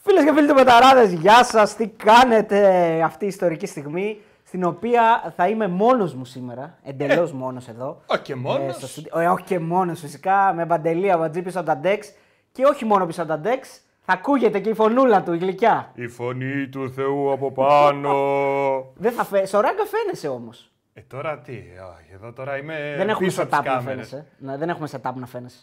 Φίλες 0.00 0.24
και 0.24 0.32
φίλοι 0.32 0.48
του 0.48 0.54
Betarades, 0.54 1.12
γεια 1.12 1.44
σας. 1.44 1.76
Τι 1.76 1.88
κάνετε 1.88 2.58
αυτή 3.02 3.24
η 3.24 3.28
ιστορική 3.28 3.66
στιγμή, 3.66 4.20
στην 4.44 4.64
οποία 4.64 5.32
θα 5.36 5.48
είμαι 5.48 5.68
μόνος 5.68 6.14
μου 6.14 6.24
σήμερα. 6.24 6.78
Εντελώς 6.82 7.32
μόνος 7.32 7.68
εδώ. 7.68 8.02
Όχι 8.06 8.22
και 8.22 8.34
μόνο. 8.34 8.64
Ε, 8.64 8.72
στο 8.72 8.86
στούντιο. 8.86 9.18
ε, 9.20 9.26
όχι 9.28 9.44
και 9.44 9.58
μόνος 9.58 10.00
φυσικά, 10.00 10.52
με 10.54 10.64
Παντελή 10.64 11.18
Αβατζή 11.18 11.42
πίσω 11.42 11.58
από 11.58 11.68
τα 11.68 11.76
ντεξ. 11.76 12.12
Και 12.52 12.64
όχι 12.64 12.84
μόνο 12.84 13.06
πίσω 13.06 13.20
από 13.22 13.30
τα 13.30 13.38
ντεξ, 13.38 13.80
θα 14.04 14.12
ακούγεται 14.12 14.58
και 14.58 14.68
η 14.68 14.74
φωνούλα 14.74 15.22
του, 15.22 15.32
η 15.32 15.38
γλυκιά. 15.38 15.90
Η 15.94 16.06
φωνή 16.08 16.68
του 16.68 16.90
Θεού 16.90 17.32
από 17.32 17.52
πάνω. 17.52 18.12
Δεν 19.04 19.12
θα 19.12 19.24
φε... 19.24 19.46
Σοράγκα 19.46 19.84
φαίνεσαι 19.84 20.28
όμως. 20.28 20.70
ε, 20.94 21.00
τώρα 21.00 21.38
τι, 21.38 21.52
όχι, 21.52 22.10
εδώ 22.14 22.32
τώρα 22.32 22.56
είμαι 22.58 22.94
δεν 22.96 23.08
έχουμε 23.08 23.26
πίσω 23.26 23.42
από 23.42 23.56
setup 23.56 23.60
τις 23.60 23.68
να 23.68 23.74
κάμερες. 23.74 24.08
φαίνεσαι. 24.08 24.26
Ναι, 24.38 24.56
δεν 24.56 24.68
έχουμε 24.68 24.88
setup 24.92 25.12
να 25.14 25.26
φαίνεσαι. 25.26 25.58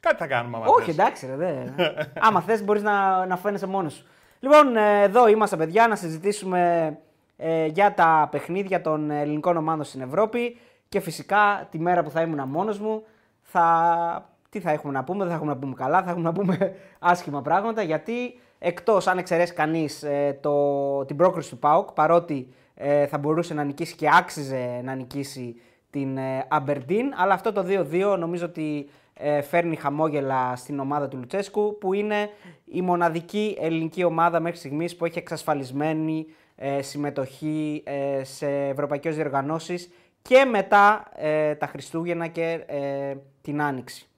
Κάτι 0.00 0.16
θα 0.16 0.26
κάνουμε 0.26 0.56
άμα 0.56 0.66
Όχι, 0.66 0.84
θες. 0.84 0.94
εντάξει, 0.94 1.26
ρε, 1.26 1.36
δε. 1.36 1.52
Άμα 2.26 2.40
θες, 2.40 2.64
μπορείς 2.64 2.82
να, 2.82 3.26
να 3.26 3.36
φαίνεσαι 3.36 3.66
μόνος 3.66 3.92
σου. 3.92 4.06
Λοιπόν, 4.40 4.76
ε, 4.76 5.02
εδώ 5.02 5.28
είμαστε, 5.28 5.56
παιδιά, 5.56 5.88
να 5.88 5.96
συζητήσουμε 5.96 6.92
ε, 7.36 7.66
για 7.66 7.94
τα 7.94 8.28
παιχνίδια 8.30 8.80
των 8.80 9.10
ελληνικών 9.10 9.56
ομάδων 9.56 9.84
στην 9.84 10.00
Ευρώπη 10.00 10.58
και 10.88 11.00
φυσικά 11.00 11.68
τη 11.70 11.78
μέρα 11.78 12.02
που 12.02 12.10
θα 12.10 12.20
ήμουν 12.20 12.48
μόνος 12.48 12.78
μου. 12.78 13.02
Θα... 13.42 14.30
Τι 14.50 14.60
θα 14.60 14.70
έχουμε 14.70 14.92
να 14.92 15.04
πούμε, 15.04 15.18
δεν 15.18 15.28
θα 15.28 15.34
έχουμε 15.34 15.52
να 15.52 15.58
πούμε 15.58 15.74
καλά, 15.74 16.02
θα 16.02 16.10
έχουμε 16.10 16.24
να 16.24 16.32
πούμε 16.32 16.74
άσχημα 16.98 17.42
πράγματα 17.42 17.82
γιατί 17.82 18.40
εκτός 18.58 19.06
αν 19.06 19.18
εξαιρέσει 19.18 19.52
κανείς 19.52 20.04
το... 20.40 21.04
την 21.04 21.16
πρόκριση 21.16 21.50
του 21.50 21.58
ΠΑΟΚ, 21.58 21.92
παρότι 21.92 22.48
ε, 22.80 23.06
θα 23.06 23.18
μπορούσε 23.18 23.54
να 23.54 23.64
νικήσει 23.64 23.94
και 23.94 24.08
άξιζε 24.18 24.80
να 24.84 24.94
νικήσει 24.94 25.60
την 25.90 26.16
ε, 26.16 26.46
Aberdeen, 26.50 27.04
αλλά 27.16 27.34
αυτό 27.34 27.52
το 27.52 27.64
2-2 27.68 28.16
νομίζω 28.18 28.44
ότι 28.44 28.88
ε, 29.07 29.07
φέρνει 29.42 29.76
χαμόγελα 29.76 30.56
στην 30.56 30.78
ομάδα 30.78 31.08
του 31.08 31.16
Λουτσέσκου, 31.16 31.78
που 31.78 31.92
είναι 31.92 32.30
η 32.64 32.82
μοναδική 32.82 33.56
ελληνική 33.60 34.04
ομάδα 34.04 34.40
μέχρι 34.40 34.58
στιγμής 34.58 34.96
που 34.96 35.04
έχει 35.04 35.18
εξασφαλισμένη 35.18 36.26
ε, 36.56 36.82
συμμετοχή 36.82 37.82
ε, 37.86 38.24
σε 38.24 38.46
ευρωπαϊκές 38.48 39.14
διοργανώσεις 39.14 39.90
και 40.22 40.44
μετά 40.44 41.04
ε, 41.16 41.54
τα 41.54 41.66
Χριστούγεννα 41.66 42.26
και 42.26 42.64
ε, 42.66 43.14
την 43.40 43.62
Άνοιξη. 43.62 44.08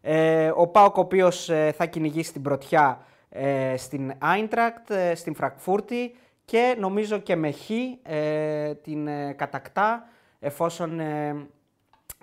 Ε, 0.00 0.52
ο 0.54 0.66
Πάοκ 0.66 0.96
ο 0.96 1.00
οποίος 1.00 1.48
ε, 1.48 1.72
θα 1.76 1.86
κυνηγήσει 1.86 2.32
την 2.32 2.42
πρωτιά 2.42 3.04
ε, 3.28 3.76
στην 3.76 4.12
Άιντρακτ, 4.18 4.90
ε, 4.90 5.14
στην 5.14 5.34
Φραγκφούρτη 5.34 6.14
και 6.44 6.76
νομίζω 6.78 7.18
και 7.18 7.36
με 7.36 7.50
Χ 7.50 7.70
ε, 8.02 8.74
την 8.74 9.06
ε, 9.06 9.32
κατακτά 9.32 10.08
εφόσον 10.40 11.00
ε, 11.00 11.46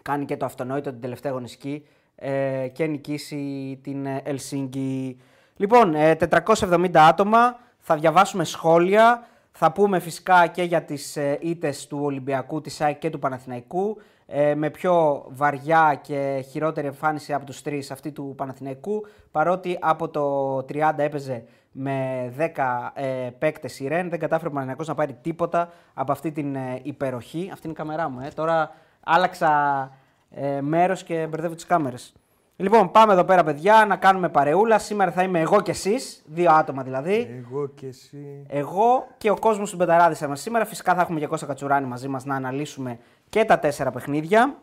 κάνει 0.02 0.25
και 0.25 0.38
το 0.38 0.45
αυτονόητο 0.45 0.89
την 0.89 1.02
τελευταία 1.02 1.31
αγωνιστική 1.31 1.85
ε, 2.16 2.67
και 2.73 2.85
νικήσει 2.85 3.80
την 3.83 4.05
ε, 4.05 4.21
Ελσίνκη. 4.23 5.19
Λοιπόν, 5.55 5.95
ε, 5.95 6.17
470 6.45 6.89
άτομα, 6.94 7.59
θα 7.80 7.95
διαβάσουμε 7.95 8.44
σχόλια, 8.44 9.27
θα 9.52 9.72
πούμε 9.72 9.99
φυσικά 9.99 10.47
και 10.47 10.63
για 10.63 10.83
τις 10.83 11.17
ε, 11.17 11.38
ήττες 11.41 11.88
του 11.88 11.99
Ολυμπιακού, 12.02 12.61
της 12.61 12.81
ΑΕΚ 12.81 12.99
και 12.99 13.09
του 13.09 13.19
Παναθηναϊκού, 13.19 13.97
ε, 14.27 14.55
με 14.55 14.69
πιο 14.69 15.25
βαριά 15.27 15.99
και 16.03 16.45
χειρότερη 16.49 16.88
εμφάνιση 16.88 17.33
από 17.33 17.45
τους 17.45 17.61
τρεις 17.61 17.91
αυτή 17.91 18.11
του 18.11 18.33
Παναθηναϊκού, 18.38 19.05
παρότι 19.31 19.77
από 19.81 20.09
το 20.09 20.55
30 20.57 20.94
έπαιζε 20.97 21.44
με 21.72 22.33
10 22.38 22.91
ε, 22.94 23.29
παίκτες 23.39 23.79
η 23.79 23.88
Ρεν, 23.88 24.09
δεν 24.09 24.19
κατάφερε 24.19 24.47
ο 24.47 24.52
Παναθηναϊκός 24.52 24.88
να 24.88 24.95
πάρει 24.95 25.13
τίποτα 25.22 25.69
από 25.94 26.11
αυτή 26.11 26.31
την 26.31 26.55
ε, 26.55 26.79
υπεροχή. 26.83 27.50
Αυτή 27.53 27.67
είναι 27.67 27.75
η 27.79 27.79
κάμερά 27.79 28.09
μου, 28.09 28.19
ε. 28.19 28.29
τώρα 28.35 28.72
άλλαξα 29.03 29.91
ε, 30.36 30.61
μέρος 30.61 31.03
και 31.03 31.28
μπερδεύω 31.30 31.55
τις 31.55 31.66
κάμερες. 31.66 32.14
Λοιπόν, 32.58 32.91
πάμε 32.91 33.14
εδώ 33.14 33.23
πέρα, 33.23 33.44
παιδιά, 33.44 33.86
να 33.88 33.95
κάνουμε 33.95 34.30
παρεούλα. 34.30 34.80
Σήμερα 34.80 35.11
θα 35.11 35.23
είμαι 35.23 35.39
εγώ 35.39 35.61
και 35.61 35.72
εσείς, 35.72 36.23
δύο 36.25 36.52
άτομα 36.52 36.83
δηλαδή. 36.83 37.44
Εγώ 37.45 37.67
και 37.67 37.88
εσύ. 37.88 38.45
Εγώ 38.47 39.08
και 39.17 39.30
ο 39.30 39.39
κόσμος 39.39 39.69
του 39.69 39.75
Μπεταράδης 39.75 40.22
μας 40.22 40.41
σήμερα. 40.41 40.66
Φυσικά 40.66 40.95
θα 40.95 41.02
έχουμε 41.02 41.19
και 41.19 41.28
Κώστα 41.28 41.45
Κατσουράνη 41.45 41.88
μαζί 41.88 42.08
μας 42.08 42.25
να 42.25 42.36
αναλύσουμε 42.36 43.00
και 43.30 43.45
τα 43.45 43.59
τέσσερα 43.59 43.91
παιχνίδια. 43.91 44.57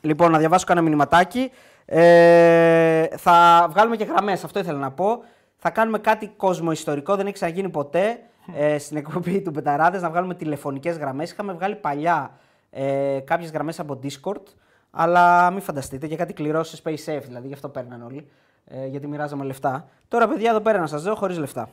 Λοιπόν, 0.00 0.30
να 0.30 0.38
διαβάσω 0.38 0.66
κανένα 0.66 0.86
μηνυματάκι. 0.86 1.50
Ε, 1.84 3.06
θα 3.16 3.66
βγάλουμε 3.70 3.96
και 3.96 4.04
γραμμές, 4.04 4.44
αυτό 4.44 4.58
ήθελα 4.58 4.78
να 4.78 4.90
πω. 4.90 5.22
Θα 5.56 5.70
κάνουμε 5.70 5.98
κάτι 5.98 6.32
κοσμοϊστορικό, 6.36 7.16
δεν 7.16 7.24
έχει 7.24 7.34
ξαναγίνει 7.34 7.68
ποτέ 7.68 8.18
ε, 8.54 8.78
στην 8.78 8.96
εκπομπή 8.96 9.40
του 9.40 9.50
Μπεταράδες, 9.50 10.02
να 10.02 10.10
βγάλουμε 10.10 10.34
τηλεφωνικές 10.34 10.96
γραμμές. 10.96 11.30
Είχαμε 11.30 11.52
βγάλει 11.52 11.74
παλιά 11.74 12.30
ε, 12.70 13.18
κάποιες 13.24 13.50
γραμμές 13.50 13.80
από 13.80 14.00
Discord, 14.02 14.42
αλλά 14.90 15.50
μην 15.50 15.60
φανταστείτε 15.60 16.06
και 16.06 16.16
κάτι 16.16 16.32
κληρώσεις 16.32 16.82
Space 16.84 17.04
Safe, 17.06 17.22
δηλαδή 17.24 17.46
γι' 17.46 17.52
αυτό 17.52 17.68
παίρναν 17.68 18.02
όλοι, 18.02 18.28
ε, 18.64 18.86
γιατί 18.86 19.06
μοιράζαμε 19.06 19.44
λεφτά. 19.44 19.88
Τώρα, 20.08 20.28
παιδιά, 20.28 20.50
εδώ 20.50 20.60
πέρα 20.60 20.78
να 20.78 20.86
σας 20.86 21.02
δω 21.02 21.14
χωρίς 21.14 21.38
λεφτά. 21.38 21.68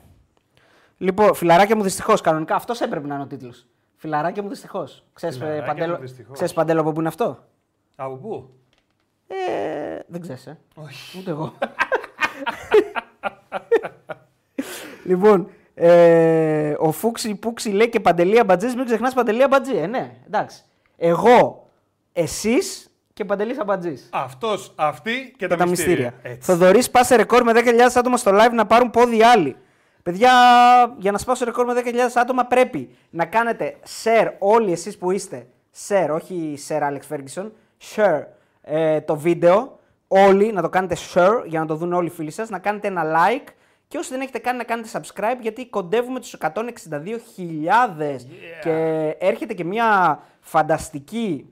Λοιπόν, 0.98 1.34
φιλαράκια 1.34 1.76
μου 1.76 1.82
δυστυχώς 1.82 2.20
κανονικά. 2.20 2.54
Αυτός 2.54 2.80
έπρεπε 2.80 3.06
να 3.06 3.14
είναι 3.14 3.22
ο 3.22 3.26
τίτλος. 3.26 3.66
Φιλαράκια 3.96 4.42
μου 4.42 4.48
δυστυχώς. 4.48 5.04
Ξέρεις 5.12 5.36
Φιλαράκια 5.36 5.62
μου 5.62 5.68
παντέλο, 5.78 5.98
δυστυχώς. 5.98 6.32
ξέρεις, 6.32 6.52
παντέλο 6.52 6.80
από 6.80 6.92
πού 6.92 6.98
είναι 6.98 7.08
αυτό; 7.08 7.38
Από 7.96 8.14
πού; 8.16 8.50
Ε, 9.26 9.98
δεν 10.06 10.20
ξέρεις, 10.20 10.46
ε. 10.46 10.58
Όχι. 10.74 11.18
Ούτε 11.18 11.30
εγώ. 11.30 11.52
λοιπόν, 15.10 15.48
ε, 15.74 16.74
ο 16.78 16.92
Φούξη 16.92 17.34
Πούξη 17.34 17.70
λέει 17.70 17.88
και 17.88 18.00
παντελία 18.00 18.44
μπατζής. 18.44 18.74
Μην 18.74 18.84
ξεχνάς 18.84 19.14
παντελία 19.14 19.48
μπατζή. 19.48 19.76
Ε, 19.76 19.86
ναι, 19.86 20.16
εντάξει. 20.26 20.62
Εγώ, 20.96 21.70
εσείς 22.12 22.90
και 23.12 23.24
παντελής 23.24 23.58
αμπατζή. 23.58 23.94
Αυτός, 24.10 24.72
αυτή 24.76 25.34
και, 25.38 25.46
Και 25.46 25.56
τα 25.56 25.66
μυστήρια. 25.66 26.14
Έτσι. 26.22 26.40
Θοδωρής, 26.52 26.90
πάσε 26.90 27.16
ρεκόρ 27.16 27.42
με 27.42 27.52
10.000 27.54 27.62
άτομα 27.94 28.16
στο 28.16 28.30
live 28.34 28.52
να 28.52 28.66
πάρουν 28.66 28.90
πόδι 28.90 29.22
άλλοι. 29.22 29.56
Παιδιά, 30.02 30.30
για 30.98 31.12
να 31.12 31.18
σπάσω 31.18 31.44
ρεκόρ 31.44 31.66
με 31.66 31.82
10.000 31.84 31.92
άτομα 32.14 32.44
πρέπει 32.44 32.90
να 33.10 33.24
κάνετε 33.24 33.76
share 34.02 34.30
όλοι 34.38 34.72
εσείς 34.72 34.98
που 34.98 35.10
είστε. 35.10 35.46
Share, 35.88 36.08
όχι 36.10 36.58
share 36.68 36.82
Alex 36.82 37.14
Ferguson. 37.14 37.50
Share 37.94 38.22
ε, 38.62 39.00
το 39.00 39.16
βίντεο. 39.16 39.78
Όλοι 40.08 40.52
να 40.52 40.62
το 40.62 40.68
κάνετε 40.68 40.96
share 41.14 41.42
για 41.46 41.60
να 41.60 41.66
το 41.66 41.74
δουν 41.74 41.92
όλοι 41.92 42.06
οι 42.06 42.10
φίλοι 42.10 42.30
σας. 42.30 42.48
Να 42.48 42.58
κάνετε 42.58 42.88
ένα 42.88 43.02
like. 43.04 43.48
Και 43.88 43.98
όσοι 43.98 44.10
δεν 44.10 44.20
έχετε 44.20 44.38
κάνει 44.38 44.58
να 44.58 44.64
κάνετε 44.64 44.88
subscribe 44.92 45.40
γιατί 45.40 45.66
κοντεύουμε 45.66 46.20
τους 46.20 46.36
162.000 46.40 46.50
και 48.62 48.70
έρχεται 49.18 49.54
και 49.54 49.64
μια 49.64 50.20
φανταστική 50.46 51.46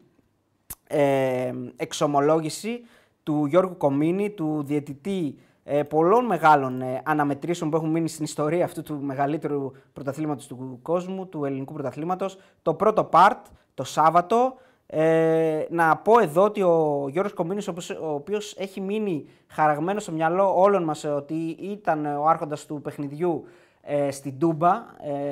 ε, 0.87 1.53
εξομολόγηση 1.77 2.81
του 3.23 3.47
Γιώργου 3.47 3.77
Κομίνη, 3.77 4.31
του 4.31 4.63
διαιτητή 4.67 5.39
ε, 5.65 5.83
πολλών 5.83 6.25
μεγάλων 6.25 6.81
ε, 6.83 7.03
αναμετρήσεων 7.05 7.71
που 7.71 7.77
έχουν 7.77 7.91
μείνει 7.91 8.09
στην 8.09 8.25
ιστορία 8.25 8.65
αυτού 8.65 8.83
του 8.83 9.01
μεγαλύτερου 9.03 9.71
πρωταθλήματος 9.93 10.47
του 10.47 10.79
κόσμου, 10.83 11.27
του 11.27 11.45
ελληνικού 11.45 11.73
πρωταθλήματος. 11.73 12.39
Το 12.63 12.75
πρώτο 12.75 13.09
part, 13.13 13.41
το 13.75 13.85
Σάββατο, 13.85 14.55
ε, 14.87 15.65
να 15.71 15.97
πω 15.97 16.19
εδώ 16.21 16.43
ότι 16.43 16.63
ο 16.63 17.07
Γιώργος 17.11 17.33
Κομίνης, 17.33 17.69
ο 17.69 17.71
οποίος- 17.71 17.91
ο 18.03 18.15
οποίος 18.15 18.57
έχει 18.59 18.81
μείνει 18.81 19.29
χαραγμένος 19.47 20.03
στο 20.03 20.13
μυαλό 20.13 20.61
όλων 20.61 20.85
μας 20.85 21.05
ε, 21.05 21.09
ότι 21.09 21.35
ήταν 21.61 22.07
ο 22.07 22.25
άρχοντας 22.27 22.67
του 22.67 22.81
παιχνιδιού 22.81 23.45
ε, 23.81 24.11
στην 24.11 24.39
Τούμπα, 24.39 24.73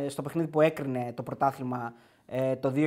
ε, 0.04 0.08
στο 0.08 0.22
παιχνίδι 0.22 0.48
που 0.48 0.60
έκρινε 0.60 1.12
το 1.14 1.22
πρωτάθλημα 1.22 1.92
ε, 2.34 2.56
το 2.56 2.72
2018, 2.76 2.86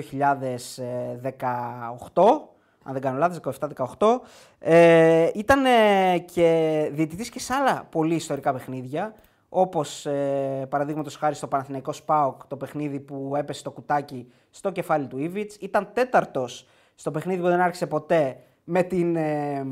αν 2.84 2.94
δεν 2.94 3.02
κάνω 3.02 3.18
λάθος, 3.18 3.58
17-18. 3.98 4.20
Ε, 4.60 5.30
ήταν 5.34 5.66
ε, 5.66 6.18
και 6.18 6.90
διαιτητής 6.94 7.30
και 7.30 7.40
σε 7.40 7.54
άλλα 7.54 7.88
πολύ 7.92 8.16
ιστορικά 8.16 8.54
παιχνίδια, 8.54 9.14
όπως 9.50 10.06
ε, 10.06 10.66
παραδείγματος 10.70 11.16
χάρη 11.16 11.36
στο 11.36 11.48
Παναθηναϊκό 11.48 11.92
ΣΠΑΟΚ, 11.92 12.46
το 12.48 12.58
παιχνίδι 12.58 13.00
που 13.00 13.34
έπεσε 13.36 13.64
το 13.64 13.72
κουτάκι 13.72 14.32
στο 14.50 14.72
κεφάλι 14.72 15.08
του 15.08 15.18
Ήβιτς. 15.18 15.56
Ήταν 15.56 15.90
τέταρτος 15.94 16.68
στο 16.96 17.12
παιχνίδι 17.12 17.42
που 17.42 17.48
δεν 17.48 17.62
άρχισε 17.62 17.88
ποτέ 17.88 18.38
με, 18.64 18.84
την, 18.84 19.16
ε, 19.16 19.66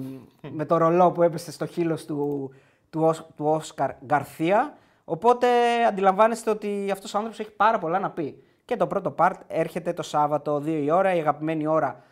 με 0.50 0.66
το 0.66 0.78
ρολό 0.78 1.12
που 1.12 1.22
έπεσε 1.24 1.52
στο 1.52 1.66
χείλος 1.66 2.06
του, 2.06 2.52
του, 2.90 3.02
Οσ- 3.02 3.26
του 3.36 3.46
Όσκαρ 3.46 3.92
Γκαρθία. 4.06 4.78
Οπότε 5.06 5.48
αντιλαμβάνεστε 5.88 6.50
ότι 6.50 6.90
αυτός 6.92 7.14
ο 7.14 7.18
άνθρωπος 7.18 7.40
έχει 7.40 7.52
πάρα 7.52 7.78
πολλά 7.80 8.00
να 8.00 8.10
πει. 8.12 8.44
Και 8.66 8.76
το 8.78 8.88
πρώτο 8.88 9.16
part 9.18 9.36
έρχεται 9.48 9.94
το 9.94 10.04
Σάββατο 10.04 10.56
2 10.56 10.66
η 10.66 10.92
ώρα, 10.92 11.14
η 11.14 11.20
αγαπημένη 11.20 11.68
ώρα 11.68 12.04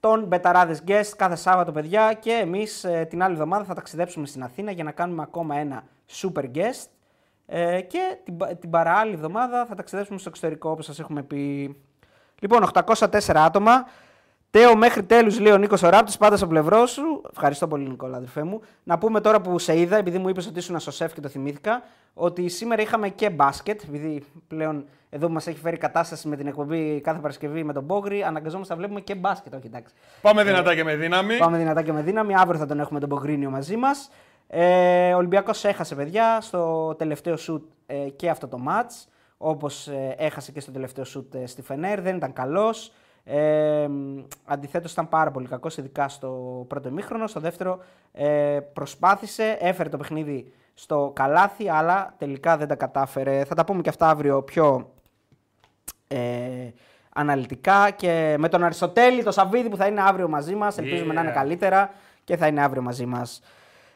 των 0.00 0.24
Μπεταράδες 0.24 0.82
Guest 0.86 1.12
κάθε 1.16 1.36
Σάββατο, 1.36 1.72
παιδιά. 1.72 2.12
Και 2.12 2.30
εμείς 2.32 2.86
την 3.08 3.22
άλλη 3.22 3.32
εβδομάδα 3.32 3.64
θα 3.64 3.74
ταξιδέψουμε 3.74 4.26
στην 4.26 4.42
Αθήνα 4.42 4.70
για 4.70 4.84
να 4.84 4.92
κάνουμε 4.92 5.22
ακόμα 5.22 5.56
ένα 5.56 5.82
super 6.10 6.44
guest. 6.54 6.88
Ε, 7.46 7.80
και 7.80 8.18
την, 8.24 8.36
πα- 8.36 8.46
την 8.56 8.70
παράλληλη 8.70 9.14
εβδομάδα 9.14 9.66
θα 9.66 9.74
ταξιδέψουμε 9.74 10.18
στο 10.18 10.28
εξωτερικό, 10.28 10.70
όπως 10.70 10.84
σας 10.84 10.98
έχουμε 10.98 11.22
πει. 11.22 11.76
Λοιπόν, 12.40 12.64
804 12.74 13.18
άτομα. 13.34 13.84
Τέο 14.58 14.76
μέχρι 14.76 15.02
τέλους, 15.02 15.40
λέει 15.40 15.52
ο 15.52 15.56
Νίκος 15.56 15.82
Οράπτη, 15.82 16.14
πάντα 16.18 16.36
στο 16.36 16.46
πλευρό 16.46 16.86
σου. 16.86 17.22
Ευχαριστώ 17.30 17.66
πολύ, 17.68 17.88
Νικόλα, 17.88 18.16
αδερφέ 18.16 18.42
μου. 18.42 18.60
Να 18.84 18.98
πούμε 18.98 19.20
τώρα 19.20 19.40
που 19.40 19.58
σε 19.58 19.78
είδα, 19.80 19.96
επειδή 19.96 20.18
μου 20.18 20.28
είπες 20.28 20.46
ότι 20.46 20.58
ήσουν 20.58 20.78
στο 20.80 20.90
σεφ 20.90 21.12
και 21.12 21.20
το 21.20 21.28
θυμήθηκα, 21.28 21.82
ότι 22.14 22.48
σήμερα 22.48 22.82
είχαμε 22.82 23.08
και 23.08 23.30
μπάσκετ. 23.30 23.80
Επειδή 23.82 24.22
πλέον 24.48 24.84
εδώ 25.10 25.26
που 25.26 25.32
μας 25.32 25.46
έχει 25.46 25.58
φέρει 25.58 25.76
κατάσταση 25.76 26.28
με 26.28 26.36
την 26.36 26.46
εκπομπή 26.46 27.00
κάθε 27.00 27.18
Παρασκευή 27.18 27.64
με 27.64 27.72
τον 27.72 27.82
Μπόγρι, 27.82 28.22
αναγκαζόμαστε 28.22 28.72
να 28.72 28.78
βλέπουμε 28.78 29.00
και 29.00 29.14
μπάσκετ. 29.14 29.54
Όχι, 29.54 29.66
εντάξει. 29.66 29.94
Πάμε 30.20 30.44
δυνατά 30.44 30.74
και 30.74 30.84
με 30.84 30.96
δύναμη. 30.96 31.36
Πάμε 31.36 31.58
δυνατά 31.58 31.82
και 31.82 31.92
με 31.92 32.02
δύναμη. 32.02 32.34
Αύριο 32.34 32.58
θα 32.58 32.66
τον 32.66 32.80
έχουμε 32.80 33.00
τον 33.00 33.08
Μπογρίνιο 33.08 33.50
μαζί 33.50 33.76
μας. 33.76 34.10
Ε, 34.46 35.12
ο 35.12 35.16
Ολυμπιακός 35.16 35.64
έχασε, 35.64 35.94
παιδιά, 35.94 36.40
στο 36.40 36.94
τελευταίο 36.98 37.36
σουτ 37.36 37.70
ε, 37.86 37.94
και 37.94 38.30
αυτό 38.30 38.48
το 38.48 38.58
match. 38.68 39.08
Όπως 39.36 39.88
ε, 39.88 40.14
έχασε 40.18 40.52
και 40.52 40.60
στο 40.60 40.70
τελευταίο 40.70 41.04
σουτ 41.04 41.34
ε, 41.34 41.46
στη 41.46 41.62
Φενέρ. 41.62 42.00
Δεν 42.00 42.16
ήταν 42.16 42.32
καλός. 42.32 42.92
Ε, 43.30 43.88
Αντιθέτως, 44.44 44.92
ήταν 44.92 45.08
πάρα 45.08 45.30
πολύ 45.30 45.46
κακός, 45.46 45.76
ειδικά 45.76 46.08
στο 46.08 46.64
πρώτο 46.68 46.88
ημίχρονο. 46.88 47.26
Στο 47.26 47.40
δεύτερο, 47.40 47.78
ε, 48.12 48.58
προσπάθησε, 48.72 49.56
έφερε 49.60 49.88
το 49.88 49.96
παιχνίδι 49.96 50.52
στο 50.74 51.12
καλάθι, 51.14 51.68
αλλά 51.68 52.14
τελικά 52.18 52.56
δεν 52.56 52.68
τα 52.68 52.74
κατάφερε. 52.74 53.44
Θα 53.44 53.54
τα 53.54 53.64
πούμε 53.64 53.82
και 53.82 53.88
αυτά 53.88 54.08
αύριο 54.08 54.42
πιο 54.42 54.90
ε, 56.08 56.18
αναλυτικά 57.14 57.90
και 57.90 58.34
με 58.38 58.48
τον 58.48 58.64
Αριστοτέλη, 58.64 59.22
τον 59.22 59.32
Σαββίδη 59.32 59.68
που 59.68 59.76
θα 59.76 59.86
είναι 59.86 60.00
αύριο 60.00 60.28
μαζί 60.28 60.54
μας. 60.54 60.78
Ελπίζουμε 60.78 61.14
να 61.14 61.20
είναι 61.20 61.30
Yeah. 61.30 61.34
καλύτερα 61.34 61.90
και 62.24 62.36
θα 62.36 62.46
είναι 62.46 62.62
αύριο 62.62 62.82
μαζί 62.82 63.06
μας. 63.06 63.42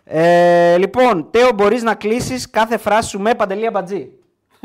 Ε, 0.05 0.78
λοιπόν, 0.78 1.31
Τέο, 1.31 1.52
μπορείς 1.55 1.82
να 1.82 1.94
κλείσεις 1.94 2.50
κάθε 2.50 2.76
φράση 2.76 3.08
σου 3.08 3.20
με 3.20 3.35
παντελή 3.35 3.67
αμπατζή. 3.67 4.12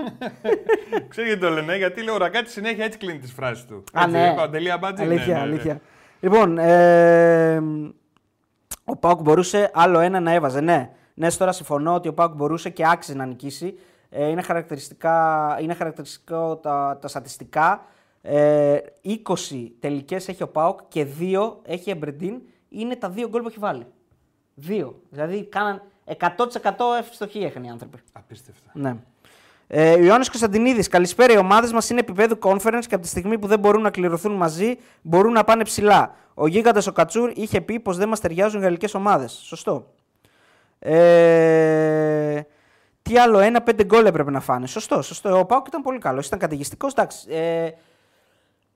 Ξέρει 1.08 1.28
γιατί 1.28 1.42
το 1.42 1.50
λένε, 1.50 1.78
γιατί 1.78 2.02
λέει 2.02 2.16
ο 2.16 2.18
Ρακάτη 2.18 2.50
συνέχεια 2.50 2.86
έτσι 2.86 2.98
κλείνει 2.98 3.20
τις 3.20 3.32
φράσεις 3.32 3.66
του. 3.66 3.84
Α, 3.94 4.02
έτσι, 4.04 4.18
ναι. 4.18 4.34
Παντελή 4.36 4.72
Αμπάτζη, 4.72 5.06
ναι, 5.06 5.14
Αλήθεια, 5.14 5.34
ναι, 5.34 5.40
ναι. 5.40 5.48
αλήθεια. 5.50 5.82
Λοιπόν, 6.20 6.58
ε, 6.58 7.62
ο 8.86 8.96
Πάουκ 8.96 9.22
μπορούσε 9.22 9.72
άλλο 9.74 10.00
ένα 10.00 10.20
να 10.20 10.32
έβαζε. 10.32 10.62
Ναι, 10.62 10.90
ναι, 11.14 11.32
τώρα 11.32 11.52
συμφωνώ 11.52 11.94
ότι 11.94 12.08
ο 12.08 12.14
Πάουκ 12.14 12.36
μπορούσε 12.36 12.70
και 12.70 12.84
άξιζε 12.88 13.18
να 13.18 13.26
νικήσει. 13.26 13.80
Ε, 14.10 14.28
είναι, 14.28 14.42
χαρακτηριστικά, 14.42 15.58
είναι 15.62 15.74
χαρακτηριστικό 15.74 16.56
τα, 16.56 16.98
τα 17.02 17.08
στατιστικά. 17.08 17.86
Ε, 18.22 18.78
20 19.04 19.12
τελικές 19.80 20.28
έχει 20.28 20.44
ο 20.44 20.48
Πάουκ 20.48 20.80
και 20.88 21.08
2 21.20 21.54
έχει 21.64 21.90
η 21.90 21.92
Εμπρεντίν. 21.92 22.42
Είναι 22.70 22.96
τα 22.96 23.10
δύο 23.10 23.30
γκολ 23.30 23.42
που 23.42 23.48
έχει 23.48 23.60
βάλει. 23.60 23.86
Δύο. 24.54 25.02
Δηλαδή 25.10 25.46
κάναν 25.46 25.82
100% 26.06 26.18
ευστοχή 27.00 27.40
έχουν 27.40 27.64
οι 27.64 27.70
άνθρωποι. 27.70 27.98
Απίστευτα. 28.12 28.72
Ναι. 28.74 28.96
Ε, 29.68 29.94
ο 29.94 30.04
Ιωάννης 30.04 30.30
Κωνσταντινίδης, 30.30 30.88
καλησπέρα. 30.88 31.34
Οι 31.34 31.38
ομάδες 31.38 31.72
μας 31.72 31.90
είναι 31.90 32.00
επίπεδου 32.00 32.38
conference 32.42 32.84
και 32.88 32.96
από 32.96 33.00
τη 33.04 33.08
στιγμή 33.08 33.38
που 33.38 33.48
δεν 33.48 33.60
μπορούν 33.60 33.81
να 33.81 33.90
κληρωθούν 33.90 34.31
μαζί, 34.31 34.78
μπορούν 35.02 35.31
να 35.31 35.44
πάνε 35.44 35.64
ψηλά. 35.64 36.16
Ο 36.34 36.48
γίγαντας 36.48 36.88
ο 36.88 36.92
Κατσούρ 36.92 37.31
είχε 37.36 37.62
πει 37.62 37.80
πως 37.80 37.98
δεν 37.98 38.10
μας 38.10 38.19
ταιριάζουν 38.19 38.60
οι 38.60 38.64
γαλλικές 38.64 38.94
ομάδες. 38.94 39.42
Σωστό. 39.44 39.94
Ε, 40.80 42.42
τι 43.02 43.18
άλλο, 43.18 43.40
ένα 43.40 43.62
πέντε 43.62 43.84
γκολ 43.84 44.06
έπρεπε 44.06 44.31
να 44.31 44.40
φάνε. 44.40 44.68
Σωστό, 44.68 45.02
σωστό. 45.02 45.40
Ο 45.40 45.46
Πάουκ 45.46 45.68
ήταν 45.68 45.81
πολύ 45.81 45.98
καλό. 45.98 46.22
Ήταν 46.25 46.40
καταιγιστικός. 46.40 46.92
Εντάξει. 46.92 47.28
Ε, 47.30 47.70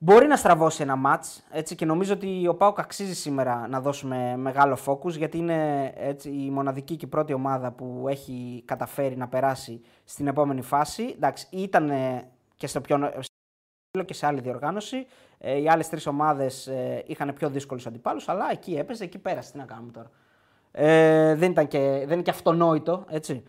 μπορεί 0.03 0.27
να 0.27 0.36
στραβώσει 0.36 0.81
ένα 0.81 0.95
μάτ 0.95 1.25
έτσι, 1.51 1.75
και 1.75 1.86
νομίζω 1.86 2.13
ότι 2.13 2.48
ο 2.48 2.56
Πάουκ 2.56 2.80
αξίζει 2.80 3.15
σήμερα 3.15 3.68
να 3.68 3.81
δώσουμε 3.81 4.38
μεγάλο 4.38 4.77
focus 4.86 5.09
γιατί 5.09 5.38
είναι 5.38 5.92
έτσι, 5.95 6.30
η 6.30 6.50
μοναδική 6.50 6.95
και 6.95 7.06
η 7.06 7.07
πρώτη 7.07 7.33
ομάδα 7.33 7.71
που 7.71 8.06
έχει 8.07 8.63
καταφέρει 8.65 9.18
να 9.18 9.27
περάσει 9.27 9.81
στην 10.03 10.27
επόμενη 10.27 10.62
φάση. 10.62 11.13
Εντάξει, 11.15 11.48
ήταν 11.50 11.89
ε, 11.89 12.30
και 12.56 12.68
στο 12.68 12.81
πιο 12.81 12.98
νο- 12.98 13.12
και 14.06 14.13
σε 14.13 14.25
άλλη 14.25 14.39
διοργάνωση. 14.42 15.06
Ε, 15.38 15.62
οι 15.62 15.69
άλλες 15.69 15.89
τρεις 15.89 16.07
ομάδες 16.07 16.68
ε, 16.68 17.03
είχαν 17.07 17.33
πιο 17.33 17.50
δύσκολους 17.50 17.86
αντιπάλους, 17.86 18.30
αλλά 18.30 18.51
εκεί 18.51 18.74
έπαιζε, 18.75 19.03
εκεί 19.03 19.18
πέρασε. 19.18 19.51
Τι 19.51 19.57
να 19.57 19.65
κάνουμε 19.65 19.92
τώρα. 19.92 20.09
Ε, 20.71 21.36
δεν, 21.36 21.51
ήταν 21.51 21.68
και, 21.68 21.80
δεν 21.80 22.12
είναι 22.12 22.21
και 22.21 22.30
αυτονόητο, 22.30 23.06
έτσι. 23.09 23.44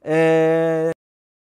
Ε, 0.00 0.90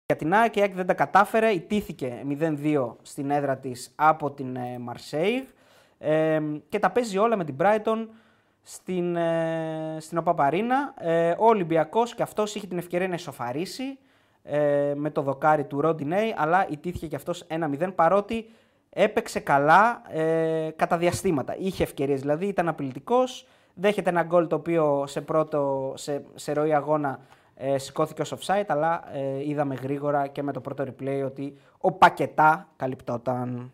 για 0.09 0.17
την 0.17 0.33
ΑΕΚ, 0.33 0.56
η 0.56 0.61
ΑΕΚ 0.61 0.73
δεν 0.73 0.85
τα 0.85 0.94
κατάφερε, 0.94 1.50
ιτήθηκε 1.50 2.25
0-2 2.39 2.95
στην 3.01 3.29
έδρα 3.31 3.57
της 3.57 3.91
από 3.95 4.31
την 4.31 4.56
ε, 4.56 4.81
Marseille 4.89 5.45
ε, 5.97 6.39
και 6.69 6.79
τα 6.79 6.89
παίζει 6.89 7.17
όλα 7.17 7.35
με 7.35 7.44
την 7.44 7.56
Brighton 7.59 8.07
στην, 8.61 9.15
ε, 9.15 9.97
στην 10.00 10.17
Οπαπαρίνα. 10.17 10.94
Ε, 10.97 11.29
ο 11.29 11.45
Ολυμπιακός 11.45 12.15
και 12.15 12.21
αυτός 12.21 12.56
είχε 12.56 12.67
την 12.67 12.77
ευκαιρία 12.77 13.07
να 13.07 13.13
ισοφαρίσει 13.13 13.97
ε, 14.44 14.94
με 14.95 15.09
το 15.09 15.21
δοκάρι 15.21 15.63
του 15.63 15.81
Ροντινέη, 15.81 16.35
αλλά 16.38 16.67
ιτήθηκε 16.69 17.07
και 17.07 17.15
αυτός 17.15 17.45
1-0 17.50 17.91
παρότι 17.95 18.50
έπαιξε 18.89 19.39
καλά 19.39 20.01
ε, 20.09 20.69
κατά 20.75 20.97
διαστήματα. 20.97 21.56
Είχε 21.57 21.83
ευκαιρίες 21.83 22.21
δηλαδή, 22.21 22.45
ήταν 22.45 22.67
απειλητικός, 22.67 23.47
δέχεται 23.73 24.09
ένα 24.09 24.23
γκολ 24.23 24.47
το 24.47 24.56
οποίο 24.56 25.03
σε, 25.07 25.21
πρώτο, 25.21 25.94
σε, 25.95 26.23
σε 26.35 26.53
ροή 26.53 26.73
αγώνα 26.73 27.19
ε, 27.61 27.77
σηκώθηκε 27.77 28.21
ως 28.21 28.33
offside, 28.38 28.65
αλλά 28.67 29.03
ε, 29.13 29.50
είδαμε 29.50 29.75
γρήγορα 29.75 30.27
και 30.27 30.44
με 30.44 30.51
το 30.51 30.61
πρώτο 30.61 30.83
replay 30.83 31.21
ότι 31.25 31.57
ο 31.77 31.91
Πακετά 31.91 32.67
καλυπτόταν. 32.75 33.71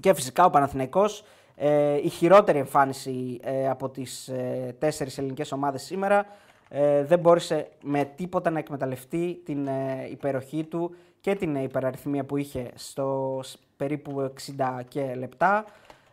Και 0.00 0.14
φυσικά 0.14 0.44
ο 0.44 0.50
Παναθηναϊκός, 0.50 1.24
ε, 1.54 1.94
η 1.96 2.08
χειρότερη 2.08 2.58
εμφάνιση 2.58 3.40
ε, 3.42 3.68
από 3.68 3.88
τις 3.88 4.28
ε, 4.28 4.76
τέσσερις 4.78 5.18
ελληνικές 5.18 5.52
ομάδες 5.52 5.82
σήμερα, 5.82 6.26
ε, 6.68 7.04
δεν 7.04 7.18
μπόρεσε 7.18 7.68
με 7.82 8.04
τίποτα 8.04 8.50
να 8.50 8.58
εκμεταλλευτεί 8.58 9.40
την 9.44 9.66
ε, 9.66 10.06
υπεροχή 10.10 10.64
του 10.64 10.94
και 11.20 11.34
την 11.34 11.56
ε, 11.56 11.62
υπεραριθμία 11.62 12.24
που 12.24 12.36
είχε 12.36 12.70
στο 12.74 13.40
σ- 13.42 13.58
περίπου 13.76 14.32
60 14.58 14.80
και 14.88 15.14
λεπτά 15.14 15.64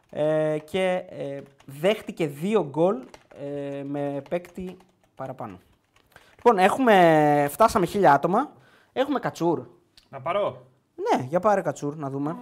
ε, 0.10 0.58
και 0.64 1.04
ε, 1.10 1.42
δέχτηκε 1.66 2.28
δύο 2.28 2.68
γκολ 2.70 2.96
ε, 3.40 3.84
με 3.84 4.22
παίκτη 4.30 4.78
παραπάνω. 5.16 5.60
Λοιπόν, 6.48 6.64
έχουμε, 6.64 7.48
φτάσαμε 7.50 7.86
χίλια 7.86 8.14
άτομα. 8.14 8.52
Έχουμε 8.94 9.20
κατσούρ. 9.20 9.62
Να 10.10 10.22
πάρω; 10.22 10.66
Ναι, 10.96 11.24
για 11.24 11.40
πάρε 11.40 11.62
κατσούρ 11.62 11.96
να 11.96 12.10
δούμε. 12.10 12.30
Ω, 12.30 12.36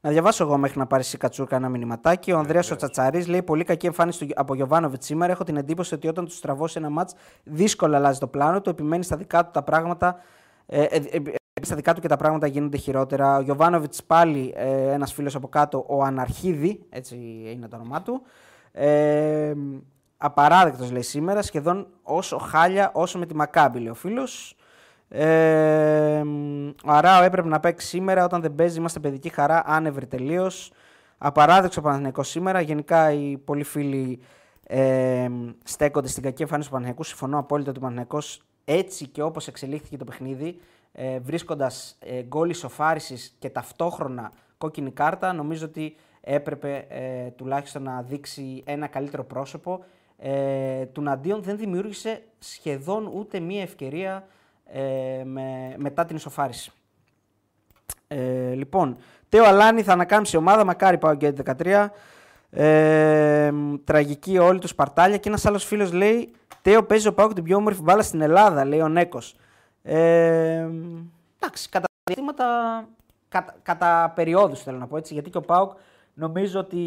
Να 0.00 0.10
διαβάσω 0.10 0.44
εγώ 0.44 0.56
μέχρι 0.56 0.78
να 0.78 0.86
πάρεις 0.86 1.12
η 1.12 1.16
Κατσούρ 1.16 1.46
κανένα 1.46 1.68
μηνυματάκι. 1.70 2.32
Ο 2.32 2.38
Ανδρέας 2.38 2.70
ο 2.70 2.76
Τσατσαρής 2.76 3.26
λέει: 3.26 3.42
Πολύ 3.42 3.64
κακή 3.64 3.86
εμφάνιση 3.86 4.26
του, 4.26 4.32
από 4.36 4.54
Γιωβάνοβιτς 4.54 5.06
σήμερα. 5.06 5.32
Έχω 5.32 5.44
την 5.44 5.56
εντύπωση 5.56 5.94
ότι 5.94 6.08
όταν 6.08 6.24
του 6.24 6.32
στραβώσει 6.32 6.78
ένα 6.78 6.90
μάτς, 6.90 7.14
δύσκολα 7.44 7.96
αλλάζει 7.96 8.18
το 8.18 8.26
πλάνο 8.26 8.60
του. 8.60 8.70
Επιμένει 8.70 9.04
στα 9.04 9.16
δικά 9.16 9.44
του 9.44 9.50
τα 9.52 9.62
πράγματα. 9.62 10.16
Ε, 10.66 10.82
ε, 10.82 10.96
ε, 10.96 11.16
ε, 11.16 11.64
στα 11.64 11.76
δικά 11.76 11.94
του 11.94 12.00
και 12.00 12.08
τα 12.08 12.16
πράγματα 12.16 12.46
γίνονται 12.46 12.76
χειρότερα. 12.76 13.36
Ο 13.36 13.40
Γιωβάνοβιτς 13.40 14.04
πάλι 14.04 14.52
ε, 14.56 14.92
ένας 14.92 15.12
φίλος 15.12 15.34
από 15.34 15.48
κάτω, 15.48 15.84
ο 15.88 16.02
Αναρχίδη, 16.02 16.86
έτσι 16.90 17.16
είναι 17.54 17.68
το 17.68 17.76
όνομά 17.76 18.02
του. 18.02 18.22
Ε, 18.72 19.54
Απαράδεκτος 20.20 20.90
λέει 20.90 21.02
σήμερα, 21.02 21.42
σχεδόν 21.42 21.86
όσο 22.02 22.38
χάλια 22.38 22.90
όσο 22.94 23.18
με 23.18 23.26
τη 23.26 23.34
Μακάμπη, 23.34 23.78
λέει 23.78 23.88
ο 23.88 23.94
φίλος. 23.94 24.56
Ε, 25.08 26.22
ο 26.84 26.90
Αράο 26.90 27.22
έπρεπε 27.22 27.48
να 27.48 27.60
παίξει 27.60 27.86
σήμερα. 27.86 28.24
Όταν 28.24 28.40
δεν 28.40 28.54
παίζει, 28.54 28.78
είμαστε 28.78 29.00
παιδική 29.00 29.28
χαρά. 29.28 29.62
Άνευρη 29.66 30.06
τελείως. 30.06 30.72
Απαράδεκτος 31.18 31.76
ο 31.76 31.80
Παναθηναϊκός 31.80 32.28
σήμερα. 32.28 32.60
Γενικά 32.60 33.12
οι 33.12 33.38
πολλοί 33.38 33.64
φίλοι 33.64 34.20
ε, 34.66 35.28
στέκονται 35.64 36.08
στην 36.08 36.22
κακή 36.22 36.42
εμφάνιση 36.42 36.68
του 36.68 36.74
Παναθηναϊκού. 36.74 37.04
Συμφωνώ 37.08 37.38
απόλυτα 37.38 37.70
ότι 37.70 37.78
ο 37.78 37.82
Παναθηναϊκός 37.82 38.42
έτσι 38.64 39.06
και 39.06 39.22
όπως 39.22 39.48
εξελίχθηκε 39.48 39.96
το 39.96 40.04
παιχνίδι, 40.04 40.60
ε, 40.92 41.18
βρίσκοντας 41.18 41.96
ε, 42.00 42.22
γκολ 42.22 42.50
ισοφάρισης 42.50 43.36
και 43.38 43.50
ταυτόχρονα 43.50 44.32
κόκκινη 44.58 44.90
κάρτα, 44.90 45.32
νομίζω 45.32 45.66
ότι 45.66 45.96
έπρεπε 46.20 46.86
ε, 46.88 47.30
τουλάχιστον 47.30 47.82
να 47.82 48.02
δείξει 48.02 48.62
ένα 48.66 48.86
καλύτερο 48.86 49.24
πρόσωπο. 49.24 49.84
Ε, 50.18 50.86
του 50.86 51.02
Ναντίον 51.02 51.42
δεν 51.42 51.56
δημιούργησε 51.56 52.22
σχεδόν 52.38 53.10
ούτε 53.14 53.40
μία 53.40 53.62
ευκαιρία 53.62 54.26
ε, 54.64 55.22
με, 55.24 55.74
μετά 55.76 56.04
την 56.04 56.16
ισοφάριση. 56.16 56.72
Ε, 58.08 58.52
λοιπόν, 58.54 58.96
Τέο 59.28 59.44
Αλάνη 59.44 59.82
θα 59.82 59.92
ανακάμψει 59.92 60.36
η 60.36 60.38
ομάδα, 60.38 60.64
μακάρι 60.64 60.98
πάω 60.98 61.14
και 61.14 61.32
13. 61.58 61.88
Ε, 62.50 63.52
τραγική 63.84 64.38
όλη 64.38 64.58
του 64.58 64.68
Σπαρτάλια 64.68 65.16
και 65.16 65.28
ένας 65.28 65.46
άλλος 65.46 65.64
φίλος 65.64 65.92
λέει: 65.92 66.32
Τέο 66.62 66.82
παίζει 66.84 67.08
ο 67.08 67.14
Πάουκ 67.14 67.32
την 67.32 67.44
πιο 67.44 67.56
όμορφη 67.56 67.82
μπάλα 67.82 68.02
στην 68.02 68.20
Ελλάδα, 68.20 68.64
λέει 68.64 68.80
ο 68.80 68.88
Νέκος. 68.88 69.36
Ε, 69.82 70.68
εντάξει, 71.40 71.68
κατά 71.68 71.86
διαστήματα, 72.04 72.44
κατά, 73.28 73.54
κατά 73.62 74.12
περιόδους 74.14 74.62
θέλω 74.62 74.78
να 74.78 74.86
πω 74.86 74.96
έτσι, 74.96 75.14
γιατί 75.14 75.30
και 75.30 75.38
ο 75.38 75.40
Πάουκ 75.40 75.72
νομίζω 76.14 76.60
ότι 76.60 76.78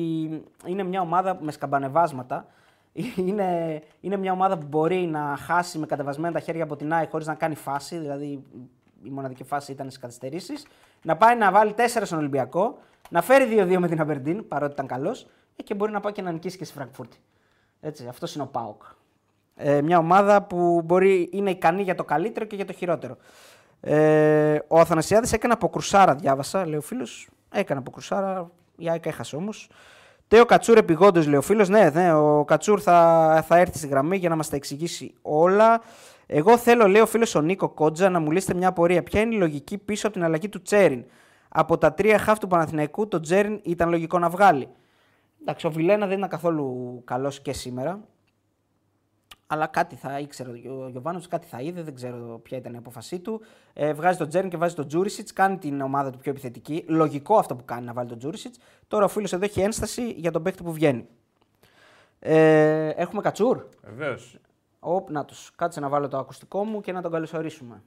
είναι 0.65 0.83
μια 0.83 1.01
ομάδα 1.01 1.37
με 1.41 1.51
σκαμπανεβάσματα. 1.51 2.45
Είναι, 3.15 3.81
είναι 3.99 4.17
μια 4.17 4.31
ομάδα 4.31 4.57
που 4.57 4.65
μπορεί 4.69 4.97
να 4.97 5.37
χάσει 5.39 5.77
με 5.77 5.85
κατεβασμένα 5.85 6.33
τα 6.33 6.39
χέρια 6.39 6.63
από 6.63 6.75
την 6.75 6.93
ΑΕΚ 6.93 7.09
χωρίς 7.09 7.27
να 7.27 7.35
κάνει 7.35 7.55
φάση, 7.55 7.97
δηλαδή 7.97 8.43
η 9.03 9.09
μοναδική 9.09 9.43
φάση 9.43 9.71
ήταν 9.71 9.85
στις 9.85 9.99
καθυστερήσεις. 10.01 10.65
Να 11.03 11.17
πάει 11.17 11.37
να 11.37 11.51
βάλει 11.51 11.73
4 11.77 12.01
στον 12.03 12.17
Ολυμπιακό, 12.17 12.77
να 13.09 13.21
φέρει 13.21 13.45
2-2 13.49 13.77
με 13.77 13.87
την 13.87 14.01
Αμπερντίν, 14.01 14.47
παρότι 14.47 14.73
ήταν 14.73 14.87
καλός, 14.87 15.27
και 15.63 15.73
μπορεί 15.73 15.91
να 15.91 15.99
πάει 15.99 16.11
και 16.11 16.21
να 16.21 16.31
νικήσει 16.31 16.57
και 16.57 16.65
στη 16.65 16.73
Φραγκφούρτη. 16.73 17.17
Έτσι, 17.81 18.07
αυτό 18.07 18.27
είναι 18.35 18.43
ο 18.43 18.47
Πάοκ. 18.47 18.81
Ε, 19.55 19.81
μια 19.81 19.97
ομάδα 19.97 20.41
που 20.41 20.81
μπορεί, 20.85 21.29
είναι 21.31 21.49
ικανή 21.49 21.81
για 21.81 21.95
το 21.95 22.03
καλύτερο 22.03 22.45
και 22.45 22.55
για 22.55 22.65
το 22.65 22.73
χειρότερο. 22.73 23.17
Ε, 23.81 24.59
ο 24.67 24.79
Αθανασιάδης 24.79 25.33
έκανε 25.33 25.53
από 25.53 25.69
κρουσάρα, 25.69 26.15
διάβασα, 26.15 26.65
λέει 26.65 26.77
ο 26.77 26.81
φίλος. 26.81 27.29
Έκανε 27.51 27.79
από 27.79 27.91
κρουσάρα, 27.91 28.51
η 28.77 28.89
ΑΕΚ 28.89 29.05
έχασε 29.05 29.35
όμως. 29.35 29.69
Τέο 30.31 30.45
Κατσούρ 30.45 30.77
επιγόντως, 30.77 31.27
λέει 31.27 31.35
ο 31.35 31.41
φίλος. 31.41 31.69
Ναι, 31.69 31.89
ναι, 31.89 32.13
ο 32.13 32.45
Κατσούρ 32.45 32.79
θα, 32.83 33.43
θα 33.47 33.57
έρθει 33.57 33.77
στη 33.77 33.87
γραμμή 33.87 34.17
για 34.17 34.29
να 34.29 34.35
μας 34.35 34.49
τα 34.49 34.55
εξηγήσει 34.55 35.13
όλα. 35.21 35.81
Εγώ 36.25 36.57
θέλω, 36.57 36.87
λέει 36.87 37.01
ο 37.01 37.05
φίλος 37.05 37.35
ο 37.35 37.41
Νίκο 37.41 37.69
Κότζα, 37.69 38.09
να 38.09 38.19
μου 38.19 38.31
λύσετε 38.31 38.53
μια 38.53 38.67
απορία. 38.67 39.03
Ποια 39.03 39.21
είναι 39.21 39.35
η 39.35 39.37
λογική 39.37 39.77
πίσω 39.77 40.07
από 40.07 40.15
την 40.15 40.25
αλλαγή 40.25 40.49
του 40.49 40.61
Τσέριν. 40.61 41.05
Από 41.49 41.77
τα 41.77 41.93
τρία 41.93 42.17
χαφ 42.17 42.39
του 42.39 42.47
Παναθηναϊκού, 42.47 43.07
το 43.07 43.19
Τσέριν 43.19 43.59
ήταν 43.63 43.89
λογικό 43.89 44.19
να 44.19 44.29
βγάλει. 44.29 44.67
Εντάξει, 45.41 45.67
ο 45.67 45.71
Βιλένα 45.71 46.07
δεν 46.07 46.17
ήταν 46.17 46.29
καθόλου 46.29 47.01
καλός 47.05 47.41
και 47.41 47.53
σήμερα. 47.53 47.99
Αλλά 49.51 49.67
κάτι 49.67 49.95
θα 49.95 50.19
ήξερε 50.19 50.49
ο 50.49 50.87
Γιωβάνος, 50.89 51.27
κάτι 51.27 51.47
θα 51.47 51.61
είδε, 51.61 51.81
δεν 51.81 51.95
ξέρω 51.95 52.39
ποια 52.43 52.57
ήταν 52.57 52.73
η 52.73 52.77
απόφασή 52.77 53.19
του. 53.19 53.41
Ε, 53.73 53.93
βγάζει 53.93 54.17
τον 54.17 54.29
Τζέρν 54.29 54.49
και 54.49 54.57
βάζει 54.57 54.75
τον 54.75 54.87
Τζούρισιτς, 54.87 55.33
κάνει 55.33 55.57
την 55.57 55.81
ομάδα 55.81 56.09
του 56.09 56.17
πιο 56.17 56.31
επιθετική. 56.31 56.85
Λογικό 56.87 57.37
αυτό 57.37 57.55
που 57.55 57.65
κάνει 57.65 57.85
να 57.85 57.93
βάλει 57.93 58.09
τον 58.09 58.17
Τζούρισιτς. 58.17 58.59
Τώρα 58.87 59.05
ο 59.05 59.07
φίλος 59.07 59.33
εδώ 59.33 59.45
έχει 59.45 59.61
ένσταση 59.61 60.09
για 60.11 60.31
τον 60.31 60.43
παίκτη 60.43 60.63
που 60.63 60.73
βγαίνει. 60.73 61.07
Ε, 62.19 62.89
έχουμε 62.89 63.21
κατσούρ. 63.21 63.65
Βεβαίως. 63.83 64.37
Οπ, 64.79 65.09
να 65.09 65.25
τους. 65.25 65.51
Κάτσε 65.55 65.79
να 65.79 65.89
βάλω 65.89 66.07
το 66.07 66.17
ακουστικό 66.17 66.63
μου 66.65 66.81
και 66.81 66.91
να 66.91 67.01
τον 67.01 67.11
καλωσορίσουμε. 67.11 67.83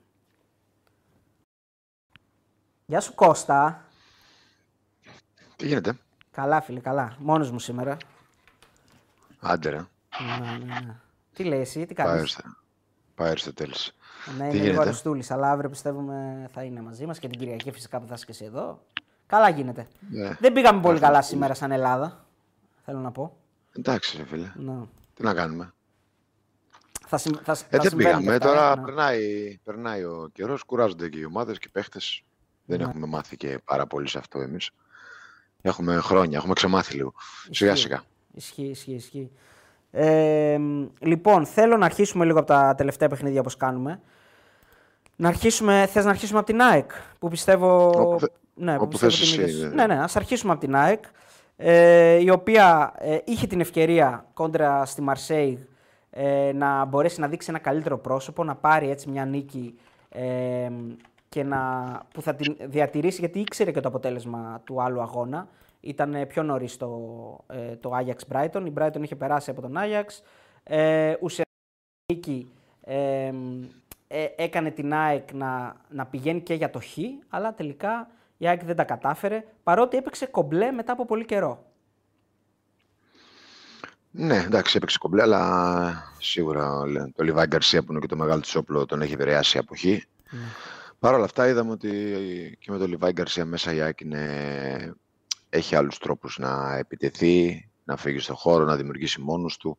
Γεια 2.87 3.01
σου 3.01 3.15
Κώστα. 3.15 3.85
Τι 5.57 5.67
γίνεται, 5.67 5.99
Καλά 6.31 6.61
φίλε, 6.61 6.81
καλά. 6.81 7.17
Μόνος 7.19 7.51
μου 7.51 7.59
σήμερα. 7.59 7.97
άντε 9.41 9.69
ρε, 9.69 9.77
Ναι, 9.77 10.49
ναι, 10.65 10.81
ναι. 10.81 10.97
Τι 11.35 11.45
λέει 11.45 11.61
εσύ, 11.61 11.87
τι 11.87 11.95
πάει 11.95 12.07
κάνεις; 12.07 12.21
Αριστο- 12.21 12.43
πάει 13.15 13.31
Αριστοτέλης. 13.31 13.95
Ναι, 14.27 14.33
Τι 14.37 14.43
είναι 14.43 14.53
λίγο 14.53 14.65
γίνεται; 14.65 14.81
αριστούλης, 14.81 15.31
αλλά 15.31 15.51
αύριο 15.51 15.71
πιστεύουμε 15.71 16.49
θα 16.53 16.63
είναι 16.63 16.81
μαζί 16.83 17.07
μας 17.07 17.19
και 17.19 17.29
την 17.29 17.39
Κυριακή 17.39 17.71
φυσικά 17.71 18.01
που 18.01 18.07
θα 18.07 18.15
είσαι 18.15 18.25
και 18.25 18.33
εσύ 18.33 18.45
εδώ. 18.45 18.83
Καλά 19.27 19.49
γίνεται. 19.49 19.87
Ναι. 20.11 20.37
Δεν 20.41 20.53
πήγαμε 20.53 20.81
πολύ 20.81 20.99
καλά 21.01 21.23
σήμερα 21.23 21.55
σαν 21.55 21.71
Ελλάδα, 21.73 22.27
θέλω 22.85 22.99
να 22.99 23.13
πω. 23.13 23.37
Εντάξει 23.77 24.17
ρε 24.17 24.25
φίλε, 24.25 24.53
Ναι. 24.57 24.81
τι 25.15 25.23
να 25.23 25.35
κάνουμε; 25.35 25.73
Θα, 27.07 27.19
συμ, 27.19 27.33
θα, 27.43 27.53
Ε, 27.53 27.55
θα 27.55 27.67
δεν 27.71 27.81
συμβαίνουν 27.81 27.97
πήγαμε, 28.21 28.39
και 28.39 28.45
αυτά, 28.47 28.47
τώρα 28.49 28.73
ε, 28.73 28.77
ναι. 28.77 28.83
περνάει, 28.85 29.59
περνάει 29.65 30.05
ο 30.05 30.31
καιρός, 30.33 30.63
κουράζονται 30.63 31.09
και 31.09 31.19
οι 31.19 31.25
ομάδες 31.25 31.59
και 31.59 31.67
οι 31.69 31.71
παίχτες. 31.71 32.23
Δεν 32.65 32.79
Ναι. 32.79 32.85
έχουμε 32.85 33.07
μάθει 33.07 33.37
και 33.37 33.59
πάρα 33.65 33.87
πολύ 33.87 34.09
σε 34.09 34.19
αυτό 34.19 34.41
εμείς. 34.41 34.71
Έχουμε 35.63 35.97
χρόνια, 35.97 36.39
έχουμε 36.39 36.53
ξεμάθει 36.55 36.95
λίγο. 36.95 37.13
Σιγά 37.51 37.73
Ισχύει. 37.73 37.83
σιγά. 37.83 38.03
Ισχύει, 38.35 38.63
ισχύει, 38.67 38.93
ισχύει. 38.95 39.31
Ε, 39.97 40.59
λοιπόν, 40.99 41.47
θέλω 41.47 41.77
να 41.77 41.85
αρχίσουμε 41.85 42.25
λίγο 42.25 42.39
από 42.39 42.47
τα 42.47 42.75
τελευταία 42.77 43.09
παιχνίδια 43.09 43.41
όπως 43.41 43.57
κάνουμε. 43.57 44.01
Να 45.17 45.29
αρχίσουμε, 45.29 45.89
θες 45.91 46.05
να 46.05 46.11
αρχίσουμε 46.11 46.39
από 46.39 46.47
την 46.47 46.61
ΑΕΚ, 46.61 46.91
που 47.19 47.29
πιστεύω... 47.29 47.87
Όπου 47.87 48.21
θε- 48.21 48.31
ναι, 48.55 48.77
που 48.77 48.83
όπου 48.83 48.89
πιστεύω 48.89 49.13
θες 49.13 49.31
την 49.31 49.43
εσύ, 49.43 49.57
είδες. 49.57 49.69
ναι. 49.75 49.75
Ναι, 49.87 49.95
ναι, 49.95 50.03
ας 50.03 50.17
αρχίσουμε 50.17 50.53
από 50.53 50.61
την 50.61 50.77
ΑΕΚ, 50.77 51.05
ε, 51.57 52.23
η 52.23 52.31
οποία 52.31 52.93
ε, 52.99 53.19
είχε 53.25 53.47
την 53.47 53.61
ευκαιρία 53.61 54.27
κόντρα 54.35 54.85
στη 54.85 55.03
Μαρσέη 55.03 55.67
ε, 56.11 56.53
να 56.55 56.85
μπορέσει 56.85 57.21
να 57.21 57.29
δείξει 57.29 57.51
ένα 57.51 57.59
καλύτερο 57.59 57.99
πρόσωπο, 57.99 58.45
να 58.45 58.55
πάρει 58.55 58.91
έτσι 58.91 59.11
μια 59.11 59.25
νίκη 59.25 59.79
ε, 60.09 60.69
και 61.29 61.43
να, 61.43 61.59
που 62.13 62.23
θα 62.23 62.35
την 62.35 62.57
διατηρήσει, 62.65 63.21
γιατί 63.21 63.41
ήξερε 63.41 63.71
και 63.71 63.81
το 63.81 63.89
αποτέλεσμα 63.89 64.61
του 64.65 64.83
άλλου 64.83 65.01
αγώνα. 65.01 65.49
Ήταν 65.85 66.15
ε, 66.15 66.27
πιο 66.27 66.43
νωρίς 66.43 66.77
το, 66.77 66.89
ε, 67.47 67.77
το 67.77 67.91
Ajax 67.99 68.35
Brighton. 68.35 68.63
Η 68.67 68.73
Brighton 68.79 69.03
είχε 69.03 69.17
περάσει 69.17 69.51
από 69.51 69.61
τον 69.61 69.75
Ajax. 69.77 70.05
Ε, 70.63 71.15
ουσιαστικά 71.21 71.51
η 72.07 72.15
νίκη 72.15 72.53
ε, 72.81 73.33
ε, 74.09 74.27
έκανε 74.37 74.71
την 74.71 74.95
ΑΕΚ 74.95 75.33
να, 75.33 75.77
να 75.89 76.07
πηγαίνει 76.07 76.41
και 76.41 76.55
για 76.55 76.71
το 76.71 76.81
Χ, 76.81 76.99
αλλά 77.29 77.55
τελικά 77.55 78.09
η 78.37 78.49
ΑΕΚ 78.49 78.65
δεν 78.65 78.77
τα 78.77 78.85
κατάφερε, 78.85 79.45
παρότι 79.63 79.97
έπαιξε 79.97 80.27
κομπλέ 80.27 80.71
μετά 80.71 80.93
από 80.93 81.05
πολύ 81.05 81.25
καιρό. 81.25 81.65
Ναι, 84.11 84.37
εντάξει, 84.37 84.77
έπαιξε 84.77 84.99
κομπλέ, 84.99 85.23
αλλά 85.23 86.15
σίγουρα 86.19 86.87
λέ, 86.87 87.05
το 87.17 87.23
Λιβάη 87.23 87.47
Γκαρσία 87.47 87.83
που 87.83 87.93
είναι 87.93 88.01
και 88.01 88.07
το 88.07 88.17
μεγάλο 88.17 88.41
της 88.41 88.55
όπλο 88.55 88.87
τον 88.87 89.03
έχει 89.03 89.13
επηρεάσει 89.13 89.57
η 89.57 89.61
αποχή. 89.61 90.05
Παρ' 90.99 91.15
όλα 91.15 91.25
αυτά 91.25 91.49
είδαμε 91.49 91.71
ότι 91.71 91.91
και 92.61 92.71
με 92.71 92.79
το 92.79 92.87
Λιβάη 92.87 93.13
Γκαρσία 93.13 93.45
μέσα 93.45 93.75
η 93.75 93.81
ΑΕΚ 93.81 94.01
είναι- 94.01 94.95
έχει 95.55 95.77
άλλους 95.77 95.99
τρόπους 95.99 96.39
να 96.39 96.77
επιτεθεί, 96.77 97.69
να 97.85 97.97
φύγει 97.97 98.19
στον 98.19 98.37
χώρο, 98.37 98.65
να 98.65 98.77
δημιουργήσει 98.77 99.21
μόνος 99.21 99.57
του. 99.57 99.79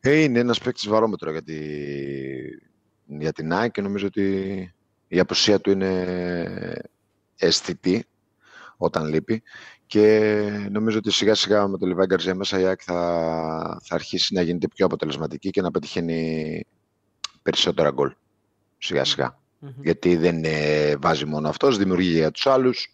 Ε, 0.00 0.14
είναι 0.14 0.38
ένας 0.38 0.58
παίκτης 0.58 0.88
βαρόμετρο 0.88 1.30
για, 1.30 1.42
τη... 1.42 1.58
για 3.04 3.32
την 3.32 3.52
ΑΕΚ 3.52 3.72
και 3.72 3.82
νομίζω 3.82 4.06
ότι 4.06 4.74
η 5.08 5.18
απουσία 5.18 5.60
του 5.60 5.70
είναι 5.70 6.90
αισθητή 7.36 8.04
όταν 8.76 9.06
λείπει 9.06 9.42
και 9.86 10.40
νομίζω 10.70 10.98
ότι 10.98 11.10
σιγά 11.10 11.34
σιγά 11.34 11.68
με 11.68 11.78
το 11.78 11.86
Λιβάη 11.86 12.06
Γκαρσία 12.06 12.34
μέσα 12.34 12.60
η 12.60 12.64
ΑΕΚ 12.64 12.80
θα, 12.84 13.80
θα 13.82 13.94
αρχίσει 13.94 14.34
να 14.34 14.42
γίνεται 14.42 14.68
πιο 14.68 14.86
αποτελεσματική 14.86 15.50
και 15.50 15.62
να 15.62 15.70
πετυχαίνει 15.70 16.64
περισσότερα 17.42 17.90
γκολ 17.90 18.12
σιγά 18.78 19.04
σιγά. 19.04 19.40
Γιατί 19.82 20.16
δεν 20.16 20.44
ε, 20.44 20.96
βάζει 20.96 21.24
μόνο 21.24 21.48
αυτός, 21.48 21.78
δημιουργεί 21.78 22.08
για 22.08 22.30
τους 22.30 22.46
άλλους 22.46 22.92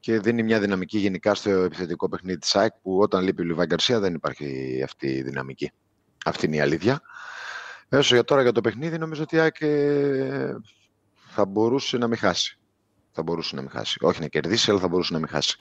και 0.00 0.20
δίνει 0.20 0.42
μια 0.42 0.60
δυναμική 0.60 0.98
γενικά 0.98 1.34
στο 1.34 1.50
επιθετικό 1.50 2.08
παιχνίδι 2.08 2.38
της 2.38 2.56
ΑΕΚ 2.56 2.72
που 2.82 2.98
όταν 2.98 3.24
λείπει 3.24 3.42
ο 3.42 3.44
Λιβάη 3.44 3.66
Γκαρσία 3.66 4.00
δεν 4.00 4.14
υπάρχει 4.14 4.80
αυτή 4.84 5.06
η 5.06 5.22
δυναμική. 5.22 5.72
Αυτή 6.24 6.46
είναι 6.46 6.56
η 6.56 6.60
αλήθεια. 6.60 7.00
Έσω 7.88 8.14
για 8.14 8.24
τώρα 8.24 8.42
για 8.42 8.52
το 8.52 8.60
παιχνίδι 8.60 8.98
νομίζω 8.98 9.22
ότι 9.22 9.36
η 9.36 9.38
ΑΕΚ 9.38 9.60
ε, 9.60 10.54
θα 11.26 11.44
μπορούσε 11.44 11.96
να 11.96 12.06
μην 12.06 12.16
χάσει. 12.18 12.58
Θα 13.12 13.22
μπορούσε 13.22 13.54
να 13.54 13.60
μην 13.60 13.70
χάσει. 13.70 13.98
Όχι 14.00 14.20
να 14.20 14.26
κερδίσει, 14.26 14.70
αλλά 14.70 14.80
θα 14.80 14.88
μπορούσε 14.88 15.12
να 15.12 15.18
μην 15.18 15.28
χάσει. 15.28 15.58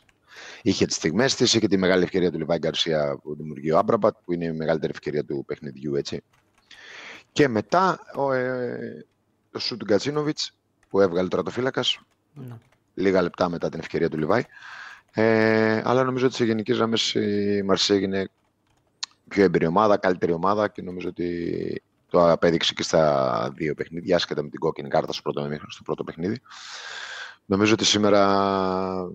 Είχε 0.62 0.86
τις 0.86 0.96
στιγμές 0.96 1.36
της, 1.36 1.54
είχε 1.54 1.68
τη 1.68 1.78
μεγάλη 1.78 2.04
ευκαιρία 2.04 2.32
του 2.32 2.38
Λιβάη 2.38 2.58
Γκαρσία 2.58 3.18
που 3.24 3.36
δημιουργεί 3.36 3.72
ο 3.72 3.78
Άμπραμπατ, 3.78 4.16
που 4.26 4.34
είναι 4.34 4.46
η 4.46 4.52
μεγαλύτερη 4.52 4.92
ευκαιρία 4.96 5.26
του 5.26 5.44
παιχνιδιού, 5.48 5.96
έτσι. 5.96 6.24
Και 7.32 7.48
μετά 7.48 8.00
ο, 8.16 8.32
ε, 8.32 9.06
το 9.52 9.60
σου 9.60 9.78
του 9.78 9.86
Γκατσίνοβιτς 9.86 10.58
που 10.90 11.02
έβγαλε 11.02 11.28
τώρα 11.28 11.44
το 11.44 11.52
φύλακας, 11.52 12.00
Ναι. 12.34 12.58
Λίγα 12.98 13.22
λεπτά 13.22 13.50
μετά 13.50 13.70
την 13.70 13.80
ευκαιρία 13.80 14.10
του 14.10 14.18
Λιβάη. 14.18 14.44
Ε, 15.12 15.82
αλλά 15.84 16.04
νομίζω 16.04 16.26
ότι 16.26 16.36
σε 16.36 16.46
γενικέ 16.46 16.74
γραμμέ 16.74 16.98
η 17.14 17.62
Μαρσέ 17.62 17.94
έγινε 17.94 18.30
πιο 19.28 19.44
εμπειρή 19.44 19.66
ομάδα, 19.66 19.98
καλύτερη 19.98 20.32
ομάδα 20.32 20.68
και 20.68 20.82
νομίζω 20.82 21.08
ότι 21.08 21.82
το 22.10 22.32
απέδειξε 22.32 22.74
και 22.74 22.84
στα 22.84 23.52
δύο 23.56 23.74
παιχνίδια, 23.74 24.16
άσχετα 24.16 24.44
με 24.44 24.50
την 24.50 24.60
κόκκινη 24.60 24.90
κάρτα 24.90 25.14
στο 25.14 25.22
πρώτο, 25.22 25.40
ημίχρονο, 25.40 25.72
στο 25.72 25.84
πρώτο 25.84 26.04
παιχνίδι. 26.04 26.42
Νομίζω 27.46 27.74
ότι 27.74 27.86
σήμερα 27.86 29.12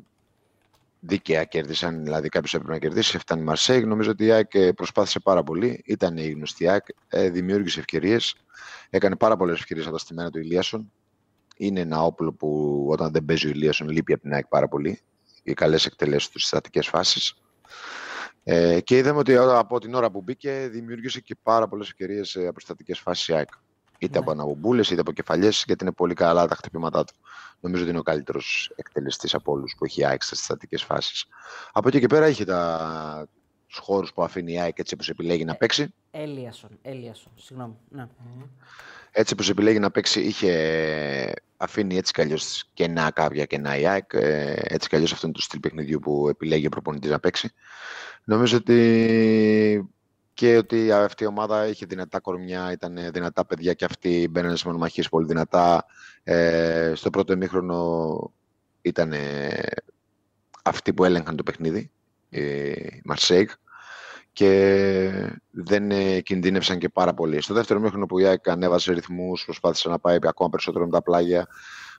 δίκαια 1.01 1.45
κέρδισαν, 1.45 2.05
δηλαδή 2.05 2.29
κάποιος 2.29 2.55
έπρεπε 2.55 2.73
να 2.73 2.79
κερδίσει. 2.79 3.17
Έφτανε 3.17 3.41
η 3.41 3.45
Μαρσέη. 3.45 3.85
Νομίζω 3.85 4.11
ότι 4.11 4.25
η 4.25 4.31
ΑΕΚ 4.31 4.55
ε, 4.55 4.73
προσπάθησε 4.73 5.21
πάρα 5.21 5.43
πολύ. 5.43 5.83
Ήταν 5.87 6.17
η 6.17 6.31
γνωστή 6.31 6.69
ΑΕΚ, 6.69 6.85
ε, 7.09 7.31
δημιούργησε 7.31 7.81
ευκαιρίες. 7.81 8.35
Έκανε 8.91 9.17
πάρα 9.17 9.37
πολλές 9.37 9.59
ευκαιρίες 9.59 9.87
από 9.87 9.95
τα 9.97 10.01
στημένα 10.01 10.31
του 10.31 10.39
Ηλίασον. 10.39 10.93
Είναι 11.65 11.81
ένα 11.81 12.03
όπλο 12.03 12.33
που 12.33 12.87
όταν 12.91 13.13
δεν 13.13 13.25
παίζει 13.25 13.47
ο 13.47 13.51
Ηλίασον 13.51 13.89
λείπει 13.89 14.13
από 14.13 14.23
την 14.23 14.33
ΑΕΚ 14.33 14.47
πάρα 14.47 14.69
πολύ. 14.69 15.01
Οι 15.43 15.53
καλές 15.55 15.87
εκτελέσεις 15.87 16.29
τους 16.29 16.41
στις 16.41 16.47
στατικές 16.47 16.89
φάσεις. 16.89 17.35
Ε, 18.45 18.81
και 18.81 18.97
είδαμε 18.97 19.19
ότι 19.19 19.37
από 19.37 19.79
την 19.79 19.95
ώρα 19.95 20.11
που 20.11 20.21
μπήκε 20.23 20.69
δημιούργησε 20.71 21.21
και 21.21 21.37
πάρα 21.43 21.69
πολλές 21.69 21.89
ευκαιρίες 21.89 22.37
από 22.37 22.61
στατικές 22.61 22.99
φάσεις 22.99 23.29
η 23.29 23.33
ΑΕΚ. 23.35 23.49
Είτε 23.99 24.13
Ναι. 24.13 24.19
από 24.19 24.31
αναβουμπούλες 24.31 24.91
είτε 24.91 25.01
από 25.01 25.13
κεφαλιές, 25.13 25.65
γιατί 25.67 25.85
είναι 25.85 25.93
πολύ 25.93 26.15
καλά 26.15 26.47
τα 26.47 26.55
χτυπήματά 26.55 27.05
του. 27.05 27.15
Νομίζω 27.61 27.83
ότι 27.83 27.91
είναι 27.91 28.01
ο 28.01 28.03
καλύτερος 28.03 28.73
εκτελεστής 28.77 29.35
από 29.35 29.53
όλους 29.53 29.75
που 29.79 29.85
έχει 29.85 30.01
η 30.01 30.05
ΑΕΚ 30.05 30.23
στις 30.23 30.45
στατικές 30.45 30.83
φάσεις. 30.83 31.27
Από 31.73 31.89
εκεί 31.89 32.01
και 32.01 32.07
πέρα 32.07 32.29
είχε 32.29 32.45
τα... 32.45 33.29
τους 33.67 33.79
χώρους 33.79 34.13
που 34.13 34.23
αφήνει 34.23 34.53
η 34.53 34.61
ΑΕΚ 34.61 34.79
έτσι 34.79 34.95
όπως 34.95 35.09
επιλέγει 35.09 35.45
να 35.45 35.55
παίξει. 35.55 35.95
Έλιασον, 36.11 36.79
Έλιασον, 36.83 37.33
συγγνώμη. 37.37 37.77
Ναι. 37.89 38.07
Έτσι 39.15 39.33
όπως 39.33 39.49
επιλέγει 39.49 39.79
να 39.79 39.91
παίξει, 39.91 40.21
είχε 40.21 41.33
αφήνει 41.63 41.97
έτσι 41.97 42.13
κι 42.13 42.21
αλλιώς 42.21 42.71
κενά 42.75 43.11
κάποια 43.11 43.45
κενά 43.45 43.77
η 43.77 43.87
ΑΕΚ. 43.87 44.13
ε, 44.13 44.55
Έτσι 44.63 44.89
κι 44.89 44.95
αλλιώς 44.95 45.13
αυτό 45.13 45.27
είναι 45.27 45.37
το 45.37 45.43
στυλ 45.43 45.61
παιχνιδιού 45.61 45.99
που 45.99 46.29
επιλέγει 46.29 46.67
ο 46.67 46.69
προπονητής 46.69 47.11
να 47.11 47.21
παίξει. 47.21 47.53
Νομίζω 48.25 48.57
ότι 48.57 49.91
και 50.35 50.57
ότι 50.57 50.93
αυτή 50.93 51.25
η 51.25 51.27
ομάδα 51.27 51.67
είχε 51.67 51.87
δυνατά 51.87 52.21
κορμιά, 52.21 52.73
ήταν 52.73 52.99
δυνατά 53.13 53.47
παιδιά 53.47 53.73
και 53.73 53.85
αυτοί 53.85 54.29
μπαίνανε 54.31 54.57
σε 54.57 54.67
μονομαχίες 54.67 55.09
πολύ 55.09 55.27
δυνατά. 55.27 55.87
Ε, 56.25 56.93
στο 56.95 57.11
πρώτο 57.11 57.33
ημίχρονο 57.33 58.33
ήταν 58.83 59.13
αυτοί 60.63 60.95
που 60.95 61.05
έλεγχαν 61.05 61.37
το 61.37 61.43
παιχνίδι, 61.43 61.91
η 62.29 63.01
Μαρσέικ 63.05 63.51
και 64.33 65.11
δεν 65.51 65.91
ε, 65.91 66.21
κινδύνευσαν 66.21 66.79
και 66.79 66.89
πάρα 66.89 67.15
πολύ. 67.15 67.41
Στο 67.41 67.55
δεύτερο 67.55 67.81
μήχρονο 67.81 68.07
που 68.07 68.19
η 68.19 68.27
ΑΕΚ 68.27 68.49
ανέβασε 68.49 68.93
ρυθμούς, 68.93 69.45
προσπάθησε 69.45 69.89
να 69.89 69.99
πάει 69.99 70.19
ακόμα 70.23 70.49
περισσότερο 70.49 70.85
με 70.85 70.91
τα 70.91 71.03
πλάγια, 71.03 71.47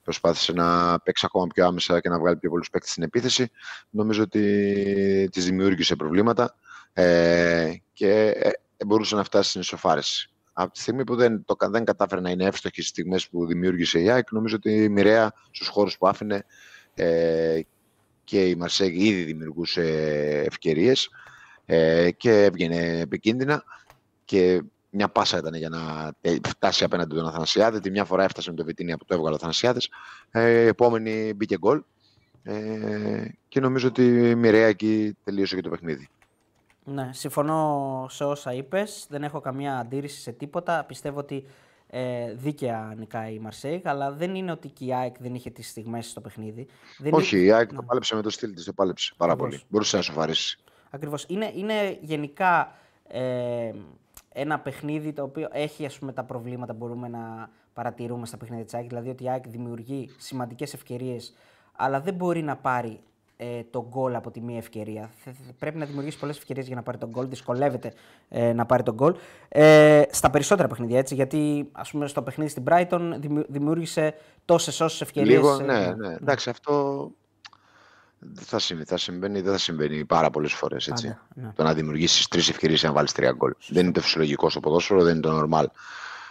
προσπάθησε 0.04 0.54
να 0.54 1.00
παίξει 1.00 1.26
ακόμα 1.26 1.48
πιο 1.48 1.66
άμεσα 1.66 2.00
και 2.00 2.10
να 2.10 2.20
βγάλει 2.20 2.38
πιο 2.38 2.50
πολλούς 2.50 2.70
παίκτες 2.70 2.92
στην 2.92 3.04
επίθεση. 3.04 3.52
Νομίζω 3.90 4.22
ότι 4.24 5.30
της 5.32 5.46
δημιούργησε 5.46 5.96
προβλήματα 5.96 6.56
ε, 6.94 7.74
και 7.94 8.28
ε, 8.28 8.52
μπορούσε 8.86 9.16
να 9.16 9.24
φτάσει 9.24 9.50
στην 9.50 9.62
ισοφάρεση. 9.62 10.28
Από 10.54 10.74
τη 10.74 10.80
στιγμή 10.80 11.04
που 11.04 11.16
δεν, 11.16 11.46
το, 11.46 11.56
δεν 11.70 11.86
κατάφερε 11.86 12.22
να 12.22 12.30
είναι 12.30 12.46
εύστοχη 12.46 12.76
στις 12.76 12.88
στιγμές 12.88 13.30
που 13.30 13.46
δημιούργησε 13.46 14.00
η 14.00 14.10
ΑΕΚ, 14.10 14.32
νομίζω 14.32 14.56
ότι 14.56 14.90
μοιραία 14.90 15.34
στους 15.52 15.68
χώρους 15.68 15.98
που 15.98 16.08
άφηνε 16.08 16.46
ε, 16.94 17.60
και 18.24 18.50
η 18.50 18.56
Μαρσέγ 18.56 18.96
ήδη 18.96 19.24
δημιουργούσε 19.24 19.82
ευκαιρίες 20.46 21.10
ε, 21.66 22.12
και 22.12 22.44
έβγαινε 22.44 23.00
επικίνδυνα 23.00 23.64
και 24.26 24.62
μια 24.90 25.10
πάσα 25.10 25.38
ήταν 25.38 25.54
για 25.54 25.70
να 25.70 26.14
τε- 26.22 26.48
φτάσει 26.48 26.84
απέναντι 26.84 27.16
τον 27.16 27.28
Αθανασιάδη. 27.28 27.80
Τη 27.80 27.90
μια 27.92 28.06
φορά 28.06 28.24
έφτασε 28.24 28.50
με 28.50 28.56
το 28.56 28.64
Βιτίνια 28.66 28.98
που 28.98 29.06
το 29.06 29.14
έβγαλε 29.14 29.34
ο 29.34 29.36
Αθανασιάδης. 29.38 29.90
Ε, 30.32 30.50
η 30.64 30.68
επόμενη 30.68 31.34
μπήκε 31.36 31.58
γκολ. 31.58 31.84
Ε, 32.44 33.26
και 33.48 33.60
νομίζω 33.60 33.88
ότι 33.88 34.04
μοιραία 34.36 34.68
εκεί 34.68 35.18
τελείωσε 35.24 35.56
και 35.56 35.62
το 35.62 35.70
παιχνίδι. 35.70 36.08
Ναι, 36.86 37.10
συμφωνώ 37.14 38.06
σε 38.10 38.24
όσα 38.24 38.54
είπες. 38.54 39.06
Δεν 39.10 39.24
έχω 39.24 39.40
καμία 39.42 39.78
αντίρρηση 39.78 40.22
σε 40.22 40.32
τίποτα. 40.32 40.84
Πιστεύω 40.88 41.20
ότι 41.20 41.46
ε, 41.88 42.34
δίκαια 42.34 42.94
νικάει 42.98 43.34
η 43.34 43.40
Μαρσέικ, 43.40 43.88
αλλά 43.88 44.12
δεν 44.12 44.36
είναι 44.36 44.52
ότι 44.52 44.68
και 44.68 44.86
η 44.86 44.94
ΑΕΚ 44.94 45.16
δεν 45.20 45.36
είχε 45.36 45.50
τις 45.50 45.68
στιγμές 45.70 46.08
στο 46.10 46.22
παιχνίδι. 46.22 46.68
Δεν 46.98 47.14
Όχι, 47.14 47.36
είναι... 47.38 47.46
η 47.46 47.52
ΑΕΚ 47.52 47.72
Ναι. 47.72 47.78
το 47.78 47.84
πάλεψε 47.84 48.16
με 48.16 48.22
το 48.22 48.30
στυλ 48.30 48.54
της, 48.54 48.66
το 48.66 48.74
πάλεψε 48.74 49.14
πάρα 49.18 49.32
Ακριβώς. 49.32 49.54
πολύ. 49.56 49.66
Μπορούσε 49.70 49.96
να 49.96 50.02
σοφαρίσει. 50.02 50.58
Ακριβώς. 50.96 51.26
Είναι, 51.30 51.52
είναι 51.56 51.98
γενικά 52.02 52.72
ε, 53.08 53.72
ένα 54.34 54.60
παιχνίδι 54.60 55.14
το 55.14 55.24
οποίο 55.24 55.48
έχει 55.52 55.86
ας 55.86 56.00
πούμε, 56.00 56.14
τα 56.14 56.24
προβλήματα 56.24 56.72
που 56.74 56.78
μπορούμε 56.80 57.08
να 57.08 57.50
παρατηρούμε 57.74 58.26
στα 58.26 58.38
παιχνίδια 58.38 58.66
της 58.66 58.74
ΑΕΚ. 58.74 58.88
Δηλαδή 58.88 59.10
ότι 59.10 59.24
η 59.24 59.30
ΑΕΚ 59.30 59.48
δημιουργεί 59.48 60.10
σημαντικές 60.18 60.74
ευκαιρίες, 60.74 61.34
αλλά 61.76 62.00
δεν 62.02 62.14
μπορεί 62.14 62.42
να 62.42 62.56
πάρει 62.56 63.00
ε, 63.38 63.64
τον 63.64 63.86
γκολ 63.90 64.16
από 64.16 64.32
τη 64.32 64.42
μία 64.42 64.58
ευκαιρία. 64.58 65.10
Θε- 65.24 65.34
θε- 65.46 65.54
Πρέπει 65.60 65.78
να 65.78 65.86
δημιουργήσει 65.86 66.20
πολλές 66.20 66.38
ευκαιρίες 66.38 66.68
για 66.68 66.76
να 66.76 66.84
πάρει 66.84 66.98
τον 66.98 67.10
γκολ. 67.10 67.28
Δυσκολεύεται 67.30 67.94
ε, 68.30 68.54
να 68.54 68.66
πάρει 68.66 68.84
τον 68.84 68.94
γκολ. 68.94 69.16
Ε, 69.50 70.02
στα 70.12 70.30
περισσότερα 70.30 70.68
παιχνίδια 70.68 70.98
έτσι. 71.00 71.16
Γιατί 71.16 71.70
ας 71.72 71.92
πούμε, 71.92 72.08
στο 72.08 72.22
παιχνίδι 72.22 72.50
στην 72.50 72.64
Brighton 72.70 73.14
δημιου- 73.20 73.46
δημιούργησε 73.50 74.14
τόσες 74.46 74.80
όσες 74.82 75.02
ευκαιρίες. 75.02 75.34
Λίγο, 75.36 75.58
ναι, 75.60 75.94
ναι. 75.96 76.14
Εντάξει, 76.14 76.50
αυτό 76.50 77.12
δεν 78.34 78.44
θα, 78.44 78.60
συμβεί, 78.60 78.84
θα 78.84 78.98
συμβαίνει, 78.98 79.42
δεν 79.42 79.52
θα 79.52 79.58
συμβαίνει 79.58 80.06
πάρα 80.06 80.30
πολλές 80.30 80.54
φορές. 80.54 80.86
Πάντα, 80.86 81.28
ναι. 81.36 81.52
Το 81.56 81.64
να 81.64 81.74
δημιουργήσεις 81.74 82.28
τρεις 82.28 82.50
ευκαιρίες 82.50 82.84
να 82.84 82.92
βάλεις 82.92 83.12
τρία 83.12 83.32
γκολ. 83.32 83.54
Δεν 83.68 83.84
είναι 83.84 83.94
το 83.94 84.02
φυσιολογικό 84.02 84.50
στο 84.50 84.60
ποδόσφαιρο, 84.60 85.04
δεν 85.04 85.14
είναι 85.16 85.22
το 85.22 85.48
normal. 85.50 85.66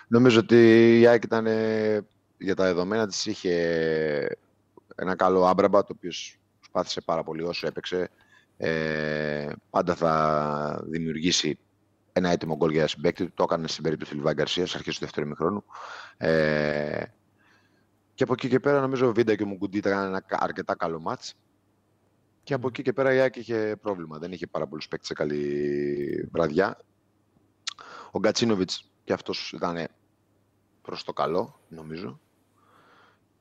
Νομίζω 0.08 0.38
ότι 0.38 1.00
η 1.00 1.06
ΑΕΚ 1.06 1.24
ήταν 1.24 1.46
ε, 1.46 2.06
για 2.38 2.54
τα 2.54 2.64
δεδομένα 2.64 3.06
της 3.06 3.26
είχε 3.26 4.36
ένα 4.94 5.16
καλό 5.16 5.46
άμπραμπα, 5.46 5.80
το 5.84 5.92
οποίος 5.96 6.38
προσπάθησε 6.58 7.00
πάρα 7.00 7.22
πολύ 7.22 7.42
όσο 7.42 7.66
έπαιξε. 7.66 8.10
Ε, 8.56 9.48
πάντα 9.70 9.94
θα 9.94 10.84
δημιουργήσει 10.84 11.58
ένα 12.12 12.30
έτοιμο 12.30 12.56
γκολ 12.56 12.70
για 12.70 12.86
συμπέκτη 12.86 13.24
του. 13.24 13.32
Το 13.34 13.42
έκανε 13.42 13.68
στην 13.68 13.82
περίπτωση 13.82 14.10
του 14.10 14.16
Λιβάη 14.16 14.34
Γκαρσίας, 14.34 14.74
αρχές 14.74 14.94
του 14.94 15.00
δεύτερου 15.00 15.26
ημιχρόνου. 15.26 15.64
Ε, 16.16 17.02
και 18.14 18.22
από 18.22 18.32
εκεί 18.32 18.48
και 18.48 18.60
πέρα 18.60 18.80
νομίζω 18.80 19.08
ο 19.08 19.12
Βίντα 19.12 19.34
και 19.34 19.42
ο 19.42 19.46
Μουγκουντή 19.46 19.78
ήταν 19.78 20.04
ένα 20.06 20.20
κα- 20.20 20.38
αρκετά 20.40 20.74
καλό 20.76 21.00
μάτς. 21.00 21.34
Και 22.42 22.54
από 22.54 22.68
εκεί 22.68 22.82
και 22.82 22.92
πέρα 22.92 23.14
η 23.14 23.18
ΑΕΚ 23.18 23.36
είχε 23.36 23.76
πρόβλημα. 23.82 24.18
Δεν 24.18 24.32
είχε 24.32 24.46
πάρα 24.46 24.66
πολλούς 24.66 24.88
παίκτες 24.88 25.08
σε 25.08 25.14
καλή 25.14 26.28
βραδιά. 26.32 26.78
Ο 28.10 28.18
Γκατσίνοβιτς 28.18 28.90
και 29.04 29.12
αυτός 29.12 29.52
ήταν 29.52 29.88
προς 30.82 31.04
το 31.04 31.12
καλό, 31.12 31.60
νομίζω. 31.68 32.20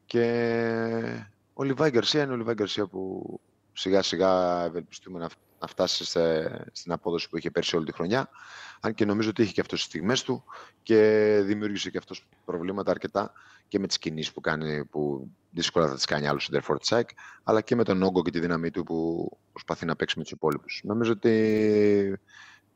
Και 0.06 1.26
ο 1.54 1.64
Λιβάη 1.64 1.90
Γκαρσία 1.90 2.24
είναι 2.24 2.34
ο 2.34 2.36
Λιβάη 2.36 2.54
Γκαρσία 2.54 2.88
που 2.88 3.40
σιγά 3.82 4.02
σιγά 4.02 4.64
ευελπιστούμε 4.64 5.20
να, 5.20 5.30
φ- 5.30 5.38
να 5.60 5.68
φτάσει 5.68 6.06
σε- 6.06 6.66
στην 6.72 6.92
απόδοση 6.92 7.30
που 7.30 7.38
είχε 7.38 7.52
πέρσι 7.52 7.76
όλη 7.76 7.86
τη 7.86 7.92
χρονιά. 7.94 8.30
Αν 8.82 8.94
και 8.94 9.06
νομίζω 9.06 9.30
ότι 9.30 9.42
είχε 9.42 9.52
και 9.52 9.62
αυτός 9.62 9.80
τις 9.80 9.88
στιγμές 9.88 10.24
του 10.24 10.44
και 10.84 10.98
δημιούργησε 11.44 11.90
και 11.90 11.98
αυτός 11.98 12.28
προβλήματα 12.46 12.92
αρκετά 12.92 13.32
και 13.68 13.80
με 13.80 13.88
τις 13.88 13.98
κινήσεις 13.98 14.34
που 14.34 14.42
κάνει, 14.42 14.86
που 14.86 15.30
δύσκολα 15.52 15.88
θα 15.88 15.96
τις 15.96 16.06
κάνει 16.06 16.28
άλλος 16.28 16.44
στην 16.44 16.62
Derford 16.62 16.82
Sack, 16.90 17.04
αλλά 17.44 17.62
και 17.62 17.76
με 17.76 17.84
τον 17.84 18.04
όγκο 18.04 18.22
και 18.22 18.32
τη 18.32 18.40
δύναμή 18.40 18.72
του 18.72 18.84
που 18.84 19.30
προσπαθεί 19.52 19.86
να 19.86 19.96
παίξει 19.96 20.18
με 20.18 20.24
τους 20.24 20.32
υπόλοιπους. 20.32 20.82
Νομίζω 20.84 21.12
ότι 21.12 22.20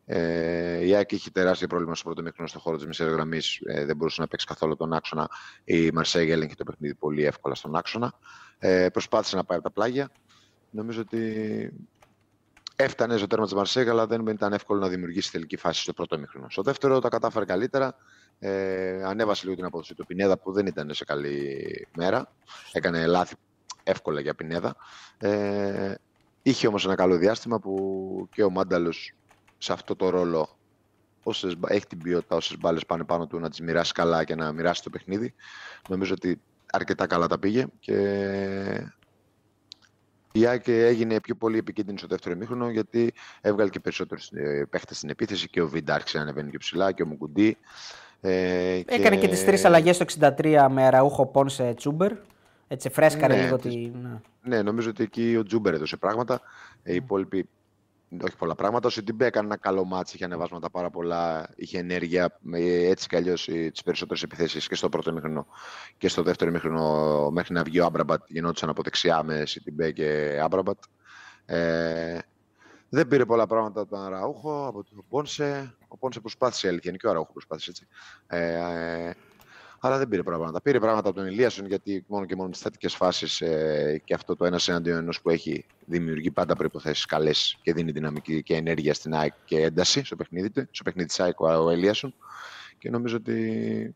ε, 0.05 0.85
η 0.85 0.95
ΑΕΚ 0.95 1.11
είχε 1.11 1.29
τεράστιο 1.29 1.67
πρόβλημα 1.67 1.95
στο 1.95 2.03
πρώτο 2.03 2.21
μήχρονο 2.21 2.47
στον 2.47 2.61
χώρο 2.61 2.77
της 2.77 2.85
μεσαίας 2.85 3.11
γραμμής. 3.11 3.61
Ε, 3.65 3.85
δεν 3.85 3.95
μπορούσε 3.95 4.21
να 4.21 4.27
παίξει 4.27 4.45
καθόλου 4.45 4.75
τον 4.75 4.93
άξονα. 4.93 5.29
Η 5.63 5.91
Μαρσέγγ 5.91 6.29
έλεγχε 6.29 6.55
το 6.55 6.63
παιχνίδι 6.63 6.95
πολύ 6.95 7.23
εύκολα 7.23 7.55
στον 7.55 7.75
άξονα. 7.75 8.13
Ε, 8.57 8.89
προσπάθησε 8.89 9.35
να 9.35 9.43
πάει 9.43 9.57
από 9.57 9.67
τα 9.67 9.73
πλάγια. 9.73 10.11
Νομίζω 10.75 11.01
ότι 11.01 11.71
έφτανε 12.75 13.17
στο 13.17 13.27
τέρμα 13.27 13.45
της 13.45 13.53
Μαρσέγγ, 13.53 13.89
αλλά 13.89 14.07
δεν 14.07 14.27
ήταν 14.27 14.53
εύκολο 14.53 14.79
να 14.79 14.87
δημιουργήσει 14.87 15.31
τελική 15.31 15.57
φάση 15.57 15.81
στο 15.81 15.93
πρώτο 15.93 16.17
μήχρονο. 16.17 16.49
Στο 16.49 16.61
δεύτερο 16.61 16.99
τα 16.99 17.09
κατάφερε 17.09 17.45
καλύτερα. 17.45 17.95
Ε, 18.39 19.03
ανέβασε 19.03 19.43
λίγο 19.43 19.55
την 19.55 19.65
απόδοση 19.65 19.93
του 19.93 20.05
Πινέδα 20.05 20.37
που 20.37 20.51
δεν 20.51 20.65
ήταν 20.65 20.93
σε 20.93 21.05
καλή 21.05 21.87
μέρα. 21.95 22.31
Έκανε 22.71 23.05
λάθη 23.05 23.35
εύκολα 23.83 24.19
για 24.19 24.35
Πινέδα. 24.35 24.75
Ε, 25.17 25.93
είχε 26.41 26.67
όμως 26.67 26.85
ένα 26.85 26.95
καλό 26.95 27.17
διάστημα 27.17 27.59
που 27.59 28.27
και 28.31 28.43
ο 28.43 28.49
Μάνταλος 28.49 29.13
σε 29.57 29.73
αυτό 29.73 29.95
το 29.95 30.09
ρόλο 30.09 30.57
όσες, 31.23 31.57
μπα- 31.57 31.73
έχει 31.73 31.85
την 31.87 31.97
ποιότητα 31.97 32.35
όσες 32.35 32.57
μπάλες 32.57 32.85
πάνε 32.85 33.03
πάνω 33.03 33.27
του 33.27 33.39
να 33.39 33.49
τις 33.49 33.61
μοιράσει 33.61 33.91
καλά 33.91 34.23
και 34.23 34.35
να 34.35 34.51
μοιράσει 34.51 34.83
το 34.83 34.89
παιχνίδι. 34.89 35.33
Νομίζω 35.89 36.13
ότι 36.13 36.41
αρκετά 36.71 37.07
καλά 37.07 37.27
τα 37.27 37.39
πήγε 37.39 37.65
και 37.79 37.95
η 40.35 40.45
ΑΕΚ 40.45 40.67
έγινε 40.67 41.19
πιο 41.19 41.35
πολύ 41.35 41.57
επικίνδυνη 41.57 41.97
στο 41.97 42.07
δεύτερο 42.07 42.35
ημίχρονο 42.35 42.69
γιατί 42.69 43.13
έβγαλε 43.41 43.69
και 43.69 43.79
περισσότερους 43.79 44.29
παίχτες 44.69 44.97
στην 44.97 45.09
επίθεση 45.09 45.47
και 45.49 45.61
ο 45.61 45.67
Βίντα 45.67 45.93
άρχισε 45.93 46.17
να 46.17 46.23
ανεβαίνει 46.23 46.49
και 46.51 46.57
ψηλά 46.57 46.91
και 46.91 47.03
ο 47.03 47.05
Μουκουντί. 47.05 47.57
Ε, 48.21 48.81
Έκανε 48.85 49.17
και 49.17 49.27
τις 49.27 49.45
τρεις 49.45 49.65
αλλαγές 49.65 49.95
στο 49.95 50.05
63 50.37 50.67
με 50.69 50.89
Αραούχο 50.89 51.25
Πόνσε 51.25 51.73
Τσούμπερ. 51.77 52.11
Έτσι, 52.67 52.89
φρέσκαρε 52.89 53.35
Ναι, 53.35 53.43
λίγο 53.43 53.57
τις- 53.57 53.73
τη. 53.73 53.91
Ναι. 54.01 54.19
Ναι, 54.43 54.61
νομίζω 54.61 54.89
ότι 54.89 55.03
εκεί 55.03 55.35
ο 55.39 55.43
Τσούμπερ 55.43 55.73
έδωσε 55.73 55.97
πράγματα. 55.97 56.41
Ε, 56.83 56.91
Οι 56.91 56.95
υπόλοιποι 56.95 57.49
όχι 58.21 58.35
πολλά 58.37 58.55
πράγματα. 58.55 58.87
Ο 58.87 58.89
Σιντιμπέ 58.89 59.25
έκανε 59.25 59.45
ένα 59.47 59.57
καλό 59.57 59.85
ματς, 59.85 60.13
είχε 60.13 60.23
ανεβάσματα 60.23 60.69
πάρα 60.69 60.89
πολλά, 60.89 61.49
είχε 61.55 61.77
ενέργεια. 61.77 62.39
ε, 62.53 62.89
Έτσι 62.89 63.07
κι 63.07 63.15
αλλιώς 63.15 63.45
τις 63.45 63.83
περισσότερες 63.83 64.23
επιθέσεις 64.23 64.67
και 64.67 64.75
στο 64.75 64.89
πρώτο 64.89 65.13
ημίχρονο 65.13 65.47
και 65.97 66.07
στο 66.07 66.23
δεύτερο 66.23 66.51
ημίχρονο 66.51 67.29
μέχρι 67.31 67.53
να 67.53 67.63
βγει 67.63 67.79
ο 67.79 67.85
Άμραμπατ 67.85 68.21
γινόντουσαν 68.27 68.69
από 68.69 68.83
δεξιά 68.83 69.23
με 69.23 69.45
Σιντιμπέ 69.45 69.91
και 69.91 70.39
Άμραμπατ. 70.41 70.77
Ε, 71.45 72.19
δεν 72.89 73.07
πήρε 73.07 73.25
πολλά 73.25 73.47
πράγματα 73.47 73.81
από 73.81 73.89
τον 73.89 74.03
Αραούχο, 74.05 74.67
από 74.67 74.83
τον 74.83 75.05
Πόνσε. 75.09 75.75
Ο 75.87 75.97
Πόνσε 75.97 76.19
προσπάθησε, 76.19 76.67
η 76.67 76.69
αλήθεια 76.69 76.89
είναι 76.89 76.99
και 76.99 77.07
ο 77.07 77.09
Αραούχο 77.09 77.31
προσπάθησε 77.31 77.69
έτσι. 77.69 77.87
Ε, 78.27 78.53
ε, 79.07 79.13
αλλά 79.85 79.97
δεν 79.97 80.07
πήρε 80.07 80.23
πολλά 80.23 80.35
πράγματα. 80.35 80.61
Πήρε 80.61 80.79
πράγματα 80.79 81.09
από 81.09 81.17
τον 81.17 81.27
Ηλίασον 81.27 81.67
γιατί 81.67 82.05
μόνο 82.07 82.25
και 82.25 82.35
μόνο 82.35 82.49
τις 82.49 82.59
θετικές 82.59 82.95
φάσεις 82.95 83.41
ε, 83.41 84.01
και 84.03 84.13
αυτό 84.13 84.35
το 84.35 84.45
ένας 84.45 84.67
εναντίον 84.67 84.97
ενός 84.97 85.21
που 85.21 85.29
έχει 85.29 85.65
δημιουργεί 85.85 86.31
πάντα 86.31 86.55
προϋποθέσεις 86.55 87.05
καλές 87.05 87.57
και 87.61 87.73
δίνει 87.73 87.91
δυναμική 87.91 88.43
και 88.43 88.55
ενέργεια 88.55 88.93
στην 88.93 89.13
ΑΕΚ 89.13 89.33
και 89.45 89.61
ένταση 89.61 90.03
στο 90.03 90.15
παιχνίδι, 90.15 90.49
του, 90.49 90.67
στο 90.71 90.83
παιχνίδι 90.83 91.07
της 91.07 91.19
ΑΕΚ 91.19 91.39
ο, 91.39 91.47
ο 91.47 91.71
Ηλίασον. 91.71 92.13
Και 92.77 92.89
νομίζω 92.89 93.15
ότι 93.15 93.95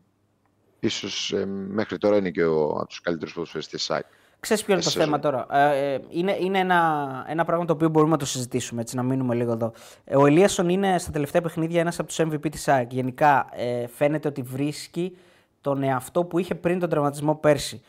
ίσως 0.80 1.32
ε, 1.32 1.46
μέχρι 1.46 1.98
τώρα 1.98 2.16
είναι 2.16 2.30
και 2.30 2.44
ο, 2.44 2.68
από 2.68 2.86
τους 2.86 3.00
καλύτερους 3.00 3.34
ποδοσφαιριστές 3.34 3.80
της 3.80 3.90
ΑΕΚ. 3.90 4.06
Ξέρεις 4.40 4.64
ποιο 4.64 4.74
είναι 4.74 4.82
το 4.82 4.88
Εσύ, 4.88 4.98
θέμα 4.98 5.18
τώρα; 5.18 5.46
Ε, 5.50 5.92
ε, 5.94 6.00
είναι 6.08 6.36
είναι 6.40 6.58
ένα, 6.58 7.24
ένα 7.28 7.44
πράγμα 7.44 7.64
το 7.64 7.72
οποίο 7.72 7.88
μπορούμε 7.88 8.12
να 8.12 8.18
το 8.18 8.26
συζητήσουμε, 8.26 8.80
έτσι, 8.80 8.96
να 8.96 9.02
μείνουμε 9.02 9.34
λίγο 9.34 9.52
εδώ. 9.52 9.72
Ε, 10.04 10.16
ο 10.16 10.26
Ελίασον 10.26 10.68
είναι 10.68 10.98
στα 10.98 11.10
τελευταία 11.10 11.42
παιχνίδια 11.42 11.80
ένας 11.80 11.98
από 11.98 12.08
τους 12.08 12.20
MVP 12.20 12.50
της 12.50 12.68
ΑΕΚ. 12.68 12.92
Γενικά 12.92 13.48
ε, 13.52 13.86
φαίνεται 13.86 14.28
ότι 14.28 14.42
βρίσκει 14.42 15.16
τον 15.60 15.82
εαυτό 15.82 16.24
που 16.24 16.38
είχε 16.38 16.54
πριν 16.54 16.78
τον 16.78 16.88
τραυματισμό 16.88 17.34
πέρσι. 17.34 17.82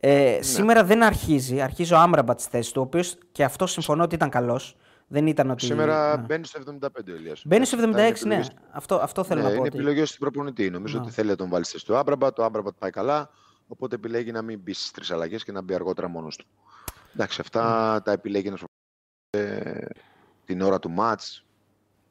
Ε, 0.00 0.38
Σήμερα 0.42 0.84
δεν 0.84 1.02
αρχίζει. 1.02 1.60
Αρχίζει 1.60 1.94
ο 1.94 1.98
Άμραμπατ 1.98 2.40
στη 2.40 2.50
θέση 2.50 2.72
του, 2.72 2.80
ο 2.80 2.84
οποίος 2.84 3.18
και 3.32 3.44
αυτό 3.44 3.66
συμφωνώ 3.66 4.02
ότι 4.02 4.14
ήταν 4.14 4.28
καλός. 4.30 4.76
Δεν 5.08 5.26
ήταν 5.26 5.50
ότι... 5.50 5.64
Σήμερα 5.64 6.16
ναι. 6.16 6.22
μπαίνει 6.22 6.44
στο 6.44 6.60
75 6.80 6.86
ο 7.08 7.14
Ηλίασον. 7.14 7.42
Μπαίνει 7.46 7.64
στο 7.64 7.78
76, 7.78 7.82
ναι. 7.94 8.06
επιλογές- 8.08 8.50
Αυτό, 8.70 8.94
αυτό 8.94 9.24
θέλω 9.24 9.40
ναι, 9.40 9.46
να 9.46 9.52
πω. 9.52 9.56
είναι 9.58 9.66
ότι- 9.68 9.76
επιλογές 9.78 10.12
του 10.12 10.18
προπονητή. 10.18 10.70
Νομίζω 10.70 10.98
Ναι. 10.98 11.04
ότι 11.04 11.12
θέλει 11.12 11.28
να 11.28 11.36
τον 11.36 11.48
βάλει 11.48 11.64
στη 11.64 11.72
θέση 11.72 11.84
του 11.84 11.96
Άμπραμπατ. 11.96 12.34
Το 12.34 12.44
Άμπραμπατ 12.44 12.74
πάει 12.78 12.90
καλά. 12.90 13.30
Οπότε 13.68 13.94
επιλέγει 13.94 14.32
να 14.32 14.42
μην 14.42 14.58
μπει 14.60 14.72
στις 14.72 14.90
τρεις 14.90 15.10
αλλαγές 15.10 15.44
και 15.44 15.52
να 15.52 15.60
μπει 15.62 15.74
αργότερα 15.74 16.08
μόνος 16.08 16.36
του. 16.36 16.46
Εντάξει, 17.14 17.40
αυτά 17.40 17.62
τα 18.04 18.12
επιλέγει 18.12 18.46
ένας 18.48 18.60
προπονητής, 19.30 19.66
ε, 19.70 19.86
την 20.44 20.60
ώρα 20.60 20.78
του 20.78 20.90
ματ. 20.90 21.20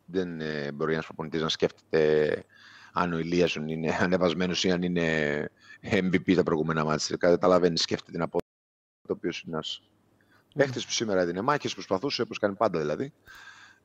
Δεν 0.06 0.42
ε, 0.42 0.72
μπορεί 0.72 0.94
ένας 0.94 1.06
προπονητής 1.06 1.42
να 1.42 1.50
σκέφτεται 1.50 2.44
αν 2.92 3.14
ο 3.14 3.18
Ηλίασον 3.18 3.68
είναι 3.68 3.98
ανεβασμένος 4.00 4.64
ή 4.64 4.72
αν 4.72 4.82
είναι 4.82 5.50
MVP 5.82 6.36
τα 6.36 6.44
προηγούμενα 6.44 6.84
μάτια. 6.84 7.18
Καταλαβαίνεις, 7.18 7.82
σκέφτεται 7.82 8.12
την 8.12 8.22
απόδοση. 8.22 8.46
Το 9.08 9.14
οποίος 9.14 9.42
είναι 9.42 9.56
ένας 9.56 9.82
παίχτης 10.56 10.86
που 10.86 10.92
σήμερα 10.92 11.22
έδινε 11.22 11.42
μάχε, 11.42 11.70
προσπαθούσε, 11.70 12.22
όπως 12.22 12.38
κάνει 12.38 12.56
πάντα 12.56 12.80
δηλαδή. 12.80 13.14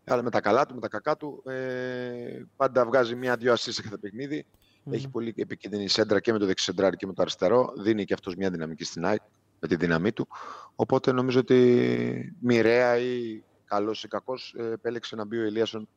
Αλλά 0.05 0.23
με 0.23 0.31
τα 0.31 0.41
καλά 0.41 0.67
του, 0.67 0.75
με 0.75 0.81
τα 0.81 0.89
κακά 0.89 1.17
του, 1.17 1.43
ε, 1.47 2.43
πάντα 2.57 2.85
βγάζει 2.85 3.15
μία-δύο 3.15 3.53
ασίς 3.53 3.75
σε 3.75 3.83
κάθε 3.83 3.97
παιχνίδι. 3.97 4.47
Μμμ. 4.83 4.95
Έχει 4.95 5.09
πολύ 5.09 5.35
επικίνδυνη 5.37 5.89
σέντρα 5.89 6.21
και 6.21 6.33
με 6.33 6.39
το 6.39 6.47
δεξισεντράρι 6.47 6.97
και 6.97 7.07
με 7.07 7.13
το 7.13 7.23
αριστερό. 7.23 7.73
Δίνει 7.77 8.05
και 8.05 8.15
αυτός 8.15 8.35
μια 8.35 8.51
δυναμική 8.51 8.85
στην 8.85 9.05
ΑΕΚ 9.05 9.21
με 9.61 9.69
τη 9.69 9.77
δύναμή 9.77 10.13
του. 10.13 10.29
Οπότε 10.75 11.13
νομίζω 11.13 11.41
ότι 11.41 12.37
μοιραία 12.41 12.99
ή 12.99 13.43
καλός 13.65 14.05
ή 14.05 14.09
κακός 14.09 14.55
επέλεξε 14.73 15.17
να 15.17 15.25
μπει 15.25 15.39
ο 15.39 15.45
Ηλίασον 15.45 15.89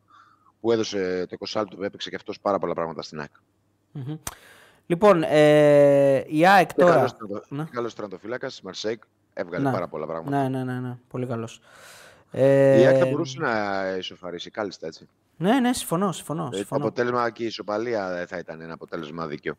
που 0.60 0.72
έδωσε 0.72 1.26
το 1.30 1.36
20 1.40 1.60
λεπτό 1.62 1.76
που 1.76 1.84
έπαιξε 1.84 2.10
και 2.10 2.16
αυτός 2.16 2.40
πάρα 2.40 2.60
πολλά 2.60 2.74
πράγματα 2.74 3.02
στην 3.02 3.20
ΑΕΚ. 3.20 3.32
Μμμ. 3.92 4.16
Λοιπόν, 4.86 5.24
ε, 5.24 6.24
η 6.28 6.48
ΑΕΚ 6.48 6.68
Και 6.68 6.74
τώρα... 6.82 6.94
καλός 6.94 7.16
τερματο- 7.18 7.46
Ναι. 7.50 7.64
και 7.64 7.70
καλός 7.74 7.94
τερματοφύλακας, 7.96 8.62
Μαρσέικ, 8.62 9.04
έβγαλε 9.34 9.64
Ναι. 9.64 9.72
πάρα 9.72 9.88
πολλά 9.88 10.06
πράγματα. 10.06 10.50
Ναι, 10.50 10.58
ναι, 10.58 10.64
ναι, 10.74 10.80
ναι. 10.80 10.98
Πολύ 11.10 11.26
καλός. 11.26 11.62
Ε, 12.32 12.80
Η 12.82 12.86
ΑΕΚ 12.86 12.98
θα 13.00 13.06
μπορούσε 13.06 13.40
να 13.40 13.84
ισοφαρίσει 13.98 14.50
κάλλιστα 14.50 14.88
έτσι. 14.88 15.08
Ναι, 15.38 15.60
ναι, 15.60 15.74
συμφωνώ, 15.74 16.12
συμφωνώ. 16.12 16.46
Ε, 16.46 16.50
Το 16.50 16.56
συμφωνώ. 16.58 16.86
αποτέλεσμα 16.86 17.30
και 17.30 17.44
η 17.44 17.46
ισοπαλία 17.46 18.10
δεν 18.14 18.28
θα 18.28 18.38
ήταν 18.38 18.62
ένα 18.62 18.74
αποτέλεσμα 18.74 19.28
δίκαιο. 19.28 19.56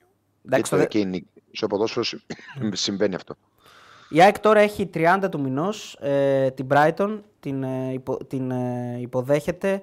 Εντάξει, 0.46 0.62
και, 0.62 0.68
το 0.70 0.76
το, 0.76 0.82
δε- 0.82 0.86
και 0.88 0.98
η 0.98 1.04
νίκη. 1.04 1.26
Στο 1.52 1.66
ποδόσφαιρο 1.66 2.04
συ- 2.04 2.20
συμβαίνει 2.72 3.14
αυτό. 3.14 3.34
Η 4.08 4.22
ΑΕΚ 4.22 4.38
τώρα 4.38 4.60
έχει 4.60 4.90
30 4.94 5.28
του 5.30 5.40
μηνός 5.40 5.94
ε, 6.00 6.50
την 6.50 6.66
Brighton, 6.70 7.20
την, 7.40 7.62
ε, 7.62 7.92
υπο- 7.92 8.24
την 8.26 8.50
ε, 8.50 8.98
υποδέχεται 9.00 9.82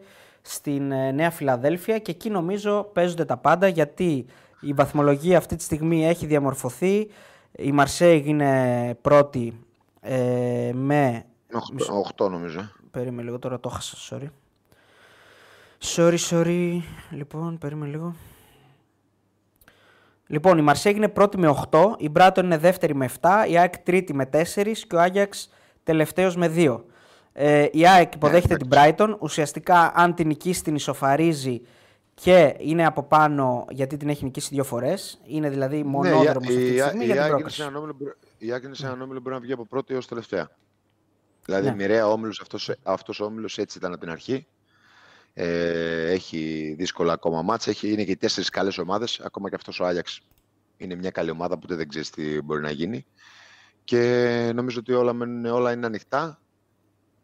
στην 0.49 0.91
ε, 0.91 1.12
Νέα 1.12 1.31
Φιλαδέλφια 1.31 1.99
και 1.99 2.12
εκεί 2.12 2.29
νομίζω 2.29 2.89
παίζονται 2.93 3.25
τα 3.25 3.38
πάντα 3.38 3.67
γιατί 3.67 4.25
η 4.62 4.73
βαθμολογία 4.73 5.38
αυτή 5.38 5.55
τη 5.55 5.63
στιγμή 5.63 6.07
έχει 6.07 6.25
διαμορφωθεί. 6.25 7.07
Η 7.51 7.71
Μαρσέιγ 7.71 8.25
είναι 8.25 8.97
πρώτη 9.01 9.65
ε, 10.01 10.71
με... 10.73 11.25
8 12.17 12.29
νομίζω. 12.29 12.69
Περίμενε 12.91 13.21
λίγο, 13.21 13.39
τώρα 13.39 13.60
το 13.60 13.69
έχασα, 13.71 13.97
sorry. 14.10 14.29
Sorry, 15.95 16.17
sorry. 16.29 16.79
Λοιπόν, 17.12 17.57
περίμενε 17.57 17.91
λίγο. 17.91 18.15
Λοιπόν, 20.27 20.57
η 20.57 20.62
Μαρσέγ 20.62 20.95
είναι 20.95 21.07
πρώτη 21.07 21.38
με 21.38 21.55
8, 21.71 21.79
η 21.97 22.10
Μπράτον 22.10 22.45
είναι 22.45 22.57
δεύτερη 22.57 22.95
με 22.95 23.10
7, 23.21 23.29
η 23.49 23.57
ΑΕΚ 23.57 23.77
τρίτη 23.77 24.13
με 24.13 24.29
4 24.33 24.43
και 24.88 24.95
ο 24.95 24.99
Άγιαξ 24.99 25.49
τελευταίος 25.83 26.36
με 26.36 26.53
2. 26.55 26.81
Ε, 27.39 27.67
η 27.71 27.88
ΑΕΚ 27.88 28.13
υποδέχεται 28.13 28.56
την 28.56 28.67
Brighton. 28.71 29.15
Ουσιαστικά, 29.19 29.91
αν 29.95 30.13
την 30.13 30.28
νικήσει, 30.28 30.63
την 30.63 30.76
ισοφαρίζει 30.76 31.62
και 32.13 32.56
είναι 32.60 32.86
από 32.86 33.04
πάνω 33.04 33.65
γιατί 33.69 33.97
την 33.97 34.10
έχει 34.10 34.23
νικήσει 34.23 34.50
δύο 34.54 34.63
φορές. 34.63 35.19
Είναι 35.26 35.50
δηλαδή 35.50 35.84
μονόδρομος 35.84 36.23
ναι, 36.23 36.30
αυτή 36.30 36.71
τη 36.71 36.80
στιγμή 36.80 37.04
η, 37.04 37.06
για 37.06 37.21
την 37.21 37.30
πρόκληση. 37.30 37.62
Η 38.38 38.52
ΑΕΚ 38.52 38.63
είναι 38.63 38.76
σε 38.76 38.86
έναν 38.86 39.02
όμιλο 39.02 39.19
μπορεί 39.19 39.36
να 39.36 39.41
βγει 39.41 39.52
από 39.52 39.65
πρώτη 39.65 39.93
έως 39.93 40.08
τελευταία. 40.08 40.50
Δηλαδή, 41.45 41.67
ναι. 41.67 41.76
μοιραία 41.76 42.08
όμιλος 42.08 42.43
αυτός 42.84 43.19
ο 43.19 43.26
όμιλος 43.26 43.58
έτσι 43.58 43.78
ήταν 43.78 43.91
από 43.91 44.02
την 44.02 44.10
αρχή. 44.10 44.47
Ε, 45.34 46.12
έχει 46.12 46.73
δύσκολα 46.78 47.13
ακόμα 47.13 47.41
μάτσα. 47.41 47.69
Έχει, 47.69 47.91
είναι 47.91 48.04
και 48.04 48.12
οι 48.12 48.17
τέσσερις 48.17 48.50
καλές 48.50 48.78
ομάδες. 48.78 49.19
Ακόμα 49.19 49.50
και 49.50 49.56
αυτός 49.56 49.80
ο 49.80 49.86
Άγιαξ 49.86 50.21
είναι 50.78 50.95
μια 50.95 51.12
καλή 51.12 51.30
ομάδα 51.30 51.58
που 51.58 51.76
δεν 51.76 51.88
ξέρεις 51.88 52.10
τι 52.10 52.41
μπορεί 52.41 52.62
να 52.62 52.71
γίνει. 52.71 53.06
Και 53.84 54.52
νομίζω 54.56 54.80
ότι 54.80 54.93
όλα, 54.93 55.15
όλα 55.52 55.71
είναι 55.71 55.86
ανοιχτά. 55.86 56.39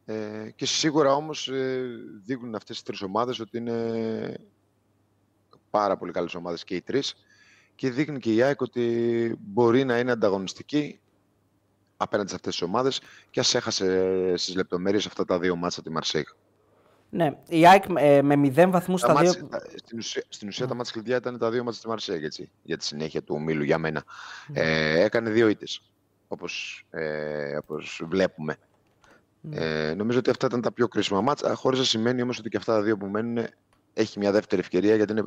Ε, 0.05 0.49
και 0.55 0.65
σίγουρα 0.65 1.15
όμως 1.15 1.47
ε, 1.47 1.83
δείχνουν 2.25 2.55
αυτές 2.55 2.79
οι 2.79 2.83
τρεις 2.83 3.01
ομάδες 3.01 3.39
ότι 3.39 3.57
είναι 3.57 4.37
πάρα 5.69 5.97
πολύ 5.97 6.11
καλές 6.11 6.35
ομάδες 6.35 6.63
και 6.63 6.75
οι 6.75 6.81
τρεις 6.81 7.15
και 7.75 7.89
δείχνει 7.89 8.19
και 8.19 8.33
η 8.33 8.41
ΑΕΚ 8.41 8.61
ότι 8.61 9.35
μπορεί 9.39 9.83
να 9.83 9.99
είναι 9.99 10.11
ανταγωνιστική 10.11 10.99
απέναντι 11.97 12.29
σε 12.29 12.35
αυτές 12.35 12.51
τις 12.51 12.61
ομάδες 12.61 13.01
και 13.29 13.39
ας 13.39 13.55
έχασε 13.55 14.13
στις 14.37 14.55
λεπτομέρειες 14.55 15.05
αυτά 15.05 15.25
τα 15.25 15.39
δύο 15.39 15.55
μάτσα 15.55 15.81
τη 15.81 15.89
Μαρσέγ. 15.89 16.23
Ναι, 17.09 17.37
η 17.47 17.67
ΑΕΚ 17.67 17.83
ε, 17.97 18.21
με 18.21 18.35
μηδέν 18.35 18.71
βαθμούς 18.71 19.01
τα, 19.01 19.15
δύο... 19.15 19.31
Στην 19.75 19.97
ουσία, 19.97 20.23
στην 20.29 20.47
ουσία 20.47 20.67
τα 20.67 20.75
μάτια 20.75 20.91
κλειδιά 20.91 21.15
ήταν 21.15 21.37
τα 21.37 21.49
δύο 21.49 21.63
μάτια 21.63 21.79
της 21.79 21.89
Μαρσέγ, 21.89 22.23
έτσι, 22.23 22.51
για 22.63 22.77
τη 22.77 22.85
συνέχεια 22.85 23.23
του 23.23 23.35
ομίλου 23.35 23.63
για 23.63 23.77
μένα. 23.77 24.03
Ε, 24.53 25.03
έκανε 25.03 25.29
δύο 25.29 25.47
ήττες, 25.47 25.81
όπως, 26.27 26.85
ε, 26.89 27.57
όπως 27.57 28.01
βλέπουμε. 28.05 28.57
Ε, 29.51 29.93
νομίζω 29.97 30.19
ότι 30.19 30.29
αυτά 30.29 30.45
ήταν 30.45 30.61
τα 30.61 30.71
πιο 30.71 30.87
κρίσιμα 30.87 31.21
μάτσα, 31.21 31.55
χωρίς 31.55 31.79
να 31.79 31.85
σημαίνει 31.85 32.21
όμως 32.21 32.39
ότι 32.39 32.49
και 32.49 32.57
αυτά 32.57 32.73
τα 32.73 32.81
δύο 32.81 32.97
που 32.97 33.05
μένουν 33.05 33.45
έχει 33.93 34.19
μια 34.19 34.31
δεύτερη 34.31 34.61
ευκαιρία, 34.61 34.95
γιατί 34.95 35.11
είναι, 35.11 35.23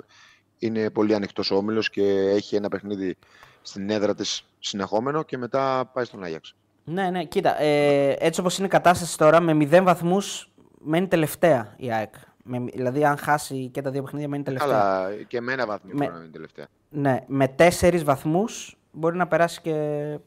είναι 0.58 0.90
πολύ 0.90 1.14
ανοιχτός 1.14 1.50
ο 1.50 1.56
όμιλος 1.56 1.90
και 1.90 2.02
έχει 2.18 2.56
ένα 2.56 2.68
παιχνίδι 2.68 3.16
στην 3.62 3.90
έδρα 3.90 4.14
της 4.14 4.46
συνεχόμενο 4.58 5.22
και 5.22 5.38
μετά 5.38 5.90
πάει 5.92 6.04
στον 6.04 6.24
Άγιαξ. 6.24 6.54
Ναι, 6.84 7.10
ναι, 7.10 7.24
κοίτα, 7.24 7.60
ε, 7.60 8.16
έτσι 8.18 8.40
όπως 8.40 8.58
είναι 8.58 8.66
η 8.66 8.70
κατάσταση 8.70 9.18
τώρα, 9.18 9.40
με 9.40 9.54
μηδέν 9.54 9.84
βαθμούς 9.84 10.50
μένει 10.78 11.08
τελευταία 11.08 11.74
η 11.76 11.92
ΑΕΚ. 11.92 12.14
Με, 12.48 12.58
δηλαδή, 12.58 13.04
αν 13.04 13.16
χάσει 13.16 13.68
και 13.68 13.80
τα 13.80 13.90
δύο 13.90 14.02
παιχνίδια, 14.02 14.28
μένει 14.28 14.42
τελευταία. 14.42 14.68
Αλλά 14.68 15.14
και 15.28 15.40
με 15.40 15.52
ένα 15.52 15.66
βαθμό 15.66 15.90
με, 15.92 15.98
μπορεί 15.98 16.12
να 16.12 16.18
μείνει 16.18 16.30
τελευταία. 16.30 16.66
Ναι, 16.88 17.24
με 17.26 17.48
τέσσερις 17.48 18.04
βαθμούς 18.04 18.78
μπορεί 18.92 19.16
να 19.16 19.26
περάσει 19.26 19.60
και, 19.60 20.18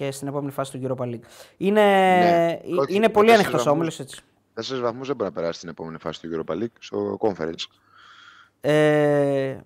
και 0.00 0.10
στην 0.10 0.28
επόμενη 0.28 0.52
φάση 0.52 0.78
του 0.78 0.86
Europa 0.88 1.04
League. 1.04 1.20
Είναι, 1.56 1.82
ναι, 1.82 2.58
είναι 2.88 3.08
πολύ 3.08 3.32
ανοιχτός 3.32 3.66
όμιλος 3.66 4.00
έτσι. 4.00 4.20
Τέσσερις 4.54 4.82
βαθμούς 4.82 5.06
δεν 5.06 5.16
μπορεί 5.16 5.28
να 5.28 5.34
περάσει 5.34 5.58
στην 5.58 5.68
επόμενη 5.68 5.98
φάση 5.98 6.20
του 6.20 6.28
Europa 6.32 6.52
League 6.54 6.76
στο 6.78 7.18
Conference. 7.20 7.64
Ε, 8.60 9.58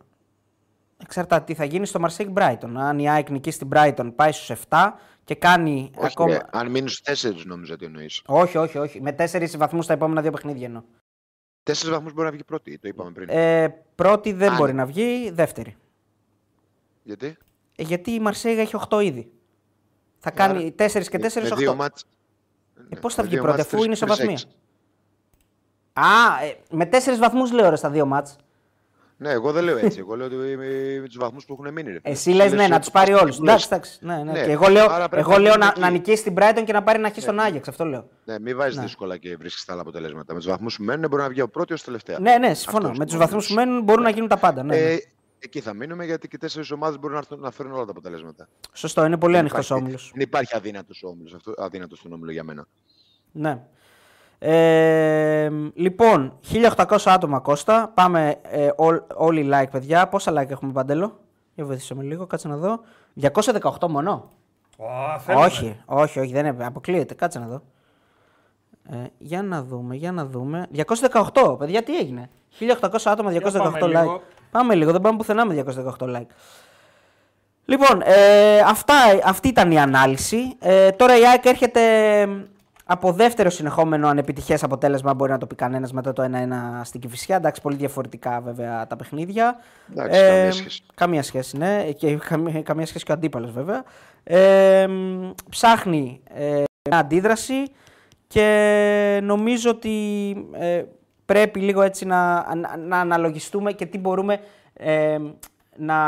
εξαρτάται 0.96 1.44
τι 1.44 1.54
θα 1.54 1.64
γίνει 1.64 1.86
στο 1.86 2.00
Marseille 2.04 2.32
Brighton. 2.32 2.72
Αν 2.76 2.98
η 2.98 3.10
ΑΕΚ 3.10 3.30
νικήσει 3.30 3.58
την 3.58 3.68
Brighton, 3.72 4.12
πάει 4.16 4.32
στους 4.32 4.58
7 4.68 4.90
και 5.24 5.34
κάνει 5.34 5.90
όχι, 5.96 6.06
ακόμα. 6.06 6.32
Ναι, 6.32 6.38
αν 6.50 6.70
μείνει 6.70 6.88
στους 6.88 7.24
4, 7.24 7.44
νομίζω 7.44 7.74
ότι 7.74 7.84
εννοείς. 7.84 8.22
Όχι, 8.26 8.56
όχι, 8.58 8.78
όχι. 8.78 9.00
Με 9.00 9.14
4 9.18 9.56
βαθμούς 9.56 9.84
στα 9.84 9.92
επόμενα 9.92 10.22
δύο 10.22 10.30
παιχνίδια 10.30 10.66
εννοώ. 10.66 10.82
4 11.62 11.72
βαθμούς 11.90 12.12
μπορεί 12.12 12.26
να 12.26 12.32
βγει 12.32 12.44
πρώτη, 12.44 12.78
το 12.78 12.88
είπαμε 12.88 13.10
πριν. 13.10 13.28
Ε, 13.30 13.68
πρώτη 13.94 14.32
δεν 14.32 14.50
αν... 14.50 14.56
μπορεί 14.56 14.72
να 14.72 14.86
βγει, 14.86 15.30
δεύτερη. 15.30 15.76
Γιατί; 17.02 17.36
Ε, 17.76 17.82
γιατί 17.82 18.10
η 18.10 18.20
Μαρσέγα 18.20 18.60
έχει 18.60 18.76
8 18.88 19.02
ήδη. 19.04 19.32
Θα 20.24 20.30
κάνει 20.30 20.74
4 20.78 20.86
και 21.10 21.18
4 21.34 21.52
8. 21.52 21.56
Δύο 21.56 21.74
μάτς... 21.74 22.04
ε, 22.88 22.96
Πώς 22.96 23.14
θα 23.14 23.22
βγει 23.22 23.36
πρώτη, 23.36 23.60
αφού 23.60 23.82
είναι 23.82 23.92
ισοβαθμία. 23.92 24.38
Α, 25.92 26.44
ε, 26.44 26.56
με 26.70 26.88
4 26.92 26.96
βαθμούς 27.18 27.52
λέω 27.52 27.70
ρε 27.70 27.76
στα 27.76 27.90
δύο 27.90 28.06
μάτς. 28.06 28.36
Ναι, 29.16 29.30
εγώ 29.30 29.52
δεν 29.52 29.64
λέω 29.64 29.78
έτσι. 29.78 29.98
Εγώ 29.98 30.16
λέω 30.16 30.26
ότι 30.26 30.36
με 31.00 31.06
τους 31.06 31.16
βαθμούς 31.16 31.44
που 31.44 31.52
έχουν 31.52 31.72
μείνει. 31.72 31.92
Ρε. 31.92 31.98
Εσύ 32.02 32.30
λες 32.30 32.52
ναι, 32.52 32.66
να 32.68 32.78
τους 32.78 32.90
πάρει 32.90 33.12
όλους. 33.12 33.38
Εντάξει, 33.38 33.66
εντάξει. 33.70 33.98
Ναι, 34.00 34.16
ναι. 34.16 34.32
ναι. 34.32 34.44
Και 34.44 34.50
εγώ 34.50 34.68
λέω, 34.68 34.86
εγώ 35.10 35.36
λέω 35.36 35.56
να, 35.56 35.74
να 35.78 35.90
νικήσει 35.90 36.22
την 36.22 36.34
Brighton 36.38 36.62
και 36.64 36.72
να 36.72 36.82
πάρει 36.82 36.98
να 36.98 37.06
αρχίσει 37.06 37.26
ναι. 37.26 37.32
τον 37.32 37.44
Άγιαξ. 37.44 37.68
Αυτό 37.68 37.84
λέω. 37.84 38.08
Ναι, 38.24 38.38
μην 38.38 38.56
βάζεις 38.56 38.76
ναι. 38.76 38.82
δύσκολα 38.82 39.16
και 39.16 39.36
βρίσκεις 39.36 39.64
τα 39.64 39.72
άλλα 39.72 39.80
αποτελέσματα. 39.80 40.32
Με 40.32 40.38
τους 40.38 40.48
βαθμούς 40.48 40.76
που 40.76 40.84
μένουν 40.84 41.08
μπορεί 41.08 41.22
να 41.22 41.28
βγει 41.28 41.40
ο 41.40 41.48
πρώτος 41.48 41.80
ω 41.80 41.84
τελευταία. 41.84 42.18
Ναι, 42.18 42.38
ναι, 42.38 42.54
συμφωνώ. 42.54 42.92
με 42.96 43.06
τους 43.06 43.16
βαθμούς 43.16 43.46
που 43.46 43.54
μένουν 43.54 43.82
μπορούν 43.82 44.02
να 44.02 44.10
γίνουν 44.10 44.28
τα 44.28 44.36
πάντα. 44.36 44.62
Ναι, 44.62 44.74
ναι. 44.74 44.82
Ε, 44.82 44.98
εκεί 45.44 45.60
θα 45.60 45.74
μείνουμε 45.74 46.04
γιατί 46.04 46.28
και 46.28 46.38
τέσσερις 46.38 46.70
ομάδες 46.70 46.98
μπορούν 46.98 47.22
να 47.36 47.50
φέρουν 47.50 47.72
όλα 47.72 47.84
τα 47.84 47.90
αποτελέσματα. 47.90 48.48
Σωστό, 48.72 49.04
είναι 49.04 49.18
πολύ 49.18 49.36
ανοιχτός 49.38 49.70
όμιλος. 49.70 50.10
Δεν 50.12 50.22
υπάρχει 50.22 50.54
αδύνατος 51.56 51.98
στον 51.98 52.12
όμιλο 52.12 52.30
για 52.30 52.44
μένα. 52.44 52.66
Ναι. 53.32 53.62
Ε, 54.38 55.50
λοιπόν, 55.74 56.38
1800 56.52 56.96
άτομα 57.04 57.40
Κώστα. 57.40 57.92
Πάμε 57.94 58.40
ε, 58.42 58.70
όλοι 59.14 59.50
like, 59.52 59.70
παιδιά. 59.70 60.08
Πόσα 60.08 60.32
like 60.32 60.50
έχουμε 60.50 60.72
παντέλο; 60.72 61.20
Για 61.54 61.64
βοηθήσουμε 61.64 62.02
λίγο, 62.02 62.26
κάτσε 62.26 62.48
να 62.48 62.56
δω. 62.56 62.80
218 63.20 63.88
μόνο. 63.88 64.30
Oh, 64.76 65.34
όχι, 65.36 65.80
όχι, 65.84 66.20
όχι, 66.20 66.32
δεν 66.32 66.46
είναι, 66.46 66.66
αποκλείεται. 66.66 67.14
Κάτσε 67.14 67.38
να 67.38 67.46
δω. 67.46 67.62
Ε, 68.90 68.96
για 69.18 69.42
να 69.42 69.62
δούμε, 69.62 69.94
για 69.94 70.12
να 70.12 70.26
δούμε. 70.26 70.66
218, 71.32 71.58
παιδιά, 71.58 71.82
τι 71.82 71.96
έγινε; 71.98 72.30
1800 72.80 72.96
άτομα, 73.04 73.30
218 73.30 73.82
like. 73.82 73.88
Λίγο. 73.88 74.22
Πάμε 74.54 74.74
λίγο, 74.74 74.92
δεν 74.92 75.00
πάμε 75.00 75.16
πουθενά 75.16 75.44
με 75.46 75.64
218 75.98 76.16
like. 76.16 76.26
Λοιπόν, 77.64 78.02
ε, 78.04 78.58
αυτά, 78.58 78.94
αυτή 79.24 79.48
ήταν 79.48 79.70
η 79.70 79.80
ανάλυση. 79.80 80.56
Ε, 80.58 80.90
τώρα 80.90 81.18
η 81.18 81.26
ΑΕΚ 81.26 81.44
έρχεται 81.44 81.80
από 82.84 83.12
δεύτερο 83.12 83.50
συνεχόμενο 83.50 84.08
ανεπιτυχές 84.08 84.62
αποτέλεσμα 84.62 85.14
μπορεί 85.14 85.30
να 85.30 85.38
το 85.38 85.46
πει 85.46 85.54
κανένας 85.54 85.92
μετά 85.92 86.12
το 86.12 86.22
1-1 86.22 86.26
στην 86.84 87.00
Κηφισιά. 87.00 87.36
Εντάξει, 87.36 87.60
πολύ 87.60 87.76
διαφορετικά 87.76 88.40
βέβαια 88.40 88.86
τα 88.86 88.96
παιχνίδια. 88.96 89.56
Εντάξει, 89.92 90.20
ε, 90.20 90.28
καμία 90.28 90.52
σχέση. 90.52 90.82
Καμία 90.94 91.22
σχέση, 91.22 91.56
ναι. 91.56 91.84
Και 91.96 92.16
καμία, 92.16 92.62
καμία 92.62 92.86
σχέση 92.86 93.04
και 93.04 93.10
ο 93.10 93.14
αντίπαλος 93.14 93.52
βέβαια. 93.52 93.84
Ε, 94.24 94.86
ψάχνει 95.50 96.20
ε, 96.34 96.62
μια 96.88 96.98
αντίδραση 96.98 97.62
και 98.26 99.20
νομίζω 99.22 99.70
ότι 99.70 99.96
ε, 100.52 100.84
πρέπει 101.26 101.60
λίγο 101.60 101.82
έτσι 101.82 102.04
να, 102.04 102.46
να, 102.76 103.00
αναλογιστούμε 103.00 103.72
και 103.72 103.86
τι 103.86 103.98
μπορούμε 103.98 104.40
ε, 104.72 105.18
να, 105.76 105.98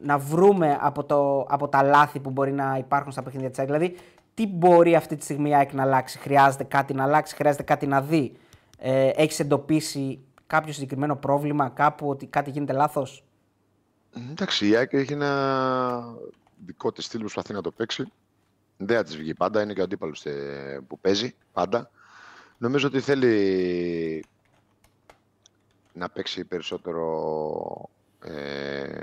να 0.00 0.18
βρούμε 0.18 0.78
από, 0.80 1.04
το, 1.04 1.40
από 1.48 1.68
τα 1.68 1.82
λάθη 1.82 2.20
που 2.20 2.30
μπορεί 2.30 2.52
να 2.52 2.76
υπάρχουν 2.78 3.12
στα 3.12 3.22
παιχνίδια 3.22 3.50
της 3.50 3.64
Δηλαδή, 3.64 3.96
τι 4.34 4.46
μπορεί 4.46 4.94
αυτή 4.94 5.16
τη 5.16 5.24
στιγμή 5.24 5.48
η 5.48 5.54
ΑΕΚ 5.54 5.72
να 5.72 5.82
αλλάξει; 5.82 6.18
Χρειάζεται 6.18 6.64
κάτι 6.64 6.94
να 6.94 7.02
αλλάξει, 7.02 7.34
χρειάζεται 7.34 7.62
κάτι 7.62 7.86
να 7.86 8.00
δει; 8.00 8.36
Ε, 8.78 9.08
Έχεις 9.08 9.40
εντοπίσει 9.40 10.18
κάποιο 10.46 10.72
συγκεκριμένο 10.72 11.16
πρόβλημα 11.16 11.68
κάπου 11.68 12.08
ότι 12.08 12.26
κάτι 12.26 12.50
γίνεται 12.50 12.72
λάθος; 12.72 13.24
Εντάξει, 14.30 14.68
η 14.68 14.76
ΑΕΚ 14.76 14.92
έχει 14.92 15.12
ένα 15.12 16.14
δικό 16.66 16.92
της 16.92 17.04
στυλ 17.04 17.18
που 17.20 17.24
προσπαθεί 17.24 17.52
να 17.52 17.60
το 17.60 17.70
παίξει. 17.70 18.12
Δεν 18.76 18.96
θα 18.96 19.02
της 19.02 19.16
βγει 19.16 19.34
πάντα, 19.34 19.62
είναι 19.62 19.72
και 19.72 19.80
ο 19.80 19.82
αντίπαλος 19.82 20.24
ε, 20.24 20.80
που 20.88 20.98
παίζει 20.98 21.34
πάντα. 21.52 21.90
Νομίζω 22.62 22.86
ότι 22.86 23.00
θέλει 23.00 24.24
να 25.92 26.08
παίξει 26.08 26.44
περισσότερο 26.44 27.88
ε, 28.24 29.02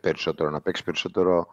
περισσότερο, 0.00 0.50
να 0.50 0.60
παίξει 0.60 0.84
περισσότερο 0.84 1.46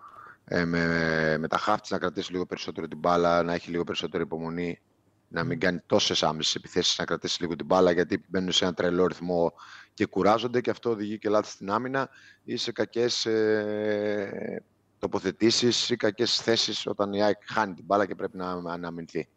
ε, 0.45 0.65
με, 0.65 1.37
με 1.37 1.47
τα 1.47 1.57
χάφτης 1.57 1.91
να 1.91 1.97
κρατήσει 1.97 2.31
λίγο 2.31 2.45
περισσότερο 2.45 2.87
την 2.87 2.97
μπάλα, 2.97 3.43
να 3.43 3.53
έχει 3.53 3.69
λίγο 3.69 3.83
περισσότερη 3.83 4.23
υπομονή, 4.23 4.79
να 5.27 5.43
μην 5.43 5.59
κάνει 5.59 5.79
τόσες 5.85 6.23
άμεσες 6.23 6.55
επιθέσεις, 6.55 6.97
να 6.97 7.05
κρατήσει 7.05 7.41
λίγο 7.41 7.55
την 7.55 7.65
μπάλα 7.65 7.91
γιατί 7.91 8.25
μπαίνουν 8.27 8.51
σε 8.51 8.65
ένα 8.65 8.73
τρελό 8.73 9.07
ρυθμό 9.07 9.53
και 9.93 10.05
κουράζονται 10.05 10.61
και 10.61 10.69
αυτό 10.69 10.89
οδηγεί 10.89 11.17
και 11.17 11.29
λάθη 11.29 11.51
στην 11.51 11.71
άμυνα 11.71 12.09
ή 12.43 12.57
σε 12.57 12.71
κακές 12.71 13.25
ε, 13.25 14.63
τοποθετήσεις 14.99 15.89
ή 15.89 15.95
κακές 15.95 16.35
θέσεις 16.41 16.85
όταν 16.87 17.13
η 17.13 17.23
ΑΕΚ 17.23 17.37
χάνει 17.45 17.73
την 17.73 17.85
μπάλα 17.85 18.05
και 18.05 18.15
πρέπει 18.15 18.37
να 18.37 18.49
αναμυνθεί. 18.49 19.27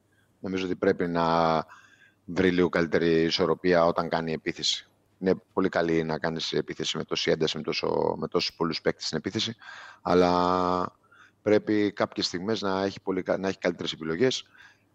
Νομίζω 0.42 0.64
ότι 0.64 0.76
πρέπει 0.76 1.08
να 1.08 1.26
βρει 2.24 2.50
λίγο 2.50 2.68
καλύτερη 2.68 3.22
ισορροπία 3.22 3.84
όταν 3.84 4.08
κάνει 4.08 4.32
επίθεση. 4.32 4.86
Είναι 5.18 5.34
πολύ 5.52 5.68
καλή 5.68 6.02
να 6.02 6.18
κάνεις 6.18 6.52
επίθεση 6.52 6.96
με 6.96 7.04
τόση 7.04 7.30
ένταση, 7.30 7.56
με, 7.56 7.62
τόσο, 7.62 8.14
με 8.18 8.28
τόσους 8.28 8.54
πολλούς 8.56 8.80
παίκτες 8.80 9.04
στην 9.06 9.18
επίθεση, 9.18 9.56
αλλά 10.02 10.92
πρέπει 11.42 11.92
κάποιες 11.92 12.26
στιγμές 12.26 12.60
να 12.60 12.82
έχει, 12.84 13.00
πολύ, 13.00 13.24
να 13.38 13.48
έχει 13.48 13.58
καλύτερες 13.58 13.92
επιλογές 13.92 14.48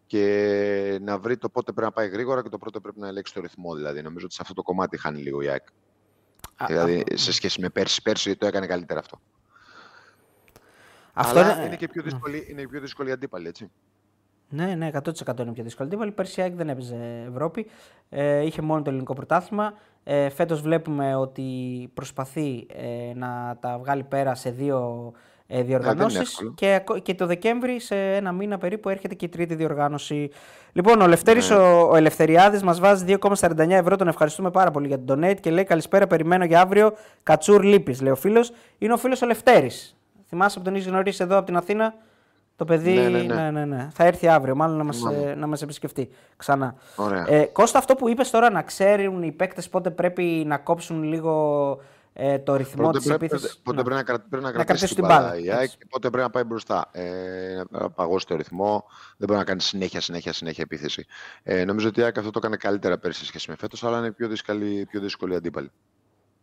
και 0.05 0.99
να 1.01 1.17
βρει 1.19 1.37
το 1.37 1.49
πότε 1.49 1.71
πρέπει 1.71 1.87
να 1.87 1.93
πάει 1.93 2.07
γρήγορα 2.07 2.41
και 2.43 2.49
το 2.49 2.57
πρώτο 2.57 2.81
πρέπει 2.81 2.99
να 2.99 3.07
ελέγξει 3.07 3.33
το 3.33 3.41
ρυθμό. 3.41 3.75
Δηλαδή, 3.75 4.01
νομίζω 4.01 4.25
ότι 4.25 4.33
σε 4.33 4.39
αυτό 4.41 4.53
το 4.53 4.61
κομμάτι 4.61 4.97
χάνει 4.97 5.21
λίγο 5.21 5.41
η 5.41 5.47
ΑΕΚ. 5.47 5.67
δηλαδή, 6.67 7.03
σε 7.13 7.31
σχέση 7.31 7.61
με 7.61 7.69
πέρσι, 7.69 8.01
πέρσι 8.01 8.35
το 8.35 8.45
έκανε 8.45 8.67
καλύτερα 8.67 8.99
αυτό. 8.99 9.21
Αυτό 11.13 11.39
Αλλά 11.39 11.55
είναι... 11.55 11.65
είναι 11.65 11.75
και 11.75 11.87
πιο 11.87 12.03
δύσκολη, 12.03 12.47
είναι 12.49 12.61
η 12.61 12.67
πιο 12.67 12.79
δύσκολη 12.79 13.11
αντίπαλη, 13.11 13.47
έτσι. 13.47 13.71
Ναι, 14.49 14.65
ναι, 14.65 14.89
100% 14.93 15.39
είναι 15.39 15.51
πιο 15.51 15.63
δύσκολη 15.63 15.87
αντίπαλη. 15.87 16.11
Πέρσι 16.11 16.39
η 16.39 16.43
ΑΕΚ 16.43 16.55
δεν 16.55 16.69
έπαιζε 16.69 17.25
Ευρώπη. 17.29 17.65
Ε, 18.09 18.45
είχε 18.45 18.61
μόνο 18.61 18.81
το 18.81 18.89
ελληνικό 18.89 19.13
πρωτάθλημα. 19.13 19.73
Ε, 20.03 20.29
Φέτος 20.29 20.61
βλέπουμε 20.61 21.15
ότι 21.15 21.43
προσπαθεί 21.93 22.67
ε, 22.75 23.13
να 23.15 23.57
τα 23.59 23.77
βγάλει 23.77 24.03
πέρα 24.03 24.35
σε 24.35 24.49
δύο 24.49 25.11
ε, 25.47 25.63
διοργανώσεις. 25.63 26.51
Και, 26.55 26.83
και 27.01 27.15
το 27.15 27.25
Δεκέμβρη, 27.25 27.79
σε 27.79 27.95
ένα 28.15 28.31
μήνα 28.31 28.57
περίπου, 28.57 28.89
έρχεται 28.89 29.15
και 29.15 29.25
η 29.25 29.29
τρίτη 29.29 29.55
διοργάνωση. 29.55 30.29
Λοιπόν, 30.71 31.01
ο 31.01 31.07
Λευτέρη 31.07 31.39
ναι. 31.49 31.55
ο, 31.55 31.89
ο 31.91 31.95
Ελευθεριάδης 31.95 32.63
μας 32.63 32.79
βάζει 32.79 33.17
2,49 33.19 33.69
ευρώ. 33.69 33.95
Τον 33.95 34.07
ευχαριστούμε 34.07 34.51
πάρα 34.51 34.71
πολύ 34.71 34.87
για 34.87 35.03
τον 35.03 35.19
donate 35.19 35.39
και 35.39 35.49
λέει 35.49 35.63
Καλησπέρα, 35.63 36.07
περιμένω 36.07 36.45
για 36.45 36.61
αύριο. 36.61 36.93
Κατσούρ 37.23 37.63
Λύπης, 37.63 38.01
λέει 38.01 38.11
ο 38.11 38.15
φίλος. 38.15 38.51
Είναι 38.77 38.93
ο 38.93 38.97
φίλος 38.97 39.21
ο 39.21 39.25
Λευτέρη. 39.25 39.71
Θυμάσαι 40.27 40.57
που 40.57 40.63
τον 40.63 40.75
είχε 40.75 40.89
γνωρίσει 40.89 41.23
εδώ 41.23 41.37
από 41.37 41.45
την 41.45 41.57
Αθήνα; 41.57 41.93
Το 42.57 42.65
παιδί 42.65 42.93
ναι, 42.93 43.09
ναι, 43.09 43.21
ναι. 43.21 43.33
ναι, 43.33 43.51
ναι, 43.51 43.65
ναι. 43.65 43.87
θα 43.93 44.03
έρθει 44.03 44.27
αύριο, 44.27 44.55
μάλλον 44.55 44.77
να 44.77 44.83
μας, 44.83 45.03
ε, 45.03 45.35
να 45.35 45.47
μας 45.47 45.61
επισκεφτεί 45.61 46.09
ξανά. 46.37 46.75
Ε, 47.27 47.45
Κώστα, 47.45 47.77
αυτό 47.77 47.95
που 47.95 48.09
είπες 48.09 48.29
τώρα 48.29 48.49
να 48.49 48.61
ξέρουν 48.61 49.23
οι 49.23 49.31
παίκτες 49.31 49.69
πότε 49.69 49.89
πρέπει 49.89 50.43
να 50.47 50.57
κόψουν 50.57 51.03
λίγο 51.03 51.79
ε, 52.13 52.39
το 52.39 52.55
ρυθμό 52.55 52.91
της 52.91 53.09
επίθεσης. 53.09 53.59
Πότε 53.63 53.81
πρέπει 53.81 53.95
να, 53.95 54.03
κρα... 54.03 54.19
πρέπει 54.29 54.43
να, 54.43 54.51
να 54.51 54.63
κρατήσει 54.63 54.95
την 54.95 55.05
μπάλα. 55.05 55.35
και 55.65 55.85
πότε 55.89 56.09
πρέπει 56.09 56.23
να 56.23 56.29
πάει 56.29 56.43
μπροστά. 56.43 56.89
Ε, 56.91 57.61
να 57.69 57.89
παγώσει 57.89 58.27
το 58.27 58.35
ρυθμό. 58.35 58.85
Δεν 59.17 59.27
μπορεί 59.27 59.39
να 59.39 59.45
κάνει 59.45 59.61
συνέχεια, 59.61 60.01
συνέχεια, 60.01 60.33
συνέχεια 60.33 60.63
επίθεση. 60.63 61.05
Ε, 61.43 61.65
νομίζω 61.65 61.87
ότι 61.87 61.99
η 61.99 62.03
ΑΕΚ 62.03 62.17
αυτό 62.17 62.31
το 62.31 62.39
έκανε 62.39 62.55
καλύτερα 62.55 62.97
πέρσι 62.97 63.19
σε 63.19 63.25
σχέση 63.25 63.49
με 63.49 63.55
φέτος, 63.55 63.83
αλλά 63.83 63.97
είναι 63.97 64.11
πιο 64.11 64.27
δύσκολη, 64.27 64.85
πιο 64.89 64.99
δύσκολη 64.99 65.35
αντίπαλη. 65.35 65.71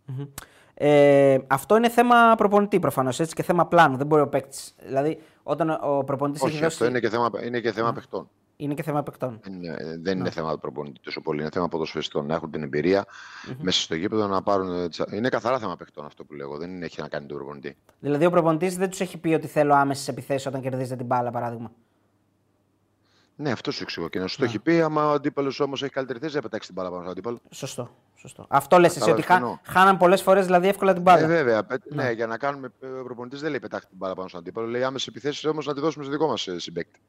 Mm-hmm. 0.08 0.28
Ε, 0.74 1.38
αυτό 1.46 1.76
είναι 1.76 1.88
θέμα 1.88 2.34
προπονητή 2.36 2.80
προφανώς 2.80 3.16
και 3.16 3.42
θέμα 3.42 3.66
πλάνου. 3.66 3.96
Δεν 3.96 4.06
μπορεί 4.06 4.22
ο 4.22 4.28
παίκτη. 4.28 4.58
Δηλαδή, 4.86 5.22
όταν 5.46 5.78
ο 5.82 6.04
προπονητής 6.04 6.42
έχει 6.42 6.52
δώσει. 6.52 6.64
Αυτό 6.64 6.86
είναι 6.86 7.00
και 7.00 7.08
θέμα, 7.08 7.30
είναι 7.44 7.60
και 7.60 7.72
θέμα 7.72 7.90
mm. 7.90 7.94
παιχτών. 7.94 8.28
Είναι 8.56 8.74
και 8.74 8.82
θέμα 8.82 9.02
παικτών. 9.02 9.40
Είναι, 9.48 9.98
δεν 10.02 10.18
είναι 10.18 10.30
θέμα 10.30 10.58
προπονητή 10.58 11.00
τόσο 11.00 11.20
πολύ. 11.20 11.40
Είναι 11.40 11.50
θέμα 11.52 11.68
ποδοσφαιριστών 11.68 12.26
να 12.26 12.34
έχουν 12.34 12.50
την 12.50 12.62
εμπειρία 12.62 13.04
mm-hmm. 13.04 13.56
μέσα 13.60 13.80
στο 13.80 13.94
γήπεδο 13.94 14.26
να 14.26 14.42
πάρουν. 14.42 14.90
Είναι 15.12 15.28
καθαρά 15.28 15.58
θέμα 15.58 15.76
παιχτών 15.76 16.04
αυτό 16.04 16.24
που 16.24 16.34
λέω. 16.34 16.56
Δεν 16.56 16.82
έχει 16.82 17.00
να 17.00 17.08
κάνει 17.08 17.26
τον 17.26 17.36
προπονητή. 17.36 17.76
Δηλαδή 18.00 18.26
ο 18.26 18.30
προπονητής 18.30 18.76
δεν 18.76 18.90
τους 18.90 19.00
έχει 19.00 19.18
πει 19.18 19.34
ότι 19.34 19.46
θέλω 19.46 19.74
άμεσες 19.74 20.08
επιθέσεις 20.08 20.46
όταν 20.46 20.60
κερδίζετε 20.60 20.96
την 20.96 21.06
μπάλα, 21.06 21.30
παράδειγμα. 21.30 21.70
Ναι, 23.36 23.50
αυτό 23.50 23.70
σου 23.70 23.82
εξηγώ. 23.82 24.08
Και 24.08 24.18
να 24.18 24.26
σου 24.26 24.38
το 24.38 24.44
έχει 24.44 24.58
πει, 24.58 24.80
άμα 24.80 25.08
ο 25.08 25.12
αντίπαλος 25.12 25.60
όμως 25.60 25.82
έχει 25.82 25.92
καλύτερη 25.92 26.18
θέση, 26.18 26.32
δεν 26.32 26.42
πετάξει 26.42 26.66
την 26.66 26.76
μπάλα 26.76 26.88
πάνω 26.88 27.00
στον 27.00 27.12
αντίπαλο. 27.12 27.40
Σωστό. 27.50 27.90
Σωστό. 28.14 28.46
Αυτό 28.48 28.78
λες 28.78 28.96
εσύ, 28.96 29.10
ότι 29.10 29.22
χά, 29.22 29.60
χάναν 29.62 29.96
πολλές 29.96 30.22
φορές 30.22 30.44
δηλαδή 30.44 30.68
εύκολα 30.68 30.92
την 30.92 31.02
μπάλα. 31.02 31.20
Ε, 31.22 31.26
βέβαια. 31.26 31.66
Ναι. 31.90 32.02
ναι, 32.02 32.10
για 32.10 32.26
να 32.26 32.38
κάνουμε. 32.38 32.72
Ο 33.00 33.04
προπονητής 33.04 33.40
δεν 33.40 33.50
λέει 33.50 33.60
πετάχτη 33.60 33.88
την 33.88 33.96
μπάλα 33.96 34.14
πάνω 34.14 34.28
στον 34.28 34.40
αντίπαλο. 34.40 34.66
Λέει 34.66 34.82
άμεσες 34.82 35.06
επιθέσεις 35.08 35.44
όμως 35.44 35.66
να 35.66 35.74
τη 35.74 35.80
δώσουμε 35.80 36.04
στο 36.04 36.12
δικό 36.12 36.26
μας 36.26 36.46
ε, 36.46 36.58
συμπέκτη 36.58 37.00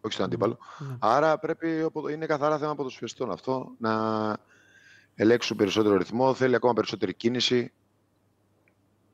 όχι 0.00 0.12
στον 0.12 0.24
αντίπαλο. 0.24 0.58
Ναι. 0.78 0.96
Άρα 0.98 1.38
πρέπει, 1.38 1.90
είναι 2.10 2.26
καθαρά 2.26 2.58
θέμα 2.58 2.74
ποδοσφαιριστών 2.74 3.30
αυτό, 3.30 3.72
να 3.78 4.36
ελέγξουν 5.14 5.56
περισσότερο 5.56 5.96
ρυθμό, 5.96 6.34
θέλει 6.34 6.54
ακόμα 6.54 6.72
περισσότερη 6.72 7.14
κίνηση. 7.14 7.72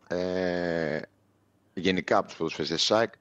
Ε, 0.09 1.01
γενικά 1.75 2.17
από 2.17 2.27
τους 2.27 2.37
ποδοσφαιριστές 2.37 2.83
ΣΑΕΚ. 2.83 3.13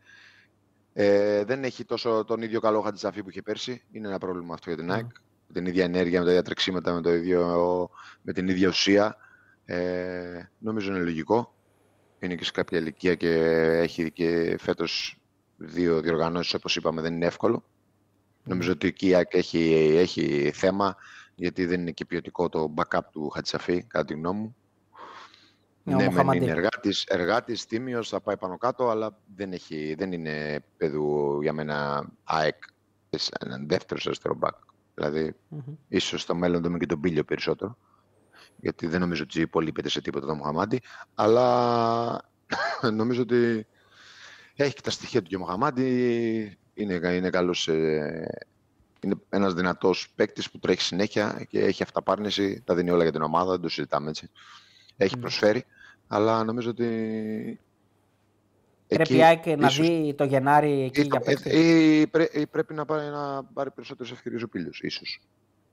Ε, 0.97 1.43
δεν 1.43 1.63
έχει 1.63 1.86
τόσο 1.86 2.23
τον 2.27 2.41
ίδιο 2.41 2.60
καλό 2.60 2.81
Χατζησαφή 2.81 3.23
που 3.23 3.29
είχε 3.29 3.41
πέρσι. 3.41 3.84
Είναι 3.91 4.08
ένα 4.08 4.17
πρόβλημα 4.17 4.53
αυτό 4.53 4.69
για 4.69 4.79
την 4.79 4.91
ΑΕΚ. 4.91 5.05
Mm. 5.05 5.21
Με 5.47 5.53
την 5.53 5.65
ίδια 5.65 5.84
ενέργεια, 5.84 6.19
με 6.19 6.25
τα 6.25 6.31
ίδια 6.31 6.43
τρεξίματα, 6.43 6.93
με, 6.93 7.01
το 7.01 7.13
ίδιο, 7.13 7.89
με 8.21 8.34
την 8.34 8.47
ίδια 8.47 8.67
ουσία. 8.67 9.17
Ε, 9.65 10.49
νομίζω 10.58 10.91
είναι 10.91 11.03
λογικό. 11.03 11.55
Είναι 12.19 12.36
και 12.36 12.43
σε 12.43 12.51
κάποια 12.51 12.79
ηλικία 12.79 13.15
και 13.15 13.29
έχει 13.81 14.12
και 14.12 14.58
φέτος 14.60 15.21
δύο 15.58 16.01
διοργανώσεις, 16.01 16.53
όπως 16.53 16.75
είπαμε, 16.75 17.01
δεν 17.01 17.13
είναι 17.13 17.25
εύκολο. 17.25 17.63
Νομίζω 18.43 18.71
ότι 18.71 18.88
η 18.88 18.93
ΚΙΑΚ 18.93 19.34
έχει, 19.34 19.93
έχει 19.97 20.51
θέμα, 20.53 20.95
γιατί 21.36 21.65
δεν 21.65 21.79
είναι 21.81 21.91
και 21.91 22.05
ποιοτικό 22.05 22.49
το 22.49 22.73
backup 22.75 22.99
του 23.12 23.29
Χατσαφή, 23.29 23.84
κατά 23.84 24.05
τη 24.05 24.13
γνώμη 24.13 24.39
μου. 24.39 24.55
Ναι, 25.88 25.95
ναι 25.95 26.36
είναι 26.36 26.52
εργάτης, 26.52 27.04
εργάτης, 27.04 27.65
τίμιος, 27.65 28.10
θα 28.10 28.21
πάει 28.21 28.38
πάνω 28.38 28.58
κάτω, 28.58 28.89
αλλά 28.89 29.17
δεν, 29.36 29.52
έχει, 29.52 29.95
δεν 29.98 30.12
είναι 30.12 30.63
παιδού 30.78 31.39
για 31.41 31.54
μένα 31.54 32.08
ΑΕΚ, 32.24 32.63
έναν 33.39 33.67
δεύτερο 33.67 34.02
αριστερό 34.06 34.36
μπακ. 34.36 34.56
Δηλαδή, 34.93 35.36
mm-hmm. 35.52 35.74
ίσως 35.88 36.21
στο 36.21 36.36
μέλλον 36.36 36.62
δούμε 36.62 36.78
και 36.78 36.86
τον 36.86 37.00
Πίλιο 37.00 37.24
περισσότερο, 37.24 37.78
γιατί 38.58 38.88
δεν 38.88 39.00
νομίζω 39.00 39.24
ότι 39.24 39.41
υπολείπεται 39.41 39.89
σε 39.89 40.02
τίποτα 40.02 40.26
το 40.26 40.36
Μουχαμάντι, 40.36 40.82
αλλά 41.15 42.21
νομίζω 43.00 43.21
ότι 43.21 43.67
έχει 44.56 44.74
και 44.74 44.82
τα 44.82 44.89
στοιχεία 44.91 45.21
του 45.21 45.39
Μοχαμάντη. 45.39 46.58
Είναι, 46.74 46.93
είναι 46.93 47.30
καλός, 47.30 47.67
ε, 47.67 48.48
είναι 49.00 49.15
ένας 49.30 49.54
δυνατός 49.54 50.10
παίκτης 50.15 50.52
που 50.52 50.60
τρέχει 50.60 50.82
συνέχεια 50.82 51.45
και 51.50 51.60
έχει 51.60 51.84
αυταπάρνηση. 51.84 52.62
Τα 52.65 52.76
δίνει 52.76 52.89
όλα 52.89 53.04
για 53.04 53.12
την 53.12 53.21
ομάδα, 53.21 53.52
δεν 53.52 53.62
το 53.62 53.69
συζητάμε 53.69 54.10
έτσι. 54.10 54.30
Έχει 54.98 55.17
προσφέρει, 55.17 55.65
αλλά 56.08 56.44
νομίζω 56.44 56.70
ότι... 56.70 57.60
Πρέπει 58.88 59.22
εκεί, 59.22 59.56
να 59.56 59.68
δει 59.68 60.13
το 60.18 60.24
Γενάρη 60.24 60.82
εκεί 60.82 61.02
για 61.02 61.20
παίκτη. 61.20 61.50
Ή, 61.50 62.00
ή, 62.02 62.08
πρέ, 62.08 62.28
ή, 62.32 62.48
πρέπει 62.48 62.74
να 62.74 62.86
πάρει, 62.86 63.10
να 63.10 63.44
πάρει 63.44 63.72
περισσότερες 63.72 64.12
ευκαιρίες 64.12 64.41
ο 64.41 64.48
Πίλιος, 64.48 64.80
ίσως. 64.82 65.22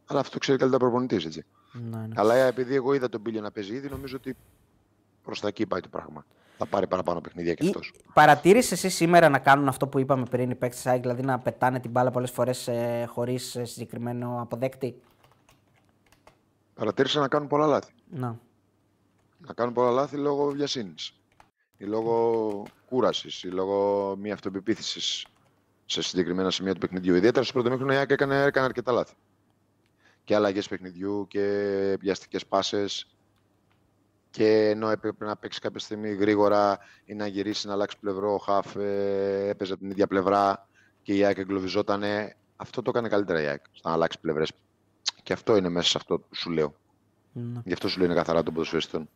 Αλλά 0.07 0.21
αυτό 0.21 0.39
ξέρει 0.39 0.59
καλύτερα 0.59 0.85
προπονητής, 0.85 1.25
έτσι. 1.25 1.45
Ναι, 1.73 1.99
ναι. 1.99 2.15
Αλλά 2.15 2.35
επειδή 2.35 2.75
εγώ 2.75 2.95
είδα 2.95 3.09
τον 3.09 3.23
Πίλιο 3.23 3.41
να 3.41 3.51
παίζει 3.51 3.75
ήδη, 3.75 3.89
νομίζω 3.89 4.17
ότι 4.17 4.37
προς 5.23 5.41
τα 5.41 5.49
εκεί 5.49 5.67
πάει 5.67 5.81
το 5.81 5.89
πράγμα 5.89 6.25
θα 6.63 6.67
πάρει 6.67 6.87
παραπάνω 6.87 7.21
παιχνίδια 7.21 7.55
και 7.55 7.67
αυτός. 7.67 7.93
Παρατήρησες 8.13 8.85
εσύ 8.85 8.97
σήμερα 8.97 9.29
να 9.29 9.39
κάνουν 9.39 9.69
αυτό 9.69 9.87
που 9.87 9.99
είπαμε 9.99 10.25
πριν 10.31 10.51
οι 10.51 10.55
παίκτες 10.55 11.01
δηλαδή 11.01 11.23
να 11.23 11.39
πετάνε 11.39 11.81
την 11.81 11.91
μπάλα 11.91 12.11
πολλές 12.11 12.31
φορές 12.31 12.69
ε, 12.69 13.05
χωρίς 13.09 13.57
ε, 13.57 13.65
συγκεκριμένο 13.65 14.39
αποδέκτη; 14.41 15.01
Παρατήρησα 16.75 17.21
να 17.21 17.29
κάνουν 17.29 17.49
πολλά 17.49 17.67
λάθη. 17.67 17.93
Να. 18.11 18.39
Να 19.47 19.53
κάνουν 19.55 19.75
πολλά 19.75 19.91
λάθη 19.91 20.17
λόγω 20.17 20.51
βιασύνης. 20.51 21.15
Ή 21.77 21.85
λόγω 21.85 22.67
κούρασης, 22.87 23.43
ή 23.43 23.49
λόγω 23.49 24.17
μη 24.17 24.33
αυτοπεποίθησης 24.33 25.27
σε 25.87 26.03
συγκεκριμένα 26.03 26.51
σημεία 26.51 26.73
του 26.73 26.81
παιχνιδιού. 26.81 27.15
Ιδιαίτερα 27.15 27.45
στο 27.45 27.53
πρώτο 27.53 27.71
μήχρονο 27.71 27.93
η 27.93 27.97
έκανε, 27.97 28.43
έκανε 28.43 28.67
αρκετά 28.67 28.93
λάθη. 28.93 29.15
Και 30.25 30.35
αλλαγές 30.35 30.69
παιχνιδιού 30.69 31.27
και 31.29 31.97
βιαστικές 32.01 32.47
πάσες 32.47 33.07
και 34.33 34.69
ενώ 34.69 34.89
έπρεπε 34.89 35.25
να 35.25 35.37
παίξει 35.37 35.61
κάποια 35.61 35.81
στιγμή 35.81 36.15
γρήγορα 36.15 36.79
ή 37.05 37.15
να 37.15 37.27
γυρίσει 37.27 37.67
να 37.67 37.73
αλλάξει 37.73 37.97
πλευρό, 38.01 38.35
ο 38.35 38.39
Χαφ 38.39 38.77
ε, 38.77 39.49
έπαιζε 39.49 39.73
από 39.73 39.83
την 39.83 39.91
ίδια 39.91 40.07
πλευρά 40.07 40.69
και 41.03 41.15
η 41.15 41.25
ΑΕΚ 41.25 41.39
εγκλωβιζότανε. 41.39 42.37
Αυτό 42.57 42.83
το 42.83 42.91
έκανε 42.91 43.09
καλύτερα 43.09 43.43
η 43.43 43.47
ΑΕΚ, 43.47 43.65
στο 43.73 43.89
να 43.89 43.95
αλλάξει 43.95 44.21
πλευρές. 44.21 44.53
Και 45.23 45.33
αυτό 45.33 45.57
είναι 45.57 45.69
μέσα 45.69 45.89
σε 45.89 45.99
αυτό 45.99 46.19
που 46.19 46.35
σου 46.35 46.51
λέω. 46.51 46.75
Ναι. 47.33 47.61
Γι' 47.65 47.73
αυτό 47.73 47.89
σου 47.89 47.99
λέω 47.99 48.07
είναι 48.07 48.17
καθαρά 48.17 48.43
των 48.43 48.55
ποδοσφαιριστών. 48.55 49.09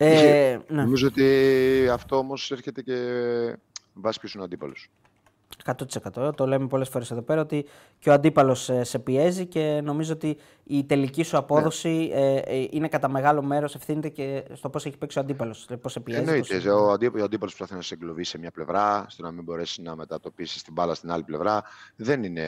Ε, 0.00 0.58
ναι. 0.68 0.82
Νομίζω 0.82 1.06
ότι 1.06 1.88
αυτό 1.92 2.16
όμως 2.16 2.50
έρχεται 2.50 2.82
και 2.82 2.94
βάσει 3.94 4.20
ποιο 4.20 4.30
είναι 4.32 4.42
ο 4.42 4.44
αντίπαλος. 4.44 4.90
100%. 5.64 6.36
Το 6.36 6.46
λέμε 6.46 6.66
πολλές 6.66 6.88
φορές 6.88 7.10
εδώ 7.10 7.22
πέρα 7.22 7.40
ότι 7.40 7.66
και 7.98 8.10
ο 8.10 8.12
αντίπαλος 8.12 8.68
ε, 8.68 8.84
σε 8.84 8.98
πιέζει 8.98 9.46
και 9.46 9.80
νομίζω 9.84 10.12
ότι 10.12 10.38
η 10.64 10.84
τελική 10.84 11.22
σου 11.22 11.36
απόδοση 11.36 11.88
ναι. 11.88 12.20
ε, 12.20 12.36
ε, 12.36 12.66
είναι 12.70 12.88
κατά 12.88 13.08
μεγάλο 13.08 13.42
μέρος 13.42 13.74
ευθύνεται 13.74 14.08
και 14.08 14.44
στο 14.52 14.70
πώς 14.70 14.86
έχει 14.86 14.96
παίξει 14.96 15.18
ο 15.18 15.20
αντίπαλος. 15.20 15.66
Πώς 15.80 15.92
σε 15.92 16.00
πιέζει. 16.00 16.20
Εννοείται. 16.20 16.70
Ο, 16.70 16.90
αντίπαλος 16.90 17.36
προσπαθεί 17.38 17.74
να 17.74 17.82
σε 17.82 17.94
εγκλωβίσει 17.94 18.30
σε 18.30 18.38
μια 18.38 18.50
πλευρά, 18.50 19.06
στο 19.08 19.22
να 19.22 19.30
μην 19.30 19.44
μπορέσει 19.44 19.82
να 19.82 19.96
μετατοπίσεις 19.96 20.62
την 20.62 20.72
μπάλα 20.72 20.94
στην 20.94 21.10
άλλη 21.10 21.22
πλευρά. 21.22 21.62
Δεν 21.96 22.22
είναι 22.22 22.42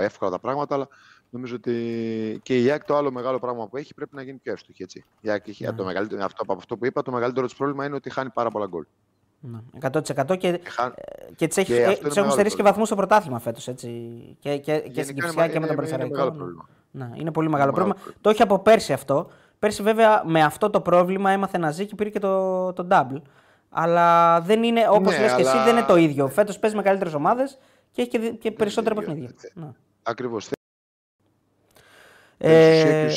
εύκολα 0.00 0.30
τα 0.30 0.38
πράγματα, 0.38 0.74
αλλά 0.74 0.88
νομίζω 1.34 1.54
ότι 1.54 2.40
και 2.42 2.58
η 2.58 2.64
ΙΑΚ 2.64 2.84
το 2.84 2.96
άλλο 2.96 3.12
μεγάλο 3.12 3.38
πράγμα 3.38 3.68
που 3.68 3.76
έχει 3.76 3.94
πρέπει 3.94 4.14
να 4.14 4.22
γίνει 4.22 4.38
πιο 4.38 4.52
εύστοχη. 4.52 4.82
Έτσι. 4.82 5.04
Η 5.20 5.28
ΙΑΚ 5.28 5.48
έχει, 5.48 5.64
ναι. 5.64 5.72
το 5.72 5.84
μεγαλύτερο, 5.84 6.24
αυτό, 6.24 6.42
από 6.42 6.52
αυτό 6.52 6.76
που 6.76 6.86
είπα, 6.86 7.02
το 7.02 7.12
μεγαλύτερο 7.12 7.46
της 7.46 7.54
πρόβλημα 7.56 7.84
είναι 7.84 7.94
ότι 7.94 8.10
χάνει 8.10 8.30
πάρα 8.30 8.50
πολλά 8.50 8.66
γκολ. 8.66 8.84
100% 9.80 10.38
και, 10.38 10.60
και 11.36 11.46
τις, 11.46 11.64
και 11.64 11.82
ε, 11.82 11.98
έχουν 12.16 12.30
στερήσει 12.30 12.56
και 12.56 12.62
βαθμούς 12.62 12.86
στο 12.86 12.96
πρωτάθλημα 12.96 13.38
φέτος. 13.38 13.64
Και, 13.64 14.56
και, 14.58 14.78
και 14.78 15.02
στην 15.02 15.14
Κυψιά 15.14 15.48
και 15.48 15.60
με 15.60 15.66
τον 15.66 15.76
Περιφερειακό. 15.76 16.34
Ναι, 16.90 17.10
είναι 17.14 17.30
πολύ 17.30 17.48
μεγάλο 17.48 17.70
είναι 17.70 17.78
πρόβλημα. 17.78 18.16
Το 18.20 18.30
έχει 18.30 18.42
από 18.42 18.58
πέρσι 18.58 18.92
αυτό. 18.92 19.30
Πέρσι, 19.58 19.82
βέβαια, 19.82 20.22
με 20.26 20.42
αυτό 20.42 20.70
το 20.70 20.80
πρόβλημα 20.80 21.30
έμαθε 21.30 21.58
να 21.58 21.70
ζει 21.70 21.86
και 21.86 21.94
πήρε 21.94 22.10
και 22.10 22.18
το, 22.18 22.72
το 22.72 22.86
double. 22.90 23.20
Αλλά 23.70 24.40
δεν 24.40 24.62
είναι, 24.62 24.86
όπως 24.88 25.12
ναι, 25.12 25.20
λες 25.20 25.32
αλλά... 25.32 25.42
και 25.42 25.48
εσύ, 25.48 25.58
δεν 25.64 25.76
είναι 25.76 25.86
το 25.86 25.96
ίδιο. 25.96 26.28
Φέτος 26.28 26.58
παίζει 26.58 26.76
με 26.76 26.82
καλύτερες 26.82 27.14
ομάδες 27.14 27.58
και 27.90 28.00
έχει 28.02 28.10
και, 28.10 28.18
και 28.18 28.50
περισσότερα 28.50 28.94
παιχνίδια. 28.94 29.30
Ναι. 29.54 29.68
Ακριβώς. 30.02 30.48
Ε, 32.38 33.08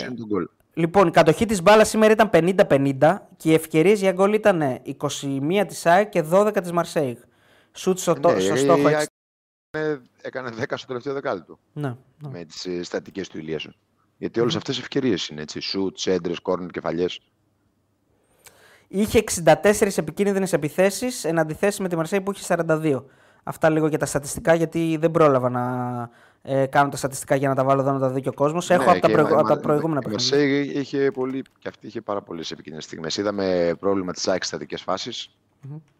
Λοιπόν, 0.74 1.08
η 1.08 1.12
κατοχή 1.12 1.46
της 1.46 1.62
μπάλας 1.62 1.90
σήμερα 1.90 2.14
ήταν 2.14 2.30
50-50 2.34 3.18
και 3.38 3.50
οι 3.50 3.54
ευκαιρίες 3.54 4.00
για 4.00 4.12
γκολ 4.12 4.34
ήταν 4.34 4.82
21 4.84 5.64
της 5.68 5.86
ΑΕΚ 5.86 6.10
και 6.10 6.24
12 6.32 6.62
της 6.62 6.72
Μαρσέιγ. 6.72 7.18
Σουτ 7.72 7.98
στο, 7.98 8.16
ναι, 8.20 8.40
στο 8.40 8.56
στόχο 8.56 8.90
έκανε 10.22 10.50
10 10.60 10.64
στο 10.76 10.88
τελευταίο 10.88 11.14
δεκάλεπτο. 11.14 11.60
Ναι, 11.74 11.88
ναι. 11.88 12.30
Με 12.30 12.46
τις 12.46 12.88
στατικές 12.88 13.28
του 13.28 13.38
Ηλίασον. 13.38 13.76
Γιατί 14.18 14.40
όλες 14.40 14.56
αυτές 14.56 14.80
ευκαιρίες 14.80 15.28
είναι 15.28 15.42
έτσι. 15.42 15.60
Σουτ, 15.60 15.98
έντρε, 16.06 16.34
κόρνερ, 16.42 16.70
κεφαλιές. 16.70 17.22
Είχε 18.88 19.18
64 19.18 19.98
επικίνδυνες 19.98 20.54
επιθέσεις 20.54 21.24
εν 21.24 21.40
αντιθέσει 21.40 21.82
με 21.82 21.88
τη 21.90 21.96
Μαρσέη 21.96 22.22
που 22.22 22.32
είχε 22.32 22.44
42. 22.48 23.04
Αυτά 23.44 23.70
λίγο 23.70 23.88
για 23.88 23.98
τα 23.98 24.06
στατιστικά, 24.06 24.54
γιατί 24.54 24.98
δεν 25.00 25.12
πρόλαβα 25.12 25.50
να 25.50 25.64
ε, 26.50 26.66
κάνω 26.66 26.90
τα 26.90 26.98
στατιστικά 26.98 27.36
για 27.36 27.50
να 27.50 27.56
τα 27.56 27.64
βάλω 27.64 27.82
εδώ 27.82 27.92
να 27.92 28.00
τα 28.00 28.10
δει 28.10 28.22
και 28.22 28.30
ο 28.30 28.34
κόσμος. 28.34 28.70
Έχω 28.70 28.84
Ναι, 28.84 28.92
από 28.92 29.00
τα, 29.00 29.08
και 29.08 29.14
προηγου- 29.14 29.34
μα- 29.34 29.40
από 29.40 29.48
τα 29.48 29.56
μα- 29.56 29.62
προηγούμενα 29.62 30.00
Η 30.06 30.10
παιχνίδια. 30.10 30.38
Μαρσέη 30.38 30.80
είχε 30.80 31.12
πολύ, 31.12 31.42
και 31.60 31.68
αυτή 31.68 31.88
είχε 31.88 32.02
πάρα 32.02 32.22
πολλές 32.22 32.52
επικίνδυνες 32.52 32.86
στιγμές. 32.86 33.18
Είδαμε 33.18 33.76
πρόβλημα 33.80 34.12
της 34.14 34.28
ΑΕΚ 34.28 34.44
στατικέ 34.44 34.78
φάσεις. 34.78 35.36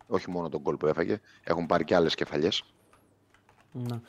Όχι 0.08 0.30
μόνο 0.30 0.50
τον 0.50 0.62
κόλ 0.62 0.76
που 0.76 0.88
έφαγε. 0.88 1.20
Έχουν 1.44 1.66
πάρει 1.66 1.84
και 1.84 1.96
άλλες 1.96 2.16
κεφαλιές. 2.16 2.64
Ναι. 3.72 4.00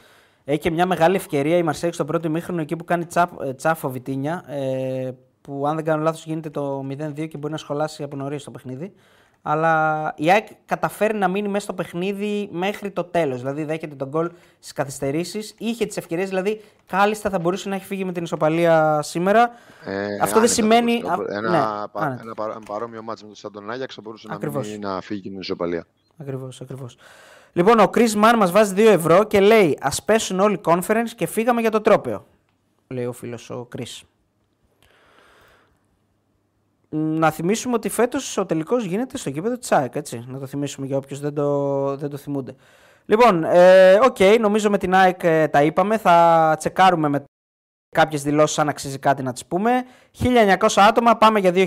Έχει 0.45 0.59
και 0.59 0.71
μια 0.71 0.87
μεγάλη 0.87 1.17
ευκαιρία 1.17 1.57
η 1.57 1.63
Μαρσέη 1.63 1.93
στο 1.93 2.05
πρώτο 2.05 2.27
ημίχρονο 2.29 2.61
εκεί 2.61 2.77
που 2.77 2.85
κάνει 2.85 3.07
τσάπ, 3.07 3.41
ε, 3.41 3.55
τσάφο 3.55 3.91
Βιτίνια. 3.91 4.45
Ε, 4.49 5.11
που 5.41 5.67
αν 5.67 5.75
δεν 5.77 5.85
κάνω 5.85 6.03
λάθος 6.03 6.25
γίνεται 6.25 6.51
το 6.51 6.83
0-2 6.89 7.27
και 7.29 7.39
μπορεί 7.39 7.53
να 7.53 7.59
σχολάσει 7.59 8.03
από 8.03 8.17
νωρίς 8.17 8.45
το 8.45 8.51
παιχνίδι. 8.51 8.93
Αλλά 9.43 10.13
η 10.17 10.31
ΑΕΚ 10.31 10.47
καταφέρει 10.67 11.17
να 11.19 11.29
μείνει 11.29 11.49
μέσα 11.49 11.65
στο 11.65 11.73
παιχνίδι 11.75 12.49
μέχρι 12.53 12.91
το 12.91 13.05
τέλος. 13.05 13.39
Δηλαδή 13.41 13.65
δέχεται 13.65 13.95
τον 13.95 14.09
γκολ 14.09 14.31
στις 14.59 14.73
καθυστερήσεις. 14.73 15.55
Είχε 15.59 15.87
τις 15.87 15.97
ευκαιρίες, 15.97 16.29
δηλαδή 16.29 16.61
κάλλιστα 16.87 17.31
θα 17.31 17.39
μπορούσε 17.39 17.69
να 17.69 17.75
έχει 17.75 17.85
φύγει 17.85 18.05
με 18.05 18.13
την 18.13 18.23
ισοπαλία 18.25 19.03
σήμερα. 19.03 19.51
Ε, 19.85 20.05
Αυτό 20.05 20.17
δεν 20.27 20.37
άνετα 20.37 20.47
σημαίνει. 20.47 21.01
θα 21.01 21.15
μπορούσε. 21.17 21.35
α- 21.35 21.39
Ένα, 21.39 21.51
ναι, 21.51 21.87
πα- 21.93 22.01
άνετα. 22.01 22.21
ένα, 22.23 22.35
παρά- 22.35 22.59
παρόμοιο 22.67 23.03
μάτσο 23.03 23.25
με 23.25 23.29
τον 23.33 23.37
Σαντον 23.41 23.71
Άγιαξ 23.71 23.95
θα 23.95 24.01
μπορούσε 24.01 24.29
να, 24.29 24.35
Ακριβώς. 24.35 24.69
μην, 24.71 24.81
να 24.81 25.01
φύγει 25.01 25.21
και 25.21 25.27
με 25.29 25.33
την 25.35 25.43
ισοπαλία. 25.43 25.87
Ακριβώς, 26.19 26.61
ακριβώς. 26.61 26.97
Λοιπόν, 27.53 27.79
ο 27.79 27.91
Chris 27.95 28.13
Mann 28.25 28.35
μας 28.39 28.51
βάζει 28.51 28.73
2 28.77 28.89
ευρώ 28.91 29.25
και 29.25 29.41
λέει: 29.41 29.79
Α 29.81 29.91
πέσουν 30.05 30.41
όλοι 30.41 30.61
conference 30.65 31.09
και 31.17 31.27
φύγαμε 31.27 31.61
για 31.61 31.71
το 31.71 31.81
τρόπαιο. 31.81 32.27
Λέει 32.89 33.05
ο 33.07 33.13
φίλος 33.13 33.51
ο 33.51 33.69
Chris. 33.77 34.03
Να 36.91 37.31
θυμίσουμε 37.31 37.75
ότι 37.75 37.89
φέτος 37.89 38.37
ο 38.37 38.47
τελικός 38.47 38.85
γίνεται 38.85 39.17
στο 39.17 39.31
γήπεδο 39.31 39.59
της 39.59 39.73
ΑΕΚ, 39.73 39.95
έτσι. 39.95 40.25
Να 40.29 40.39
το 40.39 40.47
θυμίσουμε 40.47 40.87
για 40.87 40.97
όποιους 40.97 41.21
δεν 41.21 41.35
το, 41.35 41.97
δεν 41.97 42.11
το 42.11 42.17
θυμούνται. 42.17 42.55
Λοιπόν, 43.05 43.45
ε, 43.45 43.95
οκ, 44.03 44.17
νομίζω 44.41 44.71
με 44.71 44.79
την 44.79 44.95
ΑΕΚ 44.95 45.23
ε, 45.23 45.49
τα 45.49 45.63
είπαμε. 45.63 45.99
Θα 45.99 46.55
τσεκάρουμε 46.59 47.09
με 47.09 47.25
κάποιες 47.91 48.23
δηλώσεις 48.23 48.59
αν 48.59 48.69
αξίζει 48.69 48.99
κάτι 48.99 49.23
να 49.23 49.33
τις 49.33 49.47
πούμε. 49.47 49.85
1900 50.23 50.67
άτομα, 50.77 51.17
πάμε 51.17 51.39
για 51.39 51.53
2000 51.55 51.67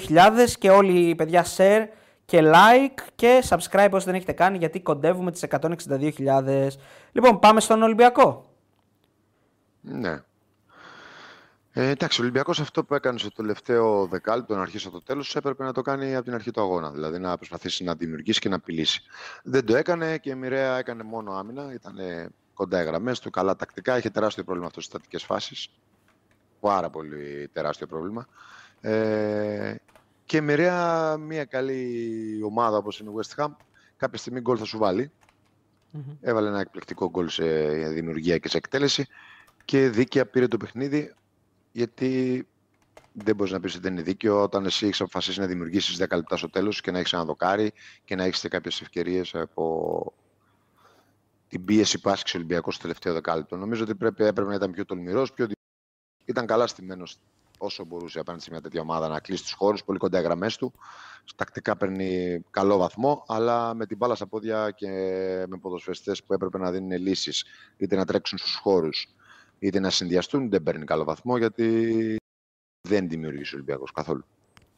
και 0.59 0.69
όλοι 0.69 0.99
οι 0.99 1.15
παιδιά 1.15 1.45
share 1.57 1.85
και 2.25 2.41
like 2.43 3.01
και 3.15 3.43
subscribe 3.49 3.89
όσοι 3.91 4.05
δεν 4.05 4.15
έχετε 4.15 4.31
κάνει 4.31 4.57
γιατί 4.57 4.81
κοντεύουμε 4.81 5.31
τις 5.31 5.45
162.000. 5.49 6.67
Λοιπόν, 7.11 7.39
πάμε 7.39 7.59
στον 7.59 7.81
Ολυμπιακό. 7.81 8.45
Ναι. 9.81 10.21
Ε, 11.73 11.89
εντάξει, 11.89 12.19
ο 12.19 12.23
Ολυμπιακός 12.23 12.59
αυτό 12.59 12.83
που 12.83 12.95
έκανε 12.95 13.17
στο 13.19 13.31
τελευταίο 13.31 14.05
δεκάλεπτο, 14.05 14.55
να 14.55 14.61
αρχίσει 14.61 14.87
από 14.87 14.97
το 14.97 15.03
τέλος, 15.03 15.35
έπρεπε 15.35 15.63
να 15.63 15.73
το 15.73 15.81
κάνει 15.81 16.15
από 16.15 16.23
την 16.23 16.33
αρχή 16.33 16.51
του 16.51 16.61
αγώνα. 16.61 16.91
Δηλαδή 16.91 17.19
να 17.19 17.37
προσπαθήσει 17.37 17.83
να 17.83 17.95
δημιουργήσει 17.95 18.39
και 18.39 18.49
να 18.49 18.55
απειλήσει. 18.55 19.01
Δεν 19.43 19.65
το 19.65 19.75
έκανε 19.75 20.17
και 20.17 20.29
η 20.29 20.35
Μοιραία 20.35 20.77
έκανε 20.77 21.03
μόνο 21.03 21.33
άμυνα. 21.33 21.73
Ήταν 21.73 21.95
κοντά 22.53 22.81
οι 22.81 22.85
γραμμές 22.85 23.19
του, 23.19 23.29
καλά 23.29 23.55
τακτικά. 23.55 23.97
Είχε 23.97 24.09
τεράστιο 24.09 24.43
πρόβλημα 24.43 24.67
αυτός 24.67 24.83
στις 24.83 24.95
στατικές 24.95 25.23
φάσεις. 25.23 25.69
Πάρα 26.59 26.89
πολύ 26.89 27.49
τεράστιο 27.53 27.87
πρόβλημα. 27.87 28.27
Ε, 28.81 29.75
και 30.25 30.37
η 30.37 30.41
Μοιραία, 30.41 31.17
μια 31.17 31.45
καλή 31.45 32.41
ομάδα 32.43 32.77
όπως 32.77 32.99
είναι 32.99 33.09
η 33.09 33.13
West 33.17 33.43
Ham, 33.43 33.49
κάποια 33.97 34.17
στιγμή 34.17 34.39
γκολ 34.39 34.55
θα 34.59 34.65
σου 34.65 34.77
βάλει. 34.77 35.11
Έβαλε 36.21 36.47
ένα 36.47 36.59
εκπληκτικό 36.59 37.09
γκολ 37.09 37.29
σε 37.29 37.43
δημιουργία 37.87 38.37
και 38.37 38.49
σε 38.49 38.57
εκτέλεση 38.57 39.07
και 39.65 39.89
δίκαια 39.89 40.25
πήρε 40.25 40.47
το 40.47 40.57
παιχνίδι 40.57 41.13
γιατί 41.71 42.47
δεν 43.13 43.35
μπορείς 43.35 43.51
να 43.51 43.59
πεις 43.59 43.73
ότι 43.73 43.83
δεν 43.83 43.93
είναι 43.93 44.01
δίκαιο 44.01 44.41
όταν 44.41 44.65
εσύ 44.65 44.85
έχεις 44.85 45.01
αποφασίσει 45.01 45.39
να 45.39 45.45
δημιουργήσεις 45.45 45.97
10 46.03 46.15
λεπτά 46.15 46.37
στο 46.37 46.49
τέλος 46.49 46.81
και 46.81 46.91
να 46.91 46.99
έχεις 46.99 47.13
ένα 47.13 47.25
δοκάρι 47.25 47.73
και 48.05 48.15
να 48.15 48.23
έχεις 48.23 48.47
κάποιες 48.49 48.81
ευκαιρίες 48.81 49.35
από 49.35 50.13
την 51.47 51.65
πίεση 51.65 51.99
που 51.99 52.09
άσκησε 52.09 52.35
ο 52.37 52.39
Ολυμπιακός 52.39 52.73
στο 52.73 52.83
τελευταίο 52.83 53.13
δεκάλεπτο. 53.13 53.57
Νομίζω 53.57 53.83
ότι 53.83 53.95
πρέπει, 53.95 54.23
έπρεπε 54.23 54.49
να 54.49 54.55
ήταν 54.55 54.71
πιο 54.71 54.85
τολμηρός, 54.85 55.33
πιο 55.33 55.47
δι- 55.47 55.57
ήταν 56.25 56.45
καλά 56.45 56.67
στημένος 56.67 57.17
όσο 57.57 57.85
μπορούσε 57.85 58.19
απέναντι 58.19 58.43
σε 58.43 58.49
μια 58.51 58.61
τέτοια 58.61 58.81
ομάδα 58.81 59.07
να 59.07 59.19
κλείσει 59.19 59.43
τους 59.43 59.51
χώρους, 59.51 59.83
πολύ 59.83 59.99
κοντά 59.99 60.19
οι 60.19 60.23
γραμμές 60.23 60.57
του. 60.57 60.73
Τακτικά 61.35 61.77
παίρνει 61.77 62.41
καλό 62.49 62.77
βαθμό, 62.77 63.23
αλλά 63.27 63.73
με 63.73 63.85
την 63.85 63.97
μπάλα 63.97 64.15
στα 64.15 64.27
πόδια 64.27 64.71
και 64.71 64.87
με 65.47 65.57
ποδοσφαιριστές 65.61 66.23
που 66.23 66.33
έπρεπε 66.33 66.57
να 66.57 66.71
δίνουν 66.71 66.91
λύσεις, 66.91 67.45
είτε 67.77 67.95
να 67.95 68.05
τρέξουν 68.05 68.37
στους 68.37 68.55
χώρους, 68.55 69.07
είτε 69.61 69.79
να 69.79 69.89
συνδυαστούν, 69.89 70.49
δεν 70.49 70.63
παίρνει 70.63 70.85
καλό 70.85 71.03
βαθμό 71.03 71.37
γιατί 71.37 72.15
δεν 72.89 73.09
δημιουργήσει 73.09 73.53
ο 73.53 73.57
Ολυμπιακό 73.57 73.83
καθόλου. 73.93 74.23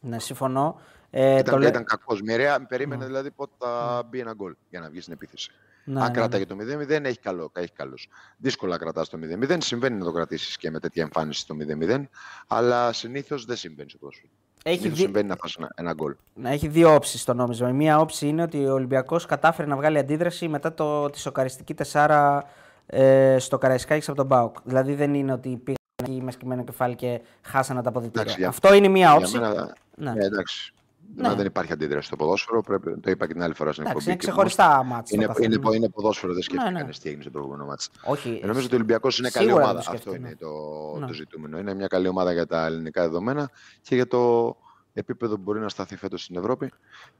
Ναι, 0.00 0.18
συμφωνώ. 0.18 0.80
Ε, 1.10 1.38
ήταν, 1.38 1.54
το 1.54 1.58
λέ- 1.60 1.68
ήταν 1.68 1.84
κακός. 1.84 2.22
Μοιραία 2.22 2.66
περίμενε 2.66 3.06
δηλαδή 3.06 3.30
πότε 3.30 3.52
θα 3.58 4.02
μπει 4.10 4.20
ένα 4.20 4.32
γκολ 4.34 4.54
για 4.70 4.80
να 4.80 4.88
βγεις 4.88 5.02
στην 5.02 5.14
επίθεση. 5.14 5.50
Ναι, 5.84 6.00
Αν 6.00 6.06
ναι, 6.06 6.12
κράταγε 6.12 6.46
το 6.46 6.56
0-0, 6.60 7.04
έχει 7.04 7.18
καλό. 7.18 7.50
Έχει 7.54 7.72
καλός. 7.72 8.08
Δύσκολα 8.36 8.76
κρατάς 8.78 9.08
το 9.08 9.18
0-0. 9.22 9.56
Συμβαίνει 9.60 9.98
να 9.98 10.04
το 10.04 10.12
κρατήσεις 10.12 10.56
και 10.56 10.70
με 10.70 10.80
τέτοια 10.80 11.02
εμφάνιση 11.02 11.40
στο 11.40 11.54
0-0, 11.54 12.04
αλλά 12.46 12.92
συνήθως 12.92 13.44
δεν 13.44 13.56
συμβαίνει 13.56 13.88
στο 13.88 13.98
ποδόσφαιρο. 13.98 14.28
Έχει 14.62 14.74
Συνήθως 14.76 14.96
δει- 14.98 15.04
συμβαίνει 15.06 15.28
να 15.28 15.36
φας 15.36 15.54
ένα, 15.58 15.68
ένα 15.76 15.92
γκολ. 15.92 16.14
Να 16.34 16.50
έχει 16.50 16.68
δύο 16.68 16.94
όψεις 16.94 17.24
το 17.24 17.34
νόμισμα. 17.34 17.68
Η 17.68 17.72
μία 17.72 17.98
όψη 18.00 18.26
είναι 18.28 18.42
ότι 18.42 18.66
ο 18.66 18.72
Ολυμπιακός 18.72 19.26
κατάφερε 19.26 19.68
να 19.68 19.76
βγάλει 19.76 19.98
αντίδραση 19.98 20.48
μετά 20.48 20.74
το, 20.74 21.10
τη 21.10 21.18
σοκαριστική 21.18 21.74
τεσσάρα 21.74 22.44
ε, 22.86 23.36
στο 23.38 23.58
Καραϊσκάκη 23.58 24.04
από 24.10 24.18
τον 24.18 24.26
Μπάουκ. 24.26 24.56
Δηλαδή 24.64 24.94
δεν 24.94 25.14
είναι 25.14 25.32
ότι 25.32 25.48
πήγαν 25.48 25.76
εκεί 26.02 26.22
με 26.22 26.30
σκυμμένο 26.30 26.64
κεφάλι 26.64 26.94
και 26.94 27.20
χάσανε 27.42 27.82
τα 27.82 27.88
αποδητήρια. 27.88 28.20
Εντάξει, 28.22 28.38
για- 28.40 28.48
Αυτό 28.48 28.74
είναι 28.74 28.88
μία 28.88 29.06
Για 29.06 29.16
όψη. 29.16 29.38
μένα, 29.38 29.74
Ναι. 29.96 30.12
ναι. 30.12 30.24
εντάξει. 30.24 30.68
Ναι. 31.16 31.28
Ναι. 31.28 31.34
Δεν 31.34 31.46
υπάρχει 31.46 31.72
αντίδραση 31.72 32.06
στο 32.06 32.16
ποδόσφαιρο. 32.16 32.60
Πρέπει, 32.60 32.98
το 33.00 33.10
είπα 33.10 33.26
και 33.26 33.32
την 33.32 33.42
άλλη 33.42 33.54
φορά 33.54 33.72
στην 33.72 33.84
Εντάξει, 33.86 34.04
είναι 34.04 34.12
εκπομπή. 34.14 34.26
και 34.26 34.32
ξεχωριστά 34.32 34.82
μάτια. 34.84 35.22
Είναι, 35.22 35.32
είναι, 35.46 35.54
είναι, 35.66 35.76
είναι 35.76 35.88
ποδόσφαιρο, 35.88 36.32
δεν 36.32 36.42
σκέφτηκε 36.42 36.70
ναι. 36.70 36.78
κανείς 36.78 36.98
τι 36.98 37.08
έγινε 37.08 37.22
στο 37.22 37.30
προηγούμενο 37.30 37.64
μάτς. 37.64 37.90
Όχι. 38.04 38.40
Ε, 38.42 38.46
Νομίζω 38.46 38.64
ότι 38.64 38.74
ο 38.74 38.76
Ολυμπιακός 38.76 39.18
είναι 39.18 39.30
καλή 39.30 39.46
Σίγουρα 39.46 39.64
ομάδα. 39.64 39.78
δεν 39.78 39.84
το 39.86 39.90
Αυτό 39.96 40.10
σκέφτηκε, 40.10 40.26
είναι 40.26 40.36
το, 40.40 40.98
Ναι. 41.00 41.06
το 41.06 41.12
ζητούμενο. 41.12 41.58
Είναι 41.58 41.74
μια 41.74 41.86
καλή 41.86 42.08
ομάδα 42.08 42.32
για 42.32 42.46
τα 42.46 42.66
ελληνικά 42.66 43.02
δεδομένα 43.02 43.50
και 43.82 43.94
για 43.94 44.06
το 44.06 44.56
επίπεδο 44.92 45.34
που 45.34 45.42
μπορεί 45.42 45.60
να 45.60 45.68
σταθεί 45.68 45.96
φέτος 45.96 46.22
στην 46.22 46.36
Ευρώπη. 46.36 46.70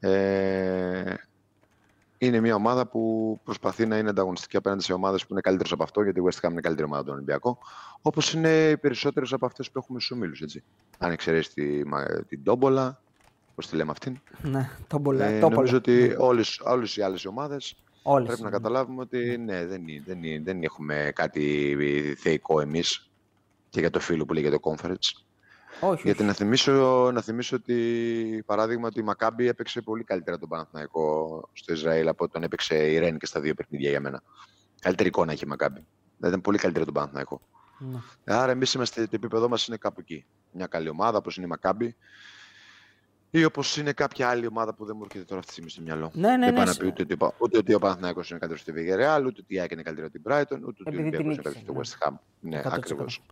Ε, 0.00 1.14
είναι 2.18 2.40
μια 2.40 2.54
ομάδα 2.54 2.86
που 2.86 3.40
προσπαθεί 3.44 3.86
να 3.86 3.98
είναι 3.98 4.08
ανταγωνιστική 4.08 4.56
απέναντι 4.56 4.82
σε 4.82 4.92
ομάδες 4.92 5.22
που 5.22 5.28
είναι 5.30 5.40
καλύτερες 5.40 5.72
από 5.72 5.82
αυτό, 5.82 6.02
γιατί 6.02 6.20
η 6.20 6.22
West 6.26 6.36
Ham 6.46 6.50
είναι 6.50 6.58
η 6.58 6.62
καλύτερη 6.62 6.86
ομάδα 6.88 7.04
του 7.04 7.10
Ολυμπιακού. 7.12 7.58
Όπως 8.02 8.32
είναι 8.32 8.68
οι 8.68 8.76
περισσότερες 8.76 9.32
από 9.32 9.46
αυτές 9.46 9.70
που 9.70 9.78
έχουμε 9.78 10.00
στους 10.00 10.16
ομίλους. 10.16 10.42
Αν 10.98 11.10
εξαιρέσεις 11.12 11.52
τη, 11.54 11.86
μα- 11.86 12.24
την 12.28 12.42
Τόμπολα, 12.44 13.00
πώς 13.54 13.66
τη 13.68 13.76
λέμε 13.76 13.90
αυτήν. 13.90 14.18
Ναι, 14.42 14.70
το 14.86 15.00
πολλά. 15.00 15.24
Ε, 15.24 15.38
το 15.40 15.48
νομίζω 15.48 15.80
πολλά. 15.80 15.96
ότι 16.04 16.14
όλες, 16.18 16.60
όλες 16.64 16.96
οι 16.96 17.02
άλλες 17.02 17.24
ομάδες 17.24 17.74
Όλες 18.02 18.26
πρέπει 18.26 18.42
να 18.42 18.48
είναι. 18.48 18.56
καταλάβουμε 18.56 19.00
ότι 19.00 19.36
ναι, 19.38 19.66
δεν, 19.66 19.88
είναι- 19.88 20.02
δεν, 20.06 20.22
είναι- 20.22 20.42
δεν 20.44 20.62
έχουμε 20.62 21.10
κάτι 21.14 21.76
θεϊκό 22.18 22.60
εμείς 22.60 23.10
και 23.70 23.80
για 23.80 23.90
το 23.90 24.00
φίλο 24.00 24.24
που 24.24 24.32
λέγεται 24.32 24.58
conference. 24.62 25.23
Όχι, 25.80 26.02
Γιατί 26.04 26.18
όχι. 26.18 26.28
να 26.28 26.32
θυμίσω, 26.32 27.10
να 27.12 27.20
θυμίσω 27.20 27.56
ότι 27.56 28.42
παράδειγμα 28.46 28.86
ότι 28.86 29.00
η 29.00 29.02
Μακάμπη 29.02 29.46
έπαιξε 29.48 29.80
πολύ 29.80 30.04
καλύτερα 30.04 30.38
τον 30.38 30.48
Παναθηναϊκό 30.48 31.48
στο 31.52 31.72
Ισραήλ 31.72 32.08
από 32.08 32.28
τον 32.28 32.42
έπαιξε 32.42 32.90
η 32.92 32.98
Ρέν 32.98 33.18
και 33.18 33.26
στα 33.26 33.40
δύο 33.40 33.54
παιχνίδια 33.54 33.90
για 33.90 34.00
μένα. 34.00 34.22
Καλύτερη 34.80 35.08
εικόνα 35.08 35.32
είχε 35.32 35.44
η 35.46 35.48
Μακάμπη. 35.48 35.80
Δηλαδή 36.16 36.28
ήταν 36.28 36.40
πολύ 36.40 36.58
καλύτερα 36.58 36.84
τον 36.84 36.94
Παναθηναϊκό. 36.94 37.40
Ναι. 37.78 37.98
Άρα 38.24 38.52
εμείς 38.52 38.74
είμαστε, 38.74 39.02
το 39.02 39.10
επίπεδό 39.12 39.48
μας 39.48 39.66
είναι 39.66 39.76
κάπου 39.76 40.00
εκεί. 40.00 40.26
Μια 40.52 40.66
καλή 40.66 40.88
ομάδα 40.88 41.18
όπως 41.18 41.36
είναι 41.36 41.46
η 41.46 41.48
Μακάμπη 41.48 41.96
ή 43.30 43.44
όπως 43.44 43.76
είναι 43.76 43.92
κάποια 43.92 44.28
άλλη 44.28 44.46
ομάδα 44.46 44.74
που 44.74 44.84
δεν 44.84 44.94
μου 44.98 45.02
έρχεται 45.04 45.24
τώρα 45.24 45.40
αυτή 45.40 45.46
τη 45.46 45.52
στιγμή 45.52 45.70
στο 45.70 45.82
μυαλό. 45.82 46.10
Ναι, 46.14 46.28
ναι, 46.28 46.36
δεν 46.38 46.50
ναι, 46.50 46.56
πάει 46.56 46.64
να 46.66 46.72
σε- 46.72 46.80
πει 46.80 46.86
ούτε 46.86 47.02
ότι, 47.02 47.16
ο- 47.24 47.34
ούτε 47.38 47.58
ότι 47.58 47.74
ο 47.74 47.78
Παναθηναϊκός 47.78 48.30
είναι 48.30 48.38
καλύτερος 48.38 48.60
στη 48.62 48.72
Villarreal, 48.76 49.26
ούτε 49.26 49.40
ότι 49.40 49.54
η 49.54 49.60
ΑΕΚ 49.60 49.70
είναι 49.72 49.82
καλύτερο 49.82 50.06
από 50.06 50.16
την 50.22 50.22
Brighton, 50.32 50.62
ούτε 50.68 50.82
ότι 50.82 50.96
ο 50.96 51.00
Επειδή 51.00 51.10
την 51.10 51.18
Ολυμπιακός 51.18 51.20
είναι 51.20 51.28
νίκησε, 51.34 51.52
καλύτερος 51.52 51.88
στη 51.88 51.96
West 52.00 52.08
Ham. 52.08 52.12
Ναι, 52.40 52.60
100%. 52.64 52.68
ακριβώς. 52.72 53.22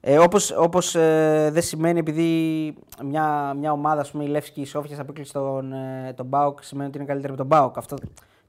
Ε, 0.00 0.18
όπως, 0.18 0.50
όπως 0.50 0.94
ε, 0.94 1.50
δεν 1.52 1.62
σημαίνει 1.62 1.98
επειδή 1.98 2.74
μια, 3.04 3.54
μια 3.54 3.72
ομάδα, 3.72 4.00
ας 4.00 4.10
πούμε, 4.10 4.24
η 4.24 4.28
Λεύσκη 4.28 4.64
Σόφια 4.64 5.00
απέκλεισε 5.00 5.32
τον, 5.32 5.72
ε, 5.72 6.12
τον 6.16 6.26
Μπάουκ, 6.26 6.62
σημαίνει 6.62 6.88
ότι 6.88 6.98
είναι 6.98 7.06
καλύτερη 7.06 7.32
από 7.32 7.42
τον 7.42 7.50
Μπάουκ. 7.50 7.76
Αυτό 7.78 7.96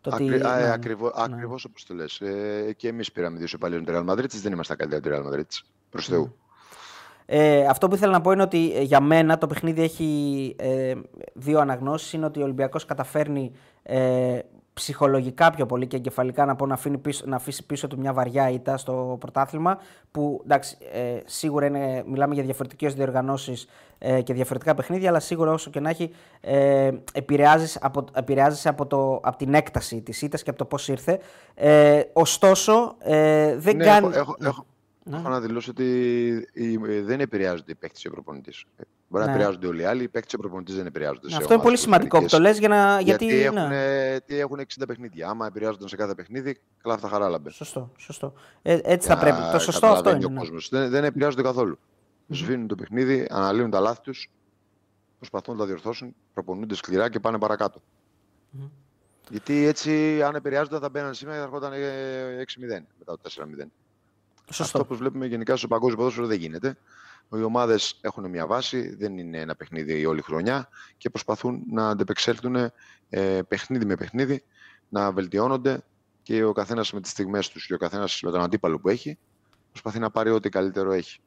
το 0.01 0.09
ότι. 0.13 0.23
Ακρι, 0.23 0.41
α, 0.41 0.55
ναι, 0.55 0.61
ε, 0.61 0.65
ναι. 0.65 0.71
ακριβώς, 0.71 1.11
ακριβώς 1.15 1.65
όπως 1.65 1.85
το 1.85 1.93
λες. 1.93 2.21
Ε, 2.21 2.73
και 2.77 2.87
εμείς 2.87 3.11
πήραμε 3.11 3.37
δύο 3.37 3.47
σοπαλίες 3.47 3.81
με 3.81 3.85
τη 3.85 3.91
Real 3.95 4.11
Madrid, 4.11 4.29
δεν 4.41 4.51
είμαστε 4.51 4.75
καλύτεροι 4.75 5.15
από 5.15 5.29
τη 5.29 5.29
Real 5.29 5.39
Madrid. 5.39 5.45
Προς 5.89 6.07
Θεού. 6.07 6.35
Ε, 7.25 7.65
αυτό 7.65 7.87
που 7.87 7.95
ήθελα 7.95 8.11
να 8.11 8.21
πω 8.21 8.31
είναι 8.31 8.41
ότι 8.41 8.73
ε, 8.75 8.81
για 8.81 8.99
μένα 8.99 9.37
το 9.37 9.47
παιχνίδι 9.47 9.81
έχει 9.81 10.55
ε, 10.59 10.93
δύο 11.33 11.59
αναγνώσεις. 11.59 12.13
Είναι 12.13 12.25
ότι 12.25 12.39
ο 12.39 12.43
Ολυμπιακός 12.43 12.85
καταφέρνει 12.85 13.51
ε, 13.83 14.39
ψυχολογικά 14.73 15.49
πιο 15.49 15.65
πολύ 15.65 15.87
και 15.87 15.95
εγκεφαλικά 15.95 16.45
να 16.45 16.55
πω 16.55 16.65
να, 16.65 16.73
αφήνει 16.73 16.97
πίσω, 16.97 17.23
να 17.27 17.35
αφήσει 17.35 17.65
πίσω 17.65 17.87
του 17.87 17.97
μια 17.99 18.13
βαριά 18.13 18.49
ήττα 18.49 18.77
στο 18.77 19.17
πρωτάθλημα 19.19 19.79
που 20.11 20.41
εντάξει, 20.43 20.77
ε, 20.91 21.19
σίγουρα 21.25 21.65
είναι, 21.65 22.03
μιλάμε 22.07 22.33
για 22.33 22.43
διαφορετικές 22.43 22.93
διοργανώσεις 22.93 23.67
ε, 23.97 24.21
και 24.21 24.33
διαφορετικά 24.33 24.75
παιχνίδια 24.75 25.09
αλλά 25.09 25.19
σίγουρα 25.19 25.51
όσο 25.51 25.69
και 25.69 25.79
να 25.79 25.89
έχει 25.89 26.11
ε, 26.41 26.91
επηρεάζεις 27.13 27.77
από, 27.81 28.05
επηρεάζεσαι 28.13 28.69
από, 28.69 28.85
το, 28.85 29.19
από 29.23 29.37
την 29.37 29.53
έκταση 29.53 30.01
της 30.01 30.21
ήττας 30.21 30.43
και 30.43 30.49
από 30.49 30.59
το 30.59 30.65
πώς 30.65 30.87
ήρθε. 30.87 31.19
Ε, 31.55 32.01
ωστόσο 32.13 32.95
ε, 32.99 33.55
δεν 33.57 33.75
ναι, 33.75 33.85
κάνει... 33.85 34.07
Έχω, 34.07 34.19
έχω, 34.19 34.35
έχω, 34.39 34.65
ναι. 35.03 35.17
έχω 35.17 35.29
να 35.29 35.39
δηλώσω 35.39 35.71
ότι 35.71 36.47
δεν 37.03 37.19
επηρεάζονται 37.19 37.71
οι 37.71 37.75
παίκτες 37.75 38.05
ο 38.05 38.09
προπονητή. 38.09 38.53
Μπορεί 39.11 39.23
ναι. 39.23 39.29
να 39.29 39.35
επηρεάζονται 39.35 39.67
όλοι 39.67 39.81
οι 39.81 39.85
άλλοι, 39.85 40.03
οι 40.03 40.07
παίκτες 40.07 40.35
προπονητής 40.39 40.75
δεν 40.75 40.85
επηρεάζονται. 40.85 41.27
Ναι, 41.27 41.35
αυτό 41.35 41.53
είναι 41.53 41.63
πολύ 41.63 41.77
σημαντικό 41.77 42.19
που 42.19 42.27
το 42.27 42.39
λες 42.39 42.59
για 42.59 42.67
να. 42.67 43.01
Γιατί, 43.01 43.25
γιατί 43.25 43.43
έχουν, 43.43 43.67
ναι. 43.67 44.15
έχουν 44.27 44.59
60 44.59 44.83
παιχνίδια. 44.87 45.29
Άμα 45.29 45.45
επηρεάζονταν 45.45 45.87
σε 45.87 45.95
κάθε 45.95 46.15
παιχνίδι, 46.15 46.59
καλά 46.81 46.97
θα 46.97 47.07
χαράλαμπε. 47.07 47.51
Σωστό. 47.51 47.91
σωστό. 47.97 48.33
Ε, 48.61 48.79
έτσι 48.83 49.07
θα 49.07 49.17
πρέπει. 49.17 49.37
Το 49.51 49.59
σωστό 49.59 49.87
αυτό 49.87 50.09
είναι. 50.09 50.27
Ναι. 50.27 50.41
Δεν, 50.69 50.89
δεν 50.89 51.03
επηρεάζονται 51.03 51.41
καθόλου. 51.41 51.77
Mm-hmm. 51.77 52.35
Σβήνουν 52.35 52.67
το 52.67 52.75
παιχνίδι, 52.75 53.27
αναλύουν 53.29 53.69
τα 53.69 53.79
λάθη 53.79 54.01
τους, 54.01 54.31
προσπαθούν 55.17 55.53
να 55.53 55.59
τα 55.59 55.65
διορθώσουν, 55.65 56.15
προπονούνται 56.33 56.75
σκληρά 56.75 57.09
και 57.09 57.19
πάνε 57.19 57.37
παρακάτω. 57.37 57.81
Mm-hmm. 57.81 58.69
Γιατί 59.29 59.65
έτσι, 59.65 60.21
αν 60.23 60.35
επηρεάζονταν, 60.35 60.79
θα 60.79 60.89
μπαίναν 60.89 61.13
σήμερα 61.13 61.37
και 61.37 61.43
θα 61.43 61.47
ερχόταν 61.47 61.71
6-0 61.71 62.83
μετά 62.99 63.17
το 63.21 63.29
4-0. 63.63 63.65
Σωστό. 64.51 64.63
Αυτό 64.63 64.85
που 64.85 64.95
βλέπουμε 64.95 65.25
γενικά 65.25 65.55
στο 65.55 65.67
παγκόσμιο 65.67 65.97
ποδόσφαιρο 65.97 66.27
δεν 66.27 66.37
γίνεται. 66.39 66.77
Οι 67.37 67.43
ομάδες 67.43 67.99
έχουν 68.01 68.29
μια 68.29 68.47
βάση, 68.47 68.95
δεν 68.95 69.17
είναι 69.17 69.37
ένα 69.37 69.55
παιχνίδι 69.55 70.05
όλη 70.05 70.21
χρονιά 70.21 70.69
και 70.97 71.09
προσπαθούν 71.09 71.63
να 71.71 71.89
αντεπεξέλθουν 71.89 72.55
ε, 73.09 73.41
παιχνίδι 73.47 73.85
με 73.85 73.95
παιχνίδι, 73.95 74.43
να 74.89 75.11
βελτιώνονται 75.11 75.83
και 76.23 76.43
ο 76.43 76.51
καθένας 76.51 76.93
με 76.93 77.01
τις 77.01 77.11
στιγμές 77.11 77.49
τους 77.49 77.65
και 77.65 77.73
ο 77.73 77.77
καθένας 77.77 78.19
με 78.23 78.31
τον 78.31 78.41
αντίπαλο 78.41 78.79
που 78.79 78.89
έχει 78.89 79.17
προσπαθεί 79.69 79.99
να 79.99 80.11
πάρει 80.11 80.29
ό,τι 80.29 80.49
καλύτερο 80.49 80.91
έχει. 80.91 81.19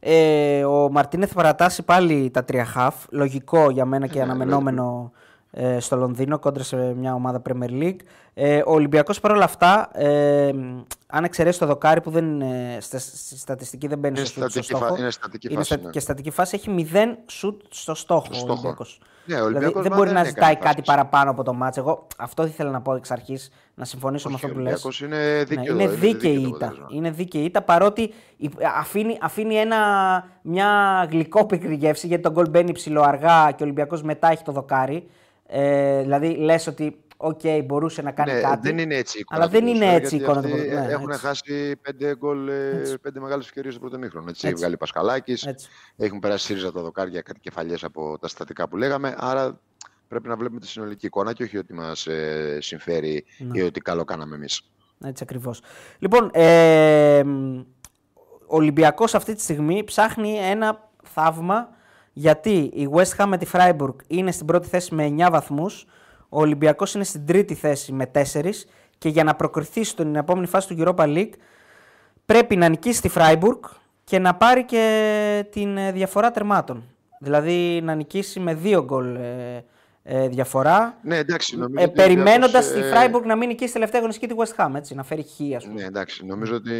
Ε, 0.00 0.64
ο 0.64 0.90
Μαρτίνεθ 0.90 1.34
παρατάσσει 1.34 1.82
πάλι 1.82 2.30
τα 2.30 2.44
τρία 2.44 2.64
χαφ. 2.64 3.04
Λογικό 3.10 3.70
για 3.70 3.84
μένα 3.84 4.06
και 4.06 4.18
ε, 4.18 4.22
αναμενόμενο 4.22 5.12
ε, 5.14 5.18
στο 5.78 5.96
Λονδίνο 5.96 6.38
κόντρα 6.38 6.62
σε 6.62 6.76
μια 6.76 7.14
ομάδα 7.14 7.42
Premier 7.48 7.70
League. 7.70 7.98
Ε, 8.34 8.62
ο 8.66 8.72
Ολυμπιακός 8.72 9.20
παρόλα 9.20 9.44
αυτά, 9.44 9.90
ε, 9.92 10.50
αν 11.06 11.24
εξαιρέσεις 11.24 11.60
το 11.60 11.66
δοκάρι 11.66 12.00
που 12.00 12.10
δεν 12.10 12.24
είναι, 12.24 12.78
στη 12.80 13.38
στατιστική 13.38 13.86
δεν 13.86 13.98
μπαίνει 13.98 14.24
στο, 14.24 14.48
στο 14.48 14.62
στόχο, 14.62 14.96
είναι 14.96 15.10
στατική 15.10 15.46
είναι 15.46 15.56
φάση, 15.56 15.80
ναι. 15.82 15.90
και 15.90 16.00
στατική 16.00 16.30
φάση, 16.30 16.54
έχει 16.56 16.88
0 16.92 16.96
σουτ 17.26 17.60
στο 17.68 17.94
στόχο. 17.94 18.24
Στο 18.24 18.34
στόχο. 18.34 18.50
Ο 18.50 18.52
Ολυμπιακός. 18.52 19.00
Ναι, 19.24 19.40
ο 19.40 19.46
δηλαδή 19.46 19.72
δεν 19.76 19.92
μπορεί 19.94 20.10
να 20.10 20.24
ζητάει 20.24 20.56
κάτι 20.56 20.82
παραπάνω 20.82 21.30
από 21.30 21.42
το 21.42 21.52
μάτσο. 21.54 21.80
Εγώ 21.80 22.06
αυτό 22.16 22.44
ήθελα 22.44 22.70
να 22.70 22.80
πω 22.80 22.94
εξ 22.94 23.10
αρχής, 23.10 23.50
να 23.74 23.84
συμφωνήσω 23.84 24.28
Όχι, 24.28 24.38
με 24.42 24.52
αυτό 24.52 24.58
που 24.58 24.88
λες. 24.88 25.00
Είναι 25.00 25.44
δίκαιο. 25.44 25.74
Ναι, 25.74 25.82
είναι 25.82 25.92
δίκαιη 25.94 26.42
ήττα. 26.42 26.74
Είναι 26.88 27.10
δίκαιη 27.10 27.42
ήττα 27.42 27.62
παρότι 27.62 28.12
αφήνει, 28.78 29.18
αφήνει 29.20 29.54
ένα, 29.54 29.78
μια 30.42 30.68
γλυκόπικρη 31.10 31.74
γεύση 31.74 32.06
γιατί 32.06 32.22
το 32.22 32.30
γκολ 32.30 32.48
μπαίνει 32.48 32.72
ψηλό 32.72 33.02
αργά 33.02 33.50
και 33.50 33.62
ο 33.62 33.64
Ολυμπιακός 33.64 34.02
μετά 34.02 34.30
έχει 34.30 34.42
το 34.42 34.52
δοκάρι. 34.52 35.08
Ε, 35.52 36.00
δηλαδή 36.00 36.36
λες 36.36 36.66
ότι 36.66 37.04
OK, 37.16 37.40
okay, 37.42 37.62
μπορούσε 37.64 38.02
να 38.02 38.10
κάνει 38.12 38.32
ναι, 38.32 38.40
κάτι. 38.40 38.68
Δεν 38.68 38.78
είναι 38.78 38.94
έτσι 38.94 39.16
η 39.16 39.20
εικόνα. 39.20 39.42
Αλλά 39.42 39.50
δεν 39.50 39.66
είναι 39.66 39.94
έτσι 39.94 40.14
η 40.14 40.18
εικόνα 40.18 40.42
του 40.42 40.48
ναι, 40.48 40.86
Έχουν 40.88 41.10
έτσι. 41.10 41.26
χάσει 41.26 41.76
πέντε, 41.76 42.16
γκολ, 42.16 42.48
ε, 42.48 42.82
πέντε 43.02 43.20
μεγάλες 43.20 43.42
ευκαιρίες 43.42 43.70
στο 43.70 43.80
πρώτο 43.80 43.98
ημίχρονο. 43.98 44.28
Έτσι, 44.28 44.46
έτσι. 44.46 44.58
Βγάλει 44.58 44.76
Πασκαλάκη. 44.76 45.36
Έχουν 45.96 46.18
περάσει 46.18 46.44
σύριζα 46.44 46.72
τα 46.72 46.80
δοκάρια 46.80 47.20
κάτι 47.20 47.40
κεφαλιές 47.40 47.84
από 47.84 48.18
τα 48.20 48.28
στατικά 48.28 48.68
που 48.68 48.76
λέγαμε. 48.76 49.14
Άρα 49.18 49.60
πρέπει 50.08 50.28
να 50.28 50.36
βλέπουμε 50.36 50.60
τη 50.60 50.66
συνολική 50.66 51.06
εικόνα 51.06 51.32
και 51.32 51.42
όχι 51.42 51.58
ότι 51.58 51.74
μας 51.74 52.06
ε, 52.06 52.58
συμφέρει 52.60 53.24
ναι. 53.38 53.58
ή 53.58 53.62
ότι 53.62 53.80
καλό 53.80 54.04
κάναμε 54.04 54.34
εμείς. 54.34 54.70
Έτσι 55.04 55.22
ακριβώς. 55.22 55.62
Λοιπόν, 55.98 56.30
ε, 56.32 57.22
ο 58.46 58.56
Ολυμπιακός 58.56 59.14
αυτή 59.14 59.34
τη 59.34 59.40
στιγμή 59.42 59.84
ψάχνει 59.84 60.36
ένα 60.36 60.90
θαύμα 61.04 61.68
γιατί 62.12 62.70
η 62.74 62.88
West 62.92 63.16
Ham 63.16 63.26
με 63.26 63.36
τη 63.36 63.46
Freiburg 63.52 63.94
είναι 64.06 64.30
στην 64.30 64.46
πρώτη 64.46 64.68
θέση 64.68 64.94
με 64.94 65.14
9 65.18 65.28
βαθμούς, 65.30 65.86
ο 66.28 66.40
Ολυμπιακός 66.40 66.94
είναι 66.94 67.04
στην 67.04 67.26
τρίτη 67.26 67.54
θέση 67.54 67.92
με 67.92 68.10
4 68.14 68.50
και 68.98 69.08
για 69.08 69.24
να 69.24 69.34
προκριθεί 69.34 69.84
στην 69.84 70.16
επόμενη 70.16 70.46
φάση 70.46 70.68
του 70.68 70.76
Europa 70.78 71.04
League 71.04 71.32
πρέπει 72.26 72.56
να 72.56 72.68
νικήσει 72.68 73.00
τη 73.00 73.10
Freiburg 73.14 73.60
και 74.04 74.18
να 74.18 74.34
πάρει 74.34 74.64
και 74.64 75.46
την 75.50 75.76
ε, 75.76 75.92
διαφορά 75.92 76.30
τερμάτων. 76.30 76.84
Δηλαδή 77.20 77.80
να 77.82 77.94
νικήσει 77.94 78.40
με 78.40 78.58
2 78.64 78.82
γκολ 78.84 79.14
ε, 79.14 79.64
ε, 80.12 80.28
διαφορά. 80.28 80.98
Ναι, 81.02 81.16
εντάξει, 81.16 81.56
νομίζω 81.56 81.84
ε, 81.84 81.86
Περιμένοντας 81.86 82.70
ε... 82.70 82.74
τη 82.74 82.80
Freiburg 82.80 83.22
να 83.24 83.36
μην 83.36 83.48
νικήσει 83.48 83.72
τελευταία 83.72 84.00
αγωνιστική 84.00 84.34
τη 84.34 84.38
West 84.38 84.64
Ham, 84.64 84.74
έτσι, 84.74 84.94
να 84.94 85.02
φέρει 85.02 85.22
χ, 85.22 85.56
ας 85.56 85.64
πούμε. 85.64 85.80
Ναι, 85.80 85.86
εντάξει, 85.86 86.26
νομίζω 86.26 86.54
ότι 86.54 86.74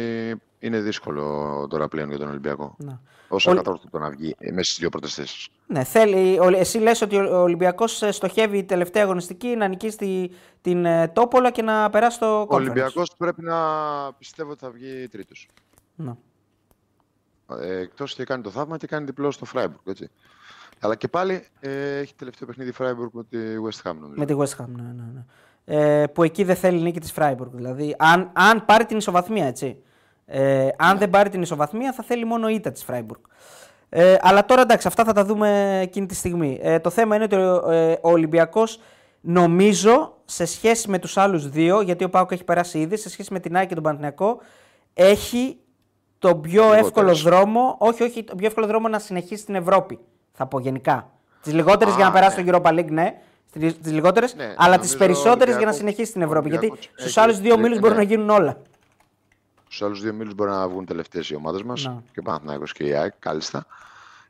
είναι 0.59 0.79
δύσκολο 0.79 1.67
τώρα 1.69 1.87
πλέον 1.87 2.09
για 2.09 2.17
τον 2.17 2.29
Ολυμπιακό. 2.29 2.75
Να. 2.77 3.01
Όσο 3.27 3.51
ο... 3.51 3.61
το 3.91 3.99
να 3.99 4.09
βγει 4.09 4.35
μέσα 4.39 4.63
στις 4.63 4.77
δύο 4.79 4.89
πρώτες 4.89 5.13
θέσεις. 5.13 5.47
Ναι, 5.67 5.83
θέλει, 5.83 6.39
εσύ 6.55 6.77
λες 6.77 7.01
ότι 7.01 7.17
ο 7.17 7.41
Ολυμπιακός 7.41 8.01
ε, 8.01 8.11
στοχεύει 8.11 8.57
η 8.57 8.63
τελευταία 8.63 9.03
αγωνιστική 9.03 9.47
να 9.47 9.67
νικήσει 9.67 9.97
τη, 9.97 10.29
την 10.61 10.85
ε, 10.85 11.07
Τόπολα 11.07 11.51
και 11.51 11.61
να 11.61 11.89
περάσει 11.89 12.19
το 12.19 12.25
κόμμα. 12.25 12.45
Ο 12.49 12.55
Ολυμπιακός 12.55 13.13
πρέπει 13.17 13.41
να 13.41 13.57
πιστεύω 14.17 14.51
ότι 14.51 14.59
θα 14.59 14.69
βγει 14.69 15.07
τρίτος. 15.07 15.47
Ναι. 15.95 16.13
Ε, 17.59 17.79
Εκτός 17.79 18.15
και 18.15 18.23
κάνει 18.23 18.43
το 18.43 18.49
θαύμα 18.49 18.77
και 18.77 18.87
κάνει 18.87 19.05
διπλό 19.05 19.31
στο 19.31 19.45
Φράιμπουργκ. 19.45 19.87
Έτσι. 19.87 20.09
Αλλά 20.83 20.95
και 20.95 21.07
πάλι 21.07 21.45
ε, 21.59 21.97
έχει 21.97 22.15
τελευταίο 22.15 22.47
παιχνίδι 22.47 22.73
Freiburg 22.79 23.09
με 23.11 23.23
τη 23.23 23.37
West 23.37 23.89
Ham. 23.89 23.95
Νομίζω. 23.99 24.13
Με 24.15 24.25
τη 24.25 24.33
West 24.37 24.63
Ham, 24.63 24.67
ναι, 24.67 24.81
ναι. 24.81 25.03
ναι. 25.13 25.23
Ε, 25.65 26.07
που 26.07 26.23
εκεί 26.23 26.43
δεν 26.43 26.55
θέλει 26.55 26.81
νίκη 26.81 26.99
της 26.99 27.13
Freiburg. 27.15 27.51
Δηλαδή, 27.51 27.95
αν, 27.97 28.29
αν 28.33 28.65
πάρει 28.65 28.85
την 28.85 28.97
ισοβαθμία, 28.97 29.45
έτσι. 29.45 29.77
Ε, 30.25 30.67
αν 30.77 30.93
ναι. 30.93 30.99
δεν 30.99 31.09
πάρει 31.09 31.29
την 31.29 31.41
ισοβαθμία, 31.41 31.93
θα 31.93 32.03
θέλει 32.03 32.25
μόνο 32.25 32.47
ήττα 32.47 32.71
της 32.71 32.85
Freiburg. 32.87 33.21
Ε, 33.89 34.15
αλλά 34.21 34.45
τώρα 34.45 34.61
εντάξει, 34.61 34.87
αυτά 34.87 35.03
θα 35.03 35.13
τα 35.13 35.25
δούμε 35.25 35.79
εκείνη 35.81 36.05
τη 36.05 36.15
στιγμή. 36.15 36.59
Ε, 36.61 36.79
το 36.79 36.89
θέμα 36.89 37.15
είναι 37.15 37.23
ότι 37.23 37.35
ο, 37.35 37.71
ε, 37.71 37.91
ο 37.91 38.09
Ολυμπιακός 38.09 38.79
νομίζω 39.21 40.17
σε 40.25 40.45
σχέση 40.45 40.89
με 40.89 40.99
τους 40.99 41.17
άλλους 41.17 41.49
δύο, 41.49 41.81
γιατί 41.81 42.03
ο 42.03 42.09
Πάουκ 42.09 42.31
έχει 42.31 42.43
περάσει 42.43 42.79
ήδη, 42.79 42.97
σε 42.97 43.09
σχέση 43.09 43.33
με 43.33 43.39
την 43.39 43.57
Άκη 43.57 43.67
και 43.67 43.73
τον 43.73 43.83
Παναθηναϊκό, 43.83 44.39
έχει 44.93 45.57
τον 46.19 46.41
πιο 46.41 46.73
εύκολο 46.73 47.15
δρόμο, 47.15 47.75
όχι, 47.79 48.03
όχι, 48.03 48.23
τον 48.23 48.37
πιο 48.37 48.47
εύκολο 48.47 48.67
δρόμο 48.67 48.87
να 48.87 48.99
συνεχίσει 48.99 49.41
στην 49.41 49.55
Ευρώπη 49.55 49.99
θα 50.31 50.45
πω 50.45 50.59
γενικά. 50.59 51.11
Τις 51.41 51.53
λιγότερες 51.53 51.95
για 51.95 52.05
να 52.05 52.11
περάσει 52.11 52.43
ναι. 52.43 52.51
το 52.51 52.61
Europa 52.63 52.69
League, 52.69 52.91
ναι. 52.91 53.21
Τις 53.51 53.91
λιγότερες, 53.91 54.35
ναι, 54.35 54.53
αλλά 54.57 54.79
τις 54.79 54.97
περισσότερες 54.97 55.57
για 55.57 55.65
να 55.65 55.71
συνεχίσει 55.71 56.09
στην 56.09 56.21
Ευρώπη. 56.21 56.49
Γιατί 56.49 56.73
στους 56.95 57.17
άλλους 57.17 57.39
δύο 57.39 57.57
μήλου 57.57 57.79
μπορούν 57.79 57.97
να 57.97 58.03
γίνουν 58.03 58.29
όλα. 58.29 58.61
Στους 59.63 59.81
άλλους 59.81 60.01
δύο 60.01 60.13
μήλου 60.13 60.33
μπορεί 60.33 60.49
να 60.49 60.67
βγουν 60.67 60.85
τελευταίες 60.85 61.29
οι 61.29 61.35
ομάδες 61.35 61.63
μας. 61.63 61.81
Και 62.11 62.19
ο 62.19 62.21
Παναθυνάκο 62.21 62.63
και 62.63 62.83
η 62.83 62.93
ΑΕΚ, 62.93 63.13
κάλλιστα. 63.19 63.65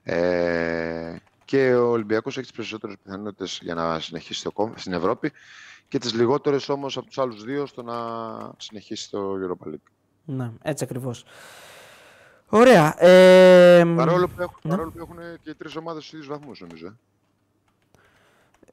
Ε, 0.03 1.15
και 1.45 1.73
ο 1.73 1.89
Ολυμπιακός 1.89 2.37
έχει 2.37 2.45
τις 2.45 2.55
περισσότερες 2.55 2.95
πιθανότητες 3.03 3.59
για 3.61 3.73
να 3.73 3.99
συνεχίσει 3.99 4.43
το 4.43 4.71
στην 4.75 4.93
Ευρώπη 4.93 5.31
και 5.87 5.97
τις 5.97 6.13
λιγότερες 6.13 6.69
όμως 6.69 6.97
από 6.97 7.05
τους 7.05 7.17
άλλους 7.17 7.43
δύο 7.43 7.65
στο 7.65 7.83
να 7.83 7.95
συνεχίσει 8.57 9.09
το 9.09 9.33
Europa 9.33 9.67
League. 9.67 9.91
Ναι, 10.25 10.51
έτσι 10.61 10.83
ακριβώς. 10.83 11.25
Ωραία. 12.53 13.03
Ε, 13.03 13.83
παρόλο, 13.95 14.27
που 14.27 14.41
έχουν, 14.41 14.59
ναι. 14.61 14.69
παρόλο 14.69 14.91
που 14.91 14.97
έχουν 14.99 15.17
και 15.43 15.53
τρεις 15.53 15.75
ομάδες 15.75 16.03
στους 16.03 16.13
ίδιους 16.13 16.27
βαθμούς, 16.27 16.61
νομίζω. 16.61 16.97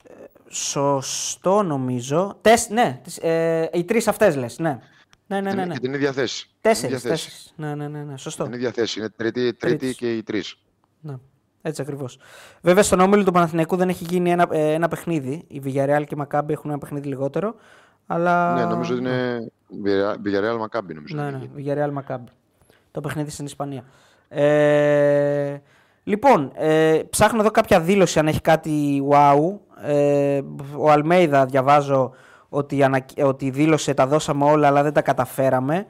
Ε, 0.02 0.12
σωστό 0.48 1.62
νομίζω. 1.62 2.38
Τες, 2.40 2.68
ναι, 2.68 3.00
ε, 3.20 3.66
οι 3.72 3.84
τρεις 3.84 4.08
αυτές 4.08 4.36
λες. 4.36 4.58
Ναι. 4.58 4.78
Ναι, 5.26 5.40
ναι, 5.40 5.52
ναι, 5.52 5.64
ναι. 5.64 5.72
Και 5.72 5.80
την 5.80 5.94
ίδια 5.94 6.12
θέση. 6.12 6.50
Τέσσερις. 6.60 7.52
Ναι, 7.56 7.74
ναι, 7.74 7.88
ναι, 7.88 8.02
ναι, 8.02 8.16
σωστό. 8.16 8.44
Την 8.44 8.52
ίδια 8.52 8.72
θέση. 8.72 8.98
Είναι 8.98 9.08
τρίτη, 9.08 9.54
τρίτη 9.54 9.94
και 9.94 10.16
οι 10.16 10.22
τρεις. 10.22 10.58
Ναι. 11.00 11.14
Έτσι 11.62 11.82
ακριβώς. 11.82 12.18
Βέβαια, 12.60 12.82
στον 12.82 13.00
όμιλο 13.00 13.24
του 13.24 13.32
Παναθηναϊκού 13.32 13.76
δεν 13.76 13.88
έχει 13.88 14.04
γίνει 14.04 14.30
ένα, 14.30 14.46
ε, 14.50 14.72
ένα 14.72 14.88
παιχνίδι. 14.88 15.44
Η 15.48 15.62
Villarreal 15.64 16.02
και 16.06 16.14
η 16.14 16.16
Μακάμπη 16.16 16.52
έχουν 16.52 16.70
ένα 16.70 16.78
παιχνίδι 16.78 17.08
λιγότερο. 17.08 17.54
Αλλά... 18.06 18.54
Ναι, 18.54 18.64
νομίζω 18.64 18.94
ότι 18.94 19.02
είναι 19.02 19.50
Villarreal 20.24 20.56
Μακάμπη. 20.58 20.94
Νομίζω 20.94 21.16
ναι, 21.16 21.30
ναι, 21.30 21.40
Villarreal 21.56 21.90
Μακάμπη 21.92 22.30
το 23.00 23.08
παιχνίδι 23.08 23.30
στην 23.30 23.44
Ισπανία. 23.44 23.84
Ε, 24.28 25.56
λοιπόν, 26.04 26.52
ε, 26.54 27.00
ψάχνω 27.10 27.40
εδώ 27.40 27.50
κάποια 27.50 27.80
δήλωση 27.80 28.18
αν 28.18 28.26
έχει 28.26 28.40
κάτι 28.40 29.02
wow. 29.10 29.58
Ε, 29.86 30.40
ο 30.76 30.90
Αλμέιδα 30.90 31.46
διαβάζω 31.46 32.12
ότι, 32.48 32.84
ότι 33.22 33.50
δήλωσε 33.50 33.94
τα 33.94 34.06
δώσαμε 34.06 34.44
όλα 34.44 34.66
αλλά 34.66 34.82
δεν 34.82 34.92
τα 34.92 35.02
καταφέραμε. 35.02 35.86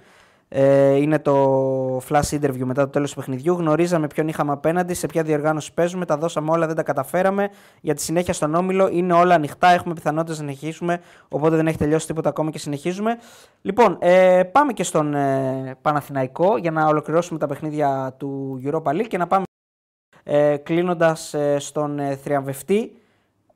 Ε, 0.49 0.95
είναι 0.95 1.19
το 1.19 1.97
flash 1.97 2.31
interview 2.31 2.65
μετά 2.65 2.85
το 2.85 2.91
τέλος 2.91 3.11
του 3.11 3.17
παιχνιδιού. 3.17 3.55
Γνωρίζαμε 3.55 4.07
ποιον 4.07 4.29
είχαμε 4.29 4.53
απέναντι, 4.53 4.95
σε 4.95 5.07
ποια 5.07 5.23
διοργάνωση 5.23 5.75
παίζουμε. 5.75 6.05
Τα 6.05 6.17
δώσαμε 6.17 6.51
όλα, 6.51 6.67
δεν 6.67 6.77
τα 6.77 6.83
καταφέραμε. 6.83 7.49
Για 7.81 7.95
τη 7.95 8.03
συνέχεια 8.03 8.33
στον 8.33 8.55
όμιλο 8.55 8.89
είναι 8.93 9.13
όλα 9.13 9.35
ανοιχτά. 9.35 9.69
Έχουμε 9.69 9.95
πιθανότητες 9.95 10.39
να 10.39 10.45
συνεχίσουμε. 10.45 11.01
Οπότε 11.29 11.57
δεν 11.57 11.67
έχει 11.67 11.79
τελειώσει 11.79 12.07
τίποτα 12.07 12.29
ακόμα 12.29 12.51
και 12.51 12.59
συνεχίζουμε. 12.59 13.19
Λοιπόν, 13.63 13.97
ε, 14.01 14.43
πάμε 14.53 14.73
και 14.73 14.83
στον 14.83 15.15
ε, 15.15 15.77
Παναθηναϊκό 15.83 16.57
για 16.57 16.71
να 16.71 16.87
ολοκληρώσουμε 16.87 17.39
τα 17.39 17.47
παιχνίδια 17.47 18.15
του 18.17 18.61
Europa 18.65 18.91
League 18.91 19.07
και 19.09 19.19
να 19.19 19.27
πάμε 19.27 19.45
ε, 20.25 20.57
κλείνοντας 20.57 21.35
ε, 21.35 21.59
στον 21.59 21.99
ε, 21.99 22.17
θριαμβευτή. 22.17 22.93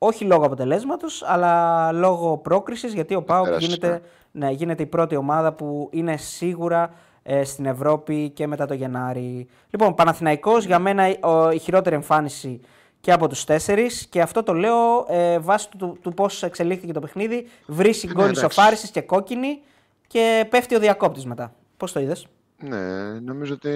Όχι 0.05 0.25
λόγω 0.25 0.45
αποτελέσματος, 0.45 1.23
αλλά 1.25 1.91
λόγω 1.91 2.37
πρόκρισης, 2.37 2.93
γιατί 2.93 3.15
ο 3.15 3.21
Πάοκ 3.23 3.45
Πέρασες, 3.45 3.67
γίνεται, 3.67 4.01
ναι, 4.31 4.49
γίνεται 4.49 4.83
η 4.83 4.85
πρώτη 4.85 5.15
ομάδα 5.15 5.53
που 5.53 5.89
είναι 5.91 6.17
σίγουρα 6.17 6.93
ε, 7.23 7.43
στην 7.43 7.65
Ευρώπη 7.65 8.29
και 8.29 8.47
μετά 8.47 8.65
το 8.65 8.73
Γενάρη. 8.73 9.47
Λοιπόν, 9.69 9.95
Παναθηναϊκός 9.95 10.65
για 10.65 10.79
μένα 10.79 11.03
ο, 11.21 11.49
η 11.49 11.57
χειρότερη 11.57 11.95
εμφάνιση 11.95 12.59
και 13.01 13.11
από 13.11 13.27
τους 13.27 13.43
τέσσερις. 13.43 14.07
Και 14.09 14.21
αυτό 14.21 14.43
το 14.43 14.53
λέω 14.53 15.05
ε, 15.07 15.39
βάσει 15.39 15.69
του, 15.69 15.77
του, 15.77 15.97
του 16.01 16.13
πώς 16.13 16.43
εξελίχθηκε 16.43 16.93
το 16.93 16.99
παιχνίδι. 16.99 17.47
Βρίσκει 17.65 18.07
γκολ 18.07 18.15
Ναι, 18.15 18.23
εντάξει. 18.23 18.45
ισοφάρισης 18.45 18.89
και 18.89 19.01
κόκκινη 19.01 19.61
και 20.07 20.45
πέφτει 20.49 20.75
ο 20.75 20.79
διακόπτης 20.79 21.25
μετά. 21.25 21.53
Πώς 21.77 21.91
το 21.91 21.99
είδες; 21.99 22.27
Ναι, 22.57 23.19
νομίζω 23.19 23.53
ότι 23.53 23.71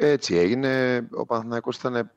έτσι 0.00 0.36
έγινε. 0.36 1.00
Ο 1.10 1.26
Παναθηναϊκός 1.26 1.76
ήταν, 1.76 2.10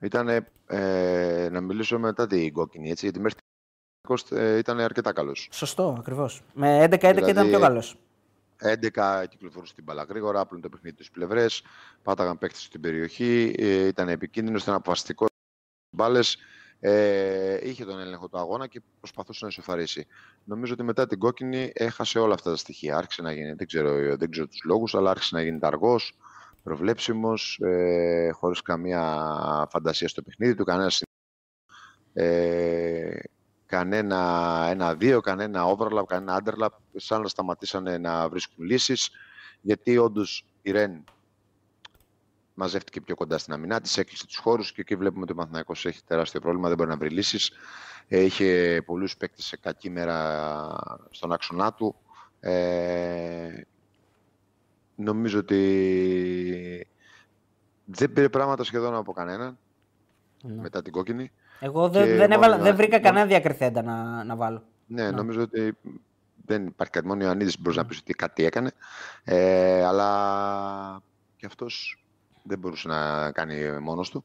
ήτανε, 0.00 0.48
ε, 0.66 1.48
να 1.50 1.60
μιλήσω 1.60 1.98
μετά 1.98 2.26
την 2.26 2.52
κόκκινη, 2.52 2.90
έτσι, 2.90 3.04
γιατί 3.04 3.20
μέχρι 3.20 3.38
την 3.38 3.46
Παναθηναϊκός, 4.08 4.54
ε, 4.54 4.58
ήταν 4.58 4.80
αρκετά 4.80 5.12
καλός. 5.12 5.48
Σωστό, 5.52 5.96
ακριβώς. 5.98 6.42
Με 6.54 6.82
11-11 6.82 7.16
ήταν 7.16 7.24
Δηλαδή, 7.24 7.48
πιο 7.48 7.58
καλός. 7.58 7.96
11 8.60 9.26
κυκλοφορούσε 9.28 9.74
την 9.74 9.84
μπάλα 9.84 10.02
γρήγορα, 10.02 10.40
άπλωνε 10.40 10.62
το 10.62 10.68
παιχνίδι 10.68 10.94
στις 10.94 11.10
πλευρές, 11.10 11.62
πάταγαν 12.02 12.38
παίκτες 12.38 12.62
στην 12.62 12.80
περιοχή, 12.80 13.54
ε, 13.58 13.86
ήταν 13.86 14.08
επικίνδυνος, 14.08 14.62
ήταν 14.62 14.74
αποφασιστικό 14.74 15.26
μπάλες, 15.90 16.36
ε, 16.80 17.68
είχε 17.68 17.84
τον 17.84 18.00
έλεγχο 18.00 18.28
του 18.28 18.38
αγώνα 18.38 18.66
και 18.66 18.80
προσπαθούσε 19.00 19.38
να 19.42 19.50
ισοφαρίσει. 19.50 20.06
Νομίζω 20.44 20.72
ότι 20.72 20.82
μετά 20.82 21.06
την 21.06 21.18
κόκκινη 21.18 21.70
έχασε 21.74 22.18
όλα 22.18 22.34
αυτά 22.34 22.50
τα 22.50 22.56
στοιχεία. 22.56 22.96
Άρχισε 22.96 23.22
να 23.22 23.32
γίνει, 23.32 23.52
δεν 23.52 23.66
ξέρω, 23.66 24.16
δεν 24.16 24.30
ξέρω 24.30 24.46
τους 24.46 24.60
λόγους, 24.64 24.94
αλλά 24.94 25.10
άρχισε 25.10 25.34
να 25.36 25.42
γίνεται 25.42 25.66
αργός, 25.66 26.16
προβλέψιμος, 26.62 27.58
ε, 27.62 28.30
χωρίς 28.32 28.62
καμία 28.62 29.26
φαντασία 29.70 30.08
στο 30.08 30.22
παιχνίδι 30.22 30.54
του, 30.54 30.64
κανένα 30.64 30.90
συ- 30.90 31.06
ε, 32.12 33.18
κανένα 33.66 34.66
ένα-δύο, 34.70 35.20
κανένα 35.20 35.64
overlap, 35.76 36.04
κανένα 36.06 36.42
underlap, 36.44 36.68
σαν 36.96 37.20
να 37.20 37.28
σταματήσανε 37.28 37.98
να 37.98 38.28
βρίσκουν 38.28 38.64
λύσεις, 38.64 39.10
γιατί 39.60 39.98
όντως 39.98 40.44
η 40.62 40.70
Ρεν 40.70 41.04
μαζεύτηκε 42.54 43.00
πιο 43.00 43.14
κοντά 43.14 43.38
στην 43.38 43.52
αμυνά, 43.52 43.80
της 43.80 43.96
έκλεισε 43.96 44.26
τους 44.26 44.36
χώρους 44.36 44.72
και 44.72 44.80
εκεί 44.80 44.96
βλέπουμε 44.96 45.22
ότι 45.22 45.32
ο 45.32 45.34
Παναθηναϊκός 45.34 45.86
έχει 45.86 46.00
τεράστιο 46.06 46.40
πρόβλημα, 46.40 46.68
δεν 46.68 46.76
μπορεί 46.76 46.90
να 46.90 46.96
βρει 46.96 47.08
λύσεις. 47.10 47.52
Ε, 48.08 48.20
είχε 48.20 48.82
πολλούς 48.86 49.16
παίκτες 49.16 49.44
σε 49.44 49.56
κακή 49.56 49.90
μέρα 49.90 50.76
στον 51.10 51.32
άξονά 51.32 51.72
του. 51.74 51.94
Ε, 52.40 53.60
νομίζω 54.98 55.38
ότι 55.38 56.86
δεν 57.84 58.12
πήρε 58.12 58.28
πράγματα 58.28 58.64
σχεδόν 58.64 58.94
από 58.94 59.12
κανέναν 59.12 59.58
Ναι. 60.42 60.60
μετά 60.62 60.82
την 60.82 60.92
κόκκινη. 60.92 61.30
Εγώ 61.60 61.88
δεν, 61.88 62.04
και 62.04 62.14
δεν, 62.16 62.30
έβαλα, 62.30 62.52
μόνο- 62.52 62.62
δεν 62.64 62.76
βρήκα 62.76 62.96
μόνο- 62.96 63.02
κανένα 63.08 63.26
διακριθέντα 63.26 63.82
να, 63.82 64.24
να 64.24 64.36
βάλω. 64.36 64.62
Ναι, 64.86 65.10
νομίζω 65.10 65.42
ότι 65.42 65.76
δεν 66.46 66.66
υπάρχει 66.66 66.92
κάτι. 66.92 67.06
Μόνο 67.06 67.20
ο 67.22 67.24
Ιωαννίδης 67.24 67.60
μπορείς 67.60 67.76
να 67.78 67.86
πεις 67.86 67.98
ότι 67.98 68.12
κάτι 68.12 68.44
έκανε. 68.44 68.70
Ε, 69.24 69.84
αλλά 69.84 71.02
και 71.36 71.46
αυτός 71.46 72.02
δεν 72.42 72.58
μπορούσε 72.58 72.88
να 72.88 73.30
κάνει 73.32 73.78
μόνος 73.80 74.10
του. 74.10 74.24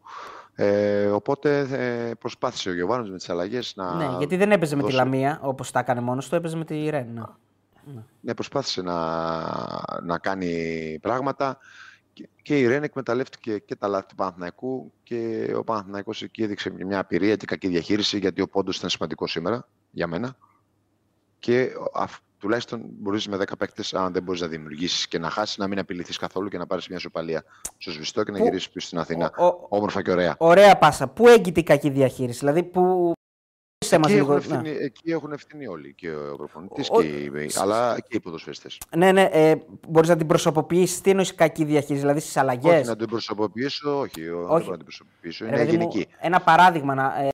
Ε, 0.55 1.05
οπότε 1.05 1.59
ε, 1.71 2.13
προσπάθησε 2.13 2.69
ο 2.69 2.73
Γιωβάνος 2.73 3.09
με 3.09 3.17
τις 3.17 3.29
αλλαγές 3.29 3.73
να, 3.75 3.93
ναι, 3.95 4.15
γιατί 4.17 4.35
δεν 4.37 4.51
έπαιζε 4.51 4.75
με 4.75 4.81
τη 4.81 4.87
δώσει- 4.91 5.03
Λαμία 5.03 5.39
όπως 5.43 5.71
τα 5.71 5.79
έκανε 5.79 6.01
μόνος 6.01 6.29
του, 6.29 6.35
έπαιζε 6.35 6.57
με 6.57 6.65
τη 6.65 6.89
Ρεν. 6.89 7.37
Ναι. 7.85 8.01
ναι, 8.21 8.33
προσπάθησε 8.33 8.81
να, 8.81 9.01
να 10.03 10.17
κάνει 10.17 10.97
πράγματα 11.01 11.57
και, 12.13 12.29
και 12.41 12.59
η 12.59 12.67
Ρεν 12.67 12.83
εκμεταλλεύτηκε 12.83 13.57
και 13.57 13.75
τα 13.75 13.87
λάθη 13.87 14.05
του 14.07 14.15
Παναθηναϊκού 14.15 14.91
και 15.03 15.51
ο 15.55 15.63
Παναθηναϊκός 15.63 16.21
εκεί 16.21 16.43
έδειξε 16.43 16.69
μια 16.69 16.99
απειρία 16.99 17.35
και 17.35 17.45
κακή 17.45 17.67
διαχείριση 17.67 18.17
γιατί 18.17 18.41
ο 18.41 18.47
πόντος 18.47 18.77
ήταν 18.77 18.89
σημαντικός 18.89 19.31
σήμερα 19.31 19.67
για 19.91 20.07
μένα 20.07 20.35
και 21.39 21.69
αφ, 21.93 22.17
τουλάχιστον 22.37 22.81
μπορείς 22.85 23.27
με 23.27 23.37
10 23.37 23.43
παίκτες 23.57 23.93
αν 23.93 24.13
δεν 24.13 24.23
μπορείς 24.23 24.41
να 24.41 24.47
δημιουργήσεις 24.47 25.07
και 25.07 25.19
να 25.19 25.29
χάσεις 25.29 25.57
να 25.57 25.67
μην 25.67 25.79
απειληθείς 25.79 26.17
καθόλου 26.17 26.49
και 26.49 26.57
να 26.57 26.65
πάρεις 26.67 26.87
μια 26.87 26.99
σοπαλία 26.99 27.43
στο 27.77 27.91
σβηστό 27.91 28.23
και 28.23 28.31
να 28.31 28.37
Πού- 28.37 28.45
γυρίσεις 28.45 28.69
πίσω 28.69 28.87
στην 28.87 28.99
Αθήνα 28.99 29.31
Ο- 29.37 29.45
ο- 29.45 29.65
όμορφα 29.69 30.01
και 30.01 30.11
ωραία. 30.11 30.35
Ωραία 30.37 30.77
πάσα. 30.77 31.07
Πού 31.07 31.27
έγκυται 31.27 31.59
η 31.59 31.63
κακή 31.63 31.89
διαχείριση, 31.89 32.39
δηλαδή 32.39 32.63
που. 32.63 33.13
Σε 33.93 33.99
μας 33.99 34.07
Εκεί 34.11 34.19
λίγο, 34.19 34.33
έχουν, 34.35 34.49
ναι. 34.61 34.69
ευθύνη, 34.69 34.83
εκεί 34.85 35.11
έχουν 35.11 35.31
ευθύνη 35.31 35.67
όλοι, 35.67 35.93
και 35.93 36.09
ο 36.15 36.35
προπονητής, 36.35 36.89
Ο- 36.91 37.01
και 37.01 37.07
οι, 37.07 37.49
αλλά 37.55 37.99
και 38.07 38.15
οι 38.17 38.19
ποδοσφαιριστές. 38.19 38.77
Ναι, 38.95 39.11
ναι, 39.11 39.29
ε, 39.31 39.55
μπορείς 39.87 40.09
να 40.09 40.17
την 40.17 40.27
προσωποποιήσεις. 40.27 41.01
Τι 41.01 41.09
εννοείς 41.09 41.35
κακή 41.35 41.63
διαχείριση, 41.63 41.99
δηλαδή 42.01 42.19
στις 42.19 42.37
αλλαγές; 42.37 42.79
Όχι 42.79 42.87
να 42.87 42.95
την 42.95 43.07
προσωποποιήσω, 43.07 43.99
όχι, 43.99 44.29
ο- 44.29 44.37
δεν 44.37 44.47
μπορώ 44.47 44.65
να 44.69 44.75
την 44.75 44.85
προσωποποιήσω, 44.85 45.45
είναι 45.45 45.63
γενική. 45.63 46.07
ένα 46.19 46.41
παράδειγμα 46.41 46.93
να, 46.95 47.15
ε, 47.23 47.29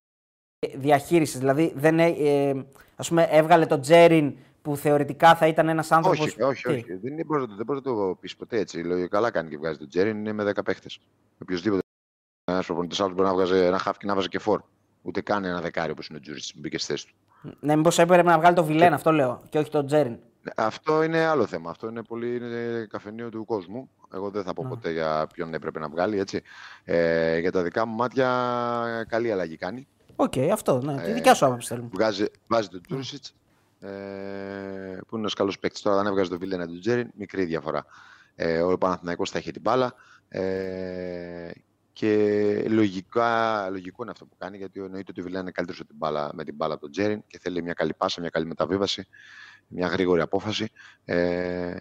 διαχείρισης. 0.78 1.40
Δηλαδή, 1.40 1.74
δεν, 1.76 2.00
ε, 2.00 2.08
ε, 2.08 2.66
ας 2.96 3.08
πούμε, 3.10 3.28
έβγαλε 3.32 3.66
τον 3.66 3.82
Τζέριν 3.82 4.36
που 4.62 4.76
θεωρητικά 4.76 5.36
θα 5.36 5.48
ήταν 5.48 5.70
ένας 5.70 5.92
άνθρωπος. 5.92 6.20
Όχι, 6.26 6.42
όχι, 6.42 6.68
όχι. 6.70 6.94
Δεν 6.94 7.26
μπορείς 7.26 7.44
να 7.44 7.50
το- 7.50 7.56
δεν 7.56 7.66
μπορείς 7.66 7.82
να 7.84 7.92
το 7.94 8.18
πεις 8.20 8.36
ποτέ 8.36 8.58
έτσι. 8.60 8.78
Λογικά 8.84 9.08
καλά 9.08 9.32
κάνει 9.32 9.50
και 9.50 9.58
βγάζει 9.58 9.78
τον 9.78 9.90
Τζέριν, 9.90 10.18
είναι 10.18 10.32
με 10.34 10.44
10 10.44 10.64
παίχτες. 10.64 11.00
Οποιοδήποτε 11.42 11.82
ένας 12.52 12.66
προπονητής 12.66 13.00
άλλος 13.00 13.14
μπορεί 13.16 13.28
να 13.28 13.34
βγάζει 13.34 13.56
ένα 13.58 13.78
χάφ 13.78 13.98
και 13.98 14.06
να 14.06 14.16
βάζει 14.16 14.28
και 14.28 14.40
φόρ. 14.40 14.62
Ούτε 15.02 15.22
καν 15.22 15.46
ένα 15.46 15.62
δεκάρι 15.62 15.92
όπως 15.92 16.08
είναι 16.08 16.18
ο 16.18 16.22
Τζούρι 16.22 16.40
που 16.54 16.60
μπήκε 16.60 16.78
στη 16.78 16.92
θέση 16.92 17.08
του. 17.08 17.14
Ναι, 17.60 17.76
μήπως 17.76 18.00
έπρεπε 18.00 18.24
να 18.30 18.38
βγάλει 18.40 18.56
τον 18.56 18.66
Βιλέν, 18.66 18.94
αυτό 18.94 19.12
λέω, 19.12 19.42
και 19.50 19.58
όχι 19.60 19.70
τον 19.70 19.86
Τζέριν. 19.86 20.12
Ναι, 20.12 20.52
Αυτό 20.56 21.04
είναι 21.04 21.26
άλλο 21.26 21.46
θέμα. 21.46 21.70
Αυτό 21.70 21.88
είναι 21.88 22.04
πολύ 22.04 22.36
είναι 22.36 22.88
καφενείο 22.90 23.30
του 23.30 23.46
κόσμου. 23.46 23.90
Εγώ 24.14 24.30
δεν 24.30 24.44
θα 24.44 24.54
πω 24.54 24.64
Ναι. 24.64 24.70
ποτέ 24.70 24.92
για 24.92 25.28
ποιον 25.34 25.54
έπρεπε 25.54 25.80
να 25.80 25.90
βγάλει. 25.90 26.20
Έτσι. 26.20 26.42
Ε, 26.84 27.38
για 27.40 27.52
τα 27.52 27.62
δικά 27.64 27.86
μου 27.86 27.96
μάτια, 27.96 29.06
καλή 29.08 29.32
αλλαγή 29.32 29.58
κάνει. 29.58 29.88
Οκ, 30.16 30.34
αυτό. 30.52 30.82
Ναι, 30.82 31.02
τη 31.02 31.10
Ε, 31.10 31.14
δικιά 31.14 31.34
σου 31.34 31.46
άποψη 31.46 31.68
θέλουμε. 31.68 31.90
Βγάζει, 31.94 32.26
βάζει 32.48 32.68
τον 32.68 32.82
Τζούριτσιτς, 32.88 33.34
ε, 33.80 33.88
που 35.08 35.16
είναι 35.16 35.26
ένα 35.26 35.32
καλό 35.36 35.54
παίκτης. 35.60 35.82
Τώρα, 35.82 36.00
αν 36.00 36.06
έβγαζε 36.06 36.30
τον 36.30 36.40
Βιλένα 36.40 36.60
τον 36.60 36.80
Τζέριν, 36.80 37.10
μικρή 37.16 37.44
διαφορά. 37.46 37.86
Ε, 38.36 38.62
ο 38.62 38.78
Παναθηναϊκός 38.78 39.30
θα 39.30 39.40
είχε 39.40 39.52
την 39.52 39.62
μπάλα. 39.62 39.94
Ε, 40.30 41.52
και 42.00 42.66
λογικά, 42.70 43.70
λογικό 43.70 44.02
είναι 44.02 44.12
αυτό 44.12 44.26
που 44.26 44.36
κάνει, 44.38 44.58
γιατί 44.58 44.80
εννοείται 44.80 45.12
ότι 45.12 45.22
ο 45.22 45.24
Βιλένα 45.24 45.42
είναι 45.42 45.52
καλύτερος 45.52 45.88
την 45.88 45.96
μπάλα, 45.96 46.32
με 46.34 46.44
την 46.44 46.56
μπάλα 46.56 46.74
από 46.74 46.82
τον 46.82 46.92
Τζέριν 46.92 47.24
και 47.28 47.40
θέλει 47.40 47.62
μια 47.62 47.74
καλή 47.74 47.94
πάσα, 47.94 48.22
μια 48.22 48.30
καλή 48.30 48.46
μεταβίβαση, 48.46 49.08
μια 49.68 49.88
γρήγορη 49.88 50.22
απόφαση. 50.22 50.72
Ε, 51.06 51.76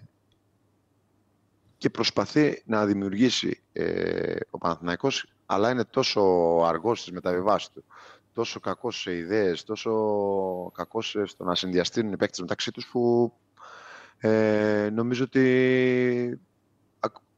και 1.77 1.89
προσπαθεί 1.89 2.61
να 2.65 2.85
δημιουργήσει 2.85 3.63
ε, 3.71 4.35
ο 4.49 4.57
Παναθηναϊκός, 4.57 5.33
αλλά 5.45 5.69
είναι 5.69 5.85
τόσο 5.85 6.21
αργός 6.65 6.99
στις 6.99 7.13
μεταβιβάσεις 7.13 7.69
του, 7.69 7.83
τόσο 8.33 8.59
κακός 8.59 9.01
σε 9.01 9.15
ιδέες, 9.15 9.63
τόσο 9.63 9.91
κακός 10.73 11.17
στο 11.23 11.43
να 11.43 11.55
συνδυαστούν 11.55 12.11
οι 12.11 12.17
παίκτες 12.17 12.39
μεταξύ 12.39 12.71
τους, 12.71 12.87
που 12.87 13.33
ε, 14.17 14.89
νομίζω 14.93 15.23
ότι 15.23 15.39
ακ- 16.31 16.48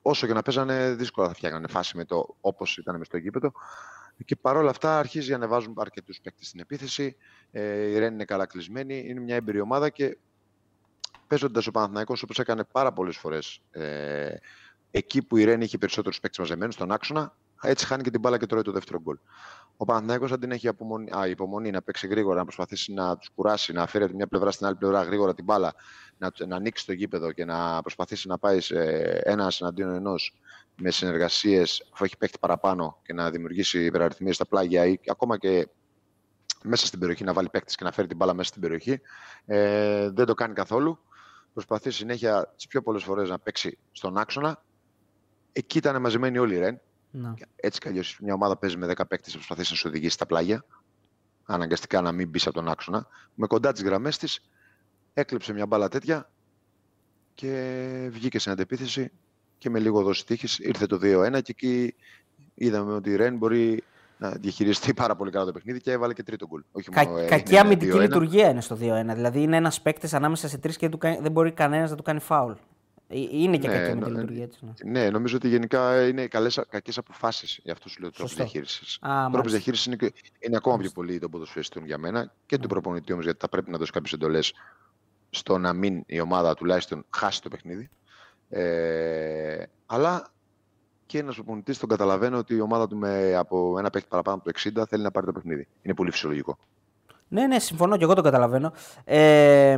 όσο 0.01 0.27
και 0.27 0.33
να 0.33 0.41
παίζανε, 0.41 0.93
δύσκολα 0.93 1.27
θα 1.27 1.33
φτιάχνανε 1.33 1.67
φάση 1.67 1.97
με 1.97 2.05
το 2.05 2.35
όπως 2.41 2.77
ήταν 2.77 2.97
μες 2.97 3.07
στο 3.07 3.17
γήπεδο. 3.17 3.51
Και 4.25 4.35
παρόλα 4.35 4.69
αυτά 4.69 4.99
αρχίζει 4.99 5.29
να 5.29 5.35
ανεβάζουν 5.35 5.73
αρκετούς 5.77 6.19
παίκτες 6.23 6.47
στην 6.47 6.59
επίθεση. 6.59 7.15
Ε, 7.51 7.89
η 7.89 7.99
Ρεν 7.99 8.13
είναι 8.13 8.25
καλά 8.25 8.45
κλεισμένη, 8.45 9.05
είναι 9.07 9.19
μια 9.19 9.35
έμπειρη 9.35 9.59
ομάδα 9.59 9.89
και 9.89 10.17
παίζοντας 11.27 11.67
ο 11.67 11.71
Παναθηναϊκός 11.71 12.23
όπως 12.23 12.39
έκανε 12.39 12.63
πάρα 12.63 12.93
πολλές 12.93 13.17
φορές 13.17 13.61
ε, 13.71 14.35
εκεί 14.91 15.21
που 15.21 15.37
η 15.37 15.43
Ρεν 15.43 15.61
είχε 15.61 15.77
περισσότερους 15.77 16.19
παίκτες 16.19 16.39
μαζεμένους 16.39 16.73
στον 16.73 16.91
άξονα, 16.91 17.35
έτσι 17.61 17.85
χάνει 17.85 18.03
και 18.03 18.09
την 18.09 18.19
μπάλα 18.19 18.37
και 18.37 18.45
τρώει 18.45 18.61
το 18.61 18.71
δεύτερο 18.71 19.01
γκολ. 19.01 19.17
Ο 19.77 19.85
Παναθηναϊκός 19.85 20.31
αντί 20.31 20.47
να 20.47 20.53
έχει 20.53 20.67
απομονή, 20.67 21.09
α, 21.17 21.27
υπομονή, 21.27 21.71
να 21.71 21.81
παίξει 21.81 22.07
γρήγορα, 22.07 22.35
να 22.35 22.43
προσπαθήσει 22.43 22.93
να 22.93 23.17
τους 23.17 23.29
κουράσει, 23.35 23.73
να 23.73 23.87
φέρει 23.87 24.03
από 24.03 24.11
τη 24.11 24.17
μια 24.17 24.27
πλευρά 24.27 24.51
στην 24.51 24.65
άλλη 24.65 24.75
πλευρά 24.75 25.01
γρήγορα 25.03 25.33
την 25.33 25.43
μπάλα, 25.43 25.73
να, 26.17 26.31
να 26.47 26.55
ανοίξει 26.55 26.85
το 26.85 26.93
γήπεδο 26.93 27.31
και 27.31 27.45
να 27.45 27.81
προσπαθήσει 27.81 28.27
να 28.27 28.37
πάει 28.37 28.59
σε 28.59 28.79
ένας 29.23 29.61
εναντίον 29.61 29.93
ενός 29.93 30.35
με 30.75 30.91
συνεργασίες, 30.91 31.89
αφού 31.93 32.03
έχει 32.03 32.17
παίχτη 32.17 32.37
παραπάνω 32.39 32.99
και 33.03 33.13
να 33.13 33.29
δημιουργήσει 33.29 33.85
υπεραριθμίες 33.85 34.35
στα 34.35 34.45
πλάγια 34.45 34.85
ή 34.85 34.99
ακόμα 35.07 35.37
και 35.37 35.67
μέσα 36.63 36.85
στην 36.85 36.99
περιοχή 36.99 37.23
να 37.23 37.33
βάλει 37.33 37.49
παίκτη 37.49 37.75
και 37.75 37.83
να 37.83 37.91
φέρει 37.91 38.07
την 38.07 38.17
μπάλα 38.17 38.33
μέσα 38.33 38.49
στην 38.49 38.61
περιοχή. 38.61 39.01
Ε, 39.45 40.09
δεν 40.09 40.25
το 40.25 40.33
κάνει 40.33 40.53
καθόλου. 40.53 40.99
Προσπαθεί 41.53 41.91
συνέχεια 41.91 42.53
τις 42.55 42.67
πιο 42.67 42.81
πολλές 42.81 43.03
φορές 43.03 43.29
να 43.29 43.39
παίξει 43.39 43.77
στον 43.91 44.17
άξονα. 44.17 44.63
Εκεί 45.51 45.77
ήταν 45.77 46.01
μαζεμένοι 46.01 46.37
όλοι 46.37 46.55
οι 46.55 46.59
Ρεν. 46.59 46.81
Ναι. 47.11 47.33
Έτσι 47.55 47.79
κι 47.79 47.87
αλλιώς 47.87 48.17
μια 48.21 48.33
ομάδα 48.33 48.57
παίζει 48.57 48.77
με 48.77 48.87
10 48.87 48.93
παίκτες 49.07 49.31
και 49.31 49.35
προσπαθεί 49.37 49.59
να 49.69 49.75
σου 49.75 49.83
οδηγήσει 49.87 50.13
στα 50.13 50.25
πλάγια. 50.25 50.65
Αναγκαστικά 51.45 52.01
να 52.01 52.11
μην 52.11 52.29
μπεις 52.29 52.45
από 52.47 52.55
τον 52.55 52.69
άξονα. 52.69 53.07
Με 53.35 53.47
κοντά 53.47 53.71
τις 53.71 53.83
γραμμές 53.83 54.17
της 54.17 54.41
έκλεψε 55.13 55.53
μια 55.53 55.65
μπάλα 55.65 55.87
τέτοια 55.87 56.29
και 57.33 58.07
βγήκε 58.11 58.39
στην 58.39 58.51
αντεπίθεση 58.51 59.11
και 59.57 59.69
με 59.69 59.79
λίγο 59.79 60.01
δόση 60.03 60.25
τύχης 60.25 60.59
ήρθε 60.59 60.85
το 60.85 60.99
2-1 61.01 61.31
και 61.31 61.51
εκεί 61.51 61.95
είδαμε 62.53 62.93
ότι 62.93 63.09
η 63.09 63.15
Ρεν 63.15 63.37
μπορεί 63.37 63.83
να 64.17 64.29
διαχειριστεί 64.29 64.93
πάρα 64.93 65.15
πολύ 65.15 65.31
καλά 65.31 65.45
το 65.45 65.51
παιχνίδι 65.51 65.81
και 65.81 65.91
έβαλε 65.91 66.13
και 66.13 66.23
τρίτο 66.23 66.47
γκολ. 66.47 66.63
Όχι 66.71 66.89
Κα, 66.89 67.03
μόνο, 67.03 67.17
ε, 67.17 67.25
κακή 67.25 67.51
είναι 67.51 67.59
αμυντική 67.59 67.91
2-1. 67.91 67.99
λειτουργία 68.01 68.49
είναι 68.49 68.61
στο 68.61 68.75
2-1. 68.75 69.13
Δηλαδή 69.13 69.41
είναι 69.41 69.55
ένας 69.57 69.81
παίκτης 69.81 70.13
ανάμεσα 70.13 70.47
σε 70.47 70.57
τρεις 70.57 70.75
και 70.75 70.81
δεν, 70.81 70.91
του 70.91 70.97
κάνει- 70.97 71.21
δεν 71.21 71.31
μπορεί 71.31 71.51
κανένας 71.51 71.89
να 71.89 71.95
του 71.95 72.03
κάνει 72.03 72.19
φάουλ. 72.19 72.53
Ε, 73.13 73.19
Είναι 73.31 73.57
και 73.57 73.67
Ναι, 73.67 73.73
κακή 73.73 73.93
με 73.93 73.99
νο- 73.99 74.05
τη 74.05 74.11
λειτουργία 74.11 74.43
έτσι. 74.43 74.59
Ναι. 74.85 74.99
Ναι, 75.01 75.09
νομίζω 75.09 75.35
ότι 75.35 75.47
γενικά 75.47 76.07
είναι 76.07 76.27
καλές, 76.27 76.59
κακές 76.69 76.97
αποφάσεις. 76.97 77.59
Γι' 77.63 77.71
αυτό 77.71 77.89
σου 77.89 78.01
λέω 78.01 78.11
τρόπο 78.11 78.27
Σωστό. 78.29 78.43
διαχείρισης. 78.43 78.97
Α, 79.01 79.09
Ο 79.09 79.13
τρόπο 79.13 79.29
μάλιστα. 79.29 79.49
διαχείρισης 79.51 79.85
είναι, 79.85 79.95
και- 79.95 80.13
είναι 80.39 80.57
ακόμα 80.57 80.77
πιο 80.77 80.89
πολύ 80.93 81.19
των 81.19 81.29
ποδοσφαιριστών 81.31 81.85
για 81.85 81.97
μένα 81.97 82.33
και 82.45 82.57
του 82.57 82.67
προπονητή 82.67 83.11
όμως, 83.11 83.23
γιατί 83.25 83.39
θα 83.39 83.49
πρέπει 83.49 83.71
να 83.71 83.77
δώσει 83.77 83.91
κάποιες 83.91 84.13
εντολές 84.13 84.53
στο 85.29 85.57
να 85.57 85.73
μην 85.73 86.03
η 86.05 86.19
ομάδα 86.19 86.53
τουλάχιστον 86.55 87.05
χάσει 87.09 87.41
το 87.41 87.49
παιχνίδι. 87.49 87.89
Ε, 88.49 89.63
αλλά 89.85 90.27
και 91.05 91.17
ένας 91.17 91.35
προπονητής 91.35 91.77
τον 91.79 91.89
καταλαβαίνω 91.89 92.37
ότι 92.37 92.55
η 92.55 92.59
ομάδα 92.59 92.87
του 92.87 92.97
με 92.97 93.35
από 93.35 93.75
ένα 93.79 93.89
παίχτη 93.89 94.07
παραπάνω 94.09 94.35
από 94.37 94.45
το 94.45 94.49
60 94.81 94.85
θέλει 94.87 95.03
να 95.03 95.11
πάρει 95.11 95.25
το 95.25 95.31
παιχνίδι. 95.31 95.67
Είναι 95.81 95.93
πολύ 95.93 96.11
φυσιολογικό. 96.11 96.57
ναι, 97.27 97.47
ναι, 97.47 97.59
συμφωνώ 97.59 97.97
και 97.97 98.03
εγώ 98.03 98.13
το 98.13 98.21
καταλαβαίνω. 98.21 98.73
Ε, 99.03 99.77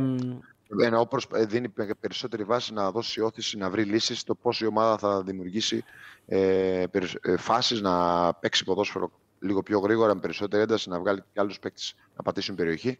Ενώ 0.80 1.00
ο 1.00 1.06
προσ- 1.06 1.34
ε, 1.34 1.44
δίνει 1.44 1.68
πε- 1.68 1.94
περισσότερη 1.94 2.44
βάση 2.44 2.72
να 2.72 2.90
δώσει 2.90 3.20
όθηση, 3.20 3.56
να 3.56 3.70
βρει 3.70 3.84
λύσεις 3.84 4.18
στο 4.20 4.34
πώς 4.34 4.60
η 4.60 4.66
ομάδα 4.66 4.98
θα 4.98 5.22
δημιουργήσει 5.22 5.84
ε, 6.26 6.84
περισ- 6.90 7.26
ε, 7.28 7.36
φάσεις, 7.36 7.80
να 7.80 8.34
παίξει 8.34 8.64
ποδόσφαιρο 8.64 9.10
λίγο 9.38 9.62
πιο 9.62 9.78
γρήγορα, 9.78 10.14
με 10.14 10.20
περισσότερη 10.20 10.62
ένταση, 10.62 10.88
να 10.88 10.98
βγάλει 10.98 11.20
και 11.32 11.40
άλλους 11.40 11.58
παίκτες 11.58 11.94
να 12.16 12.22
πατήσουν 12.22 12.54
περιοχή 12.54 12.98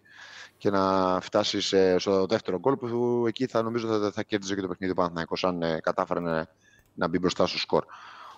και 0.57 0.71
να 0.71 1.19
φτάσει 1.21 1.61
σε- 1.61 1.99
στο 1.99 2.27
δεύτερο 2.27 2.59
γκολ 2.59 2.77
που 2.77 3.25
εκεί 3.29 3.47
θα 3.47 3.63
νομίζω 3.63 3.99
θα, 4.01 4.11
θα 4.13 4.23
κέρδιζε 4.23 4.55
και 4.55 4.61
το 4.61 4.69
παιχνίδι 4.69 4.93
ο 4.93 4.95
Παναθηναϊκός 4.95 5.45
αν 5.45 5.63
ε, 5.63 5.81
κατάφερε 5.83 6.21
να, 6.21 6.47
να 6.95 7.09
μπει 7.09 7.19
μπροστά 7.19 7.47
στο 7.47 7.59
σκορ. 7.59 7.85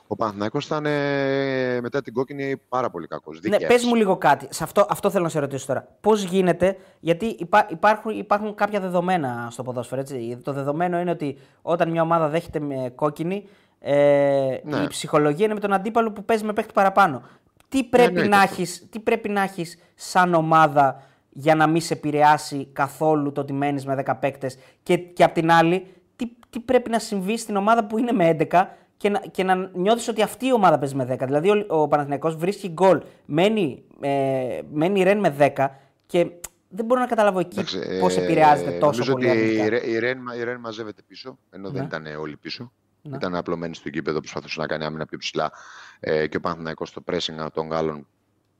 Ο 0.06 0.16
Παναθηναϊκός 0.16 0.66
ήταν 0.66 0.86
ε, 0.86 1.80
μετά 1.80 2.02
την 2.02 2.12
κόκκινη 2.12 2.56
πάρα 2.68 2.90
πολύ 2.90 3.06
κακός. 3.06 3.34
ναι, 3.34 3.40
δίκαια 3.50 3.66
πες 3.68 3.76
έτσι. 3.76 3.88
μου 3.88 3.94
λίγο 3.94 4.16
κάτι. 4.16 4.46
Σε 4.50 4.62
αυτό, 4.64 4.86
αυτό 4.88 5.10
θέλω 5.10 5.24
να 5.24 5.30
σε 5.30 5.38
ρωτήσω 5.38 5.66
τώρα. 5.66 5.88
Πώς 6.00 6.22
γίνεται, 6.22 6.76
γιατί 7.00 7.26
υπά, 7.26 7.66
υπάρχουν, 7.70 8.18
υπάρχουν 8.18 8.54
κάποια 8.54 8.80
δεδομένα 8.80 9.48
στο 9.50 9.62
ποδόσφαιρο. 9.62 10.00
Έτσι. 10.00 10.38
Το 10.44 10.52
δεδομένο 10.52 10.98
είναι 11.00 11.10
ότι 11.10 11.38
όταν 11.62 11.90
μια 11.90 12.02
ομάδα 12.02 12.28
δέχεται 12.28 12.60
με 12.60 12.92
κόκκινη, 12.94 13.48
ε, 13.80 14.58
Ναι. 14.64 14.76
η 14.76 14.86
ψυχολογία 14.88 15.44
είναι 15.44 15.54
με 15.54 15.60
τον 15.60 15.72
αντίπαλο 15.72 16.12
που 16.12 16.24
παίζει 16.24 16.44
με 16.44 16.52
παίχτη 16.52 16.72
παραπάνω. 16.72 17.22
Τι 17.68 17.84
πρέπει, 17.84 18.12
ναι, 18.20 18.26
να 18.26 18.38
και 18.38 18.42
έχεις, 18.52 18.86
τι 18.90 18.98
πρέπει 19.00 19.28
να 19.28 19.42
έχεις 19.42 19.78
σαν 19.94 20.34
ομάδα 20.34 21.02
για 21.30 21.54
να 21.54 21.66
μην 21.66 21.80
σε 21.80 21.92
επηρεάσει 21.92 22.68
καθόλου 22.72 23.32
το 23.32 23.40
ότι 23.40 23.52
μένεις 23.52 23.86
με 23.86 24.02
10 24.06 24.14
παίκτες 24.20 24.58
και, 24.82 24.96
και 24.96 25.24
απ' 25.24 25.32
την 25.32 25.50
άλλη, 25.50 25.86
τι, 26.16 26.26
τι 26.50 26.60
πρέπει 26.60 26.90
να 26.90 26.98
συμβεί 26.98 27.38
στην 27.38 27.56
ομάδα 27.56 27.84
που 27.86 27.98
είναι 27.98 28.12
με 28.12 28.36
11 28.50 28.64
και 28.96 29.08
να, 29.08 29.18
και 29.18 29.42
να 29.44 29.70
νιώθεις 29.74 30.08
ότι 30.08 30.22
αυτή 30.22 30.46
η 30.46 30.52
ομάδα 30.52 30.78
παίζει 30.78 30.94
με 30.94 31.16
10. 31.20 31.24
Δηλαδή 31.24 31.50
ο, 31.50 31.66
ο 31.68 31.88
Παναθηναϊκός 31.88 32.36
βρίσκει 32.36 32.68
γκολ, 32.68 33.02
μένει, 33.26 33.82
ε, 34.00 34.60
μένει 34.72 35.00
η 35.00 35.02
Ρεν 35.02 35.18
με 35.18 35.36
10 35.56 35.66
και 36.06 36.30
δεν 36.68 36.84
μπορώ 36.84 37.00
να 37.00 37.06
καταλάβω 37.06 37.38
εκεί 37.38 37.58
Εντάξει, 37.58 37.98
πώς 38.00 38.16
ε, 38.16 38.22
επηρεάζεται 38.22 38.70
τόσο 38.70 38.80
νομίζω 38.90 39.12
πολύ 39.12 39.28
ότι 39.28 39.38
αρνητικά. 39.38 39.64
η, 39.64 39.68
Ρε- 39.68 39.86
η, 39.86 39.98
Ρεν, 39.98 40.18
μα- 40.22 40.36
η 40.36 40.44
Ρεν 40.44 40.60
μαζεύεται 40.60 41.02
πίσω, 41.06 41.38
ενώ 41.50 41.70
δεν 41.70 41.80
Ναι. 41.80 41.86
ήταν 41.86 42.20
όλοι 42.20 42.36
πίσω. 42.36 42.72
Ναι. 43.02 43.16
Ήταν 43.16 43.34
απλωμένη 43.34 43.74
στο 43.74 43.88
γήπεδο, 43.88 44.18
προσπαθούσε 44.18 44.60
να 44.60 44.66
κάνει 44.66 44.84
άμυνα 44.84 45.06
πιο 45.06 45.18
ψηλά 45.18 45.52
ε, 46.00 46.26
και 46.26 46.36
ο 46.36 46.40
Παναθηναϊκός 46.40 46.88
στο 46.88 47.02
pressing 47.06 47.46
των 47.52 47.68
Γάλλων 47.68 48.06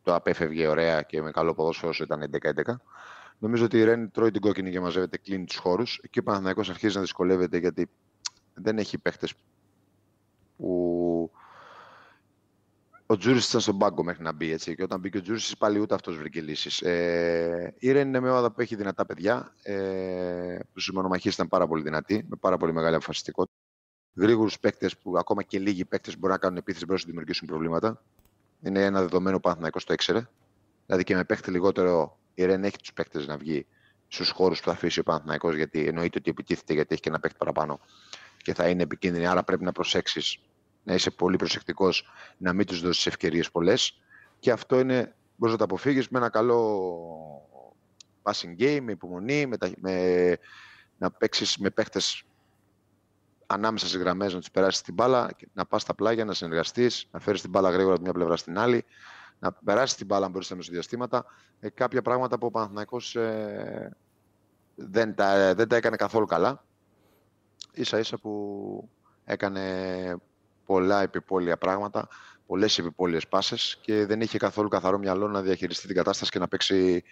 το 0.03 0.15
απέφευγε 0.15 0.67
ωραία 0.67 1.03
και 1.03 1.23
με 1.23 1.31
καλό 1.31 1.55
ποδόσφαιρο 1.55 1.89
όσο 1.89 2.05
ήταν 2.05 2.31
11-11. 2.67 2.75
Νομίζω 3.39 3.65
ότι 3.65 3.79
η 3.79 3.85
Ρεν 3.85 4.11
τρώει 4.11 4.31
την 4.31 4.41
κόκκινη 4.41 4.71
και 4.71 4.81
μαζεύεται, 4.81 5.19
κλείνει 5.19 5.45
τους 5.45 5.57
χώρους. 5.57 6.01
Και 6.11 6.19
ο 6.19 6.23
Παναθηναϊκός 6.23 6.71
αρχίζει 6.71 6.95
να 6.95 7.01
δυσκολεύεται 7.01 7.59
γιατί 7.59 7.89
δεν 8.55 8.79
έχει 8.79 8.99
παίχτες 8.99 9.35
που. 10.57 11.31
Ο 13.09 13.17
Τζούρι 13.17 13.39
ήταν 13.39 13.61
στον 13.61 13.79
πάγκο 13.79 14.05
μέχρι 14.05 14.23
να 14.23 14.33
μπει 14.33 14.53
έτσι. 14.53 14.75
Και 14.75 14.83
όταν 14.83 15.01
μπήκε 15.01 15.19
ο 15.19 15.21
Τζούρι, 15.21 15.41
πάλι 15.59 15.79
ούτε 15.79 15.95
αυτός 15.95 16.17
βρήκε 16.17 16.41
λύσεις. 16.41 16.83
Ε, 16.83 17.75
η 17.79 17.93
Ρεν 17.93 18.09
είναι 18.09 18.21
μια 18.21 18.31
ομάδα 18.31 18.51
που 18.51 18.61
έχει 18.61 18.77
δυνατά 18.77 19.07
παιδιά. 19.07 19.55
Ε, 19.63 20.59
που 20.73 20.81
στις 20.81 20.95
μονομαχίες 20.95 21.35
ήταν 21.35 21.49
πάρα 21.49 21.67
πολύ 21.67 21.83
δυνατή, 21.83 22.27
με 22.29 22.37
πάρα 22.41 22.57
πολύ 22.57 22.73
μεγάλη 22.73 22.95
αποφασιστικότητα. 22.95 23.55
Γρήγορους 24.15 24.59
παίκτες 24.59 24.99
που 24.99 25.19
ακόμα 25.19 25.43
και 25.43 25.59
λίγοι 25.59 25.85
παίκτες 25.85 26.15
μπορούν 26.19 26.31
να 26.31 26.39
κάνουν 26.39 26.57
επίθεση 26.57 26.85
μπορούν 26.85 26.95
να 26.95 27.01
σου 27.01 27.07
δημιουργήσουν 27.07 27.49
προβλήματα. 27.49 28.03
Είναι 28.63 28.85
ένα 28.85 29.01
δεδομένο 29.01 29.31
που 29.31 29.37
ο 29.37 29.41
Παναθηναϊκός 29.41 29.85
το 29.85 29.93
ήξερε. 29.93 30.29
Δηλαδή 30.87 31.05
και 31.05 31.15
με 31.15 31.25
παίχτη 31.25 31.51
λιγότερο, 31.51 32.19
η 32.35 32.45
Ρεν 32.45 32.65
έχει 32.65 32.77
τους 32.77 32.93
παίκτες 32.93 33.27
να 33.27 33.37
βγει 33.37 33.67
στους 34.09 34.31
χώρους 34.31 34.59
που 34.59 34.65
θα 34.67 34.73
αφήσει 34.73 35.01
ο 35.01 35.03
Παναθηναϊκός 35.03 35.55
γιατί 35.57 35.87
εννοείται 35.87 36.19
ότι 36.19 36.31
επιτίθεται 36.31 36.73
γιατί 36.73 36.93
έχει 36.93 37.03
και 37.03 37.09
ένα 37.09 37.21
παίκτη 37.21 37.37
παραπάνω 37.39 37.81
και 38.37 38.55
θα 38.55 38.69
είναι 38.69 38.83
επικίνδυνη. 38.83 39.27
Άρα 39.27 39.43
πρέπει 39.43 39.65
να 39.65 39.73
προσέξεις, 39.73 40.39
να 40.87 40.95
είσαι 40.95 41.11
πολύ 41.11 41.37
προσεκτικός, 41.37 42.11
να 42.37 42.53
μην 42.53 42.67
τους 42.67 42.81
δώσεις 42.81 43.07
ευκαιρίες 43.07 43.51
πολλές. 43.51 44.01
Και 44.39 44.51
αυτό 44.51 44.79
είναι, 44.79 45.15
μπορείς 45.37 45.53
να 45.53 45.59
το 45.59 45.65
αποφύγεις 45.65 46.09
με 46.09 46.19
ένα 46.19 46.29
καλό 46.29 46.91
passing 48.23 48.61
game, 48.61 48.81
με 48.83 48.93
υπομονή, 48.93 49.47
με, 49.47 49.57
τα- 49.57 49.71
με- 49.77 50.39
να 50.99 51.11
παίξεις 51.11 51.57
με 51.59 51.71
παίχτες 51.71 52.23
ανάμεσα 53.47 53.87
στις 53.87 54.01
γραμμές, 54.01 54.33
να 54.33 54.39
τους 54.39 54.51
περάσεις 54.51 54.81
την 54.81 54.95
μπάλα, 54.95 55.33
και 55.37 55.49
να 55.53 55.67
πας 55.67 55.83
στα 55.83 55.95
πλάγια, 55.95 56.25
να 56.25 56.35
συνεργαστείς, 56.35 57.09
να 57.11 57.21
φέρεις 57.21 57.41
την 57.41 57.51
μπάλα 57.51 57.71
γρήγορα 57.71 57.95
από 57.95 58.03
μια 58.03 58.13
πλευρά 58.13 58.37
στην 58.37 58.59
άλλη, 58.59 58.85
να 59.39 59.53
περάσεις 59.53 59.97
την 59.97 60.07
μπάλα 60.07 60.25
αν 60.25 60.31
μπορείς 60.31 60.47
στα 60.47 60.57
μεσοδιαστήματα. 60.57 61.25
Ε, 61.61 61.69
κάποια 61.69 62.03
πράγματα 62.03 62.39
που 62.39 62.47
ο 62.47 62.51
Παναθηναϊκός 62.51 63.17
ε, 63.17 63.97
δεν, 64.75 65.15
τα, 65.15 65.55
δεν 65.55 65.69
τα 65.69 65.77
έκανε 65.77 65.97
καθόλου 65.97 66.27
καλά. 66.27 66.65
Ίσα 67.73 67.99
ίσα 67.99 68.19
που 68.19 68.89
έκανε 69.25 70.17
πολλά 70.67 71.03
επιπόλαια 71.03 71.57
πράγματα, 71.57 72.09
πολλές 72.47 72.79
επιπόλαιες 72.79 73.29
πάσες 73.29 73.79
και 73.81 74.07
δεν 74.07 74.21
είχε 74.21 74.39
καθόλου 74.39 74.69
καθαρό 74.69 74.99
μυαλό 74.99 75.29
να 75.29 75.43
διαχειριστεί 75.43 75.87
την 75.87 75.97
κατάσταση 75.97 76.31
και 76.31 76.39
να 76.39 76.49
παίξει, 76.49 77.03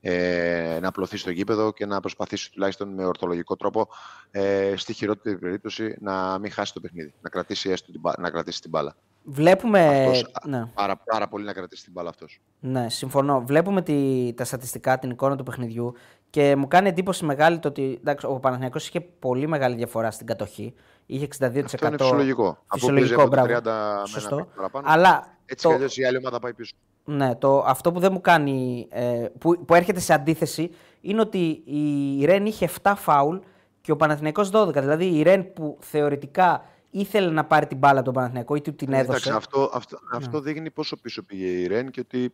ε, 0.00 0.78
να 0.80 0.88
απλωθεί 0.88 1.16
στο 1.16 1.30
γήπεδο 1.30 1.72
και 1.72 1.86
να 1.86 2.00
προσπαθήσει 2.00 2.52
τουλάχιστον 2.52 2.88
με 2.88 3.04
ορθολογικό 3.04 3.56
τρόπο 3.56 3.88
ε, 4.30 4.72
στη 4.76 4.92
χειρότερη 4.92 5.38
περίπτωση 5.38 5.96
να 6.00 6.38
μην 6.38 6.50
χάσει 6.50 6.72
το 6.72 6.80
παιχνίδι, 6.80 7.14
να 7.20 7.28
κρατήσει, 7.28 7.70
έστω 7.70 7.92
την, 7.92 8.00
μπα- 8.00 8.18
να 8.18 8.30
κρατήσει 8.30 8.60
την 8.60 8.70
μπάλα. 8.70 8.96
Βλέπουμε. 9.26 10.04
Αυτός, 10.04 10.30
ναι. 10.44 10.66
Πάρα, 10.74 10.96
πάρα 10.96 11.28
πολύ 11.28 11.44
να 11.44 11.52
κρατήσει 11.52 11.84
την 11.84 11.92
μπάλα 11.92 12.08
αυτός. 12.08 12.40
Ναι, 12.60 12.88
συμφωνώ. 12.90 13.44
Βλέπουμε 13.46 13.82
τη, 13.82 14.32
τα 14.36 14.44
στατιστικά, 14.44 14.98
την 14.98 15.10
εικόνα 15.10 15.36
του 15.36 15.42
παιχνιδιού 15.42 15.94
και 16.30 16.56
μου 16.56 16.68
κάνει 16.68 16.88
εντύπωση 16.88 17.24
μεγάλη 17.24 17.58
το 17.58 17.68
ότι 17.68 17.98
εντάξει, 18.00 18.26
ο 18.26 18.38
Παναθηναϊκός 18.38 18.86
είχε 18.86 19.00
πολύ 19.00 19.46
μεγάλη 19.46 19.74
διαφορά 19.74 20.10
στην 20.10 20.26
κατοχή. 20.26 20.74
Είχε 21.06 21.28
62%. 21.38 21.64
Αυτό 21.64 21.86
είναι 21.86 21.96
φυσιολογικό. 21.98 22.64
Αφού 22.66 22.78
Φυσιολογικό, 22.86 22.88
παίζει 22.88 23.14
από 23.14 23.22
το 23.22 23.28
μπράβο. 23.28 23.60
30 23.60 23.62
με 23.64 23.70
ένα 23.70 24.06
Σωστό. 24.06 24.36
παίκτη 24.36 24.50
παραπάνω, 24.56 24.86
Αλλά 24.88 25.36
έτσι 25.46 25.62
το, 25.64 25.68
κι 25.68 25.74
αλλιώς 25.74 25.96
η 25.96 26.04
άλλη 26.04 26.16
ομάδα 26.16 26.38
πάει 26.38 26.54
πίσω. 26.54 26.74
ναι, 27.04 27.34
το, 27.34 27.58
αυτό 27.66 27.92
που 27.92 28.00
δεν 28.00 28.12
μου 28.12 28.20
κάνει, 28.20 28.86
ε, 28.90 29.26
που, 29.38 29.64
που 29.64 29.74
έρχεται 29.74 30.00
σε 30.00 30.12
αντίθεση, 30.12 30.70
είναι 31.00 31.20
ότι 31.20 31.62
η 31.64 32.24
Ρεν 32.24 32.46
είχε 32.46 32.68
7 32.82 32.92
φάουλ 32.96 33.36
και 33.80 33.92
ο 33.92 33.96
Παναθηναϊκός 33.96 34.50
12. 34.52 34.72
Δηλαδή 34.74 35.18
η 35.18 35.22
Ρεν 35.22 35.52
που 35.52 35.78
θεωρητικά 35.80 36.64
ήθελε 36.90 37.30
να 37.30 37.44
πάρει 37.44 37.66
την 37.66 37.76
μπάλα 37.78 37.96
από 37.96 38.04
τον 38.04 38.14
Παναθηναϊκό 38.14 38.54
ή 38.54 38.60
του 38.60 38.74
την 38.74 38.92
Ε, 38.92 38.98
έδωσε. 38.98 39.10
Εντάξει, 39.10 39.30
αυτό, 39.30 39.70
αυτό, 39.74 39.98
αυτό 40.12 40.40
δείχνει 40.40 40.70
πόσο 40.70 40.96
πίσω 40.96 41.22
πήγε 41.22 41.46
η 41.46 41.66
Ρεν 41.66 41.90
και 41.90 42.00
ότι 42.00 42.32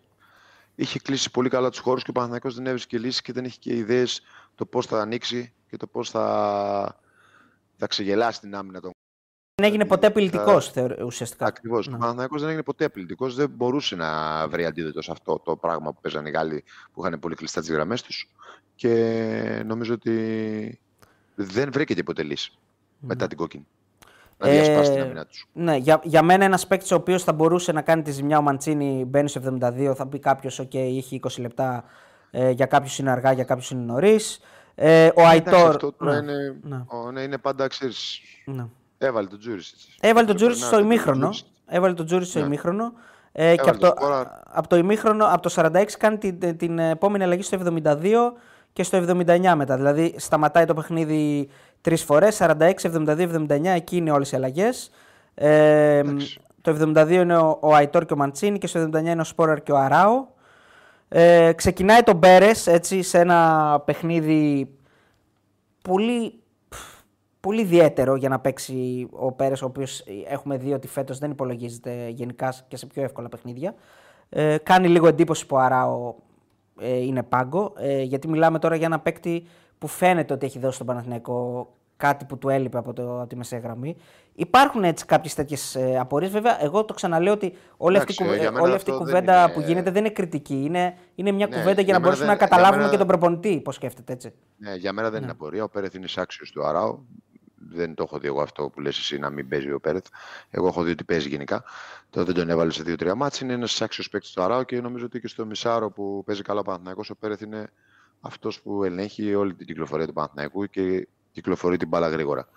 είχε 0.74 0.98
κλείσει 0.98 1.30
πολύ 1.30 1.48
καλά 1.48 1.68
τους 1.70 1.78
χώρους 1.78 2.02
και 2.02 2.10
ο 2.10 2.12
Παναθηναϊκός 2.12 2.54
δεν 2.54 2.66
έβρισκε 2.66 2.98
λύσεις 2.98 3.20
και 3.22 3.32
δεν 3.32 3.44
είχε 3.44 3.56
και 3.60 3.76
ιδέες 3.76 4.20
το 4.54 4.66
πώς 4.66 4.86
θα 4.86 5.00
ανοίξει 5.00 5.52
και 5.70 5.76
το 5.76 5.86
πώς 5.86 6.10
θα, 6.10 6.96
θα 7.80 7.86
ξεγελάσει 7.86 8.40
την 8.40 8.54
άμυνα 8.54 8.80
των. 8.80 8.90
Δεν 9.54 9.68
έγινε 9.70 9.84
ποτέ 9.84 10.00
θα- 10.00 10.06
απειλητικός 10.12 10.72
ουσιαστικά. 11.04 11.46
Ακριβώς. 11.46 11.88
Ναι. 11.88 11.94
Ο 11.94 11.98
Παναθηναϊκός 11.98 12.38
δεν 12.40 12.48
έγινε 12.48 12.62
ποτέ 12.64 12.84
απειλητικός, 12.84 13.34
δεν 13.34 13.50
μπορούσε 13.50 13.96
να 13.96 14.48
βρει 14.48 14.64
αντίδοτο 14.64 15.02
σε 15.02 15.10
αυτό 15.12 15.38
το 15.44 15.56
πράγμα 15.56 15.92
που 15.92 16.00
παίζανε 16.00 16.28
οι 16.28 16.32
Γάλλοι 16.32 16.64
που 16.92 17.04
είχαν 17.06 17.20
πολύ 17.20 17.34
κλειστά 17.34 17.60
τις 17.60 17.70
γραμμές 17.70 18.02
τους. 18.02 18.30
Και 18.74 19.62
νομίζω 19.66 19.94
ότι 19.94 20.80
δεν 21.34 21.70
βρήκε 21.72 21.94
τίποτε 21.94 22.22
λύση 22.22 22.52
μετά 22.98 23.26
την 23.26 23.36
κόκκινη. 23.36 23.66
Να 24.38 24.48
Ε, 24.48 24.52
διασπάσει 24.52 24.92
την 24.92 25.00
άμυνα 25.00 25.26
τους. 25.26 25.46
Ναι, 25.52 25.76
για, 25.76 26.00
για 26.04 26.22
μένα 26.22 26.44
ένας 26.44 26.66
παίκτης 26.66 26.90
ο 26.90 26.94
οποίος 26.94 27.22
θα 27.24 27.32
μπορούσε 27.32 27.72
να 27.72 27.82
κάνει 27.82 28.02
τη 28.02 28.10
ζημιά 28.10 28.38
ο 28.38 28.42
Μαντσίνη 28.42 29.04
μπαίνει 29.04 29.28
στο 29.28 29.40
72. 29.60 29.92
Θα 29.96 30.06
πει 30.06 30.18
κάποιος: 30.18 30.60
OK, 30.60 30.74
είχε 30.74 31.14
20 31.22 31.40
λεπτά. 31.40 31.84
Ε, 32.30 32.50
για 32.50 32.66
κάποιους 32.66 32.98
είναι 32.98 33.10
αργά, 33.10 33.32
για 33.32 33.44
κάποιους 33.44 33.70
είναι 33.70 33.82
νωρίς. 33.82 34.40
Ε, 34.82 35.04
ο 35.06 35.20
Εντάξει, 35.20 35.24
Αϊτόρ. 35.26 35.68
αυτό 35.70 35.92
τώρα 35.92 36.12
ναι, 36.22 36.32
είναι, 36.32 36.56
ναι. 36.62 36.82
ο- 36.86 37.10
ναι, 37.10 37.20
είναι 37.20 37.38
πάντα, 37.38 37.66
ξέρεις, 37.66 38.20
ναι. 38.44 38.66
έβαλε 38.98 39.26
τον 39.28 39.38
Τζούρις. 39.38 39.72
έτσι. 39.72 39.86
Έβαλε 40.00 40.26
τον 40.26 40.36
Και 40.36 40.42
Τζούρι 40.42 40.52
περνάει 40.52 40.68
στο 40.68 40.76
από 40.76 40.84
τον 40.86 40.92
ημίχρονο. 40.94 41.28
Τζούρις. 41.28 41.44
Έβαλε 41.66 41.94
τον 41.94 42.06
Τζούρι 42.06 42.24
στο 42.24 42.38
Ναι. 42.38 42.44
ημίχρονο. 42.46 42.92
Ε, 43.32 43.54
και 43.54 43.60
Έβαλε 43.60 43.70
από 43.70 43.78
το, 43.80 43.88
το 43.90 43.94
σκόρα. 44.00 44.42
από 44.50 44.68
το 44.68 44.76
ημίχρονο, 44.76 45.24
από 45.26 45.42
το 45.42 45.50
46 45.56 45.96
κάνει 45.98 46.18
την, 46.18 46.56
την 46.56 46.78
επόμενη 46.78 47.24
αλλαγή 47.24 47.42
στο 47.42 47.58
72 47.64 48.32
και 48.72 48.82
στο 48.82 48.98
79 49.08 49.54
μετά. 49.56 49.76
Δηλαδή 49.76 50.14
σταματάει 50.18 50.64
το 50.64 50.74
παιχνίδι 50.74 51.48
τρεις 51.80 52.02
φορές. 52.04 52.36
46, 52.40 52.70
72, 52.82 53.18
79. 53.48 53.64
Εκεί 53.74 53.96
είναι 53.96 54.10
όλες 54.10 54.32
οι 54.32 54.36
αλλαγές. 54.36 54.90
Ε, 55.34 55.96
Εντάξει. 55.98 56.40
το 56.60 56.70
72 56.94 57.08
είναι 57.10 57.36
ο, 57.36 57.58
ο 57.60 57.74
Αϊτόρ 57.74 58.04
και 58.04 58.12
ο 58.12 58.16
Μαντσίνη 58.16 58.58
και 58.58 58.66
στο 58.66 58.88
79 58.92 58.98
είναι 59.00 59.20
ο 59.20 59.24
Σπόραρ 59.24 59.62
και 59.62 59.72
ο 59.72 59.76
Αράο. 59.78 60.26
Ε, 61.12 61.52
ξεκινάει 61.52 62.02
τον 62.02 62.16
Μπέρες 62.16 62.66
έτσι 62.66 63.02
σε 63.02 63.18
ένα 63.18 63.82
παιχνίδι 63.84 64.70
πολύ, 65.82 66.32
πολύ 67.40 67.60
ιδιαίτερο 67.60 68.16
για 68.16 68.28
να 68.28 68.40
παίξει 68.40 69.08
ο 69.10 69.32
Πέρε, 69.32 69.54
ο 69.54 69.64
οποίος 69.64 70.04
έχουμε 70.28 70.56
δει 70.56 70.72
ότι 70.72 70.88
φέτος 70.88 71.18
δεν 71.18 71.30
υπολογίζεται 71.30 72.08
γενικά 72.08 72.54
και 72.68 72.76
σε 72.76 72.86
πιο 72.86 73.02
εύκολα 73.02 73.28
παιχνίδια. 73.28 73.74
Ε, 74.28 74.56
κάνει 74.62 74.88
λίγο 74.88 75.06
εντύπωση 75.06 75.46
που 75.46 75.56
ο 75.56 75.58
Αράο 75.58 76.14
ε, 76.80 76.96
είναι 76.96 77.22
πάγκο, 77.22 77.72
ε, 77.76 78.02
γιατί 78.02 78.28
μιλάμε 78.28 78.58
τώρα 78.58 78.76
για 78.76 78.86
ένα 78.86 79.00
παίκτη 79.00 79.46
που 79.78 79.86
φαίνεται 79.86 80.32
ότι 80.32 80.46
έχει 80.46 80.58
δώσει 80.58 80.74
στον 80.74 80.86
Παναθηναϊκό 80.86 81.68
κάτι 81.96 82.24
που 82.24 82.38
του 82.38 82.48
έλειπε 82.48 82.78
από, 82.78 82.92
το, 82.92 83.20
από 83.20 83.28
τη 83.28 83.36
μεσαία 83.36 83.58
γραμμή. 83.58 83.96
Υπάρχουν 84.40 84.84
έτσι 84.84 85.04
κάποιες 85.04 85.34
τέτοιες 85.34 85.76
απορίες. 85.98 86.30
Βέβαια, 86.30 86.62
εγώ 86.64 86.84
το 86.84 86.94
ξαναλέω 86.94 87.32
ότι 87.32 87.54
όλη 87.76 87.96
αυτή, 87.96 88.14
Εντάξει, 88.18 88.34
η 88.36 88.38
για 88.40 88.44
κου- 88.46 88.52
μένα 88.54 88.64
όλη 88.64 88.74
αυτή 88.74 88.90
η 88.90 88.92
αυτό 88.92 89.04
δεν 89.04 89.14
κουβέντα 89.14 89.42
είναι- 89.42 89.52
που 89.52 89.60
γίνεται 89.60 89.90
δεν 89.90 90.04
είναι 90.04 90.12
κριτική. 90.14 90.62
Είναι, 90.64 90.96
είναι 91.14 91.30
μια 91.32 91.46
Ναι, 91.46 91.56
κουβέντα 91.56 91.72
για 91.72 91.82
για 91.82 91.92
να 91.92 91.98
μένα 91.98 92.00
μπορέσουμε 92.00 92.26
δεν- 92.26 92.26
να 92.26 92.34
για 92.38 92.46
καταλάβουμε 92.46 92.76
μένα- 92.78 92.90
και 92.90 92.96
τον 92.98 93.06
προπονητή 93.06 93.60
πώς 93.60 93.74
σκέφτεται 93.74 94.12
έτσι. 94.12 94.32
Ναι, 94.56 94.74
για 94.74 94.92
μένα 94.92 95.10
δεν 95.10 95.22
είναι 95.22 95.30
απορία. 95.30 95.64
Ο 95.64 95.68
Πέρεθ 95.68 95.94
είναι 95.94 96.06
άξιο 96.16 96.46
του 96.52 96.64
Αράου. 96.66 97.06
Δεν 97.72 97.94
το 97.94 98.02
έχω 98.02 98.18
δει 98.18 98.26
εγώ 98.26 98.42
αυτό 98.42 98.68
που 98.68 98.80
λες 98.80 98.98
εσύ 98.98 99.18
να 99.18 99.30
μην 99.30 99.48
παίζει 99.48 99.70
ο 99.72 99.80
Πέρεθ. 99.80 100.06
Εγώ 100.50 100.66
έχω 100.66 100.82
δει 100.82 100.90
ότι 100.90 101.04
παίζει 101.04 101.28
γενικά. 101.28 101.64
Το 102.10 102.24
δεν 102.24 102.34
τον 102.34 102.50
έβαλε 102.50 102.72
σε 102.72 102.82
δύο-τρία 102.82 103.14
μάτς. 103.14 103.40
Είναι 103.40 103.52
ένας 103.52 103.82
άξιο 103.82 104.04
παίκτης 104.10 104.30
του 104.32 104.42
Αράου 104.42 104.64
και 104.64 104.80
νομίζω 104.80 105.04
ότι 105.04 105.20
και 105.20 105.28
στο 105.28 105.46
Μισάρο 105.46 105.90
που 105.90 106.22
παίζει 106.26 106.42
καλά 106.42 106.60
ο 106.60 106.62
Παναθηναϊκός 106.62 107.10
ο 107.10 107.16
Πέρεθ 107.16 107.40
είναι 107.40 107.70
αυτός 108.20 108.60
που 108.60 108.84
ελέγχει 108.84 109.34
όλη 109.34 109.54
την 109.54 109.66
κυκλοφορία 109.66 110.06
του 110.06 110.12
Παναθηναϊκού 110.12 110.66
και 110.66 111.08
κυκλοφορεί 111.32 111.76
την 111.76 111.88
μπάλα 111.88 112.08
γρήγορα. 112.08 112.48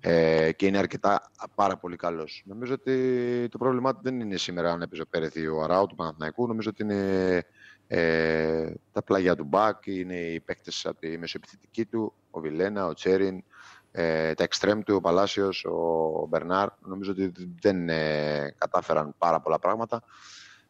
Ε, 0.00 0.52
και 0.52 0.66
είναι 0.66 0.78
αρκετά 0.78 1.30
πάρα 1.54 1.76
πολύ 1.76 1.96
καλός. 1.96 2.42
Νομίζω 2.46 2.72
ότι 2.74 3.48
το 3.50 3.58
πρόβλημά 3.58 3.94
του 3.94 4.00
δεν 4.02 4.20
είναι 4.20 4.36
σήμερα 4.36 4.72
αν 4.72 4.82
έπαιζε 4.82 5.02
ο 5.02 5.06
Πέρεθ 5.10 5.36
ή 5.36 5.46
ο 5.46 5.62
Αράου 5.62 5.86
του 5.86 5.94
Παναθηναϊκού. 5.94 6.46
Νομίζω 6.46 6.70
ότι 6.70 6.82
είναι 6.82 7.42
ε, 7.86 8.72
τα 8.92 9.02
πλάγια 9.02 9.36
του 9.36 9.44
Μπακ, 9.44 9.86
είναι 9.86 10.14
οι 10.16 10.40
παίκτες 10.40 10.86
από 10.86 10.98
τη 11.00 11.18
μεσοεπιθετική 11.18 11.84
του, 11.84 12.12
ο 12.30 12.40
Βιλένα, 12.40 12.86
ο 12.86 12.92
Τσέριν, 12.94 13.44
ε, 13.92 14.34
τα 14.34 14.42
εξτρέμ 14.44 14.80
του, 14.82 14.94
ο 14.94 15.00
Παλάσιος, 15.00 15.64
ο 15.64 16.26
Μπερνάρ. 16.28 16.68
Νομίζω 16.86 17.10
ότι 17.10 17.32
δεν 17.60 17.88
ε, 17.88 18.54
κατάφεραν 18.58 19.14
πάρα 19.18 19.40
πολλά 19.40 19.58
πράγματα. 19.58 20.02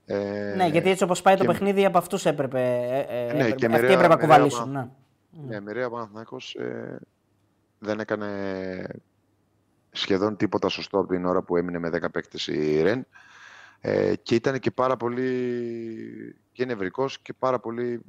Ε, 0.04 0.54
ναι, 0.56 0.66
γιατί 0.66 0.90
έτσι 0.90 1.04
όπως 1.04 1.22
πάει 1.22 1.36
το 1.36 1.40
και- 1.44 1.48
παιχνίδι 1.48 1.84
από 1.84 1.98
αυτούς 1.98 2.24
έπρεπε, 2.26 2.60
ε, 2.60 2.98
ε, 3.20 3.24
Ναι, 3.24 3.30
έπρεπε- 3.30 3.54
και 3.54 3.66
αυτοί 3.66 3.68
μοιραία- 3.68 3.90
έπρεπε 3.92 4.08
να 4.08 4.14
μοιραία 4.14 4.16
κουβαλήσουν. 4.36 4.70
μα- 4.70 4.80
Ναι. 5.30 5.46
Ναι, 5.54 5.60
μοιραία 5.60 5.86
ο 5.86 5.90
Παναθηναϊκός 5.90 6.54
ε, 6.54 6.98
δεν 7.82 8.00
έκανε 8.00 8.86
σχεδόν 9.90 10.36
τίποτα 10.36 10.68
σωστό 10.68 10.98
από 10.98 11.08
την 11.08 11.24
ώρα 11.24 11.42
που 11.42 11.56
έμεινε 11.56 11.78
με 11.78 11.90
10 11.92 12.10
παίκτες 12.12 12.46
η 12.46 12.82
Ρεν 12.82 13.06
ε, 13.80 14.16
και 14.16 14.34
ήταν 14.34 14.58
και 14.58 14.70
πάρα 14.70 14.96
πολύ 14.96 16.36
και 16.52 16.64
νευρικός 16.64 17.18
και 17.18 17.32
πάρα 17.32 17.60
πολύ, 17.60 18.02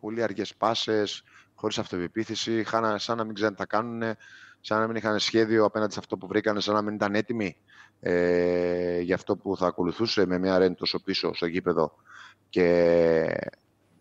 πολύ 0.00 0.22
αργές 0.22 0.54
πάσες, 0.54 1.22
χωρίς 1.54 1.78
αυτοπεποίθηση, 1.78 2.64
χάνα, 2.64 2.98
σαν 2.98 3.16
να 3.16 3.24
μην 3.24 3.34
ξέρουν 3.34 3.54
τι 3.54 3.60
θα 3.60 3.66
κάνουν, 3.66 4.02
σαν 4.60 4.80
να 4.80 4.86
μην 4.86 4.96
είχαν 4.96 5.18
σχέδιο 5.18 5.64
απέναντι 5.64 5.92
σε 5.92 5.98
αυτό 5.98 6.16
που 6.16 6.26
βρήκανε, 6.26 6.60
σαν 6.60 6.74
να 6.74 6.82
μην 6.82 6.94
ήταν 6.94 7.14
έτοιμοι 7.14 7.56
ε, 8.00 9.00
για 9.00 9.14
αυτό 9.14 9.36
που 9.36 9.56
θα 9.56 9.66
ακολουθούσε 9.66 10.26
με 10.26 10.38
μια 10.38 10.58
Ρεν 10.58 10.74
τόσο 10.74 11.02
πίσω 11.02 11.34
στο 11.34 11.46
γήπεδο 11.46 11.94
και 12.48 13.50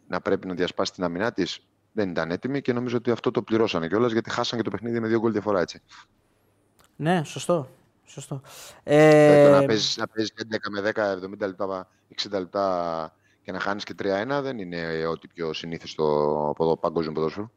να 0.07 0.21
πρέπει 0.21 0.47
να 0.47 0.53
διασπάσει 0.53 0.93
την 0.93 1.03
αμυνά 1.03 1.31
της. 1.31 1.68
Δεν 1.91 2.09
ήταν 2.09 2.31
έτοιμη 2.31 2.61
και 2.61 2.73
νομίζω 2.73 2.97
ότι 2.97 3.11
αυτό 3.11 3.31
το 3.31 3.41
πληρώσανε 3.41 3.87
κιόλας 3.87 4.11
γιατί 4.11 4.29
χάσαν 4.29 4.57
και 4.57 4.63
το 4.63 4.69
παιχνίδι 4.71 4.99
με 4.99 5.07
δύο 5.07 5.19
γκολ 5.19 5.31
διαφορά 5.31 5.61
έτσι. 5.61 5.81
ναι, 6.95 7.23
σωστό. 7.23 7.69
σωστό. 8.05 8.41
Δηλαδή, 8.83 9.43
το 9.43 9.55
Ε, 9.55 9.59
να 9.59 9.65
παίζεις 9.65 9.97
να 9.97 10.07
παίζεις 10.07 10.33
11 10.37 10.69
με 10.71 10.81
10, 10.81 11.43
70 11.43 11.47
λεπτά, 11.47 11.87
60 12.21 12.39
λεπτά 12.39 13.13
και 13.41 13.51
να 13.51 13.59
χάνεις 13.59 13.83
και 13.83 13.93
3-1 13.99 14.41
δεν 14.41 14.59
είναι 14.59 15.05
ό,τι 15.05 15.27
πιο 15.27 15.53
συνήθιστο 15.53 16.03
από 16.49 16.65
το 16.65 16.77
παγκόσμιο 16.77 17.13
ποδόσφαιρο. 17.13 17.51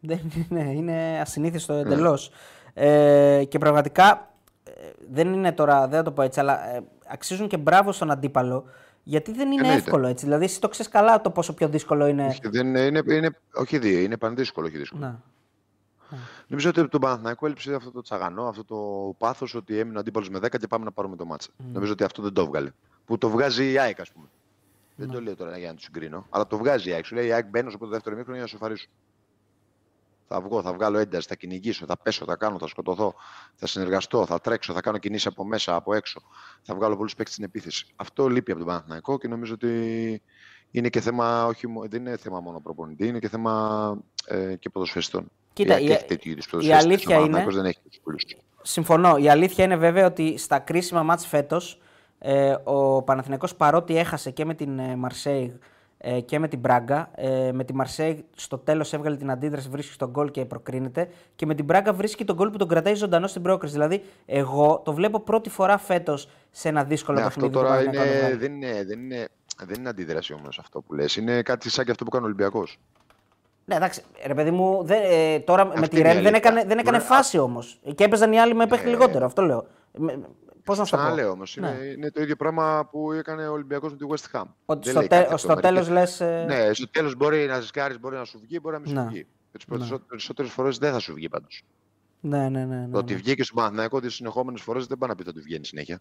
Δεν 0.00 0.20
είναι, 0.50 0.72
είναι 0.72 1.20
ασυνήθιστο 1.20 1.72
Ναι. 1.72 1.80
εντελώς. 1.80 2.30
Ε, 2.74 3.44
και 3.48 3.58
πραγματικά 3.58 4.34
ε, 4.64 4.70
δεν 5.10 5.32
είναι 5.32 5.52
τώρα, 5.52 5.88
δεν 5.88 5.98
θα 5.98 6.02
το 6.02 6.12
πω 6.12 6.22
έτσι, 6.22 6.40
αλλά 6.40 6.74
ε, 6.74 6.82
αξίζουν 7.06 7.48
και 7.48 7.56
μπράβο 7.56 7.92
στον 7.92 8.10
αντίπαλο. 8.10 8.64
Γιατί 9.04 9.32
δεν 9.32 9.46
είναι 9.52 9.60
Εννοείται. 9.60 9.82
εύκολο 9.84 10.06
έτσι. 10.06 10.24
Δηλαδή, 10.24 10.44
εσύ 10.44 10.60
το 10.60 10.68
ξέρεις 10.68 10.90
καλά 10.92 11.20
το 11.20 11.30
πόσο 11.30 11.54
πιο 11.54 11.68
δύσκολο 11.68 12.06
είναι. 12.06 12.26
Όχι, 12.26 12.48
δεν 12.48 12.66
είναι, 12.66 12.80
είναι, 12.80 13.02
είναι, 13.14 13.38
όχι 13.54 13.78
δύο, 13.78 13.98
είναι 13.98 14.16
πανδύσκολο, 14.16 14.66
όχι 14.66 14.78
δύσκολο. 14.78 15.00
Να. 15.00 15.22
Νομίζω 16.46 16.68
ότι 16.68 16.88
τον 16.88 17.00
Παναθηναϊκό 17.00 17.46
έλειψε 17.46 17.74
αυτό 17.74 17.90
το 17.90 18.00
τσαγανό, 18.00 18.48
αυτό 18.48 18.64
το 18.64 18.76
πάθος 19.18 19.54
ότι 19.54 19.78
έμεινε 19.78 19.96
ο 19.96 20.00
αντίπαλος 20.00 20.28
με 20.28 20.38
10 20.38 20.48
και 20.58 20.66
πάμε 20.66 20.84
να 20.84 20.92
πάρουμε 20.92 21.16
το 21.16 21.24
μάτσα. 21.24 21.50
Νομίζω 21.72 21.92
ότι 21.92 22.04
αυτό 22.04 22.22
δεν 22.22 22.32
το 22.32 22.46
βγάλε. 22.46 22.70
Που 23.04 23.18
το 23.18 23.28
βγάζει 23.28 23.72
η 23.72 23.78
ΑΕΚ, 23.78 24.00
ας 24.00 24.12
πούμε. 24.12 24.26
Δεν 24.96 25.10
το 25.10 25.20
λέω 25.20 25.36
τώρα 25.36 25.58
για 25.58 25.68
να 25.68 25.74
του 25.74 25.82
συγκρίνω, 25.82 26.26
αλλά 26.30 26.46
το 26.46 26.56
βγάζει 26.58 26.90
η 26.90 26.92
ΑΕΚ. 26.92 27.04
Σου 27.04 27.14
λέει 27.14 27.26
η 27.26 27.32
ΑΕΚ 27.32 27.46
μπαίνω 27.46 27.68
στο 27.68 27.78
πρώτο 27.78 27.92
δεύτερο 27.92 28.16
μήχρονο 28.16 28.36
για 28.36 28.44
να 28.44 28.50
σοφαρίσω. 28.50 28.86
Θα 30.32 30.40
βγω, 30.40 30.62
θα 30.62 30.72
βγάλω 30.72 30.98
ένταση, 30.98 31.28
θα 31.28 31.34
κυνηγήσω, 31.34 31.86
θα 31.86 31.96
πέσω, 31.96 32.24
θα 32.24 32.36
κάνω, 32.36 32.58
θα 32.58 32.66
σκοτωθώ, 32.66 33.14
θα 33.54 33.66
συνεργαστώ, 33.66 34.26
θα 34.26 34.40
τρέξω, 34.40 34.72
θα 34.72 34.80
κάνω 34.80 34.98
κινήσεις 34.98 35.26
από 35.26 35.44
μέσα, 35.44 35.74
από 35.74 35.94
έξω. 35.94 36.20
Θα 36.62 36.74
βγάλω 36.74 36.96
πολλούς 36.96 37.14
παίκτες 37.14 37.34
στην 37.34 37.44
επίθεση. 37.46 37.86
Αυτό 37.96 38.28
λείπει 38.28 38.50
από 38.50 38.60
τον 38.60 38.68
Παναθηναϊκό 38.68 39.18
και 39.18 39.28
νομίζω 39.28 39.54
ότι 39.54 40.22
είναι 40.70 40.88
και 40.88 41.00
θέμα, 41.00 41.46
όχι, 41.46 41.66
μο- 41.66 41.84
δεν 41.88 42.00
είναι 42.06 42.16
θέμα 42.16 42.40
μόνο 42.40 42.60
προπονητή, 42.60 43.06
είναι 43.06 43.18
και 43.18 43.28
θέμα 43.28 43.98
ε, 44.26 44.54
και 44.58 44.68
ποδοσφαιριστών. 44.70 45.30
Κοίτα, 45.52 45.80
η, 45.80 45.84
η- 45.84 45.88
ΑΕΚ 45.88 45.96
έχει 45.98 46.04
τέτοιου 46.06 46.30
είδους 46.30 46.44
η 46.44 46.48
ποδοσφαιριστές, 46.50 46.86
αλήθεια 46.90 47.16
ο 47.16 47.24
είναι- 47.24 47.30
Παναθηναϊκός 47.30 47.54
δεν 47.62 47.64
έχει 47.64 47.78
τους 47.88 48.00
πολλούς. 48.02 48.24
Συμφωνώ. 48.62 49.16
Η 49.16 49.28
αλήθεια 49.28 49.64
είναι 49.64 49.76
βέβαια 49.76 50.06
ότι 50.06 50.38
στα 50.38 50.58
κρίσιμα 50.58 51.02
μάτς 51.02 51.26
φέτος 51.26 51.80
ε, 52.18 52.54
ο 52.64 53.02
Παναθηναϊκός 53.02 53.54
παρότι 53.56 53.96
έχασε 53.96 54.30
και 54.30 54.44
με 54.44 54.54
την 54.54 54.78
ε, 54.78 54.96
Μαρσέιγ 54.96 55.50
ε, 56.04 56.20
και 56.20 56.38
με 56.38 56.48
την 56.48 56.58
Μπράγκα, 56.58 57.10
ε, 57.14 57.50
με 57.52 57.64
τη 57.64 57.74
Μαρσέιγ 57.74 58.18
στο 58.36 58.58
τέλος 58.58 58.92
έβγαλε 58.92 59.16
την 59.16 59.30
αντίδραση, 59.30 59.68
βρίσκει 59.68 59.96
τον 59.96 60.10
γκολ 60.10 60.30
και 60.30 60.44
προκρίνεται 60.44 61.08
και 61.36 61.46
με 61.46 61.54
την 61.54 61.64
Μπράγκα 61.64 61.92
βρίσκει 61.92 62.24
τον 62.24 62.36
γκολ 62.36 62.50
που 62.50 62.58
τον 62.58 62.68
κρατάει 62.68 62.94
ζωντανό 62.94 63.26
στην 63.26 63.42
πρόκριση. 63.42 63.72
Δηλαδή, 63.72 64.02
εγώ 64.26 64.82
το 64.84 64.92
βλέπω 64.92 65.20
πρώτη 65.20 65.48
φορά 65.50 65.78
φέτος 65.78 66.28
σε 66.50 66.68
ένα 66.68 66.84
δύσκολο 66.84 67.18
Ναι, 67.18 67.24
αυτό 67.24 67.40
παιχνίδι. 67.40 67.54
του 67.58 67.62
τώρα 67.68 67.76
Παναθηναϊκού 67.76 68.08
να 68.10 68.12
το 68.12 68.18
είναι, 68.18 68.26
βγάλει. 68.26 68.36
δεν, 68.36 68.52
είναι, 68.54 68.84
δεν, 68.84 69.00
είναι, 69.00 69.28
δεν 69.66 69.78
είναι 69.78 69.88
αντίδραση 69.88 70.32
όμως 70.32 70.58
αυτό 70.58 70.80
που 70.80 70.94
λες. 70.94 71.16
Είναι 71.16 71.42
κάτι 71.42 71.70
σαν 71.70 71.84
και 71.84 71.90
αυτό 71.90 72.04
που 72.04 72.10
κάνει 72.10 72.24
ο 72.24 72.26
Ολυμπιακός. 72.26 72.78
Ναι, 73.64 73.74
εντάξει, 73.74 74.02
ρε 74.26 74.34
παιδί 74.34 74.50
μου, 74.50 74.82
δεν, 74.84 75.02
ε, 75.10 75.38
τώρα 75.40 75.64
με 75.64 75.72
Αυτή 75.76 75.88
τη 75.88 75.98
είναι 75.98 76.08
η 76.08 76.12
Ρεν 76.12 76.22
δεν 76.22 76.32
αλήθεια. 76.34 76.50
έκανε, 76.50 76.68
δεν 76.68 76.78
έκανε 76.78 76.96
Μπορεί- 76.96 77.08
φάση 77.10 77.38
όμως. 77.38 77.80
Και 77.94 78.04
έπαιζαν 78.04 78.32
οι 78.32 78.40
άλλοι 78.40 78.54
με 78.54 78.66
παίχτη 78.66 78.84
Ναι. 78.84 78.90
λιγότερο. 78.90 79.24
Αυτό 79.26 79.42
λέω. 79.42 79.66
Πώς 80.64 80.78
να 80.78 80.84
σου 80.84 80.90
το 80.90 80.96
πω; 80.96 81.02
Ξαναλέω 81.02 81.30
όμως. 81.30 81.56
Ναι. 81.60 81.68
Είναι, 81.68 81.84
είναι 81.84 82.10
το 82.10 82.22
ίδιο 82.22 82.36
πράγμα 82.36 82.88
που 82.90 83.12
έκανε 83.12 83.46
ο 83.48 83.52
Ολυμπιακός 83.52 83.90
με 83.92 83.96
τη 83.98 84.04
West 84.08 84.36
Ham. 84.38 84.44
Ότι 84.66 84.80
Δεν 84.82 84.90
στο, 84.90 84.98
λέει 84.98 85.08
τε, 85.08 85.16
κάτι 85.26 85.38
στο 85.38 85.48
αυτό. 85.52 85.60
τέλος 85.60 85.88
Μερικές- 85.88 86.20
λες. 86.20 86.46
Ναι, 86.46 86.72
στο 86.74 86.88
τέλος 86.88 87.14
μπορεί 87.16 87.46
να 87.46 87.60
ζεσκάρεις, 87.60 88.00
μπορεί 88.00 88.16
να 88.16 88.24
σου 88.24 88.38
βγει, 88.42 88.58
μπορεί 88.62 88.74
να 88.74 88.80
μην 88.80 88.88
σου 88.90 88.94
Ναι. 88.94 89.04
βγει. 89.08 89.26
Τις 89.52 89.64
περισσότερε 90.08 90.48
φορές 90.48 90.78
δεν 90.78 90.92
θα 90.92 90.98
σου 90.98 91.14
βγει 91.14 91.28
πάντως. 91.28 91.62
Ναι, 92.20 92.48
ναι, 92.48 92.64
ναι. 92.64 92.76
ναι, 92.76 92.88
Το 92.92 92.98
ότι 92.98 93.12
ναι. 93.12 93.18
βγήκε 93.18 93.42
στον 93.42 93.56
Παναθηναϊκό 93.56 94.00
τις 94.00 94.14
συνεχόμενες 94.14 94.60
φορές 94.60 94.86
δεν 94.86 94.98
πάει 94.98 95.08
να 95.08 95.14
πει 95.14 95.22
ότι 95.22 95.32
του 95.32 95.42
βγαίνει 95.44 95.64
συνέχεια. 95.64 96.00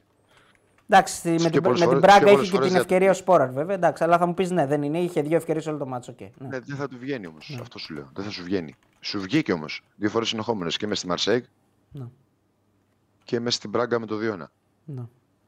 Εντάξει, 0.89 1.15
στη- 1.15 1.29
με, 1.29 1.35
πιο 1.37 1.49
την, 1.49 1.61
πολλές 1.61 1.79
με 1.79 1.85
την 1.85 1.93
φορές- 1.95 1.99
πιο 1.99 1.99
Μπράγκα 1.99 2.25
πολλές 2.25 2.41
είχε 2.41 2.49
και 2.51 2.55
φορές 2.55 2.67
την 2.67 2.73
δεν- 2.77 2.81
ευκαιρία 2.81 3.09
ο 3.09 3.13
Σπόραρ, 3.13 3.51
βέβαια. 3.51 3.75
Εντάξει, 3.75 4.03
αλλά 4.03 4.17
θα 4.17 4.25
μου 4.25 4.33
πεις 4.33 4.51
ναι, 4.51 4.65
δεν 4.65 4.81
είναι. 4.83 4.99
Είχε 4.99 5.21
δύο 5.21 5.35
ευκαιρίες 5.37 5.67
όλο 5.67 5.77
το 5.77 5.85
μάτσο. 5.85 6.15
Okay, 6.19 6.29
ναι. 6.37 6.47
Ναι, 6.47 6.59
δεν 6.59 6.75
θα 6.75 6.87
του 6.87 6.97
βγαίνει 6.99 7.27
όμως. 7.27 7.57
Αυτό 7.61 7.77
σου 7.79 7.93
λέω. 7.93 8.09
Δεν 8.13 8.23
θα 8.25 8.29
σου 8.31 8.43
βγαίνει. 8.43 8.75
Σου 8.99 9.19
βγήκε 9.21 9.53
όμως 9.53 9.83
δύο 9.95 10.09
φορές 10.09 10.27
συνεχόμενες 10.27 10.77
και 10.77 10.87
μες 10.87 10.97
στη 10.97 11.07
Μαρσέγ 11.07 11.43
Ναι. 11.91 12.05
Και 13.23 13.39
με 13.39 13.49
στην 13.51 13.71
Πράγκα 13.71 13.99
με 13.99 14.05
το 14.05 14.15
2-1. 14.15 14.37
Ναι. 14.85 15.01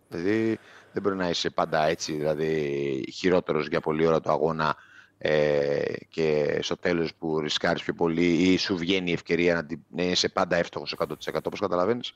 Δηλαδή 0.10 0.60
δεν 0.94 1.02
μπορεί 1.02 1.16
να 1.16 1.30
είσαι 1.30 1.50
πάντα 1.50 1.86
έτσι, 1.86 2.14
δηλαδή 2.14 3.04
χειρότερος 3.14 3.68
για 3.68 3.80
πολλή 3.80 4.06
ώρα 4.06 4.22
του 4.22 4.32
αγώνα 4.32 4.76
ε, 5.18 5.82
και 6.10 6.60
στο 6.62 6.78
τέλος 6.78 7.14
που 7.16 7.40
ρισκάρεις 7.40 7.84
πιο 7.84 7.94
πολύ 7.94 8.26
ή 8.26 8.58
σου 8.58 8.78
βγαίνει 8.78 9.10
η 9.10 9.14
ευκαιρία 9.14 9.54
να, 9.54 9.66
την- 9.66 9.80
να 9.90 10.04
είσαι 10.04 10.30
πάντα 10.30 10.56
εύστοχος 10.56 10.96
100% 10.98 11.08
όπως 11.44 11.60
καταλαβαίνεις. 11.60 12.16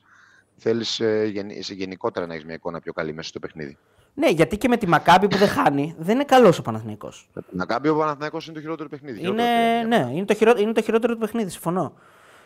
Θέλεις 0.56 1.00
ε, 1.00 1.24
γεν- 1.32 1.64
σε 1.64 1.74
γενικότερα 1.74 2.26
να 2.26 2.32
έχεις 2.32 2.44
μια 2.44 2.54
εικόνα 2.54 2.80
πιο 2.80 2.92
καλή 2.92 3.12
μέσα 3.14 3.28
στο 3.28 3.38
παιχνίδι. 3.38 3.76
ναι, 4.14 4.28
γιατί 4.30 4.56
και 4.58 4.68
με 4.68 4.76
τη 4.76 4.86
Μακάμπι 4.86 5.28
που 5.28 5.36
δεν 5.36 5.48
χάνει, 5.48 5.94
δεν 5.98 6.14
είναι 6.14 6.24
καλός 6.24 6.58
ο 6.58 6.62
Παναθηναϊκός. 6.62 7.30
Να 7.50 7.66
κάνει 7.66 7.88
ο 7.88 7.96
Παναθηναϊκός 7.96 8.44
είναι 8.46 8.54
το 8.54 8.60
χειρότερο 8.60 8.88
παιχνίδι. 8.88 9.18
Είναι, 9.18 9.26
χειρότερο 9.28 9.80
από 9.80 9.88
το 9.90 9.96
ναι, 10.08 10.16
είναι, 10.16 10.24
το 10.24 10.34
χειρό, 10.34 10.54
είναι 10.58 10.72
το 10.72 10.82
χειρότερο 10.82 11.12
του 11.12 11.18
παιχνίδι, 11.18 11.50
συμφωνώ. 11.50 11.92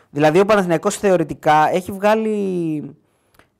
Δηλαδή 0.09 0.39
ο 0.39 0.45
Παναθηναϊκός 0.45 0.97
θεωρητικά 0.97 1.69
έχει 1.71 1.91
βγάλει, 1.91 2.95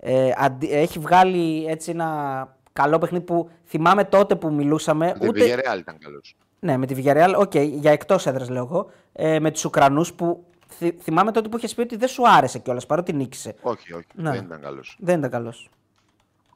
ε, 0.06 0.32
αντι- 0.36 0.72
έχει 0.72 1.00
βγάλει 1.00 1.66
έτσι 1.66 1.92
ένα 1.92 2.48
καλό 2.74 2.98
παιχνίδι 2.98 3.24
που 3.24 3.50
θυμάμαι 3.66 4.04
τότε 4.04 4.36
που 4.36 4.54
μιλούσαμε. 4.54 5.06
Με 5.06 5.20
την 5.20 5.28
Ούτε, 5.30 5.40
Villarreal 5.46 5.80
ήταν 5.80 5.98
καλός. 6.00 6.36
Ναι, 6.60 6.78
με 6.78 6.86
τη 6.86 6.96
Villarreal, 7.04 7.34
OK, 7.38 7.56
για 7.56 7.92
εκτός 7.92 8.26
έδρας 8.26 8.50
λέω 8.50 8.64
εγώ. 8.64 8.90
Ε, 9.14 9.40
με 9.40 9.52
τους 9.52 9.66
Ουκρανούς 9.66 10.14
που 10.14 10.44
θυ- 10.68 11.02
θυμάμαι 11.02 11.32
τότε 11.32 11.50
που 11.50 11.58
είχε 11.58 11.76
πει 11.76 11.82
ότι 11.82 11.96
δεν 11.96 12.08
σου 12.08 12.30
άρεσε 12.30 12.60
κιόλας 12.60 12.86
παρότι 12.86 13.14
νίκησε. 13.14 13.56
Όχι, 13.62 13.94
όχι, 13.94 14.06
Ναι. 14.16 14.32
δεν 14.32 14.44
ήταν 14.44 14.62
καλός. 14.62 14.98
Δεν 15.00 15.18
ήταν 15.18 15.30
καλός. 15.32 15.70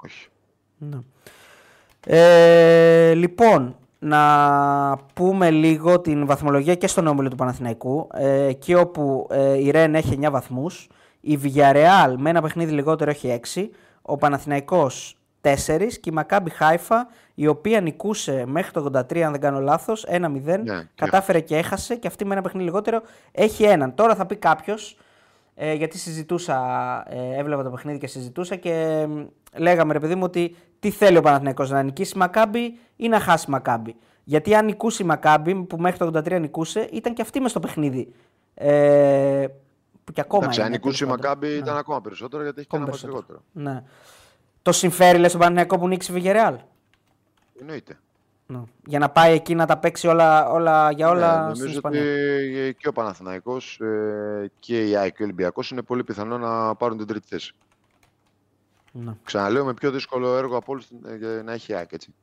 Όχι. 0.04 0.28
Ναι. 0.78 0.98
Ε, 2.06 3.14
λοιπόν, 3.14 3.76
να 4.00 4.98
πούμε 5.14 5.50
λίγο 5.50 6.00
την 6.00 6.26
βαθμολογία 6.26 6.76
και 6.76 6.88
στον 6.88 7.08
όμιλο 7.08 7.30
του 7.30 7.36
Παναθηναϊκού. 7.36 8.08
Ε, 8.14 8.44
εκεί 8.46 8.74
όπου 8.74 9.28
ε, 9.32 9.54
η 9.58 9.72
Ρεν 9.72 9.96
έχει 9.96 10.20
9 10.22 10.32
βαθμούς, 10.32 10.90
η 11.22 11.40
Villarreal 11.44 12.14
με 12.18 12.30
ένα 12.30 12.42
παιχνίδι 12.42 12.72
λιγότερο 12.72 13.10
έχει 13.10 13.40
6, 13.54 13.68
ο 14.02 14.18
Παναθηναϊκός 14.18 15.18
4 15.42 15.54
και 16.02 16.10
η 16.10 16.12
Μακάμπι 16.12 16.50
Χάιφα, 16.50 17.08
η 17.34 17.48
οποία 17.48 17.82
νικούσε 17.82 18.44
μέχρι 18.48 18.72
το 18.72 18.92
83, 18.94 19.20
αν 19.20 19.32
δεν 19.32 19.42
κάνω 19.42 19.60
λάθος, 19.60 20.06
1-0, 20.10 20.64
Ναι, 20.64 20.88
κατάφερε 20.96 21.40
και 21.40 21.58
έχασε 21.58 21.96
και 21.96 22.08
αυτή 22.08 22.26
με 22.26 22.34
ένα 22.34 22.42
παιχνίδι 22.42 22.66
λιγότερο 22.66 23.02
έχει 23.32 23.64
έναν. 23.64 23.96
Τώρα 23.96 24.16
θα 24.16 24.26
πει 24.26 24.36
κάποιος, 24.36 24.98
ε, 25.56 25.74
γιατί 25.74 25.98
συζητούσα, 25.98 26.58
ε, 27.08 27.40
έβλεπα 27.40 27.64
το 27.64 27.70
παιχνίδι 27.70 27.98
και 27.98 28.08
συζητούσα 28.08 28.56
και 28.56 29.06
μ, 29.10 29.26
λέγαμε 29.58 29.94
ρε 29.94 30.00
παιδί 30.00 30.16
μου 30.16 30.24
ότι 30.24 30.56
τι 30.80 30.90
θέλει 30.90 31.18
ο 31.18 31.22
Παναθηναϊκός 31.22 31.70
να 31.70 31.84
νικήσει 31.84 32.14
η 32.16 32.18
Μακάμπι 32.18 32.80
ή 32.96 33.08
να 33.08 33.20
χάσει 33.20 33.46
η 33.48 33.52
Μακάμπι. 33.52 33.96
Γιατί 34.24 34.56
αν 34.56 34.66
νικούσε 34.66 35.04
η 35.04 35.06
Μακάμπι 35.06 35.56
που 35.56 35.78
μέχρι 35.78 35.98
το 35.98 36.06
83 36.06 36.40
νικούσε 36.40 36.90
ήταν 36.92 37.14
και 37.14 37.22
αυτή 37.22 37.40
μες 37.40 37.52
στο 37.52 37.60
παιχνίδι. 37.60 38.14
Ε, 38.54 39.46
Που 40.08 40.14
και 40.14 40.22
ακόμα 40.22 40.44
Εντάξει, 40.44 40.60
αν 40.62 40.68
είναι. 40.68 40.76
νικούσε 40.76 41.04
η 41.04 41.08
τέλος 41.08 41.22
πάντων. 41.22 41.30
Μακάμπη 41.38 41.48
Ναι. 41.54 41.60
ήταν 41.60 41.78
ακόμα 41.78 42.02
περισσότερο 42.02 42.44
γιατί 42.44 42.60
έχει 42.60 42.68
και 42.70 42.76
Ακόμα 42.76 42.92
ένα 42.92 43.02
μάτι 43.04 43.14
περισσότερο. 43.14 43.42
λιγότερο. 43.54 43.74
Ναι. 43.74 43.84
Το 44.62 44.72
συμφέρει 44.72 45.18
λες 45.18 45.28
στον 45.30 45.40
Παναθηναϊκό 45.40 45.78
που 45.80 45.88
νίξει 45.88 46.12
η 46.18 46.22
Villarreal. 46.26 46.56
Εννοείται. 47.60 47.98
Ναι. 48.48 48.60
Για 48.86 49.00
να 49.00 49.10
πάει 49.10 49.34
εκεί 49.34 49.56
να 49.56 49.66
τα 49.66 49.78
παίξει 49.78 50.08
όλα, 50.08 50.50
όλα 50.50 50.92
για 50.92 51.10
όλα 51.10 51.48
Ναι, 51.48 51.56
στην 51.56 51.66
νομίζω 51.66 51.80
ότι 51.84 51.98
Ισπανία. 51.98 52.72
και 52.72 52.88
ο 52.88 52.92
Παναθηναϊκός 52.92 53.80
ε, 53.80 54.52
και 54.60 54.88
η 54.90 54.96
ΑΕΚ 54.96 55.16
και 55.16 55.22
ο 55.22 55.26
Ολυμπιακός 55.26 55.70
είναι 55.72 55.82
πολύ 55.82 56.04
πιθανό 56.04 56.38
να 56.38 56.76
πάρουν 56.76 56.98
την 56.98 57.08
τρίτη 57.08 57.28
θέση. 57.28 57.54
Ναι. 58.92 59.12
Ξαναλέω 59.24 59.66
με 59.66 59.74
πιο 59.74 59.92
δύσκολο 59.92 60.36
έργο 60.38 60.58
από 60.58 60.72
όλους 60.72 60.88
ε, 61.08 61.16
για 61.16 61.42
να 61.46 61.54
έχει 61.54 61.72
η 61.72 61.76
ΑΕΚ 61.76 61.92
έτσι. 61.92 62.14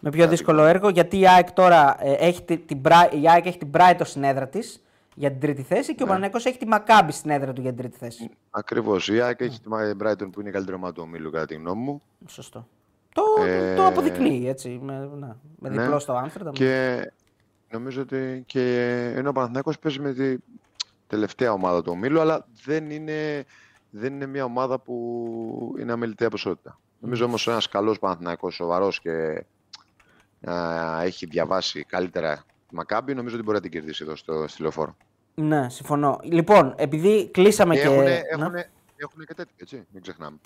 Με 0.00 0.10
πιο 0.10 0.28
δύσκολο 0.28 0.64
έργο 0.64 0.88
γιατί 0.88 1.18
η 1.18 1.28
ΑΕΚ 1.28 1.52
τώρα 1.52 1.96
ε, 2.00 2.12
έχει 2.12 2.42
την, 2.42 2.66
την, 2.66 2.80
Bri- 2.84 3.12
η 3.22 3.28
ΑΕΚ 3.30 3.46
έχει 3.46 3.58
την 3.58 3.70
Brighton 3.74 4.00
στην 4.02 4.24
έδρα 4.24 4.48
της 4.48 4.82
για 5.18 5.30
την 5.30 5.40
τρίτη 5.40 5.62
θέση 5.62 5.94
και 5.94 6.02
ο 6.02 6.06
Ναι. 6.06 6.12
Παναθηναϊκός 6.12 6.44
έχει 6.44 6.58
τη 6.58 6.66
Μακάμπη 6.66 7.12
στην 7.12 7.30
έδρα 7.30 7.52
του 7.52 7.60
για 7.60 7.70
την 7.72 7.80
τρίτη 7.80 7.98
θέση. 7.98 8.30
Ακριβώς. 8.50 9.08
Η 9.08 9.20
ΑΕΚ 9.20 9.40
έχει 9.40 9.60
τη 9.60 9.68
Brighton 10.02 10.28
που 10.32 10.40
είναι 10.40 10.48
η 10.48 10.52
καλύτερη 10.52 10.76
ομάδα 10.76 10.92
του 10.92 11.02
ομίλου 11.04 11.30
κατά 11.30 11.46
τη 11.46 11.54
γνώμη 11.54 11.82
μου. 11.82 12.02
Σωστό. 12.26 12.68
Το, 13.12 13.22
Ε, 13.46 13.74
το 13.74 13.86
αποδεικνύει 13.86 14.48
έτσι. 14.48 14.78
Με, 14.82 14.98
ναι, 14.98 15.34
με 15.58 15.68
ναι. 15.68 15.82
διπλό 15.82 15.98
στο 15.98 16.12
Άμστερνταμ. 16.12 16.52
Και 16.52 17.02
νομίζω 17.70 18.02
ότι 18.02 18.42
και 18.46 18.62
ενώ 19.16 19.28
ο 19.28 19.32
Παναθηναϊκός 19.32 19.78
παίζει 19.78 20.00
με 20.00 20.12
τη 20.12 20.36
τελευταία 21.06 21.52
ομάδα 21.52 21.82
του 21.82 21.92
ομίλου, 21.94 22.20
αλλά 22.20 22.46
δεν 22.64 22.90
είναι, 22.90 23.44
δεν 23.90 24.12
είναι 24.14 24.26
μια 24.26 24.44
ομάδα 24.44 24.78
που 24.78 25.74
είναι 25.78 25.92
αμεληταία 25.92 26.28
ποσότητα. 26.30 26.80
Νομίζω 26.98 27.24
όμως 27.24 27.46
ένας 27.48 27.68
καλός 27.68 27.98
Παναθηναϊκός, 27.98 28.54
σοβαρός 28.54 29.00
και 29.00 29.44
α, 30.50 31.02
έχει 31.02 31.26
διαβάσει 31.26 31.84
καλύτερα 31.84 32.44
τη 32.76 32.82
Μακάμπη, 32.92 33.14
νομίζω 33.14 33.34
ότι 33.34 33.44
μπορεί 33.44 33.56
να 33.56 33.62
την 33.62 33.70
κερδίσει 33.72 34.02
εδώ 34.04 34.16
στο, 34.16 34.44
στη 34.48 34.62
λεωφόρο. 34.62 34.96
Ναι, 35.34 35.68
συμφωνώ. 35.70 36.18
Λοιπόν, 36.22 36.74
επειδή 36.76 37.28
κλείσαμε 37.32 37.74
και. 37.74 37.80
Και 37.80 37.86
έχουν, 37.86 38.02
ναι. 38.04 38.12
έχουν, 38.96 39.26
και 39.26 39.34
τέτοια, 39.34 39.54
έτσι, 39.56 39.86
μην 39.90 40.02
ξεχνάμε. 40.02 40.36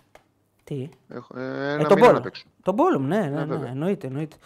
Τι; 0.65 0.89
Έχουν 1.09 1.39
ε, 1.39 1.43
Ε, 1.45 1.73
ένα 1.73 1.85
τον 1.85 1.95
μήνα 1.95 2.01
να 2.01 2.07
Πόλεμ. 2.07 2.23
παίξουν. 2.23 2.51
Τον 2.63 2.77
Πόλεμ, 2.77 3.07
ναι, 3.07 3.19
ναι, 3.21 3.29
ναι, 3.29 3.45
βέβαια. 3.45 3.69
εννοείται. 3.71 4.07
εννοείται. 4.07 4.37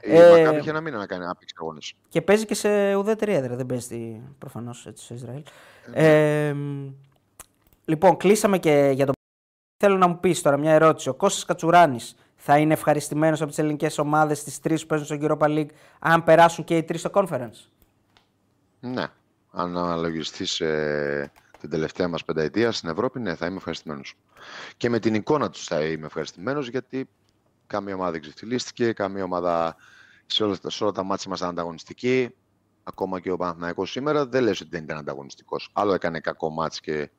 Η 0.00 0.16
Ε, 0.16 0.30
Μακάμπη 0.38 0.58
είχε 0.58 0.70
ένα 0.70 0.80
μήνα 0.80 0.98
να 0.98 1.06
κάνει 1.06 1.24
να 1.24 1.34
παίξει 1.34 1.54
αγώνες. 1.58 1.94
Και 2.08 2.22
παίζει 2.22 2.46
και 2.46 2.54
σε 2.54 2.94
ουδέτερη 2.94 3.32
έδρα. 3.34 3.56
Δεν 3.56 3.66
παίζει 3.66 4.20
προφανώς 4.38 4.88
στο 4.94 5.14
Ισραήλ. 5.14 5.42
ναι. 5.94 6.46
Ε, 6.48 6.52
μ, 6.52 6.90
λοιπόν, 7.84 8.16
κλείσαμε 8.16 8.58
και 8.58 8.90
για 8.94 9.04
τον. 9.06 9.14
Θέλω 9.84 9.96
να 9.96 10.06
μου 10.06 10.20
πεις 10.20 10.42
τώρα 10.42 10.56
μια 10.56 10.72
ερώτηση. 10.72 11.08
Ο 11.08 11.14
Κώστας 11.14 11.44
Κατσουράνης 11.44 12.16
θα 12.46 12.58
είναι 12.58 12.72
ευχαριστημένος 12.72 13.40
από 13.40 13.48
τις 13.48 13.58
ελληνικές 13.58 13.98
ομάδες, 13.98 14.44
τι 14.44 14.60
τρεις 14.60 14.80
που 14.80 14.86
παίζουν 14.86 15.06
στο 15.06 15.16
Europa 15.20 15.46
League, 15.46 15.70
αν 15.98 16.24
περάσουν 16.24 16.64
και 16.64 16.76
οι 16.76 16.82
τρεις 16.82 17.00
στο 17.00 17.10
conference; 17.14 17.68
Ναι. 18.80 19.06
Αν 19.50 19.76
αναλογιστείς 19.76 20.60
ε, 20.60 21.32
την 21.60 21.70
τελευταία 21.70 22.08
μας 22.08 22.24
πενταετία 22.24 22.72
στην 22.72 22.88
Ευρώπη, 22.88 23.20
ναι, 23.20 23.34
θα 23.34 23.46
είμαι 23.46 23.56
ευχαριστημένος. 23.56 24.14
Και 24.76 24.88
με 24.88 24.98
την 24.98 25.14
εικόνα 25.14 25.50
τους 25.50 25.64
θα 25.64 25.84
είμαι 25.84 26.06
ευχαριστημένος 26.06 26.68
γιατί 26.68 27.08
καμία 27.66 27.94
ομάδα 27.94 28.10
δεν 28.10 28.20
ξεφτυλίστηκε, 28.20 28.92
καμία 28.92 29.24
ομάδα 29.24 29.76
σε 30.26 30.44
όλα, 30.44 30.56
σε 30.66 30.84
όλα 30.84 30.92
τα 30.92 31.02
μάτια 31.02 31.30
μας 31.30 31.38
ήταν 31.38 31.50
ανταγωνιστική. 31.50 32.34
Ακόμα 32.82 33.20
και 33.20 33.30
ο 33.30 33.36
Παναθηναϊκός 33.36 33.90
σήμερα 33.90 34.26
δεν 34.26 34.42
λες 34.42 34.60
ότι 34.60 34.70
δεν 34.70 34.82
ήταν 34.82 34.98
ανταγωνιστικός. 34.98 35.70
Άλλο 35.72 35.92
έκανε 35.92 36.20
κακό 36.20 36.50
μάτς 36.50 36.80
και 36.80 37.10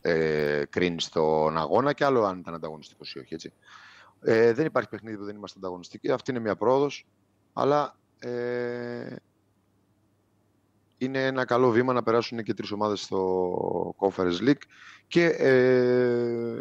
ε, 0.00 0.62
κρίνει 0.70 1.00
στον 1.00 1.58
αγώνα 1.58 1.92
και 1.92 2.04
άλλο 2.04 2.24
αν 2.24 2.38
ήταν 2.38 2.54
ανταγωνιστικός 2.54 3.14
ή 3.14 3.18
όχι. 3.18 3.34
Έτσι. 3.34 3.52
Ε, 4.20 4.52
δεν 4.52 4.66
υπάρχει 4.66 4.88
παιχνίδι 4.88 5.16
που 5.16 5.24
δεν 5.24 5.36
είμαστε 5.36 5.58
ανταγωνιστικοί. 5.58 6.10
Αυτή 6.10 6.30
είναι 6.30 6.40
μια 6.40 6.56
πρόοδος. 6.56 7.06
Αλλά 7.52 7.96
ε, 8.18 9.16
είναι 10.98 11.26
ένα 11.26 11.44
καλό 11.44 11.70
βήμα 11.70 11.92
να 11.92 12.02
περάσουν 12.02 12.42
και 12.42 12.54
τρεις 12.54 12.70
ομάδες 12.70 13.00
στο 13.00 13.94
Conference 13.98 14.48
League 14.48 14.62
και 15.06 15.24
ε, 15.24 16.60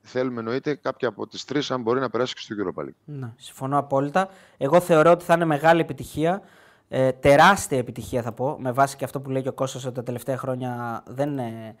θέλουμε 0.00 0.38
εννοείται 0.38 0.74
κάποια 0.74 1.08
από 1.08 1.26
τις 1.26 1.44
τρεις 1.44 1.70
αν 1.70 1.82
μπορεί 1.82 2.00
να 2.00 2.10
περάσει 2.10 2.34
και 2.34 2.40
στο 2.40 2.54
Europa 2.58 2.82
League. 2.82 2.96
Ναι, 3.04 3.32
συμφωνώ 3.36 3.78
απόλυτα. 3.78 4.28
Εγώ 4.56 4.80
θεωρώ 4.80 5.10
ότι 5.10 5.24
θα 5.24 5.34
είναι 5.34 5.44
μεγάλη 5.44 5.80
επιτυχία. 5.80 6.42
Ε, 6.88 7.12
τεράστια 7.12 7.78
επιτυχία 7.78 8.22
θα 8.22 8.32
πω, 8.32 8.56
με 8.58 8.72
βάση 8.72 8.96
και 8.96 9.04
αυτό 9.04 9.20
που 9.20 9.30
λέει 9.30 9.42
και 9.42 9.48
ο 9.48 9.52
Κώστας 9.52 9.84
ότι 9.84 9.94
τα 9.94 10.02
τελευταία 10.02 10.36
χρόνια 10.36 11.02
δεν, 11.06 11.38
ε, 11.38 11.76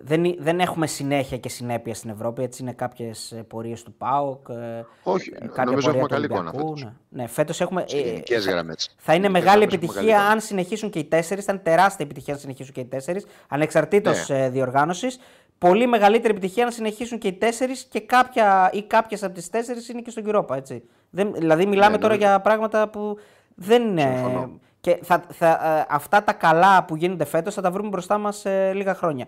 δεν, 0.00 0.24
ε- 0.24 0.34
δεν 0.38 0.60
έχουμε 0.60 0.86
συνέχεια 0.86 1.36
και 1.38 1.48
συνέπεια 1.48 1.94
στην 1.94 2.10
Ευρώπη. 2.10 2.42
Έτσι 2.42 2.62
είναι 2.62 2.72
κάποιες 2.72 3.42
πορείες 3.48 3.82
του 3.82 3.92
ΠΑΟΚ. 3.94 4.48
ε, 4.48 4.84
Όχι, 5.02 5.30
ε, 5.34 5.46
κάποια 5.46 5.64
νομίζω 5.64 5.86
πορεία 5.86 6.00
έχουμε 6.00 6.02
του 6.02 6.08
καλή 6.14 6.24
εικόνα 6.24 6.40
Ολυμπιακού, 6.50 6.76
φέτος. 6.76 6.92
Ναι, 7.08 7.22
ναι 7.22 7.28
φέτος 7.28 7.60
έχουμε. 7.60 7.84
Σε 7.86 7.96
ε, 7.96 8.00
γενικές 8.00 8.44
θα- 8.44 8.50
γραμμές. 8.50 8.94
Θα 8.98 9.14
είναι 9.14 9.26
Γενικές 9.26 9.42
μεγάλη 9.44 9.64
γραμμές 9.64 9.74
έχουμε 9.74 9.86
καλή 9.86 9.94
επιτυχία 9.94 10.16
εικόνα. 10.16 10.30
αν 10.32 10.40
συνεχίσουν 10.40 10.90
και 10.90 10.98
οι 10.98 11.04
τέσσερις. 11.04 11.44
Θα 11.44 11.52
είναι 11.52 11.62
τεράστια 11.62 12.04
επιτυχία 12.04 12.34
αν 12.34 12.40
συνεχίσουν 12.40 12.74
και 12.74 12.80
οι 12.80 12.84
τέσσερις, 12.86 13.26
ανεξαρτήτως 13.48 14.28
Ναι. 14.28 14.48
διοργάνωσης. 14.48 15.18
Πολύ 15.58 15.86
μεγαλύτερη 15.86 16.30
επιτυχία 16.30 16.64
αν 16.64 16.72
συνεχίσουν 16.72 17.18
και 17.18 17.28
οι 17.28 17.32
τέσσερις 17.32 17.84
και 17.90 18.00
κάποια 18.00 18.70
ή 18.72 18.82
κάποιες 18.82 19.22
από 19.22 19.34
τις 19.34 19.50
τέσσερις 19.50 19.88
είναι 19.88 20.00
και 20.00 20.10
στο 20.10 20.22
Europa. 20.26 20.56
Έτσι. 20.56 20.82
Δεν, 21.10 21.32
δηλαδή, 21.34 21.66
μιλάμε 21.66 21.90
Ναι, 21.96 21.98
τώρα 22.02 22.12
νομίζω. 22.14 22.30
για 22.30 22.40
πράγματα 22.40 22.88
που 22.88 23.16
δεν 23.54 23.82
είναι. 23.82 24.00
Συμφωνώ. 24.14 24.50
Και 24.80 24.98
θα, 25.02 25.24
θα, 25.32 25.48
ε, 25.48 25.86
αυτά 25.88 26.24
τα 26.24 26.32
καλά 26.32 26.84
που 26.84 26.96
γίνονται 26.96 27.24
φέτος 27.24 27.54
θα 27.54 27.62
τα 27.62 27.70
βρούμε 27.70 27.88
μπροστά 27.88 28.18
μας 28.18 28.36
σε 28.36 28.72
λίγα 28.72 28.94
χρόνια. 28.94 29.26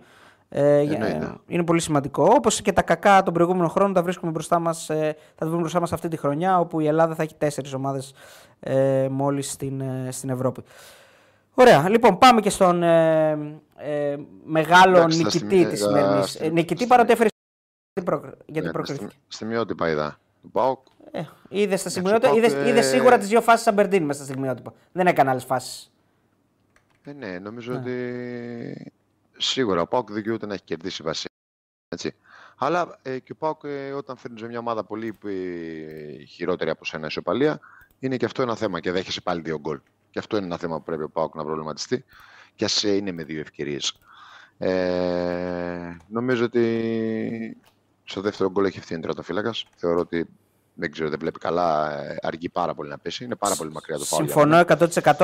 Ε, 0.53 0.83
για- 0.83 0.95
Εννοείται. 0.95 1.35
είναι 1.47 1.65
πολύ 1.65 1.81
σημαντικό. 1.81 2.25
Όπως 2.35 2.63
και 2.63 2.73
τα 2.73 2.83
κακά 2.83 3.23
των 3.23 3.35
προηγούμενων 3.35 3.69
χρόνων 3.69 3.93
τα 3.93 4.03
βρίσκουμε 4.03 4.31
μπροστά 4.31 4.59
μας. 4.59 4.85
θα 4.87 5.15
τα 5.35 5.47
βρούμε 5.47 5.61
μπροστά 5.61 5.81
μας 5.81 5.93
αυτή 5.93 6.09
τη 6.09 6.17
χρονιά, 6.17 6.59
όπου 6.59 6.81
η 6.81 6.87
Ελλάδα 6.87 7.15
θα 7.15 7.23
έχει 7.23 7.35
τέσσερις 7.35 7.73
ομάδες 7.73 8.15
ε, 8.61 9.09
μόλις 9.11 9.51
στην, 9.51 9.81
ε, 9.81 10.09
στην 10.11 10.31
Ευρώπη. 10.31 10.63
Ωραία. 11.55 11.89
Λοιπόν, 11.89 12.19
πάμε 12.19 12.41
και 12.41 12.51
στον 12.51 12.83
ε, 12.83 13.31
ε, 13.77 14.17
μεγάλο 14.45 14.97
Εντάξει, 14.97 15.17
στα 15.19 15.25
νικητή 15.27 15.47
στιγμή- 15.47 15.67
της 15.67 15.81
ε, 15.81 15.85
σημερινή. 15.85 16.27
στη- 16.27 16.45
Ε, 16.45 16.49
νικητή 16.49 16.77
στη- 16.81 16.87
παρότι 16.89 17.13
έφερε 17.13 17.29
γιατί 17.95 18.11
προ- 18.11 18.35
γιατί 18.47 18.67
Ναι, 18.67 18.73
προκριθήκε; 18.73 19.07
στη, 19.09 19.19
στιγμιότυπα 19.29 19.89
είδα 19.91 20.19
του 20.43 20.51
ΠΑΟΚ. 20.51 20.79
Ε, 21.11 21.23
είδες 21.49 21.81
στα 21.81 21.89
ο 21.89 21.93
σημειότυπα, 21.93 22.27
Πάοκ, 22.29 22.37
είδες, 22.37 22.53
ε, 22.55 22.69
είδες 22.69 22.87
σίγουρα 22.87 23.19
τις 23.19 23.29
δύο 23.29 23.41
φάσεις 23.41 23.67
Αμπερντίν 23.67 24.03
μέσα 24.05 24.23
στα 24.25 24.33
στιγμιότυπα. 24.33 24.73
Δεν 24.93 25.07
έκανε 25.07 25.31
άλλες 25.31 25.45
φάσεις. 25.45 25.93
Ε, 27.05 27.13
ναι, 27.13 27.39
νομίζω 27.39 27.73
Ναι. 27.73 27.79
ότι 27.79 28.93
σίγουρα 29.41 29.81
ο 29.81 29.87
ΠΑΟΚ 29.87 30.13
δικαιούται 30.13 30.47
να 30.47 30.55
έχει 30.55 30.63
κερδίσει 30.65 31.03
βασικά. 31.03 31.35
Έτσι. 31.89 32.15
Αλλά 32.57 32.99
ε, 33.03 33.19
και 33.19 33.33
ο 33.33 33.35
ΠΑΟΚ 33.35 33.61
ε, 33.65 33.93
όταν 33.93 34.17
φέρνει 34.17 34.49
μια 34.49 34.59
ομάδα 34.59 34.85
πολύ 34.85 35.19
ε, 35.25 36.25
χειρότερη 36.25 36.71
από 36.71 36.85
σένα 36.85 37.07
ισοπαλία, 37.07 37.61
είναι 37.99 38.17
και 38.17 38.25
αυτό 38.25 38.43
ένα 38.43 38.57
θέμα 38.57 38.81
και 38.81 38.93
δέχεσαι 38.93 39.21
πάλι 39.21 39.41
δύο 39.41 39.59
γκολ. 39.59 39.81
Και 40.11 40.19
αυτό 40.19 40.37
είναι 40.37 40.47
ένα 40.47 40.57
θέμα 40.57 40.77
που 40.77 40.85
πρέπει 40.85 41.03
ο 41.03 41.09
ΠΑΟΚ 41.09 41.35
να 41.35 41.45
προβληματιστεί 41.45 42.05
και 42.55 42.65
ας 42.65 42.85
ε, 42.85 42.95
είναι 42.95 43.13
με 43.13 43.25
δύο 43.25 43.41
ευκαιρίες. 43.41 44.01
Ε, 44.59 45.97
νομίζω 46.09 46.45
ότι 46.45 47.57
στο 48.05 48.21
δεύτερο 48.21 48.51
γκολ 48.51 48.65
έχει 48.65 48.79
ευθύνη 48.79 49.01
τερματοφύλακας. 49.01 49.67
Θεωρώ 49.77 50.01
ότι 50.01 50.27
δεν 50.81 50.93
ξέρω, 50.93 51.09
δεν 51.09 51.19
βλέπει 51.19 51.39
καλά, 51.39 51.99
ε, 52.01 52.17
αργεί 52.23 52.49
πάρα 52.49 52.75
πολύ 52.75 52.89
να 52.89 52.99
πέσει. 52.99 53.25
Είναι 53.25 53.35
πάρα 53.35 53.55
πολύ 53.55 53.71
μακριά 53.73 53.99
το 53.99 54.05
φάουλ. 54.05 54.25
για 54.25 54.33
Συμφωνώ 54.33 54.59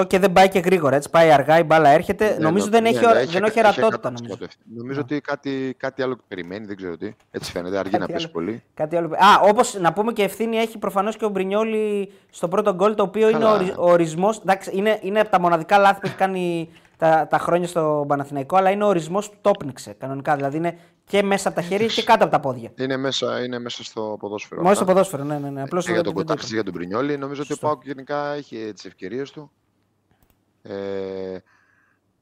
100% 0.02 0.06
και 0.06 0.18
δεν 0.18 0.32
πάει 0.32 0.48
και 0.48 0.58
γρήγορα. 0.58 0.96
Έτσι. 0.96 1.10
Πάει 1.10 1.30
αργά, 1.32 1.58
η 1.58 1.62
μπάλα 1.62 1.88
έρχεται. 1.88 2.28
Ναι, 2.30 2.36
νομίζω 2.38 2.64
νο- 2.64 2.70
δεν 2.70 2.82
ναι, 2.82 2.88
έχει, 2.88 2.98
ναι, 2.98 3.06
ωρα- 3.06 3.18
έχει 3.18 3.32
δεν 3.32 3.42
έχει 3.44 3.58
εκα- 3.58 3.68
ορατότητα. 3.68 4.08
100% 4.08 4.12
Νομίζω. 4.22 4.38
ευθύνη. 4.44 4.76
Νομίζω 4.76 5.00
ότι 5.00 5.20
κάτι, 5.20 5.74
κάτι 5.78 6.02
άλλο 6.02 6.18
περιμένει, 6.28 6.66
δεν 6.66 6.76
ξέρω 6.76 6.96
τι. 6.96 7.14
Έτσι 7.30 7.50
φαίνεται, 7.52 7.78
αργεί 7.78 7.90
Κάτι 7.90 8.02
να 8.02 8.06
πέσει 8.08 8.24
άλλο. 8.24 8.32
πολύ. 8.32 8.62
Κάτι 8.74 8.96
άλλο. 8.96 9.06
Α, 9.14 9.48
όπως 9.48 9.74
να 9.80 9.92
πούμε 9.92 10.12
και 10.12 10.22
ευθύνη 10.22 10.56
έχει 10.56 10.78
προφανώς 10.78 11.16
και 11.16 11.24
ο 11.24 11.28
Μπρινιόλη 11.28 12.12
στο 12.30 12.48
πρώτο 12.48 12.74
γκολ, 12.74 12.94
το 12.94 13.02
οποίο 13.02 13.28
είναι 13.28 13.36
ο, 13.38 13.40
Καλά. 13.40 13.54
ορι- 13.54 13.78
ο 13.78 13.90
ορισμό. 13.90 14.30
Είναι, 14.72 14.98
είναι 15.02 15.20
από 15.20 15.30
τα 15.30 15.40
μοναδικά 15.40 15.78
λάθη 15.78 16.00
που 16.00 16.06
έχει 16.06 16.16
κάνει 16.16 16.68
τα, 16.96 17.26
τα 17.30 17.38
χρόνια 17.38 17.68
στο 17.68 18.04
Παναθηναϊκό, 18.08 18.56
αλλά 18.56 18.70
είναι 18.70 18.84
ο 18.84 18.86
ορισμός 18.86 19.30
που 19.30 19.36
το 19.40 19.50
πνίξε 19.50 19.92
κανονικά. 19.92 20.36
Δηλαδή 20.36 20.56
είναι 20.56 20.78
και 21.04 21.22
μέσα 21.22 21.48
από 21.48 21.56
τα 21.56 21.62
χέρια 21.62 21.86
και 21.86 22.02
κάτω 22.02 22.22
από 22.24 22.32
τα 22.32 22.40
πόδια. 22.40 22.72
Είναι 22.78 22.96
μέσα, 22.96 23.44
είναι 23.44 23.58
μέσα 23.58 23.84
στο 23.84 24.16
ποδόσφαιρο. 24.20 24.62
Μόνο 24.62 24.74
στο 24.74 24.82
αυτά. 24.82 24.92
ποδόσφαιρο, 24.94 25.24
ναι, 25.24 25.38
ναι. 25.38 25.50
ναι. 25.50 25.62
Απλώς 25.62 25.84
Και 25.84 25.92
για 25.92 26.02
δεν- 26.02 26.12
τον 26.12 26.14
δεν 26.16 26.26
το 26.26 26.32
Κοτάξη, 26.32 26.54
για 26.54 26.64
τον 26.64 26.72
Πρινιόλη, 26.72 27.16
νομίζω 27.18 27.42
ότι 27.42 27.52
ο 27.52 27.54
Σωστό. 27.54 27.66
Πάουκ 27.66 27.84
γενικά 27.84 28.32
έχει 28.32 28.72
τις 28.74 28.84
ευκαιρίες 28.84 29.30
του. 29.30 29.50
Ε, 30.62 31.38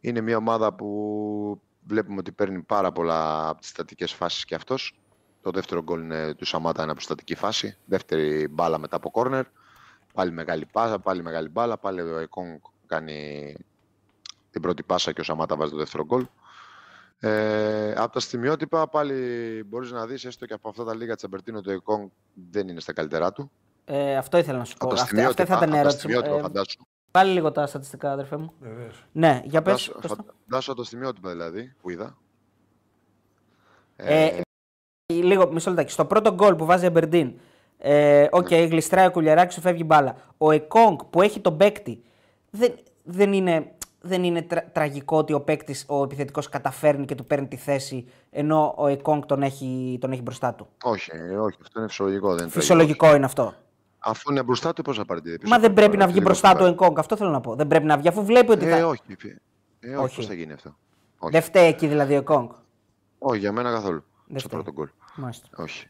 είναι 0.00 0.20
μια 0.20 0.36
ομάδα 0.36 0.72
που 0.72 1.60
βλέπουμε 1.86 2.16
ότι 2.18 2.32
παίρνει 2.32 2.62
πάρα 2.62 2.92
πολλά 2.92 3.48
από 3.48 3.60
τις 3.60 3.68
στατικές 3.68 4.12
φάσεις 4.12 4.44
και 4.44 4.54
αυτός. 4.54 4.98
Το 5.42 5.50
δεύτερο 5.50 5.82
γκολ 5.82 6.00
είναι 6.00 6.34
του 6.34 6.44
Σαμάτα, 6.44 6.82
είναι 6.82 6.90
από 6.92 7.00
στατική 7.00 7.34
φάση. 7.34 7.76
Δεύτερη 7.84 8.48
μπάλα 8.48 8.78
μετά 8.78 8.96
από 8.96 9.10
κόρνερ. 9.10 9.44
Πάλι 10.14 10.30
μεγάλη 10.30 10.66
πάσα, 10.66 10.98
πάλι 10.98 11.22
μεγάλη 11.22 11.48
μπάλα. 11.48 11.78
Πάλι 11.78 12.00
ο 12.00 12.18
Εκόνγκ 12.18 12.58
κάνει 12.86 13.54
την 14.54 14.62
πρώτη 14.62 14.82
πάσα 14.82 15.12
και 15.12 15.20
ο 15.20 15.24
Σαμάτα 15.24 15.56
βάζει 15.56 15.70
το 15.70 15.76
δεύτερο 15.76 16.04
γκολ. 16.04 16.26
Ε, 17.18 17.92
από 17.96 18.12
τα 18.12 18.20
στιγμιότυπα 18.20 18.88
πάλι 18.88 19.14
μπορείς 19.66 19.90
να 19.90 20.06
δεις 20.06 20.24
έστω 20.24 20.46
και 20.46 20.54
από 20.54 20.68
αυτά 20.68 20.84
τα 20.84 20.94
λίγα 20.94 21.14
Τσαμπερτίνο 21.14 21.60
το 21.60 21.70
Εκόνγκ 21.70 22.08
δεν 22.50 22.68
είναι 22.68 22.80
στα 22.80 22.92
καλύτερά 22.92 23.32
του. 23.32 23.50
Ε, 23.84 24.16
αυτό 24.16 24.38
ήθελα 24.38 24.58
να 24.58 24.64
σου 24.64 24.76
πω. 24.76 24.86
Από 24.86 24.94
τα 24.94 25.02
Αυτή, 25.02 25.20
αυτή 25.24 25.44
θα 25.44 25.56
στιγμιότυπα, 25.56 25.56
ήταν 25.56 25.68
η 25.76 25.78
από 25.80 25.88
τα 25.88 25.88
ερώτηση. 25.88 26.06
μου. 26.06 26.12
στιγμιότυπα 26.12 26.38
Ε, 26.38 26.42
φαντάσου. 26.42 26.86
πάλι 27.10 27.32
λίγο 27.32 27.52
τα 27.52 27.66
στατιστικά, 27.66 28.12
αδερφέ 28.12 28.36
μου. 28.36 28.52
Βεβαίως. 28.60 29.04
Ναι, 29.12 29.40
για 29.44 29.62
πες. 29.62 29.72
Φαντάσου- 29.84 30.00
πες 30.00 30.10
το. 30.10 30.24
Φαντάσου 30.46 30.70
από 30.70 30.80
τα 30.80 30.86
στιγμιότυπα 30.86 31.30
δηλαδή 31.30 31.74
που 31.80 31.90
είδα. 31.90 32.16
Ε, 33.96 34.40
λίγο, 35.06 35.52
μισό 35.52 35.70
λεπτάκι. 35.70 35.92
Στο 35.92 36.04
πρώτο 36.04 36.34
γκολ 36.34 36.54
που 36.54 36.64
βάζει 36.64 36.84
η 36.84 36.86
Αμπερντίν, 36.86 37.32
ε, 37.78 38.26
οκ, 38.30 38.48
γλιστράει 38.54 39.06
ο 39.06 39.10
Κουλιεράκης, 39.10 39.52
σου 39.52 39.60
φεύγει 39.60 39.82
μπάλα. 39.86 40.16
Ο 40.38 40.50
Εκόνγκ 40.50 40.98
που 41.10 41.22
έχει 41.22 41.40
τον 41.40 41.56
παίκτη 41.56 42.02
δεν, 42.50 42.74
δεν 43.02 43.32
είναι 43.32 43.72
δεν 44.04 44.24
είναι 44.24 44.42
τρα- 44.42 44.64
τραγικό 44.72 45.16
ότι 45.18 45.32
ο 45.32 45.40
παίκτης, 45.40 45.84
ο 45.88 46.02
επιθετικός, 46.02 46.48
καταφέρνει 46.48 47.04
και 47.04 47.14
του 47.14 47.24
παίρνει 47.24 47.46
τη 47.48 47.56
θέση 47.56 48.06
ενώ 48.30 48.74
ο 48.76 48.86
Εκόνγκ 48.86 49.22
τον 49.26 49.42
έχει, 49.42 49.98
τον 50.00 50.12
έχει 50.12 50.22
μπροστά 50.22 50.54
του; 50.54 50.68
Όχι, 50.82 51.10
ε, 51.12 51.36
όχι, 51.36 51.58
αυτό 51.62 51.78
είναι 51.78 51.88
φυσιολογικό. 51.88 52.28
Δεν 52.34 52.42
είναι 52.42 52.50
Φυσιολογικό 52.52 53.14
είναι 53.14 53.24
αυτό. 53.24 53.42
τραγικό. 53.42 53.62
Αφού 53.98 54.30
είναι 54.30 54.42
μπροστά 54.42 54.72
του, 54.72 54.82
πώς 54.82 54.96
θα 54.96 55.04
πάρει 55.04 55.20
τη 55.20 55.30
πίσω. 55.38 55.48
Μα 55.52 55.56
δεν 55.58 55.66
από 55.66 55.74
πρέπει 55.74 55.90
τώρα, 55.90 55.98
να 56.04 56.06
βγει 56.06 56.14
λίγο 56.18 56.26
μπροστά 56.28 56.50
του 56.50 56.56
ο 56.60 56.62
πάει. 56.62 56.70
Εκόνγκ. 56.72 56.98
Αυτό 56.98 57.16
θέλω 57.16 57.30
να 57.30 57.40
πω. 57.40 57.54
Δεν 57.54 57.66
πρέπει 57.66 57.84
να 57.84 57.96
βγει 57.98 58.08
αφού 58.08 58.24
βλέπει 58.24 58.50
ότι 58.50 58.66
Ε, 58.66 58.78
θα. 58.78 58.86
όχι. 58.86 59.00
Ε, 59.80 59.88
όχι, 59.96 60.04
Όχι. 60.04 60.16
πώς 60.16 60.26
θα 60.26 60.34
γίνει 60.34 60.52
αυτό; 60.52 60.76
Όχι. 61.18 61.32
Δεν 61.32 61.42
φταίει 61.42 61.66
εκεί 61.68 61.86
δηλαδή 61.86 62.14
ο 62.14 62.18
Εκόνγκ. 62.18 62.48
όχι, 63.18 63.38
για 63.38 63.52
μένα 63.52 63.70
καθόλου. 63.72 64.04
Δεν 64.26 64.38
στο 64.38 64.48
φταίει. 64.48 64.62
πρώτο 64.62 64.72
γκολ. 64.80 64.88
Μάλιστα. 65.16 65.48
Όχι. 65.56 65.86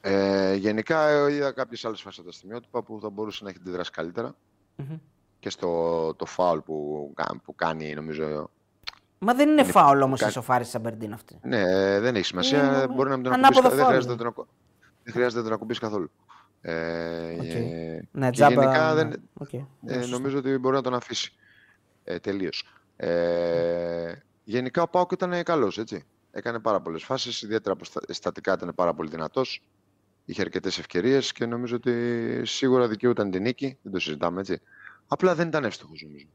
Ε, 0.00 0.54
γενικά 0.54 1.08
ε, 1.08 1.32
είδα 1.32 1.52
κάποιες 1.52 1.84
άλλες 1.84 2.00
φάσεις 2.00 2.18
από 2.18 2.28
τα 2.28 2.34
στιγμιότυπα 2.34 2.82
που 2.82 2.98
θα 3.02 3.10
μπορούσε 3.10 3.44
να 3.44 3.50
έχει 3.50 3.58
αντιδράσει 3.60 3.90
καλύτερα. 3.90 4.34
Μμμ. 4.76 4.96
Και 5.42 5.50
στο 5.50 6.14
το 6.14 6.24
φάουλ 6.26 6.58
που, 6.58 7.10
κα- 7.14 7.40
που 7.44 7.54
κάνει, 7.54 7.94
νομίζω. 7.94 8.50
Μα 9.18 9.34
δεν 9.34 9.48
είναι 9.48 9.64
φάουλ 9.64 10.00
όμως 10.02 10.18
η 10.18 10.22
κάτι- 10.22 10.34
σοφάρη 10.34 10.64
τη 10.64 10.70
Αμπερντίν 10.74 11.12
αυτή. 11.12 11.38
Ναι, 11.42 11.60
ε, 11.60 12.00
δεν 12.00 12.14
έχει 12.16 12.24
σημασία. 12.24 12.64
Είναι 12.64 12.86
μπορεί 12.94 13.08
να 13.08 13.14
μην 13.14 13.24
τον 13.24 13.32
ανάποδο 13.32 13.58
ακουμπήσει. 13.58 13.76
Δεν 13.76 13.78
φάουλ. 13.78 13.88
χρειάζεται 13.90 14.12
να 14.12 14.18
τον, 14.18 14.26
ακου- 14.26 14.46
δεν 15.02 15.12
χρειάζεται 15.12 15.38
να 15.38 15.44
τον 15.44 15.52
ακουμπήσει 15.54 15.80
καθόλου. 15.80 16.10
Ε, 16.60 17.32
Οκ. 17.32 17.44
ε, 17.44 18.08
Ναι, 18.12 18.26
και 18.26 18.30
τζάμπα. 18.36 18.62
γενικά 18.62 18.94
ναι. 18.94 19.02
δεν, 19.02 19.22
Οκ. 19.34 19.52
Ε, 19.52 19.64
Ναι, 19.80 19.92
σωστό. 19.94 20.10
νομίζω 20.16 20.38
ότι 20.38 20.58
μπορεί 20.58 20.74
να 20.74 20.82
τον 20.82 20.94
αφήσει. 20.94 21.32
Ε, 22.04 22.18
Τελείως. 22.18 22.68
Ε, 22.96 24.12
γενικά 24.44 24.82
ο 24.82 24.88
ΠΑΟΚ 24.88 25.12
ήταν 25.12 25.42
καλός, 25.42 25.78
έτσι. 25.78 26.04
Έκανε 26.32 26.58
πάρα 26.58 26.80
πολλές 26.80 27.04
φάσεις. 27.04 27.42
Ιδιαίτερα 27.42 27.74
από 27.74 27.84
στα- 27.84 28.00
στατικά 28.08 28.52
ήταν 28.52 28.72
πάρα 28.74 28.94
πολύ 28.94 29.08
δυνατός. 29.10 29.62
Είχε 30.24 30.40
αρκετές 30.40 30.78
ευκαιρίες 30.78 31.32
και 31.32 31.46
νομίζω 31.46 31.76
ότι 31.76 32.40
σίγουρα 32.44 32.88
δικαιούταν 32.88 33.30
την 33.30 33.42
νίκη. 33.42 33.78
Δεν 33.82 33.92
το 33.92 33.98
συζητάμε 33.98 34.40
έτσι. 34.40 34.60
Απλά 35.12 35.34
δεν 35.34 35.48
ήταν 35.48 35.64
εύστοχος, 35.64 36.02
νομίζω. 36.02 36.26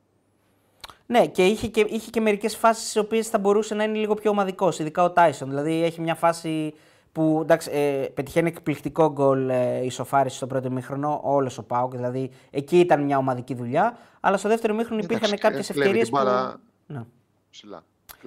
Ναι, 1.06 1.28
και 1.28 1.46
είχε 1.46 1.68
και, 1.68 1.86
είχε 1.90 2.10
και 2.10 2.22
μερικές 2.22 2.56
φάσεις 2.56 2.90
στις 2.90 3.00
οποίες 3.00 3.28
θα 3.28 3.38
μπορούσε 3.38 3.76
να 3.76 3.84
είναι 3.84 3.98
λίγο 3.98 4.14
πιο 4.14 4.32
ομαδικός. 4.32 4.80
Ειδικά 4.80 5.04
ο 5.04 5.12
Τάισον. 5.12 5.50
Δηλαδή 5.50 5.84
έχει 5.84 6.02
μια 6.02 6.16
φάση 6.16 6.74
που 7.12 7.40
εντάξει, 7.42 7.70
ε, 7.74 8.08
πετυχαίνει 8.14 8.48
εκπληκτικό 8.48 9.12
γκολ 9.12 9.50
ε, 9.50 9.86
ισοφάριση 9.86 10.36
στο 10.36 10.48
πρώτο 10.48 10.68
ημίχρονο, 10.68 11.20
όλος 11.24 11.58
ο 11.58 11.64
Πάουκ. 11.64 11.96
Δηλαδή 11.96 12.32
εκεί 12.50 12.80
ήταν 12.80 13.04
μια 13.04 13.18
ομαδική 13.18 13.54
δουλειά. 13.54 13.98
Αλλά 14.20 14.38
στο 14.38 14.50
δεύτερο 14.50 14.74
ημίχρονο 14.74 15.02
υπήρχαν 15.04 15.26
Εντάξει, 15.26 15.44
κάποιες 15.44 15.70
ε, 15.70 15.74
κλέβει 15.74 15.88
ευκαιρίες 15.88 16.10
την 16.10 16.18
που. 16.18 16.24
μπάλα 16.24 16.60
Ναι. 16.88 17.04
Ψηλά. 17.50 17.84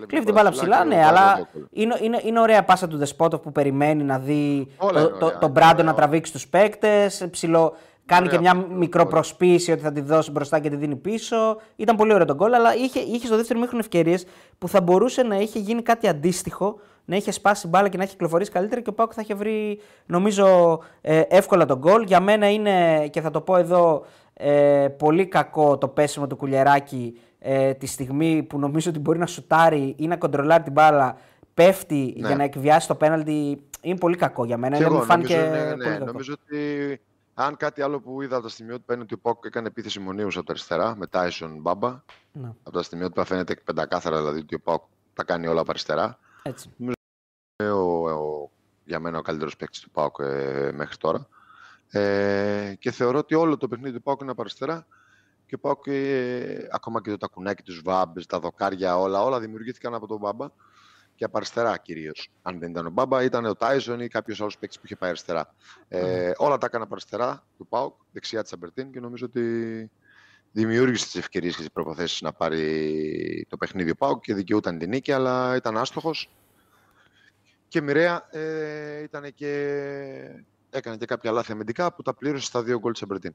Κλέβει 0.07 0.25
την 0.25 0.35
μπάλα 0.35 0.51
ψηλά, 0.51 0.79
και 0.79 0.89
ναι, 0.89 0.95
βάζει 0.95 1.09
αλλά 1.09 1.37
το 1.37 1.47
γκολ. 1.53 1.67
είναι, 1.71 1.99
είναι, 2.03 2.21
είναι 2.25 2.41
ωραία 2.41 2.65
πάσα 2.65 2.89
του 2.89 2.97
Δεσπότοφ 2.97 3.41
που 3.41 3.53
περιμένει 3.53 4.03
να 4.03 4.19
δει 4.19 4.69
Όλα 4.77 4.93
το, 4.93 5.09
είναι 5.09 5.19
το, 5.19 5.25
ωραία, 5.27 5.39
τον 5.39 5.51
είναι 5.51 5.61
Μπράντο 5.61 5.73
ωραία 5.73 5.85
να 5.85 5.91
όλα. 5.91 5.95
τραβήξει 5.95 6.33
τους 6.33 6.49
παίκτες. 6.49 7.29
Κάνει 8.11 8.27
Ωραία 8.27 8.37
και 8.39 8.43
μια 8.45 8.55
πάσα 8.55 8.67
του, 8.67 8.79
μικροπροσποίηση 8.79 9.73
ότι 9.73 9.81
θα 9.81 9.93
τη 9.93 10.01
δώσει 10.01 10.31
μπροστά 10.31 10.59
και 10.59 10.71
τη 10.71 10.77
δίνει 10.77 10.97
πίσω. 10.97 11.57
Ήταν 11.77 11.97
πολύ 11.97 12.13
ωραίο 12.13 12.27
τον 12.27 12.37
γκολ, 12.37 12.55
αλλά 12.55 12.75
είχε, 12.77 13.01
είχε 13.01 13.27
στο 13.27 13.37
δεύτερο 13.37 13.59
μήχρονο 13.59 13.81
ευκαιρίες 13.83 14.27
που 14.59 14.69
θα 14.69 14.81
μπορούσε 14.81 15.23
να 15.23 15.37
είχε 15.37 15.59
γίνει 15.59 15.83
κάτι 15.83 16.09
αντίστοιχο, 16.09 16.81
να 17.05 17.17
είχε 17.17 17.31
σπάσει 17.33 17.69
μπάλα 17.69 17.89
και 17.89 17.97
να 17.97 18.03
έχει 18.03 18.13
κυκλοφορήσει 18.13 18.51
καλύτερα 18.51 18.81
και 18.81 18.89
ο 18.91 18.93
Πάκου 18.93 19.13
θα 19.13 19.21
είχε 19.21 19.35
βρει, 19.35 19.81
νομίζω, 20.07 20.79
ε, 21.01 21.21
εύκολα 21.29 21.65
τον 21.65 21.79
γκολ. 21.79 22.03
Για 22.03 22.21
μένα 22.21 22.51
είναι, 22.51 23.07
και 23.09 23.21
θα 23.21 23.31
το 23.31 23.41
πω 23.41 23.57
εδώ, 23.57 24.05
ε, 24.35 24.89
πολύ 24.99 25.27
κακό 25.27 25.79
το 25.79 25.89
πέσιμο 25.89 26.27
του 26.27 26.37
κουλιεράκι 26.37 27.19
ε, 27.39 27.73
τη 27.75 27.87
στιγμή 27.87 28.43
που 28.43 28.59
νομίζω 28.59 28.91
ότι 28.91 28.99
μπορεί 28.99 29.19
να 29.19 29.27
σουτάρει 29.27 29.95
ή 29.99 30.07
να 30.07 30.17
κοντρολάρει 30.17 30.63
την 30.63 30.73
μπάλα, 30.73 31.17
πέφτει 31.55 32.15
Ναι. 32.17 32.27
για 32.27 32.37
να 32.37 32.43
εκβιάσει 32.45 32.87
το 32.89 32.95
πέναλτι. 32.95 33.63
Είναι 33.83 33.99
πολύ 33.99 34.17
κακό 34.17 34.45
για 34.45 34.57
μένα. 34.57 34.77
Και 34.77 34.83
Είναι, 34.83 34.91
εγώ 34.93 35.01
μου 35.01 35.07
φάνηκε 35.07 35.37
νομίζω, 35.37 35.55
ναι, 35.55 35.65
ναι, 35.65 35.75
πολύ 35.75 35.89
κακό. 35.89 36.05
νομίζω 36.05 36.35
ότι 36.43 37.01
αν 37.45 37.57
κάτι 37.57 37.83
άλλο 37.83 38.01
που 38.01 38.23
είδα 38.23 38.35
από 38.35 38.45
τα 38.45 38.51
στιγμιότυπα 38.51 38.95
είναι 38.95 39.03
ότι 39.03 39.15
ο 39.15 39.19
Πόκ 39.19 39.45
έκανε 39.45 39.67
επίθεση 39.67 40.01
μονίου 40.01 40.27
από 40.27 40.43
τα 40.43 40.53
αριστερά 40.53 40.97
με 40.97 41.07
Tyson 41.11 41.57
Μπάμπα. 41.61 42.03
Ναι, 42.33 42.49
Από 42.63 42.71
τα 42.71 42.83
στιγμιότυπα 42.83 43.25
φαίνεται 43.25 43.55
πεντακάθαρα 43.55 44.19
δηλαδή 44.19 44.39
ότι 44.39 44.55
ο 44.55 44.61
Πόκ 44.61 44.85
τα 45.15 45.25
κάνει 45.25 45.47
όλα 45.47 45.61
από 45.61 45.71
αριστερά. 45.71 46.19
έτσι. 46.43 46.71
Είναι 46.79 47.71
ο, 47.71 48.11
ο- 48.11 48.51
για 48.85 49.01
μένα 49.01 49.19
ο 49.19 49.23
καλύτερος 49.23 49.57
παίκτης 49.57 49.81
του 49.81 49.91
ΠΑΟΚ 49.91 50.17
ε, 50.21 50.71
μέχρι 50.75 50.97
τώρα. 50.97 51.29
Ε, 51.91 52.75
και 52.79 52.91
θεωρώ 52.91 53.19
ότι 53.19 53.35
όλο 53.35 53.57
το 53.57 53.69
παιχνίδι 53.69 53.97
του 53.97 54.03
ΠΑΟΚ 54.03 54.21
είναι 54.21 54.31
από 54.31 54.41
αριστερά 54.41 54.87
και 55.47 55.55
ο 55.55 55.59
ΠΑΟΚ 55.59 55.87
ε, 55.87 56.69
ακόμα 56.73 57.01
και 57.03 57.11
το 57.11 57.17
τακουνάκι, 57.17 57.63
τους 57.63 57.83
βάμπες, 57.85 58.27
τα 58.27 58.39
δοκάρια, 58.41 58.99
όλα, 58.99 59.23
όλα 59.23 59.41
δημιουργήθηκαν 59.41 59.95
από 59.95 60.07
τον 60.07 60.19
Μπάμπα 60.19 60.49
και 61.21 61.27
από 61.27 61.37
αριστερά 61.37 61.77
κυρίως. 61.79 62.31
Αν 62.43 62.59
δεν 62.59 62.71
ήταν 62.71 62.87
ο 62.87 62.91
Μπάμπα, 62.91 63.23
ήταν 63.23 63.45
ο 63.45 63.55
Τάιζον 63.55 64.01
ή 64.01 64.09
κάποιος 64.09 64.41
άλλος 64.41 64.59
παίκτης 64.59 64.79
που 64.79 64.87
είχε 64.87 64.97
πάει 64.97 65.11
αριστερά. 65.11 65.55
Ε, 65.89 66.33
όλα 66.37 66.59
τα 66.59 66.67
έκανα 66.67 66.85
από 66.85 66.95
αριστερά 66.95 67.47
του 67.57 67.67
ΠΑΟΚ, 67.67 67.95
δεξιά 68.13 68.43
της 68.43 68.53
Αμπερτίν 68.53 68.93
και 68.93 69.01
νομίζω 69.01 69.27
ότι 69.27 69.91
δημιούργησε 70.53 71.05
τις 71.05 71.15
ευκαιρίες 71.15 71.55
και 71.55 71.61
τις 71.61 71.71
προποθέσει 71.71 72.25
να 72.25 72.33
πάρει 72.33 73.47
το 73.49 73.57
παιχνίδι 73.57 73.91
ο 73.91 73.95
ΠΑΟΚ 73.95 74.23
και 74.23 74.35
δικαιούταν 74.35 74.79
την 74.79 74.89
νίκη, 74.89 75.13
αλλά 75.13 75.57
ήταν 75.57 75.77
άστοχος. 75.77 76.31
Και 77.69 77.81
μοιραία 77.81 78.29
ε, 78.31 79.03
ήταν 79.03 79.35
και... 79.35 80.45
έκανε 80.71 80.97
και 80.97 81.07
κάποια 81.07 81.31
λάθη 81.31 81.53
αμυντικά 81.53 81.95
που 81.95 82.03
τα 82.03 82.15
πλήρωσε 82.15 82.45
στα 82.45 82.63
δύο 82.63 82.79
γκολ 82.79 82.93
της 82.93 83.03
Αμπερτίν. 83.03 83.35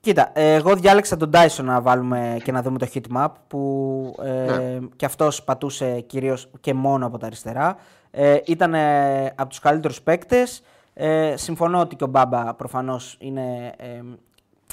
Κοίτα, 0.00 0.30
ε, 0.34 0.54
εγώ 0.54 0.74
διάλεξα 0.76 1.16
τον 1.16 1.30
Dyson 1.34 1.62
να 1.62 1.80
βάλουμε 1.80 2.36
και 2.44 2.52
να 2.52 2.62
δούμε 2.62 2.78
το 2.78 2.88
heat 2.94 3.16
map 3.16 3.28
που 3.46 4.14
ε, 4.22 4.30
Ναι. 4.30 4.78
και 4.96 5.04
αυτός 5.04 5.42
πατούσε 5.42 6.00
κυρίως 6.00 6.50
και 6.60 6.74
μόνο 6.74 7.06
από 7.06 7.18
τα 7.18 7.26
αριστερά. 7.26 7.76
Ε, 8.10 8.38
ήταν 8.44 8.74
ε, 8.74 9.26
από 9.26 9.48
τους 9.48 9.58
καλύτερους 9.58 10.02
παίκτες. 10.02 10.62
Ε, 10.94 11.34
συμφωνώ 11.36 11.80
ότι 11.80 11.96
και 11.96 12.04
ο 12.04 12.06
Μπάμπα 12.06 12.54
προφανώς 12.54 13.16
είναι 13.20 13.74
ε, 13.76 14.00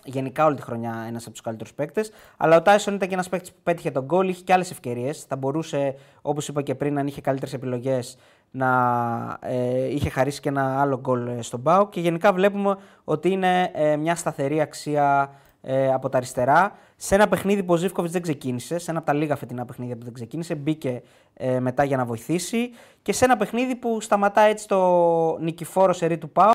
γενικά 0.03 0.45
όλη 0.45 0.55
τη 0.55 0.61
χρονιά 0.61 1.05
ένας 1.07 1.23
από 1.23 1.31
τους 1.31 1.41
καλύτερους 1.41 1.73
παίκτες. 1.73 2.11
Αλλά 2.37 2.57
ο 2.57 2.61
Tyson 2.65 2.91
ήταν 2.93 3.07
και 3.07 3.13
ένας 3.13 3.29
παίκτης 3.29 3.51
που 3.51 3.59
πέτυχε 3.63 3.91
τον 3.91 4.03
γκολ, 4.05 4.29
είχε 4.29 4.43
και 4.43 4.53
άλλες 4.53 4.71
ευκαιρίες. 4.71 5.23
Θα 5.27 5.35
μπορούσε, 5.35 5.95
όπως 6.21 6.47
είπα 6.47 6.61
και 6.61 6.75
πριν, 6.75 6.99
αν 6.99 7.07
είχε 7.07 7.21
καλύτερες 7.21 7.53
επιλογές 7.53 8.17
να 8.51 9.37
ε, 9.41 9.93
είχε 9.93 10.09
χαρίσει 10.09 10.39
και 10.39 10.49
ένα 10.49 10.81
άλλο 10.81 10.99
γκολ 10.99 11.27
ε, 11.27 11.41
στον 11.41 11.61
Πάο. 11.61 11.89
Και 11.89 11.99
γενικά 11.99 12.33
βλέπουμε 12.33 12.77
ότι 13.03 13.29
είναι 13.29 13.71
ε, 13.73 13.95
μια 13.95 14.15
σταθερή 14.15 14.61
αξία 14.61 15.31
ε, 15.61 15.93
από 15.93 16.09
τα 16.09 16.17
αριστερά. 16.17 16.71
Σε 16.95 17.15
ένα 17.15 17.27
παιχνίδι 17.27 17.63
που 17.63 17.73
ο 17.73 17.77
Ζήφκοβιτς 17.77 18.13
δεν 18.13 18.21
ξεκίνησε, 18.21 18.77
σε 18.77 18.89
ένα 18.91 18.99
από 18.99 19.07
τα 19.07 19.13
λίγα 19.13 19.35
φετινά 19.35 19.65
παιχνίδια 19.65 19.97
που 19.97 20.03
δεν 20.03 20.13
ξεκίνησε, 20.13 20.55
μπήκε 20.55 21.01
ε, 21.33 21.59
μετά 21.59 21.83
για 21.83 21.97
να 21.97 22.05
βοηθήσει. 22.05 22.69
Και 23.01 23.13
σε 23.13 23.25
ένα 23.25 23.37
παιχνίδι 23.37 23.75
που 23.75 24.01
σταματά 24.01 24.41
έτσι 24.41 24.67
το 24.67 25.37
νικηφόρο 25.37 25.93
σερί 25.93 26.17
του 26.17 26.29
Πάου, 26.29 26.51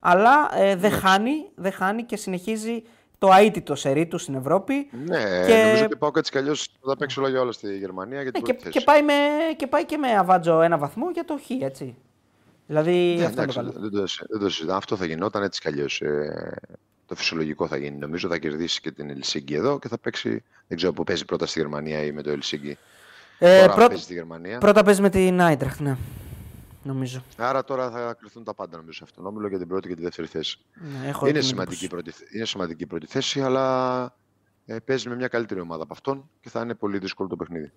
αλλά 0.00 0.50
ε, 0.54 0.76
δεν 0.76 0.90
χάνει, 0.90 1.50
δεν 1.54 1.72
χάνει 1.72 2.02
και 2.02 2.16
συνεχίζει 2.16 2.82
το 3.18 3.28
αίτητο 3.32 3.74
σερί 3.74 4.06
του 4.06 4.18
στην 4.18 4.34
Ευρώπη. 4.34 4.88
Ναι, 5.06 5.18
Και- 5.46 5.62
νομίζω 5.66 5.84
ότι 5.84 5.96
πάω 5.96 6.10
έτσι 6.14 6.30
κι 6.30 6.38
αλλιώς 6.38 6.68
θα 6.80 6.88
τα 6.88 6.96
παίξει 6.96 7.18
όλα 7.20 7.28
για 7.28 7.40
όλα 7.40 7.52
στη 7.52 7.76
Γερμανία 7.78 8.18
για 8.20 8.28
Ε, 8.28 8.30
την 8.30 8.42
και, 8.42 8.52
πρώτη 8.54 8.68
και, 8.70 8.72
θέση. 8.72 8.84
πάει 8.84 9.02
με, 9.02 9.12
και 9.56 9.66
πάει 9.66 9.84
και 9.84 9.96
με 9.96 10.08
αβάτζο 10.16 10.60
ένα 10.60 10.78
βαθμό 10.78 11.10
για 11.10 11.24
το 11.24 11.38
χ, 11.46 11.50
έτσι. 11.62 11.96
Δηλαδή 12.66 13.14
Ναι, 13.18 13.24
αυτό 13.24 13.42
είναι 13.42 13.52
το 13.52 13.58
εντάξει, 13.58 13.58
καλό. 13.58 13.70
δεν, 13.70 13.90
το, 13.90 14.04
δεν 14.28 14.40
το 14.40 14.48
συζητάω. 14.50 14.76
Αυτό 14.76 14.96
θα 14.96 15.04
γινόταν 15.04 15.42
έτσι 15.42 15.60
κι 15.60 15.68
αλλιώς. 15.68 16.00
Ε, 16.00 16.56
το 17.06 17.14
φυσιολογικό 17.14 17.66
θα 17.66 17.76
γίνει. 17.76 17.96
Νομίζω 17.96 18.28
θα 18.28 18.38
κερδίσει 18.38 18.80
και 18.80 18.90
την 18.90 19.10
Ελσίγκη 19.10 19.54
εδώ 19.54 19.78
και 19.78 19.88
θα 19.88 19.98
παίξει. 19.98 20.44
Δεν 20.68 20.76
ξέρω 20.76 20.92
που 20.92 21.04
παίζει 21.04 21.24
πρώτα 21.24 21.46
στη 21.46 21.58
Γερμανία 21.60 22.02
ή 22.04 22.12
με 22.12 22.22
το 22.22 22.30
Ελσίγκη. 22.30 22.78
Ε, 23.38 23.60
τώρα 23.60 23.72
πρώτα- 23.72 23.88
παίζει 23.88 24.02
στη 24.02 24.14
Γερμανία. 24.14 24.58
Πρώτα 24.58 24.82
παίζει 24.82 25.00
με 25.00 25.10
την 25.10 25.40
Άιντραχτ, 25.40 25.80
ναι. 25.80 25.96
Νομίζω. 26.88 27.22
Άρα 27.36 27.64
τώρα 27.64 27.90
θα 27.90 28.14
κρυφθούν 28.14 28.44
τα 28.44 28.54
πάντα 28.54 28.76
νομίζω 28.76 28.96
σε 28.96 29.04
αυτόν. 29.04 29.26
Όμιλο 29.26 29.48
για 29.48 29.58
την 29.58 29.68
πρώτη 29.68 29.88
και 29.88 29.94
τη 29.94 30.02
δεύτερη 30.02 30.26
θέση. 30.28 30.58
Ναι, 30.74 31.08
έχω 31.08 31.26
Είναι 31.26 31.38
την 31.38 31.48
σημαντική, 31.48 31.84
εντύπωση. 31.84 32.02
πρώτη, 32.12 32.36
είναι 32.36 32.44
σημαντική 32.44 32.86
πρώτη 32.86 33.06
θέση, 33.06 33.40
αλλά 33.42 34.14
ε, 34.66 34.78
παίζει 34.78 35.08
με 35.08 35.14
μια 35.14 35.28
καλύτερη 35.28 35.60
ομάδα 35.60 35.82
από 35.82 35.92
αυτόν 35.92 36.30
και 36.40 36.48
θα 36.48 36.60
είναι 36.60 36.74
πολύ 36.74 36.98
δύσκολο 36.98 37.28
το 37.28 37.36
παιχνίδι. 37.36 37.72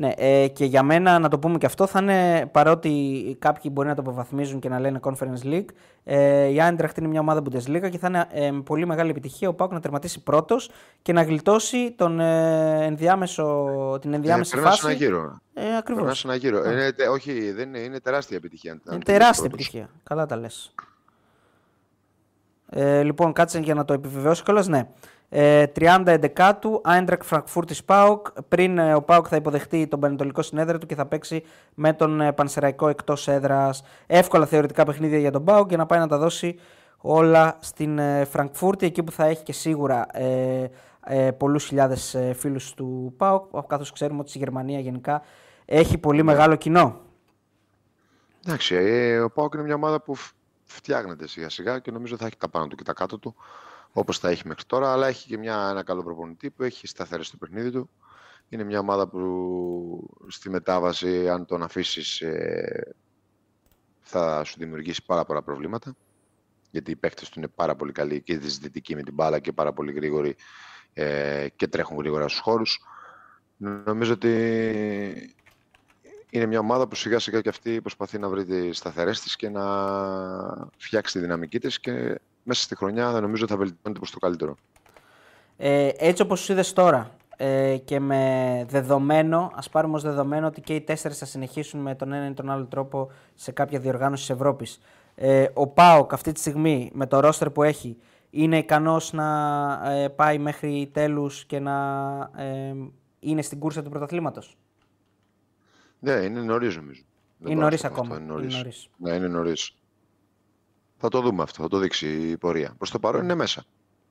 Ναι, 0.00 0.12
ε, 0.16 0.48
και 0.48 0.64
για 0.64 0.82
μένα 0.82 1.18
να 1.18 1.28
το 1.28 1.38
πούμε 1.38 1.58
και 1.58 1.66
αυτό 1.66 1.86
θα 1.86 1.98
είναι 2.02 2.48
παρότι 2.52 3.36
κάποιοι 3.38 3.70
μπορεί 3.74 3.88
να 3.88 3.94
το 3.94 4.00
αποβαθμίζουν 4.00 4.60
και 4.60 4.68
να 4.68 4.78
λένε 4.80 5.00
Conference 5.02 5.44
League. 5.44 5.64
Ε, 6.04 6.44
η 6.46 6.56
Eintracht 6.60 6.98
είναι 6.98 7.08
μια 7.08 7.20
ομάδα 7.20 7.42
Bundesliga 7.44 7.88
και 7.90 7.98
θα 7.98 8.06
είναι 8.08 8.26
ε, 8.30 8.50
με 8.50 8.60
πολύ 8.60 8.86
μεγάλη 8.86 9.10
επιτυχία 9.10 9.48
ο 9.48 9.54
Πάουκ 9.54 9.72
να 9.72 9.80
τερματίσει 9.80 10.22
πρώτος 10.22 10.70
και 11.02 11.12
να 11.12 11.22
γλιτώσει 11.22 11.92
τον, 11.96 12.20
ε, 12.20 12.84
ενδιάμεσο, 12.86 13.66
την 14.00 14.12
ενδιάμεση 14.14 14.54
περνάς 14.54 14.80
φάση. 14.80 14.86
ένα 14.86 15.04
γύρο. 15.04 15.38
Ε, 15.54 15.76
Ακριβώς. 15.76 16.02
Περνάς 16.02 16.24
ένα 16.24 16.34
γύρο. 16.34 16.70
Είναι, 16.70 16.92
τε- 16.92 17.08
όχι, 17.08 17.52
δεν 17.52 17.68
είναι, 17.68 17.78
είναι 17.78 18.00
τεράστια 18.00 18.36
επιτυχία. 18.36 18.72
αν- 18.72 18.80
αν 18.86 18.94
Είναι 18.94 19.04
τελειώσει 19.04 19.20
τεράστια 19.24 19.48
πρώτος. 19.48 19.66
επιτυχία. 19.66 19.90
Καλά 20.04 20.26
τα 20.26 20.36
λες. 20.36 20.74
Ε, 22.70 23.02
λοιπόν, 23.02 23.32
κάτσε 23.32 23.58
για 23.58 23.74
να 23.74 23.84
το 23.84 23.92
επιβεβαιώσω 23.92 24.42
κιόλας. 24.44 24.68
Ναι. 24.68 24.88
Ε, 25.30 25.64
30 25.76 26.02
εντεκάτου, 26.06 26.80
Άιντρακ 26.84 27.24
Φραγκφούρτης 27.24 27.84
Πάουκ. 27.84 28.26
Πριν 28.48 28.78
ε, 28.78 28.94
ο 28.94 29.02
Πάουκ 29.02 29.26
θα 29.28 29.36
υποδεχτεί 29.36 29.86
τον 29.86 30.00
Πανετολικό 30.00 30.42
συνέδριο 30.42 30.78
του 30.78 30.86
και 30.86 30.94
θα 30.94 31.06
παίξει 31.06 31.44
με 31.74 31.92
τον 31.92 32.20
ε, 32.20 32.32
Πανσεραϊκό 32.32 32.88
εκτός 32.88 33.28
έδρας. 33.28 33.82
Εύκολα 34.06 34.46
θεωρητικά 34.46 34.84
παιχνίδια 34.84 35.18
για 35.18 35.30
τον 35.30 35.44
Πάουκ 35.44 35.68
για 35.68 35.76
να 35.76 35.86
πάει 35.86 35.98
να 35.98 36.08
τα 36.08 36.18
δώσει 36.18 36.58
όλα 36.96 37.56
στην 37.60 37.98
ε, 37.98 38.24
Φραγκφούρτη, 38.24 38.86
εκεί 38.86 39.02
που 39.02 39.12
θα 39.12 39.24
έχει 39.24 39.42
και 39.42 39.52
σίγουρα 39.52 40.06
ε, 40.12 40.70
ε, 41.06 41.30
πολλούς 41.30 41.64
χιλιάδες 41.64 42.14
ε, 42.14 42.32
φίλους 42.32 42.74
του 42.74 43.14
ΠΑΟΚ, 43.16 43.66
καθώς 43.66 43.92
ξέρουμε 43.92 44.20
ότι 44.20 44.28
στη 44.28 44.38
Γερμανία 44.38 44.78
γενικά 44.80 45.22
έχει 45.64 45.98
πολύ 45.98 46.22
μεγάλο 46.22 46.56
κοινό. 46.56 47.00
Εντάξει, 48.46 48.74
ε, 48.74 49.20
ο 49.20 49.30
Πάοκ 49.30 49.54
είναι 49.54 49.62
μια 49.62 49.74
ομάδα 49.74 50.00
που 50.00 50.14
φ- 50.14 50.32
φτιάχνεται 50.64 51.28
σιγά 51.28 51.48
σιγά 51.48 51.78
και 51.78 51.90
νομίζω 51.90 52.16
θα 52.16 52.26
έχει 52.26 52.36
τα 52.36 52.48
πάνω 52.48 52.66
του 52.66 52.76
και 52.76 52.82
τα 52.82 52.92
κάτω 52.92 53.18
του. 53.18 53.34
Όπως 53.98 54.20
τα 54.20 54.28
έχει 54.28 54.46
μέχρι 54.46 54.64
τώρα, 54.64 54.92
αλλά 54.92 55.06
έχει 55.06 55.28
και 55.28 55.38
μια, 55.38 55.68
ένα 55.70 55.82
καλό 55.82 56.02
προπονητή 56.02 56.50
που 56.50 56.62
έχει 56.62 56.86
σταθερή 56.86 57.24
στο 57.24 57.36
παιχνίδι 57.36 57.70
του. 57.70 57.90
Είναι 58.48 58.64
μια 58.64 58.78
ομάδα 58.78 59.08
που 59.08 60.24
στη 60.26 60.50
μετάβαση, 60.50 61.28
αν 61.28 61.46
τον 61.46 61.62
αφήσεις, 61.62 62.20
ε, 62.20 62.94
θα 64.00 64.44
σου 64.44 64.54
δημιουργήσει 64.58 65.04
πάρα 65.04 65.24
πολλά 65.24 65.42
προβλήματα. 65.42 65.96
Γιατί 66.70 66.90
οι 66.90 66.96
παίκτες 66.96 67.28
του 67.28 67.38
είναι 67.38 67.48
πάρα 67.48 67.74
πολύ 67.74 67.92
καλοί 67.92 68.22
και 68.22 68.38
δυσδυτικοί 68.38 68.94
με 68.94 69.02
την 69.02 69.14
μπάλα 69.14 69.38
και 69.38 69.52
πάρα 69.52 69.72
πολύ 69.72 69.92
γρήγοροι 69.92 70.36
ε, 70.92 71.46
και 71.56 71.68
τρέχουν 71.68 71.96
γρήγορα 71.98 72.28
στους 72.28 72.40
χώρους. 72.40 72.80
Νομίζω 73.56 74.12
ότι 74.12 75.34
είναι 76.30 76.46
μια 76.46 76.58
ομάδα 76.58 76.88
που 76.88 76.94
σιγά 76.94 77.18
σιγά 77.18 77.40
και 77.40 77.48
αυτή 77.48 77.80
προσπαθεί 77.80 78.18
να 78.18 78.28
βρει 78.28 78.44
τι 78.44 78.72
σταθερές 78.72 79.20
της 79.20 79.36
και 79.36 79.48
να 79.48 79.64
φτιάξει 80.76 81.12
τη 81.12 81.18
δυναμική 81.18 81.58
της 81.58 81.80
και 81.80 82.20
μέσα 82.48 82.62
στη 82.62 82.76
χρονιά 82.76 83.12
θα 83.12 83.20
νομίζω 83.20 83.46
θα 83.46 83.56
βελτιώνεται 83.56 83.98
προς 84.00 84.10
το 84.10 84.18
καλύτερο. 84.18 84.56
Ε, 85.56 85.88
έτσι 85.96 86.22
όπως 86.22 86.48
είδες 86.48 86.72
τώρα 86.72 87.10
ε, 87.36 87.76
και 87.76 88.00
με 88.00 88.64
δεδομένο, 88.68 89.52
ας 89.54 89.68
πάρουμε 89.70 89.94
ως 89.94 90.02
δεδομένο 90.02 90.46
ότι 90.46 90.60
και 90.60 90.74
οι 90.74 90.80
τέσσερις 90.80 91.18
θα 91.18 91.24
συνεχίσουν 91.24 91.80
με 91.80 91.94
τον 91.94 92.12
ένα 92.12 92.26
ή 92.26 92.32
τον 92.32 92.50
άλλο 92.50 92.64
τρόπο 92.64 93.10
σε 93.34 93.52
κάποια 93.52 93.78
διοργάνωση 93.78 94.26
της 94.26 94.34
Ευρώπης. 94.34 94.80
Ε, 95.14 95.46
ο 95.54 95.66
Πάοκ 95.66 96.12
αυτή 96.12 96.32
τη 96.32 96.40
στιγμή 96.40 96.90
με 96.94 97.06
το 97.06 97.20
ρόστερ 97.20 97.50
που 97.50 97.62
έχει 97.62 97.96
είναι 98.30 98.58
ικανός 98.58 99.12
να 99.12 99.90
ε, 99.92 100.08
πάει 100.08 100.38
μέχρι 100.38 100.90
τέλους 100.92 101.44
και 101.44 101.58
να 101.58 101.74
ε, 102.36 102.74
είναι 103.20 103.42
στην 103.42 103.58
κούρσα 103.58 103.82
του 103.82 103.90
πρωταθλήματος; 103.90 104.56
Ναι, 105.98 106.12
είναι 106.12 106.40
νωρίς 106.40 106.76
νομίζω. 106.76 107.02
είναι 107.46 107.60
νωρίς 107.60 107.84
ακόμα. 107.84 108.16
Είναι 108.16 108.24
νωρίς. 108.24 108.88
Ναι, 108.96 109.14
είναι 109.14 109.28
νωρίς. 109.28 109.77
Θα 110.98 111.08
το 111.08 111.20
δούμε 111.20 111.42
αυτό, 111.42 111.62
θα 111.62 111.68
το 111.68 111.78
δείξει 111.78 112.06
η 112.08 112.36
πορεία. 112.36 112.74
Προς 112.76 112.90
το 112.90 112.98
παρόν 112.98 113.22
είναι 113.22 113.34
μέσα. 113.34 113.64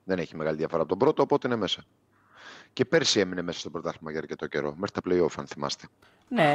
Δεν 0.04 0.18
έχει 0.18 0.36
μεγάλη 0.36 0.56
διαφορά 0.56 0.80
από 0.80 0.88
τον 0.88 0.98
πρώτο, 0.98 1.22
οπότε 1.22 1.46
είναι 1.46 1.56
μέσα. 1.56 1.82
Και 2.72 2.84
πέρσι 2.84 3.20
έμεινε 3.20 3.42
μέσα 3.42 3.58
στο 3.58 3.70
πρωτάθλημα 3.70 4.10
για 4.10 4.20
αρκετό 4.20 4.46
καιρό, 4.46 4.74
μέχρι 4.76 4.90
τα 4.90 5.00
playoff, 5.08 5.34
αν 5.36 5.46
θυμάστε. 5.46 5.86
Ναι, 6.28 6.52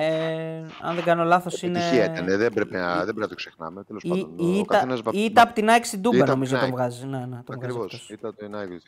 αν 0.82 0.96
δεν 0.96 1.04
κάνω 1.04 1.24
λάθος 1.24 1.62
είναι. 1.62 1.78
Επιτυχία 1.78 2.06
ήταν, 2.06 2.26
δεν 2.38 2.54
πρέπει, 2.54 2.74
να, 2.74 2.96
δεν 2.96 3.04
πρέπει 3.04 3.20
να 3.20 3.28
το 3.28 3.36
ξεχνάμε. 3.36 3.84
Τέλος 3.84 4.04
πάντων, 4.08 4.34
ή, 4.38 4.60
ο 4.60 4.66
καθένας... 4.66 5.00
ή, 5.12 5.32
από 5.36 5.54
την 5.54 5.70
Άκη 5.70 5.88
στην 5.88 6.02
Τούμπα, 6.02 6.26
νομίζω 6.26 6.60
το 6.60 6.68
βγάζει. 6.68 7.06
Ναι, 7.06 7.26
ναι, 7.26 7.40
Ακριβώς. 7.50 8.10
Ήταν 8.10 8.36
την 8.36 8.56
Άκη 8.56 8.80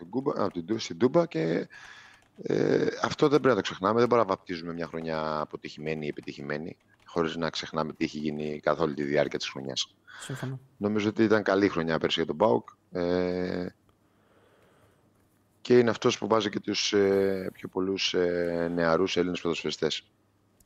στην 0.78 0.98
Τούμπα 0.98 1.26
και 1.26 1.68
ε, 2.42 2.88
αυτό 3.02 3.28
δεν 3.28 3.40
πρέπει 3.40 3.48
να 3.48 3.56
το 3.56 3.62
ξεχνάμε. 3.62 4.00
Δεν 4.00 4.08
μπορούμε 4.08 4.28
να 4.28 4.36
βαπτίζουμε 4.36 4.74
μια 4.74 4.88
χρονιά 4.88 5.40
αποτυχημένη 5.40 6.06
ή 6.06 6.10
επιτυχημένη, 6.10 6.78
χωρίς 7.16 7.36
να 7.36 7.50
ξεχνάμε 7.50 7.94
τι 7.94 8.04
έχει 8.04 8.18
γίνει 8.18 8.60
καθ' 8.60 8.82
όλη 8.82 8.94
τη 8.94 9.04
διάρκεια 9.04 9.40
της 9.40 9.50
χρονιάς. 9.50 9.96
Νομίζω 10.78 11.10
ότι 11.10 11.24
ήταν 11.24 11.44
καλή 11.44 11.70
χρονιά 11.70 12.00
πέρσι 12.00 12.20
για 12.20 12.28
τον 12.28 12.36
Μπάουκ. 12.36 12.70
Ε, 12.92 13.66
και 15.62 15.78
είναι 15.78 15.90
αυτός 15.90 16.18
που 16.18 16.28
βάζει 16.28 16.50
και 16.50 16.60
τους 16.60 16.94
ε, 16.94 17.50
πιο 17.54 17.68
πολλούς 17.68 18.14
ε, 18.14 18.72
νεαρούς 18.74 19.18
Έλληνες 19.18 19.42
ποδοσφαιριστές. 19.42 20.08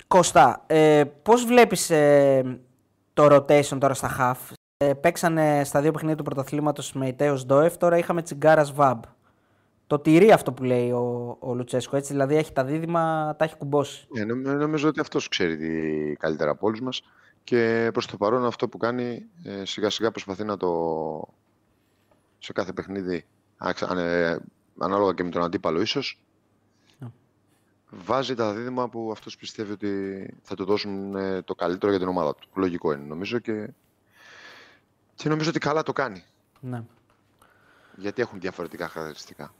Κώστα, 0.08 0.64
ε, 0.68 1.04
πώς 1.24 1.46
βλέπεις 1.46 1.90
ε, 1.90 2.60
το 3.14 3.36
rotation 3.36 3.78
τώρα 3.80 3.94
στα 3.94 4.16
half. 4.20 4.54
Ε, 4.78 4.94
παίξανε 4.94 5.62
στα 5.64 5.82
δύο 5.82 5.92
παιχνίδια 5.92 6.18
του 6.18 6.24
πρωταθλήματος 6.24 6.94
με 6.94 7.08
Ιτέος 7.08 7.46
Ντόεφ. 7.46 7.78
Τώρα 7.78 7.98
είχαμε 7.98 8.22
τσιγκάρας 8.22 8.74
Βαμπ 8.74 9.04
το 9.90 10.00
τηρεί 10.00 10.32
αυτό 10.32 10.54
που 10.54 10.64
λέει 10.64 10.92
ο, 10.92 11.38
ο 11.40 11.54
Λουτσέσκο. 11.54 11.96
Έτσι, 11.96 12.12
δηλαδή 12.12 12.36
έχει 12.36 12.54
τα 12.54 12.66
δίδυμα, 12.66 13.36
τα 13.38 13.46
έχει 13.46 13.58
κουμπώσει. 13.58 14.08
Ε, 14.14 14.24
νομίζω 14.24 14.88
ότι 14.88 15.00
αυτός 15.00 15.28
ξέρει 15.28 15.58
τι 15.58 16.16
καλύτερα 16.16 16.52
από 16.52 16.68
όλους 16.68 16.82
μας. 16.82 17.02
Και 17.44 17.90
προς 17.94 18.06
το 18.06 18.18
παρόν 18.18 18.46
αυτό 18.46 18.70
που 18.70 18.78
κάνει 18.78 19.26
ε, 19.44 19.66
σιγά 19.66 19.90
σιγά 19.90 20.12
προσπαθεί 20.12 20.44
να 20.44 20.58
το 20.58 21.28
σε 22.40 22.54
κάθε 22.54 22.74
παιχνίδι 22.74 23.26
ε, 23.98 24.36
ανάλογα 24.78 25.14
και 25.14 25.24
με 25.24 25.30
τον 25.30 25.44
αντίπαλο 25.44 25.82
ίσως. 25.82 26.22
Βάζει 27.90 28.36
τα 28.36 28.54
δίδυμα 28.54 28.90
που 28.90 29.10
αυτός 29.12 29.38
πιστεύει 29.38 29.72
ότι 29.72 30.26
θα 30.42 30.56
του 30.56 30.66
δώσουν 30.66 31.16
ε, 31.16 31.42
το 31.42 31.56
καλύτερο 31.56 31.92
για 31.92 32.00
την 32.00 32.10
ομάδα 32.10 32.36
του. 32.36 32.50
Λογικό 32.54 32.92
είναι 32.92 33.06
νομίζω 33.06 33.40
και, 33.40 33.70
και 35.16 35.30
νομίζω 35.30 35.50
ότι 35.50 35.60
καλά 35.60 35.84
το 35.84 35.94
κάνει. 35.94 36.24
Ναι. 36.60 36.84
Γιατί 37.96 38.22
έχουν 38.22 38.40
διαφορετικά 38.40 38.88
χαρακτηριστικά. 38.88 39.54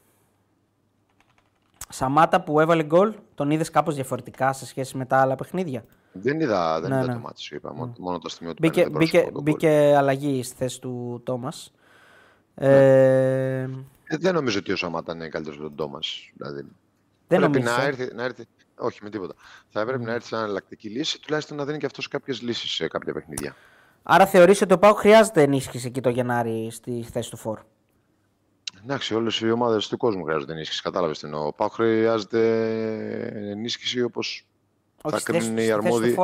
Σαμάτα 1.88 2.40
που 2.40 2.60
έβαλε 2.60 2.84
γκολ, 2.84 3.14
τον 3.34 3.50
είδες 3.50 3.70
κάπως 3.70 3.94
διαφορετικά 3.94 4.52
σε 4.52 4.66
σχέση 4.66 4.96
με 4.96 5.04
τα 5.04 5.20
άλλα 5.20 5.34
παιχνίδια; 5.34 5.84
Δεν 6.12 6.40
είδα, 6.40 6.80
δεν 6.80 6.90
ναι, 6.90 6.96
είδα 6.96 7.06
ναι. 7.06 7.12
το 7.12 7.18
μάτι 7.18 7.40
σου, 7.40 7.54
είπα. 7.54 7.72
Μόνο, 7.74 7.92
μόνο 7.98 8.18
το 8.18 8.28
στιγμή 8.28 8.54
του 8.54 8.58
μπήκε, 8.60 8.88
μπήκε, 8.90 9.30
μπήκε 9.42 9.94
αλλαγή 9.96 10.42
στη 10.42 10.56
θέση 10.56 10.80
του 10.80 11.20
Τόμας. 11.24 11.72
Ναι. 12.54 12.66
Ε... 12.66 13.68
Ε, 14.12 14.16
δεν 14.16 14.34
νομίζω 14.34 14.58
ότι 14.58 14.72
ο 14.72 14.76
Σαμάτα 14.76 15.12
είναι 15.14 15.28
καλύτερος 15.28 15.58
από 15.58 15.66
τον 15.66 15.76
Τόμας. 15.76 16.30
Δηλαδή. 16.34 16.66
Δεν 17.26 17.38
πρέπει 17.38 17.60
να 17.60 17.82
έρθει, 17.82 18.14
να 18.14 18.24
έρθει, 18.24 18.44
όχι 18.76 18.98
με 19.02 19.10
τίποτα. 19.10 19.34
Θα 19.68 19.80
έπρεπε 19.80 20.04
να 20.04 20.12
έρθει 20.12 20.28
σαν 20.28 20.42
εναλλακτική 20.42 20.88
λύση, 20.88 21.20
τουλάχιστον 21.20 21.56
να 21.56 21.64
δίνει 21.64 21.78
και 21.78 21.86
αυτός 21.86 22.08
κάποιες 22.08 22.42
λύσεις 22.42 22.70
σε 22.70 22.88
κάποια 22.88 23.12
παιχνίδια. 23.12 23.54
Άρα 24.02 24.26
θεωρείς 24.26 24.62
ότι 24.62 24.72
ο 24.72 24.78
Πάου 24.78 24.94
χρειάζεται 24.94 25.42
ενίσχυση 25.42 25.86
εκεί 25.86 26.00
το 26.00 26.08
Γενάρη 26.08 26.68
στη 26.70 27.06
θέση 27.12 27.30
του 27.30 27.36
Φόρ. 27.36 27.60
Εντάξει, 28.82 29.14
όλες 29.14 29.40
οι 29.40 29.50
ομάδες 29.50 29.88
του 29.88 29.96
κόσμου 29.96 30.24
χρειάζονται 30.24 30.52
ενίσχυση. 30.52 30.82
Κατάλαβες 30.82 31.18
τι 31.18 31.26
εννοώ. 31.26 31.52
Πάω 31.52 31.68
χρειάζεται 31.68 32.40
ενίσχυση 33.50 34.02
όπως 34.02 34.46
θα 35.08 35.20
κρίνουν 35.20 35.58
οι 35.58 35.70
αρμόδιοι. 35.70 36.16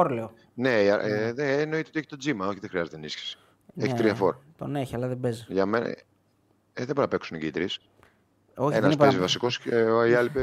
Ναι, 0.54 0.80
ε, 0.80 1.32
ναι. 1.32 1.52
εννοείται 1.52 1.88
ότι 1.88 1.98
έχει 1.98 2.06
το 2.06 2.16
τζίμα, 2.16 2.46
όχι 2.46 2.58
δεν 2.60 2.70
χρειάζεται 2.70 2.96
ενίσχυση. 2.96 3.38
Έχει 3.76 3.92
ναι, 3.92 3.98
τρία 3.98 4.14
φορ. 4.14 4.36
Τον 4.58 4.76
έχει, 4.76 4.94
αλλά 4.94 5.08
δεν 5.08 5.20
παίζει. 5.20 5.44
Για 5.48 5.66
μένα. 5.66 5.86
Ε, 5.86 5.94
δεν 6.72 6.86
μπορεί 6.86 7.00
να 7.00 7.08
παίξουν 7.08 7.38
και 7.38 7.46
οι 7.46 7.50
τρεις. 7.50 7.68
Ένας 8.70 8.96
παίζει 8.96 9.18
βασικός 9.18 9.58
και 9.58 9.74
ο 9.74 10.00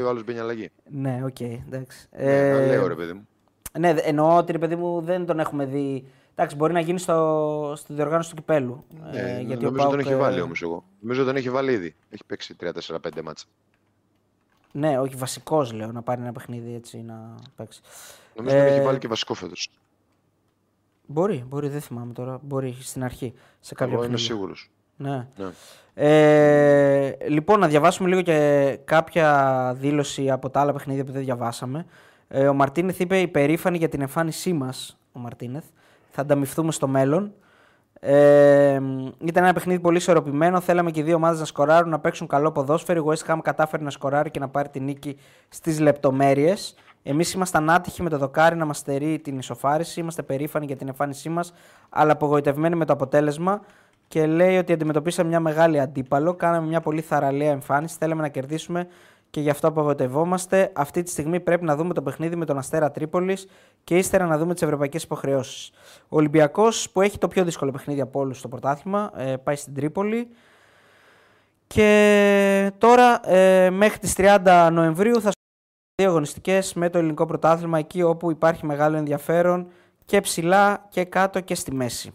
άλλος 0.08 0.24
μπαίνει 0.24 0.38
αλλαγή. 0.38 0.70
Ναι, 0.90 1.20
OK, 1.24 1.36
okay, 1.38 1.58
εντάξει. 1.66 2.08
Ναι, 2.16 2.48
ε, 2.48 2.66
λέω 2.66 2.86
ρε 2.86 2.94
παιδί 2.94 3.12
μου. 3.12 3.28
Ναι, 3.78 3.94
εννοώ 4.02 4.36
ότι 4.36 4.52
ρε 4.52 4.58
παιδί 4.58 4.76
μου 4.76 5.00
δεν 5.00 5.26
τον 5.26 5.40
έχουμε 5.40 5.66
δει 5.66 6.06
Εντάξει, 6.36 6.56
μπορεί 6.56 6.72
να 6.72 6.80
γίνει 6.80 6.98
στο, 6.98 7.72
στη 7.76 7.92
διοργάνωση 7.92 8.30
του 8.30 8.36
κυπέλλου. 8.36 8.84
Ναι, 9.12 9.18
ε, 9.18 9.40
γιατί 9.40 9.64
νομίζω 9.64 9.88
ότι 9.88 9.90
τον 9.90 9.98
έχει 9.98 10.16
βάλει 10.16 10.40
όμως 10.40 10.62
εγώ. 10.62 10.84
Νομίζω 11.00 11.20
ότι 11.20 11.30
τον 11.30 11.38
έχει 11.38 11.50
βάλει 11.50 11.72
ήδη. 11.72 11.94
Έχει 12.08 12.24
παίξει 12.26 12.56
3-4-5 12.60 13.22
μάτσα. 13.24 13.46
Ναι, 14.72 14.98
όχι 14.98 15.16
βασικός 15.16 15.72
λέω 15.72 15.92
να 15.92 16.02
πάρει 16.02 16.20
ένα 16.20 16.32
παιχνίδι 16.32 16.74
έτσι 16.74 17.02
να 17.02 17.34
παίξει. 17.56 17.80
Νομίζω 18.34 18.56
ότι 18.56 18.66
ε, 18.66 18.74
έχει 18.74 18.84
βάλει 18.84 18.98
και 18.98 19.08
βασικό 19.08 19.34
φέτος. 19.34 19.70
Μπορεί, 21.06 21.44
μπορεί, 21.48 21.68
δεν 21.68 21.80
θυμάμαι 21.80 22.12
τώρα. 22.12 22.38
Μπορεί 22.42 22.76
στην 22.80 23.04
αρχή. 23.04 23.34
Σε 23.60 23.74
κάποιο 23.74 23.94
εγώ 23.94 24.04
είμαι 24.04 24.16
σίγουρος. 24.16 24.70
Ναι. 24.96 25.28
ναι. 25.36 25.50
Ε, 25.94 27.16
λοιπόν, 27.28 27.60
να 27.60 27.68
διαβάσουμε 27.68 28.08
λίγο 28.08 28.22
και 28.22 28.78
κάποια 28.84 29.74
δήλωση 29.78 30.30
από 30.30 30.50
τα 30.50 30.60
άλλα 30.60 30.72
παιχνίδια 30.72 31.04
που 31.04 31.12
δεν 31.12 31.22
διαβάσαμε. 31.22 31.86
Ε, 32.28 32.48
ο 32.48 32.54
Μαρτίνεθ 32.54 33.00
είπε 33.00 33.20
υπερήφανη 33.20 33.78
για 33.78 33.88
την 33.88 34.00
εμφάνισή 34.00 34.52
μας, 34.52 34.98
ο 35.12 35.18
Μαρτίνεθ 35.18 35.64
θα 36.14 36.20
ανταμυφθούμε 36.20 36.72
στο 36.72 36.88
μέλλον. 36.88 37.32
Ε, 38.00 38.80
ήταν 39.18 39.44
ένα 39.44 39.52
παιχνίδι 39.52 39.80
πολύ 39.80 39.96
ισορροπημένο. 39.96 40.60
Θέλαμε 40.60 40.90
και 40.90 41.00
οι 41.00 41.02
δύο 41.02 41.14
ομάδες 41.14 41.38
να 41.38 41.44
σκοράρουν, 41.44 41.90
να 41.90 41.98
παίξουν 41.98 42.26
καλό 42.26 42.52
ποδόσφαιρο. 42.52 43.00
Η 43.00 43.04
West 43.06 43.32
Ham 43.32 43.38
κατάφερε 43.42 43.82
να 43.82 43.90
σκοράρει 43.90 44.30
και 44.30 44.38
να 44.38 44.48
πάρει 44.48 44.68
την 44.68 44.84
νίκη 44.84 45.16
στις 45.48 45.80
λεπτομέρειες. 45.80 46.74
Εμείς 47.02 47.32
ήμασταν 47.32 47.70
άτυχοι 47.70 48.02
με 48.02 48.08
το 48.08 48.18
δοκάρι 48.18 48.56
να 48.56 48.64
μας 48.64 48.78
στερεί 48.78 49.18
την 49.18 49.38
ισοφάριση. 49.38 50.00
Είμαστε 50.00 50.22
περήφανοι 50.22 50.66
για 50.66 50.76
την 50.76 50.88
εμφάνισή 50.88 51.28
μας, 51.28 51.52
αλλά 51.88 52.12
απογοητευμένοι 52.12 52.76
με 52.76 52.84
το 52.84 52.92
αποτέλεσμα. 52.92 53.60
Και 54.08 54.26
λέει 54.26 54.58
ότι 54.58 54.72
αντιμετωπίσαμε 54.72 55.28
μια 55.28 55.40
μεγάλη 55.40 55.80
αντίπαλο. 55.80 56.34
Κάναμε 56.34 56.66
μια 56.66 56.80
πολύ 56.80 57.00
θαραλέα 57.00 57.50
εμφάνιση. 57.50 57.96
Θέλαμε 57.98 58.22
να 58.22 58.28
κερδίσουμε 58.28 58.86
και 59.34 59.40
γι' 59.40 59.50
αυτό 59.50 59.68
απογοητευόμαστε. 59.68 60.70
Αυτή 60.74 61.02
τη 61.02 61.10
στιγμή 61.10 61.40
πρέπει 61.40 61.64
να 61.64 61.76
δούμε 61.76 61.94
το 61.94 62.02
παιχνίδι 62.02 62.36
με 62.36 62.44
τον 62.44 62.58
Αστέρα 62.58 62.90
Τρίπολης 62.90 63.46
και 63.84 63.96
ύστερα 63.96 64.26
να 64.26 64.38
δούμε 64.38 64.52
τις 64.52 64.62
ευρωπαϊκές 64.62 65.02
υποχρεώσεις. 65.02 65.70
Ο 66.02 66.16
Ολυμπιακός 66.16 66.90
που 66.90 67.00
έχει 67.00 67.18
το 67.18 67.28
πιο 67.28 67.44
δύσκολο 67.44 67.70
παιχνίδι 67.70 68.00
από 68.00 68.20
όλους 68.20 68.38
στο 68.38 68.48
πρωτάθλημα 68.48 69.12
ε, 69.16 69.36
πάει 69.36 69.56
στην 69.56 69.74
Τρίπολη. 69.74 70.28
Και 71.66 72.72
τώρα 72.78 73.30
ε, 73.30 73.70
μέχρι 73.70 73.98
τις 73.98 74.14
30 74.16 74.68
Νοεμβρίου 74.72 75.20
θα 75.20 75.30
δύο 75.94 76.08
αγωνιστικές 76.08 76.74
με 76.74 76.90
το 76.90 76.98
ελληνικό 76.98 77.26
πρωτάθλημα 77.26 77.78
εκεί 77.78 78.02
όπου 78.02 78.30
υπάρχει 78.30 78.66
μεγάλο 78.66 78.96
ενδιαφέρον 78.96 79.66
και 80.04 80.20
ψηλά 80.20 80.86
και 80.88 81.04
κάτω 81.04 81.40
και 81.40 81.54
στη 81.54 81.74
μέση. 81.74 82.12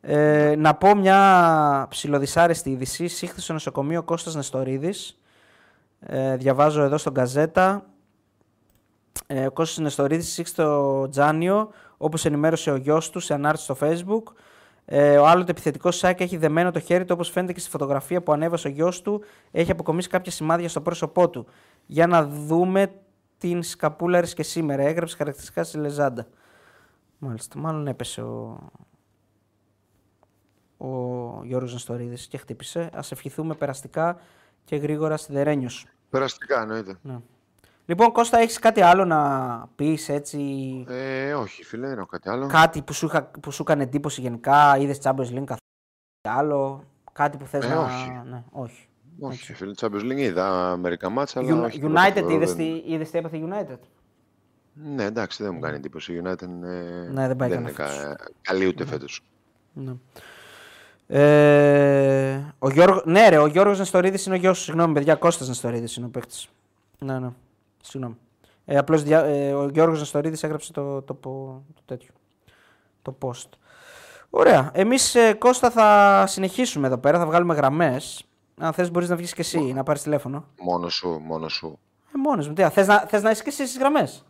Ε, 0.00 0.54
να 0.56 0.74
πω 0.74 0.94
μια 0.94 1.86
ψηλοδυσάρεστη 1.90 2.70
είδηση. 2.70 3.06
Σύχθη 3.08 3.40
στο 3.40 3.52
νοσοκομείο 3.52 4.02
Κώστας 4.02 4.34
Νεστορίδης 4.34 5.16
ε, 6.06 6.36
διαβάζω 6.36 6.82
εδώ 6.82 6.98
στον 6.98 7.14
Καζέτα. 7.14 7.86
Ε, 9.26 9.46
ο 9.46 9.50
Κώστας 9.50 9.78
Νεστορίδης 9.78 10.32
σύξει 10.32 10.54
το 10.54 11.08
Τζάνιο, 11.08 11.70
όπως 11.96 12.24
ενημέρωσε 12.24 12.70
ο 12.70 12.76
γιος 12.76 13.10
του 13.10 13.20
σε 13.20 13.34
ανάρτηση 13.34 13.64
στο 13.64 13.76
Facebook. 13.80 14.32
Ε, 14.84 15.18
ο 15.18 15.26
άλλο 15.26 15.44
επιθετικός 15.48 15.96
Σάκ 15.96 16.20
έχει 16.20 16.36
δεμένο 16.36 16.70
το 16.70 16.80
χέρι 16.80 17.04
του, 17.04 17.10
όπως 17.14 17.30
φαίνεται 17.30 17.52
και 17.52 17.60
στη 17.60 17.70
φωτογραφία 17.70 18.22
που 18.22 18.32
ανέβασε 18.32 18.68
ο 18.68 18.70
γιος 18.70 19.02
του. 19.02 19.22
Έχει 19.50 19.70
αποκομίσει 19.70 20.08
κάποια 20.08 20.32
σημάδια 20.32 20.68
στο 20.68 20.80
πρόσωπό 20.80 21.30
του. 21.30 21.46
Για 21.86 22.06
να 22.06 22.26
δούμε 22.26 22.92
την 23.38 23.62
σκαπούλα 23.62 24.20
και 24.20 24.42
σήμερα. 24.42 24.82
Έγραψε 24.82 25.16
χαρακτηριστικά 25.16 25.64
στη 25.64 25.78
Λεζάντα. 25.78 26.26
Μάλιστα, 27.18 27.58
μάλλον 27.58 27.86
έπεσε 27.86 28.22
ο, 28.22 28.58
ο 30.76 30.88
Γιώργος 31.44 31.72
Νεστορίδης 31.72 32.26
και 32.26 32.38
χτύπησε. 32.38 32.90
Ας 32.92 33.12
ευχηθούμε 33.12 33.54
περαστικά 33.54 34.16
και 34.64 34.76
γρήγορα 34.76 35.16
στη 35.16 35.32
Δερένιος. 35.32 35.86
Περαστικά 36.16 36.60
εννοείται. 36.62 36.96
Ναι. 37.02 37.18
Λοιπόν, 37.86 38.12
Κώστα, 38.12 38.38
έχεις 38.38 38.58
κάτι 38.58 38.80
άλλο 38.80 39.04
να 39.04 39.68
πεις 39.76 40.08
έτσι, 40.08 40.40
Ε, 40.88 41.34
όχι, 41.34 41.64
φίλε, 41.64 41.86
δεν 41.88 41.98
έχω 41.98 42.06
κάτι 42.06 42.28
άλλο. 42.28 42.46
κάτι 42.46 42.82
που 42.82 42.92
σου, 42.92 43.06
είχα, 43.06 43.24
που 43.24 43.50
σου 43.50 43.62
έκανε 43.62 43.82
εντύπωση 43.82 44.20
γενικά, 44.20 44.76
είδες 44.78 44.98
Champions 45.02 45.10
League 45.10 45.44
καθόλου 45.44 45.58
άλλο, 46.28 46.84
κάτι 47.12 47.36
που 47.36 47.46
θες 47.46 47.64
Ε, 47.64 47.68
να... 47.68 47.80
όχι. 47.80 48.22
Ναι, 48.30 48.42
όχι. 48.50 48.86
Όχι, 49.20 49.54
φίλε, 49.54 49.72
Champions 49.80 50.00
League 50.12 50.16
είδα 50.16 50.76
μερικά 50.76 51.08
μάτσα, 51.10 51.40
αλλά 51.40 51.60
Uni- 51.60 51.64
όχι 51.64 51.80
τίποτα 51.80 52.00
United, 52.08 52.12
φοβερό, 52.14 52.30
είδες 52.34 52.54
δεν- 52.54 52.82
τι, 52.82 52.92
είδες 52.92 53.10
τι 53.10 53.18
έπαθε 53.18 53.40
United; 53.48 53.78
Ναι, 54.74 55.04
εντάξει, 55.04 55.42
δεν 55.42 55.54
μου 55.54 55.60
κάνει 55.60 55.76
εντύπωση. 55.76 56.12
Η 56.14 56.22
United 56.24 56.42
είναι... 56.42 56.80
Ναι, 57.12 57.26
δεν 57.26 57.36
πάει 57.36 57.48
καλά 57.48 57.60
είναι 57.60 57.70
φέτος. 57.70 57.96
κα... 57.96 58.16
καλή 58.42 58.66
ούτε 58.66 58.84
φέτος. 58.86 59.20
Ναι. 59.72 59.92
Ε, 61.14 62.54
ο 62.58 62.70
Γιώργο, 62.70 63.02
ναι, 63.04 63.28
ρε, 63.28 63.38
ο 63.38 63.46
Γιώργος 63.46 63.78
Νεστορίδης 63.78 64.26
είναι 64.26 64.34
ο 64.34 64.38
γιος 64.38 64.58
σου. 64.58 64.64
Συγγνώμη, 64.64 64.94
παιδιά, 64.94 65.14
Κώστας 65.14 65.48
Νεστορίδης 65.48 65.96
είναι 65.96 66.06
ο 66.06 66.08
παίκτης. 66.08 66.48
Ναι, 66.98 67.18
ναι. 67.18 67.28
Συγγνώμη. 67.82 68.16
Ε, 68.64 68.78
απλώς 68.78 69.02
δια, 69.02 69.24
ε, 69.24 69.52
ο 69.52 69.68
Γιώργος 69.68 69.98
Νεστορίδης 69.98 70.42
έγραψε 70.42 70.72
το, 70.72 71.02
το, 71.02 71.14
το, 71.14 71.62
το 71.74 71.82
τέτοιο. 71.84 72.10
Το 73.02 73.16
post. 73.20 73.48
Ωραία. 74.30 74.70
Εμείς, 74.74 75.14
ε, 75.14 75.32
Κώστα, 75.32 75.70
θα 75.70 76.24
συνεχίσουμε 76.26 76.86
εδώ 76.86 76.98
πέρα. 76.98 77.18
Θα 77.18 77.26
βγάλουμε 77.26 77.54
γραμμές. 77.54 78.24
Αν 78.58 78.72
θες 78.72 78.90
μπορείς 78.90 79.08
να 79.08 79.16
βγεις 79.16 79.32
και 79.32 79.40
εσύ, 79.40 79.58
να 79.58 79.82
πάρεις 79.82 80.02
τηλέφωνο. 80.02 80.44
Μόνο 80.60 80.88
σου, 80.88 81.08
μόνο 81.08 81.48
σου. 81.48 81.78
Ε, 82.14 82.18
μόνος 82.18 82.48
μου. 82.48 82.54
Τι, 82.54 82.62
θες, 82.62 82.86
να, 82.86 82.98
θες 82.98 83.22
να 83.22 83.30
είσαι 83.30 83.42
και 83.42 83.48
εσύ 83.48 83.66
στις 83.66 83.78
γραμμές; 83.78 84.24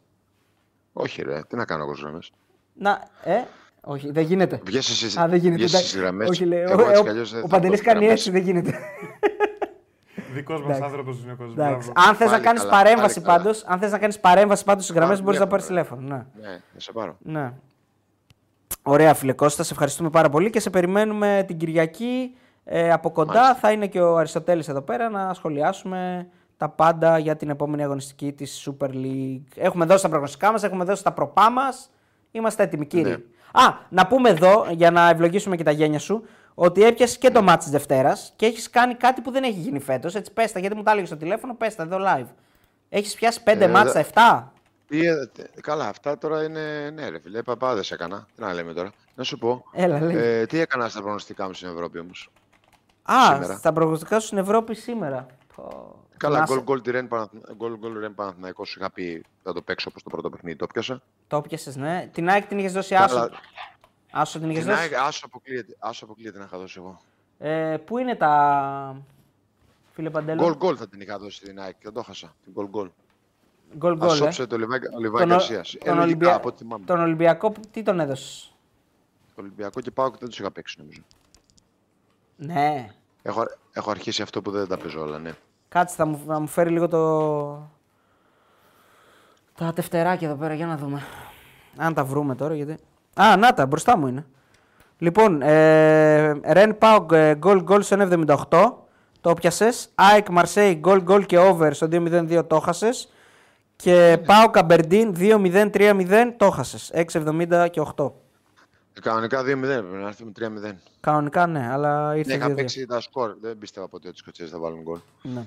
Όχι, 0.92 1.22
ρε, 1.22 1.42
τι 1.42 1.56
να 1.56 1.64
κάνω 1.64 1.82
εγώ 1.82 1.92
στις 1.92 2.04
γραμμές; 2.04 2.32
Να, 2.74 3.08
ε, 3.24 3.44
όχι, 3.84 4.10
δεν 4.12 4.24
γίνεται. 4.24 4.60
Βγες 4.64 4.88
εσύ, 5.02 5.20
Α, 5.20 5.28
δεν 5.28 5.38
γίνεται. 5.38 5.56
βγες 5.56 5.70
εντάξει. 5.72 5.88
στις 5.88 6.00
γραμμές. 6.00 6.28
Όχι, 6.28 6.44
λέει. 6.44 6.60
εγώ 6.60 6.82
Ο, 6.82 6.88
έτσι 6.88 7.00
ο, 7.00 7.02
κι 7.02 7.08
αλλιώς 7.08 7.30
δεν 7.32 7.38
ο 7.38 7.42
θα 7.42 7.48
Παντελής 7.48 7.78
πω 7.78 7.84
κάνει 7.84 7.98
γραμμές. 7.98 8.18
έτσι, 8.18 8.30
δεν 8.30 8.42
γίνεται. 8.42 8.78
Δικός 10.34 10.58
μας 10.60 10.64
Εντάξει. 10.68 10.82
άνθρωπος 10.84 11.22
είναι 11.22 11.32
ο 11.32 11.36
κόσμος. 11.36 11.54
Εντάξει. 11.66 11.92
Αν 11.94 12.14
θες 12.14 12.26
να 12.26 12.32
Πάλι 12.32 12.42
κάνεις 12.44 12.60
καλά, 12.62 12.72
παρέμβαση 12.72 13.14
πάλι 13.20 13.26
καλά. 13.26 13.38
πάντως, 13.38 13.64
αν 13.66 13.78
θες 13.78 13.90
να 13.90 13.98
κάνεις 13.98 14.20
παρέμβαση 14.20 14.64
πάντως 14.64 14.84
στις 14.84 14.96
γραμμές, 14.96 15.20
Πάλι 15.20 15.24
μπορείς 15.24 15.38
να 15.40 15.44
έχουμε, 15.46 15.60
πάρεις 15.62 15.76
ρε. 15.76 15.82
τηλέφωνο. 15.84 16.16
Ναι. 16.40 16.48
Ναι, 16.48 16.58
θα 16.74 16.80
σε 16.80 16.92
πάρω. 16.92 17.16
ναι. 17.22 17.52
Ωραία, 18.82 19.14
φίλε 19.14 19.32
Κώστας, 19.32 19.66
σε 19.66 19.72
ευχαριστούμε 19.72 20.10
πάρα 20.10 20.28
πολύ 20.28 20.50
και 20.50 20.60
σε 20.60 20.70
περιμένουμε 20.70 21.44
την 21.46 21.56
Κυριακή. 21.56 22.36
Ε, 22.64 22.92
από 22.92 23.10
κοντά 23.10 23.32
Μάλιστα. 23.32 23.54
θα 23.54 23.72
είναι 23.72 23.86
και 23.86 24.00
ο 24.00 24.16
Αριστοτέλης 24.16 24.68
εδώ 24.68 24.80
πέρα 24.82 25.08
να 25.08 25.34
σχολιάσουμε 25.34 26.28
τα 26.56 26.68
πάντα 26.68 27.18
για 27.18 27.36
την 27.36 27.50
επόμενη 27.50 27.82
αγωνιστική 27.82 28.32
της 28.32 28.68
Super 28.68 28.88
League. 28.88 29.42
Έχουμε 29.56 29.84
δώσει 29.84 30.02
τα 30.02 30.08
προγνωστικά 30.08 30.52
μας, 30.52 30.62
έχουμε 30.62 30.84
δώσει 30.84 31.02
τα 31.04 31.12
προπά 31.12 31.50
μας. 31.50 31.90
Είμαστε 32.30 32.62
έτοιμοι, 32.62 32.86
κύριε. 32.86 33.12
Ναι. 33.12 33.22
Α, 33.52 33.62
να 33.88 34.06
πούμε 34.06 34.28
εδώ, 34.28 34.66
για 34.70 34.90
να 34.90 35.08
ευλογήσουμε 35.08 35.56
και 35.56 35.62
τα 35.62 35.70
γένια 35.70 35.98
σου, 35.98 36.24
ότι 36.54 36.84
έπιασες 36.84 37.18
και 37.18 37.30
το 37.30 37.42
μάτι 37.42 37.58
της 37.62 37.70
Δευτέρας 37.70 38.32
και 38.36 38.46
έχεις 38.46 38.70
κάνει 38.70 38.94
κάτι 38.94 39.20
που 39.20 39.30
δεν 39.30 39.42
έχει 39.42 39.58
γίνει 39.58 39.80
φέτος. 39.80 40.14
Έτσι, 40.14 40.32
πες 40.32 40.52
τα, 40.52 40.58
γιατί 40.58 40.74
μου 40.76 40.82
τα 40.82 40.90
έλεγες 40.90 41.08
στο 41.08 41.18
τηλέφωνο, 41.18 41.54
πες 41.54 41.74
τα 41.74 41.82
εδώ 41.82 41.98
live. 42.00 42.26
Έχεις 42.88 43.14
πιάσει 43.14 43.42
5 43.44 43.64
Ε, 43.64 43.68
μάτς 43.68 43.92
δε- 43.92 44.02
στα 44.02 44.50
7. 44.50 44.52
Τι, 44.86 45.06
ε, 45.06 45.26
τε- 45.34 45.60
καλά, 45.60 45.88
αυτά 45.88 46.18
τώρα 46.18 46.44
είναι. 46.44 46.90
Ναι, 46.94 47.08
ρε 47.08 47.18
φίλε, 47.20 47.42
παπάδε 47.42 47.82
έκανα. 47.90 48.26
Τι 48.36 48.42
να 48.42 48.52
λέμε 48.54 48.72
τώρα. 48.72 48.90
Να 49.14 49.24
σου 49.24 49.38
πω. 49.38 49.64
Έλα, 49.72 50.00
λέει. 50.00 50.16
Ε, 50.16 50.46
τι 50.46 50.58
έκανα 50.60 50.88
στα 50.88 51.00
προγνωστικά 51.00 51.46
μου 51.46 51.52
στην 51.52 51.68
Ευρώπη 51.68 51.98
όμως. 51.98 52.30
Α, 53.02 53.14
σήμερα; 53.34 53.56
στα 53.56 53.72
προγνωστικά 53.72 54.20
σου 54.20 54.26
στην 54.26 54.38
Ευρώπη 54.38 54.74
σήμερα. 54.74 55.26
Πω. 55.56 55.94
Καλά, 56.22 56.34
Θυμάσαι. 56.34 56.52
γκολ 56.54 56.62
γκολ 56.64 56.80
τη 56.82 56.90
Ρεν 56.90 57.08
Παναθ- 57.08 57.52
γκολ 57.56 57.76
γκολ 57.78 57.98
Ρεν 57.98 58.14
Παναθηναϊκός 58.14 58.68
σου 58.68 58.78
είχα 58.78 58.90
πει 58.90 59.24
θα 59.42 59.52
το 59.52 59.62
παίξω 59.62 59.86
όπως 59.90 60.02
το 60.02 60.10
πρώτο 60.10 60.30
παιχνίδι 60.30 60.56
το 60.56 60.66
πιάσα. 60.66 61.02
Το 61.26 61.40
πιασε, 61.40 61.72
ναι. 61.78 62.08
Την 62.12 62.28
ΑΕΚ 62.28 62.46
την 62.46 62.58
είχες 62.58 62.72
δώσει 62.72 62.94
Καλά. 62.94 63.04
άσο. 63.04 63.30
Άσο 64.12 64.38
την 64.38 64.50
είχες 64.50 64.62
Την 64.64 64.72
δώσει; 64.72 64.82
ΑΕΚ, 64.82 64.94
άσο 64.94 65.22
αποκλείεται, 65.26 65.76
άσο 65.78 66.04
αποκλείεται 66.04 66.38
να 66.38 66.44
είχα 66.44 66.58
δώσει 66.58 66.74
εγώ. 66.78 67.00
Ε, 67.38 67.76
πού 67.84 67.98
είναι 67.98 68.14
τα. 68.16 69.02
Φίλε 69.92 70.10
Παντέλο; 70.10 70.42
Γκολ 70.42 70.56
γκολ 70.56 70.74
θα 70.78 70.88
την 70.88 71.00
είχα 71.00 71.18
δώσει 71.18 71.40
την 71.40 71.60
ΑΕΚ, 71.60 71.76
δεν 71.82 71.92
το 71.92 72.02
χάσα. 72.02 72.34
Την 72.44 72.52
γκολ 72.52 72.66
γκολ. 72.68 72.90
Γκολ 73.76 73.96
γκολ. 73.96 74.08
ε. 74.08 74.12
Ασόψε 74.12 74.46
το 74.46 74.58
Λιβάη 74.58 74.78
Λιβάη 75.00 75.20
Τον, 75.22 75.30
ο- 75.30 75.34
Γκαρσίας. 75.34 75.74
Ε, 75.74 75.78
τον, 75.78 75.86
λογικά, 75.88 76.02
Ολυμπια... 76.02 76.34
από 76.34 76.48
ό,τι 76.48 76.58
θυμάμαι. 76.58 76.84
τον 76.84 77.00
Ολυμπιακό, 77.00 77.52
τι 77.70 77.82
τον 77.82 78.00
έδωσες; 78.00 78.54
Το 79.34 79.40
Ολυμπιακό 79.40 79.80
και 79.80 79.90
πάω 79.90 80.10
και 80.10 80.16
δεν 80.20 80.28
τους 80.28 80.38
είχα 80.38 80.50
παίξει 80.50 80.76
νομίζω. 80.78 81.00
Ναι. 82.36 82.94
Έχω, 83.22 83.44
έχω 83.72 83.90
αρχίσει 83.90 84.22
αυτό 84.22 84.42
που 84.42 84.50
δεν 84.50 84.68
τα 84.68 84.76
παίζω 84.76 85.00
όλα, 85.00 85.18
ναι. 85.18 85.32
Κάτσε, 85.72 85.94
θα 85.96 86.06
μου, 86.06 86.20
θα 86.26 86.40
μου 86.40 86.46
φέρει 86.46 86.70
λίγο 86.70 86.88
το. 86.88 87.70
Τα 89.54 89.72
τευτεράκια 89.72 90.28
εδώ 90.28 90.36
πέρα, 90.36 90.54
για 90.54 90.66
να 90.66 90.76
δούμε. 90.76 91.02
Αν 91.76 91.94
τα 91.94 92.04
βρούμε 92.04 92.34
τώρα, 92.34 92.54
γιατί. 92.54 92.76
Α, 93.14 93.36
να 93.36 93.54
τα, 93.54 93.66
μπροστά 93.66 93.96
μου 93.96 94.06
είναι. 94.06 94.26
Λοιπόν, 94.98 95.42
ε, 95.42 96.40
Ρεν 96.52 96.78
Πάουγκ 96.78 97.10
γκολ 97.36 97.62
γκολ 97.62 97.82
στο 97.82 97.96
1,78. 98.48 98.72
Το 99.20 99.34
πιασες. 99.34 99.88
ΑΕΚ 99.94 100.28
Μαρσέη 100.28 100.74
γκολ 100.74 101.02
γκολ 101.02 101.26
και 101.26 101.38
over 101.38 101.70
στο 101.72 101.86
2,02 101.90 102.42
το 102.46 102.60
χασε. 102.60 102.88
Και 103.76 104.22
Πάο 104.26 104.50
Καμπερντίν 104.50 105.14
2-0-3-0 105.18 106.34
το 106.36 106.50
χασε. 106.50 107.06
6,70 107.12 107.68
και 107.70 107.80
8. 107.96 108.12
Ε, 108.94 109.00
Κανονικά 109.00 109.40
2-0 109.40 109.44
πρέπει 109.44 109.86
να 109.86 110.06
έρθουμε 110.06 110.32
3-0. 110.72 110.74
Κανονικά 111.00 111.46
ναι, 111.46 111.68
αλλά 111.72 112.12
Ναι, 112.12 112.18
ήρθε 112.18 112.34
είχα 112.34 112.46
2-2. 112.50 112.54
παίξει 112.56 112.86
τα 112.86 113.00
σκορ. 113.00 113.34
Δεν 113.40 113.58
πίστευα 113.58 113.88
ποτέ 113.88 114.08
ότι 114.08 114.16
οι 114.16 114.20
Σκοτσέζοι 114.20 114.50
θα 114.50 114.58
βάλουν 114.58 114.82
γκολ. 114.82 114.98
Ναι. 115.22 115.44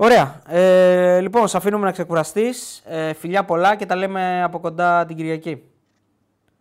Ωραία. 0.00 0.40
Ε, 0.46 1.20
λοιπόν, 1.20 1.48
σε 1.48 1.56
αφήνουμε 1.56 1.84
να 1.84 1.92
ξεκουραστείς. 1.92 2.82
Ε, 2.86 3.12
φιλιά 3.12 3.44
πολλά 3.44 3.76
και 3.76 3.86
τα 3.86 3.96
λέμε 3.96 4.42
από 4.42 4.60
κοντά 4.60 5.04
την 5.06 5.16
Κυριακή. 5.16 5.62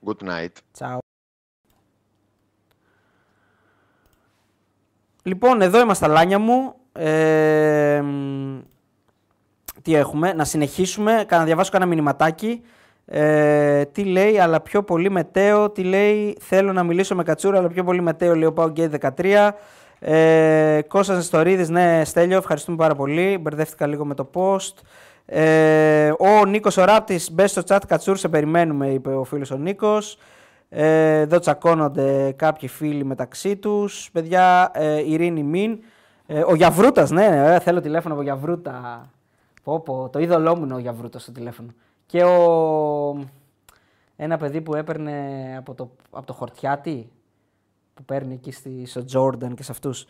Good 0.05 0.30
night. 0.30 0.51
Τσάου. 0.72 0.97
Λοιπόν, 5.23 5.61
εδώ 5.61 5.80
είμαστε 5.80 6.05
τα 6.05 6.11
λάνια 6.11 6.39
μου. 6.39 6.73
Ε, 6.91 8.01
μ, 8.03 8.59
τι 9.81 9.95
έχουμε, 9.95 10.34
να 10.34 10.43
συνεχίσουμε, 10.43 11.26
να 11.30 11.43
διαβάσω 11.43 11.72
κανένα 11.72 11.89
μηνυματάκι. 11.89 12.61
Ε, 13.05 13.85
τι 13.85 14.03
λέει, 14.03 14.39
αλλά 14.39 14.61
πιο 14.61 14.84
πολύ 14.84 15.09
μετέο. 15.09 15.69
Τι 15.69 15.84
λέει, 15.84 16.38
θέλω 16.39 16.73
να 16.73 16.84
μιλήσω 16.84 17.15
με 17.15 17.23
κατσούρα, 17.23 17.57
αλλά 17.57 17.68
πιο 17.68 17.84
πολύ 17.84 18.01
μετέο, 18.01 18.35
λέει 18.35 18.47
ο 18.47 18.53
Πάο 18.53 18.69
Γκέι 18.69 18.89
13. 19.18 19.51
Ε, 19.99 20.81
Κώστας 20.87 21.15
Νεστορίδης, 21.15 21.69
ναι, 21.69 22.01
Στέλιο, 22.05 22.37
ευχαριστούμε 22.37 22.77
πάρα 22.77 22.95
πολύ. 22.95 23.37
Μπερδεύτηκα 23.37 23.87
λίγο 23.87 24.05
με 24.05 24.13
το 24.13 24.29
post. 24.33 24.73
Ε, 25.25 26.11
ο 26.19 26.45
Νίκος 26.45 26.77
ο 26.77 26.83
Ράπτης, 26.83 27.31
μπες 27.31 27.51
στο 27.51 27.61
chat 27.67 27.79
Κατσούρ, 27.87 28.17
σε 28.17 28.29
περιμένουμε, 28.29 28.87
είπε 28.87 29.09
ο 29.15 29.23
φίλος 29.23 29.51
ο 29.51 29.57
Νίκος. 29.57 30.17
Ε, 30.69 31.19
εδώ 31.19 31.39
τσακώνονται 31.39 32.31
κάποιοι 32.31 32.67
φίλοι 32.67 33.03
μεταξύ 33.03 33.55
τους. 33.55 34.09
Παιδιά, 34.11 34.71
ε, 34.73 35.11
Ειρήνη 35.11 35.43
Μην. 35.43 35.79
Ε, 36.27 36.43
ο 36.47 36.55
Γιαβρούτας, 36.55 37.11
ναι, 37.11 37.27
ναι, 37.27 37.55
ε, 37.55 37.59
θέλω 37.59 37.81
τηλέφωνο 37.81 38.13
από 38.13 38.23
Γιαβρούτα. 38.23 39.09
Πω, 39.63 39.79
πω, 39.79 40.09
το 40.11 40.19
είδωλό 40.19 40.57
μου 40.57 40.63
είναι 40.63 40.73
ο 40.73 40.79
Γιαβρούτας 40.79 41.21
στο 41.21 41.31
τηλέφωνο. 41.31 41.69
Και 42.05 42.23
ο... 42.23 43.29
Ένα 44.15 44.37
παιδί 44.37 44.61
που 44.61 44.75
έπαιρνε 44.75 45.13
από 45.57 45.73
το, 45.73 45.89
από 46.11 46.25
το 46.25 46.33
χορτιάτι, 46.33 47.09
που 47.97 48.05
παίρνει 48.05 48.33
εκεί 48.33 48.51
στη, 48.51 48.85
στο 48.85 49.05
Τζόρνταν 49.05 49.55
και 49.55 49.63
σε 49.63 49.71
αυτούς. 49.71 50.05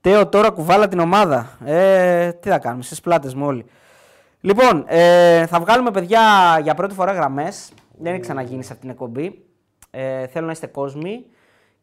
Τέο 0.00 0.28
τώρα 0.28 0.50
κουβάλα 0.50 0.88
την 0.88 0.98
ομάδα. 0.98 1.58
Ε, 1.64 2.32
τι 2.32 2.48
θα 2.48 2.58
κάνουμε, 2.58 2.82
στις 2.82 3.00
πλάτες 3.00 3.34
μου 3.34 3.46
όλοι. 3.46 3.64
Λοιπόν, 4.40 4.84
ε, 4.86 5.46
θα 5.46 5.60
βγάλουμε 5.60 5.90
παιδιά 5.90 6.20
για 6.62 6.74
πρώτη 6.74 6.94
φορά 6.94 7.12
γραμμές. 7.12 7.72
Δεν 7.98 8.12
έχει 8.12 8.20
ξαναγίνει 8.20 8.62
σε 8.62 8.72
αυτήν 8.72 8.80
την 8.80 8.90
εκπομπή. 8.90 9.44
Ε, 9.90 10.26
θέλω 10.26 10.46
να 10.46 10.52
είστε 10.52 10.66
κόσμοι 10.66 11.26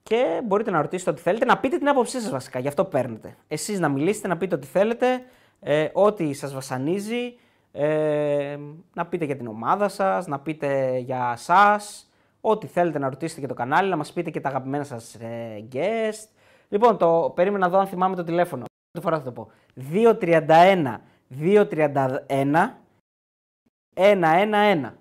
και 0.03 0.41
μπορείτε 0.45 0.71
να 0.71 0.81
ρωτήσετε 0.81 1.09
ό,τι 1.09 1.21
θέλετε, 1.21 1.45
να 1.45 1.57
πείτε 1.57 1.77
την 1.77 1.89
άποψή 1.89 2.19
σας 2.21 2.29
βασικά, 2.29 2.59
γι' 2.59 2.67
αυτό 2.67 2.85
παίρνετε. 2.85 3.35
Εσείς 3.47 3.79
να 3.79 3.89
μιλήσετε, 3.89 4.27
να 4.27 4.37
πείτε 4.37 4.55
ό,τι 4.55 4.67
θέλετε, 4.67 5.23
ε, 5.59 5.87
ό,τι 5.93 6.33
σας 6.33 6.53
βασανίζει, 6.53 7.37
ε, 7.71 8.57
να 8.93 9.05
πείτε 9.05 9.25
για 9.25 9.35
την 9.35 9.47
ομάδα 9.47 9.89
σας, 9.89 10.27
να 10.27 10.39
πείτε 10.39 10.97
για 10.97 11.35
σας, 11.37 12.08
ό,τι 12.41 12.67
θέλετε 12.67 12.99
να 12.99 13.09
ρωτήσετε 13.09 13.39
για 13.39 13.49
το 13.49 13.53
κανάλι, 13.53 13.89
να 13.89 13.95
μας 13.95 14.13
πείτε 14.13 14.29
και 14.29 14.39
τα 14.41 14.49
αγαπημένα 14.49 14.83
σας 14.83 15.15
ε, 15.15 15.67
guest. 15.73 16.27
Λοιπόν, 16.69 16.97
το, 16.97 17.31
περίμενα 17.35 17.65
να 17.65 17.71
δω 17.71 17.79
αν 17.79 17.87
θυμάμαι 17.87 18.15
το 18.15 18.23
τηλέφωνο. 18.23 18.63
Πρώτη 18.91 19.07
φορά 19.07 19.17
θα 19.17 19.23
το 19.23 19.31
πω. 19.31 19.51
231 19.93 20.97
231 21.41 22.69
111. 23.95 24.91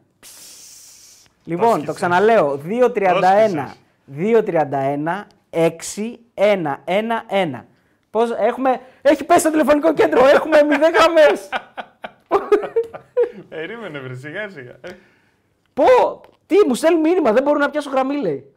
Λοιπόν, 1.44 1.66
Άσκησε. 1.68 1.86
το 1.86 1.92
ξαναλέω. 1.92 2.60
231 2.66 3.22
Άσκησες. 3.22 3.76
231 4.16 5.24
6111. 5.50 7.64
Πώς 8.10 8.30
έχουμε... 8.30 8.80
Έχει 9.02 9.24
πέσει 9.24 9.44
το 9.44 9.50
τηλεφωνικό 9.50 9.94
κέντρο, 9.94 10.26
έχουμε 10.26 10.58
0 10.60 10.64
γραμμές. 10.64 11.48
Περίμενε, 13.48 13.98
βρε, 13.98 14.14
σιγά 14.14 14.48
σιγά. 14.48 14.76
Ε, 14.80 14.88
Πω, 15.74 16.20
τι, 16.48 16.56
μου 16.66 16.74
στέλνει 16.74 17.00
μήνυμα, 17.00 17.32
δεν 17.32 17.42
μπορώ 17.42 17.58
να 17.58 17.70
πιάσω 17.70 17.90
γραμμή, 17.90 18.20
λέει. 18.20 18.54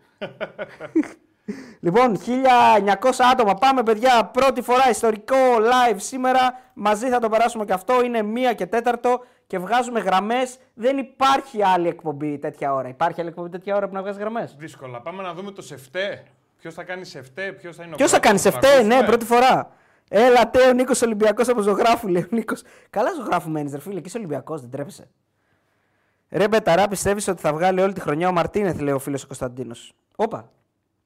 λοιπόν, 1.85 2.17
1900 2.17 3.09
άτομα. 3.31 3.53
Πάμε, 3.53 3.83
παιδιά. 3.83 4.29
Πρώτη 4.33 4.61
φορά 4.61 4.89
ιστορικό 4.89 5.35
live 5.59 5.95
σήμερα. 5.97 6.59
Μαζί 6.73 7.09
θα 7.09 7.19
το 7.19 7.29
περάσουμε 7.29 7.65
και 7.65 7.73
αυτό. 7.73 8.03
Είναι 8.03 8.21
μία 8.21 8.53
και 8.53 8.65
τέταρτο 8.65 9.23
και 9.47 9.59
βγάζουμε 9.59 9.99
γραμμές. 9.99 10.57
Δεν 10.73 10.97
υπάρχει 10.97 11.63
άλλη 11.63 11.87
εκπομπή 11.87 12.37
τέτοια 12.37 12.73
ώρα. 12.73 12.87
Υπάρχει 12.87 13.19
άλλη 13.19 13.29
εκπομπή 13.29 13.49
τέτοια 13.49 13.75
ώρα 13.75 13.87
που 13.87 13.93
να 13.93 14.01
βγάζεις 14.01 14.19
γραμμές; 14.19 14.55
Δύσκολα. 14.57 15.01
Πάμε 15.01 15.23
να 15.23 15.33
δούμε 15.33 15.51
το 15.51 15.61
σεφτέ. 15.61 16.23
Ποιος 16.57 16.73
θα 16.73 16.83
κάνει 16.83 17.05
σεφτέ, 17.05 17.51
ποιος 17.51 17.75
θα 17.75 17.83
είναι 17.83 17.93
ο 17.93 17.95
Ποιος 17.95 18.11
θα 18.11 18.19
κάνει 18.19 18.41
πρώτος, 18.41 18.61
σε 18.69 18.77
τον 18.77 18.87
ναι, 18.87 18.95
ακούσουμε; 18.95 19.17
πρώτη 19.17 19.25
φορά. 19.25 19.71
Έλα, 20.09 20.49
τε 20.49 20.67
ο 20.67 20.73
Νίκος 20.73 21.01
Ολυμπιακός 21.01 21.47
από 21.47 21.61
ζωγράφου, 21.61 22.07
λέει 22.07 22.21
ο 22.21 22.27
Νίκος. 22.29 22.63
Καλά 22.89 23.13
ζωγράφου 23.13 23.49
μένεις, 23.49 23.73
ρε 23.73 23.79
φίλε, 23.79 23.99
και 23.99 24.07
είσαι 24.07 24.17
Ολυμπιακός, 24.17 24.61
δεν 24.61 24.69
τρέπεσαι. 24.69 25.09
Ρε 26.31 26.47
Μπεταρά, 26.47 26.87
πιστεύεις 26.87 27.27
ότι 27.27 27.41
θα 27.41 27.53
βγάλει 27.53 27.81
όλη 27.81 27.93
τη 27.93 28.01
χρονιά 28.01 28.27
ο 28.27 28.31
Μαρτίνεθ, 28.31 28.79
λέει 28.79 28.93
ο 28.93 28.99
φίλος 28.99 29.23
ο 29.23 29.27
Κωνσταντίνος; 29.27 29.93
Όπα, 30.15 30.51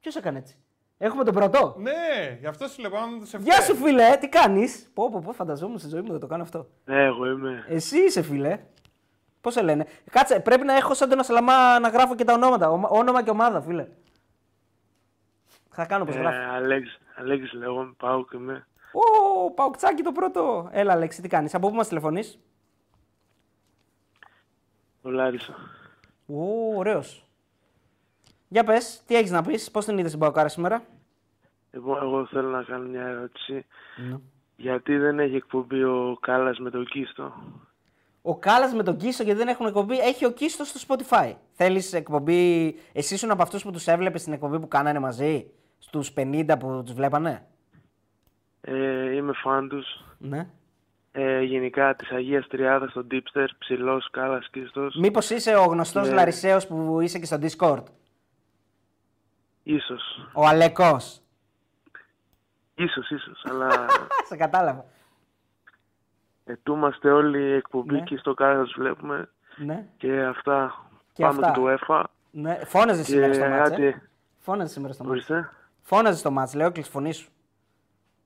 ποιος 0.00 0.16
έκανε 0.16 0.38
έτσι; 0.38 0.56
Έχουμε 0.98 1.24
τον 1.24 1.34
πρώτο. 1.34 1.74
Ναι, 1.78 2.36
γι' 2.40 2.46
αυτό 2.46 2.66
σου 2.68 2.80
λέω 2.80 2.90
πάμε 2.90 3.18
το 3.18 3.26
σεφτέ. 3.26 3.50
Γεια 3.50 3.60
σου, 3.62 3.74
φίλε, 3.76 4.08
ε, 4.12 4.16
τι 4.16 4.28
κάνεις; 4.28 4.90
Πω, 4.94 5.10
πω, 5.10 5.20
πω, 5.24 5.32
φανταζόμουν 5.32 5.78
στη 5.78 5.88
ζωή 5.88 6.00
μου 6.00 6.12
να 6.12 6.18
το 6.18 6.26
κάνω 6.26 6.42
αυτό. 6.42 6.66
Ναι, 6.84 7.02
εγώ 7.04 7.26
είμαι. 7.26 7.64
Εσύ 7.68 7.98
είσαι, 7.98 8.22
φίλε. 8.22 8.58
Πώς 9.40 9.52
σε 9.52 9.62
λένε; 9.62 9.86
Κάτσε, 10.10 10.40
πρέπει 10.40 10.64
να 10.64 10.74
έχω 10.76 10.94
σαν 10.94 11.08
τον 11.08 11.18
Ασλαμά 11.18 11.78
να 11.78 11.88
γράφω 11.88 12.14
και 12.14 12.24
τα 12.24 12.32
ονόματα. 12.32 12.70
Ομα- 12.70 12.88
Όνομα 12.88 13.22
και 13.22 13.30
ομάδα, 13.30 13.60
φίλε. 13.60 13.86
Θα 15.70 15.84
κάνω 15.86 16.04
πώ 16.04 16.12
Ε, 16.12 16.18
γράφει. 16.18 16.36
Αλέξ, 16.36 16.98
Αλέξης 17.16 17.52
λέγομαι, 17.52 17.92
πάω 17.96 18.24
και 18.24 18.36
είμαι. 18.36 18.66
Ω, 18.92 19.50
Παουκτσάκι 19.50 20.02
το 20.02 20.12
πρώτο. 20.12 20.68
Έλα, 20.72 20.92
Αλέξη, 20.92 21.22
τι 21.22 21.28
κάνεις; 21.28 21.54
Από 21.54 21.68
πού 21.68 21.74
μας 21.74 21.88
τηλεφωνείς; 21.88 22.38
Ο 25.06 25.10
Λάρισα. 25.10 25.54
Ω, 26.26 26.76
ωραίος. 26.76 27.26
Για 28.48 28.64
πες, 28.64 29.02
τι 29.06 29.16
έχεις 29.16 29.30
να 29.30 29.42
πεις, 29.42 29.70
πώς 29.70 29.84
την 29.84 29.98
είδες 29.98 30.10
την 30.10 30.20
Παουκάρα 30.20 30.48
σήμερα; 30.48 30.82
Εγώ, 31.70 31.98
εγώ 32.02 32.26
θέλω 32.26 32.48
να 32.48 32.62
κάνω 32.62 32.88
μια 32.88 33.06
ερώτηση. 33.06 33.66
Ναι. 34.08 34.16
Γιατί 34.56 34.96
δεν 34.96 35.18
έχει 35.18 35.34
εκπομπή 35.36 35.82
ο 35.84 36.18
Κάλλας 36.20 36.58
με 36.58 36.70
το 36.70 36.82
Κίστο; 36.84 37.32
Ο 38.22 38.38
Κάλλας 38.38 38.72
με 38.72 38.82
τον 38.82 38.96
Κίστο 38.96 39.22
γιατί 39.22 39.38
δεν 39.38 39.48
έχουν 39.48 39.66
εκπομπή. 39.66 39.98
Έχει 39.98 40.24
ο 40.24 40.30
Κίστο 40.30 40.64
στο 40.64 40.96
Spotify. 40.96 41.32
Θέλεις 41.52 41.92
εκπομπή. 41.92 42.74
Εσύ 42.92 43.14
ήσουν 43.14 43.30
από 43.30 43.42
αυτούς 43.42 43.62
που 43.62 43.70
τους 43.70 43.86
έβλεπες 43.86 44.20
στην 44.20 44.32
εκπομπή 44.32 44.60
που 44.60 44.68
κάνανε 44.68 44.98
μαζί; 44.98 45.50
Στους 45.78 46.12
50 46.16 46.56
που 46.58 46.82
τους 46.84 46.94
βλέπανε; 46.94 47.46
Ε, 48.60 49.14
είμαι 49.14 49.32
φαν 49.32 49.68
τους. 49.68 50.04
Ναι. 50.18 50.48
Ε, 51.18 51.40
γενικά 51.42 51.94
της 51.94 52.10
Αγίας 52.10 52.46
Τριάδας, 52.46 52.92
τον 52.92 53.06
Deepster, 53.10 53.46
ψηλός, 53.58 54.08
Κάλλας, 54.10 54.48
Κίστος. 54.50 54.94
Μήπως 54.96 55.30
είσαι 55.30 55.54
ο 55.56 55.64
γνωστός 55.64 56.08
Ναι. 56.08 56.14
Λαρισαίος 56.14 56.66
που 56.66 57.00
είσαι 57.00 57.18
και 57.18 57.24
στο 57.26 57.38
Discord; 57.40 57.82
Ίσως. 59.62 60.28
Ο 60.32 60.46
Αλεκό. 60.46 60.96
Ίσως, 62.74 63.10
ίσως. 63.10 63.44
αλλά 63.50 63.68
Σε 64.28 64.36
κατάλαβα. 64.36 64.84
ετούμαστε 66.44 67.10
όλοι 67.10 67.42
η 67.42 67.52
εκπομπή 67.54 67.92
Ναι. 67.94 68.00
και 68.00 68.16
στο 68.16 68.34
Κάλλα 68.34 68.62
τους 68.62 68.74
βλέπουμε. 68.78 69.28
Ναι. 69.56 69.86
Και 69.96 70.20
αυτά. 70.22 70.86
Και 71.12 71.22
Πάμε 71.22 71.38
αυτά. 71.38 71.52
και 71.52 71.60
το 71.60 71.68
ΕΦΑ. 71.68 72.08
ναι. 72.30 72.58
Φώναζε 72.64 73.04
σήμερα 73.04 73.34
στο 73.34 73.44
μάτς. 73.48 73.70
Ε. 73.70 73.74
άντε, 73.74 74.02
Φώναζε 74.38 74.72
σήμερα 74.72 74.92
στο 74.92 75.02
μάτς. 75.04 75.12
ορίστε. 75.14 75.50
Φώναζε 75.82 76.18
στο 76.18 76.30
μάτς, 76.30 76.54
λέω, 76.54 76.72
κλείσει 76.72 76.90
φωνή 76.90 77.12
σου. 77.12 77.28
Ε, 77.28 77.35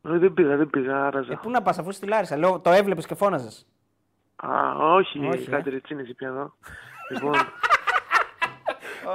δεν 0.01 0.35
πήγα, 0.35 0.56
δεν 0.56 0.70
πήγα, 0.70 1.06
άραζα. 1.06 1.32
Ε, 1.32 1.39
πού 1.43 1.51
να 1.51 1.62
πας, 1.62 1.78
αφού 1.78 1.93
στη 1.93 2.06
Λάρισα. 2.06 2.36
Λέω, 2.36 2.59
το 2.60 2.70
έβλεπες 2.70 3.06
και 3.06 3.14
φώναζες. 3.14 3.66
Α, 4.36 4.48
όχι, 4.94 5.27
Όχι, 5.27 5.44
ε. 5.48 5.51
κάτι 5.51 5.70
ρετσίνηση 5.70 6.14
πια 6.14 6.28
εδώ. 6.28 6.52
λοιπόν, 7.12 7.32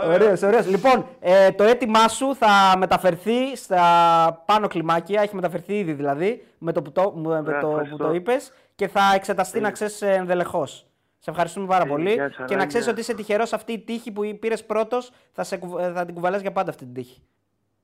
Ωραίος, 0.05 0.41
ωραίος. 0.41 0.67
Λοιπόν, 0.67 1.05
ε, 1.19 1.51
το 1.51 1.63
αίτημά 1.63 2.07
σου 2.07 2.35
θα 2.35 2.73
μεταφερθεί 2.77 3.55
στα 3.55 4.43
πάνω 4.45 4.67
κλιμάκια, 4.67 5.21
έχει 5.21 5.35
μεταφερθεί 5.35 5.77
ήδη 5.77 5.93
δηλαδή, 5.93 6.47
με 6.57 6.71
το 6.71 6.81
που 6.81 6.91
το, 6.91 7.11
με 7.15 7.27
Ωραία, 7.27 7.59
το, 7.59 7.67
που 7.67 7.71
ευχαριστώ. 7.71 7.97
το 7.97 8.13
είπες 8.13 8.53
και 8.75 8.87
θα 8.87 9.01
εξεταστεί 9.15 9.59
να 9.59 9.71
ξέρεις 9.71 10.01
ενδελεχώς. 10.01 10.85
Σε 11.19 11.29
ευχαριστούμε 11.29 11.67
πάρα 11.67 11.83
Ε, 11.83 11.87
πολύ 11.87 12.13
γεια, 12.13 12.27
και 12.27 12.35
να 12.39 12.45
σαράγια. 12.47 12.65
ξέρεις 12.65 12.87
ότι 12.87 12.99
είσαι 12.99 13.13
τυχερός 13.13 13.53
αυτή 13.53 13.71
η 13.71 13.79
τύχη 13.79 14.11
που 14.11 14.37
πήρες 14.39 14.65
πρώτος, 14.65 15.11
θα, 15.31 15.43
σε, 15.43 15.57
κουβ- 15.57 15.79
ε, 15.79 15.91
θα 15.91 16.05
την 16.05 16.15
κουβαλάς 16.15 16.41
για 16.41 16.51
πάντα 16.51 16.69
αυτή 16.69 16.85
την 16.85 16.93
τύχη. 16.93 17.21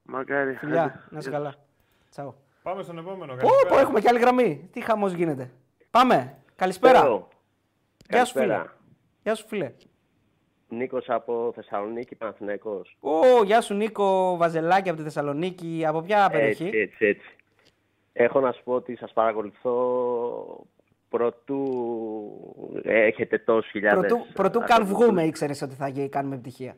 μακάρι. 0.03 0.53
Φιλιά, 0.53 0.83
άντε. 0.83 0.99
να 1.09 1.17
είσαι 1.17 1.29
καλά. 1.29 1.53
Τσαου. 2.09 2.35
Πάμε 2.63 2.83
στον 2.83 2.97
επόμενο. 2.97 3.33
Πω, 3.33 3.37
καλησπέρα. 3.37 3.73
πω, 3.75 3.79
έχουμε 3.79 3.99
και 3.99 4.07
άλλη 4.09 4.19
γραμμή. 4.19 4.69
Τι 4.71 4.81
χαμός 4.81 5.13
γίνεται. 5.13 5.51
Πάμε. 5.91 6.37
Καλησπέρα. 6.55 7.03
Hello. 7.05 7.21
Γεια 8.09 8.25
σου, 8.25 8.31
φίλε. 8.33 8.45
Καλησπέρα. 8.45 8.77
Γεια 9.23 9.35
σου, 9.35 9.47
φίλε. 9.47 9.71
Νίκος 10.69 11.09
από 11.09 11.51
Θεσσαλονίκη, 11.55 12.15
Παναθηναϊκός. 12.15 12.97
Ω, 12.99 13.43
γεια 13.43 13.61
σου 13.61 13.73
Νίκο 13.73 14.37
Βαζελάκη 14.37 14.89
από 14.89 14.97
τη 14.97 15.03
Θεσσαλονίκη. 15.03 15.83
Από 15.87 16.01
ποια 16.01 16.29
περιοχή; 16.31 16.65
Έτσι, 16.65 16.77
έτσι, 16.77 17.05
έτσι. 17.05 17.35
Έχω 18.13 18.39
να 18.39 18.51
σου 18.51 18.63
πω 18.63 18.73
ότι 18.73 18.95
σας 18.95 19.13
παρακολουθώ 19.13 20.65
προτού 21.09 21.63
έχετε 22.83 23.37
τόσους 23.37 23.71
χιλιάδες. 23.71 24.11
Πρωτού, 24.11 24.25
πρωτού 24.33 24.59
καν 24.59 24.81
ακολουθούς. 24.81 25.03
βγούμε, 25.05 25.23
ήξερες 25.23 25.61
ότι 25.61 25.75
θα 25.75 25.87
γι- 25.87 26.09
κάνουμε 26.09 26.35
επιτυχία. 26.35 26.75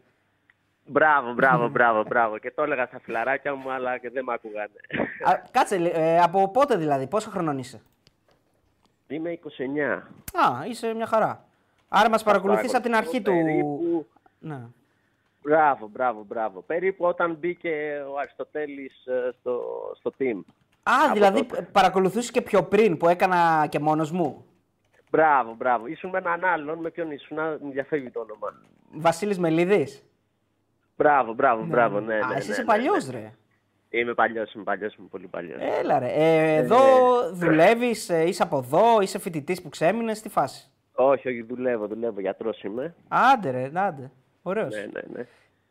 Μπράβο, 0.85 1.33
μπράβο, 1.33 1.69
μπράβο, 1.73 2.03
μπράβο. 2.03 2.37
Και 2.37 2.51
το 2.51 2.63
έλεγα 2.63 2.85
στα 2.85 2.99
φιλαράκια 2.99 3.55
μου, 3.55 3.71
αλλά 3.71 3.97
και 3.97 4.09
δεν 4.09 4.23
με 4.23 4.33
ακούγανε. 4.33 4.71
Α, 5.23 5.41
κάτσε, 5.51 5.77
λι- 5.77 5.91
ε, 5.95 6.19
από 6.19 6.51
πότε 6.51 6.75
δηλαδή, 6.75 7.07
πόσο 7.07 7.29
χρονών 7.29 7.57
είσαι; 7.57 7.81
Είμαι 9.07 9.39
29. 9.43 10.01
Α, 10.33 10.65
είσαι 10.69 10.93
μια 10.93 11.05
χαρά. 11.05 11.45
Άρα 11.87 12.09
μας 12.09 12.23
παρακολουθείς 12.23 12.73
από 12.73 12.83
την 12.83 12.95
αρχή 12.95 13.21
του... 13.21 13.31
Περίπου... 13.31 14.07
Ναι. 14.39 14.59
Μπράβο, 15.41 15.87
μπράβο, 15.87 16.23
μπράβο. 16.27 16.61
Περίπου 16.61 17.05
όταν 17.05 17.33
μπήκε 17.39 18.03
ο 18.13 18.17
Αριστοτέλης 18.19 19.05
ε, 19.05 19.31
στο, 19.39 19.61
στο 19.99 20.11
team. 20.19 20.39
Α, 20.83 20.93
Από 21.05 21.13
δηλαδή 21.13 21.43
τότε. 21.45 21.61
παρακολουθούσε 21.71 22.31
και 22.31 22.41
πιο 22.41 22.63
πριν 22.63 22.97
που 22.97 23.07
έκανα 23.07 23.65
και 23.69 23.79
μόνος 23.79 24.11
μου. 24.11 24.45
Μπράβο, 25.09 25.53
μπράβο. 25.53 25.87
Ήσουν 25.87 26.09
με 26.09 26.17
έναν 26.17 26.45
άλλον, 26.45 26.77
με 26.79 26.89
ποιον 26.89 27.11
ήσουν, 27.11 27.37
να 27.37 27.57
μου 27.61 27.71
διαφεύγει 27.71 28.09
το 28.09 28.19
όνομα. 28.19 28.53
Βασίλης 28.91 29.39
Μελίδης. 29.39 30.03
Μπράβο, 30.95 31.33
μπράβο, 31.33 31.63
μπράβο. 31.65 31.99
Ναι, 31.99 32.13
Α, 32.15 32.27
ναι, 32.27 32.35
εσύ 32.35 32.47
ναι, 32.47 32.51
είσαι 32.53 32.61
ναι, 32.61 32.67
παλιός, 32.67 33.07
ναι. 33.07 33.19
ρε. 33.19 33.31
Είμαι 33.99 34.13
παλιός, 34.13 34.53
είμαι 34.53 34.63
παλιός, 34.63 34.95
είμαι 34.95 35.07
πολύ 35.11 35.27
παλιός. 35.27 35.61
Έλα 35.79 35.99
ρε. 35.99 36.11
Ε, 36.13 36.55
εδώ 36.55 36.79
δουλεύεις, 37.33 38.09
ε, 38.09 38.27
είσαι 38.27 38.43
από 38.43 38.57
εδώ, 38.57 39.01
είσαι 39.01 39.19
φοιτητής 39.19 39.61
που 39.61 39.69
ξέμεινες, 39.69 40.21
τι 40.21 40.29
φάση. 40.29 40.67
Όχι, 40.95 41.27
όχι, 41.27 41.41
δουλεύω, 41.43 41.87
δουλεύω, 41.87 42.19
γιατρός 42.19 42.63
είμαι. 42.63 42.95
Άντε 43.07 43.49
ρε, 43.51 43.71
άντε. 43.73 44.11
Ωραίος. 44.41 44.75
Ναι, 44.75 44.81
ναι, 44.81 45.01
ναι. 45.13 45.25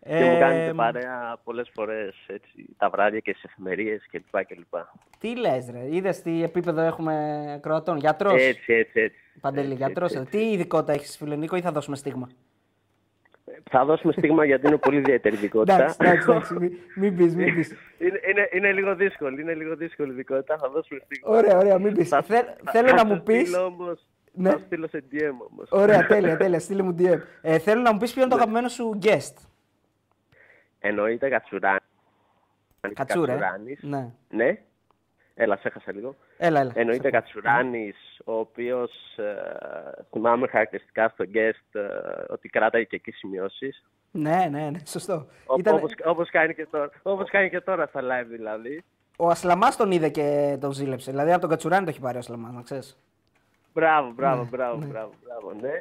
Ε, 0.04 0.18
και 0.18 0.30
μου 0.30 0.38
κάνετε 0.38 0.74
παρέα 0.74 1.38
πολλές 1.44 1.70
φορές 1.74 2.14
έτσι, 2.26 2.66
τα 2.76 2.90
βράδια 2.90 3.18
και 3.20 3.32
στις 3.32 3.44
εφημερίες 3.44 4.06
κλπ. 4.10 4.44
κλπ. 4.46 4.74
Τι 5.18 5.36
λες 5.36 5.70
ρε, 5.70 5.94
είδες 5.94 6.22
τι 6.22 6.42
επίπεδο 6.42 6.80
έχουμε 6.80 7.58
κροατών. 7.62 7.96
Γιατρός; 7.96 8.32
Έτσι, 8.42 8.72
έτσι, 8.72 9.00
έτσι. 9.00 9.18
Παντελή, 9.40 9.66
Έτσι, 9.66 9.76
γιατρός. 9.76 10.12
έτσι, 10.14 10.36
ε. 10.36 10.40
Τι 10.40 10.50
ειδικότητα 10.50 10.92
έχεις 10.92 11.16
φίλε 11.16 11.36
Νίκο 11.36 11.56
ή 11.56 11.60
θα 11.60 11.72
δώσουμε 11.72 11.96
στίγμα; 11.96 12.28
Θα 13.70 13.84
δώσουμε 13.84 14.12
στίγμα 14.12 14.44
γιατί 14.44 14.66
είναι 14.66 14.76
πολύ 14.76 14.96
ιδιαίτερη 14.98 15.34
ειδικότητα. 15.34 15.74
εντάξει, 15.74 15.96
εντάξει, 16.00 16.30
εντάξει, 16.30 16.54
μην, 16.58 16.72
μην 16.96 17.16
πεις, 17.16 17.34
μην 17.36 17.54
πεις. 17.54 17.72
είναι, 17.98 18.20
είναι, 18.30 18.48
είναι 18.52 18.72
λίγο 18.72 18.94
δύσκολη, 18.94 19.40
είναι 19.40 19.54
λίγο 19.54 19.76
δύσκολη 19.76 20.10
ειδικότητα, 20.12 20.58
θα 20.58 20.68
δώσουμε 20.70 21.00
στίγμα. 21.04 21.28
Ωραία, 21.36 21.58
ωραία, 21.58 21.78
μην 21.78 21.94
πεις. 21.94 22.08
Θα- 22.08 22.22
Θε- 22.22 22.44
θα- 22.64 22.70
θέλω 22.72 22.88
θα 22.88 22.94
να 22.94 23.00
σου 23.00 23.06
μου 23.06 23.22
πεις... 23.22 23.48
στείλω 23.48 23.64
όμως, 23.64 24.06
Ναι. 24.32 24.50
Θα 24.50 24.58
σου 24.58 24.64
στείλω 24.66 24.88
σε 24.88 25.04
DM 25.12 25.30
όμως. 25.50 25.68
Ωραία, 25.70 26.06
τέλεια, 26.06 26.36
τέλεια. 26.36 26.58
Στείλε 26.58 26.82
μου 26.82 26.94
DM. 26.98 27.18
Ε, 27.42 27.58
θέλω 27.58 27.80
να 27.80 27.92
μου 27.92 27.98
πεις 27.98 28.12
ποιο 28.12 28.22
είναι 28.22 28.30
το 28.30 28.36
Ναι. 28.36 28.42
αγαπημένο 28.42 28.68
σου 28.68 28.98
guest. 29.02 29.34
Εννοείται 30.78 31.28
Κατσουράνη. 31.28 31.78
Κατσούρα. 32.94 33.32
ε. 33.32 33.36
Κατσουράνης. 33.36 33.82
Ναι. 33.82 34.08
Ναι. 34.30 34.58
Έλα, 35.34 35.56
σε 35.56 35.68
έχασα 35.68 35.92
λίγο. 35.92 36.16
Έλα, 36.44 36.60
έλα. 36.60 36.72
Εννοείται 36.74 37.02
Σε 37.02 37.16
ακούω. 37.16 37.20
Κατσουράνης, 37.20 37.96
ο 38.24 38.32
οποίος 38.32 38.90
ε, 39.16 39.34
θυμάμαι 40.10 40.46
χαρακτηριστικά 40.46 41.08
στο 41.08 41.24
guest 41.34 41.80
ε, 41.80 41.82
ότι 42.32 42.48
κράταγε 42.48 42.84
και 42.84 42.96
εκεί 42.96 43.10
σημειώσεις. 43.10 43.84
Ναι, 44.10 44.46
ναι, 44.50 44.70
ναι, 44.70 44.78
σωστό. 44.86 45.26
Ω- 45.46 45.56
Ήταν... 45.58 45.74
Όπως, 45.74 45.92
όπως, 46.04 46.30
κάνει 46.30 46.54
και 46.54 46.66
τώρα, 46.70 46.90
όπως 47.02 47.30
κάνει 47.30 47.50
και 47.50 47.60
τώρα 47.60 47.86
στα 47.86 48.00
live 48.02 48.26
δηλαδή. 48.28 48.84
Ο 49.16 49.28
Ασλαμάς 49.28 49.76
τον 49.76 49.90
είδε 49.90 50.08
και 50.08 50.56
τον 50.60 50.72
ζήλεψε. 50.72 51.10
Δηλαδή 51.10 51.30
από 51.32 51.40
τον 51.40 51.50
Κατσουράνη 51.50 51.84
το 51.84 51.90
έχει 51.90 52.00
πάρει 52.00 52.16
ο 52.16 52.18
Ασλαμάς, 52.18 52.52
να 52.52 52.62
ξέρεις. 52.62 52.96
Μπράβο, 53.74 54.12
μπράβο, 54.12 54.48
μπράβο, 54.50 54.76
μπράβο, 54.86 55.12
μπράβο, 55.24 55.52
ναι. 55.60 55.72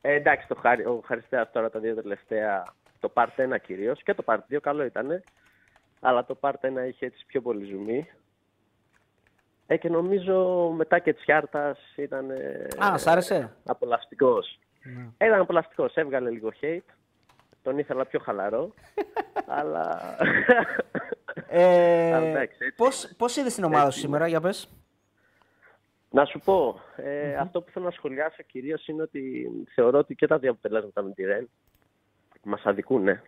Ε, 0.00 0.12
εντάξει, 0.14 0.48
το 0.48 0.54
χαρι, 0.54 0.84
ο 0.84 1.02
Χαριστέας 1.06 1.50
τώρα 1.52 1.70
τα 1.70 1.78
δύο 1.78 1.94
τελευταία, 1.94 2.64
το 3.00 3.12
Part 3.14 3.26
1 3.54 3.56
κυρίως 3.62 4.02
και 4.02 4.14
το 4.14 4.22
Part 4.26 4.38
2 4.54 4.56
καλό 4.60 4.84
ήτανε. 4.84 5.22
Αλλά 6.00 6.24
το 6.24 6.36
Part 6.40 6.50
1 6.50 6.88
είχε 6.88 7.06
έτσι 7.06 7.24
πιο 7.26 7.40
πολύ 7.40 7.64
ζουμί. 7.64 8.08
Ε, 9.72 9.76
και 9.76 9.88
νομίζω 9.88 10.68
μετά 10.76 10.98
και 10.98 11.12
της 11.12 11.22
Χιάρτας 11.22 11.78
ήταν 11.96 12.30
ε, 12.30 12.68
Α, 12.84 12.98
σ' 12.98 13.06
άρεσε; 13.06 13.56
απολαυστικός. 13.64 14.58
Ναι. 14.82 15.08
Ε, 15.18 15.26
Ήταν 15.26 15.40
απολαυστικός, 15.40 15.94
έβγαλε 15.94 16.30
λίγο 16.30 16.52
hate. 16.60 16.94
Τον 17.62 17.78
ήθελα 17.78 18.06
πιο 18.06 18.20
χαλαρό, 18.20 18.74
αλλά... 19.58 20.16
Ε, 21.48 22.12
Αλλά 22.14 22.26
εντάξει, 22.26 22.56
έτσι 22.60 22.74
πώς, 22.76 23.14
πώς 23.16 23.36
είδες 23.36 23.54
την 23.54 23.64
ομάδα 23.64 23.82
σου 23.82 23.88
Έτσι 23.88 24.00
σήμερα, 24.00 24.26
για 24.26 24.40
πες. 24.40 24.68
Να 26.10 26.24
σου 26.24 26.40
πω, 26.44 26.80
ε, 26.96 27.34
αυτό 27.34 27.62
που 27.62 27.70
θέλω 27.70 27.84
να 27.84 27.90
σχολιάσω 27.90 28.42
κυρίως 28.42 28.86
είναι 28.86 29.02
ότι 29.02 29.50
θεωρώ 29.74 29.98
ότι 29.98 30.14
και 30.14 30.26
τα 30.26 30.38
δύο 30.38 30.50
αποτελέσματα 30.50 31.02
με 31.02 31.12
τη 31.12 31.24
ΡΕΝ 31.24 31.48
μας 32.42 32.62
αδικούνε. 32.64 33.22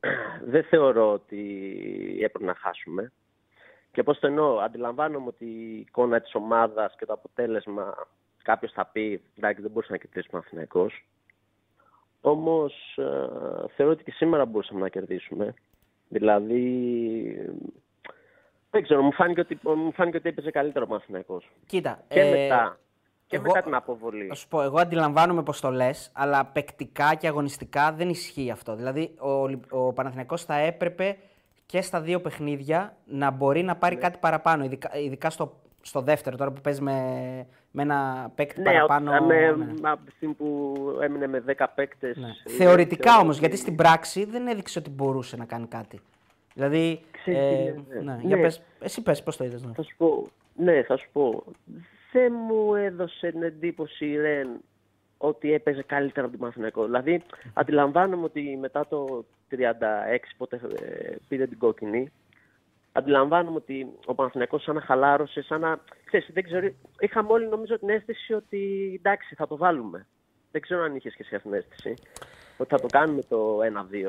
Δεν 0.52 0.64
θεωρώ 0.64 1.12
ότι 1.12 2.18
έπρεπε 2.22 2.44
να 2.44 2.54
χάσουμε. 2.54 3.12
Και 3.92 4.02
πώς 4.02 4.18
το 4.18 4.26
εννοώ, 4.26 4.58
αντιλαμβάνομαι 4.58 5.26
ότι 5.26 5.44
η 5.44 5.78
εικόνα 5.78 6.20
της 6.20 6.34
ομάδας 6.34 6.94
και 6.98 7.06
το 7.06 7.12
αποτέλεσμα 7.12 7.94
κάποιος 8.42 8.72
θα 8.72 8.86
πει, 8.86 9.22
εντάξει 9.36 9.62
δεν 9.62 9.70
μπορούσε 9.70 9.92
να 9.92 9.98
κερδίσει 9.98 10.26
ο 10.28 10.30
Παναθηναϊκός. 10.30 11.06
Όμως 12.20 12.96
ε, 12.96 13.02
θεωρώ 13.76 13.92
ότι 13.92 14.04
και 14.04 14.10
σήμερα 14.10 14.44
μπορούσαμε 14.46 14.80
να 14.80 14.88
κερδίσουμε. 14.88 15.54
Δηλαδή, 16.08 17.54
δεν 18.70 18.82
ξέρω, 18.82 19.02
μου 19.02 19.12
φάνηκε 19.12 19.40
ότι, 19.40 19.58
μου 19.62 19.92
φάνηκε 19.92 20.16
ότι 20.16 20.28
έπαιζε 20.28 20.50
καλύτερο 20.50 20.84
ο 20.84 20.88
Παναθηναϊκός. 20.88 21.50
Κοίτα. 21.66 22.02
Και 22.08 22.20
ε, 22.20 22.30
μετά. 22.30 22.78
Και 23.26 23.36
εγώ- 23.36 23.46
μετά 23.46 23.62
την 23.62 23.74
αποβολή. 23.74 24.26
Θα 24.26 24.34
σου 24.34 24.48
πω, 24.48 24.62
εγώ 24.62 24.78
αντιλαμβάνομαι 24.80 25.42
πώ 25.42 25.60
το 25.60 25.70
λες, 25.70 26.10
αλλά 26.14 26.46
παικτικά 26.46 27.14
και 27.14 27.26
αγωνιστικά 27.28 27.92
δεν 27.92 28.08
ισχύει 28.08 28.50
αυτό. 28.50 28.74
Δηλαδή, 28.74 29.14
ο, 29.20 29.30
Ολυ- 29.30 29.72
ο 29.72 29.92
Παναθηναϊκός 29.92 30.44
θα 30.44 30.54
έπρεπε 30.54 31.16
και 31.72 31.82
στα 31.82 32.00
δύο 32.00 32.20
παιχνίδια 32.20 32.96
να 33.04 33.30
μπορεί 33.30 33.62
να 33.62 33.72
Ναι. 33.72 33.78
πάρει 33.78 33.96
κάτι 33.96 34.18
παραπάνω. 34.20 34.64
Ειδικά, 34.64 34.96
ειδικά 34.98 35.30
στο, 35.30 35.60
στο 35.80 36.00
δεύτερο, 36.00 36.36
τώρα 36.36 36.50
που 36.52 36.60
παίζει 36.60 36.80
με, 36.82 36.92
με 37.70 37.82
ένα 37.82 38.30
παίκτη 38.34 38.60
Ναι, 38.60 38.64
παραπάνω. 38.72 39.12
ο- 39.16 39.24
με, 39.24 39.34
ναι. 39.50 39.66
από 39.90 40.04
τη 40.04 40.10
στιγμή 40.10 40.34
που 40.34 40.74
έμεινε 41.02 41.26
με 41.26 41.40
10 41.40 41.66
παίκτες. 41.74 42.16
Ναι. 42.16 42.26
είναι- 42.26 42.56
Θεωρητικά 42.56 43.02
θεωρώ 43.10 43.22
όμως, 43.22 43.36
ότι- 43.36 43.46
γιατί 43.46 43.60
στην 43.62 43.76
πράξη 43.76 44.24
δεν 44.24 44.46
έδειξε 44.46 44.78
ότι 44.78 44.90
μπορούσε 44.90 45.36
να 45.36 45.44
κάνει 45.44 45.66
κάτι. 45.66 46.00
Δηλαδή. 46.54 47.00
Ξέρεις 47.10 47.40
τι 47.40 47.46
ε, 47.46 47.60
είναι, 47.62 47.84
ναι, 47.88 48.00
ναι. 48.12 48.18
για 48.22 48.36
Ναι. 48.36 48.42
πες, 48.42 48.62
εσύ 48.80 49.02
πες, 49.02 49.22
πώς 49.22 49.36
το 49.36 49.44
είδες. 49.44 49.62
Ναι. 49.64 49.72
Θα 49.72 49.82
σου 49.82 49.94
πω, 49.96 50.28
ναι, 50.56 50.82
θα 50.82 50.96
σου 50.96 51.08
πω. 51.12 51.44
Δεν 52.12 52.32
μου 52.48 52.74
έδωσε 52.74 53.30
την 53.30 53.42
εντύπωση 53.42 54.06
η 54.06 54.16
Ρεν 54.16 54.48
ότι 55.28 55.52
έπαιζε 55.52 55.82
καλύτερα 55.82 56.20
από 56.22 56.30
τον 56.30 56.40
Παναθηναϊκό. 56.40 56.84
Δηλαδή, 56.84 57.22
αντιλαμβάνομαι 57.54 58.24
ότι 58.24 58.58
μετά 58.60 58.86
το 58.88 59.24
36 59.50 59.56
πότε 60.36 60.60
ε, 60.80 61.14
πήρε 61.28 61.46
την 61.46 61.58
κόκκινη, 61.58 62.12
αντιλαμβάνομαι 62.92 63.56
ότι 63.56 63.86
ο 64.06 64.14
Παναθηναϊκός 64.14 64.62
σαν 64.62 64.74
να 64.74 64.80
χαλάρωσε, 64.80 65.42
σαν 65.42 65.60
να... 65.60 65.78
Ξέρεις, 66.04 66.30
δεν 66.32 66.42
ξέρω, 66.42 66.68
είχαμε 67.00 67.32
όλοι 67.32 67.48
νομίζω 67.48 67.78
την 67.78 67.88
αίσθηση 67.88 68.32
ότι 68.32 68.92
εντάξει, 68.98 69.34
θα 69.34 69.46
το 69.46 69.56
βάλουμε. 69.56 70.06
Δεν 70.50 70.60
ξέρω 70.60 70.82
αν 70.82 70.96
είχε 70.96 71.08
και 71.08 71.16
εσύ 71.18 71.34
αυτήν 71.34 71.50
την 71.50 71.60
αίσθηση. 71.60 71.94
Ότι 72.56 72.70
θα 72.70 72.80
το 72.80 72.86
κάνουμε 72.90 73.22
το 73.28 73.58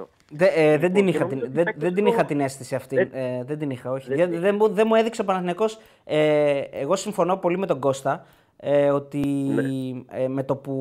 1-2. 0.01 0.03
Δε, 0.31 0.45
ε, 0.45 0.77
δεν, 0.77 0.93
την 0.93 1.03
και 1.05 1.09
είχα 1.09 1.19
νομίζω 1.23 1.39
την, 1.39 1.47
ότι 1.49 1.55
δεν, 1.55 1.65
θα 1.65 1.73
δεν 1.77 1.93
την 1.93 2.03
και 2.03 2.09
είχα 2.09 2.19
στο- 2.19 2.27
την 2.27 2.39
αίσθηση 2.39 2.75
αυτή. 2.75 2.95
Δεν- 2.95 3.09
Ε, 3.13 3.43
δεν 3.43 3.59
την 3.59 3.69
είχα, 3.69 3.91
όχι. 3.91 4.07
δεν 4.07 4.17
Δεν, 4.17 4.29
την 4.31 4.39
δεν, 4.39 4.55
μου, 4.55 4.69
δεν 4.69 4.87
μου 4.87 4.95
έδειξε 4.95 5.21
ο 5.21 5.25
Παναθηναϊκός. 5.25 5.79
Ε, 6.05 6.59
εγώ 6.71 6.95
συμφωνώ 6.95 7.37
πολύ 7.37 7.57
με 7.57 7.65
τον 7.65 7.79
Κώστα 7.79 8.25
ε, 8.63 8.89
ότι 8.89 9.19
Ναι. 9.27 9.63
ε, 10.23 10.27
με 10.27 10.43
το 10.43 10.55
που 10.55 10.73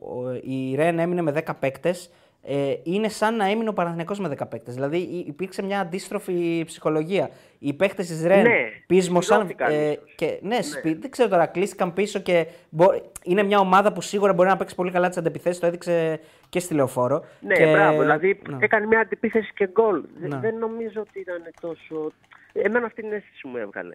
ο- 0.00 0.32
η 0.42 0.74
Ρεν 0.74 0.98
έμεινε 0.98 1.22
με 1.22 1.30
10 1.32 1.54
παίκτες 1.58 2.10
ε, 2.44 2.74
είναι 2.82 3.08
σαν 3.08 3.36
να 3.36 3.46
έμεινε 3.50 3.68
ο 3.68 3.72
Παναθηναϊκός 3.72 4.18
με 4.20 4.28
10 4.28 4.46
παίκτες. 4.48 4.74
Δηλαδή 4.74 4.96
υ- 4.98 5.26
υπήρξε 5.28 5.62
μια 5.62 5.80
αντίστροφη 5.80 6.62
ψυχολογία. 6.66 7.30
Οι 7.58 7.72
παίκτες 7.72 8.06
της 8.06 8.24
Ρεν 8.26 8.42
Ναι, 8.42 8.56
πείσμωσαν. 8.86 9.36
σηκώθηκαν 9.38 9.72
ε, 9.72 9.90
ίσως. 9.90 10.14
και, 10.16 10.38
ναι, 10.42 10.62
σπι- 10.62 11.00
δεν 11.00 11.10
ξέρω 11.10 11.28
τώρα, 11.28 11.46
κλείστηκαν 11.46 11.92
πίσω 11.92 12.18
και 12.18 12.46
μπο- 12.68 13.00
είναι 13.24 13.42
μια 13.42 13.58
ομάδα 13.58 13.92
που 13.92 14.00
σίγουρα 14.00 14.32
μπορεί 14.32 14.48
να 14.48 14.56
παίξει 14.56 14.74
πολύ 14.74 14.90
καλά 14.90 15.08
τις 15.08 15.16
αντεπιθέσει. 15.18 15.60
Το 15.60 15.66
έδειξε 15.66 16.20
και 16.48 16.60
στη 16.60 16.74
λεωφόρο. 16.74 17.24
Ναι, 17.40 17.54
και... 17.54 17.70
μπράβο. 17.72 18.00
Δηλαδή 18.00 18.40
ναι. 18.48 18.56
έκανε 18.60 18.86
μια 18.86 19.00
αντιπίθεση 19.00 19.52
και 19.54 19.68
γκολ. 19.72 20.02
Δε- 20.20 20.28
Ναι. 20.28 20.38
Δεν 20.38 20.56
νομίζω 20.58 21.00
ότι 21.00 21.20
ήταν 21.20 21.42
τόσο. 21.60 22.12
Εμένα 22.52 22.86
αυτή 22.86 23.02
την 23.02 23.12
αίσθηση 23.12 23.46
μου 23.48 23.56
έβγαλε. 23.56 23.94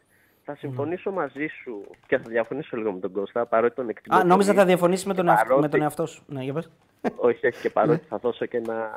Θα 0.49 0.55
συμφωνήσω 0.55 1.11
μαζί 1.11 1.47
σου 1.63 1.81
και 2.07 2.17
θα 2.17 2.23
διαφωνήσω 2.29 2.77
λίγο 2.77 2.91
με 2.91 2.99
τον 2.99 3.11
Κώστα, 3.11 3.45
παρότι 3.45 3.75
τον 3.75 3.89
εκτιμώ. 3.89 4.17
Α, 4.17 4.23
νόμιζα 4.23 4.47
πολύ. 4.49 4.59
θα 4.61 4.65
διαφωνήσει 4.65 5.07
με 5.07 5.13
τον, 5.13 5.25
Και 5.25 5.31
εαυτό, 5.31 5.45
με 5.47 5.53
παρότι- 5.53 5.71
τον 5.71 5.81
εαυτό 5.81 6.05
σου. 6.05 6.23
Ναι, 6.27 6.43
για 6.43 6.53
πες. 6.53 6.69
Όχι, 7.15 7.47
όχι 7.47 7.61
και 7.61 7.69
παρότι 7.69 8.05
θα 8.07 8.17
δώσω 8.17 8.45
και 8.45 8.57
ένα 8.57 8.89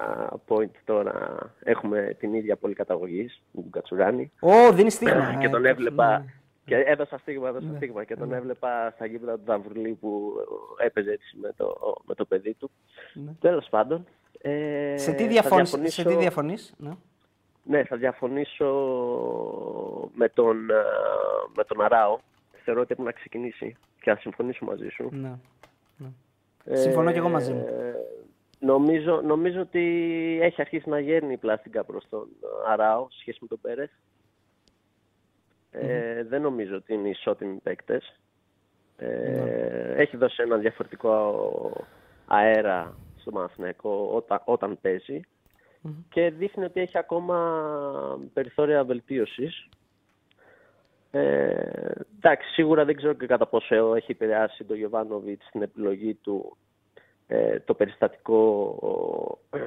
point 0.48 0.70
τώρα. 0.85 1.39
Έχουμε 1.62 2.16
την 2.18 2.35
ίδια 2.35 2.56
πολύ 2.56 2.74
καταγωγής 2.74 3.43
με 3.52 3.62
τον 3.62 3.70
Κατσουράνη. 3.70 4.32
Ω, 4.40 4.72
δίνεις 4.72 4.94
στίγμα. 4.94 5.36
και 5.40 5.47
Ε, 5.47 5.48
τον 5.51 5.60
ναι, 5.60 5.68
έβλεπα. 5.68 6.18
ναι. 6.18 6.24
Και 6.64 6.77
έδωσα 6.77 7.18
στίγμα, 7.18 7.48
έδωσα 7.48 7.72
στίγμα 7.77 8.05
και 8.05 8.16
τον 8.16 8.32
έβλεπα 8.32 8.90
στα 8.94 9.06
γήπεδα 9.06 9.35
του 9.35 9.43
Δαβρουλή 9.44 9.93
που 10.01 10.32
έπαιζε 10.78 11.10
έτσι 11.10 11.36
με 11.40 11.52
το, 11.56 11.97
με 12.06 12.14
το 12.14 12.24
παιδί 12.24 12.55
του. 12.55 12.70
Ναι. 13.12 13.31
Τέλος 13.40 13.66
πάντων. 13.70 14.06
Ε, 14.43 14.94
Σε 14.97 15.12
τι 15.12 15.22
θα 15.22 15.28
διαφωνείς, 15.28 15.68
σε 15.68 15.77
διαφωνήσω- 15.77 16.09
τι 16.09 16.14
διαφωνείς, 16.16 16.74
ναι. 16.78 16.90
Ναι, 17.70 17.84
θα 17.84 17.97
διαφωνήσω 17.97 18.66
με 20.14 20.28
τον, 20.28 20.70
ε, 20.70 20.74
με 21.56 21.64
τον 21.64 21.80
Αράο. 21.80 22.18
Θεωρώ 22.64 22.80
ότι 22.80 22.92
έπρεπε 22.92 23.10
να 23.10 23.16
ξεκινήσει 23.16 23.76
και 24.01 24.10
θα 24.10 24.20
συμφωνήσω 24.20 24.64
μαζί 24.64 24.88
σου. 24.88 25.09
ναι. 25.97 26.76
Συμφωνώ 26.76 27.12
και 27.12 27.18
εγώ 27.18 27.28
μαζί 27.28 27.52
μου. 27.52 27.66
Ε, 27.66 27.94
νομίζω, 28.59 29.20
νομίζω 29.20 29.60
ότι 29.60 29.80
έχει 30.42 30.60
αρχίσει 30.60 30.88
να 30.88 31.01
γέρνει 31.01 31.32
η 31.32 31.36
πλάστικα 31.36 31.84
προς 31.84 32.05
τον 32.10 32.28
Αράο 32.66 33.06
σε 33.10 33.18
σχέση 33.20 33.38
με 33.40 33.47
τον 33.48 33.60
Πέρεθ. 33.60 33.90
Ε, 35.70 36.24
Δεν 36.24 36.42
νομίζω 36.42 36.76
ότι 36.76 36.94
είναι 36.94 37.09
ισότιμοι 37.09 37.55
παίκτες. 37.62 38.20
Ε, 38.97 39.94
Έχει 39.97 40.16
δώσει 40.16 40.42
ένα 40.42 40.56
διαφορετικό 40.56 41.86
αέρα 42.26 42.94
στο 43.16 43.30
Παναθηναϊκό 43.30 44.10
όταν, 44.14 44.40
όταν 44.44 44.78
παίζει 44.80 45.20
και 46.09 46.31
δείχνει 46.31 46.65
ότι 46.65 46.81
έχει 46.81 46.98
ακόμα 46.98 47.39
περιθώρια 48.32 48.85
βελτίωσης. 48.85 49.69
Ε, 51.11 51.90
εντάξει, 52.16 52.48
σίγουρα 52.52 52.85
δεν 52.85 52.97
ξέρω 52.97 53.12
και 53.12 53.27
κατά 53.27 53.47
πόσο 53.47 53.94
έχει 53.94 54.12
επηρεάσει 54.12 54.65
τον 54.65 54.77
Γιωβάνοβιτς 54.77 55.47
στην 55.47 55.62
επιλογή 55.62 56.15
του 56.15 56.57
ε, 57.27 57.61
το 57.61 57.74
περιστατικό 57.74 58.39
ε, 59.51 59.59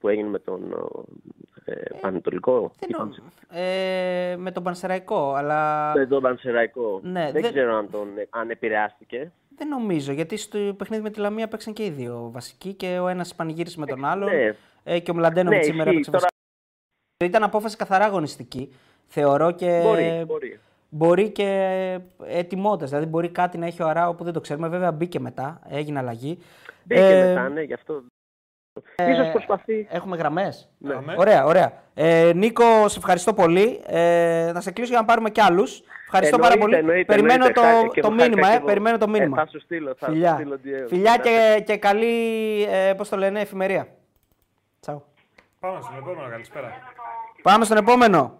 που 0.00 0.08
έγινε 0.08 0.28
με 0.28 0.38
τον 0.38 0.72
ε, 1.64 1.74
Πανετολικό. 2.00 2.70
Δεν 2.78 2.88
είπαμε. 2.90 3.14
νο- 3.18 3.60
ε, 3.60 4.36
με 4.38 4.50
τον 4.52 4.62
Πανσεραϊκό, 4.62 5.34
αλλά 5.34 5.92
Με 5.96 6.06
τον 6.06 6.22
Πανσεραϊκό. 6.22 7.00
Ναι, 7.02 7.30
δεν 7.32 7.42
δεν- 7.42 7.52
ξέρω 7.52 7.76
αν, 7.76 7.90
τον, 7.90 8.08
αν 8.30 8.50
επηρεάστηκε. 8.50 9.32
δεν 9.56 9.68
νομίζω. 9.68 10.12
Γιατί 10.12 10.36
στο 10.36 10.58
παιχνίδι 10.76 11.02
με 11.02 11.10
τη 11.10 11.20
Λαμία 11.20 11.48
παίξαν 11.48 11.72
και 11.72 11.84
οι 11.84 11.90
δύο 11.90 12.30
βασικοί 12.32 12.72
και 12.74 12.98
ο 12.98 13.08
ένας 13.08 13.34
πανηγύρισε 13.34 13.78
με 13.80 13.86
τον 13.86 14.04
άλλον. 14.04 14.34
ναι. 14.34 14.54
Ε, 14.88 14.98
και 14.98 15.10
ο 15.10 15.14
Μλαντένοβιτς 15.14 15.66
Ναι, 15.66 15.72
σήμερα 15.72 15.90
ισχύει. 15.90 16.00
έπαιξε 16.00 16.10
Τώρα- 16.10 16.26
βασική. 17.18 17.30
Ήταν 17.30 17.42
απόφαση 17.42 17.76
καθαρά 17.76 18.04
αγωνιστική. 18.04 18.74
Θεωρώ 19.06 19.50
και. 19.50 19.80
Μπορεί, 19.82 20.22
μπορεί. 20.26 20.60
Μπορεί 20.88 21.30
και 21.30 21.98
ετοιμότητα. 22.26 22.86
Δηλαδή, 22.86 23.06
μπορεί 23.06 23.28
κάτι 23.28 23.58
να 23.58 23.66
έχει 23.66 23.82
ο 23.82 23.88
Αράο 23.88 24.14
που 24.14 24.24
δεν 24.24 24.32
το 24.32 24.40
ξέρουμε. 24.40 24.68
Βέβαια, 24.68 24.92
μπήκε 24.92 25.20
μετά, 25.20 25.60
έγινε 25.68 25.98
αλλαγή. 25.98 26.38
Μπήκε 26.82 27.00
Ε, 27.00 27.28
μετά, 27.28 27.48
ναι, 27.48 27.62
γι' 27.62 27.72
αυτό. 27.72 28.02
Ίσως 29.10 29.30
προσπαθεί. 29.32 29.86
Έχουμε 29.90 30.16
γραμμές. 30.16 30.68
Ναι. 30.78 30.94
Αμέ. 30.94 31.14
Ωραία, 31.18 31.44
ωραία. 31.44 31.72
Ε, 31.94 32.32
Νίκο, 32.34 32.88
σε 32.88 32.98
ευχαριστώ 32.98 33.34
πολύ. 33.34 33.80
Ε, 33.86 34.52
θα 34.52 34.60
σε 34.60 34.70
κλείσω 34.70 34.90
για 34.90 35.00
να 35.00 35.04
πάρουμε 35.04 35.30
κι 35.30 35.40
άλλους. 35.40 35.82
Ευχαριστώ 36.04 36.38
πάρα 36.38 36.52
Εννοείται, 36.52 36.76
πολύ. 36.76 36.88
εννοείται, 36.88 37.04
περιμένω 37.04 37.32
εννοείται. 37.46 37.60
το, 37.60 37.66
Χάρηκα 37.66 37.88
και 37.94 38.00
το 38.00 38.06
εγώ, 38.06 38.16
χάρηκα 38.16 38.28
μήνυμα, 38.36 38.48
και 38.48 38.52
ε, 38.54 38.56
εγώ. 38.56 38.66
περιμένω 38.66 38.98
το 38.98 39.04
Ε, 39.08 39.10
μήνυμα. 39.10 39.36
θα 39.36 39.46
σου 39.46 39.60
στείλω, 39.60 39.94
θα 39.98 40.06
σου 40.06 40.12
Φιλιά, 40.12 40.34
στείλω 40.34 40.58
DM. 40.64 40.86
Φιλιά 40.88 41.16
και, 41.16 41.62
και 41.66 41.76
καλή, 41.76 42.62
ε, 42.62 42.92
πώς 42.94 43.08
το 43.08 43.16
λένε, 43.16 43.40
εφημερία. 43.40 43.88
Τσαου. 44.80 45.04
Πάμε 45.60 45.80
στον 45.80 45.96
επόμενο, 45.96 46.28
καλησπέρα. 46.30 46.68
Πάμε 47.42 47.64
στον 47.64 47.76
επόμενο. 47.76 48.38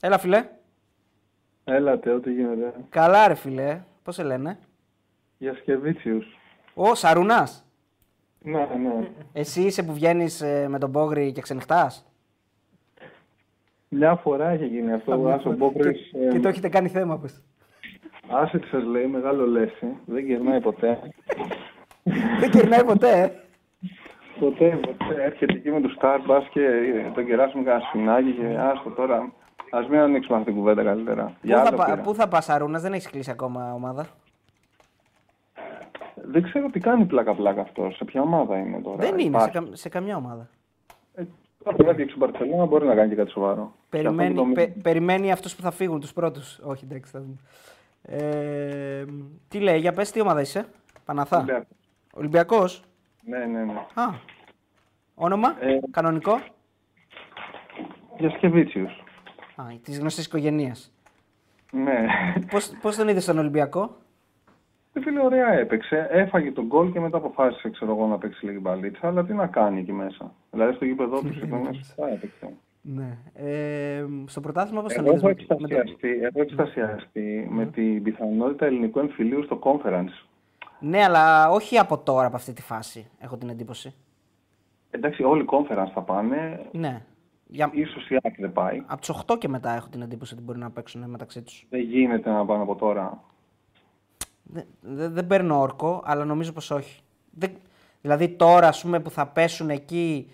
Έλα, 0.00 0.18
φιλέ. 0.18 0.48
Έλατε, 1.64 2.12
ό,τι 2.12 2.32
γίνεται. 2.32 2.74
Καλά, 2.88 3.28
ρε 3.28 3.34
φιλέ. 3.34 3.80
Πώς 4.02 4.14
σε 4.14 4.22
λένε; 4.22 4.58
Για 5.38 5.54
Σκεβίτσιους. 5.54 6.26
Ο 6.74 6.94
Σαρουνάς. 6.94 7.64
Ναι, 8.42 8.58
ναι. 8.82 9.10
Εσύ 9.32 9.62
είσαι 9.62 9.82
που 9.82 9.92
βγαίνεις 9.92 10.40
ε, 10.40 10.68
με 10.68 10.78
τον 10.78 10.92
Πόγρη 10.92 11.32
και 11.32 11.40
ξενυχτάς; 11.40 12.06
Μια 13.88 14.16
φορά 14.16 14.48
έχει 14.48 14.66
γίνει 14.66 14.92
αυτό. 14.92 15.28
Άσο 15.28 15.52
Μπόκρης, 15.52 16.10
Και, 16.12 16.28
και 16.32 16.40
το 16.40 16.48
έχετε 16.48 16.68
κάνει 16.68 16.88
θέμα, 16.88 17.18
πες. 17.18 17.42
άσε 18.28 18.58
τι 18.58 18.66
σας 18.66 18.82
λέει, 18.84 19.06
μεγάλο 19.06 19.46
λέση. 19.46 19.86
Δεν 20.06 20.24
γυρνάει 20.24 20.60
ποτέ. 20.60 20.98
Δεν 22.40 22.50
κερνάει 22.50 22.84
ποτέ, 22.84 23.20
ε. 23.20 23.32
Ποτέ, 24.40 24.68
ποτέ. 24.82 25.22
Έρχεται 25.24 25.52
εκεί 25.52 25.70
με 25.70 25.80
το 25.80 25.88
Starbucks 26.00 26.46
και 26.52 26.60
τον 27.14 27.26
κεράσουμε 27.26 27.62
κανένα 27.64 27.84
σφινάκι 27.88 28.32
και 28.32 28.56
άστο 28.58 28.90
τώρα. 28.90 29.32
Ας 29.70 29.88
μην 29.88 29.98
ανοίξουμε 29.98 30.36
αυτή 30.38 30.50
την 30.50 30.58
κουβέντα 30.60 30.82
καλύτερα. 30.82 31.24
Πού 31.24 31.32
Για 31.42 31.56
θα, 31.62 31.66
άλλο 31.68 31.76
πα- 31.76 31.84
πήρα. 31.84 32.00
πού 32.00 32.14
θα 32.14 32.28
πας, 32.28 32.44
Σαρούνας, 32.44 32.82
δεν 32.82 32.92
έχεις 32.92 33.10
κλείσει 33.10 33.30
ακόμα 33.30 33.72
ομάδα; 33.74 34.06
Δεν 36.14 36.42
ξέρω 36.42 36.68
τι 36.70 36.80
κάνει 36.80 37.04
πλάκα-πλάκα 37.04 37.60
αυτός. 37.60 37.96
Σε 37.96 38.04
ποια 38.04 38.20
ομάδα 38.22 38.58
είναι 38.58 38.80
τώρα; 38.80 38.96
δεν 38.96 39.08
είναι, 39.18 39.20
σε, 39.20 39.26
Υπάρχει. 39.48 39.50
κα- 39.50 39.76
σε 39.76 39.88
καμιά 39.88 40.16
ομάδα. 40.16 40.48
Ε, 41.14 41.22
Τώρα 41.64 41.76
που 41.76 41.90
έδιωξε 41.90 42.14
η 42.14 42.18
Μπαρσελόνα 42.18 42.64
μπορεί 42.64 42.86
να 42.86 42.94
κάνει 42.94 43.08
και 43.08 43.14
κάτι 43.14 43.30
σοβαρό. 43.30 43.54
Και 43.90 43.96
αυτό 43.96 44.08
Περιμένει, 44.10 44.34
το 44.34 44.44
μήνυμα. 44.44 44.62
πε- 44.62 44.82
περιμένει 44.82 45.32
αυτούς 45.32 45.56
που 45.56 45.62
θα 45.62 45.70
φύγουν, 45.70 46.00
τους 46.00 46.12
πρώτους. 46.12 46.58
Όχι, 46.62 46.84
εντάξει, 46.84 47.10
θα 47.12 47.20
δούμε. 47.20 47.36
Ε, 48.02 49.04
τι 49.48 49.58
λέει, 49.60 49.78
για 49.78 49.92
πες 49.92 50.10
τι 50.10 50.20
ομάδα 50.20 50.40
είσαι, 50.40 50.64
Παναθά. 51.04 51.64
Ολυμπιακός. 52.14 52.82
Ολυμπιακός. 53.32 53.52
Ναι, 53.52 53.58
ναι, 53.58 53.64
ναι. 53.64 53.72
Α, 53.94 54.14
όνομα, 55.14 55.56
Ε. 55.60 55.78
κανονικό; 55.90 56.40
Για 58.18 58.30
Σκεβίτσιους. 58.30 58.92
Α, 59.56 59.64
της 59.82 59.98
γνωστής 59.98 60.26
οικογένειας. 60.26 60.92
Ναι. 61.72 62.06
Πώς, 62.50 62.72
πώς 62.82 62.96
τον 62.96 63.08
είδες 63.08 63.22
στον 63.22 63.38
Ολυμπιακό; 63.38 63.96
Ε, 64.92 65.00
Φίλε, 65.00 65.20
ωραία 65.24 65.52
έπαιξε. 65.52 66.08
Έφαγε 66.10 66.50
τον 66.52 66.64
γκολ 66.66 66.92
και 66.92 67.00
μετά 67.00 67.16
αποφάσισε 67.16 67.70
ξέρω 67.70 67.90
εγώ, 67.92 68.06
να 68.06 68.18
παίξει 68.18 68.46
λίγη 68.46 68.58
μπαλίτσα. 68.60 69.06
Αλλά 69.06 69.24
τι 69.24 69.32
να 69.32 69.46
κάνει 69.46 69.80
εκεί 69.80 69.92
μέσα. 69.92 70.32
Δηλαδή 70.50 70.74
στο 70.74 70.84
γήπεδο 70.84 71.20
του 71.20 71.32
συμφωνία 71.34 71.72
σωστά 71.72 72.08
έπαιξε. 72.12 72.48
Ναι. 72.82 73.16
Ε, 73.34 74.04
στο 74.26 74.40
πρωτάθλημα 74.40 74.82
πώς 74.82 74.92
τον 74.94 75.06
Εγώ 75.06 75.14
είδες. 75.16 75.22
έχω 75.22 75.32
με- 75.38 75.56
με 75.60 75.68
τον- 75.68 75.78
εκστασιαστεί, 75.78 76.08
έχω 76.22 76.40
εκστασιαστεί 76.40 77.46
με 77.50 77.66
την 77.66 78.02
πιθανότητα 78.02 78.66
ελληνικού 78.66 78.98
εμφυλίου 78.98 79.42
στο 79.44 79.58
conference. 79.62 80.27
Ναι, 80.80 81.04
αλλά 81.04 81.50
όχι 81.50 81.78
από 81.78 81.98
τώρα, 81.98 82.26
από 82.26 82.36
αυτή 82.36 82.52
τη 82.52 82.62
φάση, 82.62 83.10
έχω 83.18 83.36
την 83.36 83.48
εντύπωση. 83.48 83.94
Εντάξει, 84.90 85.22
όλοι 85.22 85.44
conference 85.50 85.90
θα 85.94 86.02
πάνε. 86.02 86.66
Ναι. 86.72 87.02
Για... 87.46 87.70
Ίσως 87.72 88.10
η 88.10 88.16
ΑΕΚ 88.22 88.34
δεν 88.38 88.52
πάει. 88.52 88.82
Από 88.86 89.00
του 89.00 89.20
8 89.26 89.38
και 89.38 89.48
μετά 89.48 89.74
έχω 89.74 89.88
την 89.88 90.02
εντύπωση 90.02 90.34
ότι 90.34 90.42
μπορεί 90.42 90.58
να 90.58 90.70
παίξουν 90.70 91.10
μεταξύ 91.10 91.42
τους. 91.42 91.66
Δεν 91.70 91.80
γίνεται 91.80 92.30
να 92.30 92.44
πάνε 92.44 92.62
από 92.62 92.74
τώρα. 92.74 93.22
Δεν, 94.42 94.64
δεν, 94.80 95.12
δεν 95.12 95.26
παίρνω 95.26 95.60
όρκο, 95.60 96.02
αλλά 96.04 96.24
νομίζω 96.24 96.52
πως 96.52 96.70
όχι. 96.70 97.00
Δεν, 97.30 97.50
δηλαδή 98.00 98.28
τώρα, 98.28 98.68
ας 98.68 98.82
πούμε, 98.82 99.00
που 99.00 99.10
θα 99.10 99.26
πέσουν 99.26 99.70
εκεί, 99.70 100.30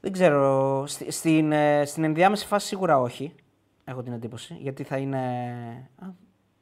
δεν 0.00 0.12
ξέρω, 0.12 0.82
στη- 0.86 1.10
στην, 1.12 1.52
ε, 1.52 1.84
στην 1.84 2.04
ενδιάμεση 2.04 2.46
φάση 2.46 2.66
σίγουρα 2.66 2.98
όχι, 3.00 3.34
έχω 3.84 4.02
την 4.02 4.12
εντύπωση, 4.12 4.56
γιατί 4.60 4.82
θα 4.82 4.96
είναι... 4.96 5.18
Α, 5.98 6.06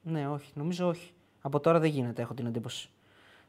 ναι, 0.02 0.28
όχι, 0.28 0.52
νομίζω 0.54 0.88
όχι. 0.88 1.12
Από 1.42 1.60
τώρα 1.60 1.78
δεν 1.78 1.90
γίνεται, 1.90 2.22
έχω 2.22 2.34
την 2.34 2.46
εντύπωση. 2.46 2.88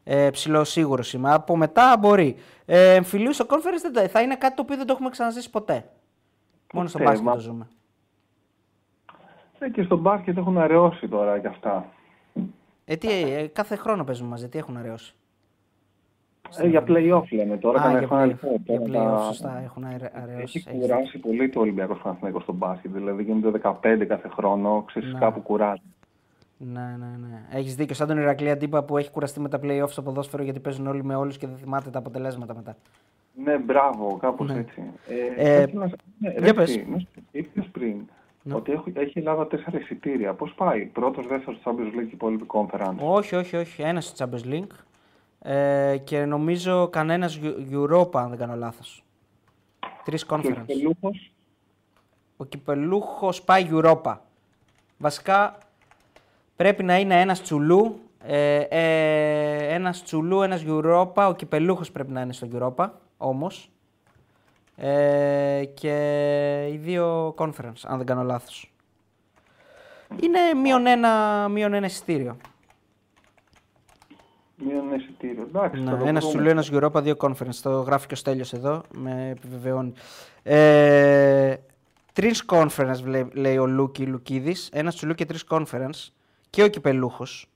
Ε, 0.03 0.29
ψηλό 0.29 0.63
σίγουρο 0.63 1.03
είμαι. 1.13 1.33
Από 1.33 1.55
μετά 1.57 1.97
μπορεί. 1.99 2.35
Ε, 2.65 2.93
εμφυλίους 2.93 3.35
στο 3.35 3.45
conference 3.49 3.81
δεν 3.81 3.93
το- 3.93 4.07
θα 4.07 4.21
είναι 4.21 4.35
κάτι 4.35 4.55
το 4.55 4.61
οποίο 4.61 4.75
δεν 4.77 4.85
το 4.85 4.93
έχουμε 4.93 5.09
ξαναζήσει 5.09 5.49
ποτέ. 5.49 5.89
Μόνο 6.73 6.87
στο 6.87 6.97
Ποτέ, 6.97 7.09
μπάσκετ 7.09 7.27
μα- 7.27 7.33
το 7.35 7.39
ζούμε. 7.39 7.67
Ε, 9.59 9.69
και 9.69 9.83
στο 9.83 9.97
μπάσκετ 9.97 10.37
έχουν 10.37 10.57
αραιώσει 10.57 11.07
τώρα 11.07 11.39
κι 11.39 11.47
αυτά. 11.47 11.85
Ε, 12.85 12.95
τι, 12.95 13.07
ε, 13.09 13.47
κάθε 13.47 13.75
χρόνο 13.75 14.03
παίζουμε 14.03 14.29
μαζί, 14.29 14.49
τι 14.49 14.57
έχουν 14.57 14.77
αραιώσει; 14.77 15.13
Ε, 16.57 16.67
για 16.67 16.83
play-off 16.87 17.23
λέμε 17.29 17.57
τώρα. 17.57 17.79
Α, 17.79 17.81
κανένα 17.81 17.99
για 17.99 18.07
χρόνο 18.07 18.23
play- 18.23 18.27
λοιπόν, 18.27 18.55
για 18.65 18.91
τώρα 18.91 19.09
play-off, 19.13 19.17
τα- 19.17 19.23
σωστά, 19.25 19.61
έχουν 19.63 19.83
αρε- 19.85 20.15
αραιώσει. 20.21 20.41
Έχει 20.57 20.69
έχεις 20.69 20.81
κουράσει 20.81 21.17
πολύ 21.17 21.49
το 21.49 21.59
Ολυμπιακό 21.59 21.95
Παναθηναϊκός 21.95 22.43
στο 22.43 22.53
μπάσκετ. 22.53 22.91
Δηλαδή 22.91 23.23
γίνονται 23.23 23.49
15 23.51 24.05
κάθε 24.05 24.27
χρόνο, 24.27 24.83
ξέρεις 24.87 25.13
Ναι. 25.13 25.19
κάπου 25.19 25.39
κουράζει. 25.41 25.81
Ναι, 26.61 26.81
ναι, 26.99 27.06
ναι. 27.27 27.45
Έχεις 27.52 27.76
δίκιο. 27.76 27.95
Σαν 27.95 28.07
τον 28.07 28.18
Ηρακλή 28.18 28.49
Αντίπα 28.49 28.84
που 28.84 28.98
έχει 28.98 29.11
κουραστεί 29.11 29.40
με 29.40 29.49
τα 29.49 29.60
playoffs 29.64 29.90
στο 29.90 30.02
ποδόσφαιρο 30.02 30.44
γιατί 30.44 30.60
παίζουν 30.60 30.88
όλοι 30.88 31.03
με 31.03 31.15
όλους 31.15 31.38
και 31.38 31.48
δεν 31.48 31.57
θυμάται 31.57 31.90
τα 31.90 31.99
αποτελέσματα 31.99 32.56
μετά. 32.56 32.76
Ναι, 33.44 33.57
μπράβο, 33.57 34.18
κάπως 34.18 34.48
Ναι. 34.48 34.60
έτσι. 34.60 34.84
Ε, 35.07 35.44
θα 35.56 35.61
ήθελα 35.61 35.86
να- 35.86 35.91
ναι, 36.18 36.30
για 36.31 36.40
ρε, 36.40 36.53
πες. 36.53 36.69
εσύ, 36.69 36.88
να 36.90 36.99
σου 36.99 37.07
πω, 37.15 37.22
είπες 37.31 37.65
πριν 37.72 37.95
Ναι. 38.44 38.53
ότι 38.53 38.72
έχει, 38.72 38.91
έχει 38.95 39.10
η 39.15 39.19
Ελλάδα 39.19 39.48
τέσσερα 39.48 39.80
εισιτήρια. 39.80 40.34
Πώς 40.34 40.53
πάει, 40.53 40.86
πρώτος, 40.86 41.27
δεύτερος 41.27 41.60
Champions 41.64 41.69
League 41.99 42.07
και 42.07 42.14
υπόλοιπη 42.14 42.45
conference; 42.48 42.95
Όχι, 42.99 43.36
όχι, 43.36 43.56
όχι. 43.56 43.81
Ένας 43.81 44.06
στο 44.06 44.26
Champions 44.30 44.45
League. 44.53 44.72
Ε, 45.41 45.98
και 46.03 46.26
νομίζω 46.26 46.88
κανένας 46.88 47.40
Europa, 47.72 48.11
αν 48.19 48.30
δεν 48.30 48.38
κάνω 48.38 48.56
λάθος. 48.56 49.03
Τρεις 50.06 50.26
Και 50.26 50.34
ο 50.34 50.38
conference. 50.38 50.64
Κυπελούχος, 50.65 51.31
Ο 52.38 52.45
κυπελούχος 52.45 53.41
πάει 53.44 53.68
Europa. 53.72 54.18
Βασικά 54.98 55.57
πρέπει 56.60 56.84
να 56.84 56.99
είναι 56.99 57.22
ένας 57.22 57.41
τσουλού. 57.41 57.99
Ε, 58.23 58.60
ε, 58.69 59.73
ένας 59.73 60.03
τσουλού, 60.03 60.41
ένας 60.41 60.64
Europa. 60.68 61.27
Ο 61.30 61.34
κυπελούχος 61.36 61.91
πρέπει 61.91 62.11
να 62.11 62.22
είναι 62.22 62.34
στο 62.34 62.48
Europa 62.53 62.90
όμως. 63.18 63.72
Ε, 64.76 65.64
και 65.73 65.94
οι 66.72 66.77
δύο 66.77 67.34
conference, 67.38 67.81
αν 67.84 67.98
δεν 67.98 68.06
κάνω 68.06 68.23
λάθος. 68.23 68.72
Είναι 70.22 70.40
μείον 70.61 70.86
ένα, 70.88 71.48
μείον 71.48 71.73
ένα 71.73 71.86
εισιτήριο. 71.86 72.38
μείον 74.56 74.86
ένα 74.88 74.95
εισιτήριο. 74.95 75.44
Εντάξει, 75.48 75.84
θα 75.84 75.91
Ναι, 75.91 75.98
το 75.98 76.06
ένας 76.06 76.26
βρούμε. 76.26 76.44
τσουλού, 76.44 76.49
ένας 76.49 76.69
Europa, 76.73 77.02
δύο 77.03 77.15
conference. 77.19 77.56
Το 77.61 77.69
γράφει 77.81 78.07
και 78.07 78.14
ο 78.14 78.18
Στέλιος 78.18 78.53
εδώ, 78.53 78.81
με 78.94 79.30
επιβεβαιώνει. 79.30 79.94
Ε, 80.44 81.56
τρεις 82.14 82.45
conference 82.52 82.99
βλέ- 83.03 83.34
λέει 83.36 83.57
ο 83.57 83.65
Λούκη 83.68 84.06
Λουκίδης. 84.06 84.69
Ένας 84.73 84.95
τσουλού 84.95 85.14
και 85.14 85.26
τρεις 85.26 85.44
conference. 85.49 86.07
Και 86.49 86.63
ο 86.63 86.67
κυπελούχος. 86.67 87.49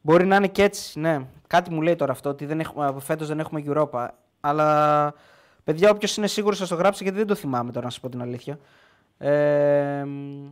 Μπορεί 0.00 0.26
να 0.26 0.36
είναι 0.36 0.48
και 0.48 0.62
έτσι, 0.62 1.00
ναι. 1.00 1.26
Κάτι 1.46 1.72
μου 1.72 1.82
λέει 1.82 1.96
τώρα 1.96 2.12
αυτό, 2.12 2.28
ότι 2.30 2.46
δεν 2.46 2.60
έχουμε, 2.60 2.94
φέτος 3.00 3.28
δεν 3.28 3.38
έχουμε 3.38 3.62
Europa. 3.66 4.08
Αλλά 4.40 5.14
παιδιά, 5.64 5.90
όποιος 5.90 6.16
είναι 6.16 6.26
σίγουρος, 6.26 6.58
θα 6.58 6.66
το 6.66 6.74
γράψει 6.74 7.02
γιατί 7.02 7.18
δεν 7.18 7.26
το 7.26 7.34
θυμάμαι 7.34 7.72
τώρα, 7.72 7.84
να 7.84 7.90
σας 7.90 8.00
πω 8.00 8.08
την 8.08 8.22
αλήθεια. 8.22 8.58
Ε, 9.18 10.04
μ, 10.04 10.46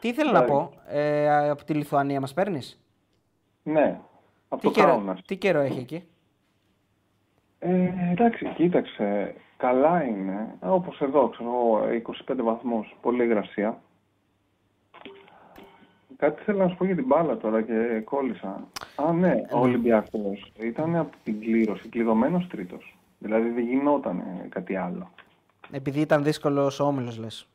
τι 0.00 0.08
ήθελα 0.08 0.32
να 0.32 0.44
πω, 0.44 0.70
ε, 0.86 1.48
από 1.50 1.64
τη 1.64 1.74
Λιθουανία 1.74 2.20
μας 2.20 2.34
παίρνεις; 2.34 2.80
Ναι, 3.62 4.00
από 4.48 4.60
Τι 4.60 4.66
το 4.66 4.72
καιρό, 4.72 4.88
Κάουνας. 4.88 5.22
τι 5.26 5.36
καιρό 5.36 5.60
έχει 5.60 5.78
εκεί; 5.78 6.04
Ε, 7.58 7.88
εντάξει, 8.10 8.46
κοίταξε, 8.56 9.34
καλά 9.56 10.02
είναι. 10.04 10.54
Όπως 10.60 11.00
εδώ, 11.00 11.28
ξέρω 11.28 11.48
εγώ, 11.48 11.80
25 12.28 12.42
βαθμούς, 12.42 12.96
πολύ 13.00 13.24
υγρασία. 13.24 13.80
Κάτι 16.18 16.42
θέλω 16.42 16.58
να 16.58 16.68
σου 16.68 16.76
πω 16.76 16.84
για 16.84 16.94
την 16.94 17.06
μπάλα 17.06 17.36
τώρα 17.36 17.62
και 17.62 18.00
κόλλησα. 18.04 18.68
Α, 18.96 19.12
ναι, 19.12 19.34
ο 19.52 19.58
Ολυμπιακός 19.58 20.52
ήταν 20.60 20.96
από 20.96 21.16
την 21.24 21.40
κλήρωση 21.40 21.88
κλειδωμένος 21.88 22.46
τρίτος. 22.46 22.96
Δηλαδή 23.18 23.48
δεν 23.48 23.68
γινόταν 23.68 24.22
κάτι 24.48 24.76
άλλο. 24.76 25.10
Επειδή 25.70 26.00
ήταν 26.00 26.22
δύσκολος 26.22 26.80
ο 26.80 26.84
όμιλος, 26.84 27.18
λες. 27.18 27.48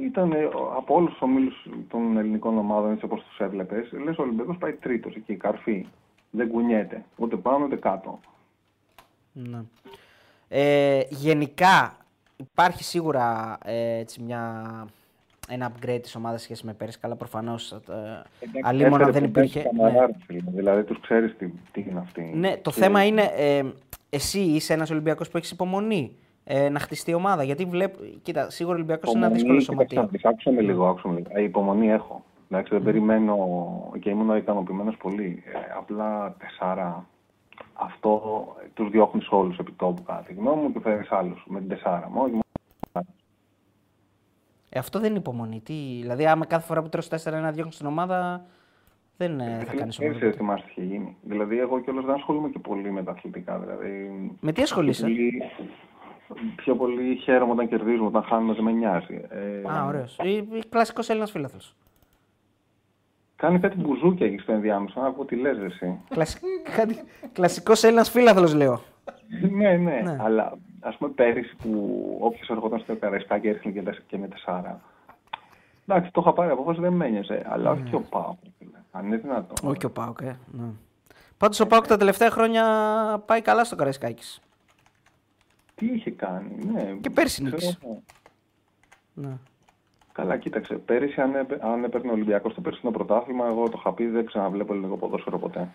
Ήταν 0.00 0.32
από 0.76 0.94
όλους 0.94 1.10
τους 1.10 1.20
ομίλους 1.20 1.66
των 1.88 2.16
ελληνικών 2.16 2.58
ομάδων, 2.58 2.92
έτσι 2.92 3.04
όπως 3.04 3.22
τους 3.24 3.38
έβλεπες, 3.38 3.92
λες 4.04 4.18
ο 4.18 4.22
Ολυμπιακός 4.22 4.56
πάει 4.56 4.72
τρίτος 4.72 5.14
εκεί, 5.14 5.34
καρφί. 5.34 5.86
Δεν 6.30 6.48
κουνιέται, 6.48 7.04
ούτε 7.16 7.36
πάνω 7.36 7.64
ούτε 7.64 7.76
κάτω. 7.76 8.20
Ναι. 9.32 9.62
Ε, 10.48 11.02
γενικά 11.08 11.96
υπάρχει 12.36 12.84
σίγουρα 12.84 13.58
ε, 13.64 13.98
έτσι 13.98 14.22
μια, 14.22 14.62
ένα 15.48 15.72
upgrade 15.72 15.98
της 16.02 16.14
ομάδας 16.16 16.42
σχέση 16.42 16.66
με 16.66 16.72
πέρυσι. 16.72 16.98
Καλά, 16.98 17.16
προφανώς. 17.16 17.72
Ε, 17.72 17.78
αλλήμον 18.62 19.02
αν 19.02 19.12
δεν 19.12 19.24
υπήρχε. 19.24 19.62
Ναι. 19.76 20.06
Δηλαδή 20.46 20.82
τους 20.84 21.00
ξέρεις 21.00 21.36
τι, 21.38 21.48
τι 21.72 21.84
είναι 21.90 22.00
αυτή. 22.00 22.32
ναι, 22.34 22.56
το 22.56 22.70
Και- 22.70 22.80
θέμα 22.80 23.04
είναι 23.04 23.22
ε, 23.36 23.62
εσύ 24.10 24.40
είσαι 24.40 24.72
ένας 24.72 24.90
Ολυμπιακός 24.90 25.28
που 25.28 25.36
έχεις 25.36 25.50
υπομονή 25.50 26.16
ε, 26.44 26.68
να 26.68 26.78
χτιστεί 26.78 27.10
η 27.10 27.14
ομάδα. 27.14 27.42
Γιατί 27.42 27.64
βλέπω. 27.64 27.98
Κοίτα, 28.22 28.50
σίγουρα 28.50 28.74
ο 28.74 28.78
Ολυμπιακός 28.78 29.12
είναι 29.14 29.26
ένα 29.26 29.34
Υπομονή, 29.36 29.56
δύσκολο 29.58 29.78
κοίταξε 29.84 29.94
να 29.94 30.00
σωματείο. 30.00 30.18
δεις, 30.18 30.24
άκουσα 30.24 30.50
με 30.50 30.60
λίγο, 30.72 30.86
άκουσα 30.86 31.08
με 31.08 31.14
λίγο. 31.14 31.28
Ε, 31.32 31.42
υπομονή 31.42 31.90
έχω. 31.90 32.24
Εντάξει, 32.50 32.72
δεν 32.74 32.82
περιμένω 32.82 33.36
και 34.00 34.10
ήμουν 34.10 34.36
ικανοποιημένος 34.36 34.96
πολύ. 34.96 35.42
Ε, 35.46 35.58
απλά 35.78 36.34
τεσσάρα. 36.38 37.06
Αυτό 37.72 38.20
τους 38.74 38.90
διώχνεις 38.90 39.26
όλους 39.30 39.58
επί 39.58 39.72
τόπου, 39.72 40.02
κατά 40.02 40.22
τη 40.26 40.34
γνώμη 40.34 40.62
μου, 40.62 40.72
και 40.72 40.80
φέρει 40.80 41.06
άλλους 41.10 41.44
με 41.48 41.58
την 41.58 41.68
τεσσάρα. 41.68 42.08
Μόνο 42.10 42.24
και 42.26 42.30
μόνο. 42.32 42.44
Ε, 44.68 44.78
αυτό 44.78 44.98
δεν 45.00 45.08
είναι 45.10 45.18
υπομονή. 45.18 45.60
Τι, 45.64 45.72
δηλαδή, 46.00 46.26
άμα 46.26 46.46
κάθε 46.46 46.66
φορά 46.66 46.82
που 46.82 46.88
τρως 46.88 47.08
4 47.08 47.16
να 47.32 47.50
διώχνει 47.50 47.72
την 47.72 47.86
ομάδα, 47.86 48.44
δεν 49.16 49.40
ε, 49.40 49.44
θα 49.44 49.64
κάνει 49.74 49.78
Πέρυσι 49.80 50.04
ομάδα. 50.04 50.18
δεν 50.18 50.32
θυμάσαι 50.32 50.64
τι 50.64 50.70
είχε 50.70 50.82
γίνει. 50.84 51.16
Δηλαδή, 51.22 51.58
εγώ 51.58 51.80
κιόλας 51.80 52.04
δεν 52.04 52.14
ασχολούμαι 52.14 52.48
και 52.48 52.58
πολύ 52.58 52.90
με 52.92 53.02
τα 53.02 53.10
αθλητικά. 53.10 53.58
Δηλαδή, 53.58 54.10
Με 54.40 54.52
τι 54.52 54.62
ασχολείσαι; 54.62 55.06
πιο 55.06 55.14
πολύ, 55.14 55.42
πιο 56.56 56.74
πολύ 56.76 57.16
χαίρομαι 57.16 57.52
όταν 57.52 57.68
κερδίζουμε, 57.68 58.06
όταν 58.06 58.22
χάνουμε 58.22 58.54
δεν 58.54 58.64
με 58.64 58.72
νοιάζει. 58.72 59.20
Ε, 59.28 59.70
Α, 59.72 59.84
ωραίος. 59.86 60.18
Κλασικός 60.68 61.08
Έλληνας 61.08 61.30
φίλαθλος. 61.30 61.74
Κάνει 63.36 63.58
κάτι 63.60 63.76
μπουζούκια 63.76 64.26
εκεί 64.26 64.38
στο 64.38 64.52
ενδιάμεσο. 64.52 65.00
Να 65.00 65.12
πω 65.12 65.24
τι 65.24 65.36
λες 65.36 65.58
ρε, 65.58 65.66
εσύ. 65.66 65.98
Κλασικός 67.32 67.82
Έλληνας 67.82 68.10
φίλαθλος, 68.10 68.54
λέω. 68.54 68.82
ναι, 69.50 69.76
ναι, 69.76 70.00
Ναι. 70.04 70.16
αλλά 70.20 70.58
ας 70.80 70.96
πούμε 70.96 71.10
πέρυσι 71.10 71.56
που 71.56 71.70
όποιος 72.20 72.48
ερχόταν 72.48 72.78
στο 72.78 72.96
Καραϊσκάκι 72.96 73.48
έριχνε 73.48 73.72
και, 73.72 73.82
τεσ- 73.82 74.02
και 74.06 74.18
με 74.18 74.28
τεσσάρα. 74.28 74.80
Εντάξει, 75.88 76.10
το 76.10 76.20
είχα 76.20 76.32
πάρει 76.32 76.50
απόφαση, 76.50 76.80
δεν 76.80 76.92
με 76.92 77.06
ένοιαζε. 77.06 77.46
Αλλά 77.48 77.70
όχι 77.70 77.82
και 77.82 77.94
ο 77.96 78.00
Πάο. 78.00 78.34
Αν 78.92 79.06
είναι 79.06 79.16
δυνατόν. 79.16 79.56
Ναι. 79.62 79.68
Όχι 79.68 79.78
και 79.78 79.86
ο 79.86 79.90
Πάοκ, 79.90 80.20
ε. 80.20 80.36
Ναι. 80.52 80.66
Πάντως 81.38 81.60
ο 81.60 81.66
Πάοκ 81.66 81.86
τα 81.86 81.96
τελευταία 81.96 82.30
χρόνια 82.30 82.64
πάει 83.26 83.40
καλά 83.42 83.64
στο 83.64 83.76
Καραϊσκάκης. 83.76 84.40
Τι 85.74 85.86
είχε 85.86 86.10
κάνει, 86.10 86.64
ναι. 86.72 86.82
Και 87.00 87.10
πέρσι 87.10 87.42
ξέρω 87.42 87.56
νίκησε. 87.56 87.78
εγώ. 87.84 88.02
Ναι. 89.14 89.32
Καλά, 90.12 90.36
κοίταξε. 90.36 90.74
Πέρυσι, 90.74 91.20
αν, 91.20 91.34
έπαι, 91.34 91.58
αν 91.62 91.84
έπαιρνε 91.84 92.10
ο 92.10 92.12
Ολυμπιακός 92.12 92.54
το 92.54 92.60
περσινό 92.60 92.90
πρωτάθλημα, 92.90 93.46
εγώ 93.46 93.68
το 93.68 93.76
είχα 93.78 93.92
πει, 93.92 94.06
δεν 94.06 94.26
ξαναβλέπω 94.26 94.72
ελληνικό 94.72 94.96
ποδόσφαιρο 94.96 95.38
ποτέ. 95.38 95.68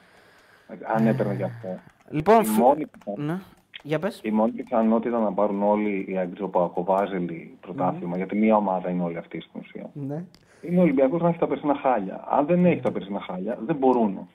Αν 0.96 1.08
έπαιρνε 1.08 1.34
γι' 1.34 1.44
αυτό. 1.44 1.80
Λοιπόν, 2.10 2.42
Η 2.42 2.46
φου- 2.46 2.58
μόνη, 2.64 2.86
πιθα- 2.88 3.22
ναι. 3.22 3.40
Για 3.84 4.00
πες. 4.00 4.20
η 4.24 4.32
μόνη 4.32 4.52
πιθανότητα 4.52 5.20
να 5.20 5.34
πάρουν 5.34 5.64
όλοι 5.64 6.06
οι 6.10 6.18
Αγγλικοβάζελοι 6.18 7.58
πρωτάθλημα, 7.62 8.18
γιατί 8.18 8.36
μία 8.38 8.56
ομάδα 8.56 8.90
είναι 8.90 9.04
όλοι 9.04 9.18
αυτοί 9.18 9.42
στην 9.42 9.60
ουσία. 9.60 9.90
Ναι. 9.94 10.24
Είναι 10.62 10.80
ο 10.80 10.82
Ολυμπιακός 10.82 11.22
να 11.22 11.30
έχει 11.30 11.38
τα 11.40 11.48
περσινά 11.48 11.76
χάλια. 11.76 12.26
Αν 12.30 12.46
δεν 12.46 12.66
έχει 12.66 12.82
τα 12.82 12.92
περσινά 12.92 13.20
χάλια, 13.20 13.58
δεν 13.66 13.76
μπορούν. 13.76 14.28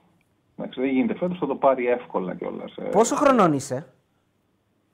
Εντάξει, 0.56 0.80
δεν 0.80 0.90
γίνεται. 0.90 1.14
Φέτος 1.14 1.38
θα 1.38 1.46
το 1.46 1.54
πάρει 1.56 1.86
εύκολα 1.86 2.34
κιόλας. 2.34 2.74
Πόσο 2.90 3.14
χρονών 3.16 3.52
είσαι; 3.52 3.86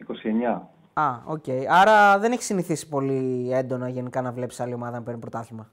29. 0.07 0.69
Α, 0.93 1.05
οκ. 1.27 1.45
Άρα 1.69 2.19
δεν 2.19 2.33
έχεις 2.33 2.45
συνηθίσει 2.45 2.89
πολύ 2.89 3.51
έντονα 3.53 3.89
γενικά 3.89 4.23
να 4.23 4.33
βλέπεις 4.33 4.61
άλλη 4.61 4.75
ομάδα 4.75 4.97
να 4.97 5.03
παίρνει 5.03 5.21
πρωτάθλημα; 5.21 5.71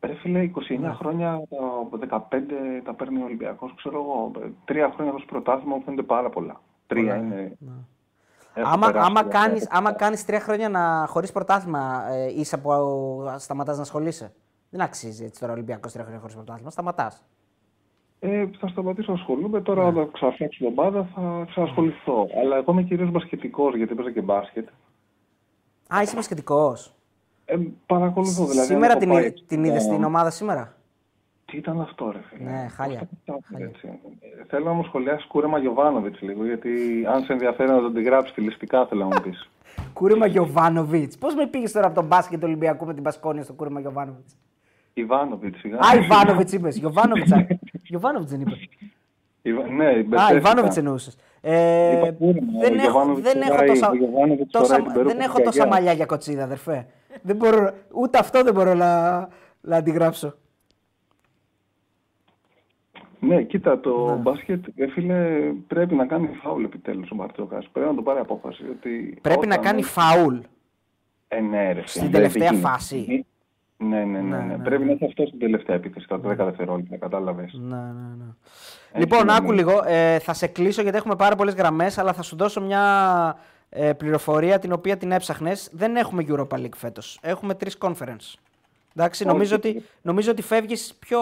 Ρε 0.00 0.14
φίλε, 0.14 0.40
29 0.42 0.78
Ναι. 0.78 0.92
χρόνια, 0.94 1.40
τα 1.90 1.98
15 2.30 2.82
τα 2.84 2.94
παίρνει 2.94 3.20
ο 3.20 3.24
Ολυμπιακός, 3.24 3.74
ξέρω 3.76 4.00
εγώ. 4.02 4.30
Τρία 4.64 4.90
χρόνια 4.94 5.12
χωρί 5.12 5.24
πρωτάθλημα 5.24 5.76
μου 5.76 5.82
φαίνεται 5.84 6.02
πάρα 6.02 6.30
πολλά. 6.30 6.60
Τρία 6.88 7.16
είναι. 7.16 7.56
Έχω 8.54 8.68
Άμα, 8.68 8.86
περάσει 8.86 9.06
άμα, 9.10 9.22
τα 9.22 9.28
κάνεις, 9.28 9.58
πρωτάθλημα. 9.58 9.88
άμα 9.88 9.92
κάνεις 9.92 10.24
τρία 10.24 10.40
χρόνια 10.40 10.68
να, 10.68 11.06
χωρίς 11.08 11.32
πρωτάθλημα, 11.32 12.04
ε, 12.10 12.32
είσαι 12.40 12.56
που 12.58 12.70
σταματάς 13.38 13.76
να 13.76 13.82
ασχολείσαι; 13.82 14.32
Δεν 14.70 14.80
αξίζει 14.80 15.24
έτσι 15.24 15.40
τώρα 15.40 15.52
ο 15.52 15.54
Ολυμπιακός 15.54 15.92
τρία 15.92 16.02
χρόνια 16.04 16.20
χωρίς 16.20 16.36
πρωτάθλημα. 16.36 16.70
Σταματάς. 16.70 17.24
Ε, 18.20 18.46
θα 18.60 18.68
σταματήσω 18.68 19.12
να 19.12 19.18
ασχολούμαι. 19.18 19.60
Τώρα, 19.60 19.86
όταν 19.86 20.10
ξαναφτιάξω 20.12 20.58
την 20.58 20.66
ομάδα, 20.78 21.08
θα 21.14 21.44
ξανασχοληθώ. 21.50 22.26
Αλλά 22.42 22.56
εγώ 22.56 22.72
είμαι 22.72 22.82
κυρίως 22.82 23.10
μπασκετικός, 23.10 23.76
γιατί 23.76 23.92
έπαιζα 23.92 24.10
και 24.12 24.20
μπάσκετ. 24.20 24.68
Α, 25.94 26.02
είσαι 26.02 26.14
μπασκετικός. 26.14 26.94
Ε, 27.44 27.56
παρακολουθώ 27.86 28.44
δηλαδή. 28.46 28.66
Σήμερα 28.68 28.92
αν 28.92 28.98
την, 28.98 29.10
έχω 29.10 29.18
είδε- 29.18 29.32
πάει- 29.32 29.44
την 29.46 29.64
είδες 29.64 29.82
Ε, 29.82 29.86
στην 29.86 30.04
ομάδα 30.04 30.30
σήμερα; 30.30 30.76
Τι 31.50 31.56
ήταν 31.56 31.80
αυτό, 31.80 32.10
ρε 32.10 32.18
φίλε; 32.28 32.50
Ναι, 32.50 32.68
χάλια. 32.68 32.98
Πώς 32.98 33.08
τα 33.08 33.16
κατάφερε 33.24 33.42
Χάλια. 33.52 33.66
έτσι; 33.66 33.88
Ε, 34.40 34.44
Θέλω 34.48 34.64
να 34.64 34.72
μου 34.72 34.84
σχολιάσεις 34.84 35.26
κούρεμα 35.26 35.58
Γιωβάνοβιτς 35.58 36.20
λίγο, 36.20 36.44
γιατί 36.44 36.70
αν 37.12 37.22
σε 37.22 37.32
ενδιαφέρει 37.32 37.70
να 37.70 37.80
τον 37.80 37.94
τη 37.94 38.02
γράψεις 38.02 38.30
στιλιστικά, 38.30 38.86
θέλω 38.86 39.00
να 39.00 39.06
μου 39.16 39.22
πεις. 39.22 39.48
Κούρεμα 39.98 40.26
Γιωβάνοβιτς. 40.26 41.18
Πώς 41.18 41.34
με 41.34 41.46
πήγες 41.46 41.72
τώρα 41.72 41.86
από 41.86 41.94
τον 41.94 42.04
μπάσκετ 42.06 42.38
του 42.40 42.44
Ολυμπιακού 42.46 42.86
με 42.86 42.94
την 42.94 43.02
Πασκόνια 43.02 43.42
στο 43.42 43.52
κούρεμα 43.52 43.80
Γιωβάνοβιτς; 43.80 44.36
Ιβάνοβιτς, 44.94 45.58
σιγά. 45.58 45.76
Α, 45.78 45.94
Ιβάνοβιτς 46.04 46.52
είπες. 46.52 46.76
Γιωβάνοβιτς. 46.76 47.30
Γιωβάνοβιτς 47.84 48.30
δεν 48.30 48.40
είπες. 48.40 48.68
Ιβα- 49.42 49.66
Ναι, 49.68 49.84
Α, 49.86 49.92
μπερδεύτηκα. 49.92 50.34
Ιβάνοβιτς 50.36 50.76
εννοούσες. 50.76 51.16
Ε, 51.40 51.96
Είπα 51.96 52.12
κούρεμα, 52.12 52.52
δεν 52.60 52.72
ο 52.72 52.74
έχω, 52.74 52.82
Γιωβάνοβιτς 52.82 53.32
δεν 53.32 53.40
έχω 53.42 53.50
φοράει- 53.52 53.68
τόσα, 53.68 53.90
ο 53.90 53.94
Γιωβάνοβιτς 53.94 54.50
τόσα, 54.52 54.64
φοράει 54.66 54.82
την 54.82 54.92
περούκα 54.92 55.14
δεν 55.14 55.22
έχω 55.24 55.34
της 55.36 55.44
τόσα 55.44 55.56
γιαγιάς. 55.56 55.74
μαλλιά 55.78 55.92
για 55.92 56.06
κοτσίδα, 56.06 56.42
αδερφέ. 56.44 56.86
δεν 57.22 57.36
μπορώ, 57.36 57.70
ούτε 57.94 58.18
αυτό 58.18 58.42
δεν 58.42 58.54
μπορώ 58.54 58.74
να, 58.74 59.18
να 59.60 59.76
αντιγράψω. 59.76 60.34
Ναι, 63.20 63.42
κοίτα, 63.42 63.80
το 63.80 64.16
μπάσκετ, 64.22 64.64
ε, 64.76 64.86
φίλε, 64.88 65.38
πρέπει 65.66 65.94
να 65.94 66.06
κάνει 66.06 66.28
φάουλ 66.42 66.64
επιτέλους 66.64 67.10
ο 67.10 67.14
Μπαρτζόκα. 67.14 67.62
Πρέπει 67.72 67.88
να 67.88 67.94
το 67.94 68.02
πάρει 68.02 68.18
απόφαση. 68.18 68.62
Ότι 68.70 69.18
Πρέπει 69.22 69.46
να 69.46 69.54
όταν- 69.54 69.64
κάνει 69.64 69.82
φαούλ. 69.82 70.36
Ε, 71.28 71.40
ναι, 71.40 71.72
ρε, 71.72 71.82
Στην 71.86 72.00
φίλε, 72.02 72.12
τελευταία 72.12 72.50
δεν 72.50 72.60
φάση. 72.60 73.26
Ναι, 73.76 74.04
ναι, 74.04 74.20
ναι. 74.20 74.36
ναι, 74.36 74.42
ναι, 74.44 74.62
Πρέπει 74.64 74.84
να 74.84 74.92
έχει 74.92 75.04
αυτό 75.04 75.26
στην 75.26 75.38
τελευταία 75.38 75.76
επίθεση, 75.76 76.08
τα 76.08 76.20
10 76.20 76.44
δευτερόλεπτα, 76.44 76.96
κατάλαβες. 76.96 77.52
Ναι, 77.52 77.76
ναι, 77.76 78.14
ναι. 78.18 78.24
Έτσι 78.88 78.98
Λοιπόν, 78.98 79.20
είναι, 79.20 79.34
άκου 79.36 79.50
ναι. 79.50 79.54
λίγο. 79.56 79.82
Ε, 79.86 80.18
θα 80.18 80.32
σε 80.32 80.46
κλείσω 80.46 80.82
γιατί 80.82 80.96
έχουμε 80.96 81.16
πάρα 81.16 81.36
πολλές 81.36 81.54
γραμμές, 81.54 81.98
αλλά 81.98 82.12
θα 82.12 82.22
σου 82.22 82.36
δώσω 82.36 82.60
μια 82.60 82.82
ε, 83.68 83.92
πληροφορία 83.92 84.58
την 84.58 84.72
οποία 84.72 84.96
την 84.96 85.12
έψαχνες. 85.12 85.70
Δεν 85.72 85.96
έχουμε 85.96 86.24
Europa 86.28 86.56
League 86.56 86.74
φέτος. 86.76 87.18
Έχουμε 87.22 87.54
τρεις 87.54 87.78
conference. 87.80 88.34
Εντάξει, 88.96 89.22
Όχι. 89.22 89.32
νομίζω 89.32 89.56
ότι, 89.56 89.82
νομίζω 90.02 90.30
ότι 90.30 90.42
φεύγεις 90.42 90.94
πιο 90.98 91.20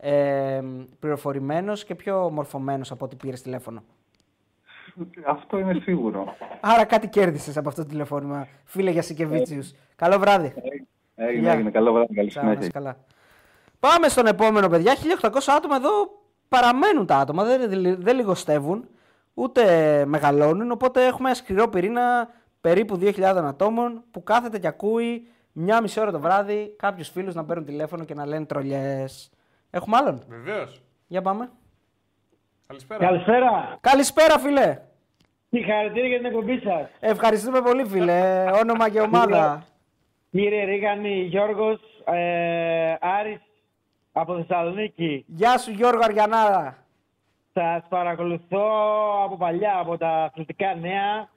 ε, 0.00 0.60
πληροφορημένος 1.00 1.84
και 1.84 1.94
πιο 1.94 2.30
μορφωμένος 2.30 2.90
από 2.90 3.04
ό,τι 3.04 3.16
πήρες 3.16 3.42
τηλέφωνο. 3.42 3.82
Αυτό 5.26 5.58
είναι 5.58 5.80
σίγουρο. 5.82 6.34
Άρα 6.60 6.84
κάτι 6.84 7.08
κέρδισες 7.08 7.56
από 7.56 7.68
αυτό 7.68 7.82
το 7.82 7.88
τηλεφώνημα, 7.88 8.46
φίλε 8.64 8.90
για 8.90 9.02
Σικεβίτσιου. 9.02 9.62
Καλό 9.96 10.18
βράδυ. 10.18 10.54
Έγινε, 11.14 11.40
Γεια. 11.42 11.52
έγινε. 11.52 11.70
Καλό 11.70 11.92
βράδυ, 11.92 12.14
καλή 12.14 12.28
Τσάου, 12.28 12.44
να 12.44 12.50
είσαι 12.50 12.60
συνέχεια. 12.62 12.80
καλά. 12.80 12.96
Πάμε 13.80 14.08
στον 14.08 14.26
επόμενο, 14.26 14.68
παιδιά. 14.68 14.94
1800 15.20 15.30
άτομα 15.56 15.76
εδώ 15.76 15.90
παραμένουν 16.48 17.06
τα 17.06 17.16
άτομα. 17.16 17.44
Δεν, 17.44 17.70
δεν 18.00 18.16
λιγοστεύουν, 18.16 18.88
ούτε 19.34 20.04
μεγαλώνουν. 20.06 20.70
Οπότε 20.70 21.06
έχουμε 21.06 21.28
ένα 21.28 21.38
σκληρό 21.38 21.68
πυρήνα 21.68 22.28
περίπου 22.60 22.98
2.000 23.00 23.20
ατόμων 23.22 24.02
που 24.10 24.22
κάθεται 24.22 24.58
και 24.58 24.66
ακούει 24.66 25.26
μια 25.52 25.80
μισή 25.80 26.00
ώρα 26.00 26.10
το 26.10 26.20
βράδυ 26.20 26.74
κάποιους 26.78 27.08
φίλους 27.08 27.34
να 27.34 27.44
παίρνουν 27.44 27.64
τηλέφωνο 27.66 28.04
και 28.04 28.14
να 28.14 28.26
λένε 28.26 28.44
τρολιές. 28.44 29.30
Έχουμε 29.70 29.96
άλλον; 29.96 30.22
Βεβαίως. 30.28 30.80
Για 31.06 31.22
πάμε. 31.22 31.50
Καλησπέρα. 32.66 33.06
Καλησπέρα. 33.06 33.78
Καλησπέρα, 33.80 34.38
φίλε. 34.38 34.78
Συγχαρητήρια 35.50 36.08
για 36.08 36.16
την 36.16 36.26
εκπομπή 36.26 36.58
σας. 36.58 36.88
Ευχαριστούμε 37.00 37.60
πολύ, 37.60 37.84
φίλε. 37.84 38.44
Όνομα 38.60 38.88
και 38.90 39.00
ομάδα. 39.00 39.64
Κύριε 40.30 40.64
Ρίγανη, 40.64 41.20
Γιώργος, 41.22 41.80
ε, 42.04 42.94
Άρης 43.00 43.40
από 44.12 44.36
Θεσσαλονίκη. 44.36 45.24
Γεια 45.26 45.58
σου, 45.58 45.70
Γιώργο 45.70 46.00
Αριανάρα. 46.04 46.76
Σας 47.52 47.82
παρακολουθώ 47.88 48.66
από 49.24 49.36
παλιά, 49.36 49.78
από 49.78 49.96
τα 49.98 50.08
αθλητικά 50.08 50.74
νέα. 50.74 51.28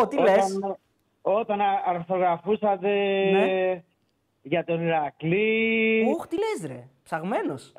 Ω, 0.00 0.06
τι 0.08 0.18
λες. 0.20 0.56
Όταν, 0.56 0.76
όταν 1.22 1.60
αρθογραφούσατε 1.86 2.88
Ναι. 3.32 3.82
Για 4.48 4.64
τον 4.64 4.80
Ηρακλή. 4.86 6.04
Ωχ, 6.16 6.26
τι 6.26 6.36
λες 6.36 6.70
ρε. 6.70 6.88
Ψαγμένος. 7.04 7.72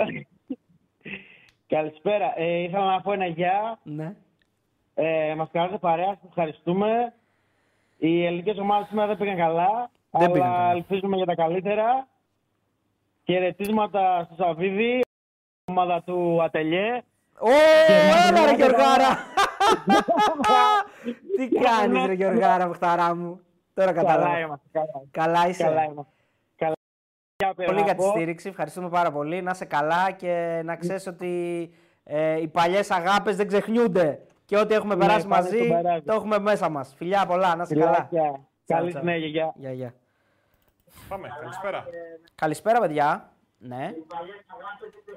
Καλησπέρα. 1.67 2.33
Ε, 2.35 2.57
ήθελα 2.57 2.85
να 2.85 3.01
πω 3.01 3.11
ένα 3.11 3.25
γεια. 3.25 3.79
ναι. 3.83 4.15
Ε, 4.99 5.35
μας 5.35 5.49
κάνατε 5.51 5.77
παρέα, 5.77 6.05
σας 6.07 6.23
ευχαριστούμε. 6.27 7.13
Οι 7.97 8.25
ελληνικές 8.25 8.57
ομάδες 8.57 8.87
σήμερα 8.87 9.07
δεν 9.07 9.17
πήγαν 9.17 9.37
καλά, 9.37 9.89
Δεν 10.11 10.21
αλλά 10.21 10.31
πήγαν 10.31 10.51
καλά. 10.51 10.71
ελπίζουμε 10.71 11.15
για 11.15 11.25
τα 11.25 11.35
καλύτερα. 11.35 12.07
Χαιρετίσματα 13.25 14.23
στο 14.25 14.43
Σαββίδη, 14.43 15.01
ομάδα 15.65 16.03
του 16.03 16.43
Ατελιέ. 16.43 17.01
Ω, 17.39 17.49
έλα 18.29 18.45
ρε 18.45 18.55
Γιωργάρα. 18.55 19.17
Τι 21.37 21.49
κάνεις 21.49 22.05
ρε 22.05 22.13
Γιωργάρα, 22.13 22.67
μουχταρά 22.67 23.15
μου. 23.15 23.39
Τώρα 23.73 23.93
Καλά 23.93 24.11
κατάλαβα. 24.11 24.39
είμαστε, 24.39 24.67
καλά. 24.71 25.03
Καλά 25.11 25.47
είσαι. 25.47 25.63
Καλά 25.63 25.83
είμαστε. 25.83 26.11
Καλά. 27.37 27.53
Για 27.53 27.53
πέρα 27.53 27.67
Πολύ 27.67 27.79
να 27.79 27.85
για 27.85 27.95
τη 27.95 28.01
πω. 28.03 28.09
στήριξη. 28.09 28.47
Ευχαριστούμε 28.49 28.89
πάρα 28.89 29.11
πολύ. 29.11 29.41
Να 29.41 29.51
είσαι 29.53 29.65
καλά 29.65 30.11
και 30.11 30.61
να 30.63 30.75
ξέρεις 30.75 31.07
ότι 31.07 31.69
ε, 32.03 32.41
οι 32.41 32.47
παλιές 32.47 32.91
αγάπες 32.91 33.35
δεν 33.35 33.47
ξεχνιούνται. 33.47 34.21
Και 34.45 34.57
ό,τι 34.57 34.73
έχουμε 34.73 34.95
Ναι, 34.95 35.05
περάσει 35.05 35.27
πάμε 35.27 35.41
μαζί, 35.41 35.57
στο 35.57 35.73
περάσει. 35.73 36.01
το 36.05 36.13
έχουμε 36.13 36.39
μέσα 36.39 36.69
μας. 36.69 36.93
Φιλιά 36.97 37.25
πολλά, 37.25 37.55
να 37.55 37.63
είσαι 37.63 37.75
καλά. 37.75 37.93
Φιλάκια. 38.09 38.39
Καλή 38.65 38.89
τσαου. 38.89 38.99
συνέχεια. 39.01 39.27
γεια. 39.27 39.53
Γεια, 39.55 39.71
γεια. 39.71 39.93
Πάμε. 41.09 41.27
Καλησπέρα. 41.41 41.85
Καλησπέρα, 42.35 42.79
παιδιά. 42.79 43.31
Ναι. 43.57 43.91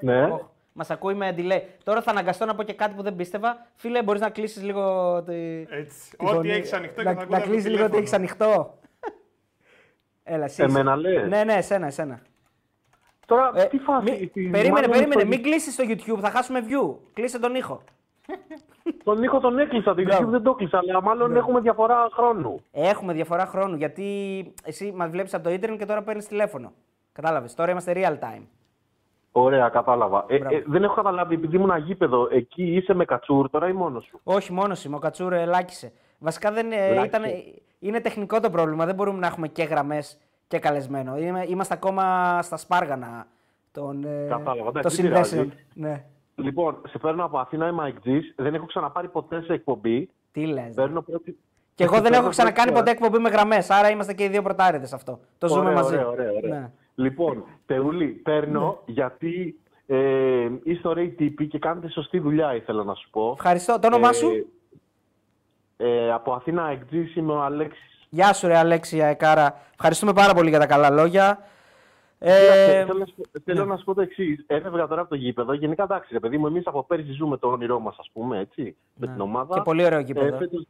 Ναι. 0.01 0.23
Οχ, 0.25 0.41
Μας 0.73 0.89
ακούει 0.89 1.13
με 1.13 1.33
delay. 1.37 1.61
Τώρα 1.83 2.01
θα 2.01 2.11
αναγκαστώ 2.11 2.45
να 2.45 2.55
πω 2.55 2.63
και 2.63 2.73
κάτι 2.73 2.93
που 2.95 3.01
δεν 3.01 3.15
πίστευα. 3.15 3.65
Φίλε, 3.75 4.03
μπορείς 4.03 4.21
να 4.21 4.29
κλείσεις 4.29 4.63
λίγο. 4.63 4.83
Τη... 5.23 5.33
Έτσι. 5.69 6.09
τη 6.09 6.25
Ό,τι 6.25 6.33
φωνή. 6.35 6.49
έχεις 6.49 6.73
ανοιχτό 6.73 7.01
και 7.01 7.03
να, 7.03 7.13
θα 7.13 7.15
να 7.15 7.21
ακούω 7.23 7.35
από 7.37 7.45
το 7.45 7.51
κλείσει 7.51 7.67
λίγο 7.69 7.83
ότι 7.85 7.91
τηλέφωνο. 7.91 7.97
έχεις 7.97 8.13
ανοιχτό. 8.13 8.79
Έλα, 10.33 10.43
εσύ. 10.43 10.63
είσαι. 10.65 10.79
Εμένα 10.79 10.95
λες; 10.95 11.27
Ναι, 11.29 11.43
ναι, 11.43 11.53
εσένα, 11.53 11.85
εσένα. 11.85 12.19
Τώρα, 13.25 13.51
Ε, 13.55 13.65
τι 13.65 13.77
φάση. 13.77 14.11
μη- 14.11 14.17
τι- 14.27 14.41
περίμενε, 14.41 14.69
μάλλον 14.71 14.89
περίμενε. 14.89 15.13
στον- 15.13 15.27
Μην 15.27 15.41
κλείσεις 15.43 15.75
το 15.75 15.83
YouTube, 15.87 16.19
θα 16.21 16.29
χάσουμε 16.29 16.59
view. 16.67 16.95
Κλείσε 17.13 17.39
τον 17.39 17.55
ήχο. 17.55 17.81
Τον 19.03 19.23
ήχο 19.23 19.39
τον 19.39 19.59
έκλεισα, 19.59 19.95
την 19.95 20.03
Μπράβο. 20.03 20.23
YouTube 20.27 20.29
δεν 20.31 20.43
το 20.43 20.49
έκλεισα, 20.49 20.77
αλλά 20.77 21.01
μάλλον 21.01 21.35
έχουμε 21.35 21.59
διαφορά 21.59 22.07
χρόνου. 22.11 22.59
Έχουμε 22.71 23.13
διαφορά 23.13 23.45
χρόνου 23.45 23.75
γιατί 23.75 24.05
εσύ 24.63 24.91
μας 24.95 25.09
βλέπεις 25.09 25.33
από 25.33 25.43
το 25.43 25.49
ίντερνετ 25.49 25.79
και 25.79 25.85
τώρα 25.85 26.01
παίρνεις 26.03 26.27
τηλέφωνο. 26.27 26.71
Κατάλαβες. 27.11 27.53
Τώρα 27.55 27.71
είμαστε 27.71 27.91
real 27.95 28.13
time. 28.25 28.41
Ωραία, 29.31 29.69
κατάλαβα. 29.69 30.25
Ε, 30.27 30.37
Μπράβο. 30.37 30.55
ε, 30.55 30.63
δεν 30.65 30.83
έχω 30.83 30.93
καταλάβει, 30.95 31.33
επειδή 31.35 31.55
ήμουν 31.55 31.77
γήπεδο, 31.77 32.27
εκεί 32.31 32.63
είσαι 32.63 32.93
με 32.93 33.05
κατσούρ 33.05 33.49
τώρα 33.49 33.67
ή 33.67 33.73
μόνος 33.73 34.03
σου; 34.05 34.19
Όχι, 34.23 34.53
μόνος 34.53 34.83
είμαι. 34.83 34.95
Ο 34.95 34.99
Κατσούρ 34.99 35.33
ε, 35.33 35.45
λάκησε. 35.45 35.91
Βασικά 36.23 36.51
δεν, 36.51 36.71
ε, 36.71 36.93
Λάκησε. 36.93 37.05
ήταν, 37.05 37.23
είναι 37.79 37.99
τεχνικό 37.99 38.39
το 38.39 38.49
πρόβλημα. 38.49 38.85
Δεν 38.85 38.95
μπορούμε 38.95 39.19
να 39.19 39.27
έχουμε 39.27 39.47
και 39.47 39.63
γραμμές 39.63 40.17
και 40.47 40.59
καλεσμένο. 40.59 41.17
Είμαι- 41.17 41.49
είμαστε 41.49 41.73
ακόμα 41.73 42.37
στα 42.41 42.57
σπάργανα 42.57 43.27
των, 43.71 44.03
ε, 44.03 44.25
Κατάλαβα, 44.29 44.69
εντάξει, 44.69 44.81
των 44.81 44.81
δεν 44.81 44.91
συνδέσεων. 44.91 45.43
πειράζει. 45.49 45.65
Ναι. 45.73 46.03
Λοιπόν, 46.35 46.81
σε 46.87 46.97
παίρνω 46.97 47.25
από 47.25 47.37
Αθήνα, 47.37 47.67
είμαι 47.67 47.83
αεκτζής, 47.83 48.33
δεν 48.37 48.53
έχω 48.53 48.65
ξαναπάρει 48.65 49.07
ποτέ 49.07 49.41
σε 49.41 49.53
εκπομπή. 49.53 50.09
Τι 50.31 50.45
λες. 50.45 50.73
Παίρνω 50.75 51.01
πρώτη... 51.01 51.37
Και 51.75 51.83
εγώ 51.83 51.93
δεν 51.93 52.03
παίρνω 52.03 52.17
έχω 52.17 52.29
ξανακάνει 52.29 52.71
πρώτη 52.71 52.79
ποτέ 52.79 52.91
εκπομπή 52.91 53.23
με 53.23 53.29
γραμμές. 53.29 53.69
Άρα 53.69 53.89
είμαστε 53.89 54.13
και 54.13 54.23
οι 54.23 54.27
δύο 54.27 54.41
πρωτάριδες 54.41 54.93
αυτό. 54.93 55.19
Το 55.37 55.47
φορά. 55.47 55.59
ζούμε 55.59 55.69
Ωραία, 55.71 55.81
μαζί. 55.83 55.95
Ωραία, 55.95 56.07
ωραία, 56.09 56.31
ωραία. 56.31 56.59
Ναι. 56.59 56.71
Λοιπόν, 56.95 57.43
Τεούλη, 57.65 58.07
παίρνω 58.07 58.81
γιατί 58.85 59.59
ε, 59.87 60.49
είστε 60.63 60.87
ωραίοι 60.87 61.09
τύποι 61.09 61.47
και 61.47 61.59
κάνετε 61.59 61.89
σωστή 61.89 62.19
δουλειά, 62.19 62.55
ήθελα 62.55 62.83
να 62.83 62.93
σου 62.93 63.09
πω. 63.09 63.31
Ευχαριστώ. 63.35 63.79
Το 63.79 63.87
όνομά 63.87 64.09
Ε, 64.09 64.13
σου; 64.13 64.47
Ε, 65.83 66.11
από 66.11 66.33
Αθήνα 66.33 66.63
αεκτζής 66.63 67.15
είμαι 67.15 67.31
ο 67.33 67.41
Αλέξης. 67.41 68.07
Γεια 68.09 68.33
σου, 68.33 68.47
ρε 68.47 68.57
Αλέξια 68.57 69.07
Εκάρα. 69.07 69.59
Ευχαριστούμε 69.73 70.13
πάρα 70.13 70.33
πολύ 70.33 70.49
για 70.49 70.59
τα 70.59 70.65
καλά 70.67 70.89
λόγια. 70.89 71.39
Ε, 72.19 72.39
Κοίταξε, 72.39 72.85
θέλω, 72.87 72.99
να 72.99 73.05
σου, 73.05 73.13
πω- 73.15 73.41
θέλω 73.45 73.59
ναι. 73.65 73.71
να 73.71 73.77
σου 73.77 73.83
πω 73.83 73.93
το 73.93 74.01
εξής. 74.01 74.43
Έφευγα 74.47 74.87
τώρα 74.87 75.01
από 75.01 75.09
το 75.09 75.15
γήπεδο. 75.15 75.53
Γενικά, 75.53 75.83
εντάξει, 75.83 76.13
ρε 76.13 76.19
παιδί 76.19 76.37
μου, 76.37 76.47
εμείς 76.47 76.67
από 76.67 76.83
πέρυσι 76.83 77.11
ζούμε 77.11 77.37
το 77.37 77.47
όνειρό 77.47 77.79
μας, 77.79 77.95
ας 77.99 78.09
πούμε, 78.13 78.39
έτσι, 78.39 78.75
με 78.95 79.05
Ναι. 79.07 79.11
την 79.11 79.21
ομάδα. 79.21 79.53
Και 79.55 79.61
πολύ 79.61 79.85
ωραίο 79.85 79.99
γήπεδο. 79.99 80.35
Ε, 80.35 80.37
φέτος, 80.37 80.67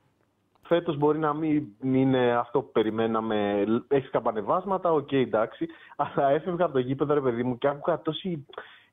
φέτος 0.62 0.98
μπορεί 0.98 1.20
να 1.20 1.34
μην 1.34 1.64
είναι 1.84 2.32
αυτό 2.36 2.62
που 2.62 2.72
περιμέναμε. 2.72 3.64
Έχεις 3.88 4.10
καμπανεβάσματα, 4.10 4.92
οκ, 4.92 5.12
εντάξει. 5.12 5.68
Αλλά 5.96 6.30
έφευγα 6.30 6.64
από 6.66 6.74
το 6.74 6.80
γήπεδο, 6.80 7.14
ρε 7.14 7.22
παιδί 7.22 7.44
μου, 7.44 7.58
και 7.58 7.68
άκουγα 7.68 8.02
τόση 8.02 8.46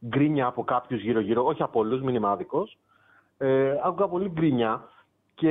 γκρίνια 0.06 0.46
από 0.46 0.64
κάποιους 0.64 1.00
γύρω-γύρω. 1.00 1.44
Όχι 1.44 1.62
από 1.62 1.78
όλους, 1.80 2.00
μην 2.00 2.14
είμαι 2.14 2.28
άδικος. 2.28 2.78
Ε, 3.38 3.70
άκουγα 3.84 4.08
πολύ 4.08 4.28
γκρίνια. 4.28 4.88
Και 5.38 5.50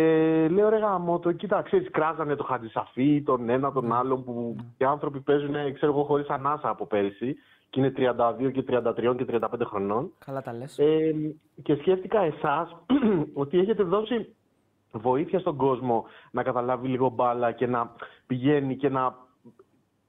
λέω 0.51 0.69
ρε 0.69 0.77
γαμώτο, 0.77 1.31
κοίτα, 1.31 1.61
ξέρεις, 1.61 1.89
κράζανε 1.91 2.35
το 2.35 2.43
Χατζησαφή, 2.43 3.22
τον 3.26 3.49
ένα, 3.49 3.72
τον 3.72 3.93
άλλον, 3.93 4.23
που 4.23 4.55
οι 4.77 4.85
άνθρωποι 4.85 5.19
παίζουν, 5.19 5.73
ξέρω 5.73 5.91
εγώ, 5.91 6.03
χωρίς 6.03 6.27
ανάσα 6.27 6.69
από 6.69 6.85
πέρυσι. 6.85 7.35
Και 7.69 7.80
είναι 7.80 7.93
32 7.97 8.51
και 8.51 8.64
33 8.68 9.15
και 9.15 9.26
35 9.27 9.65
χρονών. 9.65 10.11
Καλά 10.26 10.41
τα 10.41 10.53
λες. 10.53 10.77
Ε, 10.77 11.14
και 11.64 11.76
σκέφτηκα 11.76 12.19
εσάς 12.19 12.76
ότι 13.34 13.59
έχετε 13.59 13.84
δώσει 13.84 14.35
βοήθεια 14.91 15.39
στον 15.39 15.55
κόσμο 15.55 16.05
να 16.31 16.43
καταλάβει 16.43 16.88
λίγο 16.88 17.09
μπάλα 17.09 17.51
και 17.51 17.68
να 17.68 17.91
πηγαίνει 18.27 18.76
και 18.76 18.89
να 18.89 19.15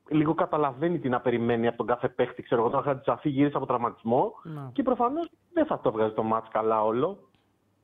λίγο 0.09 0.35
καταλαβαίνει 0.35 0.99
τι 0.99 1.09
να 1.09 1.21
περιμένει 1.21 1.67
από 1.67 1.77
τον 1.77 1.87
κάθε 1.87 2.09
παίχτη. 2.09 2.43
Ξέρω 2.43 2.61
εγώ, 2.61 2.71
τον 2.71 2.83
Χατζησαφή 2.83 3.29
γύρισε 3.29 3.57
από 3.57 3.67
τραυματισμό 3.67 4.33
Να. 4.43 4.71
και 4.73 4.83
προφανώς 4.83 5.31
δεν 5.53 5.67
θα 5.67 5.81
το 5.81 5.93
βγάζει 5.93 6.15
το 6.15 6.23
μάτς 6.23 6.49
καλά 6.49 6.85
όλο. 6.85 7.28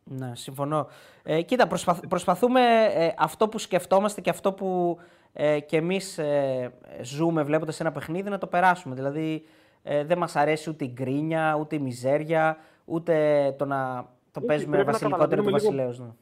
Ναι, 0.05 0.31
συμφωνώ. 0.35 0.87
Ε, 1.23 1.43
κοίτα, 1.43 1.67
προσπαθ- 1.67 2.07
προσπαθούμε 2.07 2.61
ε, 2.95 3.13
αυτό 3.19 3.49
που 3.49 3.59
σκεφτόμαστε 3.59 4.21
και 4.21 4.31
αυτό 4.31 4.53
που 4.53 4.99
ε, 5.33 5.61
και 5.61 5.77
εμείς 5.77 6.19
ε, 6.19 6.73
ζούμε 7.03 7.43
βλέποντας 7.43 7.81
ένα 7.81 7.93
παιχνίδι 7.93 8.31
να 8.31 8.39
το 8.39 8.47
περάσουμε. 8.47 8.95
Δηλαδή 8.95 9.45
ε, 9.83 10.05
δεν 10.05 10.19
μας 10.19 10.37
αρέσει 10.37 10.71
ούτε 10.71 10.85
η 10.85 10.91
γκρίνια, 10.93 11.57
ούτε 11.61 11.77
η 11.77 11.79
μιζέρια, 11.79 12.57
ούτε 12.85 13.15
το 13.59 13.65
να 13.65 13.95
το 14.33 14.39
Όχι, 14.39 14.47
παίζουμε 14.47 14.71
πρέπει 14.71 14.87
να 14.87 14.93
βασιλικότερο 14.93 15.43
του 15.43 15.47
καταλαβαίνουμε 15.47 15.59
λίγο- 15.59 15.87
βασιλέως. 15.87 15.99
Ναι. 15.99 16.15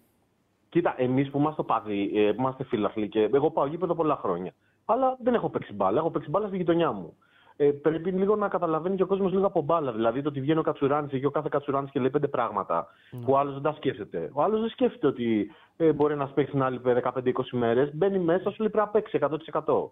Κοίτα, 0.68 0.94
εμείς 0.98 1.30
που 1.30 1.38
είμαστε 1.38 1.62
παδί, 1.62 2.10
ε, 2.14 2.32
που 2.32 2.40
είμαστε 2.40 2.64
φίλαθλοι 2.64 3.08
και 3.08 3.20
εγώ 3.34 3.50
πάω 3.50 3.66
γήπεδο 3.66 3.94
πολλά 3.94 4.16
χρόνια. 4.16 4.52
Αλλά 4.84 5.16
δεν 5.22 5.34
έχω 5.34 5.48
παίξει 5.48 5.72
μπάλα. 5.72 5.98
Έχω 5.98 6.10
παίξει 6.10 6.30
μπάλα 6.30 6.46
στη 6.46 6.56
γειτονιά 6.56 6.92
μου. 6.92 7.16
Ε, 7.62 7.70
πρέπει 7.70 8.10
λίγο 8.10 8.36
να 8.36 8.48
καταλαβαίνει 8.48 8.96
και 8.96 9.02
ο 9.02 9.06
κόσμος 9.06 9.32
λίγο 9.32 9.46
από 9.46 9.62
μπάλα. 9.62 9.92
Δηλαδή 9.92 10.22
το 10.22 10.28
ότι 10.28 10.40
βγαίνει 10.40 10.58
ο 10.58 10.62
Κατσουράνη 10.62 11.08
εκεί, 11.12 11.24
ο 11.24 11.30
κάθε 11.30 11.48
Κατσουράνη 11.50 11.88
και 11.88 12.00
λέει 12.00 12.10
πέντε 12.10 12.28
πράγματα 12.28 12.86
που 13.10 13.32
ο 13.32 13.38
άλλος 13.38 13.52
δεν 13.52 13.62
τα 13.62 13.72
σκέφτεται. 13.72 14.30
Ο 14.32 14.42
άλλος 14.42 14.60
δεν 14.60 14.68
σκέφτεται 14.68 15.06
ότι 15.06 15.50
ε, 15.76 15.92
μπορεί 15.92 16.16
να 16.16 16.26
παίξει 16.26 16.52
την 16.52 16.62
άλλη 16.62 16.80
15-20 16.84 17.10
μέρες. 17.52 17.94
Μπαίνει 17.94 18.18
μέσα, 18.18 18.50
σου 18.50 18.56
λέει 18.58 18.70
πρέπει 18.70 18.86
να 18.86 18.88
παίξει 18.88 19.18
100%. 19.64 19.90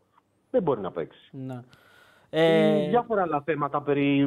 Δεν 0.51 0.62
μπορεί 0.62 0.80
να 0.80 0.90
παίξει. 0.90 1.30
Ναι. 1.30 1.60
Ε... 2.30 2.84
Ε, 2.84 2.88
Διάφορα 2.88 3.22
άλλα 3.22 3.42
θέματα 3.44 3.82
περί 3.82 4.20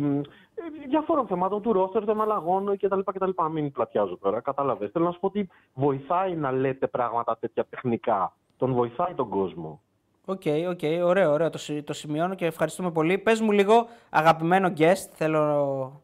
ε, 0.56 0.88
διάφορων 0.88 1.28
θεμάτων 1.28 1.62
του 1.62 1.74
ρόστερ, 1.74 2.06
των 2.06 2.22
αλλαγών 2.22 2.78
κτλ. 2.78 3.00
κτλ. 3.00 3.30
Μην 3.52 3.72
πλατιάζω 3.72 4.18
τώρα, 4.18 4.42
κατάλαβες. 4.42 4.90
Θέλω 4.92 5.06
να 5.06 5.12
σου 5.12 5.20
πω 5.20 5.28
ότι 5.28 5.50
βοηθάει 5.74 6.36
να 6.36 6.52
λέτε 6.52 6.88
πράγματα 6.88 7.38
τέτοια 7.38 7.66
τεχνικά. 7.70 8.36
Τον 8.58 8.74
βοηθάει 8.74 9.14
τον 9.14 9.30
κόσμο. 9.30 9.82
Ok, 10.26 10.42
ok, 10.70 10.80
ωραίο, 11.04 11.32
ωραίο. 11.32 11.50
Το, 11.50 11.58
συ- 11.58 11.84
το 11.86 11.94
σημειώνω 11.94 12.36
και 12.36 12.46
ευχαριστούμε 12.46 12.92
πολύ. 12.92 13.18
Πες 13.18 13.40
μου 13.42 13.52
λίγο 13.52 13.88
αγαπημένο 14.10 14.74
guest. 14.78 15.08
Θέλω 15.14 16.02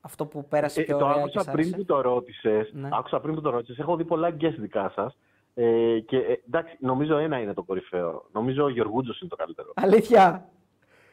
αυτό 0.00 0.26
που 0.26 0.48
πέρασε 0.48 0.80
Ε, 0.80 0.84
πιο 0.84 0.98
το 0.98 1.04
ωραία 1.04 1.16
και 1.16 1.20
άκουσα 1.22 1.40
σ' 1.40 1.44
πριν 1.44 1.58
άρεσε. 1.58 1.76
που 1.76 1.84
το 1.84 2.00
ρώτησες. 2.00 2.70
Ναι. 2.72 2.88
Άκουσα 2.92 3.20
πριν 3.20 3.34
που 3.34 3.40
το 3.40 3.50
ρώτησες. 3.50 3.78
Έχω 3.78 3.96
δει 3.96 4.04
πολλά 4.04 4.28
guest 4.40 4.54
δικά 4.58 4.92
σας. 4.94 5.16
Ε, 5.54 5.98
και 6.06 6.16
ε, 6.16 6.42
εντάξει, 6.46 6.76
νομίζω 6.80 7.16
ένα 7.16 7.38
είναι 7.40 7.54
το 7.54 7.62
κορυφαίο. 7.62 8.24
Νομίζω 8.32 8.64
ο 8.64 8.68
Γιωργούτζος 8.68 9.20
είναι 9.20 9.30
το 9.30 9.36
καλύτερο. 9.36 9.72
Αλήθεια. 9.74 10.48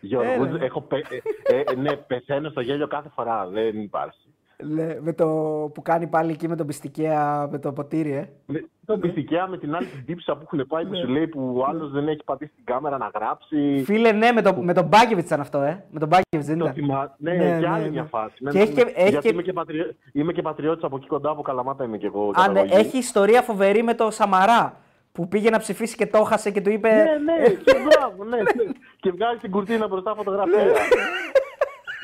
Γιωργούτζο, 0.01 0.55
Έλα. 0.55 0.65
έχω 0.65 0.81
πε, 0.81 1.01
ε, 1.43 1.59
ε, 1.71 1.75
ναι, 1.75 1.95
πεθαίνω 1.95 2.49
στο 2.49 2.61
γέλιο 2.61 2.87
κάθε 2.87 3.09
φορά. 3.09 3.47
Δεν 3.47 3.79
υπάρχει. 3.81 4.27
Λέ, 4.59 4.97
με 5.01 5.13
το 5.13 5.25
που 5.73 5.81
κάνει 5.81 6.07
πάλι 6.07 6.31
εκεί 6.31 6.47
με 6.47 6.55
τον 6.55 6.67
πιστικέα 6.67 7.47
με 7.51 7.59
το 7.59 7.71
ποτήρι, 7.73 8.11
ε. 8.11 8.29
Με, 8.45 8.65
το 8.85 8.97
πιστικιά 8.97 9.47
με 9.47 9.57
την 9.57 9.75
άλλη 9.75 9.85
την 9.85 10.05
τύψα 10.05 10.35
που 10.35 10.41
έχουν 10.43 10.67
πάει 10.67 10.83
Ναι. 10.83 10.89
που 10.89 10.95
σου 10.95 11.07
λέει 11.07 11.27
που 11.27 11.55
ο 11.57 11.65
άλλος 11.69 11.91
δεν 11.91 12.07
έχει 12.07 12.23
πατήσει 12.25 12.51
την 12.55 12.65
κάμερα 12.65 12.97
να 12.97 13.11
γράψει. 13.15 13.81
Φίλε, 13.85 14.11
ναι, 14.11 14.31
με, 14.31 14.41
το, 14.41 14.55
με 14.61 14.73
τον 14.73 14.85
Μπάκεβιτς 14.85 15.25
ήταν 15.27 15.39
αυτό, 15.39 15.61
ε. 15.61 15.83
Με 15.91 15.99
τον 15.99 16.07
Μπάκεβιτς 16.07 16.45
δεν 16.47 16.57
Το 16.57 16.63
ήταν. 16.63 16.75
θυμά... 16.75 17.15
Ναι, 17.17 17.31
Ναι, 17.31 17.37
και 17.37 17.43
ναι, 17.67 17.69
άλλη 17.73 17.83
ναι. 17.83 17.89
μια 17.89 18.03
φάση. 18.03 18.35
Και 18.49 18.59
έχει 18.59 18.73
και- 18.73 18.93
έχει 18.95 19.09
Γιατί 19.09 19.27
και- 19.27 19.33
είμαι 19.33 19.41
και, 19.41 19.53
πατριώ... 19.53 19.85
είμαι 20.11 20.33
και 20.33 20.41
πατριώτης 20.41 20.83
από 20.83 20.95
εκεί 20.95 21.07
κοντά, 21.07 21.29
από 21.29 21.41
Καλαμάτα 21.41 21.83
είμαι 21.83 21.97
και 21.97 22.05
εγώ. 22.05 22.31
Α, 22.33 22.47
ναι, 22.47 22.59
καταγωγή. 22.59 22.73
έχει 22.87 22.97
ιστορία 22.97 23.41
φοβερή 23.41 23.83
με 23.83 23.93
το 23.93 24.11
Σαμαρά. 24.11 24.77
Που 25.11 25.27
πήγε 25.27 25.49
να 25.49 25.57
ψηφίσει 25.59 25.95
και 25.95 26.07
το 26.07 26.23
χάσε 26.23 26.51
και 26.51 26.61
του 26.61 26.69
είπε. 26.69 26.89
Ναι, 26.89 27.33
ναι, 27.33 27.49
και 27.49 27.75
μπράβο, 27.89 28.23
ναι, 28.23 28.37
ναι. 28.37 28.43
και 28.99 29.11
βγάζει 29.11 29.37
την 29.37 29.51
κουρτίνα 29.51 29.87
μπροστά 29.87 30.15
φωτογραφία. 30.15 30.63
Ναι. 30.63 30.71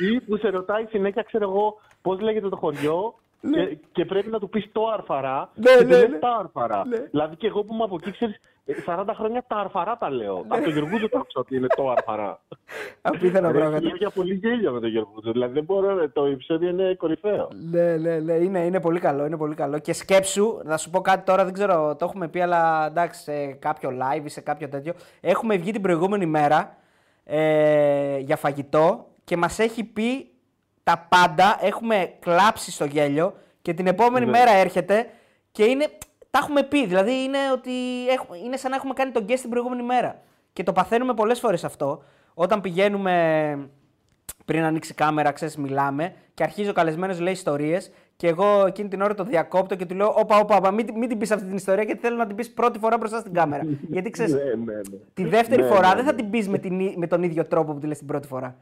Ή 0.08 0.22
που 0.22 0.38
σε 0.38 0.50
ρωτάει 0.50 0.86
συνέχεια, 0.90 1.24
ξέρω 1.24 1.50
εγώ, 1.50 1.80
πώς 2.02 2.20
λέγεται 2.20 2.50
το 2.50 2.56
χωριό 2.56 3.16
και, 3.42 3.78
και 3.92 4.06
πρέπει 4.06 4.30
να 4.30 4.40
του 4.40 4.50
πεις 4.50 4.70
το 4.72 4.88
αρφαρά. 4.88 5.50
Ναι, 5.56 5.76
και 5.76 5.76
ναι, 5.76 5.82
του 5.84 5.90
λες 5.90 6.10
ναι. 6.10 6.18
τα 6.18 6.36
αρφαρά. 6.36 6.84
Δηλαδή 7.12 7.36
και 7.36 7.48
εγώ 7.48 7.64
που 7.64 7.74
είμαι 7.74 7.84
από 7.84 7.96
εκεί, 8.02 8.12
ξέρεις, 8.12 8.40
ε, 8.66 8.74
40 8.86 9.06
χρόνια 9.16 9.44
τα 9.48 9.56
αρφαρά 9.56 9.98
τα 9.98 10.10
λέω. 10.10 10.46
Από 10.48 10.64
τον 10.64 10.74
Γεωργούζο 10.74 11.10
το 11.10 11.18
άκουσα 11.20 11.40
ότι 11.40 11.56
είναι 11.56 11.68
το 11.68 11.90
αρφαρά. 11.90 12.42
Απίθανα 13.02 13.52
Ρε, 13.52 13.58
πράγματα. 13.58 13.88
Έχει 13.88 13.98
για 13.98 14.10
πολύ 14.10 14.34
γέλιο 14.34 14.72
με 14.72 14.80
τον 14.80 14.90
Γεωργούζο. 14.90 15.32
Δηλαδή 15.32 15.54
δεν 15.54 15.64
μπορώ, 15.64 15.98
ρε, 15.98 16.08
το 16.08 16.26
επεισόδιο 16.26 16.70
είναι 16.70 16.96
κορυφαίο. 16.96 17.48
Ναι, 17.72 17.98
ναι, 17.98 18.20
ναι, 18.20 18.34
είναι, 18.34 18.60
είναι 18.60 18.80
πολύ 18.80 19.00
καλό, 19.00 19.26
είναι 19.26 19.38
πολύ 19.38 19.56
καλό. 19.56 19.80
Και 19.80 19.94
σκέψου, 19.94 20.60
να 20.64 20.78
σου 20.78 20.90
πω 20.90 21.02
κάτι 21.02 21.26
τώρα, 21.26 21.44
δεν 21.44 21.54
ξέρω, 21.54 21.96
το 21.96 22.06
έχουμε 22.06 22.28
πει, 22.28 22.42
αλλά 22.42 22.86
εντάξει, 22.86 23.22
σε 23.22 23.48
κάποιο 23.48 23.90
live 23.90 24.26
ή 24.26 24.30
σε 24.30 24.42
κάποιο 24.42 24.70
τέτοιο. 24.70 24.94
Έχουμε 25.22 25.58
βγει 25.58 25.72
την 25.72 25.82
προηγούμενη 25.82 26.26
μέρα 26.26 26.78
ε, 27.24 28.18
για 28.18 28.36
φαγητό 28.36 29.08
και 29.24 29.38
μας 29.38 29.60
έχει 29.60 29.84
πει 29.84 30.31
τα 30.84 31.06
πάντα, 31.10 31.58
έχουμε 31.62 32.14
κλάψει 32.20 32.72
στο 32.72 32.86
γέλιο 32.86 33.34
και 33.62 33.74
την 33.74 33.88
επόμενη 33.88 34.26
Ναι. 34.26 34.32
μέρα 34.32 34.52
έρχεται 34.52 35.10
και 35.52 35.64
είναι, 35.64 35.88
τα 36.30 36.40
έχουμε 36.42 36.64
πει, 36.64 36.86
δηλαδή 36.86 37.12
είναι, 37.24 37.38
ότι 37.54 37.72
έχουμε, 38.10 38.38
είναι 38.38 38.58
σαν 38.58 38.70
να 38.70 38.76
έχουμε 38.78 38.94
κάνει 38.94 39.12
τον 39.12 39.26
guest 39.28 39.40
την 39.40 39.50
προηγούμενη 39.50 39.84
μέρα. 39.84 40.22
Και 40.54 40.64
το 40.64 40.72
παθαίνουμε 40.72 41.14
πολλές 41.14 41.40
φορές 41.40 41.64
αυτό, 41.64 42.04
όταν 42.34 42.62
πηγαίνουμε 42.62 43.70
πριν 44.46 44.64
ανοίξει 44.64 44.92
η 44.92 44.96
κάμερα, 44.96 45.32
ξέρεις, 45.32 45.58
μιλάμε 45.58 46.14
και 46.34 46.44
αρχίζει 46.44 46.70
ο 46.70 46.74
καλεσμένος, 46.74 47.20
λέει 47.20 47.34
ιστορίες. 47.34 47.92
Και 48.16 48.28
εγώ 48.28 48.66
εκείνη 48.66 48.90
την 48.90 49.02
ώρα 49.02 49.14
το 49.14 49.24
διακόπτω 49.24 49.76
και 49.76 49.86
του 49.86 49.96
λέω: 49.96 50.14
Όπα, 50.18 50.38
όπα, 50.40 50.56
όπα 50.56 50.72
μην, 50.72 50.88
μην 50.96 51.10
την 51.10 51.18
πεις 51.18 51.32
αυτή 51.32 51.46
την 51.46 51.56
ιστορία 51.56 51.84
γιατί 51.84 52.00
θέλω 52.02 52.16
να 52.16 52.28
την 52.28 52.36
πεις 52.36 52.52
πρώτη 52.52 52.80
φορά 52.80 52.98
μπροστά 52.98 53.20
στην 53.20 53.34
κάμερα. 53.34 53.64
γιατί 53.94 54.10
ξέρεις, 54.10 54.34
Ναι, 54.34 54.40
ναι, 54.44 54.74
ναι. 54.74 54.82
τη 55.14 55.24
δεύτερη 55.26 55.62
Ναι, 55.62 55.68
φορά 55.68 55.88
ναι, 55.90 55.96
δεν 55.96 56.06
θα 56.06 56.12
ναι. 56.12 56.18
την 56.18 56.30
πεις 56.30 56.48
με, 56.50 56.58
την 56.58 56.80
ί- 56.80 56.96
με 56.98 57.08
τον 57.08 57.24
ίδιο 57.24 57.46
τρόπο 57.46 57.74
που 57.74 57.80
τη 57.80 57.88
λες 57.88 57.98
την 57.98 58.08
πρώτη 58.08 58.28
φορά. 58.28 58.56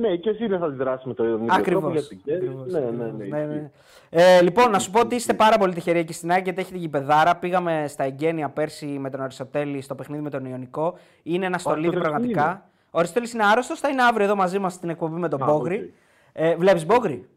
Ναι, 0.00 0.16
και 0.16 0.30
εσύ 0.30 0.46
δεν 0.46 0.58
θα 0.58 0.66
αντιδράσεις 0.66 1.06
με 1.06 1.14
το 1.14 1.24
ίδιο 1.24 1.36
τρόπο. 1.36 1.54
Ακριβώς. 1.54 1.92
γιατί 1.92 2.20
ξέρεις. 2.24 2.50
Ναι, 2.66 2.80
ναι, 2.80 2.90
ναι. 2.90 3.12
Ναι, 3.12 3.24
ισχύει. 3.24 3.46
ναι. 3.46 3.70
Ε, 4.10 4.42
λοιπόν, 4.42 4.70
να 4.70 4.78
σου 4.78 4.90
πω 4.90 5.00
ότι 5.00 5.14
είστε 5.14 5.34
πάρα 5.34 5.58
πολύ 5.58 5.74
τυχεροί 5.74 5.98
εκεί 5.98 6.12
στην 6.12 6.30
ΑΕΚ 6.30 6.44
γιατί 6.44 6.60
έχετε 6.60 6.78
γηπεδάρα. 6.78 7.36
Πήγαμε 7.36 7.84
στα 7.88 8.04
εγκαίνια 8.04 8.48
πέρσι 8.48 8.86
με 8.86 9.10
τον 9.10 9.20
Αριστοτέλη 9.20 9.80
στο 9.80 9.94
παιχνίδι 9.94 10.22
με 10.22 10.30
τον 10.30 10.44
Ιωνικό. 10.44 10.98
Είναι 11.22 11.46
ένα 11.46 11.58
στολίδι 11.58 11.86
Αριστοτέλης 11.88 12.26
τι 12.26 12.32
πραγματικά. 12.32 12.68
Ο 12.90 12.98
Αριστοτέλης 12.98 13.32
είναι 13.32 13.44
άρρωστος, 13.46 13.80
θα 13.80 13.88
είναι 13.88 14.02
αύριο 14.02 14.24
εδώ 14.24 14.34
μαζί 14.36 14.58
μας 14.58 14.72
στην 14.72 14.88
εκπομπή 14.88 15.20
με 15.20 15.28
τον 15.28 15.42
Α, 15.42 15.46
Μπόγρη. 15.46 15.76
οκ. 15.76 15.90
Ε, 16.32 16.56
Βλέπεις 16.56 16.86
Μπόγρη; 16.86 17.28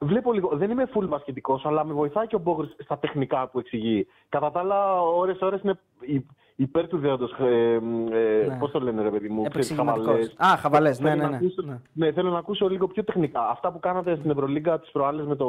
Βλέπω 0.00 0.32
λίγο. 0.32 0.56
Δεν 0.56 0.70
είμαι 0.70 0.88
full 0.94 1.08
μπασκετικός, 1.08 1.66
αλλά 1.66 1.84
με 1.84 1.92
βοηθάει 1.92 2.26
και 2.26 2.34
ο 2.36 2.38
Μπόγρης 2.38 2.76
στα 2.78 2.98
τεχνικά 2.98 3.48
που 3.48 3.58
εξηγεί. 3.58 4.06
Κατά 4.28 4.50
τα 4.50 4.60
άλλα, 4.60 5.00
ώρες-ώρες 5.02 5.60
είναι 5.62 5.78
υ- 6.00 6.26
υπέρ 6.60 6.86
του 6.86 6.98
δέοντος. 6.98 7.32
Ε, 7.40 7.72
ε, 7.74 7.78
Ναι. 8.48 8.56
Πώς 8.58 8.70
το 8.70 8.80
λένε, 8.80 9.02
ρε 9.02 9.10
παιδί 9.10 9.28
μου, 9.28 9.42
ξέρεις, 9.42 9.70
Επεξηγηματικός. 9.70 10.06
χαβαλές. 10.06 10.34
Α, 10.36 10.56
χαβαλές, 10.56 11.00
ναι, 11.00 11.08
Θέλω 11.08 11.20
ναι, 11.22 11.28
να 11.28 11.30
ναι. 11.30 11.36
ακούσω- 11.36 11.64
Ναι. 11.64 11.78
ναι, 11.92 12.12
θέλω 12.12 12.30
να 12.30 12.38
ακούσω 12.38 12.68
λίγο 12.68 12.86
πιο 12.86 13.04
τεχνικά. 13.04 13.48
Αυτά 13.48 13.72
που 13.72 13.78
κάνατε 13.80 14.16
στην 14.16 14.30
Ευρωλίγκα 14.30 14.78
τις 14.80 14.90
προάλλες 14.90 15.26
με 15.26 15.36
το, 15.36 15.48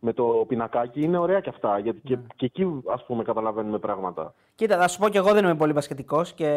με 0.00 0.12
το 0.12 0.24
πινακάκι 0.48 1.02
είναι 1.02 1.18
ωραία 1.18 1.40
και 1.40 1.48
αυτά. 1.48 1.78
Γιατί 1.78 2.00
και, 2.04 2.16
Ναι. 2.16 2.22
και 2.36 2.44
εκεί, 2.46 2.82
ας 2.92 3.04
πούμε, 3.06 3.22
καταλαβαίνουμε 3.22 3.78
πράγματα. 3.78 4.34
Κοίτα, 4.54 4.78
θα 4.78 4.88
σου 4.88 4.98
πω 4.98 5.08
και 5.08 5.18
εγώ 5.18 5.32
δεν 5.32 5.44
είμαι 5.44 5.54
πολύ 5.54 5.72
μπασκετικό 5.72 6.22
και 6.34 6.50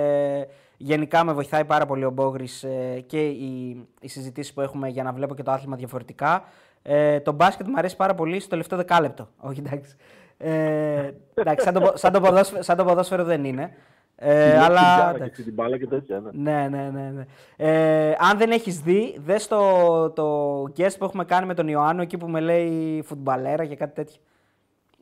γενικά 0.78 1.24
με 1.24 1.34
βοηθάει 1.34 1.66
πάρα 1.66 1.86
πολύ 1.86 2.06
ο 2.06 2.10
Μπόγρης 2.12 2.66
και 3.06 3.28
οι, 3.28 3.70
οι 4.02 4.08
συζητήσει 4.08 4.54
που 4.54 4.62
έχουμε 4.62 4.88
για 4.88 5.04
να 5.04 5.12
βλέπω 5.14 5.36
και 5.36 5.44
το 5.44 5.52
άθλημα 5.52 5.76
διαφορετικά. 5.76 6.44
Ε, 6.88 7.20
το 7.20 7.32
μπάσκετ 7.32 7.68
μου 7.68 7.74
αρέσει 7.78 7.96
πάρα 7.96 8.16
πολύ 8.16 8.40
στο 8.40 8.50
τελευταίο 8.50 8.78
δεκάλεπτο. 8.78 9.28
Όχι, 9.40 9.60
εντάξει. 9.66 9.96
Ε, 10.38 11.12
εντάξει, 11.34 11.66
σαν 11.66 11.74
το, 11.74 11.80
πο- 11.82 11.92
σαν, 11.98 12.12
το 12.14 12.20
ποδόσφαιρο, 12.22 12.62
σαν 12.64 12.78
το 12.78 12.84
ποδόσφαιρο 12.84 13.24
δεν 13.24 13.44
είναι. 13.46 13.76
Ε, 14.16 14.50
Την 14.52 14.60
αλλά. 14.60 14.80
τζάρα 14.82 15.12
και 15.12 15.16
εντάξει. 15.18 15.44
την 15.44 15.54
μπάλα 15.54 15.78
και 15.78 15.88
τέτοια. 15.88 16.20
Ναι. 16.20 16.52
Ναι, 16.52 16.68
ναι, 16.70 16.90
ναι. 16.94 17.10
ναι. 17.10 17.26
Ε, 17.58 18.16
αν 18.20 18.38
δεν 18.38 18.52
έχεις 18.52 18.80
δει, 18.82 19.18
δες 19.26 19.48
το, 19.48 20.10
το 20.10 20.62
guest 20.64 20.96
που 21.00 21.06
έχουμε 21.06 21.26
κάνει 21.26 21.46
με 21.46 21.54
τον 21.54 21.68
Ιωάννου 21.68 22.02
εκεί 22.02 22.18
που 22.18 22.28
με 22.28 22.40
λέει 22.40 23.02
φουτμπαλέρα 23.06 23.66
και 23.66 23.76
κάτι 23.76 23.94
τέτοιο. 23.94 24.22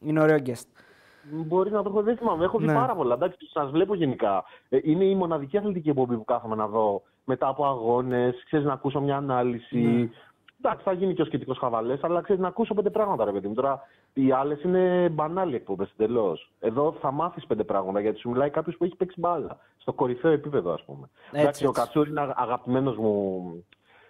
Είναι 0.01 0.21
ωραίο 0.21 0.37
guest. 0.45 0.65
Μπορεί 1.31 1.71
να 1.71 1.83
το 1.83 1.89
έχω 1.89 2.01
δεν 2.01 2.17
θυμάμαι. 2.17 2.43
Έχω 2.43 2.57
δει 2.57 2.65
Ναι. 2.65 2.73
πάρα 2.73 2.95
πολλά. 2.95 3.13
Εντάξει, 3.13 3.37
σας 3.53 3.69
βλέπω 3.71 3.95
γενικά. 3.95 4.43
Ε, 4.69 4.77
είναι 4.83 5.03
η 5.03 5.15
μοναδική 5.15 5.57
αθλητική 5.57 5.89
εκπομπή 5.89 6.15
που 6.15 6.23
κάθομαι 6.25 6.55
να 6.55 6.67
δω 6.67 7.01
μετά 7.23 7.47
από 7.47 7.65
αγώνες. 7.65 8.43
Ξέρεις 8.45 8.65
να 8.65 8.73
ακούσω 8.73 9.01
μια 9.01 9.15
ανάλυση. 9.15 9.77
Ναι. 9.77 10.09
Εντάξει, 10.65 10.83
θα 10.83 10.91
γίνει 10.91 11.13
και 11.13 11.21
ο 11.21 11.25
σχετικός 11.25 11.57
χαβαλές, 11.57 12.03
αλλά 12.03 12.21
ξέρεις 12.21 12.41
να 12.41 12.47
ακούσω 12.47 12.73
πέντε 12.73 12.89
πράγματα, 12.89 13.25
ρε 13.25 13.31
παιδί 13.31 13.47
μου. 13.47 13.53
Τώρα 13.53 13.81
οι 14.13 14.31
άλλες 14.31 14.63
είναι 14.63 15.09
μπανάλοι 15.11 15.55
εκπομπές 15.55 15.93
εντελώς. 15.97 16.51
Εδώ 16.59 16.95
θα 17.01 17.11
μάθεις 17.11 17.45
πέντε 17.45 17.63
πράγματα 17.63 17.99
γιατί 17.99 18.19
σου 18.19 18.29
μιλάει 18.29 18.49
κάποιος 18.49 18.77
που 18.77 18.83
έχει 18.83 18.95
παίξει 18.95 19.19
μπάλα. 19.19 19.57
Στο 19.77 19.93
κορυφαίο 19.93 20.31
επίπεδο, 20.31 20.73
ας 20.73 20.83
πούμε. 20.83 21.09
Έτσι, 21.25 21.41
Εντάξει, 21.41 21.65
ο 21.65 21.69
έτσι. 21.69 21.81
Κατσούρη 21.81 22.09
είναι 22.09 22.33
αγαπημένος 22.35 22.97
μου. 22.97 23.65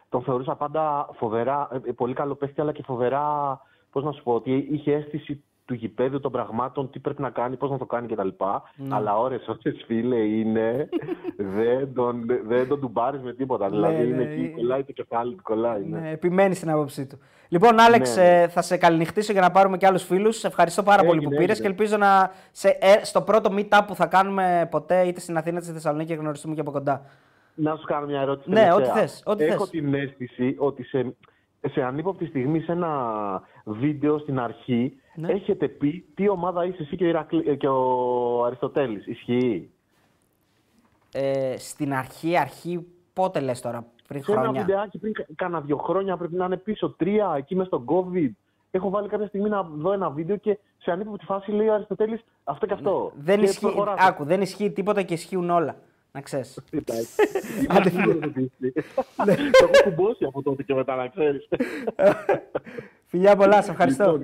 Τον 0.09 0.23
θεωρούσα 0.23 0.55
πάντα 0.55 1.09
φοβερά, 1.13 1.67
ε, 1.85 1.91
πολύ 1.91 2.13
καλό 2.13 2.35
παίχτη, 2.35 2.61
αλλά 2.61 2.71
και 2.71 2.84
φοβερά, 2.84 3.59
πώς 3.91 4.03
να 4.03 4.11
σου 4.11 4.23
πω, 4.23 4.34
ότι 4.34 4.67
είχε 4.71 4.93
αίσθηση 4.93 5.43
του 5.65 5.73
γηπέδου 5.73 6.19
των 6.19 6.31
πραγμάτων, 6.31 6.90
τι 6.90 6.99
πρέπει 6.99 7.22
να 7.22 7.30
κάνει, 7.30 7.57
πώς 7.57 7.69
να 7.69 7.77
το 7.77 7.85
κάνει 7.85 8.07
κτλ. 8.07 8.27
Ναι. 8.76 8.95
Αλλά 8.95 9.18
ώρες, 9.18 9.48
ώρες 9.48 9.84
φίλε 9.85 10.18
είναι, 10.18 10.90
δεν 11.38 11.94
τον, 11.94 12.26
δεν 12.48 12.68
τον 12.68 12.80
ντουμπάρεις 12.80 13.22
με 13.22 13.34
τίποτα. 13.34 13.69
δηλαδή 13.69 13.95
ναι, 13.95 14.03
είναι 14.03 14.23
ναι. 14.23 14.31
εκεί, 14.31 14.52
κολλάει 14.56 14.84
το 14.84 14.91
κεφάλι 14.91 15.35
του, 15.35 15.44
κολλάει. 15.44 15.84
Ναι. 15.84 15.99
Ναι, 15.99 16.10
επιμένεις 16.10 16.57
στην 16.57 16.69
άποψή 16.69 17.06
του. 17.07 17.19
Λοιπόν, 17.48 17.80
Άλεξ, 17.80 18.15
Ναι, 18.15 18.22
ναι. 18.23 18.41
ε, 18.41 18.48
θα 18.48 18.61
σε 18.61 18.77
καληνυχτήσω 18.77 19.31
για 19.31 19.41
να 19.41 19.52
πάρουμε 19.52 19.77
και 19.77 19.85
άλλους 19.85 20.03
φίλους. 20.03 20.38
Σε 20.38 20.48
ευχαριστώ 20.48 20.84
πάρα 20.84 21.03
πολύ 21.03 21.19
που 21.19 21.26
Έγινε, 21.26 21.40
πήρε 21.40 21.53
και 21.53 21.60
έγινε. 21.60 21.68
ελπίζω 21.68 21.98
να 21.98 22.31
σε, 22.52 22.77
ε, 22.81 23.03
στο 23.06 23.22
πρώτο 23.22 23.49
meetup 23.57 23.81
που 23.88 23.95
θα 23.95 24.06
κάνουμε 24.06 24.68
ποτέ 24.72 25.02
είτε 25.02 25.19
στην 25.19 25.38
Αθήνα 25.38 25.56
είτε 25.56 25.65
στη 25.65 25.73
Θεσσαλονίκη 25.73 26.14
γνωριστούμε 26.14 26.53
και 26.56 26.61
από 26.61 26.72
κοντά. 26.72 27.02
Να 27.56 27.76
σου 27.76 27.85
κάνω 27.85 28.06
μια 28.06 28.22
ερώτηση. 28.22 28.49
Ναι, 28.49 28.56
τελευταία. 28.56 28.76
ό,τι 28.91 28.99
θες, 28.99 29.23
ό,τι 29.26 29.44
Έχω 29.44 29.60
θες. 29.60 29.69
την 29.69 29.94
αίσθηση 29.94 30.56
ότι 30.57 30.84
σε, 30.84 31.15
σε 31.72 31.81
ανύποπτη 31.84 32.26
στιγμή 32.26 32.60
σε 32.60 32.72
ένα 32.72 32.91
βίντεο 33.65 34.18
στην 34.18 34.40
αρχή 34.40 34.98
Ναι. 35.15 35.31
έχετε 35.31 35.68
πει 35.68 36.06
τι 36.14 36.30
ομάδα 36.30 36.65
είσαι 36.65 36.81
εσύ 36.81 36.95
και 36.95 37.03
ο, 37.03 37.07
Ηρακλή, 37.07 37.44
ε, 37.49 37.56
και 37.56 37.68
ο 37.68 38.45
Αριστοτέλης. 38.45 39.07
Ισχύει. 39.07 39.69
Ε, 41.14 41.56
στην 41.57 41.94
αρχή, 41.94 42.38
αρχή, 42.38 42.85
πότε 43.14 43.40
λες 43.40 43.61
τώρα, 43.61 43.85
πριν 44.07 44.23
Σε 44.23 44.31
ένα 44.31 44.41
χρόνια; 44.41 44.61
βιντεάκι 44.61 44.98
πριν 44.98 45.14
κα- 45.14 45.26
κάνα 45.35 45.61
δύο 45.61 45.77
χρόνια 45.77 46.18
πρέπει 46.18 46.35
να 46.35 46.45
είναι 46.45 46.57
πίσω. 46.57 46.90
Τρία 46.90 47.34
εκεί 47.38 47.56
μες 47.56 47.68
στον 47.68 47.85
COVID. 47.88 48.30
έχω 48.72 48.90
βάλει 48.90 49.07
κάποια 49.07 49.27
στιγμή 49.27 49.49
να 49.49 49.64
δω 49.64 49.91
ένα 49.91 50.10
βίντεο 50.10 50.35
και 50.38 50.57
σε 50.77 50.91
ανύποπτη 50.91 51.26
φάση 51.26 51.52
λέει 51.52 51.68
ο 51.68 51.73
Αριστοτέλης 51.73 52.22
αυτό 52.44 52.65
και 52.65 52.73
αυτό. 52.73 53.11
Δεν 53.15 53.40
Και 53.40 53.45
ισχύει, 53.45 53.60
προχωράτε. 53.60 54.06
άκου, 54.07 54.23
δεν 54.23 54.41
ισχύει 54.41 54.72
τίποτα 54.72 55.02
και 55.02 55.14
ισχύουν 55.14 55.49
όλα. 55.49 55.76
Να 56.11 56.22
ξέρεις. 56.22 56.60
Εντάξει. 56.72 57.10
Άντε, 57.77 57.90
Σίγουρα 57.90 58.27
δεν 58.27 58.44
ισχύει. 58.60 58.73
Ναι. 59.26 59.35
Το 59.35 59.69
έχω 59.73 59.84
κουμπώσει 59.84 60.26
από 60.26 60.41
τότε 60.44 60.64
και 60.64 60.73
μετά, 60.73 60.95
να 60.95 61.07
ξέρεις. 61.07 61.48
Φιλιά 63.10 63.35
πολλά, 63.35 63.61
σε 63.61 63.72
ευχαριστώ. 63.72 64.19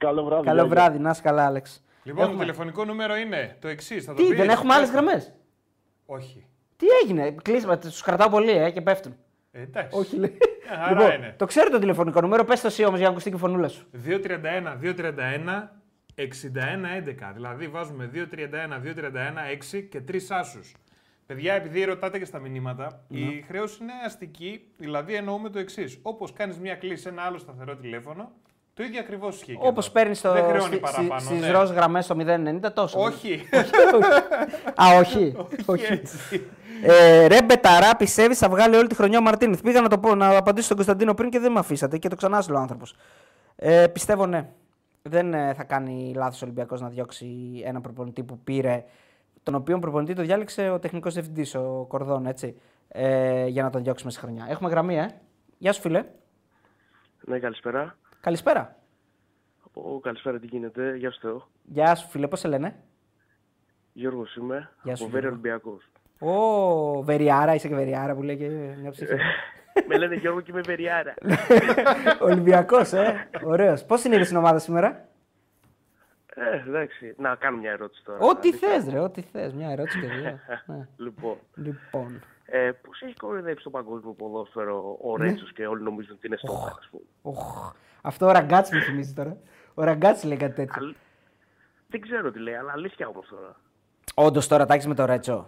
Λοιπόν, 0.00 0.14
Καλό 0.16 0.24
βράδυ. 0.24 0.44
Καλό 0.46 0.62
γεια, 0.64 0.72
γεια. 0.74 0.82
βράδυ, 0.82 0.98
να 0.98 1.10
είσαι 1.10 1.22
καλά, 1.22 1.46
Άλεξ. 1.46 1.84
Λοιπόν, 2.02 2.22
Έχουμε- 2.22 2.36
το 2.38 2.42
τηλεφωνικό 2.44 2.84
νούμερο 2.84 3.16
είναι 3.16 3.56
το 3.60 3.68
εξής. 3.68 4.04
Θα 4.04 4.14
το 4.14 4.22
Τι, 4.22 4.28
πεις, 4.28 4.36
δεν 4.38 4.48
έχουμε 4.48 4.74
άλλες 4.74 4.88
πες 4.90 4.96
το. 4.98 5.02
γραμμές; 5.04 5.32
Όχι. 6.06 6.46
Τι 6.76 6.86
έγινε, 7.04 7.30
κλείσμα, 7.42 7.78
τους 7.78 8.02
κρατάω 8.02 8.28
πολύ 8.28 8.50
ε, 8.50 8.70
και 8.70 8.80
πέφτουν. 8.80 9.16
Ε, 9.50 9.60
εντάξει. 9.62 9.98
Όχι, 9.98 10.16
λέει. 10.16 10.36
Ε, 10.70 10.74
άρα 10.90 11.14
είναι. 11.14 11.34
το 11.38 11.46
ξέρω 11.46 11.70
το 11.70 11.78
τηλεφωνικό 11.78 12.20
νούμερο, 12.20 12.44
πες 12.44 12.60
το 12.60 12.66
εσύ 12.66 12.84
όμως 12.84 12.96
για 12.98 13.06
να 13.06 13.12
ακουστεί 13.12 13.30
και 13.30 13.36
η 13.36 13.38
φωνούλα 13.38 13.68
σου. 13.68 13.86
231-231 14.06 15.68
61-11. 16.14 17.32
Δηλαδή 17.34 17.68
βάζουμε 17.68 18.10
231-231 18.14 19.46
6 19.72 19.80
και 19.90 20.00
3 20.00 20.16
άσους. 20.28 20.74
Παιδιά, 21.26 21.54
επειδή 21.54 21.84
ρωτάτε 21.84 22.18
και 22.18 22.24
στα 22.24 22.38
μηνύματα, 22.38 23.04
Ναι. 23.08 23.18
η 23.18 23.44
χρέωση 23.48 23.78
είναι 23.82 23.92
αστική. 24.06 24.60
Δηλαδή 24.76 25.14
εννοούμε 25.14 25.48
το 25.50 25.58
εξής. 25.58 25.98
Όπως 26.02 26.32
κάνεις 26.32 26.58
μια 26.58 26.74
κλίση 26.74 27.02
σε 27.02 27.08
ένα 27.08 27.22
άλλο 27.22 27.38
σταθερό 27.38 27.76
τηλέφωνο, 27.76 28.32
το 28.78 28.84
ίδιο 28.84 29.00
ακριβώς 29.00 29.36
ισχύει. 29.36 29.52
και 29.52 29.66
Όπως 29.66 29.84
εδώ. 29.84 29.94
παίρνεις 29.94 30.18
στο, 30.18 30.32
Δεν 30.32 30.44
χρεώνει 30.44 30.62
στι, 30.62 30.76
παραπάνω. 30.76 31.20
στις 31.20 31.40
ναι. 31.40 31.50
ροζ 31.50 31.70
γραμμές 31.70 32.04
στο 32.04 32.16
090 32.18 32.72
τόσο. 32.74 33.00
Όχι. 33.00 33.48
Α, 34.82 34.98
όχι. 34.98 35.36
Όχι 35.66 35.92
έτσι. 35.92 36.16
Ε, 36.82 37.26
ρε 37.26 37.42
Μπεταρά, 37.42 37.96
πιστεύει 37.96 38.34
θα 38.34 38.48
βγάλει 38.48 38.76
όλη 38.76 38.86
τη 38.86 38.94
χρονιά 38.94 39.18
ο 39.18 39.22
Μαρτίνεθ. 39.22 39.60
Πήγα 39.62 39.80
να 39.80 39.88
το 39.88 39.98
πω, 39.98 40.14
να 40.14 40.36
απαντήσω 40.36 40.64
στον 40.64 40.76
Κωνσταντίνο 40.76 41.14
πριν 41.14 41.30
και 41.30 41.38
δεν 41.38 41.52
με 41.52 41.58
αφήσατε 41.58 41.98
και 41.98 42.08
το 42.08 42.16
ξανά 42.16 42.44
ο 42.50 42.58
άνθρωπος. 42.58 42.94
Ε, 43.56 43.86
πιστεύω 43.86 44.26
ναι. 44.26 44.48
Δεν 45.02 45.34
ε, 45.34 45.54
θα 45.54 45.64
κάνει 45.64 46.12
λάθος 46.16 46.42
ο 46.42 46.44
Ολυμπιακός 46.44 46.80
να 46.80 46.88
διώξει 46.88 47.26
ένα 47.64 47.80
προπονητή 47.80 48.22
που 48.22 48.38
πήρε. 48.38 48.84
Τον 49.42 49.54
οποίο 49.54 49.78
προπονητή 49.78 50.14
το 50.14 50.22
διάλεξε 50.22 50.70
ο 50.70 50.78
τεχνικός 50.78 51.14
διευθυντής, 51.14 51.54
ο 51.54 51.84
Κορδόν, 51.88 52.26
έτσι. 52.26 52.60
Ε, 52.88 53.46
για 53.46 53.62
να 53.62 53.70
τον 53.70 53.82
διώξουμε 53.82 54.10
στη 54.10 54.20
χρονιά. 54.20 54.46
Έχουμε 54.48 54.70
γραμμή, 54.70 54.98
ε. 54.98 55.06
Γεια 55.58 55.72
σου, 55.72 55.80
φίλε. 55.80 56.04
Ναι, 57.26 57.38
καλησπέρα. 57.38 57.96
Καλησπέρα. 58.28 58.76
Ω, 59.72 60.00
καλησπέρα, 60.00 60.38
τι 60.38 60.46
γίνεται; 60.46 60.96
Γεια 60.96 61.10
σου 61.10 61.20
Θεό. 61.20 61.48
Γεια 61.62 61.94
σου, 61.94 62.08
φίλε, 62.08 62.28
πώς 62.28 62.40
σε 62.40 62.48
λένε; 62.48 62.82
Γιώργος 63.92 64.36
είμαι. 64.36 64.70
Γεια 64.82 64.96
σου, 64.96 65.02
από 65.04 65.12
Βέρεια 65.12 65.28
Γιώργο. 65.42 65.70
Ολυμπιακός. 65.70 65.90
Ω, 66.18 67.02
Βεριάρα, 67.02 67.54
είσαι 67.54 67.68
και 67.68 67.74
Βεριάρα 67.74 68.14
που 68.14 68.22
λέει 68.22 68.36
και 68.36 68.48
μια 68.80 68.90
ψήφα. 68.90 69.14
Με 69.88 69.98
λένε 69.98 70.14
Γιώργο 70.14 70.40
και 70.40 70.50
είμαι 70.50 70.60
Βεριάρα. 70.60 71.14
Ολυμπιακός, 72.30 72.92
ε. 72.92 73.28
Ωραίος. 73.44 73.84
Πώς 73.84 74.04
είναι 74.04 74.16
η 74.16 74.24
στην 74.24 74.36
ομάδα 74.36 74.58
σήμερα; 74.58 75.08
ε, 76.34 76.56
εντάξει. 76.68 77.14
Να 77.18 77.34
κάνω 77.34 77.56
μια 77.56 77.70
ερώτηση 77.70 78.04
τώρα. 78.04 78.18
Ό,τι 78.18 78.48
Αλήθεια. 78.48 78.68
θες, 78.68 78.88
ρε, 78.92 78.98
ό,τι 78.98 79.22
θες. 79.22 79.52
Μια 79.52 79.70
ερώτηση 79.70 80.00
και 80.00 80.06
δύο. 80.06 80.38
Ναι. 80.66 80.88
Λοιπόν, 80.96 81.36
Λοιπόν. 81.54 82.20
ε, 82.44 82.70
πώς 82.82 83.00
έχει 83.00 83.14
κοροϊδέψει 83.14 83.64
το 83.64 83.70
παγκόσμιο 83.70 84.12
ποδόσφαιρο 84.12 84.98
ο 85.02 85.16
Ναι. 85.18 85.24
Ρέτσος 85.24 85.52
και 85.52 85.66
όλοι 85.66 85.82
νομίζουν 85.82 86.14
ότι 86.16 86.26
είναι 86.26 86.36
στο 86.36 86.52
ας 86.78 86.88
πούμε. 86.90 87.02
Οχ. 88.08 88.14
Αυτό 88.14 88.26
ο 88.26 88.30
ραγκάτσι 88.30 88.74
μου 88.76 88.82
θυμίζει 88.82 89.12
τώρα. 89.14 89.36
Ο 89.74 89.82
ραγκάτσι 89.84 90.26
λέει 90.26 90.36
κάτι 90.36 90.54
τέτοιο. 90.54 90.82
Αλ- 90.84 90.94
Δεν 91.88 92.00
ξέρω 92.00 92.30
τι 92.30 92.38
λέει, 92.38 92.54
αλλά 92.54 92.72
αλήθεια 92.72 93.08
όμως 93.08 93.26
τώρα. 93.28 93.56
Όντως 94.14 94.46
τώρα 94.48 94.66
τάξει 94.66 94.88
με 94.88 94.94
το 94.94 95.04
Ρέτσο. 95.04 95.46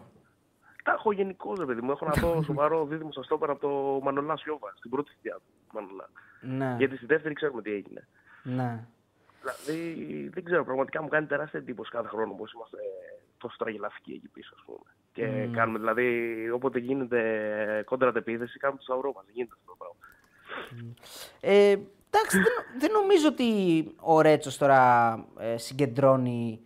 Τα 0.84 0.92
έχω 0.92 1.12
γενικώ, 1.12 1.54
ρε 1.54 1.64
παιδί 1.64 1.80
μου. 1.80 1.90
Έχω 1.90 2.06
να 2.06 2.12
δω 2.12 2.42
σοβαρό 2.42 2.84
δίδυμο 2.86 3.12
στα 3.12 3.22
στόπερα 3.22 3.52
από 3.52 3.60
το 3.60 4.00
Μανολά 4.04 4.36
Σιώβα, 4.36 4.72
στην 4.76 4.90
πρώτη 4.90 5.10
θητεία 5.10 5.34
του. 5.34 5.42
Μανολά. 5.72 6.10
Ναι. 6.40 6.74
Γιατί 6.78 6.96
στη 6.96 7.06
δεύτερη 7.06 7.34
ξέρουμε 7.34 7.62
τι 7.62 7.72
έγινε. 7.72 8.08
ναι. 8.42 8.84
Δηλαδή, 9.42 10.28
δεν 10.34 10.44
ξέρω, 10.44 10.64
πραγματικά 10.64 11.02
μου 11.02 11.08
κάνει 11.08 11.26
τεράστια 11.26 11.58
εντύπωση 11.60 11.90
κάθε 11.90 12.08
χρόνο 12.08 12.32
πως 12.34 12.52
είμαστε 12.52 12.78
τόσο 13.38 13.56
τραγελαφικοί 13.58 14.12
εκεί 14.12 14.28
πίσω, 14.28 14.54
ας 14.56 14.62
πούμε. 14.66 14.90
Και 15.12 15.48
κάνουμε, 15.52 15.78
δηλαδή, 15.78 16.50
όποτε 16.50 16.78
γίνεται 16.78 17.82
κόντρα 17.86 18.12
επίθεση, 18.14 18.58
κάνουμε 18.58 18.78
το 18.78 18.84
σταυρό 18.84 19.12
μας. 19.12 19.24
Δεν 19.24 19.34
γίνεται 19.34 19.54
αυτό 19.60 19.70
το 19.72 19.76
πράγμα. 19.78 19.96
Ε, 21.40 21.76
εντάξει, 22.10 22.36
δεν, 22.36 22.52
δεν 22.78 22.90
νομίζω 22.92 23.28
ότι 23.28 23.44
ο 24.00 24.20
Ρέτσος 24.20 24.56
τώρα 24.58 25.12
ε, 25.38 25.56
συγκεντρώνει 25.56 26.60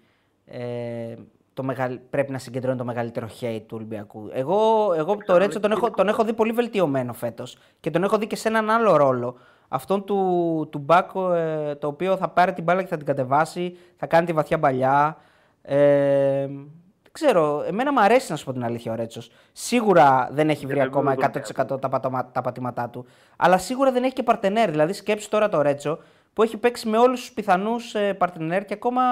ε, 0.45 1.15
το 1.55 1.63
μεγαλ... 1.63 1.99
πρέπει 2.11 2.33
να 2.33 2.39
συγκεντρώνει 2.39 2.79
το 2.79 2.85
μεγαλύτερο 2.85 3.29
hate 3.41 3.63
του 3.67 3.77
Ολυμπιακού. 3.77 4.31
Εγώ, 4.33 4.93
εγώ 4.97 5.17
το 5.27 5.37
Ρέτσο 5.37 5.61
τον 5.61 5.71
έχω, 5.71 5.91
τον 5.91 6.09
έχω 6.09 6.25
δει 6.25 6.33
πολύ 6.33 6.53
βελτιωμένο 6.53 7.13
φέτος 7.13 7.59
και 7.81 7.91
τον 7.91 8.05
έχω 8.05 8.19
δει 8.19 8.27
και 8.27 8.37
σε 8.37 8.49
έναν 8.49 8.71
άλλο 8.71 8.97
ρόλο. 8.97 9.37
Αυτόν 9.69 10.05
του, 10.05 10.69
του 10.71 10.79
Μπάκο, 10.79 11.33
ε, 11.33 11.75
το 11.75 11.87
οποίο 11.87 12.17
θα 12.17 12.29
πάρει 12.29 12.53
την 12.53 12.65
μπάλα 12.65 12.83
και 12.83 12.89
θα 12.89 12.97
την 12.97 13.07
κατεβάσει, 13.07 13.77
θα 13.97 14.07
κάνει 14.07 14.27
τη 14.27 14.33
βαθιά 14.33 14.59
παλιά. 14.59 15.17
Ε, 15.63 16.47
δεν 16.47 16.84
ξέρω, 17.15 17.63
εμένα 17.67 17.93
μου 17.93 18.01
αρέσει 18.01 18.31
να 18.31 18.37
σου 18.37 18.45
πω 18.45 18.53
την 18.53 18.65
αλήθεια 18.65 18.93
ο 18.93 18.95
Ρέτσος. 18.95 19.31
Σίγουρα 19.53 20.29
δεν 20.33 20.49
έχει 20.51 20.67
βρει 20.67 20.77
δεν 20.79 20.87
ακόμα 20.87 21.15
τον 21.15 21.25
100% 21.25 21.81
τα, 21.81 21.89
πατωμα- 21.89 22.31
τα 22.33 22.41
πατήματά 22.41 22.89
του. 22.89 23.07
Αλλά 23.37 23.59
σίγουρα 23.59 23.93
δεν 23.93 24.05
έχει 24.05 24.13
και 24.13 24.23
παρτενέρ. 24.23 24.71
Δηλαδή, 24.71 24.93
σκέψου 24.93 25.29
τώρα 25.29 25.49
το 25.49 25.63
Ρέτσο 25.63 25.99
που 26.33 26.43
έχει 26.43 26.57
παίξει 26.57 26.89
με 26.89 26.99
όλους 26.99 27.21
τους 27.21 27.33
πιθανούς 27.33 27.95
ε, 27.95 28.15
παρτενέρ 28.15 28.65
και 28.65 28.75
ακόμα 28.75 29.03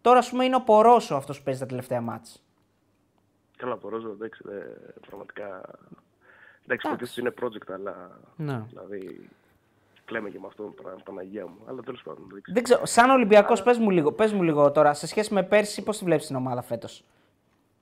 τώρα, 0.00 0.18
ας 0.18 0.30
πούμε, 0.30 0.44
είναι 0.44 0.56
ο 0.56 0.60
Πορόσο 0.60 1.14
αυτός 1.14 1.38
που 1.38 1.44
παίζει 1.44 1.60
τα 1.60 1.66
τελευταία 1.66 2.00
μάτς. 2.00 2.42
Καλά, 3.56 3.78
το 3.78 3.88
Ρόζο, 3.88 4.08
εντάξει, 4.10 4.42
δε, 4.44 4.58
πραγματικά... 5.06 5.60
Εντάξει, 6.64 6.88
ποτέ 6.88 7.06
είναι 7.20 7.34
project, 7.42 7.72
αλλά... 7.74 8.18
Ναι. 8.36 8.62
Δηλαδή, 8.68 9.28
κλαίμε 10.04 10.30
και 10.30 10.38
με 10.40 10.46
αυτόν, 10.46 10.74
πράγμα, 10.74 11.00
Παναγία 11.04 11.46
μου. 11.46 11.56
Αλλά 11.68 11.82
τέλος 11.82 12.02
πάντων, 12.02 12.24
δεν 12.30 12.42
ξέρω. 12.42 12.54
Δεν 12.54 12.62
ξέρω, 12.62 12.86
σαν 12.86 13.10
Ολυμπιακός, 13.10 13.62
πες 13.62 13.78
μου, 13.78 13.90
λίγο, 13.90 14.12
πες 14.12 14.32
μου 14.32 14.42
λίγο 14.42 14.70
τώρα, 14.70 14.94
σε 14.94 15.06
σχέση 15.06 15.34
με 15.34 15.42
πέρσι, 15.42 15.82
πώς 15.82 15.98
τη 15.98 16.04
βλέπεις 16.04 16.26
την 16.26 16.36
ομάδα 16.36 16.62
φέτος; 16.62 17.04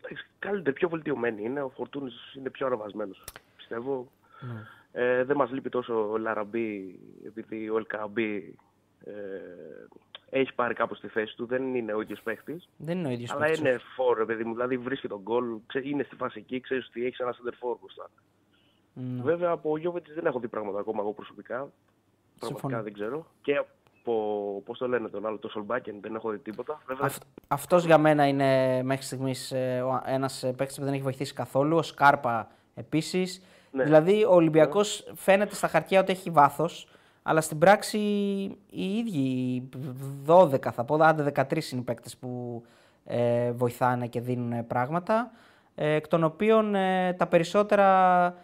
Εντάξει, 0.05 0.26
Καλύτερη, 0.39 0.74
πιο 0.76 0.89
βελτιωμένη 0.89 1.43
είναι. 1.44 1.62
Ο 1.62 1.68
Φορτούνης 1.68 2.35
είναι 2.35 2.51
πιο 2.51 2.66
αναβασμένος, 2.66 3.24
πιστεύω. 3.56 4.10
Ναι. 4.40 4.66
Ε, 4.93 5.24
δεν 5.24 5.36
μας 5.36 5.51
λείπει 5.51 5.68
τόσο 5.68 6.10
ο 6.10 6.18
Λαραμπή, 6.18 6.98
επειδή 7.26 7.68
ο 7.70 7.76
Ελκαμπή 7.76 8.56
ε, 9.05 9.12
έχει 10.31 10.55
πάρει 10.55 10.74
κάπως 10.74 11.01
τη 11.01 11.09
θέση 11.09 11.36
του. 11.36 11.47
Δεν 11.47 11.74
είναι 11.74 11.93
ο 11.94 12.01
ίδιος 12.01 12.20
παίχτης. 12.22 12.68
Δεν 12.76 12.98
είναι 12.98 13.09
ο 13.09 13.10
ίδιος 13.10 13.31
Αλλά 13.31 13.48
είναι 13.56 13.81
φόρ, 13.94 14.18
ρε 14.18 14.24
παιδί 14.24 14.44
μου. 14.44 14.52
Δηλαδή 14.52 14.76
βρίσκει 14.76 15.09
τον 15.09 15.20
γκολ, 15.22 15.56
ξέ- 15.66 15.85
είναι 15.86 16.02
στη 16.02 16.16
φάση 16.16 16.39
εκεί, 16.39 16.60
ξέρεις 16.60 16.86
ότι 16.89 17.06
έχεις 17.06 17.18
ένα 17.18 17.35
center 17.35 17.52
for 17.52 17.76
μπροστά. 17.81 18.10
Ναι. 18.94 19.22
Βέβαια 19.22 19.51
από 19.51 19.70
ο 19.70 19.76
Γιώβετς 19.76 20.14
δεν 20.14 20.26
έχω 20.26 20.39
δει 20.39 20.48
πράγματα 20.48 20.78
ακόμα 20.78 21.02
εγώ 21.02 21.12
προσωπικά. 21.12 21.56
Πραγματικά 22.39 22.68
Συμφωνώ. 22.68 22.82
δεν 22.82 22.93
ξέρω. 22.93 23.26
Και 23.43 23.62
από, 24.05 24.62
πώς 24.64 24.78
το 24.78 24.89
λένε 24.89 25.09
τον 25.09 25.26
άλλο, 25.26 25.39
το 25.39 25.48
Σολμπάκεν 25.48 25.97
δεν 26.01 26.14
έχω 26.14 26.31
δει 26.31 26.39
τίποτα. 26.39 26.81
Βέβαια, 26.86 27.10
Αυτός 27.48 27.85
για 27.85 27.98
μένα 27.98 28.26
είναι 28.26 28.82
μέχρι 28.82 29.05
στιγμής 29.05 29.52
ένας 30.05 30.44
παίκτης 30.56 30.76
που 30.78 30.85
δεν 30.85 30.93
έχει 30.93 31.02
βοηθήσει 31.02 31.32
καθόλου. 31.32 31.76
Ο 31.76 31.82
Σκάρπα 31.82 32.48
επίσης. 32.74 33.43
Ναι. 33.70 33.85
Δηλαδή 33.85 34.24
ο 34.24 34.35
Ολυμπιακός 34.35 35.12
φαίνεται 35.14 35.55
στα 35.55 35.68
χαρτιά 35.68 36.01
ότι 36.01 36.12
έχει 36.12 36.31
βάθος, 36.31 36.89
αλλά 37.22 37.40
στην 37.40 37.59
πράξη 37.59 37.98
οι 38.70 38.97
ίδιοι 38.97 39.18
οι 39.18 39.68
12 40.26 40.72
θα 40.72 40.85
πω, 40.85 40.94
άντε 40.94 41.32
13 41.36 41.72
είναι 41.72 41.81
οι 41.81 41.85
παίκτες 41.85 42.16
που 42.16 42.62
ε, 43.05 43.52
βοηθάνε 43.52 44.06
και 44.06 44.20
δίνουν 44.20 44.66
πράγματα. 44.66 45.31
Ε, 45.74 45.94
εκ 45.94 46.09
των 46.09 46.24
οποίων 46.24 46.74
ε, 46.74 47.12
τα 47.12 47.26
περισσότερα 47.26 48.35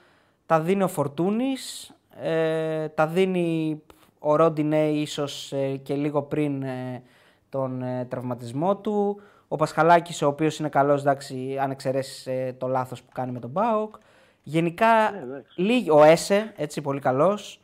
τα 0.46 0.60
δίνει 0.60 0.82
ο 0.82 0.88
Φορτούνης, 0.88 1.94
ε, 2.20 2.88
τα 2.88 3.06
δίνει 3.06 3.82
ο 4.22 4.36
Ρόντινε 4.36 4.88
ίσως 4.88 5.52
ε, 5.52 5.76
και 5.76 5.94
λίγο 5.94 6.22
πριν 6.22 6.62
ε, 6.62 7.02
τον 7.48 7.82
ε, 7.82 8.04
τραυματισμό 8.04 8.76
του. 8.76 9.20
Ο 9.48 9.56
Πασχαλάκης, 9.56 10.22
ο 10.22 10.26
οποίος 10.26 10.58
είναι 10.58 10.68
καλός, 10.68 11.00
εντάξει, 11.00 11.58
αν 11.60 11.70
εξαιρέσεις 11.70 12.26
ε, 12.26 12.54
το 12.58 12.66
λάθος 12.66 13.02
που 13.02 13.10
κάνει 13.12 13.32
με 13.32 13.40
τον 13.40 13.50
Μπάουκ. 13.50 13.94
Γενικά, 14.42 15.14
εντάξει. 15.22 15.60
λίγοι, 15.60 15.90
ο 15.90 16.02
Έσε, 16.02 16.52
έτσι, 16.56 16.80
πολύ 16.80 17.00
καλός. 17.00 17.60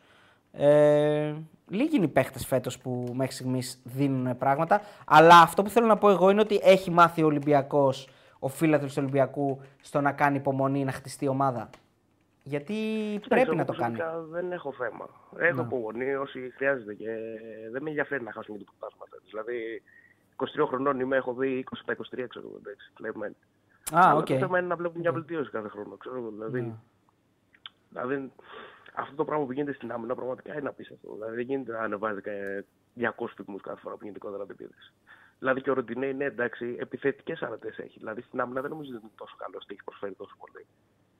Ε, 0.53 1.35
λίγοι 1.69 1.97
είναι 1.97 2.05
οι 2.05 2.09
παίχτες 2.09 2.47
φέτος 2.47 2.79
που 2.79 3.11
μέχρι 3.13 3.33
στιγμής 3.33 3.81
δίνουν 3.85 4.37
πράγματα. 4.37 4.81
Αλλά 5.07 5.41
αυτό 5.41 5.63
που 5.63 5.71
θέλω 5.71 5.87
να 5.87 5.97
πω 5.97 6.11
εγώ 6.11 6.31
είναι 6.31 6.41
ότι 6.41 6.61
έχει 6.63 6.91
μάθει 6.91 7.23
ο 7.23 7.27
Ολυμπιακός, 7.27 8.09
ο 8.39 8.49
φίλαθλος 8.49 8.95
του 8.95 9.01
Ολυμπιακού, 9.03 9.61
στο 9.81 10.01
να 10.01 10.13
κάνει 10.13 10.37
υπομονή, 10.37 10.85
να 10.85 10.93
χτιστεί 10.93 11.25
η 11.25 11.29
ομάδα. 11.29 11.71
Γιατί 12.49 12.75
πρέπει 13.29 13.43
εγώ 13.49 13.55
να 13.55 13.65
το 13.65 13.73
κάνει. 13.73 13.97
προσωπικά 13.97 14.23
Δεν 14.23 14.53
έχω 14.53 14.73
θέμα. 14.73 15.09
Έχω 15.39 15.61
Ναι. 15.61 15.67
υπομονή 15.67 16.15
όση 16.15 16.53
χρειάζεται 16.57 16.95
και 16.95 17.11
δεν 17.73 17.83
με 17.83 17.89
ενδιαφέρει 17.89 18.23
να 18.23 18.33
χάσουμε 18.33 18.59
και 18.59 18.65
το 18.65 18.73
πρωτάθλημα. 18.79 19.07
φέτος. 19.11 19.31
Δηλαδή, 19.31 19.83
23 20.37 20.67
χρονών 20.67 21.01
είμαι, 21.01 21.17
έχω 21.17 21.35
δει 21.35 21.59
20 21.59 21.83
στα 21.83 21.93
23, 21.93 22.27
ξέρω 22.29 22.47
εγώ. 22.49 22.57
εντάξει, 22.65 22.91
κλεμμένοι. 22.95 23.35
Α, 23.95 24.01
Αλλά 24.11 24.15
οκ. 24.21 24.29
Ναι. 24.31 24.39
το 24.39 24.41
θέμα 24.47 24.59
είναι 24.59 24.67
να 24.69 24.77
βλέπουμε 24.77 25.01
μια 25.01 25.13
βελτίωση 25.13 25.51
κάθε 25.51 25.69
χρόνο. 25.69 25.97
Ξέρω, 25.97 26.17
εγώ, 26.17 26.31
δηλαδή, 26.31 26.75
δηλαδή, 27.91 28.33
αυτό 28.95 29.15
το 29.15 29.25
πράγμα 29.25 29.45
που 29.47 29.53
γίνεται 29.53 29.73
στην 29.73 29.93
άμυνα 29.93 30.15
πραγματικά 30.15 30.59
είναι 30.59 30.69
απίστευτο. 30.69 31.13
Δηλαδή 31.15 31.35
δεν 31.37 31.45
γίνεται 31.45 31.73
να 31.73 31.79
ανεβάζει 31.79 32.21
κα- 32.21 32.65
200 32.95 33.35
παλμούς 33.37 33.57
κάθε 33.57 33.81
φορά 33.81 33.95
που 33.95 34.01
γίνεται 34.03 34.19
κόντρα 34.19 34.43
την 34.47 34.57
επίθεση. 34.61 34.93
Δηλαδή 35.39 35.61
και 35.61 35.71
ο 35.71 35.75
Ροντινέι 35.75 36.07
είναι 36.07 36.25
εντάξει, 36.25 36.77
επιθετικές 36.79 37.43
αρετές 37.43 37.79
έχει. 37.79 37.99
Δηλαδή 37.99 38.23
στην 38.23 38.41
άμυνα 38.41 38.61
δεν 38.61 38.71
νομίζω 38.71 38.91
ότι 38.95 39.01
είναι 39.03 39.13
τόσο 39.17 39.35
καλός 39.39 39.63
ότι 39.65 39.73
έχει 39.75 39.85
προσφέρει 39.85 40.15
τόσο 40.15 40.35
πολύ. 40.39 40.67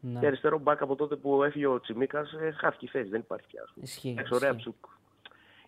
Ναι. 0.01 0.21
Και 0.21 0.27
αριστερό 0.27 0.59
μπακ 0.59 0.83
από 0.83 0.97
τότε 0.97 1.17
που 1.17 1.43
έφυγε 1.43 1.67
ο 1.67 1.81
Τσιμίκας, 1.81 2.35
χάθηκε 2.61 2.85
η 2.85 2.89
θέση, 2.89 3.09
δεν 3.09 3.21
υπάρχει 3.21 3.47
πια. 3.47 3.63
ας 3.63 3.71
πούμε. 3.75 3.85
Ισχύει, 3.87 4.09
Εντάξει, 4.11 4.35
ωραία 4.35 4.49
ισχύει. 4.51 4.61
ψουκ. 4.63 4.85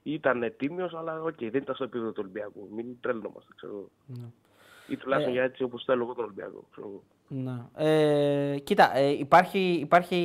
ήταν 0.02 0.54
τίμιος, 0.56 0.94
αλλά 0.94 1.22
οκ, 1.22 1.38
δεν 1.38 1.62
ήταν 1.62 1.74
στο 1.74 1.84
επίπεδο 1.84 2.08
του 2.10 2.18
Ολυμπιακού. 2.20 2.68
Μην 2.74 2.86
τρελαινόμαστε, 3.00 3.52
ξέρω. 3.56 3.88
Ναι. 4.06 4.24
Ή 4.88 4.96
τουλάχιστον 4.96 5.32
Ε. 5.34 5.36
για 5.36 5.44
έτσι 5.44 5.62
όπως 5.62 5.84
θέλω 5.84 6.02
εγώ 6.02 6.14
τον 6.14 6.24
Ολυμπιακό. 6.24 6.64
Ξέρω. 6.70 6.86
εγώ. 6.86 7.02
Ναι. 7.28 7.62
Ε, 7.76 8.58
κοίτα, 8.58 8.96
ε, 8.96 9.08
υπάρχει, 9.08 9.58
υπάρχει 9.58 10.16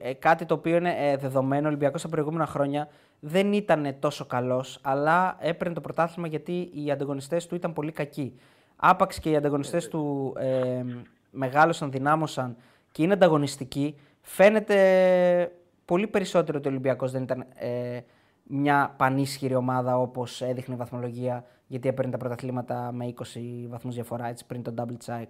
ε, 0.00 0.12
κάτι 0.12 0.44
το 0.46 0.54
οποίο 0.54 0.76
είναι 0.76 0.94
ε, 0.98 1.16
δεδομένο. 1.16 1.64
Ο 1.64 1.68
Ολυμπιακός 1.68 2.02
τα 2.02 2.08
προηγούμενα 2.08 2.46
χρόνια 2.46 2.88
δεν 3.20 3.52
ήταν 3.52 3.96
τόσο 3.98 4.26
καλός, 4.26 4.78
αλλά 4.82 5.36
έπαιρνε 5.40 5.74
το 5.74 5.80
πρωτάθλημα 5.80 6.28
γιατί 6.28 6.70
οι 6.74 6.90
ανταγωνιστές 6.90 7.46
του 7.46 7.54
ήταν 7.54 7.72
πολύ 7.72 7.92
κακοί. 7.92 8.38
Άπαξ 8.76 9.18
και 9.18 9.30
οι 9.30 9.36
ανταγωνιστές 9.36 9.88
του 9.88 10.32
ε, 10.38 10.82
μεγάλωσαν, 11.30 11.90
δυνάμωσαν 11.90 12.56
και 12.92 13.02
είναι 13.02 13.12
ανταγωνιστικοί, 13.12 13.98
φαίνεται 14.20 15.52
πολύ 15.84 16.06
περισσότερο 16.06 16.58
ότι 16.58 16.68
ο 16.68 16.70
Ολυμπιακός 16.70 17.12
δεν 17.12 17.22
ήταν 17.22 17.46
ε, 17.54 18.00
μια 18.42 18.94
πανίσχυρη 18.96 19.54
ομάδα 19.54 19.98
όπως 19.98 20.42
έδειχνε 20.42 20.74
η 20.74 20.76
βαθμολογία, 20.76 21.44
γιατί 21.66 21.88
έπαιρνε 21.88 22.10
τα 22.10 22.16
πρωταθλήματα 22.16 22.92
με 22.92 23.14
20 23.16 23.22
βαθμούς 23.68 23.94
διαφορά 23.94 24.26
έτσι, 24.28 24.46
πριν 24.46 24.62
τον 24.62 24.74
double 24.78 25.06
check. 25.06 25.26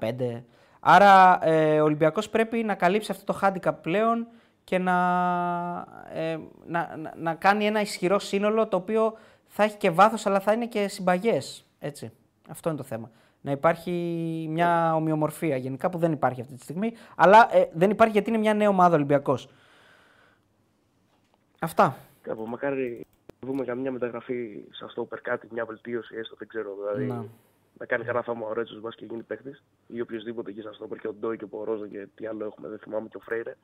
20-15. 0.00 0.42
Άρα 0.80 1.38
ε, 1.46 1.80
ο 1.80 1.84
Ολυμπιακός 1.84 2.28
πρέπει 2.28 2.62
να 2.62 2.74
καλύψει 2.74 3.10
αυτό 3.10 3.32
το 3.32 3.38
handicap 3.42 3.74
πλέον 3.80 4.26
και 4.64 4.78
να, 4.78 4.96
ε, 6.14 6.38
να, 6.66 6.96
να, 6.96 7.12
να 7.16 7.34
κάνει 7.34 7.66
ένα 7.66 7.80
ισχυρό 7.80 8.18
σύνολο 8.18 8.68
το 8.68 8.76
οποίο 8.76 9.16
θα 9.46 9.62
έχει 9.62 9.76
και 9.76 9.90
βάθος 9.90 10.26
αλλά 10.26 10.40
θα 10.40 10.52
είναι 10.52 10.66
και 10.66 10.88
συμπαγές. 10.88 11.64
Έτσι. 11.78 12.12
Αυτό 12.48 12.68
είναι 12.68 12.78
το 12.78 12.84
θέμα. 12.84 13.10
Να 13.40 13.50
υπάρχει 13.50 13.90
μια 14.50 14.94
ομοιομορφία 14.94 15.56
γενικά 15.56 15.90
που 15.90 15.98
δεν 15.98 16.12
υπάρχει 16.12 16.40
αυτή 16.40 16.54
τη 16.54 16.62
στιγμή. 16.62 16.92
Αλλά 17.16 17.48
ε, 17.56 17.70
δεν 17.72 17.90
υπάρχει 17.90 18.12
γιατί 18.12 18.30
είναι 18.30 18.38
μια 18.38 18.54
νέα 18.54 18.68
ομάδα 18.68 18.94
Ολυμπιακός. 18.94 19.48
Αυτά. 21.60 21.96
Κάπου, 22.22 22.46
μακάρι 22.46 23.06
να 23.40 23.48
δούμε 23.48 23.64
καμιά 23.64 23.92
μεταγραφή 23.92 24.64
σε 24.70 24.84
αυτό 24.84 25.08
κάτι, 25.22 25.48
μια 25.50 25.64
βελτίωση 25.64 26.16
έστω, 26.16 26.36
δεν 26.38 26.48
ξέρω. 26.48 26.74
Δηλαδή, 26.74 27.06
Να. 27.06 27.24
να 27.78 27.86
κάνει 27.86 28.04
κανένα 28.04 28.24
θαύμα 28.24 28.46
ο 28.46 28.52
Ρέτσος 28.52 28.80
μπα 28.80 28.90
και 28.90 29.04
γίνει 29.04 29.22
παίχτη. 29.22 29.56
Ή 29.86 30.00
οποιοδήποτε 30.00 30.50
εκεί 30.50 30.60
στο 30.60 30.96
και 31.00 31.08
ο 31.08 31.12
Ντόι 31.12 31.36
και 31.36 31.44
ο 31.44 31.48
Πορόζο 31.48 31.86
και 31.86 32.06
τι 32.14 32.26
άλλο 32.26 32.44
έχουμε, 32.44 32.68
δεν 32.68 32.78
θυμάμαι 32.78 33.08
και 33.08 33.16
ο 33.16 33.20
Φρέιρε. 33.20 33.56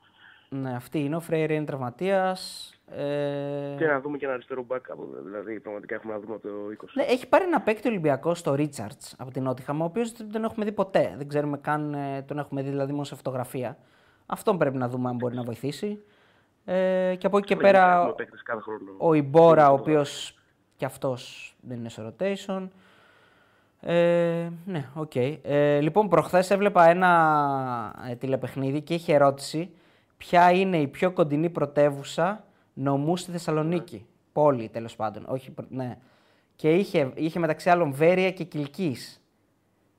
Ναι, 0.49 0.75
αυτή 0.75 0.99
είναι. 0.99 1.15
Ο 1.15 1.19
Φρέιρε 1.19 1.53
είναι 1.53 1.65
τραυματίας. 1.65 2.71
Ε... 2.91 3.75
Και 3.77 3.85
να 3.85 3.99
δούμε 4.01 4.17
και 4.17 4.25
ένα 4.25 4.33
αριστερό 4.33 4.65
back 4.69 4.79
κάπου. 4.81 5.09
Δηλαδή, 5.23 5.59
πραγματικά 5.59 5.95
έχουμε 5.95 6.13
να 6.13 6.19
δούμε 6.19 6.33
από 6.33 6.47
το 6.47 6.53
20. 6.81 6.87
Ναι, 6.93 7.03
έχει 7.03 7.27
πάρει 7.27 7.43
ένα 7.43 7.61
παίκτη 7.61 7.87
Ολυμπιακό 7.87 8.35
στο 8.35 8.53
Ρίτσαρτς 8.55 9.15
από 9.17 9.31
την 9.31 9.43
Νότιχαμ, 9.43 9.81
ο 9.81 9.83
οποίος 9.83 10.11
δεν 10.11 10.31
τον 10.31 10.43
έχουμε 10.43 10.65
δει 10.65 10.71
ποτέ. 10.71 11.13
Δεν 11.17 11.27
ξέρουμε 11.27 11.57
καν 11.57 11.93
ε, 11.93 12.21
τον 12.21 12.39
έχουμε 12.39 12.61
δει 12.61 12.69
δηλαδή 12.69 12.91
μόνο 12.91 13.03
σε 13.03 13.15
φωτογραφία. 13.15 13.77
Αυτόν 14.25 14.57
πρέπει 14.57 14.77
να 14.77 14.89
δούμε 14.89 15.09
αν 15.09 15.15
μπορεί 15.15 15.35
να 15.35 15.43
βοηθήσει. 15.43 16.03
Ε, 16.65 17.15
και 17.17 17.27
από 17.27 17.37
εκεί 17.37 17.47
και 17.47 17.53
Έχουμε 17.53 17.71
πέρα 17.71 18.13
παίκτες 18.13 18.43
κάθε 18.43 18.61
χρόνο. 18.61 18.91
ο 18.97 19.13
Ιμπόρα, 19.13 19.71
ο 19.71 19.73
οποίος 19.73 20.39
και 20.75 20.85
αυτός 20.85 21.55
δεν 21.61 21.77
είναι 21.77 21.89
σε 21.89 22.13
rotation. 22.13 22.67
Ε, 23.79 24.49
ναι, 24.65 24.89
οκ. 24.93 25.15
Ε, 25.15 25.79
λοιπόν, 25.79 26.07
προχθές 26.09 26.51
έβλεπα 26.51 26.89
ένα 26.89 28.05
ε, 28.09 28.15
τηλεπαιχνίδι 28.15 28.81
και 28.81 28.93
είχε 28.93 29.13
ερώτηση 29.13 29.71
ποια 30.17 30.51
είναι 30.51 30.77
η 30.81 30.87
πιο 30.87 31.11
κοντινή 31.11 31.49
πρωτεύουσα 31.49 32.45
νομού 32.73 33.17
στη 33.17 33.31
Θεσσαλονίκη. 33.31 34.05
Πόλη, 34.31 34.69
τέλος 34.69 34.95
πάντων. 34.95 35.25
Όχι, 35.27 35.51
προ- 35.51 35.69
ναι. 35.69 35.97
Και 36.55 36.75
είχε, 36.75 37.11
είχε 37.15 37.39
μεταξύ 37.39 37.69
άλλων 37.69 37.91
Βέρεια 37.93 38.31
και 38.31 38.43
Κιλκίς. 38.43 39.21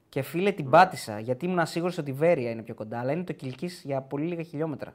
Και 0.08 0.22
φίλε 0.22 0.52
την 0.52 0.70
πάτησα, 0.70 1.18
γιατί 1.18 1.46
ήμουν 1.46 1.66
σίγουρος 1.66 1.92
ότι 1.98 2.10
η 2.10 2.12
Βέρεια 2.12 2.50
είναι 2.50 2.62
πιο 2.62 2.74
κοντά, 2.74 2.98
αλλά 2.98 3.12
είναι 3.12 3.24
το 3.24 3.32
Κιλκίς 3.32 3.82
για 3.84 4.00
πολύ 4.00 4.26
λίγα 4.26 4.42
χιλιόμετρα. 4.42 4.94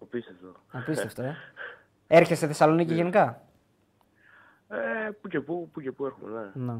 Απίστευτο. 0.00 0.52
Απίστευτο, 0.70 1.22
ε. 1.22 1.36
Έρχεσαι 2.06 2.46
Θεσσαλονίκη 2.46 2.94
γενικά; 2.94 3.42
Ε, 4.68 5.10
που 5.20 5.28
και 5.28 5.40
που, 5.40 5.68
που 5.72 5.80
και 5.80 5.92
που 5.92 6.06
έχουμε, 6.06 6.50
ναι. 6.54 6.72
Ναι. 6.72 6.78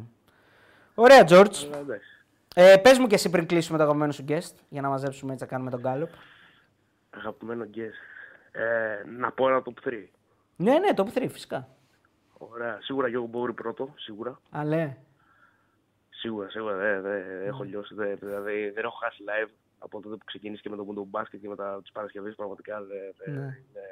Ωραία, 0.95 1.25
George. 1.29 1.65
Αλλά 1.67 1.79
εντάξει. 1.79 2.09
Ε, 2.55 2.77
πες 2.77 2.99
μου 2.99 3.07
και 3.07 3.15
εσύ 3.15 3.31
πριν 3.31 3.47
κλείσουμε 3.47 3.79
το 3.79 3.85
αγαπημένο 3.85 4.13
σου 4.13 4.25
guest, 4.29 4.55
για 4.69 4.81
να 4.81 4.89
μαζέψουμε 4.89 5.33
έτσι 5.33 5.45
να 5.45 5.51
κάνουμε 5.51 5.71
τον 5.71 5.81
γκάλωπ. 5.81 6.11
Αγαπημένο 7.17 7.69
guest. 7.75 8.01
Ε, 8.53 9.03
να 9.07 9.33
πω 9.33 9.49
ένα 9.49 9.63
top 9.65 9.89
3. 9.89 10.05
Ναι, 10.57 10.79
ναι, 10.79 10.89
top 10.97 11.09
3 11.23 11.27
φυσικά. 11.31 11.69
Ωραία. 12.39 12.79
Σίγουρα 12.83 13.09
Γιώργο 13.09 13.27
Μπόρη 13.29 13.53
πρώτο, 13.53 13.95
σίγουρα. 13.97 14.41
Αλλά. 14.51 14.97
Σίγουρα, 16.11 16.49
σίγουρα. 16.51 16.77
Δεν 16.77 17.03
δε, 17.03 17.45
έχω 17.45 17.63
λιώσει. 17.65 17.95
Δε, 17.95 18.15
δηλαδή 18.15 18.71
δεν 18.71 18.85
έχω 18.85 18.97
χάσει 18.97 19.23
live 19.27 19.51
από 19.79 20.01
τότε 20.01 20.17
που 20.17 20.25
ξεκίνησε 20.25 20.63
και 20.63 20.71
με 20.71 20.77
τον 20.77 20.95
τον 20.95 21.05
μπάσκετ 21.07 21.41
και 21.41 21.49
μετά 21.49 21.81
τι 21.85 21.91
Παρασκευέ. 21.93 22.31
Πραγματικά 22.31 22.83
δεν. 22.83 23.15
Δε, 23.25 23.31
Ναι. 23.31 23.39
είναι... 23.41 23.83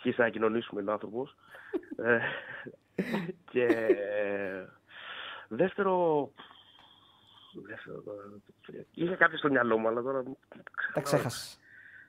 Χίσα 0.00 0.22
να 0.22 0.28
κοινωνήσουμε 0.28 0.80
είναι 0.80 0.90
ο 0.90 0.92
άνθρωπο. 0.92 1.28
ε, 1.96 2.18
και 3.50 3.66
δεύτερο. 5.48 6.30
Δεύτερο. 7.66 8.00
τώρα, 8.00 8.22
Είχα 8.94 9.14
κάτι 9.14 9.36
στο 9.36 9.50
μυαλό 9.50 9.78
μου, 9.78 9.88
αλλά 9.88 10.02
τώρα. 10.02 10.22
Τα 10.94 11.00
ξέχασε. 11.00 11.58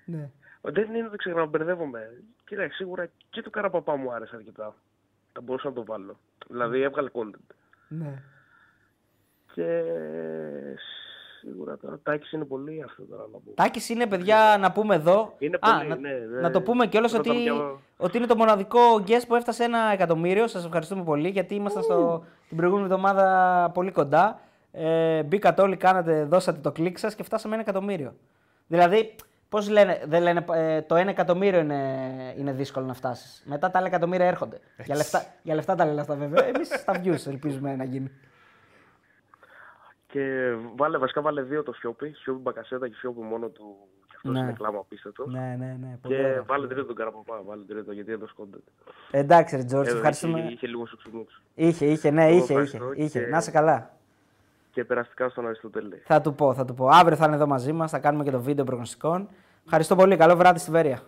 Ναι. 0.06 0.30
Δεν 0.61 0.94
είναι 0.95 1.07
ότι 1.07 1.18
ξεχνάω, 1.18 1.45
μπερδεύομαι. 1.45 2.23
Κοίταξε, 2.45 2.76
σίγουρα 2.76 3.07
και 3.30 3.41
το 3.41 3.49
καραπαπά 3.49 3.95
μου 3.95 4.11
άρεσε 4.14 4.36
αρκετά. 4.36 4.73
Θα 5.34 5.41
μπορούσα 5.41 5.68
να 5.68 5.73
το 5.73 5.86
βάλω. 5.86 6.18
Δηλαδή 6.49 6.82
έβγαλε 6.82 7.10
content. 7.14 7.56
ναι. 7.88 8.22
Και 9.53 9.82
σίγουρα 11.40 11.77
τώρα 11.77 11.99
Τάκης 12.03 12.32
είναι 12.32 12.45
πολύ 12.45 12.84
αυτό 12.84 13.03
τώρα 13.03 13.22
να 13.22 13.27
πω. 13.38 13.52
Τάκης 13.56 13.90
είναι, 13.90 14.07
παιδιά, 14.07 14.57
να 14.60 14.72
πούμε 14.72 14.95
εδώ. 14.95 15.36
Είναι 15.38 15.57
Α, 15.61 15.77
πολύ, 15.77 15.90
να, 15.90 15.95
ναι, 15.95 16.10
ναι. 16.10 16.41
να 16.41 16.52
το 16.52 16.61
πούμε 16.61 16.88
κιόλας 16.88 17.11
Ρωτάμε 17.11 17.36
ότι, 17.40 17.49
πια- 17.49 17.80
ότι 17.98 18.18
είναι 18.18 18.26
το 18.26 18.36
μοναδικό 18.36 18.80
guest 19.07 19.23
που 19.27 19.36
έφτασε 19.36 19.64
ένα 19.64 19.80
εκατομμύριο. 19.94 20.48
Σας 20.48 20.65
ευχαριστούμε 20.65 21.03
πολύ 21.03 21.30
γιατί 21.30 21.56
ήμασταν 21.56 21.84
στο, 21.84 22.26
την 22.48 22.57
προηγούμενη 22.57 22.88
εβδομάδα 22.88 23.72
πολύ 23.73 23.91
κοντά. 23.91 24.40
Ε, 24.72 25.23
μπήκατε 25.23 25.61
όλοι, 25.61 25.77
κάνατε, 25.77 26.23
δώσατε 26.23 26.60
το 26.60 26.72
κλικ 26.72 26.98
σας 26.98 27.15
και 27.15 27.23
φτάσαμε 27.23 27.53
ένα 27.53 27.64
εκατομμύριο. 27.64 28.14
Δηλαδή, 28.68 29.15
πώς 29.56 29.69
λένε, 29.69 30.02
δεν 30.06 30.22
λένε 30.22 30.45
ε, 30.53 30.82
το 30.82 30.95
ένα 30.95 31.10
εκατομμύριο 31.10 31.60
είναι, 31.60 32.34
είναι 32.38 32.52
δύσκολο 32.52 32.86
να 32.86 32.94
φτάσεις. 32.94 33.44
Μετά 33.45 33.72
τα 33.72 33.77
άλλα 33.77 33.88
εκατομμύρια 33.88 34.26
έρχονται. 34.26 34.60
Για 34.86 34.95
λεφτά, 34.95 35.26
για 35.44 35.56
λεφτά 35.56 35.76
τα 35.76 35.86
λένε 35.86 36.02
αυτά 36.02 36.15
βέβαια. 36.15 36.45
Εμείς 36.45 36.68
στα 36.68 37.02
views 37.03 37.27
ελπίζουμε 37.27 37.76
να 37.76 37.84
γίνει. 37.84 38.11
Και 40.07 40.53
βάλε, 40.76 40.98
βασικά 40.98 41.22
βάλε 41.22 41.41
δύο 41.41 41.64
το 41.64 41.73
Σιώπη. 41.73 42.14
Σιώπη 42.18 42.41
Μπακασέτα 42.41 42.88
και 42.88 42.95
Σιώπη 42.98 43.22
μόνο 43.22 43.48
του. 43.48 43.76
Και 44.07 44.14
αυτός 44.15 44.32
Ναι. 44.34 44.40
είναι 44.40 44.53
κλάμα 44.53 44.80
απίστευτο. 44.80 45.26
ναι, 45.27 45.56
ναι, 45.60 45.77
ναι. 45.80 45.98
Πολύ 46.02 46.15
Και 46.15 46.22
ωραία. 46.22 46.44
βάλε 46.44 46.68
τρίτο 46.68 46.86
τον 46.86 46.95
Καραπαπά. 46.95 47.41
Βάλε 47.45 47.64
τρίτο 47.64 47.91
γιατί 47.91 48.11
έδωσε 48.11 48.34
content. 48.38 48.64
Εντάξει, 49.11 49.56
ρε 49.56 49.64
Τζόρτζ, 49.64 49.90
Ε, 49.90 49.95
ευχαριστούμε. 49.95 50.40
Είχε, 50.40 50.52
είχε 50.52 50.68
λίγο 50.68 50.86
σουξουμούξ. 50.86 51.41
Είχε, 51.56 51.86
είχε, 51.86 52.11
ναι, 52.11 52.26
Εγώ 52.26 52.32
είχε, 52.36 52.44
είχε, 52.44 52.53
ευχαριστώ 52.53 52.91
είχε. 52.95 53.19
και- 53.19 53.27
Να 53.27 53.38
είσαι 53.38 53.52
καλά. 53.52 53.98
Και 54.76 54.85
περαστικά 54.85 55.30
στον 55.30 55.45
Αριστοτέλη. 55.45 56.02
Θα 56.06 56.22
του 56.22 56.35
πω, 56.35 56.53
θα 56.53 56.65
του 56.65 56.73
πω. 56.73 56.88
Αύριο 56.88 57.18
θα 57.18 57.26
είναι 57.26 57.35
εδώ 57.35 57.47
μαζί 57.47 57.72
μας, 57.73 57.91
θα 57.91 57.99
κάνουμε 57.99 58.23
και 58.23 58.31
το 58.31 58.41
βίντεο 58.41 58.65
προγνωστικών. 58.65 59.30
Ευχαριστώ 59.64 59.95
πολύ. 59.95 60.18
Καλό 60.18 60.35
βράδυ 60.35 60.60
στη 60.60 60.72
Βέρεια. 60.72 61.02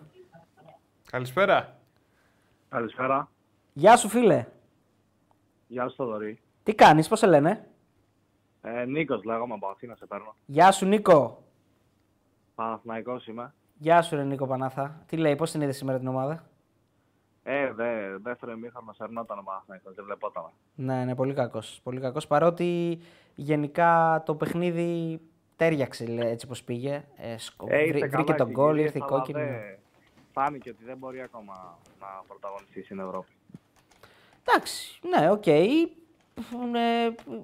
Καλησπέρα. 1.10 1.78
Καλησπέρα. 2.68 3.30
Γεια 3.72 3.96
σου, 3.96 4.08
φίλε. 4.08 4.46
Γεια 5.66 5.88
σου, 5.88 5.94
Θοδωρή. 5.94 6.40
Τι 6.62 6.74
κάνεις, 6.74 7.08
πώς 7.08 7.18
σε 7.18 7.26
λένε; 7.26 7.66
Ε, 8.60 8.84
Νίκος 8.84 9.24
λέγομαι 9.24 9.54
από 9.54 9.66
Αθήνα, 9.66 9.94
σε 9.94 10.06
παίρνω. 10.06 10.34
Γεια 10.46 10.72
σου, 10.72 10.86
Νίκο. 10.86 11.42
Παναθηναϊκός 12.54 13.26
είμαι. 13.26 13.54
Γεια 13.78 14.02
σου, 14.02 14.16
ρε 14.16 14.24
Νίκο 14.24 14.46
Πανάθα. 14.46 15.02
Τι 15.06 15.16
λέει, 15.16 15.36
πώς 15.36 15.50
την 15.50 15.60
είδε 15.60 15.72
σήμερα 15.72 15.98
την 15.98 16.08
ομάδα; 16.08 16.44
Ε, 17.42 17.72
δε, 17.72 18.16
δεύτερο 18.22 18.52
ημίχρονο 18.52 18.92
σερνόταν 18.92 19.38
ο 19.38 19.42
Παναθηναϊκός, 19.42 19.94
δεν 19.94 20.04
βλεπόταν. 20.04 20.42
Ναι, 20.74 21.04
ναι, 21.04 21.14
πολύ 21.14 21.34
κακός. 21.34 21.80
Πολύ 21.82 22.00
κακός, 22.00 22.26
παρότι 22.26 22.98
γενικά 23.34 24.22
το 24.26 24.34
παιχνίδι 24.34 25.20
τέριαξε 25.56 26.06
λέει, 26.06 26.28
έτσι 26.30 26.46
πως 26.46 26.62
πήγε. 26.62 27.04
Ε, 27.16 27.38
σκο... 27.38 27.66
Ε, 27.70 27.78
ήρθε 27.84 27.98
βρή- 27.98 28.10
καλά 28.10 28.22
βρήκε 28.24 28.38
τον 28.38 28.48
οι 28.48 28.52
γκολ, 28.52 28.68
κυρίες, 28.70 28.84
ήρθε 28.86 28.98
η 28.98 29.02
αλλά 29.08 29.10
κόκκινη. 29.10 29.40
δεν- 29.42 29.78
Φάνηκε 30.32 30.70
ότι 30.70 30.84
δεν 30.84 30.96
μπορεί 30.96 31.20
ακόμα 31.20 31.78
να 32.00 32.06
πρωταγωνιστεί 32.28 32.82
στην 32.84 32.98
Ευρώπη. 32.98 33.32
Εντάξει, 34.48 34.98
ναι, 35.08 35.30
οκ. 35.30 35.46
Ε, 35.46 35.84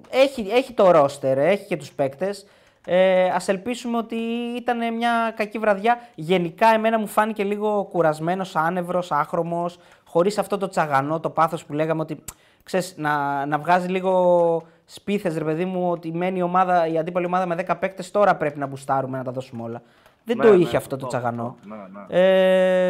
έχει, 0.09 0.41
έχει 0.49 0.73
το 0.73 0.91
ρόστερ, 0.91 1.37
έχει 1.37 1.65
και 1.67 1.77
τους 1.77 1.91
παίκτες. 1.93 2.45
Ε, 2.85 3.29
ας 3.29 3.47
ελπίσουμε 3.47 3.97
ότι 3.97 4.15
ήταν 4.55 4.93
μια 4.95 5.33
κακή 5.35 5.59
βραδιά. 5.59 5.97
Γενικά 6.15 6.67
εμένα 6.67 6.99
μου 6.99 7.07
φάνηκε 7.07 7.43
λίγο 7.43 7.87
κουρασμένος, 7.91 8.55
άνευρος, 8.55 9.11
άχρωμος, 9.11 9.77
χωρίς 10.05 10.37
αυτό 10.37 10.57
το 10.57 10.67
τσαγανό, 10.67 11.19
το 11.19 11.29
πάθος 11.29 11.65
που 11.65 11.73
λέγαμε 11.73 12.01
ότι 12.01 12.23
ξέρεις, 12.63 12.93
να, 12.97 13.45
να 13.45 13.57
βγάζει 13.57 13.87
λίγο 13.87 14.61
σπίθες, 14.85 15.37
ρε 15.37 15.43
παιδί 15.43 15.65
μου, 15.65 15.89
ότι 15.91 16.11
μένει 16.11 16.37
η, 16.37 16.41
ομάδα, 16.41 16.87
η 16.87 16.97
αντίπαλη 16.97 17.25
ομάδα 17.25 17.45
με 17.45 17.55
10 17.67 17.73
παίκτες, 17.79 18.11
τώρα 18.11 18.35
πρέπει 18.35 18.59
να 18.59 18.65
μπουστάρουμε, 18.67 19.17
να 19.17 19.23
τα 19.23 19.31
δώσουμε 19.31 19.63
όλα. 19.63 19.81
Δεν 20.23 20.37
Ναι, 20.37 20.43
το 20.43 20.53
ναι, 20.55 20.63
είχε 20.63 20.77
αυτό 20.77 20.95
το 20.97 21.01
σωστό, 21.01 21.17
τσαγανό. 21.17 21.55
σωστό. 21.61 21.75
Ναι, 21.75 21.99
ναι. 21.99 22.19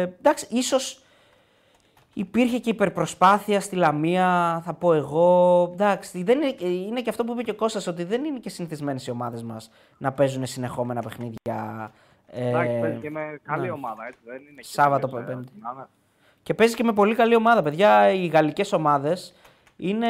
εντάξει, 0.02 0.46
ίσως 0.50 1.00
υπήρχε 2.18 2.58
και 2.58 2.70
υπερπροσπάθεια 2.70 3.60
στη 3.60 3.76
Λαμία, 3.76 4.60
θα 4.64 4.74
πω 4.74 4.92
εγώ. 4.94 5.70
Εντάξει, 5.72 6.22
δεν 6.22 6.40
είναι, 6.40 6.54
είναι 6.68 7.00
και 7.00 7.10
αυτό 7.10 7.24
που 7.24 7.32
είπε 7.32 7.42
και 7.42 7.50
ο 7.50 7.54
Κώστας, 7.54 7.86
ότι 7.86 8.04
δεν 8.04 8.24
είναι 8.24 8.38
και 8.38 8.48
συνηθισμένες 8.48 9.06
οι 9.06 9.10
ομάδες 9.10 9.42
μας 9.42 9.70
να 9.98 10.12
παίζουν 10.12 10.46
συνεχόμενα 10.46 11.00
παιχνίδια. 11.00 11.92
Ε, 12.26 12.48
Εντάξει, 12.48 12.80
παίζει 12.80 12.98
και 12.98 13.10
με 13.10 13.40
καλή 13.42 13.66
ναι. 13.66 13.70
ομάδα, 13.70 14.06
έτσι 14.06 14.20
δεν 14.24 14.42
είναι. 14.50 14.60
και 14.60 14.68
Σάββατο, 14.70 15.06
τελείως, 15.06 15.28
ε, 15.28 15.32
Πέμπτη. 15.32 15.52
να 15.60 15.72
είναι. 15.74 15.86
Και 16.42 16.54
παίζει 16.54 16.74
και 16.74 16.84
με 16.84 16.92
πολύ 16.92 17.14
καλή 17.14 17.34
ομάδα. 17.34 17.62
Παιδιά, 17.62 18.10
οι 18.10 18.26
γαλλικές 18.26 18.72
ομάδες 18.72 19.34
είναι 19.76 20.06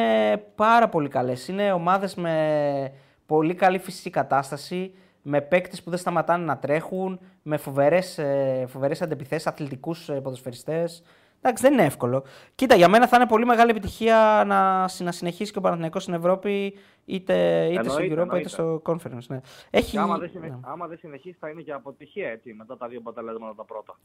πάρα 0.55 0.89
πολύ 0.89 1.09
καλές. 1.09 1.47
Είναι 1.47 1.71
ομάδες 1.71 2.15
με 2.15 2.91
πολύ 3.25 3.53
καλή 3.53 3.79
φυσική 3.79 4.09
κατάσταση, 4.09 4.93
με 5.21 5.41
παίκτες 5.41 5.83
που 5.83 5.89
δεν 5.89 5.99
σταματάνε 5.99 6.45
να 6.45 6.57
τρέχουν, 6.57 7.19
με 7.43 7.57
φοβερές 7.57 8.19
φοβερές 8.67 9.01
αντεπιθέσεις, 9.01 9.47
αθλητικούς 9.47 10.05
ποδοσφαιριστές. 10.05 11.03
Εντάξει, 11.47 11.63
δεν 11.63 11.73
είναι 11.73 11.83
εύκολο. 11.83 12.23
Κοίτα, 12.55 12.75
για 12.75 12.87
μένα 12.87 13.07
θα 13.07 13.15
είναι 13.15 13.27
πολύ 13.27 13.45
μεγάλη 13.45 13.69
επιτυχία 13.71 14.43
να, 14.47 14.79
να 15.03 15.11
συνεχίσει 15.11 15.51
και 15.51 15.57
ο 15.57 15.61
Παναθηναϊκός 15.61 16.01
στην 16.01 16.13
Ευρώπη, 16.13 16.77
είτε, 17.05 17.65
είτε 17.71 17.89
στο 17.89 18.01
Εννοείται, 18.01 18.21
Europa 18.21 18.39
είτε 18.39 18.49
στο 18.49 18.81
Conference. 18.85 19.25
Ναι. 19.27 19.39
Έχει... 19.69 19.91
Και 19.91 19.99
άμα 19.99 20.17
δεν, 20.17 20.29
συνε... 20.29 20.47
ναι. 20.47 20.57
άμα 20.61 20.87
δεν 20.87 20.97
συνεχίσει 20.97 21.37
θα 21.39 21.49
είναι 21.49 21.61
και 21.61 21.71
αποτυχία 21.73 22.29
έτσι, 22.29 22.53
μετά 22.53 22.77
τα 22.77 22.87
δύο 22.87 22.99
αποτελέσματα 22.99 23.55
τα 23.55 23.63
πρώτα. 23.63 23.99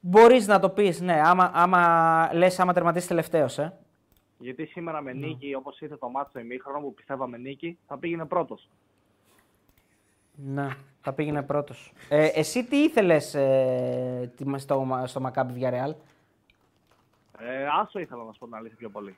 Μπορείς 0.00 0.46
να 0.46 0.60
το 0.60 0.68
πεις, 0.68 1.00
ναι, 1.00 1.20
άμα, 1.24 1.50
άμα 1.54 2.30
λες, 2.32 2.58
άμα 2.58 2.72
τερματίσεις 2.72 3.08
τελευταίος. 3.08 3.58
Ε. 3.58 3.78
Γιατί 4.38 4.66
σήμερα 4.66 5.00
Ναι. 5.00 5.12
με 5.12 5.26
νίκη, 5.26 5.54
όπως 5.54 5.80
ήρθε 5.80 5.96
το 5.96 6.08
μάτσο 6.08 6.38
ημίχρονο 6.38 6.80
που 6.80 6.94
πιστεύαμε 6.94 7.38
νίκη, 7.38 7.78
θα 7.86 7.98
πήγαινε 7.98 8.24
πρώτος. 8.24 8.68
Ναι, 10.36 10.68
θα 11.00 11.12
πήγαινε 11.12 11.42
πρώτος. 11.42 11.92
Ε, 12.08 12.26
εσύ 12.26 12.64
τι 12.64 12.76
ήθελες 12.76 13.34
ε, 13.34 14.32
τι- 14.36 14.58
στο, 14.58 15.02
στο 15.04 15.20
Maccabi 15.24 15.46
Villarreal; 15.58 15.94
Ε, 17.38 17.66
άσο 17.80 17.98
ήθελα 17.98 18.24
να 18.24 18.32
σου 18.32 18.38
πω 18.38 18.44
την 18.44 18.54
αλήθεια 18.54 18.76
πιο 18.76 18.88
πολύ. 18.88 19.16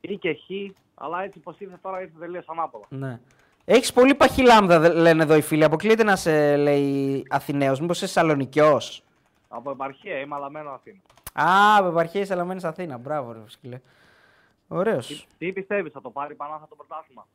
Ή 0.00 0.16
και 0.18 0.34
χ, 0.34 0.74
αλλά 0.94 1.22
έτσι 1.22 1.38
πως 1.38 1.58
ήρθε 1.60 1.78
τώρα 1.82 2.00
ήρθε 2.00 2.18
τελείως 2.18 2.48
ανάποδα. 2.48 2.84
Ναι. 2.88 3.20
Έχεις 3.64 3.92
πολύ 3.92 4.14
παχύ 4.14 4.42
λάμδα, 4.42 4.78
δε- 4.78 4.88
λένε 4.92 5.22
εδώ 5.22 5.34
οι 5.36 5.40
φίλοι. 5.40 5.64
Αποκλείεται 5.64 6.04
να 6.04 6.16
σε 6.16 6.56
λέει 6.56 7.26
Αθηναίος. 7.30 7.80
Μήπως 7.80 7.96
είσαι 7.96 8.06
Σαλονικιός; 8.12 9.02
Από 9.48 9.70
επαρχία 9.70 10.18
είμαι, 10.18 10.34
αλλά 10.34 10.50
μένω 10.50 10.70
Αθήνα. 10.70 10.98
Α, 11.32 11.76
από 11.78 11.88
επαρχία 11.88 12.26
αλλά 12.30 12.44
μένεις 12.44 12.64
Αθήνα. 12.64 12.98
Μπράβο, 12.98 13.32
ρε 13.32 13.38
σκυλέ. 13.46 13.80
Ωραίος. 14.68 15.26
Τι 15.38 15.52
πιστεύεις, 15.52 15.92
θα 15.92 16.00
το 16.00 16.10
πάρει 16.10 16.34
πάνω 16.34 16.54
αυτό 16.54 16.66
το 16.66 16.74
πρωτάθλημα; 16.74 17.26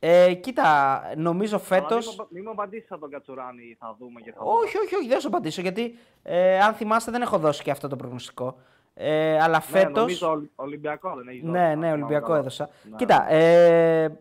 Ε, 0.00 0.34
κοίτα, 0.34 1.02
νομίζω 1.16 1.58
φέτο. 1.58 1.86
Αλλά 1.94 1.96
μην 1.98 2.14
μου- 2.18 2.26
Μην 2.30 2.42
μου 2.46 2.50
απαντήσεις 2.50 2.86
σαν 2.88 2.98
τον 3.00 3.10
Κατσουράνη, 3.10 3.76
θα 3.78 3.96
δούμε 3.98 4.20
και 4.20 4.32
θα 4.32 4.38
δούμε. 4.44 4.52
Όχι, 4.64 4.78
όχι, 4.78 4.94
όχι, 4.94 5.08
δεν 5.08 5.20
σου 5.20 5.28
απαντήσω 5.28 5.60
γιατί 5.60 5.98
ε, 6.22 6.60
αν 6.60 6.74
θυμάστε 6.74 7.10
δεν 7.10 7.22
έχω 7.22 7.38
δώσει 7.38 7.62
και 7.62 7.70
αυτό 7.70 7.88
το 7.88 7.96
προγνωστικό. 7.96 8.56
Ε, 8.94 9.38
αλλά 9.40 9.56
Ναι, 9.56 9.78
φέτο. 9.78 10.00
νομίζω 10.00 10.30
Ολυ- 10.30 10.50
Ολυμπιακό 10.54 11.14
δεν 11.16 11.28
έχεις 11.28 11.40
δώσει, 11.40 11.52
Ναι, 11.52 11.60
αν 11.60 11.66
ναι, 11.68 11.74
θυμάμαι 11.74 11.92
Ολυμπιακό 11.92 12.26
καλά. 12.26 12.38
έδωσα. 12.38 12.68
Ναι. 12.90 12.96
Κοίτα, 12.96 13.32
ε, 13.32 14.18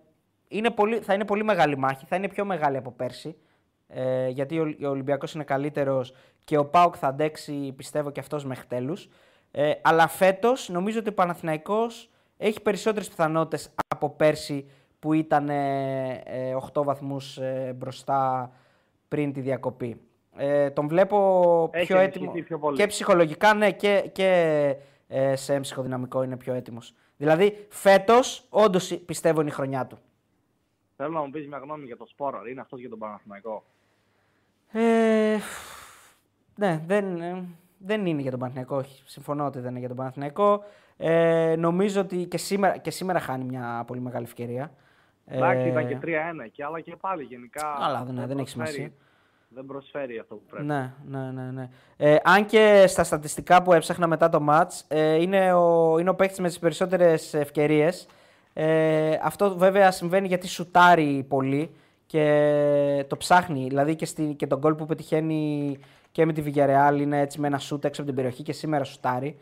είναι 0.48 0.70
πολύ, 0.70 1.00
θα 1.00 1.14
είναι 1.14 1.26
πολύ 1.26 1.44
μεγάλη 1.44 1.78
μάχη. 1.78 2.06
Θα 2.06 2.16
είναι 2.16 2.28
πιο 2.28 2.46
μεγάλη 2.46 2.78
από 2.78 2.92
πέρσι. 2.92 3.36
Ε, 3.88 4.28
γιατί 4.28 4.60
ο, 4.60 4.76
ο 4.84 4.88
Ολυμπιακός 4.88 5.34
είναι 5.34 5.44
καλύτερος 5.44 6.14
και 6.44 6.58
ο 6.58 6.66
Πάουκ 6.66 6.96
θα 6.98 7.08
αντέξει, 7.08 7.74
πιστεύω, 7.78 8.12
και 8.12 8.20
αυτός 8.20 8.46
μέχρι 8.46 8.66
τέλου. 8.68 8.96
Ε, 9.52 9.72
αλλά 9.82 10.08
φέτος 10.08 10.70
νομίζω 10.70 11.00
ότι 11.00 11.10
ο 11.10 11.14
Παναθηναϊκός 11.14 12.10
έχει 12.38 12.62
περισσότερες 12.62 13.08
πιθανότητες 13.08 13.70
από 13.88 14.10
πέρσι 14.10 14.70
που 15.00 15.14
ήταν 15.14 15.50
ε, 15.50 16.22
ε, 16.26 16.56
8 16.74 16.84
βαθμούς 16.84 17.40
μπροστά 17.76 18.52
πριν 19.08 19.34
τη 19.34 19.42
διακοπή. 19.42 20.02
Ε, 20.38 20.70
τον 20.70 20.88
βλέπω 20.88 21.70
Έχει 21.74 21.86
πιο 21.86 21.98
έτοιμο 22.00 22.24
ενισχυθεί 22.26 22.48
πιο 22.48 22.60
πολύ. 22.60 22.78
και 22.78 22.88
ψυχολογικά 22.88 23.54
ναι, 23.54 23.72
και, 23.72 24.10
και 24.12 24.76
ε, 25.08 25.36
σε 25.36 25.60
ψυχοδυναμικό 25.60 26.24
είναι 26.24 26.38
πιο 26.38 26.54
έτοιμος. 26.54 26.94
Δηλαδή 27.18 27.66
φέτος 27.70 28.46
όντως 28.50 28.98
πιστεύω 29.06 29.42
είναι 29.42 29.50
η 29.50 29.54
χρονιά 29.54 29.86
του. 29.88 29.98
Θέλω 30.98 31.10
να 31.10 31.22
μου 31.22 31.30
πεις 31.30 31.48
μια 31.48 31.58
γνώμη 31.58 31.86
για 31.86 31.98
το 31.98 32.06
Σπόραρ, 32.06 32.48
είναι 32.48 32.62
αυτός 32.62 32.80
για 32.80 32.90
τον 32.90 33.00
Παναθηναϊκό; 33.00 33.64
Ε, 34.72 35.38
ναι, 36.56 36.82
δεν, 36.88 37.22
ε, 37.22 37.44
δεν 37.78 38.06
είναι 38.06 38.22
για 38.22 38.32
τον 38.32 38.40
Παναθηναϊκό. 38.40 38.76
Όχι. 38.76 39.04
Συμφωνώ 39.06 39.46
ότι 39.46 39.60
δεν 39.60 39.70
είναι 39.70 39.80
για 39.80 39.88
τον 39.88 39.98
Παναθηναϊκό. 39.98 40.64
Ε, 40.98 41.56
νομίζω 41.58 42.02
ότι 42.02 42.26
και 42.26 42.38
σήμερα, 42.38 42.78
και 42.78 42.92
σήμερα 42.92 43.20
χάνει 43.20 43.44
μια 43.44 43.84
πολύ 43.88 44.00
μεγάλη 44.00 44.26
ευκαιρία. 44.26 44.72
Εντάξει, 45.26 45.66
Ε, 45.66 45.70
ήταν 45.70 45.88
και 45.88 45.98
3-1 46.02 46.48
και 46.52 46.64
αλλά 46.64 46.80
και 46.80 46.96
πάλι 46.96 47.24
γενικά. 47.24 47.76
Αλλά 47.80 48.04
δεν- 48.04 48.16
δεν 48.16 48.22
έχει 48.22 48.56
προσφέρει- 48.56 48.68
σημασία. 48.70 48.92
Δεν 49.54 49.66
προσφέρει 49.66 50.20
αυτό 50.20 50.36
που 50.36 50.42
πρέπει. 50.50 50.66
Ναι, 50.66 50.94
ναι, 51.06 51.32
ναι. 51.32 51.52
ναι. 51.52 51.70
Ε, 51.98 52.18
αν 52.24 52.46
και 52.46 52.86
στα 52.88 53.04
στατιστικά 53.04 53.62
που 53.62 53.74
έψαχνα 53.74 54.08
μετά 54.08 54.30
το 54.30 54.46
match, 54.50 54.82
ε, 54.88 55.22
είναι 55.22 55.54
ο, 55.54 55.98
είναι 56.00 56.10
ο 56.10 56.16
παίκτης 56.16 56.40
με 56.40 56.48
τις 56.48 56.60
περισσότερες 56.60 57.34
ευκαιρίες. 57.34 58.08
Ε, 58.54 59.18
αυτό 59.22 59.58
βέβαια 59.58 59.92
συμβαίνει 59.92 60.28
γιατί 60.28 60.48
σουτάρει 60.48 61.26
πολύ 61.28 61.76
και 62.06 63.06
το 63.08 63.18
ψάχνει. 63.18 63.68
Δηλαδή 63.68 63.96
και, 63.96 64.06
στη, 64.06 64.34
και 64.34 64.48
τον 64.48 64.60
γκολ 64.60 64.74
που 64.74 64.86
πετυχαίνει 64.86 65.78
και 66.12 66.26
με 66.26 66.34
τη 66.34 66.44
Villarreal 66.46 66.98
είναι 67.00 67.20
έτσι 67.20 67.40
με 67.40 67.48
ένα 67.48 67.58
σουτ 67.58 67.86
έξω 67.86 68.02
από 68.02 68.10
την 68.10 68.20
περιοχή 68.20 68.44
και 68.44 68.54
σήμερα 68.54 68.84
σουτάρει. 68.84 69.38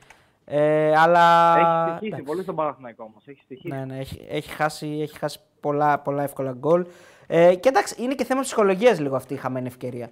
Ε, 0.46 0.98
αλλά... 0.98 1.56
Έχει 1.58 1.90
στοιχήσει 1.90 2.08
εντάξει. 2.08 2.24
πολύ 2.24 2.42
στον 2.42 2.56
Παναθηναϊκό 2.56 3.04
όμως. 3.04 3.28
Έχει 3.28 3.42
στοιχήσει. 3.42 3.76
Ναι, 3.76 3.86
ναι, 3.86 3.98
έχει, 3.98 4.26
έχει, 4.30 4.50
χάσει, 4.50 5.00
έχει 5.02 5.18
χάσει 5.18 5.40
πολλά, 5.60 6.00
πολλά 6.00 6.24
εύκολα 6.24 6.52
γκολ. 6.52 6.86
Ε, 7.32 7.56
και 7.56 7.70
εντάξει, 7.70 8.04
είναι 8.04 8.16
και 8.16 8.24
θέμα 8.24 8.42
ψυχολογίας 8.42 9.00
λίγο 9.00 9.16
αυτή 9.16 9.34
η 9.34 9.38
χαμένη 9.38 9.68
ευκαιρία. 9.68 10.10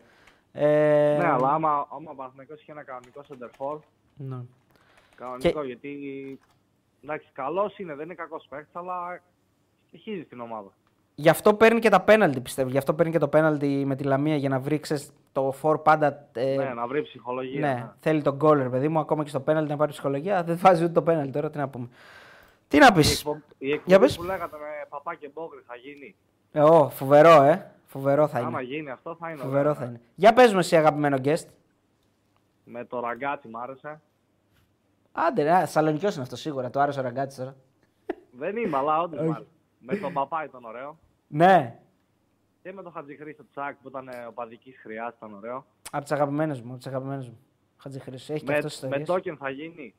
Ε, 0.52 1.18
Ναι, 1.19 1.27
αλλά 1.27 1.53
άμα, 1.53 1.88
άμα 1.91 2.11
ο 2.11 2.15
Παναθηναϊκός 2.15 2.61
είχε 2.61 2.72
ένα 2.72 2.84
κανονικό 2.84 3.22
center 3.30 3.49
for, 3.57 3.80
ναι. 4.15 4.38
κανονικό 5.15 5.64
γιατί. 5.64 6.39
Εντάξει, 7.03 7.27
καλός 7.34 7.77
είναι, 7.77 7.95
δεν 7.95 8.06
είναι 8.06 8.14
κακός 8.14 8.45
παίκτης, 8.49 8.76
αλλά 8.76 9.22
στοιχίζει 9.88 10.23
στην 10.23 10.39
ομάδα. 10.39 10.69
Γι' 11.15 11.30
αυτό 11.30 11.53
παίρνει 11.53 11.80
και 11.80 11.89
τα 11.89 12.02
πέναλτι, 12.02 12.39
πιστεύω. 12.39 12.69
Γι' 12.69 12.77
αυτό 12.77 12.94
παίρνει 12.94 13.11
και 13.11 13.18
το 13.18 13.27
πέναλτι 13.27 13.84
με 13.85 13.95
τη 13.95 14.03
Λαμία 14.03 14.35
για 14.35 14.49
να 14.49 14.60
βρει 14.60 14.80
ξέρεις, 14.80 15.11
το 15.31 15.52
φορ 15.52 15.77
πάντα. 15.80 16.27
ε, 16.34 16.56
ναι, 16.56 16.73
να 16.73 16.88
βρει 16.88 17.02
ψυχολογία. 17.02 17.60
ναι, 17.60 17.73
ναι. 17.73 17.91
θέλει 17.99 18.22
τον 18.22 18.35
γκολ, 18.35 18.61
ρε 18.61 18.69
παιδί 18.69 18.88
μου, 18.88 18.99
ακόμα 18.99 19.23
και 19.23 19.30
στο 19.30 19.39
πέναλτι 19.39 19.69
να 19.69 19.77
πάρει 19.77 19.91
ψυχολογία. 19.91 20.44
Δεν 20.44 20.57
βάζει 20.57 20.84
ούτε 20.84 20.94
το 20.94 21.02
πέναλτι 21.02 21.31
τώρα, 21.31 21.49
τι 21.49 21.57
να 21.57 21.68
πούμε. 21.69 21.88
Τι 22.68 22.77
να 22.77 22.91
πεις; 22.91 23.11
Η, 23.11 23.18
εκπο... 23.19 23.41
η 23.57 23.65
Για 23.68 23.76
εκπομπή 23.76 23.99
πες. 23.99 24.15
που 24.18 24.23
λέγατε 24.23 24.57
με 24.57 24.85
παπά 24.89 25.15
και 25.15 25.30
μπόγκρι 25.34 25.60
θα 25.68 25.76
γίνει; 25.76 26.15
Ε, 26.52 26.61
ω, 26.61 26.90
φοβερό, 26.90 27.41
ε. 27.41 27.72
Φοβερό 27.86 28.28
θα 28.28 28.38
Άμα 28.40 28.61
είναι. 28.61 28.74
γίνει 28.74 28.90
αυτό 28.90 29.15
θα 29.15 29.30
είναι. 29.30 29.40
Φοβερό 29.40 29.60
ωραίο, 29.60 29.74
θα 29.74 29.84
ναι. 29.84 29.90
είναι. 29.90 30.02
Για 30.15 30.34
πες 30.34 30.53
μου 30.53 30.60
εσύ, 30.60 30.76
αγαπημένο 30.76 31.18
guest. 31.24 31.45
Με 32.64 32.86
το 32.86 32.99
ραγκάτσι 32.99 33.48
μ' 33.48 33.57
άρεσε. 33.57 34.02
Άντε, 35.11 35.44
ρε, 35.44 35.65
Σαλονικιός 35.65 36.14
είναι 36.14 36.24
αυτός 36.24 36.40
σίγουρα. 36.40 36.69
Το 36.69 36.80
άρεσε 36.80 36.99
ο 36.99 37.03
ραγκάτσι 37.03 37.38
τώρα. 37.38 37.56
Δεν 38.32 38.57
είμαι, 38.57 38.78
αλλά 38.78 39.02
όντως 39.02 39.19
μ' 39.28 39.32
άρεσε. 39.32 39.48
Με 39.80 39.95
τον 39.95 40.14
παπά 40.14 40.44
ήταν 40.45 40.64
ωραίο. 40.64 40.98
Ναι, 41.28 41.80
Και 42.64 42.74
με 42.74 42.82
τον 42.84 42.91
Χατζηχρήστο 42.91 43.44
Τσάκ 43.52 43.76
που 43.82 43.88
ήταν 43.88 44.07
ε, 44.07 44.26
ο 44.28 44.32
παδικής 44.34 44.78
χρειάς 44.82 45.14
ήταν 45.18 45.34
ωραίο. 45.34 45.65
από 45.91 46.03
τις 46.03 46.11
αγαπημένες 46.11 46.61
μου. 46.61 46.69
Από 46.69 46.78
τις 46.78 46.88
αγαπημένες 46.88 47.28
μου. 47.28 47.38
Χατζη 47.78 47.99
Χρήστος, 47.99 48.30
Έχει 48.36 48.45
και 48.45 48.52
Με, 48.52 48.57
αυτός 48.57 48.80
με 48.80 48.98
ιστορίες. 48.98 49.34
token 49.34 49.38
θα 49.40 49.49
γίνει. 49.49 49.95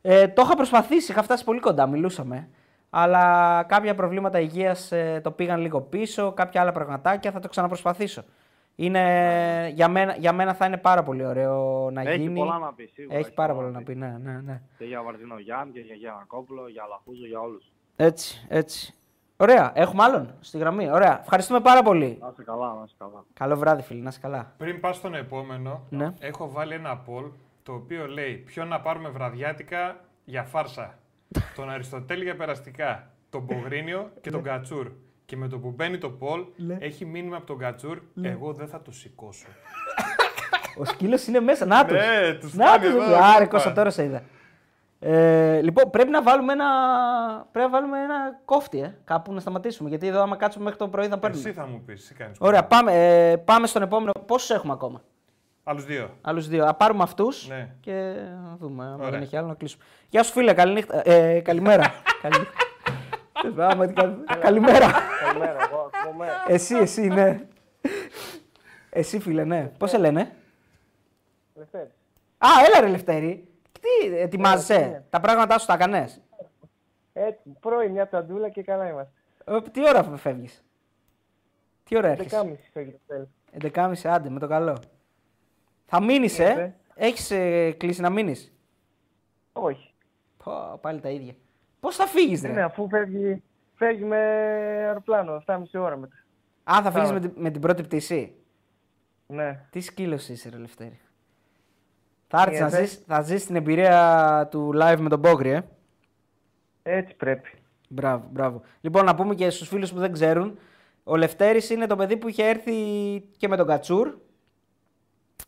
Ε, 0.00 0.28
το 0.28 0.42
είχα 0.42 0.56
προσπαθήσει, 0.56 1.12
είχα 1.12 1.22
φτάσει 1.22 1.44
πολύ 1.44 1.60
κοντά, 1.60 1.86
μιλούσαμε. 1.86 2.48
Αλλά 2.94 3.62
κάποια 3.68 3.94
προβλήματα 3.94 4.40
υγείας 4.40 4.92
το 5.22 5.30
πήγαν 5.30 5.60
λίγο 5.60 5.80
πίσω, 5.80 6.32
κάποια 6.32 6.60
άλλα 6.60 6.72
πραγματάκια 6.72 7.30
θα 7.30 7.40
το 7.40 7.48
ξαναπροσπαθήσω. 7.48 8.22
Είναι, 8.76 9.70
για, 9.74 9.88
μένα, 9.88 10.14
για 10.16 10.32
μένα 10.32 10.54
θα 10.54 10.66
είναι 10.66 10.76
πάρα 10.76 11.02
πολύ 11.02 11.26
ωραίο 11.26 11.90
να 11.92 12.00
Έχει 12.00 12.18
γίνει. 12.20 12.38
πολλά 12.38 12.58
να 12.58 12.72
πεις, 12.72 12.90
σίγουρα. 12.94 13.16
Έχει 13.18 13.32
πάρα 13.32 13.54
πολλά 13.54 13.70
να 13.70 13.82
πεις, 13.82 13.96
ναι, 13.96 14.16
ναι, 14.22 14.40
ναι. 14.44 14.60
Και 14.78 14.84
για 14.84 15.02
Βαρδινό 15.02 15.38
Γιάννη 15.38 15.72
και 15.72 15.80
για 15.80 15.94
Γιανακόπουλο, 15.94 16.68
για 16.68 16.82
Λαχούζο, 16.88 17.26
για 17.26 17.40
όλους. 17.40 17.64
Έτσι, 17.96 18.46
έτσι. 18.48 18.94
Ωραία, 19.36 19.72
έχουμε 19.74 20.02
άλλον 20.02 20.34
στη 20.40 20.58
γραμμή. 20.58 20.90
Ωραία, 20.90 21.20
ευχαριστούμε 21.20 21.60
πάρα 21.60 21.82
πολύ. 21.82 22.18
Να 22.20 22.28
είσαι 22.32 22.42
καλά, 22.42 22.66
να 22.74 22.82
είσαι 22.84 22.94
καλά. 22.98 23.24
Καλό 23.34 23.56
βράδυ, 23.56 23.82
φίλοι, 23.82 24.00
να 24.00 24.08
είσαι 24.08 24.20
καλά. 24.20 24.52
Πριν 24.56 24.80
πας 24.80 24.96
στον 24.96 25.14
επόμενο, 25.14 25.80
Ναι. 25.88 26.12
έχω 26.20 26.50
βάλει 26.50 26.74
ένα 26.74 27.00
poll 27.06 27.30
το 27.62 27.72
οποίο 27.72 28.06
λέει 28.06 28.34
ποιο 28.34 28.64
να 28.64 28.80
πάρουμε 28.80 29.08
βραδιάτικα 29.08 29.96
για 30.24 30.42
φάρσα; 30.42 30.98
Τον 31.56 31.70
Αριστοτέλη 31.70 32.24
για 32.24 32.36
περαστικά, 32.36 33.10
τον 33.30 33.46
Πογρίνιο 33.46 34.10
και 34.20 34.30
τον 34.30 34.42
Κατσούρ. 34.42 34.90
Και 35.24 35.36
με 35.36 35.48
το 35.48 35.58
που 35.58 35.70
μπαίνει 35.70 35.98
το 35.98 36.18
poll, 36.20 36.46
έχει 36.78 37.04
μήνυμα 37.04 37.36
από 37.36 37.46
τον 37.46 37.58
Κατσούρ, 37.58 37.98
εγώ 38.22 38.52
δεν 38.52 38.68
θα 38.68 38.82
το 38.82 38.92
σηκώσω. 38.92 39.46
Ο 40.78 40.84
σκύλος 40.84 41.26
είναι 41.26 41.40
μέσα. 41.40 41.66
Να 41.66 41.84
το. 41.84 41.94
Ναι, 41.94 42.34
τους 42.40 42.54
Να 42.54 42.64
κάνει 42.64 42.84
τους, 42.84 42.94
εδώ, 42.94 43.08
ρε. 43.08 43.16
Άρε, 43.16 43.44
κούπα. 43.44 43.46
Κώστα, 43.46 43.72
τώρα 43.72 43.90
σε 43.90 44.04
είδα. 44.04 44.22
Ε, 44.98 45.60
λοιπόν, 45.60 45.90
πρέπει 45.90 46.10
να 46.10 46.22
βάλουμε 46.22 46.52
ένα, 46.52 46.66
πρέπει 47.52 47.70
να 47.70 47.78
βάλουμε 47.78 48.02
ένα 48.02 48.40
κόφτη, 48.44 48.80
ε, 48.80 48.94
κάπου 49.04 49.32
να 49.32 49.40
σταματήσουμε. 49.40 49.88
Γιατί 49.88 50.06
εδώ, 50.06 50.22
άμα 50.22 50.36
κάτσουμε 50.36 50.64
μέχρι 50.64 50.78
το 50.78 50.88
πρωί, 50.88 51.06
θα 51.08 51.18
παίρνουμε. 51.18 51.42
Εσύ 51.42 51.52
θα 51.52 51.66
μου 51.66 51.82
πεις, 51.86 52.02
εσύ 52.02 52.14
κάνεις. 52.14 52.36
Ωραία, 52.40 52.64
πάμε, 52.64 52.92
ε, 53.30 53.36
πάμε 53.36 53.66
στον 53.66 53.82
επόμενο. 53.82 54.12
Πόσους 54.26 54.50
έχουμε 54.50 54.72
ακόμα, 54.72 55.02
Άλλους 55.64 55.84
δύο. 55.84 56.10
Άλλους 56.20 56.48
δύο. 56.48 56.64
Α 56.66 56.74
πάρουμε 56.74 57.02
αυτούς 57.02 57.48
Ναι. 57.48 57.74
και 57.80 58.14
να 58.44 58.56
δούμε. 58.56 58.84
Αν 58.84 58.94
Ωραία. 58.94 59.10
δεν 59.10 59.22
έχει 59.22 59.36
άλλο 59.36 59.46
να 59.46 59.54
κλείσουμε. 59.54 59.84
Γεια 60.08 60.22
σου, 60.22 60.32
φίλε, 60.32 60.54
καληνύχτα. 60.54 61.08
Ε, 61.10 61.40
καλημέρα. 61.40 61.84
Καληνύχτα. 62.22 63.66
Άμα 63.68 63.86
τι 63.86 63.92
κάνεις. 63.92 64.16
Καλημέρα. 64.40 64.90
Καλημέρα, 65.24 65.56
εγώ 65.70 65.90
ακούμε. 65.92 66.28
εσύ, 66.46 66.74
εσύ, 66.76 67.06
ναι. 67.08 67.46
εσύ, 68.90 69.18
φίλε, 69.20 69.44
ναι. 69.44 69.70
Πώς 69.78 69.90
σε 69.90 69.98
λένε; 69.98 70.34
Λευτέρη. 71.54 71.90
Α, 72.38 72.48
έλα 72.66 72.80
ρε 72.80 72.88
Λευτέρη. 72.90 73.48
Τι 73.80 74.16
ετοιμάζεσαι, 74.16 75.04
τα 75.10 75.20
πράγματά 75.20 75.58
σου 75.58 75.66
τα 75.66 75.74
έκανε. 75.74 76.08
Έτσι, 77.12 77.56
πρωί 77.60 77.88
μια 77.88 78.08
ταντούλα 78.08 78.48
και 78.48 78.62
καλά 78.62 78.88
είμαστε. 78.88 79.12
Τι 79.72 79.88
ώρα 79.88 80.02
φεύγεις; 80.04 80.64
Τι 81.84 81.96
ώρα 81.96 82.08
έρχεσαι; 82.08 82.40
11.30 82.44 82.56
φεύγει 82.72 82.90
το 82.92 82.98
τέλος. 83.06 83.28
11.30 84.04 84.10
άντε 84.12 84.28
με 84.30 84.38
το 84.38 84.46
καλό. 84.48 84.78
Θα 85.94 86.02
μείνεις, 86.02 86.38
ε; 86.38 86.74
Ε, 86.94 87.06
Έχεις 87.06 87.30
ε, 87.30 87.70
κλείσει 87.70 88.00
να 88.00 88.10
μείνεις; 88.10 88.52
Όχι. 89.52 89.94
Πω, 90.44 90.78
πάλι 90.80 91.00
τα 91.00 91.08
ίδια. 91.08 91.34
Πώς 91.80 91.96
θα 91.96 92.06
φύγεις, 92.06 92.42
ρε; 92.42 92.52
Ναι, 92.52 92.62
αφού 92.62 92.88
φεύγει, 92.88 93.42
φεύγει 93.74 94.04
με 94.04 94.16
αεροπλάνο, 94.16 95.42
7,5 95.46 95.80
ώρα 95.80 95.96
μετά. 95.96 96.14
Α, 96.64 96.80
θα 96.82 96.90
φύγεις 96.90 97.08
Πάμε. 97.08 97.20
με, 97.20 97.28
την- 97.28 97.42
με 97.42 97.50
την 97.50 97.60
πρώτη 97.60 97.82
πτήση; 97.82 98.34
Ναι. 99.26 99.64
Τι 99.70 99.80
σκύλος 99.80 100.28
είσαι, 100.28 100.48
ρε 100.48 100.56
Λευτέρη. 100.58 101.00
Θα 102.28 102.42
έρθεις 102.42 102.60
να 102.60 102.68
Γιατί; 102.68 102.84
ζεις, 102.86 103.02
θα 103.06 103.20
ζεις 103.22 103.46
την 103.46 103.56
εμπειρία 103.56 104.48
του 104.50 104.70
live 104.74 104.96
με 104.98 105.08
τον 105.08 105.18
Μπόγκρι, 105.18 105.50
ε; 105.50 105.62
Έτσι 106.82 107.14
πρέπει. 107.14 107.50
Μπράβο, 107.88 108.28
μπράβο. 108.30 108.62
Λοιπόν, 108.80 109.04
να 109.04 109.14
πούμε 109.14 109.34
και 109.34 109.50
στους 109.50 109.68
φίλους 109.68 109.92
που 109.92 109.98
δεν 109.98 110.12
ξέρουν, 110.12 110.58
ο 111.04 111.16
Λευτέρης 111.16 111.70
είναι 111.70 111.86
το 111.86 111.96
παιδί 111.96 112.16
που 112.16 112.28
είχε 112.28 112.48
έρθει 112.48 112.74
και 113.36 113.48
με 113.48 113.56
τον 113.56 113.66
Κατσούρ 113.66 114.14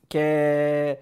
και 0.07 0.97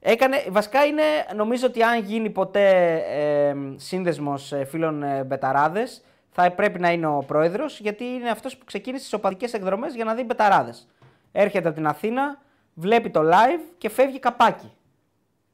έκανε, 0.00 0.44
βασικά 0.50 0.84
είναι, 0.84 1.02
νομίζω 1.34 1.66
ότι 1.66 1.82
αν 1.82 2.02
γίνει 2.02 2.30
ποτέ 2.30 2.94
ε, 2.96 3.56
σύνδεσμος 3.76 4.52
ε, 4.52 4.64
φίλων 4.64 5.02
ε, 5.02 5.24
Μπεταράδες, 5.24 6.04
θα 6.28 6.50
πρέπει 6.50 6.78
να 6.80 6.92
είναι 6.92 7.06
ο 7.06 7.24
πρόεδρος, 7.26 7.80
γιατί 7.80 8.04
είναι 8.04 8.30
αυτός 8.30 8.56
που 8.56 8.64
ξεκίνησε 8.64 9.02
τις 9.02 9.12
οπαδικές 9.12 9.52
εκδρομές 9.52 9.94
για 9.94 10.04
να 10.04 10.14
δει 10.14 10.22
Μπεταράδες. 10.22 10.88
Έρχεται 11.32 11.68
από 11.68 11.76
την 11.76 11.86
Αθήνα, 11.86 12.42
βλέπει 12.74 13.10
το 13.10 13.20
live 13.20 13.74
και 13.78 13.88
φεύγει 13.88 14.18
καπάκι. 14.18 14.72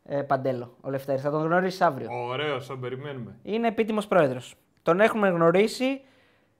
Ε, 0.05 0.23
Παντέλο, 0.23 0.77
ο 0.81 0.91
Λευτέρης. 0.91 1.23
Θα 1.23 1.31
τον 1.31 1.43
γνωρίσεις 1.43 1.81
αύριο. 1.81 2.09
Ωραίο, 2.29 2.59
τον 2.67 2.81
περιμένουμε. 2.81 3.37
Είναι 3.43 3.69
επίτιμος 3.69 4.07
πρόεδρος. 4.07 4.55
Τον 4.83 5.01
έχουμε 5.01 5.29
γνωρίσει 5.29 6.01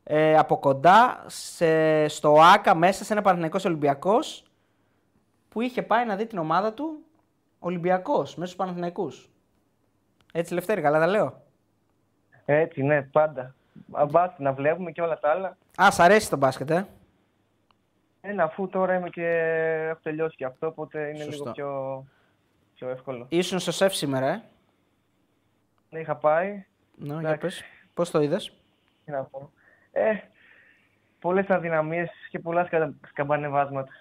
ε, 0.05 0.37
από 0.39 0.59
κοντά 0.59 1.25
σε, 1.27 2.09
στο 2.09 2.41
ΆΚΑ 2.55 2.75
μέσα 2.75 3.05
σε 3.05 3.13
ένα 3.13 3.23
Παναθηναϊκός 3.23 3.65
Ολυμπιακός 3.65 4.45
που 5.53 5.61
είχε 5.61 5.83
πάει 5.83 6.07
να 6.07 6.17
δει 6.17 6.27
την 6.27 6.39
ομάδα 6.39 6.73
του 6.73 6.99
Ολυμπιακός 7.59 8.35
μέσα 8.35 8.47
στους 8.53 8.57
Παναθηναϊκούς. 8.57 9.31
Έτσι 10.33 10.55
Λευτέρη, 10.55 10.81
καλά 10.81 10.99
τα 10.99 11.07
λέω. 11.07 11.43
Έτσι, 12.45 12.83
ναι, 12.83 13.03
πάντα. 13.03 13.55
Μπάσκετ 14.11 14.39
να 14.39 14.53
βλέπουμε 14.53 14.91
και 14.93 15.03
όλα 15.03 15.19
τα 15.19 15.31
άλλα. 15.31 15.57
Α, 15.83 15.91
σ' 15.91 16.01
αρέσει 16.01 16.31
το 16.31 16.37
μπάσκετ, 16.37 16.71
ε; 16.71 16.87
Ένα, 18.21 18.45
αφού 18.45 18.69
τώρα 18.69 18.95
είμαι 18.95 19.09
και 19.11 19.27
έχω 19.91 20.01
τελειώσει 20.03 20.37
και 20.37 20.45
αυτό, 20.45 20.67
οπότε 20.67 21.09
είναι 21.09 21.23
Σωστό. 21.25 21.43
λίγο 21.43 21.53
πιο, 21.53 22.05
πιο 22.75 22.89
εύκολο. 22.89 23.27
Ήσουν 23.29 23.59
στο 23.59 23.73
σεφ 23.73 23.95
σήμερα, 23.95 24.27
ε; 24.29 24.43
Ναι, 25.91 26.01
είχα 26.01 26.17
πάει. 26.17 26.65
Ναι, 26.95 27.07
για 27.07 27.19
Εντάξει. 27.19 27.41
πες. 27.41 27.63
Πώς 27.95 28.11
το 28.11 28.21
είδες; 28.21 28.53
Τι 29.05 29.11
να 29.11 29.23
πω. 29.23 29.51
Ε, 29.93 30.13
πολλές 31.21 31.51
αδυναμίες 31.51 32.11
και 32.31 32.39
πολλά 32.39 32.65
σκα, 32.65 32.95
σκαμπανεβάσματα. 33.09 33.93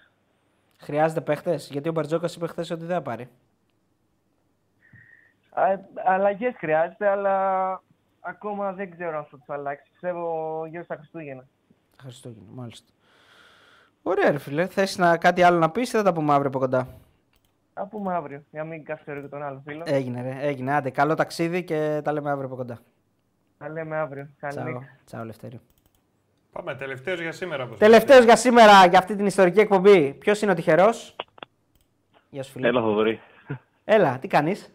Χρειάζεται 0.82 1.22
παίχτες, 1.22 1.70
γιατί 1.72 1.90
ο 1.90 1.92
Μπαρτζόκας 1.92 2.36
είπε 2.36 2.48
χθες 2.48 2.70
ότι 2.70 2.86
δεν 2.86 2.96
θα 2.96 3.02
πάρει. 3.02 3.30
Α, 5.50 5.64
αλλαγές 6.06 6.54
χρειάζεται, 6.58 7.08
αλλά 7.08 7.84
ακόμα 8.20 8.74
δεν 8.74 8.92
ξέρω 8.92 9.18
αν 9.18 9.26
θα 9.32 9.38
τους 9.38 9.50
αλλάξει. 9.50 9.92
Πιστεύω 9.92 10.66
γύρω 10.66 10.84
στα 10.84 10.96
Χριστούγεννα. 10.96 11.48
Χριστούγεννα, 12.02 12.52
μάλιστα. 12.52 12.92
Ωραία, 14.04 14.32
ρε 14.32 14.38
φίλε. 14.38 14.68
Θες 14.68 14.98
να 14.98 15.18
κάτι 15.18 15.44
άλλο 15.44 15.58
να 15.58 15.70
πεις 15.72 15.94
ή 15.94 15.96
θα 15.98 16.04
τα 16.04 16.14
πούμε 16.14 16.34
αύριο 16.34 16.48
από 16.48 16.60
κοντά; 16.60 16.88
Θα 17.74 17.86
πούμε 17.88 18.14
αύριο, 18.14 18.44
για 18.52 18.64
να 18.64 18.70
μην 18.70 18.84
καθυστερώ 18.84 19.22
και 19.22 19.28
τον 19.28 19.44
άλλο 19.44 19.62
φίλο. 19.66 19.84
Έγινε, 19.86 20.22
ρε. 20.22 20.38
Έγινε. 20.48 20.74
Άντε, 20.74 20.90
καλό 20.90 21.16
ταξίδι 21.16 21.64
και 21.64 22.02
τα 22.04 22.12
λέμε 22.12 22.30
αύριο 22.30 22.48
από 22.48 22.56
κοντά. 22.56 22.80
Θα 23.58 23.70
λέμε 23.70 23.98
αύριο. 23.98 24.30
Καλή 24.40 24.54
Τσάω. 24.54 24.66
νύχτα. 24.66 24.88
Τσάω, 25.06 25.24
Λευτέρη. 25.24 25.60
Πάμε, 26.52 26.76
τελευταίος 26.76 27.20
για 27.20 27.32
σήμερα. 27.32 27.64
όπως 27.64 27.78
Τελευταίος 27.78 28.24
για 28.24 28.36
σήμερα, 28.36 28.86
για 28.86 29.00
αυτή 29.00 29.16
την 29.16 29.26
ιστορική 29.26 29.60
εκπομπή. 29.60 30.14
Ποιος 30.20 30.42
είναι 30.42 30.52
ο 30.52 30.56
τυχερός; 30.56 31.16
Γεια 32.30 32.44
σου, 32.44 32.52
φίλε. 32.52 32.68
Έλα, 32.68 32.82
Θοδωρή. 32.82 33.20
Έλα, 33.86 34.18
τι 34.20 34.28
κάνεις; 34.28 34.74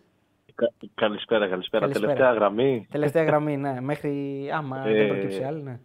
Κα- 0.54 0.72
Καλησπέρα, 0.94 1.48
καλησπέρα. 1.48 1.82
Καλησπέρα. 1.82 2.12
Τελευταία 2.12 2.32
γραμμή. 2.32 2.86
Τελευταία 2.90 3.22
γραμμή, 3.24 3.56
ναι. 3.56 3.80
Μέχρι. 3.80 4.10
Άμα 4.54 4.82
δεν 4.82 4.94
Ε, 4.96 5.06
προκύψει 5.06 5.42
άλλη, 5.42 5.62
ναι. 5.62 5.78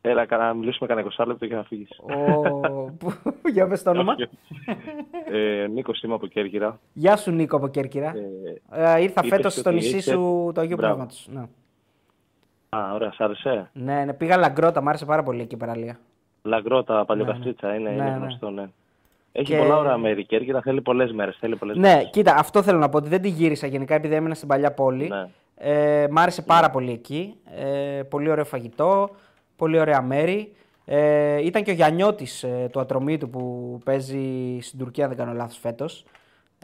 Έλα, 0.00 0.26
κα- 0.26 0.36
να 0.36 0.54
μιλήσουμε 0.54 0.88
κανένα 0.88 1.06
20 1.18 1.24
λεπτό 1.26 1.46
και 1.46 1.54
να 1.54 1.62
φύγεις. 1.62 1.88
Ο... 1.98 2.40
πού- 2.98 3.12
Για 3.52 3.66
πες 3.68 3.82
το 3.82 3.90
όνομα. 3.90 4.14
ε, 5.32 5.66
Νίκος 5.66 6.02
είμαι 6.02 6.14
από 6.14 6.26
Κέρκυρα. 6.26 6.80
Γεια 6.92 7.16
σου, 7.16 7.30
Νίκο 7.30 7.56
από 7.56 7.68
Κέρκυρα. 7.68 8.14
Ε, 8.70 8.94
Ε, 8.96 9.00
ήρθα 9.02 9.20
είπες 9.24 9.28
φέτος 9.36 9.52
ότι 9.52 9.60
στο 9.60 9.70
νησί 9.70 9.96
είσαι- 9.96 10.10
σου 10.12 10.50
το 10.54 10.60
Αγίου 10.60 10.76
Μπράβο. 10.76 11.06
Πνεύματος. 12.76 12.88
Ναι. 12.88 12.92
Α, 12.92 12.94
ωραία, 12.94 13.12
σ' 13.12 13.20
άρεσε. 13.20 13.70
ναι, 13.72 14.04
ναι, 14.04 14.12
πήγα 14.12 14.36
λαγκρότα, 14.36 14.82
μου 14.82 14.88
άρεσε 14.88 15.04
πάρα 15.04 15.22
πολύ 15.22 15.40
εκεί 15.40 15.54
η 15.54 15.58
παραλία. 15.58 15.98
Λαγκρότα, 16.42 17.04
παλιοκαστρίτσα, 17.04 17.74
είναι, 17.74 17.88
Ναι, 17.90 17.94
είναι 17.94 18.04
ναι. 18.10 18.16
γνωστό, 18.16 18.50
ναι. 18.50 18.64
Έχει 19.32 19.52
Και- 19.52 19.58
πολλά 19.58 19.76
ωραία 19.76 19.96
μέρη. 19.96 20.20
Η 20.20 20.24
Κέρκυρα 20.24 20.60
θέλει 20.60 20.80
πολλές 20.80 21.12
μέρες. 21.12 21.36
Θέλει 21.40 21.56
πολλές 21.56 21.76
Ναι, 21.76 21.88
μέρες. 21.88 22.08
κοίτα, 22.12 22.34
αυτό 22.38 22.62
θέλω 22.62 22.78
να 22.78 22.88
πω 22.88 22.96
ότι 22.96 23.08
δεν 23.08 23.20
τη 23.22 23.28
γύρισα 23.28 23.66
γενικά 23.66 23.94
επειδή 23.94 24.14
έμεινα 24.14 24.34
στην 24.34 24.48
παλιά 24.48 24.72
πόλη. 24.72 25.08
Ναι. 25.08 25.26
Ε, 25.58 26.06
μ' 26.10 26.18
άρεσε 26.18 26.42
πάρα 26.42 26.70
πολύ 26.70 26.92
εκεί. 26.92 27.34
Ε, 27.56 28.02
πολύ 28.02 28.30
ωραίο 28.30 28.44
φαγητό, 28.44 29.10
πολύ 29.56 29.78
ωραία 29.78 30.02
μέρη. 30.02 30.52
Ε, 30.84 31.44
ήταν 31.44 31.62
και 31.62 31.70
ο 31.70 31.74
Γιαννιώτης 31.74 32.42
ε, 32.42 32.68
του 32.72 32.80
Ατρωμίτου 32.80 33.30
που 33.30 33.78
παίζει 33.84 34.58
στην 34.60 34.78
Τουρκία, 34.78 35.04
αν 35.04 35.10
δεν 35.10 35.18
κάνω 35.18 35.32
λάθος 35.36 35.58
φέτος. 35.58 36.04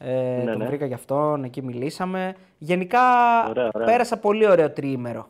Ε, 0.02 0.12
Ναι, 0.44 0.50
τον 0.50 0.58
ναι. 0.58 0.66
βρήκα 0.66 0.86
γι' 0.86 0.94
αυτόν, 0.94 1.44
εκεί 1.44 1.62
μιλήσαμε. 1.62 2.34
Γενικά 2.58 3.00
Ωραία, 3.48 3.70
ωραία. 3.72 3.86
πέρασα 3.86 4.18
πολύ 4.18 4.48
ωραίο 4.48 4.70
τριήμερο. 4.70 5.28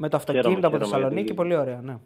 Με 0.00 0.08
το 0.08 0.16
αυτοκίνητο 0.16 0.48
Χαίρομαι, 0.48 0.66
από 0.66 0.76
χαίρομαι 0.76 0.84
Θεσσαλονίκη, 0.92 1.20
γιατί- 1.20 1.34
πολύ 1.36 1.56
ωραίο, 1.56 1.80
ναι. 1.82 1.96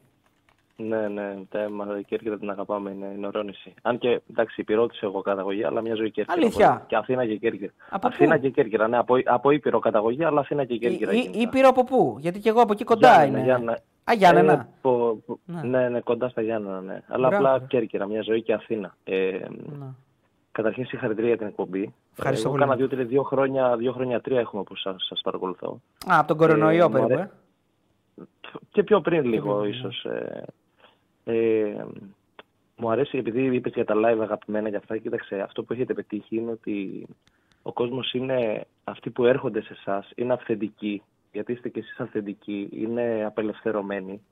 Ναι, 0.76 1.08
ναι, 1.08 1.34
τε, 1.50 1.68
μα, 1.68 1.98
η 1.98 2.04
Κέρκυρα 2.04 2.38
την 2.38 2.50
αγαπάμε, 2.50 2.90
είναι, 2.90 3.06
είναι 3.16 3.26
ωραίο 3.26 3.42
νησί. 3.42 3.74
Αν 3.82 3.98
και 3.98 4.20
εντάξει, 4.30 4.60
υπηρώτησε 4.60 5.04
εγώ 5.06 5.20
καταγωγή, 5.20 5.64
αλλά 5.64 5.80
μια 5.80 5.94
ζωή 5.94 6.10
Κέρκυρα. 6.10 6.36
Αλήθεια; 6.40 6.68
πολύ. 6.68 6.80
Και 6.86 6.96
Αθήνα 6.96 7.26
και 7.26 7.36
Κέρκυρα. 7.36 7.72
Από 7.90 8.06
Αθήνα 8.06 8.34
πού; 8.34 8.40
και 8.40 8.50
Κέρκυρα, 8.50 8.88
ναι, 8.88 8.98
από, 8.98 9.14
από 9.24 9.50
Ήπειρο 9.50 9.78
καταγωγή, 9.78 10.24
αλλά 10.24 10.40
Αθήνα 10.40 10.64
και 10.64 10.76
Κέρκυρα. 10.76 11.12
Ή, 11.12 11.16
γενικά. 11.18 11.38
Ήπειρο 11.40 11.68
από 11.68 11.84
πού, 11.84 12.16
γιατί 12.18 12.38
και 12.40 12.48
εγώ 12.48 12.60
από 12.60 12.72
εκεί 12.72 12.84
κοντά 12.84 13.08
Γιάννενα, 13.08 13.36
είναι. 13.38 13.44
Γιάννενα. 13.46 13.78
Α, 14.04 14.12
Γιάννενα. 14.12 14.52
Ε, 14.52 14.66
πο- 14.80 15.22
πο- 15.26 15.38
Ναι. 15.44 15.60
ναι. 15.62 15.88
ναι, 15.88 16.00
κοντά 16.00 16.28
στα 16.28 16.42
Γιάννενα, 16.42 16.80
ναι. 16.80 17.02
Αλλά 17.08 17.28
Μπράβο, 17.28 17.44
απλά 17.46 17.58
ρε. 17.58 17.64
Κέρκυρα, 17.68 18.06
μια 18.06 18.22
ζωή 18.22 18.42
και 18.42 18.52
Αθήνα. 18.52 18.94
Ε, 19.04 19.30
Ναι. 19.78 19.86
Καταρχήν 20.52 20.86
συγχαρητήρια 20.86 21.28
για 21.28 21.38
την 21.38 21.46
εκπομπή. 21.46 21.94
Ευχαριστώ 22.16 22.48
Εγώ 22.48 22.56
πολύ. 22.56 22.68
κάνα 22.68 22.76
δύο, 22.78 22.88
τρία, 22.88 23.04
δύο, 23.04 23.22
χρόνια, 23.22 23.76
δύο 23.76 23.92
χρόνια 23.92 24.20
τρία 24.20 24.40
έχουμε 24.40 24.62
που 24.62 24.76
σας, 24.76 25.06
σας 25.08 25.20
παρακολουθώ. 25.20 25.80
Α, 26.06 26.18
από 26.18 26.26
τον 26.28 26.36
κορονοϊό 26.36 26.84
Ε, 26.84 26.86
μου 26.88 26.92
περίπου, 26.92 27.12
αρέ- 27.12 27.24
ε. 27.24 27.30
Και 28.70 28.82
πιο 28.82 29.00
πριν 29.00 29.24
λίγο 29.24 29.58
πριν, 29.58 29.70
ναι. 29.70 29.76
ίσως. 29.76 30.04
Ε, 30.04 30.44
ε, 31.24 31.84
μου 32.76 32.90
αρέσει 32.90 33.18
επειδή 33.18 33.54
είπες 33.54 33.72
για 33.72 33.84
τα 33.84 33.94
live 33.96 34.20
αγαπημένα 34.20 34.70
και 34.70 34.76
αυτά. 34.76 34.98
Κοίταξε, 34.98 35.40
αυτό 35.40 35.62
που 35.64 35.72
έχετε 35.72 35.94
πετύχει 35.94 36.36
είναι 36.36 36.50
ότι 36.50 37.06
ο 37.62 37.72
κόσμος 37.72 38.12
είναι 38.12 38.66
αυτοί 38.84 39.10
που 39.10 39.24
έρχονται 39.24 39.62
σε 39.62 39.72
εσάς 39.72 40.10
είναι 40.14 40.32
αυθεντικοί. 40.32 41.02
Γιατί 41.32 41.52
είστε 41.52 41.68
και 41.68 41.78
εσείς 41.78 42.00
αυθεντικοί, 42.00 42.68
είναι 42.72 43.24
απελευθερωμένοι. 43.24 44.22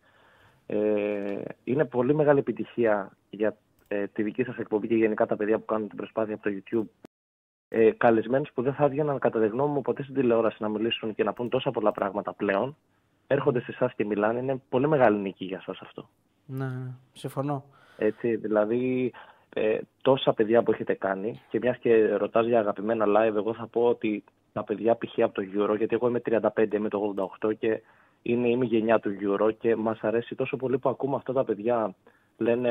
Ε, 0.66 1.40
είναι 1.64 1.84
πολύ 1.84 2.14
μεγάλη 2.14 2.38
επιτυχία 2.38 3.16
για 3.30 3.56
ε, 3.88 4.06
τη 4.06 4.22
δική 4.22 4.44
σας 4.44 4.56
εκπομπή 4.56 4.88
και 4.88 4.94
γενικά 4.94 5.26
τα 5.26 5.36
παιδιά 5.36 5.58
που 5.58 5.64
κάνουν 5.64 5.88
την 5.88 5.96
προσπάθεια 5.96 6.34
από 6.34 6.42
το 6.42 6.50
YouTube. 6.56 7.08
Ε, 7.68 7.90
καλεσμένους 7.90 8.50
που 8.54 8.62
δεν 8.62 8.74
θα 8.74 8.84
έβγαιναν 8.84 9.18
κατά 9.18 9.40
τη 9.40 9.46
γνώμη 9.46 9.72
μου 9.72 9.82
ποτέ 9.82 10.02
στην 10.02 10.14
τηλεόραση 10.14 10.56
να 10.62 10.68
μιλήσουν 10.68 11.14
και 11.14 11.24
να 11.24 11.32
πούν 11.32 11.48
τόσα 11.48 11.70
πολλά 11.70 11.92
πράγματα 11.92 12.32
πλέον. 12.32 12.76
Έρχονται 13.32 13.60
σε 13.60 13.70
εσάς 13.70 13.94
και 13.94 14.04
μιλάνε. 14.04 14.38
Είναι 14.38 14.62
πολύ 14.68 14.88
μεγάλη 14.88 15.18
νίκη 15.18 15.44
για 15.44 15.60
σας 15.60 15.80
αυτό. 15.80 16.08
Ναι, 16.46 16.64
ναι, 16.64 16.94
συμφωνώ. 17.12 17.64
Έτσι, 17.96 18.36
δηλαδή 18.36 19.12
ε, 19.54 19.78
τόσα 20.02 20.32
παιδιά 20.32 20.62
που 20.62 20.72
έχετε 20.72 20.94
κάνει 20.94 21.40
και 21.48 21.58
μιας 21.62 21.76
και 21.76 22.14
ρωτάς 22.16 22.46
για 22.46 22.58
αγαπημένα 22.58 23.04
live, 23.08 23.36
εγώ 23.36 23.54
θα 23.54 23.66
πω 23.66 23.82
ότι 23.82 24.24
τα 24.52 24.64
παιδιά 24.64 24.96
π.χ. 24.96 25.18
από 25.18 25.34
το 25.34 25.42
Euro, 25.54 25.76
γιατί 25.76 25.94
εγώ 25.94 26.08
είμαι 26.08 26.22
35, 26.24 26.74
είμαι 26.74 26.88
το 26.88 27.14
88 27.40 27.56
και 27.58 27.82
είναι, 28.22 28.48
είμαι 28.48 28.64
η 28.64 28.68
γενιά 28.68 29.00
του 29.00 29.10
Euro 29.22 29.50
και 29.58 29.76
μας 29.76 30.00
αρέσει 30.00 30.34
τόσο 30.34 30.56
πολύ 30.56 30.78
που 30.78 30.88
ακούμε 30.88 31.16
αυτά 31.16 31.32
τα 31.32 31.44
παιδιά 31.44 31.94
λένε 32.36 32.70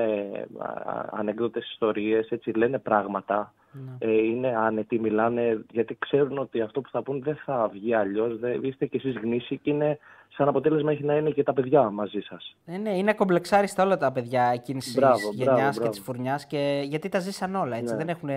α, 0.58 0.92
α, 0.92 1.10
ανεκδότες 1.12 1.72
ιστορίες, 1.72 2.30
έτσι, 2.30 2.52
λένε 2.52 2.80
πράγματα, 2.80 3.54
Ναι. 3.72 4.12
ε, 4.12 4.12
είναι 4.24 4.56
άνετοι, 4.56 5.00
μιλάνε, 5.00 5.66
γιατί 5.72 5.96
ξέρουν 6.00 6.38
ότι 6.38 6.62
αυτό 6.62 6.82
που 6.82 6.90
θα 6.90 7.02
πούν 7.04 7.22
δεν 7.24 7.36
θα 7.46 7.70
βγει 7.74 7.94
αλλιώς, 7.94 8.40
δεν, 8.40 8.64
είστε 8.64 8.86
κι 8.86 8.96
εσείς 8.98 9.16
γνήσιοι 9.18 9.58
και 9.58 9.70
είναι, 9.70 9.98
σαν 10.30 10.48
αποτέλεσμα 10.48 10.92
έχει 10.92 11.04
να 11.04 11.16
είναι 11.16 11.30
και 11.30 11.44
τα 11.44 11.54
παιδιά 11.54 11.90
μαζί 11.90 12.20
σας. 12.20 12.56
Ε, 12.66 12.78
ναι, 12.78 12.98
είναι 12.98 13.14
κομπλεξάριστα 13.14 13.84
όλα 13.84 13.98
τα 13.98 14.12
παιδιά 14.12 14.44
εκείνης 14.54 14.84
της 14.86 14.96
Μπράβο, 14.96 15.30
γενιάς 15.34 15.56
μπράβο, 15.56 15.70
και 15.72 15.76
μπράβο. 15.78 15.90
της 15.92 16.00
φουρνιάς. 16.00 16.46
Και... 16.46 16.82
Γιατί 16.88 17.10
τα 17.10 17.20
ζήσαν 17.20 17.56
όλα 17.56 17.76
έτσι. 17.76 17.92
Ναι. 17.94 17.98
Δεν, 17.98 18.10
έχουν, 18.10 18.30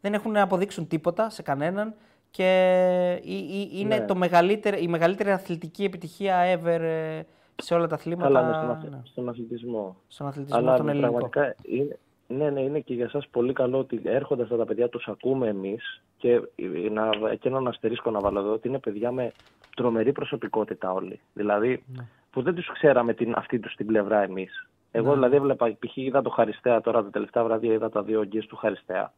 δεν 0.00 0.14
έχουν 0.14 0.32
να 0.32 0.42
αποδείξουν 0.42 0.86
τίποτα 0.86 1.30
σε 1.30 1.42
κανέναν. 1.42 1.94
Και 2.30 3.20
η- 3.22 3.32
η- 3.34 3.70
είναι 3.72 3.96
Ναι. 3.96 4.04
το 4.04 4.14
μεγαλύτερο, 4.14 4.76
η 4.80 4.88
μεγαλύτερη 4.88 5.30
αθλητική 5.30 5.84
επιτυχία 5.84 6.36
ever 6.54 6.80
ε, 6.80 7.20
σε 7.56 7.74
όλα 7.74 7.86
τα 7.86 7.94
αθλήματα. 7.94 8.26
Καλά, 8.26 8.46
ναι, 8.48 8.54
στον, 8.56 8.70
αθ- 8.70 8.90
ναι. 8.90 9.00
στον 9.04 9.28
αθλητισμό. 9.28 9.96
Στον 10.08 10.26
αθλητισμό 10.26 10.58
Αλλά 10.58 10.76
τον 10.76 10.88
ελληνικό. 10.88 11.10
πραγματικά 11.10 11.54
είναι, 11.62 11.98
ναι, 12.28 12.50
ναι, 12.50 12.60
είναι 12.60 12.80
και 12.80 12.94
για 12.94 13.08
σας 13.08 13.28
πολύ 13.28 13.52
καλό 13.52 13.78
ότι 13.78 14.00
έρχονται 14.04 14.42
αυτά 14.42 14.56
τα 14.56 14.64
παιδιά, 14.64 14.88
τους 14.88 15.08
ακούμε 15.08 15.48
εμείς 15.48 16.02
και 16.16 16.30
ε, 16.56 16.88
να, 16.90 17.34
και 17.34 17.48
έναν 17.48 17.66
αστερίσκο 17.68 18.10
να 18.10 18.20
βάλω 18.20 18.38
εδώ 18.38 18.52
ότι 18.52 18.68
είναι 18.68 18.78
παιδιά 18.78 19.12
με 19.12 19.32
τρομερή 19.76 20.12
προσωπικότητα 20.12 20.92
όλοι. 20.92 21.20
Δηλαδή 21.32 21.82
Ναι. 21.96 22.06
που 22.30 22.42
δεν 22.42 22.54
τους 22.54 22.70
ξέραμε 22.72 23.14
την, 23.14 23.32
αυτή 23.36 23.58
τους 23.58 23.74
την 23.74 23.86
πλευρά 23.86 24.22
εμείς. 24.22 24.68
Εγώ 24.90 25.08
Ναι. 25.08 25.14
δηλαδή 25.14 25.36
έβλεπα, 25.36 25.76
π.χ. 25.78 25.96
είδα 25.96 26.22
το 26.22 26.30
Χαριστέα 26.30 26.80
τώρα 26.80 27.02
τα 27.02 27.10
τελευταία 27.10 27.44
βράδια, 27.44 27.72
είδα 27.72 27.88
τα 27.90 28.02
δύο 28.02 28.24
γκες 28.24 28.46
του 28.46 28.56
Χαριστέα. 28.56 29.12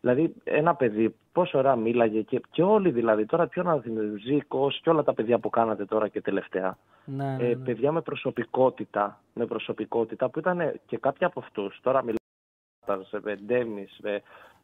Δηλαδή, 0.00 0.34
ένα 0.44 0.74
παιδί 0.74 1.14
πόσο 1.32 1.58
ώρα 1.58 1.76
μίλαγε 1.76 2.20
και, 2.22 2.40
και 2.50 2.62
όλοι 2.62 2.90
δηλαδή. 2.90 3.26
Τώρα, 3.26 3.46
ποιο 3.46 3.62
να 3.62 3.76
θυμίζει, 3.80 4.16
Ζήκο 4.18 4.70
και 4.82 4.90
όλα 4.90 5.02
τα 5.02 5.14
παιδιά 5.14 5.38
που 5.38 5.50
κάνατε 5.50 5.84
τώρα 5.84 6.08
και 6.08 6.20
τελευταία. 6.20 6.78
Ναι, 7.04 7.24
ναι, 7.24 7.44
Ε, 7.44 7.48
ναι. 7.48 7.54
παιδιά 7.64 7.92
με 7.92 8.00
προσωπικότητα, 8.00 9.20
με 9.34 9.46
προσωπικότητα 9.46 10.28
που 10.28 10.38
ήταν 10.38 10.80
και 10.86 10.98
κάποιοι 10.98 11.26
από 11.26 11.40
αυτούς. 11.40 11.78
Τώρα 11.82 11.98
μιλάμε 12.00 12.18
Ντέμι, 13.46 13.86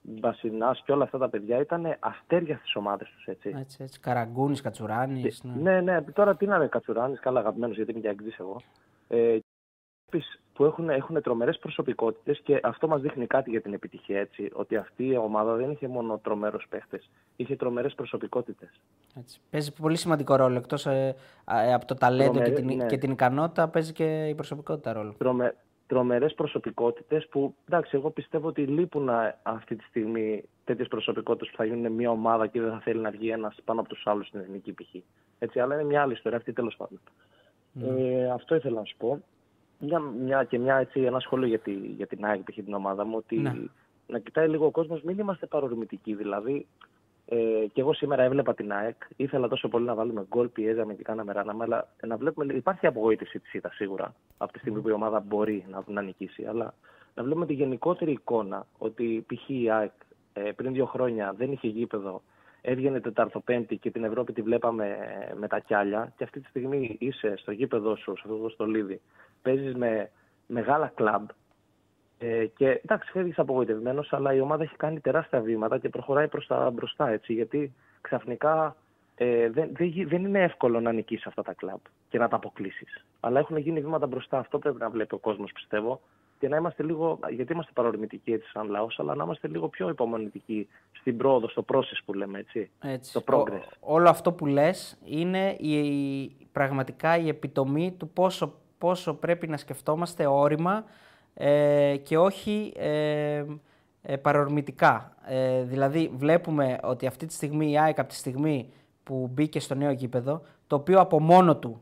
Μπασινάς 0.03 0.83
και 0.85 0.93
όλα 0.93 1.05
αυτά 1.05 1.19
τα 1.19 1.29
παιδιά 1.29 1.61
ήταν 1.61 1.97
αστέρια 1.99 2.57
στις 2.57 2.75
ομάδες 2.75 3.09
τους, 3.09 3.27
έτσι. 3.27 3.55
Έτσι, 3.57 3.83
έτσι. 3.83 4.01
Καραγκούνης, 4.01 4.61
Κατσουράνης. 4.61 5.43
Ναι, 5.43 5.81
ναι, 5.81 6.03
τώρα 6.03 6.37
τι 6.37 6.47
να 6.47 6.57
είναι 6.57 6.67
Κατσουράνης, 6.67 7.21
καλά 7.21 7.41
αγαπημένος 7.41 7.77
γιατί 7.77 7.91
είμαι 7.91 8.01
και 8.01 8.09
αγγλής 8.09 8.39
εγώ. 8.39 8.61
Ε, 9.09 9.39
επίσης, 10.07 10.41
που 10.53 10.65
έχουν, 10.65 10.89
έχουν 10.89 11.23
τρομερές 11.23 11.59
προσωπικότητες 11.59 12.41
και 12.41 12.61
αυτό 12.63 12.89
μας 12.89 13.01
δείχνει 13.01 13.27
κάτι 13.27 13.51
για 13.51 13.61
την 13.61 13.73
επιτυχία, 13.73 14.21
έτσι. 14.21 14.51
Ότι 14.53 14.77
αυτή 14.77 15.07
η 15.07 15.17
ομάδα 15.17 15.55
δεν 15.55 15.71
είχε 15.71 15.89
μόνο 15.89 16.19
τρομέρους 16.19 16.67
παίχτες, 16.69 17.11
είχε 17.37 17.57
τρομερές 17.57 17.95
προσωπικότητες. 17.95 18.81
Έτσι. 19.19 19.41
Παίζει 19.51 19.73
πολύ 19.73 19.97
σημαντικό 19.97 20.37
ρόλο. 20.37 20.57
Εκτός 20.57 20.87
ε, 20.87 21.15
ε, 21.51 21.73
από 21.73 21.85
το 21.85 21.95
ταλέντο 21.95 22.33
και 22.33 22.51
Τρομερή, 22.51 22.67
την, 22.67 22.77
ναι. 22.77 22.87
και 22.87 22.99
την 22.99 23.11
ικανότητα, 23.11 23.69
παίζει 23.69 23.93
και 23.93 24.27
η 24.27 24.35
προσωπικότητα 24.35 24.93
ρόλο. 24.93 25.15
Τρομε, 25.19 25.55
τρομερές 25.91 26.35
προσωπικότητες 26.35 27.29
που, 27.29 27.55
εντάξει, 27.69 27.97
εγώ 27.97 28.11
πιστεύω 28.11 28.49
ότι 28.49 28.67
λείπουν 28.67 29.09
α, 29.09 29.39
αυτή 29.43 29.77
τη 29.77 29.85
στιγμή 29.85 30.43
τέτοιες 30.65 30.89
προσωπικότητες 30.89 31.49
που 31.51 31.57
θα 31.57 31.65
γίνουν 31.65 31.93
μια 31.93 32.11
ομάδα 32.11 32.47
και 32.47 32.61
δεν 32.61 32.71
θα 32.71 32.81
θέλει 32.81 33.01
να 33.01 33.11
βγει 33.11 33.29
ένας 33.31 33.57
πάνω 33.65 33.81
από 33.81 33.89
τους 33.89 34.07
άλλους 34.07 34.27
στην 34.27 34.41
εθνική 34.41 34.73
π.χ. 34.73 34.95
Έτσι, 35.39 35.61
αλλά 35.61 35.75
είναι 35.75 35.85
μια 35.85 36.03
άλλη 36.03 36.13
ιστορία 36.13 36.39
αυτή 36.39 36.53
τέλος 36.53 36.77
πάντων. 36.77 37.01
Ε, 37.99 38.31
αυτό 38.31 38.55
ήθελα 38.55 38.79
να 38.79 38.85
σου 38.85 38.97
πω. 38.97 39.23
Μια, 39.79 39.99
μια, 39.99 40.45
και 40.45 40.59
μια, 40.59 40.77
έτσι, 40.77 41.01
ένα 41.01 41.21
σχόλιο 41.21 41.47
για, 41.47 41.59
τη, 41.59 41.73
για 41.73 42.07
την 42.07 42.25
ΑΕΚ, 42.25 42.43
π.χ. 42.43 42.55
την 42.55 42.75
ομάδα 42.75 43.05
μου, 43.05 43.17
ότι 43.17 43.39
Ναι. 43.39 43.55
να 44.07 44.19
κοιτάει 44.19 44.49
λίγο 44.49 44.67
ο 44.67 44.71
κόσμος, 44.71 45.03
μην 45.03 45.19
είμαστε 45.19 45.47
παρορμητικοί. 45.47 46.15
Δηλαδή, 46.15 46.67
ε, 47.33 47.67
και 47.73 47.81
εγώ 47.81 47.93
σήμερα 47.95 48.23
έβλεπα 48.23 48.55
την 48.55 48.73
ΑΕΚ, 48.73 49.03
ήθελα 49.17 49.49
τόσο 49.49 49.69
πολύ 49.69 49.85
να 49.85 49.95
βάλουμε 49.95 50.27
γκολ, 50.29 50.49
πιέζαμε 50.49 50.95
και 50.95 51.03
κάναμε 51.03 51.33
ράναμε, 51.33 51.65
αλλά 51.65 51.89
να 52.07 52.17
βλέπουμε, 52.17 52.55
υπάρχει 52.55 52.87
απογοήτευση 52.87 53.39
της 53.39 53.51
ΣΥΤΑ 53.51 53.71
σίγουρα, 53.73 54.15
από 54.39 54.53
τη 54.53 54.59
στιγμή 54.59 54.81
που 54.81 54.89
η 54.89 54.93
ομάδα 54.93 55.21
μπορεί 55.21 55.65
να, 55.71 55.83
να 55.87 56.03
νικήσει, 56.03 56.45
αλλά 56.45 56.75
να 57.15 57.23
βλέπουμε 57.23 57.47
τη 57.47 57.53
γενικότερη 57.53 58.11
εικόνα, 58.11 58.67
ότι 58.79 59.27
π.χ. 59.29 59.49
η 59.49 59.71
ΑΕΚ 59.71 59.93
ε, 60.33 60.41
πριν 60.41 60.73
δύο 60.73 60.87
χρόνια 60.87 61.33
δεν 61.37 61.53
είχε 61.53 61.69
γήπεδο, 61.69 62.23
έβγαινε 62.61 63.01
Τετάρτο-Πέμπτη 63.01 63.77
και 63.77 63.91
την 63.91 64.05
Ευρώπη 64.05 64.33
τη 64.33 64.43
βλέπαμε 64.43 64.87
ε, 65.31 65.35
με 65.35 65.49
τα 65.49 65.59
κιάλια 65.59 66.13
και 66.17 66.25
αυτή 66.25 66.41
τη 66.41 66.49
στιγμή 66.49 66.97
είσαι 67.01 67.37
στο 67.37 67.53
γήπεδο 67.53 67.97
σου, 67.97 68.17
σε 68.17 68.23
αυτό 68.25 68.37
το 68.37 68.49
στολίδι, 68.49 69.01
παίζεις 69.43 69.75
με 69.75 70.11
μεγάλα 70.47 70.93
κλαμπ 70.95 71.29
ε, 72.23 72.47
και 72.47 72.81
εντάξει, 72.85 73.11
φεύγεις 73.11 73.39
απογοητευμένος, 73.39 74.13
αλλά 74.13 74.35
η 74.35 74.41
ομάδα 74.41 74.63
έχει 74.63 74.77
κάνει 74.77 75.01
τεράστια 75.01 75.41
βήματα 75.41 75.79
και 75.79 75.89
προχωράει 75.89 76.29
προς 76.29 76.47
τα 76.47 76.71
μπροστά. 76.71 77.09
Έτσι, 77.09 77.33
γιατί 77.33 77.73
ξαφνικά 78.01 78.77
ε, 79.15 79.51
δεν, 79.51 79.69
δεν, 79.73 79.87
γι- 79.87 80.05
δεν 80.05 80.25
είναι 80.25 80.43
εύκολο 80.43 80.81
να 80.81 80.93
νικήσεις 80.93 81.27
αυτά 81.27 81.43
τα 81.43 81.53
κλαμπ 81.53 81.79
και 82.09 82.19
να 82.19 82.29
τα 82.29 82.37
αποκλείσεις. 82.37 83.05
Αλλά 83.21 83.39
έχουν 83.39 83.57
γίνει 83.57 83.81
βήματα 83.81 84.07
μπροστά. 84.07 84.39
Αυτό 84.39 84.59
πρέπει 84.59 84.79
να 84.79 84.91
βλέπει 84.91 85.15
ο 85.15 85.19
κόσμος, 85.19 85.53
πιστεύω. 85.53 86.01
Και 86.39 86.49
να 86.49 86.57
είμαστε 86.57 86.83
λίγο, 86.83 87.19
γιατί 87.31 87.53
είμαστε 87.53 87.73
παρορμητικοί 87.75 88.33
έτσι 88.33 88.51
σαν 88.51 88.69
λαός, 88.69 88.99
αλλά 88.99 89.15
να 89.15 89.25
είμαστε 89.25 89.49
λίγο 89.49 89.69
πιο 89.69 89.89
υπομονητικοί 89.89 90.69
στην 90.93 91.17
πρόοδο, 91.17 91.49
στο 91.49 91.65
process 91.73 91.99
που 92.05 92.15
λέμε, 92.15 92.39
έτσι. 92.39 92.71
Έτσι. 92.83 93.13
Το 93.13 93.23
progress. 93.27 93.69
Ο- 93.81 93.95
όλο 93.95 94.09
αυτό 94.09 94.33
που 94.33 94.47
λες 94.47 94.99
είναι 95.05 95.57
η, 95.59 95.73
η- 96.23 96.37
πραγματικά 96.53 97.17
η 97.17 97.29
επιτομή 97.29 97.95
του 97.99 98.09
πόσο, 98.09 98.55
πόσο 98.79 99.15
πρέπει 99.15 99.47
να 99.49 99.57
σκεφτόμαστε 99.57 100.27
όρημα 100.27 100.85
ε, 101.43 101.97
και 101.97 102.19
όχι 102.19 102.73
ε, 102.77 103.45
ε, 104.03 104.17
παρορμητικά. 104.17 105.15
Ε, 105.27 105.63
δηλαδή 105.63 106.11
βλέπουμε 106.17 106.79
ότι 106.83 107.07
αυτή 107.07 107.27
τη 107.27 107.33
στιγμή 107.33 107.71
η 107.71 107.79
ΑΕΚ 107.79 107.99
από 107.99 108.09
τη 108.09 108.15
στιγμή 108.15 108.69
που 109.03 109.31
μπήκε 109.33 109.61
στο 109.61 109.75
νέο 109.75 109.91
γήπεδο, 109.91 110.43
το 110.67 110.77
οποίο 110.77 111.01
από 111.01 111.21
μόνο 111.21 111.57
του 111.57 111.81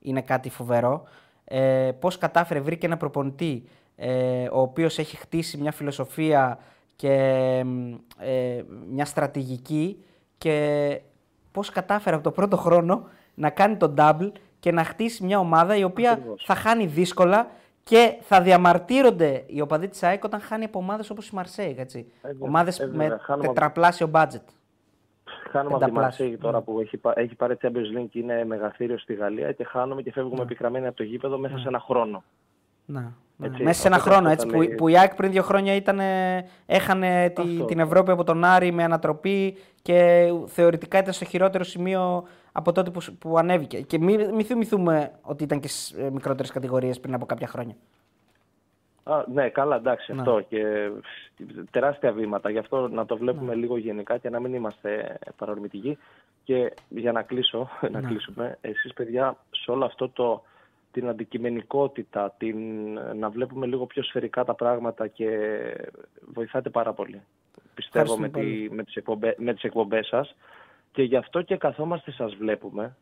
είναι 0.00 0.20
κάτι 0.20 0.50
φοβερό, 0.50 1.02
ε, 1.44 1.90
πώς 1.98 2.18
κατάφερε, 2.18 2.60
βρήκε 2.60 2.86
ένα 2.86 2.96
προπονητή 2.96 3.64
ε, 3.96 4.48
ο 4.52 4.60
οποίος 4.60 4.98
έχει 4.98 5.16
χτίσει 5.16 5.56
μια 5.56 5.72
φιλοσοφία 5.72 6.58
και 6.96 7.14
μ, 7.64 7.94
ε, 8.18 8.64
μια 8.90 9.04
στρατηγική 9.04 10.04
και 10.38 11.00
πώς 11.52 11.70
κατάφερε 11.70 12.14
από 12.14 12.24
το 12.24 12.30
πρώτο 12.30 12.56
χρόνο 12.56 13.08
να 13.34 13.50
κάνει 13.50 13.76
τον 13.76 13.94
double 13.98 14.32
και 14.60 14.72
να 14.72 14.84
χτίσει 14.84 15.24
μια 15.24 15.38
ομάδα 15.38 15.76
η 15.76 15.84
οποία 15.84 16.22
θα 16.44 16.54
χάνει 16.54 16.86
δύσκολα 16.86 17.50
και 17.90 18.16
θα 18.20 18.40
διαμαρτύρονται 18.42 19.42
οι 19.46 19.60
οπαδοί 19.60 19.88
της 19.88 20.02
ΑΕΚ 20.02 20.24
όταν 20.24 20.40
χάνει 20.40 20.64
από 20.64 20.78
ομάδες 20.78 21.10
όπως 21.10 21.28
η 21.28 21.34
Μαρσέη, 21.34 21.74
έτσι. 21.78 22.12
βέβαια, 22.22 22.36
ομάδες 22.48 22.80
ε, 22.80 22.86
βέβαια. 22.86 23.08
με 23.08 23.18
Χάνουμε 23.22 23.44
από- 23.46 23.54
τετραπλάσιο 23.54 24.10
budget. 24.14 24.44
Χάνουμε 25.50 25.74
από 25.74 25.84
τη 25.84 25.90
Πενταπλάσιο. 25.90 26.00
Μαρσέη 26.02 26.36
τώρα 26.36 26.60
που 26.60 26.80
έχει, 26.80 26.96
πα- 26.96 27.12
έχει 27.16 27.34
πάρει 27.34 27.56
Champions 27.62 27.98
League 27.98 28.06
και 28.10 28.18
είναι 28.18 28.44
μεγαθύριο 28.44 28.98
στη 28.98 29.14
Γαλλία 29.14 29.52
και 29.52 29.64
χάνουμε 29.64 30.02
και 30.02 30.12
φεύγουμε 30.12 30.44
πικραμένοι 30.44 30.86
από 30.86 30.96
το 30.96 31.02
γήπεδο 31.02 31.38
μέσα 31.38 31.58
σε 31.58 31.68
ένα 31.68 31.80
χρόνο. 31.80 32.22
Να, 32.86 33.00
ναι. 33.36 33.46
Έτσι, 33.46 33.62
Μέσα 33.62 33.80
σε 33.80 33.86
ένα 33.86 33.96
οπότε 33.96 34.10
χρόνο, 34.10 34.28
αυτό 34.28 34.32
έτσι, 34.42 34.46
θα 34.46 34.52
που, 34.52 34.62
λέει- 34.68 34.74
που 34.76 34.88
η 34.88 34.98
ΑΕΚ 34.98 35.14
πριν 35.14 35.30
δύο 35.30 35.42
χρόνια 35.42 35.74
ήταν, 35.74 36.00
έχανε 36.66 37.30
τη, 37.34 37.42
Αυτό. 37.42 37.64
την 37.64 37.78
Ευρώπη 37.78 38.10
από 38.10 38.24
τον 38.24 38.44
Άρη 38.44 38.72
με 38.72 38.84
ανατροπή 38.84 39.56
και 39.82 40.28
θεωρητικά 40.46 40.98
ήταν 40.98 41.12
στο 41.12 41.24
χειρότερο 41.24 41.64
σημείο 41.64 42.24
από 42.52 42.72
τότε 42.72 42.90
που, 42.90 43.00
σ- 43.00 43.12
που 43.18 43.38
ανέβηκε. 43.38 43.80
Και 43.80 43.98
μην 43.98 44.34
μη 44.34 44.42
θυμηθούμε 44.42 45.12
ότι 45.22 45.44
ήταν 45.44 45.60
και 45.60 45.68
στι 45.68 46.02
μικρότερες 46.12 46.50
κατηγορίες 46.50 47.00
πριν 47.00 47.14
από 47.14 47.26
κάποια 47.26 47.46
χρόνια. 47.46 47.74
Α, 49.02 49.24
ναι, 49.32 49.48
καλά, 49.48 49.76
εντάξει, 49.76 50.12
Ναι. 50.12 50.18
αυτό. 50.20 50.40
Και 50.48 50.90
τεράστια 51.70 52.12
βήματα. 52.12 52.50
Γι' 52.50 52.58
αυτό 52.58 52.88
να 52.88 53.06
το 53.06 53.16
βλέπουμε 53.16 53.54
λίγο 53.54 53.76
γενικά 53.76 54.18
και 54.18 54.30
να 54.30 54.40
μην 54.40 54.54
είμαστε 54.54 55.18
παρορμητικοί. 55.36 55.98
Και 56.44 56.72
για 56.88 57.12
να 57.12 57.22
κλείσω, 57.22 57.68
να 57.92 58.00
Ναι. 58.00 58.08
κλείσουμε, 58.08 58.58
εσείς 58.60 58.92
παιδιά, 58.92 59.36
σε 59.50 59.70
όλο 59.70 59.84
αυτό 59.84 60.08
το, 60.08 60.42
την 60.92 61.08
αντικειμενικότητα, 61.08 62.34
την, 62.38 62.58
να 63.16 63.28
βλέπουμε 63.30 63.66
λίγο 63.66 63.86
πιο 63.86 64.02
σφαιρικά 64.02 64.44
τα 64.44 64.54
πράγματα 64.54 65.06
και 65.06 65.28
βοηθάτε 66.34 66.70
πάρα 66.70 66.92
πολύ. 66.92 67.20
Πιστεύω 67.74 68.04
Ευχαριστούμε 68.12 68.26
με, 68.26 68.32
τη, 68.50 68.56
πολύ. 68.56 68.70
με, 68.76 68.84
τις 68.84 68.94
εκπομπέ, 68.96 69.34
με 69.38 69.54
τις 69.54 69.62
εκπομπές 69.62 70.06
σας 70.06 70.36
και 70.92 71.02
γι' 71.02 71.16
αυτό 71.16 71.42
και 71.42 71.56
καθόμαστε 71.56 72.10
σας 72.10 72.34
βλέπουμε 72.34 72.96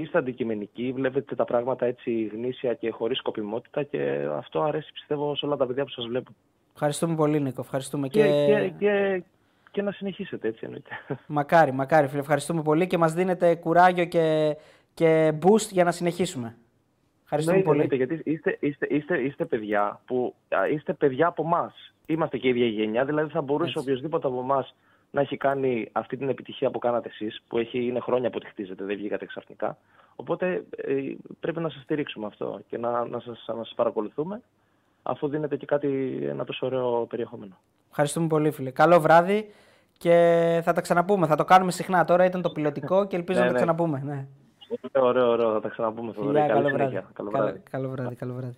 Είστε 0.00 0.18
αντικειμενικοί, 0.18 0.92
βλέπετε 0.92 1.34
τα 1.34 1.44
πράγματα 1.44 1.86
έτσι 1.86 2.24
γνήσια 2.24 2.74
και 2.74 2.90
χωρίς 2.90 3.18
σκοπιμότητα 3.18 3.82
και 3.82 4.28
αυτό 4.32 4.62
αρέσει 4.62 4.92
πιστεύω 4.92 5.36
σε 5.36 5.46
όλα 5.46 5.56
τα 5.56 5.66
παιδιά 5.66 5.84
που 5.84 5.90
σας 5.90 6.06
βλέπουν. 6.06 6.36
Ευχαριστούμε 6.72 7.14
πολύ, 7.14 7.40
Νίκο. 7.40 7.60
Ευχαριστούμε 7.60 8.08
Και, 8.08 8.22
και... 8.22 8.46
και, 8.46 8.72
και, 8.78 9.22
και 9.70 9.82
να 9.82 9.92
συνεχίσετε 9.92 10.48
έτσι 10.48 10.60
εννοείται. 10.64 10.90
Μακάρι, 11.26 11.72
μακάρι, 11.72 12.08
φίλε. 12.08 12.20
Ευχαριστούμε 12.20 12.62
πολύ 12.62 12.86
και 12.86 12.98
μας 12.98 13.12
δίνετε 13.12 13.54
κουράγιο 13.54 14.04
και, 14.04 14.56
και 14.94 15.32
boost 15.42 15.68
για 15.70 15.84
να 15.84 15.90
συνεχίσουμε. 15.90 16.56
Ευχαριστούμε 17.22 17.56
Ναι, 17.56 17.62
πολύ. 17.62 17.80
εννοείται, 17.80 18.04
γιατί 18.04 18.30
είστε, 18.30 18.56
είστε, 18.60 18.86
είστε, 18.90 19.20
είστε 19.20 19.44
παιδιά 19.44 20.00
που 20.06 20.34
α, 20.48 20.68
είστε 20.68 20.92
παιδιά 20.92 21.26
από 21.26 21.42
εμάς. 21.42 21.94
Είμαστε 22.06 22.38
και 22.38 22.46
η 22.46 22.50
ίδια 22.50 22.66
γενιά, 22.66 23.04
δηλαδή 23.04 23.30
θα 23.30 23.40
μπορούσε 23.40 23.68
Έτσι. 23.68 23.78
οποιοδήποτε 23.78 24.26
από 24.26 24.40
εμάς 24.40 24.74
να 25.16 25.22
έχει 25.22 25.36
κάνει 25.36 25.88
αυτή 25.92 26.16
την 26.16 26.28
επιτυχία 26.28 26.70
που 26.70 26.78
κάνατε 26.78 27.08
εσείς, 27.08 27.42
που 27.48 27.58
έχει, 27.58 27.86
είναι 27.86 28.00
χρόνια 28.00 28.30
που 28.30 28.38
τη 28.38 28.46
χτίζετε, 28.46 28.84
δεν 28.84 28.96
βγήκατε 28.96 29.26
ξαφνικά. 29.26 29.78
Οπότε 30.16 30.64
ε, 30.76 30.94
πρέπει 31.40 31.60
να 31.60 31.68
σας 31.68 31.82
στηρίξουμε 31.82 32.26
αυτό 32.26 32.60
και 32.68 32.78
να, 32.78 33.04
να, 33.06 33.20
σας, 33.20 33.44
να 33.56 33.64
σας 33.64 33.72
παρακολουθούμε, 33.76 34.42
αφού 35.02 35.28
δίνετε 35.28 35.56
και 35.56 35.66
κάτι, 35.66 36.18
ένα 36.28 36.44
τόσο 36.44 36.66
ωραίο 36.66 37.06
περιεχόμενο. 37.10 37.56
Ευχαριστούμε 37.88 38.26
πολύ, 38.26 38.50
φίλε. 38.50 38.70
Καλό 38.70 39.00
βράδυ 39.00 39.50
και 39.98 40.12
θα 40.64 40.72
τα 40.72 40.80
ξαναπούμε. 40.80 41.26
Θα 41.26 41.36
το 41.36 41.44
κάνουμε 41.44 41.70
συχνά. 41.72 42.04
Τώρα 42.04 42.24
ήταν 42.24 42.42
το 42.42 42.50
πιλωτικό 42.50 43.06
και 43.06 43.16
ελπίζω 43.16 43.38
Ναι, 43.38 43.44
να 43.44 43.50
το 43.52 43.58
ναι. 43.58 43.64
ξαναπούμε. 43.64 44.02
Ναι. 44.04 44.26
Ωραίο, 45.00 45.28
ωραίο, 45.30 45.52
θα 45.52 45.60
τα 45.60 45.68
ξαναπούμε. 45.68 46.12
Θοδωρή. 46.12 46.38
Φιλιά, 46.38 46.46
Καλή 46.54 46.62
καλό 46.62 46.68
συνέχεια. 46.68 46.90
βράδυ. 47.00 47.12
Καλό 47.14 47.30
Καλό- 47.30 47.44
βράδυ. 47.44 47.62
Καλό 47.70 47.88
βράδυ, 47.88 48.14
καλό 48.14 48.34
βράδυ. 48.34 48.56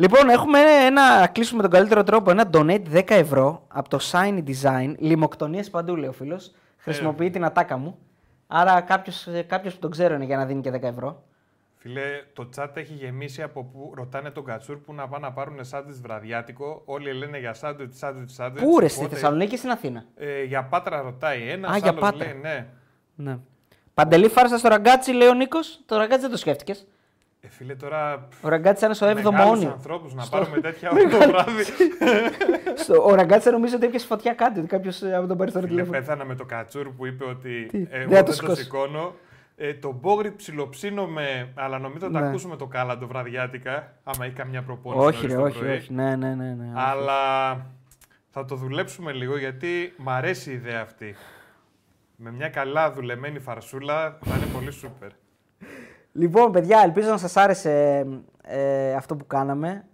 Λοιπόν, 0.00 0.28
έχουμε 0.28 0.58
ένα, 0.60 1.26
κλείσουμε 1.26 1.62
με 1.62 1.68
τον 1.68 1.78
καλύτερο 1.78 2.02
τρόπο, 2.02 2.30
ένα 2.30 2.50
donate 2.52 2.82
10 2.92 3.02
ευρώ 3.08 3.62
από 3.68 3.88
το 3.88 3.98
Shiny 4.10 4.42
Design. 4.46 4.94
Λιμοκτονίες 4.98 5.70
παντού, 5.70 5.96
λέει 5.96 6.08
ο 6.08 6.12
φίλος. 6.12 6.52
Χρησιμοποιεί 6.76 7.30
την 7.30 7.44
ατάκα 7.44 7.76
μου. 7.76 7.98
Άρα 8.46 8.80
κάποιος 8.80 9.28
κάποιος 9.46 9.74
που 9.74 9.80
τον 9.80 9.90
ξέρω 9.90 10.14
είναι 10.14 10.24
για 10.24 10.36
να 10.36 10.46
δίνει 10.46 10.60
και 10.60 10.70
10 10.70 10.82
ευρώ. 10.82 11.22
Φίλε, 11.76 12.02
το 12.32 12.48
chat 12.56 12.68
έχει 12.74 12.92
γεμίσει 12.92 13.42
από 13.42 13.64
που 13.64 13.92
ρωτάνε 13.94 14.30
τον 14.30 14.44
Κατσούρ 14.44 14.76
που 14.76 14.94
να 14.94 15.08
πάνε 15.08 15.26
να 15.26 15.32
πάρουν 15.32 15.64
σάντουιτς 15.64 16.00
βραδιάτικο. 16.00 16.82
Όλοι 16.84 17.12
λένε 17.12 17.38
για 17.38 17.54
σάντουιτς, 17.54 17.98
σάντουιτς, 17.98 18.34
σάντουιτς. 18.34 18.62
Πού 18.62 18.78
ρε, 18.80 18.88
στη 18.88 18.98
Οπότε, 18.98 19.14
Θεσσαλονίκη 19.14 19.54
ή 19.54 19.58
στην 19.58 19.70
Αθήνα; 19.70 20.04
Ε, 20.16 20.42
για 20.42 20.64
πάτρα 20.64 21.00
ρωτάει 21.00 21.48
ένας. 21.48 21.70
Α, 21.74 21.76
για 21.76 21.88
άλλος 21.88 22.00
Πάτρα. 22.00 22.26
λέει 22.26 22.38
ναι. 22.42 22.66
Ναι. 23.14 23.38
Παντελή 23.94 24.28
φάρσα 24.28 24.58
στο 24.58 24.68
ραγκάτσι, 24.68 25.12
λέει 25.12 25.28
ο 25.28 25.34
Νίκος. 25.34 25.80
Το 25.86 25.96
ραγκάτσι 25.96 26.20
δεν 26.20 26.30
το 26.30 26.36
σκέφτηκες. 26.36 26.86
Ε, 27.40 27.48
φίλε, 27.48 27.74
τώρα. 27.74 28.28
Ο 28.40 28.48
ραγκάτσι 28.48 28.84
ήταν 28.84 28.94
στο 28.96 29.06
7ο 29.06 29.14
Μεγάλους 29.14 29.38
αιώνιο. 29.40 29.70
ανθρώπους 29.70 30.14
να 30.14 30.22
Στο- 30.22 30.36
πάρουμε 30.38 30.60
τέτοια 30.60 30.90
ώρα 30.92 31.08
το 31.08 31.16
βράδυ. 31.28 31.62
Στο, 32.82 33.04
ο 33.04 33.14
ραγκάτσι 33.14 33.50
νομίζω 33.50 33.76
ότι 33.76 33.86
έπιασε 33.86 34.06
φωτιά 34.06 34.34
κάτι. 34.34 34.58
Ότι 34.58 34.68
κάποιος 34.68 35.02
από 35.02 35.26
τον 35.26 35.36
πάρει 35.36 35.50
στο 35.50 35.58
Φίλε, 35.58 35.70
τηλέφωνο. 35.70 35.98
πέθανα 35.98 36.24
με 36.24 36.34
το 36.34 36.44
Κατσούρ 36.44 36.88
που 36.88 37.06
είπε 37.06 37.24
ότι 37.24 37.66
Τι, 37.70 37.78
εγώ 37.78 37.88
δεν 37.90 38.08
δεν 38.08 38.18
το 38.18 38.24
το 38.24 38.32
σηκώσει. 38.32 38.62
σηκώνω. 38.62 39.14
Ε, 39.56 39.74
το 39.74 39.92
Μπόγριτ 39.92 40.36
ψιλοψύνομαι, 40.36 41.52
αλλά 41.54 41.78
νομίζω 41.78 42.06
ότι 42.06 42.14
θα 42.14 42.20
Ναι. 42.20 42.28
ακούσουμε 42.28 42.56
το 42.56 42.66
κάλαντο 42.66 43.06
βραδιάτικα, 43.06 43.92
άμα 44.04 44.24
έχει 44.24 44.34
καμιά 44.34 44.62
προπόνηση 44.62 45.06
Όχι, 45.06 45.16
νωρίς 45.26 45.34
ρε, 45.34 45.40
το 45.40 45.46
όχι, 45.46 45.58
πρωί. 45.58 45.76
όχι. 45.76 45.92
Ναι, 45.94 46.16
ναι, 46.16 46.34
ναι. 46.34 46.44
ναι 46.54 46.64
όχι. 46.64 46.72
Αλλά 46.76 47.52
θα 47.54 47.66
θα 48.30 48.44
το 48.44 48.54
δουλέψουμε 48.54 49.12
λίγο 49.12 49.38
γιατί 49.38 49.94
μ' 49.96 50.08
αρέσει 50.08 50.50
η 50.50 50.52
ιδέα 50.52 50.80
αυτή. 50.80 51.14
Με 52.16 52.30
μια 52.32 52.48
καλά 52.48 52.92
δουλεμένη 52.92 53.38
φαρσούλα 53.38 54.18
θα 54.24 54.36
είναι 54.36 54.46
πολύ 54.54 54.70
σούπερ. 54.72 55.08
Λοιπόν, 56.18 56.52
παιδιά, 56.52 56.80
ελπίζω 56.84 57.10
να 57.10 57.16
σας 57.16 57.36
άρεσε 57.36 58.06
ε, 58.42 58.94
αυτό 58.94 59.16
που 59.16 59.26
κάναμε. 59.26 59.84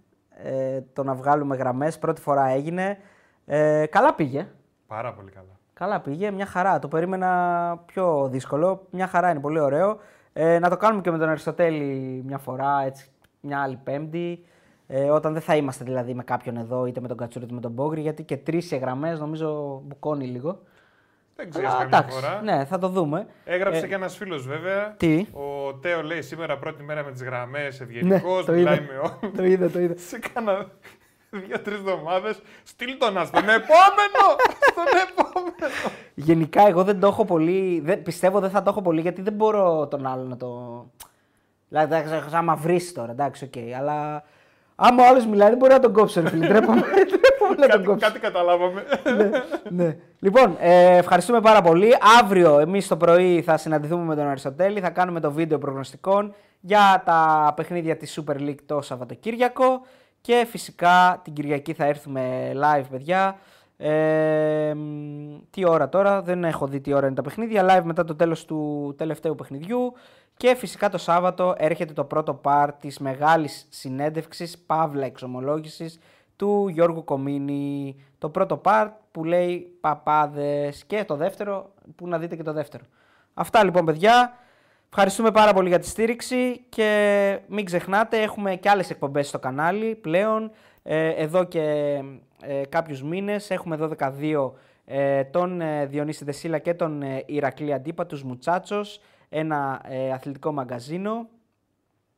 Ε, 0.43 0.81
το 0.93 1.03
να 1.03 1.13
βγάλουμε 1.13 1.55
γραμμές. 1.55 1.99
Πρώτη 1.99 2.21
φορά 2.21 2.47
έγινε. 2.47 2.97
Ε, 3.45 3.85
καλά 3.85 4.13
πήγε. 4.13 4.47
Πάρα 4.87 5.13
πολύ 5.13 5.31
καλά. 5.31 5.59
Καλά 5.73 6.01
πήγε, 6.01 6.31
μια 6.31 6.45
χαρά. 6.45 6.79
Το 6.79 6.87
περίμενα 6.87 7.83
πιο 7.85 8.27
δύσκολο. 8.31 8.87
Μια 8.89 9.07
χαρά 9.07 9.29
είναι, 9.29 9.39
πολύ 9.39 9.59
ωραίο. 9.59 9.97
Ε, 10.33 10.59
να 10.59 10.69
το 10.69 10.77
κάνουμε 10.77 11.01
και 11.01 11.11
με 11.11 11.17
τον 11.17 11.29
Αριστοτέλη 11.29 12.21
μια 12.25 12.37
φορά, 12.37 12.83
έτσι, 12.85 13.09
μια 13.41 13.61
άλλη 13.61 13.79
πέμπτη. 13.83 14.45
Ε, 14.87 15.09
όταν 15.09 15.33
δεν 15.33 15.41
θα 15.41 15.55
είμαστε 15.55 15.83
δηλαδή 15.83 16.13
με 16.13 16.23
κάποιον 16.23 16.57
εδώ, 16.57 16.85
είτε 16.85 17.01
με 17.01 17.07
τον 17.07 17.17
Κατσούρη 17.17 17.45
είτε 17.45 17.53
με 17.53 17.61
τον 17.61 17.71
Μπόγκρι, 17.71 18.01
γιατί 18.01 18.23
και 18.23 18.37
τρεις 18.37 18.73
γραμμές 18.73 19.19
νομίζω 19.19 19.81
μπουκώνει 19.85 20.25
λίγο. 20.25 20.59
Δεν 21.35 21.49
ξέρεις 21.49 21.69
Αλλά, 21.69 21.77
καμιά 21.79 21.97
εντάξει, 21.97 22.19
φορά. 22.19 22.41
Ναι, 22.43 22.65
θα 22.65 22.77
το 22.77 22.87
δούμε. 22.87 23.27
Έγραψε 23.45 23.79
Ε, 23.83 23.87
και 23.87 23.93
ένας 23.93 24.17
φίλος 24.17 24.47
βέβαια. 24.47 24.93
Τι; 24.97 25.25
Ο 25.33 25.73
Τέο 25.73 26.03
λέει 26.03 26.21
σήμερα 26.21 26.57
πρώτη 26.57 26.83
μέρα 26.83 27.03
με 27.03 27.11
τις 27.11 27.23
γραμμές, 27.23 27.81
ευγενικός, 27.81 28.39
Ναι, 28.39 28.45
το 28.45 28.51
μιλάει 28.51 28.75
είδα. 28.75 28.83
με 28.93 28.97
όλους. 28.97 29.37
Το 29.37 29.43
είδα, 29.43 29.69
το 29.69 29.79
είδα. 29.79 29.93
Σε 29.97 30.19
κάνα 30.33 30.65
δύο-τρεις 31.29 31.77
εβδομάδες. 31.77 32.41
Στείλ 32.63 32.97
τον 32.97 33.13
να 33.13 33.25
στον 33.25 33.43
επόμενο! 33.43 34.23
στον 34.71 34.83
επόμενο! 35.09 35.73
Γενικά, 36.13 36.67
εγώ 36.67 36.83
δεν 36.83 36.99
το 36.99 37.07
έχω 37.07 37.25
πολύ. 37.25 37.79
Δεν, 37.83 38.01
πιστεύω 38.03 38.39
δεν 38.39 38.49
θα 38.49 38.61
το 38.63 38.69
έχω 38.69 38.81
πολύ 38.81 39.01
γιατί 39.01 39.21
δεν 39.21 39.33
μπορώ 39.33 39.87
τον 39.87 40.05
άλλο 40.07 40.23
να 40.23 40.37
το. 40.37 40.85
Δηλαδή, 41.69 41.95
εντάξει, 41.95 42.35
άμα 42.35 42.55
βρεις 42.55 42.93
τώρα, 42.93 43.11
εντάξει, 43.11 43.43
οκ. 43.45 43.77
Αλλά 43.79 44.23
άμα 44.75 45.03
ο 45.03 45.07
άλλος 45.07 45.25
μιλάει, 45.25 45.49
δεν 45.49 45.57
μπορεί 45.57 45.73
να 45.73 45.79
τον 45.79 45.93
κόψει. 45.93 46.21
Ρε 46.21 46.29
φίλε. 46.29 46.47
Ντρέπομαι 46.47 46.81
ντρέπομαι 46.81 47.55
να 47.59 47.67
τον 47.67 47.69
κάτι, 47.69 47.83
κόψει. 47.83 48.05
κάτι 48.05 48.19
καταλάβαμε. 48.19 48.83
ναι. 49.69 49.97
Λοιπόν, 50.19 50.55
ε, 50.59 50.97
ευχαριστούμε 50.97 51.41
πάρα 51.41 51.61
πολύ. 51.61 51.91
Αύριο 52.21 52.59
εμείς 52.59 52.87
το 52.87 52.97
πρωί 52.97 53.41
θα 53.41 53.57
συναντηθούμε 53.57 54.03
με 54.03 54.15
τον 54.15 54.27
Αριστοτέλη. 54.27 54.79
Θα 54.79 54.89
κάνουμε 54.89 55.19
το 55.19 55.31
βίντεο 55.31 55.57
προγνωστικών 55.57 56.33
για 56.59 57.01
τα 57.05 57.53
παιχνίδια 57.55 57.97
της 57.97 58.19
Super 58.21 58.35
League 58.39 58.55
το 58.65 58.81
Σαββατοκύριακο. 58.81 59.81
Και 60.21 60.45
φυσικά 60.49 61.21
την 61.23 61.33
Κυριακή 61.33 61.73
θα 61.73 61.85
έρθουμε 61.85 62.51
live, 62.55 62.85
παιδιά. 62.91 63.37
Ε, 63.77 64.73
μ, 64.75 65.37
τι 65.49 65.67
ώρα 65.67 65.89
τώρα, 65.89 66.21
δεν 66.21 66.43
έχω 66.43 66.67
δει 66.67 66.81
τι 66.81 66.93
ώρα 66.93 67.05
είναι 67.05 67.15
τα 67.15 67.21
παιχνίδια. 67.21 67.65
Live 67.69 67.83
μετά 67.83 68.03
το 68.03 68.15
τέλος 68.15 68.45
του 68.45 68.93
τελευταίου 68.97 69.35
παιχνιδιού. 69.35 69.93
Και 70.37 70.55
φυσικά 70.55 70.89
το 70.89 70.97
Σάββατο 70.97 71.55
έρχεται 71.57 71.93
το 71.93 72.03
πρώτο 72.03 72.41
part 72.43 72.69
της 72.79 72.99
μεγάλης 72.99 73.67
συνέντευξης, 73.69 74.57
παύλα 74.57 75.05
εξομολόγησης, 75.05 75.99
του 76.35 76.67
Γιώργου 76.67 77.03
Κομίνη. 77.03 77.95
Το 78.17 78.29
πρώτο 78.29 78.61
part 78.63 78.89
που 79.11 79.23
λέει 79.23 79.77
παπάδες 79.81 80.83
και 80.85 81.03
το 81.03 81.15
δεύτερο 81.15 81.73
που 81.95 82.07
να 82.07 82.17
δείτε 82.17 82.35
και 82.35 82.43
το 82.43 82.53
δεύτερο. 82.53 82.83
Αυτά 83.33 83.63
λοιπόν 83.63 83.85
παιδιά. 83.85 84.33
Ευχαριστούμε 84.89 85.31
πάρα 85.31 85.53
πολύ 85.53 85.67
για 85.67 85.79
τη 85.79 85.87
στήριξη 85.87 86.65
και 86.69 87.39
μην 87.47 87.65
ξεχνάτε 87.65 88.21
έχουμε 88.21 88.55
και 88.55 88.69
άλλες 88.69 88.89
εκπομπές 88.89 89.27
στο 89.27 89.39
κανάλι 89.39 89.95
πλέον. 89.95 90.51
Ε, 90.83 91.09
εδώ 91.09 91.43
και 91.43 91.97
ε, 92.47 92.65
κάποιους 92.69 93.03
μήνες 93.03 93.49
έχουμε 93.49 93.77
12 93.97 94.51
ε, 94.85 95.23
τον 95.23 95.61
ε, 95.61 95.85
Διονύση 95.85 96.23
Δεσίλα 96.23 96.57
και 96.57 96.73
τον 96.73 97.01
ε, 97.01 97.23
Ηρακλή 97.25 97.73
Αντίπα, 97.73 98.05
τους 98.05 98.23
Μουτσάτσος, 98.23 98.99
ένα 99.29 99.81
ε, 99.85 100.11
αθλητικό 100.11 100.51
μαγκαζίνο 100.51 101.27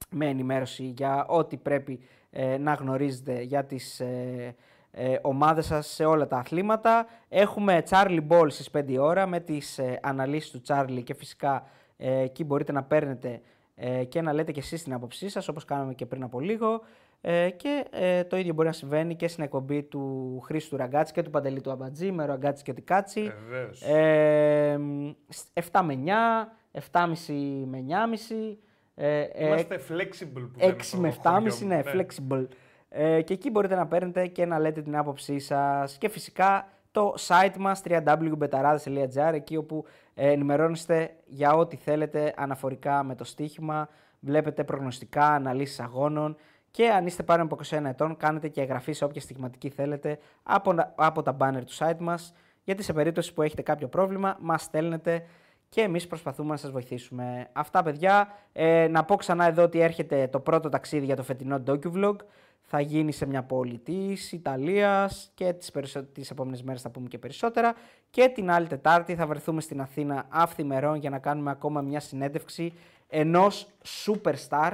με 0.09 0.25
ενημέρωση 0.25 0.83
για 0.83 1.25
ό,τι 1.27 1.57
πρέπει 1.57 1.99
ε, 2.29 2.57
να 2.57 2.73
γνωρίζετε 2.73 3.41
για 3.41 3.65
τις 3.65 3.99
ε, 3.99 4.55
ε, 4.91 5.15
ομάδες 5.21 5.65
σας 5.65 5.87
σε 5.87 6.05
όλα 6.05 6.27
τα 6.27 6.37
αθλήματα. 6.37 7.05
Έχουμε 7.29 7.83
Charlie 7.89 8.27
Ball 8.27 8.47
στις 8.49 8.69
5 8.77 8.83
η 8.87 8.97
ώρα 8.97 9.27
με 9.27 9.39
τις 9.39 9.77
ε, 9.77 9.99
αναλύσεις 10.01 10.51
του 10.51 10.61
Charlie 10.67 11.01
και 11.03 11.13
φυσικά 11.13 11.67
ε, 11.97 12.19
εκεί 12.19 12.43
μπορείτε 12.43 12.71
να 12.71 12.83
παίρνετε 12.83 13.41
ε, 13.75 14.03
και 14.03 14.21
να 14.21 14.33
λέτε 14.33 14.51
και 14.51 14.59
εσείς 14.59 14.83
την 14.83 14.93
άποψή 14.93 15.29
σας 15.29 15.47
όπως 15.47 15.65
κάναμε 15.65 15.93
και 15.93 16.05
πριν 16.05 16.23
από 16.23 16.39
λίγο. 16.39 16.81
Ε, 17.21 17.49
και 17.49 17.85
ε, 17.91 18.23
το 18.23 18.37
ίδιο 18.37 18.53
μπορεί 18.53 18.67
να 18.67 18.73
συμβαίνει 18.73 19.15
και 19.15 19.27
στην 19.27 19.43
εκπομπή 19.43 19.83
του 19.83 20.39
Χρήστου 20.45 20.77
Ραγκάτση 20.77 21.13
και 21.13 21.21
του 21.21 21.29
Παντελή 21.29 21.61
του 21.61 21.71
Αμπατζή 21.71 22.11
με 22.11 22.25
Ραγκάτση 22.25 22.63
και 22.63 22.73
Τικάτσι. 22.73 23.31
Βεβαίως. 23.49 23.81
Ε, 23.81 24.77
μ, 24.79 25.09
σ- 25.29 25.47
7 25.71 25.81
με 25.83 25.93
9, 25.93 26.79
7,5 26.91 27.63
με 27.65 27.77
9,5. 27.77 28.57
Ε, 28.95 29.19
ε, 29.21 29.45
Είμαστε 29.45 29.79
flexible 29.89 30.49
που 30.53 30.59
λέμε 30.59 30.73
6 30.73 30.83
στο 30.83 30.97
με 30.97 31.11
χωριό 31.23 31.51
7,5, 31.51 31.61
μου, 31.61 31.67
ναι, 31.67 31.81
flexible. 31.85 32.47
Ε, 32.89 33.21
και 33.21 33.33
εκεί 33.33 33.49
μπορείτε 33.49 33.75
να 33.75 33.87
παίρνετε 33.87 34.27
και 34.27 34.45
να 34.45 34.59
λέτε 34.59 34.81
την 34.81 34.97
άποψή 34.97 35.39
σας. 35.39 35.97
Και 35.97 36.09
φυσικά 36.09 36.67
το 36.91 37.13
site 37.27 37.55
μας 37.59 37.81
www.betarades.gr 37.89 39.33
εκεί 39.33 39.55
όπου 39.57 39.85
ε, 40.13 40.31
ενημερώνεστε 40.31 41.15
για 41.25 41.53
ό,τι 41.53 41.75
θέλετε 41.75 42.33
αναφορικά 42.37 43.03
με 43.03 43.15
το 43.15 43.23
στοίχημα. 43.23 43.89
Βλέπετε 44.19 44.63
προγνωστικά, 44.63 45.25
αναλύσεις 45.25 45.79
αγώνων 45.79 46.35
και 46.77 46.89
αν 46.89 47.05
είστε 47.05 47.23
πάνω 47.23 47.43
από 47.43 47.57
21 47.69 47.83
ετών 47.85 48.17
κάνετε 48.17 48.47
και 48.47 48.61
εγγραφή 48.61 48.93
σε 48.93 49.03
όποια 49.03 49.21
στοιχηματική 49.21 49.69
θέλετε 49.69 50.19
από, 50.43 50.75
από 50.95 51.21
τα 51.21 51.37
banner 51.39 51.61
του 51.65 51.73
site 51.77 51.97
μας 51.99 52.33
γιατί 52.63 52.83
σε 52.83 52.93
περίπτωση 52.93 53.33
που 53.33 53.41
έχετε 53.41 53.61
κάποιο 53.61 53.87
πρόβλημα 53.87 54.37
μας 54.39 54.61
στέλνετε 54.61 55.25
και 55.69 55.81
εμείς 55.81 56.07
προσπαθούμε 56.07 56.49
να 56.49 56.57
σας 56.57 56.71
βοηθήσουμε. 56.71 57.47
Αυτά 57.53 57.83
παιδιά, 57.83 58.33
ε, 58.51 58.87
να 58.87 59.03
πω 59.03 59.15
ξανά 59.15 59.45
εδώ 59.45 59.63
ότι 59.63 59.79
έρχεται 59.79 60.27
το 60.27 60.39
πρώτο 60.39 60.69
ταξίδι 60.69 61.05
για 61.05 61.15
το 61.15 61.23
φετινό 61.23 61.63
DocuVlog. 61.67 62.15
Θα 62.61 62.79
γίνει 62.79 63.11
σε 63.11 63.25
μια 63.25 63.43
πόλη 63.43 63.77
της 63.77 64.31
Ιταλίας 64.31 65.31
και 65.33 65.53
τις, 65.53 65.71
περισσο... 65.71 66.03
τις 66.03 66.29
επόμενες 66.29 66.63
μέρες 66.63 66.81
θα 66.81 66.89
πούμε 66.89 67.07
και 67.07 67.17
περισσότερα. 67.17 67.75
Και 68.09 68.27
την 68.27 68.51
άλλη 68.51 68.67
Τετάρτη 68.67 69.15
θα 69.15 69.27
βρεθούμε 69.27 69.61
στην 69.61 69.81
Αθήνα 69.81 70.25
αυθημερών 70.29 70.95
για 70.95 71.09
να 71.09 71.19
κάνουμε 71.19 71.51
ακόμα 71.51 71.81
μια 71.81 71.99
συνέντευξη 71.99 72.73
ενός 73.07 73.67
superstar, 74.05 74.71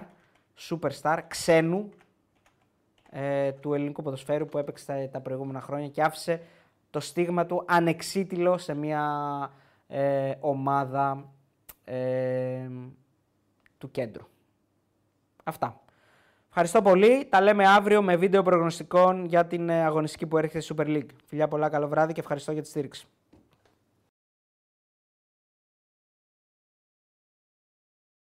superstar 0.59 1.19
ξένου 1.27 1.89
ε, 3.09 3.51
του 3.51 3.73
ελληνικού 3.73 4.01
ποδοσφαίρου 4.01 4.45
που 4.45 4.57
έπαιξε 4.57 4.85
τα, 4.85 5.09
τα 5.09 5.19
προηγούμενα 5.19 5.61
χρόνια 5.61 5.88
και 5.88 6.01
άφησε 6.01 6.41
το 6.89 6.99
στίγμα 6.99 7.45
του 7.45 7.63
ανεξίτηλο 7.67 8.57
σε 8.57 8.73
μια 8.73 9.03
ε, 9.88 10.34
ομάδα 10.39 11.31
ε, 11.84 12.69
του 13.77 13.91
κέντρου. 13.91 14.27
Αυτά. 15.43 15.81
Ευχαριστώ 16.47 16.81
πολύ. 16.81 17.25
Τα 17.25 17.41
λέμε 17.41 17.67
αύριο 17.67 18.01
με 18.01 18.15
βίντεο 18.15 18.43
προγνωστικών 18.43 19.25
για 19.25 19.45
την 19.45 19.69
ε, 19.69 19.84
αγωνιστική 19.84 20.25
που 20.25 20.38
έρχεται 20.38 20.59
στη 20.59 20.75
Super 20.77 20.85
League. 20.85 21.09
Φιλιά 21.25 21.47
πολλά, 21.47 21.69
καλό 21.69 21.88
βράδυ 21.88 22.13
και 22.13 22.19
ευχαριστώ 22.19 22.51
για 22.51 22.61
τη 22.61 22.67
στήριξη. 22.67 23.07